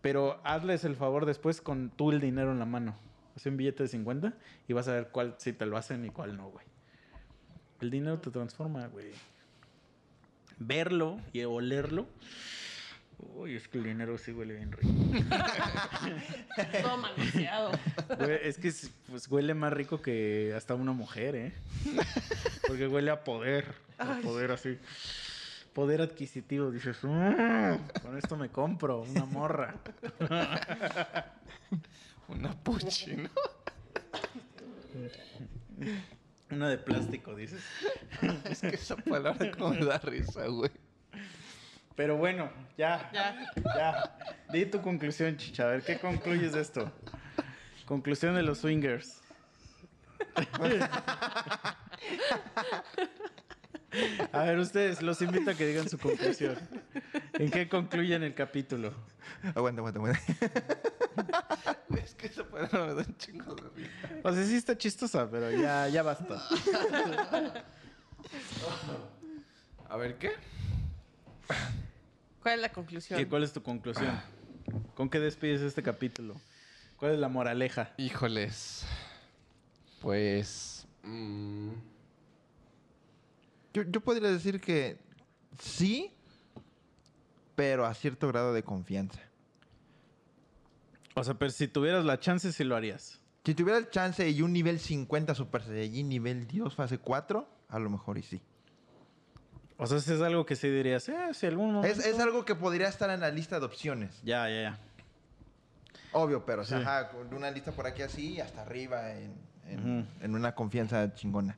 pero 0.01 0.41
hazles 0.43 0.83
el 0.83 0.95
favor 0.95 1.25
después 1.25 1.61
con 1.61 1.89
tú 1.89 2.11
el 2.11 2.19
dinero 2.19 2.51
en 2.51 2.59
la 2.59 2.65
mano. 2.65 2.95
Hace 3.35 3.49
un 3.49 3.57
billete 3.57 3.83
de 3.83 3.89
50 3.89 4.33
y 4.67 4.73
vas 4.73 4.87
a 4.87 4.93
ver 4.93 5.07
cuál 5.09 5.35
si 5.37 5.53
te 5.53 5.65
lo 5.65 5.77
hacen 5.77 6.05
y 6.05 6.09
cuál 6.09 6.35
no, 6.37 6.49
güey. 6.49 6.65
El 7.79 7.89
dinero 7.89 8.19
te 8.19 8.29
transforma, 8.29 8.87
güey. 8.87 9.11
Verlo 10.59 11.19
y 11.31 11.43
olerlo. 11.43 12.05
Uy, 13.19 13.55
es 13.55 13.67
que 13.67 13.77
el 13.77 13.83
dinero 13.85 14.17
sí 14.17 14.31
huele 14.31 14.55
bien 14.55 14.71
rico. 14.71 14.93
Todo 16.81 16.97
manoseado. 16.97 17.71
Es 18.41 18.57
que 18.57 18.67
es- 18.69 18.91
pues, 19.09 19.27
huele 19.27 19.53
más 19.53 19.73
rico 19.73 20.01
que 20.01 20.53
hasta 20.55 20.75
una 20.75 20.91
mujer, 20.93 21.35
¿eh? 21.35 21.53
Porque 22.67 22.87
huele 22.87 23.11
a 23.11 23.23
poder. 23.23 23.73
A 23.97 24.15
poder 24.21 24.51
así. 24.51 24.77
Poder 25.73 26.01
adquisitivo. 26.01 26.71
Dices, 26.71 26.97
"Mm, 27.03 27.75
con 28.01 28.17
esto 28.17 28.37
me 28.37 28.49
compro 28.49 29.01
una 29.01 29.25
morra. 29.25 29.75
Una 32.29 32.53
puchi, 32.53 33.17
¿no? 33.17 33.29
Una 36.51 36.69
de 36.69 36.77
plástico, 36.77 37.35
dices. 37.35 37.61
Es 38.49 38.61
que 38.61 38.67
esa 38.75 38.95
palabra 38.95 39.51
como 39.51 39.71
me 39.71 39.83
da 39.85 39.97
risa, 39.99 40.47
güey. 40.47 40.71
Pero 41.95 42.17
bueno, 42.17 42.51
ya. 42.77 43.09
Ya. 43.13 43.35
Ya. 43.75 44.17
Di 44.51 44.65
tu 44.65 44.81
conclusión, 44.81 45.37
chicha. 45.37 45.63
A 45.63 45.67
ver, 45.67 45.83
¿qué 45.83 45.99
concluyes 45.99 46.53
de 46.53 46.61
esto? 46.61 46.91
Conclusión 47.85 48.35
de 48.35 48.43
los 48.43 48.59
swingers. 48.59 49.21
A 54.31 54.43
ver, 54.43 54.57
ustedes, 54.57 55.01
los 55.03 55.21
invito 55.21 55.51
a 55.51 55.53
que 55.53 55.67
digan 55.67 55.87
su 55.87 55.99
conclusión. 55.99 56.57
¿En 57.33 57.51
qué 57.51 57.69
concluyen 57.69 58.23
el 58.23 58.33
capítulo? 58.33 58.93
Aguanta, 59.55 59.81
aguanta, 59.81 59.99
aguanta. 59.99 60.19
Es 62.03 62.15
que 62.15 62.25
esa 62.27 62.43
palabra 62.43 62.87
me 62.87 62.93
da 62.95 63.03
un 63.07 63.17
chingo 63.17 63.53
de 63.55 63.69
risa. 63.75 63.91
O 64.23 64.33
sea, 64.33 64.43
sí 64.43 64.55
está 64.55 64.75
chistosa, 64.77 65.29
pero 65.29 65.51
ya, 65.51 65.87
ya 65.87 66.01
basta. 66.01 66.41
A 69.87 69.97
ver, 69.97 70.17
¿qué? 70.17 70.31
¿Cuál 72.41 72.55
es 72.55 72.61
la 72.61 72.69
conclusión? 72.71 73.19
¿Y 73.19 73.25
cuál 73.25 73.43
es 73.43 73.53
tu 73.53 73.61
conclusión? 73.63 74.19
¿Con 74.95 75.09
qué 75.09 75.19
despides 75.19 75.61
este 75.61 75.81
capítulo? 75.83 76.39
¿Cuál 76.97 77.13
es 77.13 77.19
la 77.19 77.29
moraleja? 77.29 77.93
Híjoles. 77.97 78.85
Pues. 80.01 80.85
mm, 81.03 81.69
Yo, 83.73 83.83
yo 83.83 84.01
podría 84.01 84.29
decir 84.29 84.59
que 84.61 84.97
sí, 85.59 86.11
pero 87.55 87.85
a 87.85 87.93
cierto 87.93 88.27
grado 88.27 88.53
de 88.53 88.63
confianza. 88.63 89.19
O 91.15 91.23
sea, 91.23 91.35
pero 91.35 91.51
si 91.51 91.67
tuvieras 91.67 92.05
la 92.05 92.19
chance, 92.19 92.51
sí 92.51 92.63
lo 92.63 92.75
harías. 92.75 93.19
Si 93.45 93.53
tuviera 93.53 93.77
el 93.77 93.89
chance 93.89 94.27
y 94.29 94.41
un 94.41 94.53
nivel 94.53 94.79
50 94.79 95.35
Super 95.35 95.63
Saiyajin, 95.63 96.07
nivel 96.09 96.47
Dios 96.47 96.75
fase 96.75 96.97
4, 96.97 97.47
a 97.69 97.79
lo 97.79 97.89
mejor 97.89 98.17
y 98.17 98.23
sí. 98.23 98.41
O 99.77 99.87
sea, 99.87 99.99
si 99.99 100.13
es 100.13 100.21
algo 100.21 100.45
que 100.45 100.55
sí 100.55 100.69
dirías, 100.69 101.09
eh, 101.09 101.33
si 101.33 101.47
algún 101.47 101.73
momento... 101.73 101.99
Es, 101.99 102.05
es 102.05 102.19
algo 102.19 102.45
que 102.45 102.55
podría 102.55 102.87
estar 102.87 103.09
en 103.09 103.19
la 103.19 103.29
lista 103.31 103.59
de 103.59 103.65
opciones. 103.65 104.21
Ya, 104.23 104.47
ya, 104.49 104.61
ya. 104.61 104.77
Obvio, 106.11 106.45
pero 106.45 106.61
o 106.61 106.65
sea, 106.65 106.77
Sí. 106.77 106.83
ajá, 106.83 107.09
con 107.09 107.33
una 107.33 107.49
lista 107.49 107.71
por 107.71 107.87
aquí 107.87 108.03
así 108.03 108.33
y 108.33 108.39
hasta 108.39 108.61
arriba 108.61 109.11
en, 109.13 109.33
en- 109.67 109.99
Ujú. 110.01 110.07
en 110.21 110.35
una 110.35 110.53
confianza 110.53 111.13
chingona. 111.15 111.57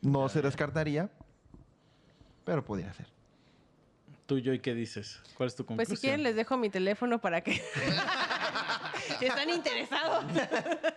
No 0.00 0.28
se 0.28 0.40
descartaría, 0.40 1.10
pero 2.44 2.64
podría 2.64 2.92
ser. 2.94 3.06
Tú, 4.26 4.40
Joy, 4.40 4.60
¿qué 4.60 4.74
dices? 4.74 5.20
¿Cuál 5.36 5.48
es 5.48 5.54
tu 5.56 5.64
conclusión? 5.66 5.86
Pues 5.88 6.00
si 6.00 6.06
quieren 6.06 6.22
les 6.22 6.34
dejo 6.36 6.56
mi 6.56 6.70
teléfono 6.70 7.20
para 7.20 7.42
que... 7.42 7.52
si 9.18 9.26
están 9.26 9.50
interesados. 9.50 10.24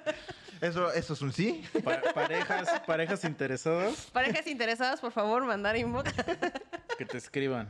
Eso, 0.62 0.94
eso 0.94 1.14
es 1.14 1.22
un 1.22 1.34
sí. 1.34 1.64
Pa- 1.84 2.02
parejas, 2.14 2.82
parejas 2.86 3.24
interesadas 3.26 4.10
Parejas 4.14 4.46
interesadas, 4.48 5.00
por 5.00 5.12
favor, 5.12 5.44
mandar 5.44 5.76
inbox. 5.76 6.14
que 6.98 7.06
te 7.06 7.18
escriban. 7.18 7.68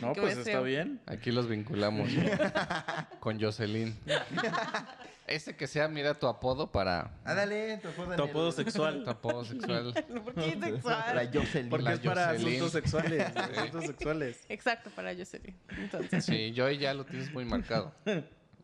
No, 0.00 0.14
Que 0.14 0.22
pues 0.22 0.38
está 0.38 0.60
bien. 0.60 1.00
Aquí 1.06 1.30
los 1.32 1.46
vinculamos 1.48 2.08
con 3.20 3.38
Jocelyn. 3.40 3.94
Ese 5.26 5.54
que 5.54 5.66
sea, 5.68 5.86
mira 5.86 6.14
tu 6.14 6.26
apodo 6.26 6.72
para 6.72 7.12
Ándale, 7.24 7.76
tu 7.78 7.88
apodo 7.88 8.16
Tu 8.16 8.22
apodo 8.24 8.52
sexual. 8.52 9.04
tu 9.04 9.10
apodo 9.10 9.44
sexual. 9.44 9.92
¿Por 10.24 10.34
qué 10.34 10.48
es 10.48 10.58
La 10.58 10.66
sexual? 10.70 11.30
Jocelyn. 11.32 11.68
Porque 11.70 11.84
La 11.84 11.92
es 11.92 12.00
para 12.00 12.26
Jocelyn. 12.30 12.48
asuntos 12.48 12.72
sexuales. 12.72 13.36
Asuntos 13.36 13.84
sexuales. 13.84 14.40
Exacto, 14.48 14.90
para 14.90 15.14
Jocelyn. 15.14 15.56
Entonces, 15.68 16.24
Sí, 16.24 16.50
yo 16.52 16.68
ya 16.70 16.94
lo 16.94 17.04
tienes 17.04 17.30
muy 17.32 17.44
marcado. 17.44 17.92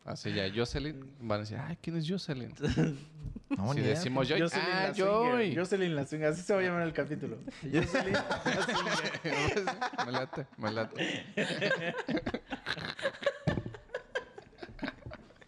Así 0.07 0.31
ya, 0.33 0.49
Jocelyn, 0.55 1.13
van 1.19 1.39
a 1.39 1.39
decir, 1.41 1.57
ay, 1.57 1.77
¿quién 1.81 1.97
es 1.97 2.09
Jocelyn? 2.09 2.53
No, 3.49 3.73
si 3.73 3.79
decimos 3.79 4.27
Joy, 4.27 4.41
Jocelyn 4.41 4.65
ah, 4.73 4.83
la. 4.87 4.93
Joy. 4.93 5.55
Jocelyn 5.55 5.95
la 5.95 6.05
swinger. 6.05 6.27
Así 6.27 6.41
se 6.41 6.53
va 6.53 6.59
a 6.59 6.63
llamar 6.63 6.81
el 6.81 6.91
capítulo. 6.91 7.37
Jocelyn 7.61 8.13
la 8.13 8.41
swinger. 8.65 10.05
me 10.05 10.11
late, 10.11 10.47
me 10.57 10.71
late. 10.71 11.25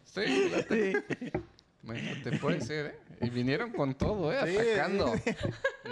Sí, 0.06 0.22
me 0.22 0.50
late. 0.50 1.04
Sí. 1.20 1.32
Me 1.82 2.02
late, 2.02 2.38
puede 2.40 2.62
ser, 2.66 2.86
¿eh? 2.88 3.00
Y 3.22 3.30
vinieron 3.30 3.72
con 3.74 3.96
todo, 3.96 4.32
¿eh? 4.32 4.38
Sí, 4.46 4.58
Atacando. 4.58 5.14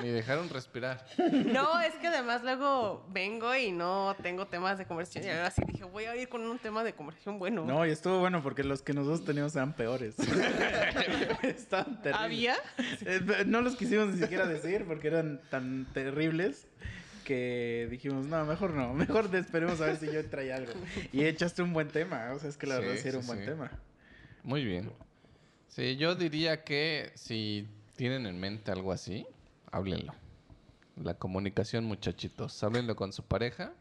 Ni 0.01 0.09
dejaron 0.09 0.49
respirar. 0.49 1.05
no, 1.17 1.79
es 1.81 1.93
que 1.95 2.07
además 2.07 2.41
luego 2.43 3.05
vengo 3.09 3.53
y 3.55 3.71
no 3.71 4.15
tengo 4.21 4.47
temas 4.47 4.77
de 4.77 4.85
conversación. 4.85 5.25
Y 5.25 5.29
ahora 5.29 5.51
sí 5.51 5.61
dije, 5.67 5.83
voy 5.83 6.05
a 6.05 6.15
ir 6.15 6.29
con 6.29 6.41
un 6.43 6.57
tema 6.59 6.83
de 6.85 6.93
conversación 6.93 7.37
bueno. 7.39 7.65
No, 7.65 7.85
y 7.85 7.89
estuvo 7.91 8.19
bueno 8.19 8.41
porque 8.43 8.63
los 8.63 8.81
que 8.81 8.93
nosotros 8.93 9.25
teníamos 9.25 9.55
eran 9.55 9.73
peores. 9.73 10.15
Estaban 11.43 12.01
terribles. 12.01 12.15
¿Había? 12.23 12.55
Eh, 13.05 13.43
No 13.45 13.61
los 13.61 13.75
quisimos 13.75 14.07
ni 14.07 14.21
siquiera 14.21 14.45
decir 14.47 14.85
porque 14.85 15.07
eran 15.07 15.41
tan 15.49 15.85
terribles 15.93 16.65
que 17.25 17.87
dijimos, 17.91 18.25
no, 18.27 18.45
mejor 18.45 18.71
no, 18.71 18.93
mejor 18.93 19.33
esperemos 19.35 19.81
a 19.81 19.87
ver 19.87 19.97
si 19.97 20.05
yo 20.09 20.25
traía 20.29 20.55
algo. 20.55 20.71
Y 21.11 21.25
echaste 21.25 21.61
un 21.61 21.73
buen 21.73 21.89
tema, 21.89 22.31
o 22.33 22.39
sea, 22.39 22.49
es 22.49 22.55
que 22.55 22.67
la 22.67 22.75
Sí, 22.77 22.81
verdad 22.83 22.95
sí 23.01 23.07
era 23.09 23.17
sí, 23.17 23.17
un 23.19 23.27
buen 23.27 23.39
sí. 23.39 23.45
tema. 23.45 23.71
Muy 24.43 24.63
bien. 24.63 24.93
Sí, 25.77 25.95
yo 25.95 26.15
diría 26.15 26.63
que 26.63 27.11
si 27.13 27.67
tienen 27.95 28.25
en 28.25 28.39
mente 28.39 28.71
algo 28.71 28.91
así, 28.91 29.27
háblenlo. 29.71 30.11
La 30.95 31.13
comunicación, 31.13 31.85
muchachitos. 31.85 32.63
Háblenlo 32.63 32.95
con 32.95 33.13
su 33.13 33.21
pareja. 33.21 33.73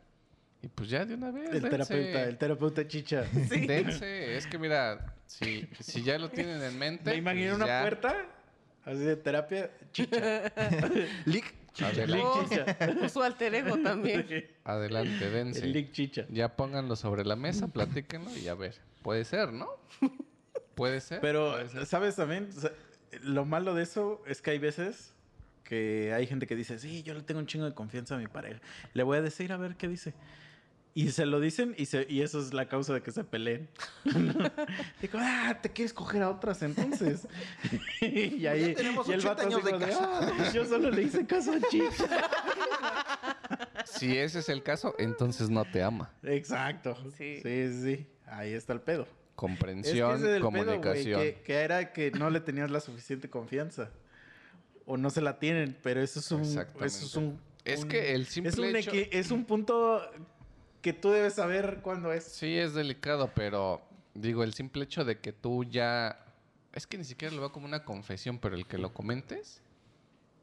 Y 0.61 0.69
pues 0.69 0.91
ya 0.91 1.07
de 1.07 1.15
una 1.15 1.31
vez. 1.31 1.47
El 1.49 1.63
dense. 1.63 1.71
terapeuta, 1.71 2.23
el 2.25 2.37
terapeuta 2.37 2.87
chicha. 2.87 3.23
Dense. 3.33 4.37
Es 4.37 4.47
que 4.47 4.59
mira, 4.59 5.15
si, 5.27 5.67
si 5.81 6.03
ya 6.03 6.19
lo 6.19 6.29
tienen 6.29 6.63
en 6.63 6.79
mente. 6.79 7.13
Me 7.13 7.17
imaginé 7.17 7.47
pues 7.47 7.57
una 7.57 7.67
ya 7.67 7.81
puerta 7.81 8.27
así 8.85 8.99
de 8.99 9.17
terapia 9.17 9.71
chicha. 9.91 10.53
Lick. 11.25 11.55
Adelante, 11.81 12.27
Oh, 12.27 12.45
chicha. 12.47 13.09
su 13.09 13.23
alter 13.23 13.55
ego 13.55 13.79
también. 13.79 14.27
adelante, 14.65 15.31
dense. 15.31 15.61
El 15.65 15.73
lick 15.73 15.93
chicha. 15.93 16.27
Ya 16.29 16.57
pónganlo 16.57 16.95
sobre 16.95 17.25
la 17.25 17.37
mesa, 17.37 17.69
platíquenlo 17.69 18.37
y 18.37 18.49
a 18.49 18.55
ver. 18.55 18.75
Puede 19.03 19.25
ser, 19.25 19.51
¿no? 19.51 19.69
Puede 20.77 21.01
ser. 21.01 21.21
Pero, 21.21 21.53
puede 21.53 21.69
ser. 21.71 21.87
¿sabes 21.87 22.15
también? 22.15 22.49
O 22.57 22.61
sea, 22.61 22.71
lo 23.23 23.45
malo 23.45 23.75
de 23.75 23.83
eso 23.83 24.23
es 24.27 24.41
que 24.41 24.53
hay 24.53 24.59
veces 24.59 25.15
que 25.65 26.13
hay 26.15 26.27
gente 26.29 26.47
que 26.47 26.55
dice, 26.55 26.79
sí, 26.79 27.03
yo 27.03 27.15
le 27.15 27.23
tengo 27.23 27.41
un 27.41 27.47
chingo 27.47 27.65
de 27.65 27.75
confianza 27.75 28.15
a 28.15 28.19
mi 28.19 28.29
pareja. 28.29 28.61
Le 28.95 29.03
voy 29.03 29.19
a 29.19 29.23
decir 29.23 29.53
a 29.53 29.57
ver 29.57 29.75
qué 29.77 29.89
dice. 29.89 30.15
Y 30.95 31.11
se 31.11 31.27
lo 31.27 31.41
dicen 31.41 31.75
y, 31.77 31.87
se, 31.87 32.07
y 32.09 32.23
eso 32.23 32.41
es 32.41 32.55
la 32.55 32.69
causa 32.69 32.95
de 32.95 33.03
que 33.03 33.11
se 33.11 33.25
peleen. 33.25 33.69
Digo, 35.03 35.19
ah, 35.21 35.59
¿te 35.61 35.71
quieres 35.71 35.93
coger 35.93 36.23
a 36.23 36.31
otras 36.31 36.63
entonces? 36.63 37.27
y 38.01 38.47
ahí 38.47 38.75
tenemos 38.75 39.09
y 39.09 39.13
el 39.13 39.21
80 39.21 39.29
vato 39.35 39.43
años 39.47 39.65
de 39.65 39.79
casados. 39.87 40.33
"Ah, 40.39 40.53
yo 40.55 40.65
solo 40.65 40.91
le 40.91 41.03
hice 41.03 41.27
caso 41.27 41.53
a 41.53 41.61
Chicha. 41.69 42.31
Si 43.85 44.17
ese 44.17 44.39
es 44.39 44.49
el 44.49 44.63
caso, 44.63 44.95
entonces 44.99 45.51
no 45.51 45.65
te 45.65 45.83
ama. 45.83 46.11
Exacto. 46.23 46.97
Sí. 47.17 47.41
sí, 47.43 47.83
sí. 47.83 48.07
Ahí 48.27 48.53
está 48.53 48.73
el 48.73 48.81
pedo. 48.81 49.07
Es 49.37 49.41
que 49.41 49.47
Comprensión, 49.47 50.17
ese 50.17 50.25
es 50.31 50.37
el 50.37 50.41
pedo, 50.41 50.51
güey, 50.51 50.65
comunicación. 50.65 51.21
que, 51.21 51.35
que 51.45 51.55
era 51.57 51.93
que 51.93 52.11
no 52.13 52.31
le 52.31 52.41
tenías 52.41 52.71
la 52.71 52.81
suficiente 52.81 53.29
confianza. 53.29 53.91
O 54.87 54.97
no 54.97 55.11
se 55.11 55.21
la 55.21 55.39
tienen, 55.39 55.77
pero 55.83 56.01
eso 56.01 56.21
es 56.21 56.31
un... 56.31 56.41
Exactamente. 56.43 56.87
Eso 56.87 57.07
es 57.07 57.17
un... 57.17 57.41
Es 57.65 57.83
un- 57.83 57.89
que 57.89 58.15
el 58.15 58.27
simple 58.27 58.51
es 58.51 58.59
un, 58.59 58.77
hecho- 58.77 58.93
equi- 58.93 59.09
es 59.13 59.31
un 59.31 59.45
punto 59.45 60.01
que 60.81 60.93
tú 60.93 61.11
debes 61.11 61.35
saber 61.35 61.81
cuándo 61.83 62.13
es. 62.13 62.25
Sí, 62.25 62.57
es 62.57 62.73
delicado, 62.73 63.31
pero 63.35 63.83
digo, 64.15 64.43
el 64.45 64.55
simple 64.55 64.85
hecho 64.85 65.05
de 65.05 65.19
que 65.19 65.33
tú 65.33 65.65
ya. 65.65 66.25
Es 66.73 66.87
que 66.87 66.97
ni 66.97 67.05
siquiera 67.05 67.35
lo 67.35 67.41
veo 67.41 67.53
como 67.53 67.67
una 67.67 67.85
confesión, 67.85 68.39
pero 68.39 68.55
el 68.55 68.67
que 68.67 68.79
lo 68.79 68.95
comentes. 68.95 69.61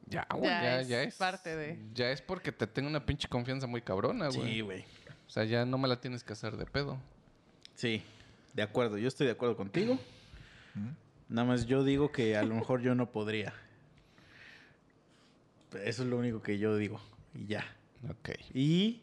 Ya, 0.07 0.27
güey, 0.31 0.43
Ya 0.43 0.61
ya, 0.61 0.81
es 0.81 0.88
ya 0.89 1.03
es. 1.03 1.15
parte 1.15 1.55
de- 1.55 1.80
Ya 1.93 2.11
es 2.11 2.22
porque 2.22 2.51
te 2.51 2.67
tengo 2.67 2.89
una 2.89 3.05
pinche 3.05 3.30
confianza 3.30 3.65
muy 3.67 3.81
cabrona, 3.81 4.27
güey. 4.27 4.53
Sí, 4.55 4.61
güey. 4.61 4.81
O 5.25 5.30
sea, 5.30 5.45
ya 5.45 5.65
no 5.65 5.77
me 5.77 5.88
la 5.88 6.01
tienes 6.01 6.23
que 6.25 6.33
hacer 6.33 6.57
de 6.57 6.65
pedo. 6.65 6.97
Sí, 7.75 8.03
de 8.53 8.64
acuerdo. 8.64 8.98
Yo 8.98 9.07
estoy 9.07 9.27
de 9.27 9.33
acuerdo 9.33 9.56
contigo. 9.56 9.99
Nada 11.30 11.48
más 11.48 11.65
yo 11.65 11.83
digo 11.83 12.11
que 12.11 12.38
a 12.38 12.43
lo 12.43 12.56
mejor 12.56 12.82
yo 12.82 12.95
no 12.95 13.11
podría. 13.11 13.53
Eso 15.83 16.03
es 16.03 16.09
lo 16.09 16.17
único 16.17 16.41
que 16.41 16.59
yo 16.59 16.77
digo. 16.77 17.01
Y 17.33 17.48
ya. 17.48 17.65
Ok. 18.09 18.30
Y... 18.53 19.01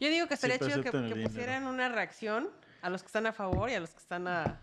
Yo 0.00 0.08
digo 0.08 0.26
que 0.28 0.34
estaría 0.34 0.58
chido 0.58 0.82
que, 0.82 0.90
pusieran 0.90 1.66
una 1.66 1.88
reacción 1.88 2.48
a 2.82 2.88
los 2.88 3.02
que 3.02 3.06
están 3.06 3.26
a 3.26 3.32
favor 3.32 3.68
y 3.68 3.74
a 3.74 3.80
los 3.80 3.90
que 3.90 3.98
están 3.98 4.26
a, 4.26 4.60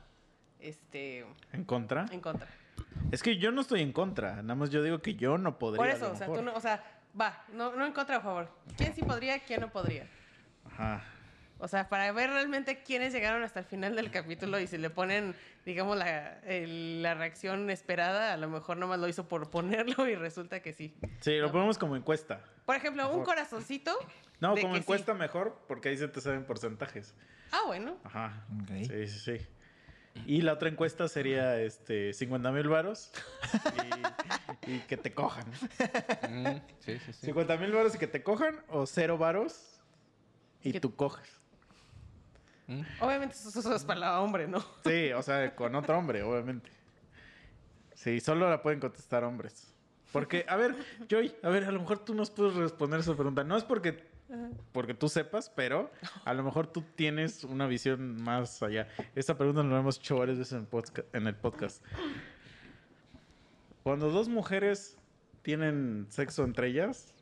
este, 0.63 1.25
¿En 1.51 1.65
contra? 1.65 2.05
en 2.11 2.21
contra. 2.21 2.47
Es 3.11 3.21
que 3.21 3.37
yo 3.37 3.51
no 3.51 3.61
estoy 3.61 3.81
en 3.81 3.91
contra. 3.91 4.41
Nada 4.41 4.55
más 4.55 4.69
yo 4.69 4.81
digo 4.81 5.01
que 5.01 5.15
yo 5.15 5.37
no 5.37 5.59
podría. 5.59 5.77
Por 5.77 5.87
a 5.87 5.93
eso, 5.93 6.07
lo 6.07 6.13
o 6.13 6.15
sea, 6.15 6.27
mejor. 6.27 6.39
tú 6.39 6.45
no, 6.45 6.53
o 6.55 6.59
sea, 6.61 6.83
va, 7.19 7.43
no, 7.51 7.75
no 7.75 7.85
en 7.85 7.91
contra 7.91 8.17
o 8.17 8.19
a 8.19 8.23
favor. 8.23 8.49
¿Quién 8.77 8.95
sí 8.95 9.03
podría, 9.03 9.39
quién 9.39 9.61
no 9.61 9.69
podría? 9.69 10.07
Ajá. 10.65 11.03
O 11.59 11.67
sea, 11.67 11.87
para 11.87 12.11
ver 12.11 12.29
realmente 12.29 12.83
quiénes 12.83 13.13
llegaron 13.13 13.41
hasta 13.43 13.59
el 13.61 13.65
final 13.65 13.95
del 13.95 14.11
capítulo 14.11 14.59
y 14.59 14.67
si 14.67 14.77
le 14.77 14.89
ponen, 14.89 15.33
digamos, 15.65 15.95
la, 15.97 16.39
el- 16.39 17.01
la 17.01 17.13
reacción 17.13 17.69
esperada, 17.69 18.33
a 18.33 18.37
lo 18.37 18.49
mejor 18.49 18.75
nomás 18.77 18.99
lo 18.99 19.07
hizo 19.07 19.27
por 19.29 19.49
ponerlo 19.49 20.07
y 20.09 20.15
resulta 20.15 20.61
que 20.61 20.73
sí. 20.73 20.93
Sí, 21.21 21.37
lo 21.37 21.51
ponemos 21.51 21.77
como 21.77 21.95
encuesta. 21.95 22.43
Por 22.65 22.75
ejemplo, 22.75 23.09
un 23.15 23.23
corazoncito. 23.23 23.97
No, 24.41 24.55
como 24.57 24.73
sí. 24.73 24.79
encuesta 24.81 25.13
mejor, 25.13 25.57
porque 25.67 25.89
ahí 25.89 25.97
se 25.97 26.07
te 26.09 26.19
saben 26.19 26.43
porcentajes. 26.45 27.15
Ah, 27.51 27.61
bueno. 27.65 27.97
Ajá. 28.03 28.45
Sí, 28.79 29.07
sí, 29.07 29.19
sí. 29.37 29.47
Y 30.27 30.41
la 30.41 30.53
otra 30.53 30.69
encuesta 30.69 31.07
sería 31.07 31.59
este 31.61 32.13
50 32.13 32.51
mil 32.51 32.67
varos 32.67 33.11
y, 34.67 34.71
y 34.73 34.79
que 34.81 34.97
te 34.97 35.13
cojan. 35.13 35.45
Mm, 36.29 36.57
sí, 36.79 36.99
sí, 36.99 37.13
sí. 37.13 37.25
50 37.27 37.57
mil 37.57 37.71
varos 37.71 37.95
y 37.95 37.97
que 37.97 38.07
te 38.07 38.21
cojan 38.21 38.59
o 38.67 38.85
cero 38.85 39.17
varos 39.17 39.79
y 40.61 40.73
Que- 40.73 40.79
tú 40.81 40.95
coges. 40.95 41.39
Mm. 42.79 42.85
Obviamente 43.01 43.35
eso, 43.35 43.75
es 43.75 43.83
para 43.83 43.99
la 43.99 44.21
hombre, 44.21 44.47
¿no? 44.47 44.63
Sí, 44.83 45.11
o 45.11 45.21
sea, 45.21 45.55
con 45.55 45.75
otro 45.75 45.97
hombre, 45.97 46.23
obviamente. 46.23 46.69
Sí, 47.95 48.19
solo 48.19 48.49
la 48.49 48.61
pueden 48.61 48.79
contestar 48.79 49.23
hombres. 49.23 49.73
Porque, 50.11 50.45
a 50.47 50.55
ver, 50.55 50.75
Joy, 51.09 51.33
a 51.41 51.49
ver, 51.49 51.63
a 51.63 51.71
lo 51.71 51.79
mejor 51.79 51.99
tú 51.99 52.13
nos 52.13 52.29
puedes 52.29 52.53
responder 52.53 52.99
esa 52.99 53.15
pregunta. 53.15 53.43
No 53.43 53.57
es 53.57 53.63
porque, 53.63 54.03
porque 54.71 54.93
tú 54.93 55.09
sepas, 55.09 55.49
pero 55.49 55.91
a 56.23 56.33
lo 56.33 56.43
mejor 56.43 56.67
tú 56.67 56.83
tienes 56.95 57.43
una 57.43 57.65
visión 57.65 58.21
más 58.21 58.61
allá. 58.61 58.87
Esta 59.15 59.37
pregunta 59.37 59.63
la 59.63 59.79
hemos 59.79 59.97
hecho 59.97 60.17
varias 60.17 60.37
veces 60.37 60.61
en, 61.13 61.27
el 61.27 61.35
podcast. 61.35 61.83
Cuando 63.81 64.11
dos 64.11 64.29
mujeres 64.29 64.97
tienen 65.41 66.05
sexo 66.09 66.43
entre 66.43 66.67
ellas, 66.67 67.13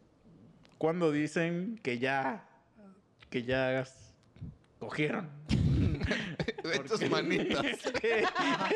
cuando 0.78 1.12
dicen 1.12 1.80
que 1.82 1.98
ya, 1.98 2.46
que 3.30 3.44
ya 3.44 3.80
cogieron. 4.82 5.30
Tus 6.88 7.08
manitas. 7.10 7.64
Es 7.64 7.92
que, 7.94 8.26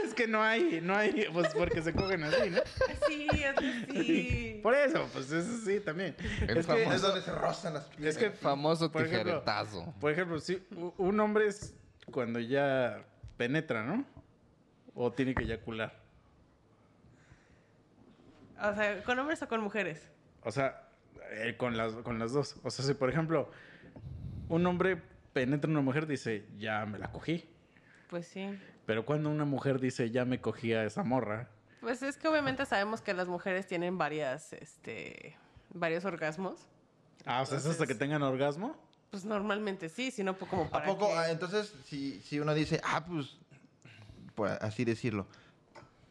es 0.04 0.14
que 0.14 0.28
no 0.28 0.44
hay, 0.44 0.80
no 0.82 0.96
hay, 0.96 1.28
pues 1.34 1.48
porque 1.54 1.82
se 1.82 1.94
cogen 1.94 2.24
así, 2.24 2.52
¿no? 2.52 2.60
Sí, 3.08 3.28
es 3.32 3.56
sí. 4.06 4.60
Por 4.62 4.76
eso, 4.76 5.10
pues 5.12 5.32
eso 5.32 5.66
sí 5.66 5.80
también. 5.80 6.16
El 6.48 6.58
Es 6.60 6.68
que, 6.68 6.84
Es 6.84 7.02
donde 7.02 7.22
se 7.22 7.32
rozan 7.34 7.74
las 7.74 7.90
es 8.00 8.18
que 8.18 8.30
Famoso 8.30 8.92
por 8.92 9.02
ejemplo, 9.02 9.24
tijeretazo. 9.42 9.94
Por 10.00 10.12
ejemplo, 10.12 10.40
si 10.40 10.64
u- 10.76 10.94
un 10.98 11.20
hombre 11.20 11.48
es 11.48 11.74
cuando 12.12 12.40
ya 12.40 13.04
penetra, 13.38 13.84
¿no? 13.84 14.06
O 14.94 15.12
tiene 15.12 15.34
que 15.34 15.44
eyacular. 15.44 16.00
O 18.62 18.74
sea, 18.76 19.04
¿con 19.04 19.18
hombres 19.20 19.42
o 19.42 19.48
con 19.48 19.62
mujeres? 19.62 20.08
O 20.44 20.52
sea, 20.52 20.88
eh, 21.32 21.56
con, 21.58 21.76
las, 21.78 21.94
con 21.94 22.20
las 22.20 22.32
dos. 22.32 22.58
O 22.64 22.70
sea, 22.70 22.86
si 22.86 22.94
por 22.94 23.10
ejemplo, 23.10 23.50
un 24.50 24.66
hombre 24.68 25.02
penetra 25.36 25.68
a 25.70 25.72
una 25.72 25.82
mujer, 25.82 26.08
dice, 26.08 26.46
ya 26.58 26.86
me 26.86 26.98
la 26.98 27.12
cogí. 27.12 27.44
Pues 28.10 28.26
sí. 28.26 28.58
Pero 28.86 29.06
cuando 29.06 29.30
una 29.30 29.44
mujer 29.44 29.82
dice, 29.82 30.10
ya 30.10 30.24
me 30.24 30.40
cogí 30.40 30.72
a 30.72 30.86
esa 30.86 31.04
morra, 31.04 31.50
Pues 31.82 32.02
es 32.04 32.16
que 32.16 32.30
obviamente 32.30 32.66
sabemos 32.66 33.02
que 33.02 33.14
las 33.14 33.28
mujeres 33.28 33.68
tienen 33.68 33.98
varias, 33.98 34.54
este, 34.54 35.36
varios 35.74 36.06
orgasmos. 36.06 36.68
ah, 37.26 37.42
o 37.42 37.46
sea, 37.46 37.58
es 37.58 37.66
hasta 37.66 37.86
que 37.86 37.96
tengan 37.96 38.24
orgasmo. 38.24 38.78
Pues 39.12 39.26
normalmente 39.26 39.90
sí, 39.90 40.10
sino 40.10 40.38
po- 40.38 40.48
como 40.48 40.64
¿A 40.64 40.70
para 40.70 40.86
poco? 40.86 41.08
que- 41.08 41.14
Ah, 41.14 41.30
entonces, 41.30 41.76
si, 41.84 42.22
si 42.22 42.40
uno 42.40 42.54
dice, 42.54 42.80
ah, 42.86 43.04
pues, 43.06 43.38
pues 44.36 44.54
así 44.62 44.86
decirlo, 44.86 45.28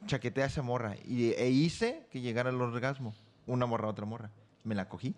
chaquetea 0.07 0.44
a 0.44 0.47
esa 0.49 0.61
morra 0.61 0.97
y, 1.07 1.31
e 1.33 1.49
hice 1.49 2.07
que 2.11 2.20
llegara 2.20 2.51
al 2.51 2.61
orgasmo, 2.61 3.15
una 3.47 3.65
morra 3.65 3.86
a 3.86 3.91
otra 3.91 4.05
morra, 4.05 4.31
me 4.65 4.75
la 4.75 4.86
cogí. 4.86 5.15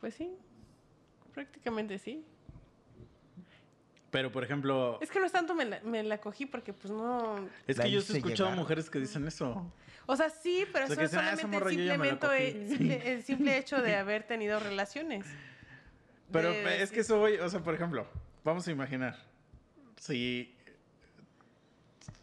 Pues 0.00 0.14
sí, 0.14 0.36
prácticamente 1.44 1.98
sí. 1.98 2.24
Pero 4.10 4.32
por 4.32 4.42
ejemplo, 4.42 4.98
Es 5.00 5.10
que 5.10 5.20
no 5.20 5.26
es 5.26 5.32
tanto 5.32 5.54
me 5.54 5.64
la, 5.64 5.80
me 5.82 6.02
la 6.02 6.18
cogí 6.18 6.44
porque 6.46 6.72
pues 6.72 6.92
no... 6.92 7.36
es 7.66 7.78
que 7.78 7.90
yo 7.90 8.00
sí 8.00 8.14
he 8.14 8.16
escuchado 8.16 8.50
llegar. 8.50 8.58
mujeres 8.58 8.90
que 8.90 8.98
dicen 8.98 9.26
eso. 9.26 9.72
O 10.06 10.16
sea, 10.16 10.28
sí, 10.30 10.64
pero 10.72 10.86
O 10.86 10.88
sea, 10.88 10.94
eso 10.94 11.02
dicen, 11.02 11.18
"Ah, 11.20 11.36
solamente 11.36 11.70
simplemente 11.70 12.26
cogí". 12.26 12.42
el 12.42 12.68
simple, 12.68 13.12
el 13.12 13.22
simple 13.22 13.56
hecho 13.58 13.80
de 13.80 13.94
haber 14.02 14.24
tenido 14.24 14.58
relaciones. 14.58 15.24
Pero 16.32 16.50
De 16.50 16.60
es 16.60 16.80
decir- 16.90 16.94
que 16.94 17.00
eso 17.00 17.18
voy, 17.18 17.34
o 17.36 17.48
sea, 17.48 17.60
por 17.60 17.74
ejemplo, 17.74 18.06
vamos 18.44 18.66
a 18.66 18.72
imaginar, 18.72 19.16
si, 19.96 20.56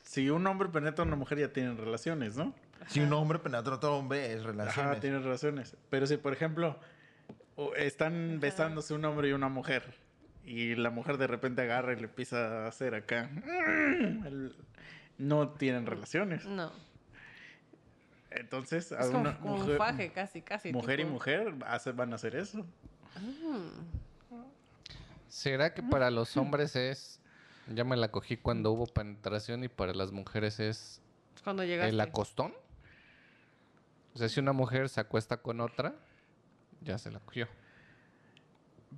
si 0.03 0.29
un 0.29 0.45
hombre 0.45 0.67
penetra 0.67 1.03
a 1.05 1.07
una 1.07 1.15
mujer 1.15 1.39
ya 1.39 1.53
tienen 1.53 1.77
relaciones, 1.77 2.35
¿no? 2.35 2.53
Si 2.87 2.99
un 2.99 3.11
hombre 3.13 3.39
penetra 3.39 3.73
a 3.73 3.77
otro 3.77 3.97
hombre, 3.97 4.33
es 4.33 4.43
relaciones. 4.43 4.91
Ajá, 4.91 4.99
tienen 4.99 5.23
relaciones. 5.23 5.75
Pero 5.89 6.05
si, 6.05 6.17
por 6.17 6.33
ejemplo, 6.33 6.77
o- 7.57 7.73
están 7.75 8.39
besándose 8.39 8.93
un 8.93 9.03
hombre 9.03 9.27
y 9.29 9.33
una 9.33 9.49
mujer, 9.49 9.93
y 10.45 10.75
la 10.75 10.89
mujer 10.91 11.17
de 11.17 11.27
repente 11.27 11.61
agarra 11.63 11.91
y 11.91 11.97
le 11.97 12.03
empieza 12.03 12.63
a 12.63 12.67
hacer 12.69 12.95
acá, 12.95 13.29
el- 14.25 14.55
no 15.17 15.49
tienen 15.49 15.85
relaciones. 15.85 16.45
No. 16.45 16.71
Entonces, 18.31 18.91
a 18.91 18.99
Es 19.01 19.07
como, 19.07 19.19
una 19.21 19.37
como 19.39 19.53
un 19.55 19.61
mujer, 19.61 19.77
faje 19.77 20.11
casi, 20.11 20.41
casi. 20.41 20.71
mujer 20.71 20.99
y 21.01 21.05
mujer 21.05 21.53
hace- 21.65 21.91
van 21.91 22.11
a 22.13 22.15
hacer 22.15 22.35
eso. 22.35 22.65
¿Será 25.29 25.73
que 25.73 25.83
para 25.83 26.09
los 26.11 26.35
hombres 26.37 26.75
es... 26.75 27.19
Ya 27.73 27.83
me 27.83 27.97
la 27.97 28.09
cogí 28.11 28.37
cuando 28.37 28.71
hubo 28.71 28.85
penetración 28.87 29.63
y 29.63 29.67
para 29.67 29.93
las 29.93 30.11
mujeres 30.13 30.59
es 30.61 31.01
Cuando 31.43 31.63
llegaste. 31.65 31.89
el 31.89 31.99
acostón? 31.99 32.53
O 34.13 34.17
sea, 34.17 34.29
si 34.29 34.39
una 34.39 34.53
mujer 34.53 34.87
se 34.87 35.01
acuesta 35.01 35.37
con 35.37 35.59
otra, 35.59 35.93
ya 36.87 36.97
se 36.97 37.11
la 37.11 37.19
cogió. 37.19 37.47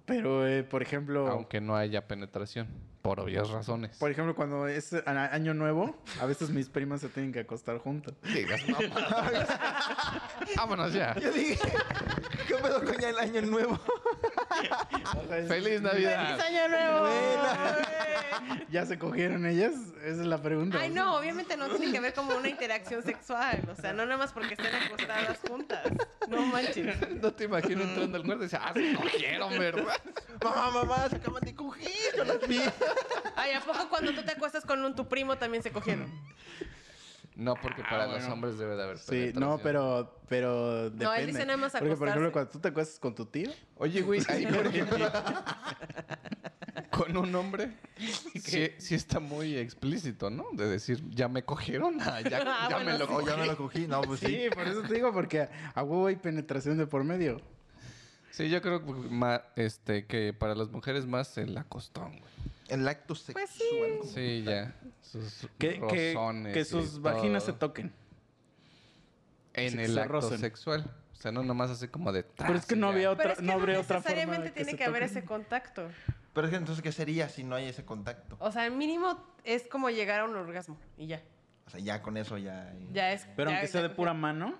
Pero, 0.05 0.47
eh, 0.47 0.63
por 0.63 0.81
ejemplo... 0.81 1.27
Aunque 1.27 1.61
no 1.61 1.75
haya 1.75 2.07
penetración, 2.07 2.67
por 3.01 3.19
obvias 3.19 3.49
razones. 3.49 3.97
Por 3.97 4.11
ejemplo, 4.11 4.35
cuando 4.35 4.67
es 4.67 4.93
a- 4.93 5.33
año 5.33 5.53
nuevo, 5.53 5.95
a 6.21 6.25
veces 6.25 6.49
mis 6.49 6.69
primas 6.69 7.01
se 7.01 7.09
tienen 7.09 7.31
que 7.31 7.39
acostar 7.39 7.77
juntas. 7.79 8.13
Digas. 8.23 8.61
Vámonos 10.57 10.93
ya. 10.93 11.15
Yo 11.19 11.31
dije, 11.31 11.57
¿qué 12.47 12.55
pedo 12.55 12.83
con 12.83 12.97
ya 12.97 13.09
el 13.09 13.17
año 13.19 13.41
nuevo? 13.43 13.79
¡Feliz 15.47 15.81
Navidad! 15.81 16.37
¡Feliz 16.37 16.43
año 16.43 16.67
nuevo! 16.69 17.07
¿Ya 18.69 18.85
se 18.85 18.97
cogieron 18.97 19.45
ellas? 19.45 19.73
Esa 20.03 20.21
es 20.21 20.27
la 20.27 20.41
pregunta. 20.41 20.77
Ay, 20.79 20.89
no, 20.89 21.17
obviamente 21.17 21.57
no 21.57 21.69
tiene 21.69 21.91
que 21.91 21.99
ver 21.99 22.13
como 22.13 22.35
una 22.35 22.49
interacción 22.49 23.03
sexual. 23.03 23.61
O 23.71 23.75
sea, 23.79 23.93
no 23.93 24.05
nada 24.05 24.17
más 24.17 24.31
porque 24.33 24.53
estén 24.53 24.73
acostadas 24.73 25.39
juntas. 25.47 25.81
No 26.27 26.41
manches. 26.45 26.95
No 27.21 27.33
te 27.33 27.45
imagino 27.45 27.83
entrando 27.83 28.17
al 28.17 28.23
cuarto 28.23 28.43
y 28.43 28.47
dices, 28.47 28.59
ah, 28.61 28.71
se 28.73 28.93
cogieron, 28.95 29.59
¿verdad? 29.59 29.97
Mamá, 30.43 30.71
mamá, 30.71 31.09
se 31.09 31.17
acaban 31.17 31.41
de 31.41 31.53
coger, 31.53 31.89
yo 32.15 32.23
las 32.23 32.47
vi. 32.47 32.61
Ay, 33.35 33.51
¿a 33.53 33.59
poco 33.59 33.89
cuando 33.89 34.13
tú 34.13 34.23
te 34.23 34.31
acuestas 34.31 34.63
con 34.63 34.83
un, 34.85 34.95
tu 34.95 35.07
primo 35.07 35.37
también 35.37 35.61
se 35.61 35.71
cogieron? 35.71 36.09
No, 37.39 37.55
porque 37.55 37.83
para 37.83 38.05
los 38.05 38.19
bueno. 38.19 38.33
hombres 38.33 38.57
debe 38.57 38.75
de 38.75 38.83
haber 38.83 38.97
Sí, 38.97 39.31
no, 39.33 39.59
pero, 39.59 40.19
pero 40.27 40.83
depende. 40.85 41.05
No, 41.05 41.13
él 41.13 41.27
dice 41.27 41.45
nada 41.45 41.55
más 41.55 41.71
Porque, 41.71 41.95
por 41.95 42.09
ejemplo, 42.09 42.27
acostarse. 42.27 42.31
cuando 42.33 42.51
tú 42.51 42.59
te 42.59 42.67
acuestas 42.67 42.99
con 42.99 43.15
tu 43.15 43.25
tío, 43.25 43.49
Oye, 43.77 44.01
güey, 44.01 44.21
ahí 44.27 44.45
por 44.45 44.67
ejemplo, 44.67 45.09
con 46.99 47.15
un 47.15 47.33
hombre, 47.35 47.71
sí, 48.43 48.71
sí 48.77 48.95
está 48.95 49.19
muy 49.21 49.55
explícito, 49.55 50.29
¿no? 50.29 50.47
De 50.51 50.67
decir, 50.67 51.01
ya 51.11 51.29
me 51.29 51.43
cogieron, 51.43 51.97
ah, 52.01 52.19
ya, 52.21 52.43
Ah, 52.45 52.67
ya 52.69 52.75
bueno, 52.75 52.91
me 52.91 52.97
lo 52.97 53.05
sí. 53.05 53.13
Cogí. 53.13 53.25
ya 53.27 53.37
me 53.37 53.45
lo 53.47 53.57
cogí. 53.57 53.87
No, 53.87 54.01
pues 54.01 54.19
sí. 54.19 54.25
sí, 54.27 54.49
por 54.53 54.67
eso 54.67 54.81
te 54.81 54.93
digo, 54.93 55.13
porque 55.13 55.47
a, 55.73 55.83
huevo 55.83 56.07
hay 56.07 56.17
penetración 56.17 56.77
de 56.77 56.87
por 56.87 57.03
medio. 57.05 57.41
Sí, 58.31 58.49
yo 58.49 58.61
creo 58.61 58.83
que, 58.85 59.41
este, 59.55 60.05
que 60.05 60.33
para 60.33 60.55
las 60.55 60.69
mujeres 60.69 61.05
más 61.05 61.37
el 61.37 61.57
acostón, 61.57 62.19
güey. 62.19 62.31
El 62.67 62.87
acto 62.87 63.15
sexual. 63.15 63.45
Pues 63.99 64.11
sí. 64.11 64.13
Sí, 64.13 64.43
ya. 64.43 64.75
Sus 65.01 65.47
Que, 65.57 65.81
que, 66.53 66.65
sus 66.65 67.01
vaginas 67.01 67.43
se 67.43 67.53
toquen. 67.53 67.91
En 69.53 69.79
el 69.79 69.93
se 69.93 69.99
acto 70.01 70.11
rocen. 70.13 70.39
sexual. 70.39 70.93
O 71.19 71.21
sea, 71.21 71.31
no 71.33 71.43
nomás 71.43 71.69
así 71.69 71.89
como 71.89 72.13
de... 72.13 72.23
Pero 72.23 72.55
es 72.55 72.65
que 72.65 72.77
no 72.77 72.87
había 72.87 73.11
otra, 73.11 73.23
Pero 73.23 73.33
es 73.33 73.39
que 73.39 73.45
no 73.45 73.53
no, 73.53 73.59
habría 73.59 73.79
otra 73.81 74.01
forma. 74.01 74.15
necesariamente 74.15 74.51
tiene 74.51 74.75
que 74.77 74.85
haber 74.85 75.03
ese 75.03 75.25
contacto. 75.25 75.89
Pero 76.39 76.47
es 76.47 76.51
que 76.51 76.57
entonces, 76.57 76.81
¿qué 76.81 76.93
sería 76.93 77.27
si 77.27 77.43
no 77.43 77.55
hay 77.55 77.65
ese 77.65 77.83
contacto? 77.83 78.37
O 78.39 78.49
sea, 78.49 78.65
el 78.65 78.71
mínimo 78.71 79.21
es 79.43 79.67
como 79.67 79.89
llegar 79.89 80.21
a 80.21 80.23
un 80.23 80.37
orgasmo 80.37 80.77
y 80.97 81.07
ya. 81.07 81.21
O 81.67 81.69
sea, 81.69 81.81
ya 81.81 82.01
con 82.01 82.15
eso 82.15 82.37
ya... 82.37 82.73
Ya 82.93 83.11
es. 83.11 83.27
Pero 83.35 83.49
ya- 83.49 83.57
aunque 83.57 83.67
ya 83.67 83.71
sea 83.73 83.81
de 83.81 83.89
pura 83.89 84.13
mano, 84.13 84.53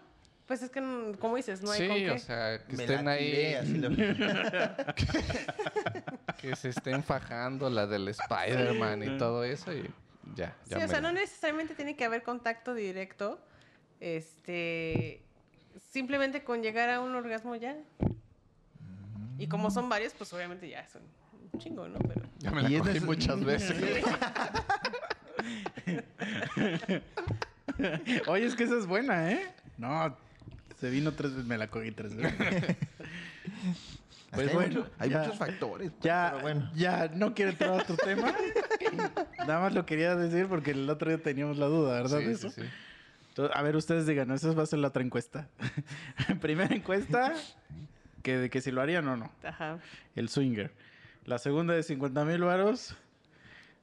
Pues 0.46 0.62
es 0.62 0.70
que, 0.72 0.82
mm, 0.82 1.14
como 1.14 1.38
dices, 1.38 1.62
no 1.62 1.72
hay 1.72 1.80
sí, 1.80 1.88
con 1.88 1.96
qué. 1.98 2.12
o 2.12 2.20
sea, 2.20 2.66
que 2.66 2.76
me 2.76 2.84
estén 2.84 3.06
la 3.06 3.12
ahí, 3.12 3.32
tiré, 3.32 3.58
así 3.60 3.78
lo- 3.78 3.90
que 6.42 6.54
se 6.58 6.68
estén 6.70 7.02
fajando 7.02 7.70
la 7.70 7.88
del 7.88 8.10
Spider-Man 8.10 9.04
y 9.04 9.18
todo 9.18 9.46
eso 9.46 9.72
y 9.72 9.90
ya. 10.36 10.54
Sí, 10.68 10.74
o 10.76 10.86
sea, 10.88 11.00
no 11.00 11.14
necesariamente 11.14 11.76
tiene 11.76 11.96
que 11.96 12.04
haber 12.04 12.24
contacto 12.24 12.74
directo. 12.74 13.40
Este. 14.02 15.24
Simplemente 15.92 16.44
con 16.44 16.62
llegar 16.62 16.90
a 16.90 17.00
un 17.00 17.16
orgasmo 17.16 17.56
ya. 17.56 17.78
Y 19.38 19.48
como 19.48 19.72
son 19.72 19.88
varios, 19.88 20.14
pues 20.14 20.34
obviamente 20.34 20.68
ya 20.68 20.86
son 20.90 21.04
un 21.60 21.64
chingo, 21.64 21.88
¿no? 21.88 22.00
Pero. 22.00 22.22
Ya 22.40 22.52
me 22.52 22.62
la 22.64 22.70
es 22.70 22.82
cogí 22.82 23.00
muchas 23.02 23.44
veces. 23.46 24.04
Oye, 28.28 28.46
es 28.46 28.56
que 28.56 28.64
esa 28.64 28.78
es 28.78 28.86
buena, 28.86 29.32
¿eh? 29.32 29.42
No, 29.78 30.16
se 30.80 30.90
vino 30.90 31.14
tres 31.14 31.32
veces, 31.32 31.46
me 31.48 31.58
la 31.58 31.68
cogí 31.68 31.92
tres 31.92 32.16
veces. 32.16 32.76
Pues 34.32 34.48
hay 34.50 34.54
bueno, 34.54 34.82
mucho- 34.82 34.92
hay 35.00 35.10
ya- 35.10 35.20
muchos 35.24 35.38
factores. 35.40 35.90
pues, 35.90 36.04
Ya, 36.04 36.30
pero 36.34 36.42
bueno. 36.44 36.72
ya 36.76 37.08
no 37.16 37.34
quiero 37.34 37.50
entrar 37.50 37.72
a 37.72 37.78
otro 37.82 37.98
tema. 37.98 38.32
Nada 39.40 39.60
más 39.60 39.74
lo 39.74 39.88
quería 39.88 40.16
decir 40.16 40.46
porque 40.46 40.70
el 40.70 40.88
otro 40.88 41.10
día 41.10 41.18
teníamos 41.20 41.58
la 41.58 41.66
duda, 41.66 41.94
¿verdad? 41.94 42.20
Sí, 42.20 42.26
de 42.26 42.36
sí, 42.36 42.46
eso? 42.48 42.50
sí. 42.52 42.62
Entonces, 43.30 43.58
a 43.58 43.62
ver, 43.64 43.76
ustedes 43.76 44.06
digan, 44.06 44.30
esa 44.30 44.52
va 44.54 44.62
a 44.62 44.66
ser 44.68 44.78
la 44.78 44.90
otra 44.90 45.02
encuesta. 45.02 45.48
Primera 46.42 46.76
encuesta, 46.76 47.34
que 48.22 48.38
de 48.38 48.50
que 48.52 48.62
si 48.62 48.70
lo 48.70 48.82
harían 48.84 49.08
o 49.08 49.18
no. 49.18 49.32
Ajá. 49.44 49.80
El 50.16 50.30
swinger. 50.30 50.72
La 51.30 51.38
segunda 51.38 51.76
de 51.76 51.84
50 51.84 52.26
mil 52.26 52.42
varos. 52.42 52.96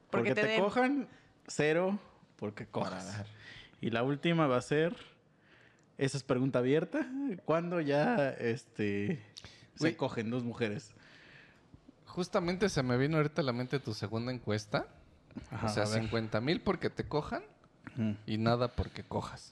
Porque 0.09 0.31
Porque, 0.31 0.35
te 0.35 0.41
te, 0.41 0.47
den. 0.47 0.61
cojan. 0.61 1.07
Cero, 1.47 1.97
porque 2.35 2.65
cojas. 2.65 3.23
Y 3.79 3.89
la 3.89 4.03
última 4.03 4.47
va 4.47 4.57
a 4.57 4.61
ser. 4.61 4.97
Esa 5.97 6.17
es 6.17 6.23
pregunta 6.23 6.59
abierta. 6.59 7.07
¿Cuándo 7.45 7.79
ya 7.79 8.31
este 8.31 9.23
se 9.75 9.95
cogen 9.95 10.29
dos 10.29 10.43
mujeres? 10.43 10.93
Justamente 12.05 12.67
se 12.67 12.83
me 12.83 12.97
vino 12.97 13.15
ahorita 13.15 13.41
a 13.41 13.45
la 13.45 13.53
mente 13.53 13.79
tu 13.79 13.93
segunda 13.93 14.33
encuesta. 14.33 14.85
Ajá, 15.49 15.67
o 15.67 15.69
sea, 15.69 15.83
a 15.83 15.89
ver. 15.89 16.01
50 16.01 16.41
mil 16.41 16.59
porque 16.59 16.89
te 16.89 17.07
cojan 17.07 17.43
Y 18.25 18.37
nada 18.37 18.67
porque 18.67 19.03
cojas. 19.03 19.49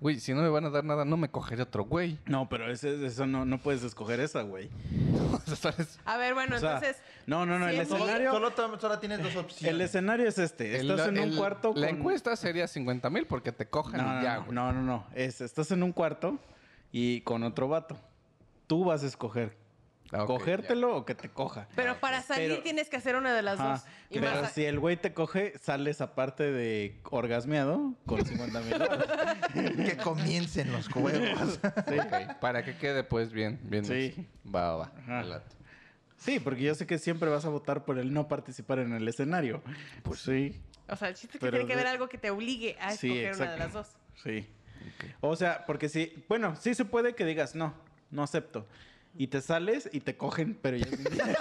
Güey, 0.00 0.20
si 0.20 0.34
no 0.34 0.42
me 0.42 0.48
van 0.48 0.64
a 0.64 0.70
dar 0.70 0.84
nada, 0.84 1.04
no 1.04 1.16
me 1.16 1.28
cogeré 1.30 1.62
otro 1.62 1.84
güey. 1.84 2.18
No, 2.26 2.48
pero 2.48 2.70
ese, 2.70 3.04
eso 3.06 3.26
no, 3.26 3.44
no 3.44 3.58
puedes 3.58 3.82
escoger 3.82 4.20
esa, 4.20 4.42
güey. 4.42 4.68
A 6.04 6.16
ver, 6.16 6.34
bueno, 6.34 6.56
O 6.56 6.58
sea, 6.58 6.74
entonces. 6.76 6.96
no, 7.26 7.46
no, 7.46 7.58
no, 7.58 7.68
el 7.68 7.80
escenario, 7.80 8.32
Solo, 8.32 8.52
solo 8.78 8.98
tienes 8.98 9.22
dos 9.22 9.34
opciones. 9.36 9.74
el 9.74 9.80
escenario 9.80 10.28
es 10.28 10.38
este. 10.38 10.78
El- 10.80 10.90
Estás 10.90 11.08
en 11.08 11.18
un 11.18 11.24
el- 11.30 11.36
cuarto 11.36 11.72
La 11.74 11.88
con- 11.88 11.98
encuesta 11.98 12.36
sería 12.36 12.66
50 12.68 13.10
mil 13.10 13.26
porque 13.26 13.52
te 13.52 13.66
cojan 13.66 14.00
No, 14.04 14.12
y 14.12 14.16
no, 14.16 14.22
ya, 14.22 14.34
no, 14.36 14.42
güey. 14.44 14.54
no, 14.54 14.72
no, 14.72 14.82
no. 14.82 15.06
Es, 15.14 15.40
estás 15.40 15.70
en 15.70 15.82
un 15.82 15.92
cuarto 15.92 16.38
y 16.92 17.20
con 17.22 17.42
otro 17.42 17.68
vato. 17.68 17.96
Tú 18.66 18.84
vas 18.84 19.02
a 19.02 19.06
escoger 19.06 19.56
Ah, 20.12 20.24
cogértelo 20.24 20.96
o 20.96 21.04
que 21.04 21.14
te 21.14 21.28
coja. 21.28 21.68
Pero 21.76 21.98
para 22.00 22.22
salir 22.22 22.48
Pero- 22.50 22.62
tienes 22.62 22.88
que 22.88 22.96
hacer 22.96 23.14
una 23.16 23.34
de 23.34 23.42
las 23.42 23.60
Ajá, 23.60 23.70
dos. 23.72 23.82
Y 24.10 24.18
pero 24.20 24.40
más 24.42 24.52
si 24.52 24.64
el 24.64 24.78
güey 24.78 24.96
te 24.96 25.12
coge, 25.12 25.52
sales 25.58 26.00
aparte 26.00 26.50
de 26.50 26.98
orgasmeado 27.10 27.92
con 28.06 28.24
50 28.24 28.60
mil 28.62 28.78
dólares. 28.78 29.06
Que 29.84 29.96
comiencen 29.98 30.72
los 30.72 30.88
juegos. 30.88 31.60
Ok, 31.66 32.38
Para 32.40 32.64
que 32.64 32.76
quede 32.76 33.04
pues 33.04 33.32
bien, 33.32 33.60
bien. 33.64 33.84
Sí. 33.84 34.26
Va, 34.46 34.76
va. 34.76 34.92
Sí, 36.16 36.40
porque 36.40 36.62
yo 36.62 36.74
sé 36.74 36.86
que 36.86 36.98
siempre 36.98 37.28
vas 37.28 37.44
a 37.44 37.48
votar 37.48 37.84
por 37.84 37.98
el 37.98 38.12
no 38.12 38.28
participar 38.28 38.78
en 38.80 38.92
el 38.94 39.06
escenario. 39.06 39.62
Pues 40.02 40.20
sí, 40.20 40.60
O 40.88 40.96
sea, 40.96 41.08
el 41.08 41.14
chiste 41.14 41.36
es 41.36 41.40
que 41.40 41.46
Pero 41.46 41.58
tiene 41.58 41.66
que 41.68 41.74
de- 41.74 41.80
haber 41.82 41.92
algo 41.92 42.08
que 42.08 42.16
te 42.18 42.30
obligue 42.30 42.76
a 42.80 42.92
Sí, 42.92 43.08
escoger 43.18 43.34
una 43.42 43.52
de 43.52 43.58
las 43.58 43.72
dos. 43.74 43.88
sí. 44.22 44.48
O 45.20 45.36
sea, 45.36 45.64
porque 45.66 45.88
sí, 45.88 46.24
bueno, 46.28 46.56
sí 46.56 46.74
se 46.74 46.84
puede 46.84 47.14
que 47.14 47.24
digas 47.26 47.54
no, 47.54 47.74
no 48.10 48.22
acepto. 48.22 48.66
Y 49.20 49.26
te 49.26 49.40
sales 49.42 49.88
y 49.92 49.98
te 50.00 50.16
cogen, 50.16 50.56
pero 50.62 50.76
ya 50.76 50.86
es 50.86 50.98
dinero. 51.10 51.34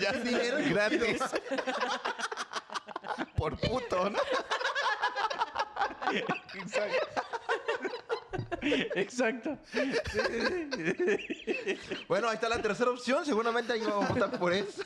ya 0.00 0.10
es 0.10 0.24
dinero 0.24 0.56
gratis. 0.70 1.20
Por 3.36 3.58
puto, 3.60 4.08
¿no? 4.10 4.18
Exacto. 8.94 9.58
Bueno, 12.08 12.28
ahí 12.28 12.34
está 12.36 12.48
la 12.48 12.62
tercera 12.62 12.90
opción. 12.90 13.24
Seguramente 13.26 13.72
ahí 13.74 13.80
vamos 13.82 14.08
a 14.10 14.12
votar 14.14 14.38
por 14.38 14.52
eso. 14.52 14.82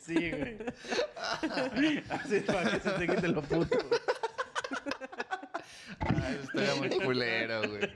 Sí, 0.00 0.30
güey. 0.32 0.58
Así 2.10 2.40
para 2.40 2.70
que 2.72 2.80
se 2.80 2.90
te 2.90 3.06
quite 3.06 3.28
lo 3.28 3.40
puto. 3.42 3.78
güey. 3.88 4.00
Eso 6.08 6.42
estaría 6.42 6.74
muy 6.76 6.90
culero, 7.04 7.68
güey. 7.68 7.90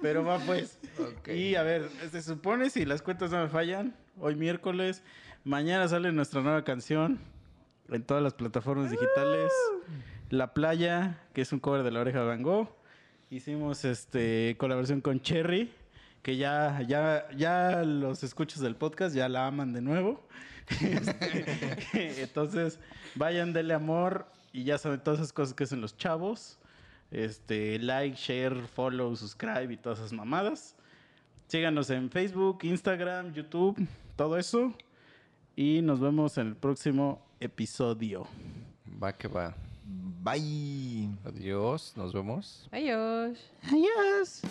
Pero 0.00 0.24
va 0.24 0.38
pues. 0.38 0.78
Ok. 0.98 1.28
Y 1.28 1.54
a 1.54 1.62
ver, 1.62 1.88
se 2.10 2.22
supone 2.22 2.70
si 2.70 2.84
las 2.84 3.02
cuentas 3.02 3.30
no 3.30 3.42
me 3.42 3.48
fallan, 3.48 3.94
hoy 4.18 4.34
miércoles, 4.34 5.02
mañana 5.44 5.88
sale 5.88 6.12
nuestra 6.12 6.40
nueva 6.42 6.64
canción 6.64 7.18
en 7.88 8.02
todas 8.02 8.22
las 8.22 8.34
plataformas 8.34 8.90
digitales. 8.90 9.52
La 10.30 10.54
Playa, 10.54 11.18
que 11.34 11.42
es 11.42 11.52
un 11.52 11.60
cover 11.60 11.82
de 11.82 11.90
La 11.90 12.00
Oreja 12.00 12.20
de 12.20 12.26
Van 12.26 12.42
Gogh. 12.42 12.68
Hicimos 13.30 13.84
este 13.84 14.56
colaboración 14.58 15.00
con 15.00 15.20
Cherry, 15.20 15.72
que 16.22 16.36
ya, 16.36 16.80
ya, 16.86 17.28
ya 17.36 17.82
los 17.84 18.22
escuchos 18.22 18.60
del 18.60 18.76
podcast 18.76 19.14
ya 19.14 19.28
la 19.28 19.46
aman 19.46 19.72
de 19.72 19.82
nuevo. 19.82 20.26
Este, 20.80 22.22
Entonces, 22.22 22.78
vayan, 23.14 23.52
denle 23.52 23.74
amor 23.74 24.26
y 24.52 24.64
ya 24.64 24.78
saben 24.78 25.00
todas 25.02 25.20
esas 25.20 25.32
cosas 25.32 25.54
que 25.54 25.64
hacen 25.64 25.80
los 25.80 25.96
chavos. 25.96 26.58
Este, 27.10 27.78
like, 27.78 28.16
share, 28.16 28.66
follow, 28.66 29.14
subscribe 29.16 29.72
y 29.72 29.76
todas 29.76 29.98
esas 29.98 30.12
mamadas. 30.12 30.74
Síganos 31.48 31.90
en 31.90 32.10
Facebook, 32.10 32.60
Instagram, 32.62 33.34
YouTube, 33.34 33.86
todo 34.16 34.38
eso. 34.38 34.72
Y 35.54 35.82
nos 35.82 36.00
vemos 36.00 36.38
en 36.38 36.48
el 36.48 36.56
próximo 36.56 37.22
episodio. 37.40 38.26
Va 39.02 39.12
que 39.12 39.28
va. 39.28 39.54
Bye. 40.22 41.10
Adiós, 41.24 41.92
nos 41.96 42.12
vemos. 42.12 42.68
Adiós. 42.70 43.38
Adiós. 43.64 44.42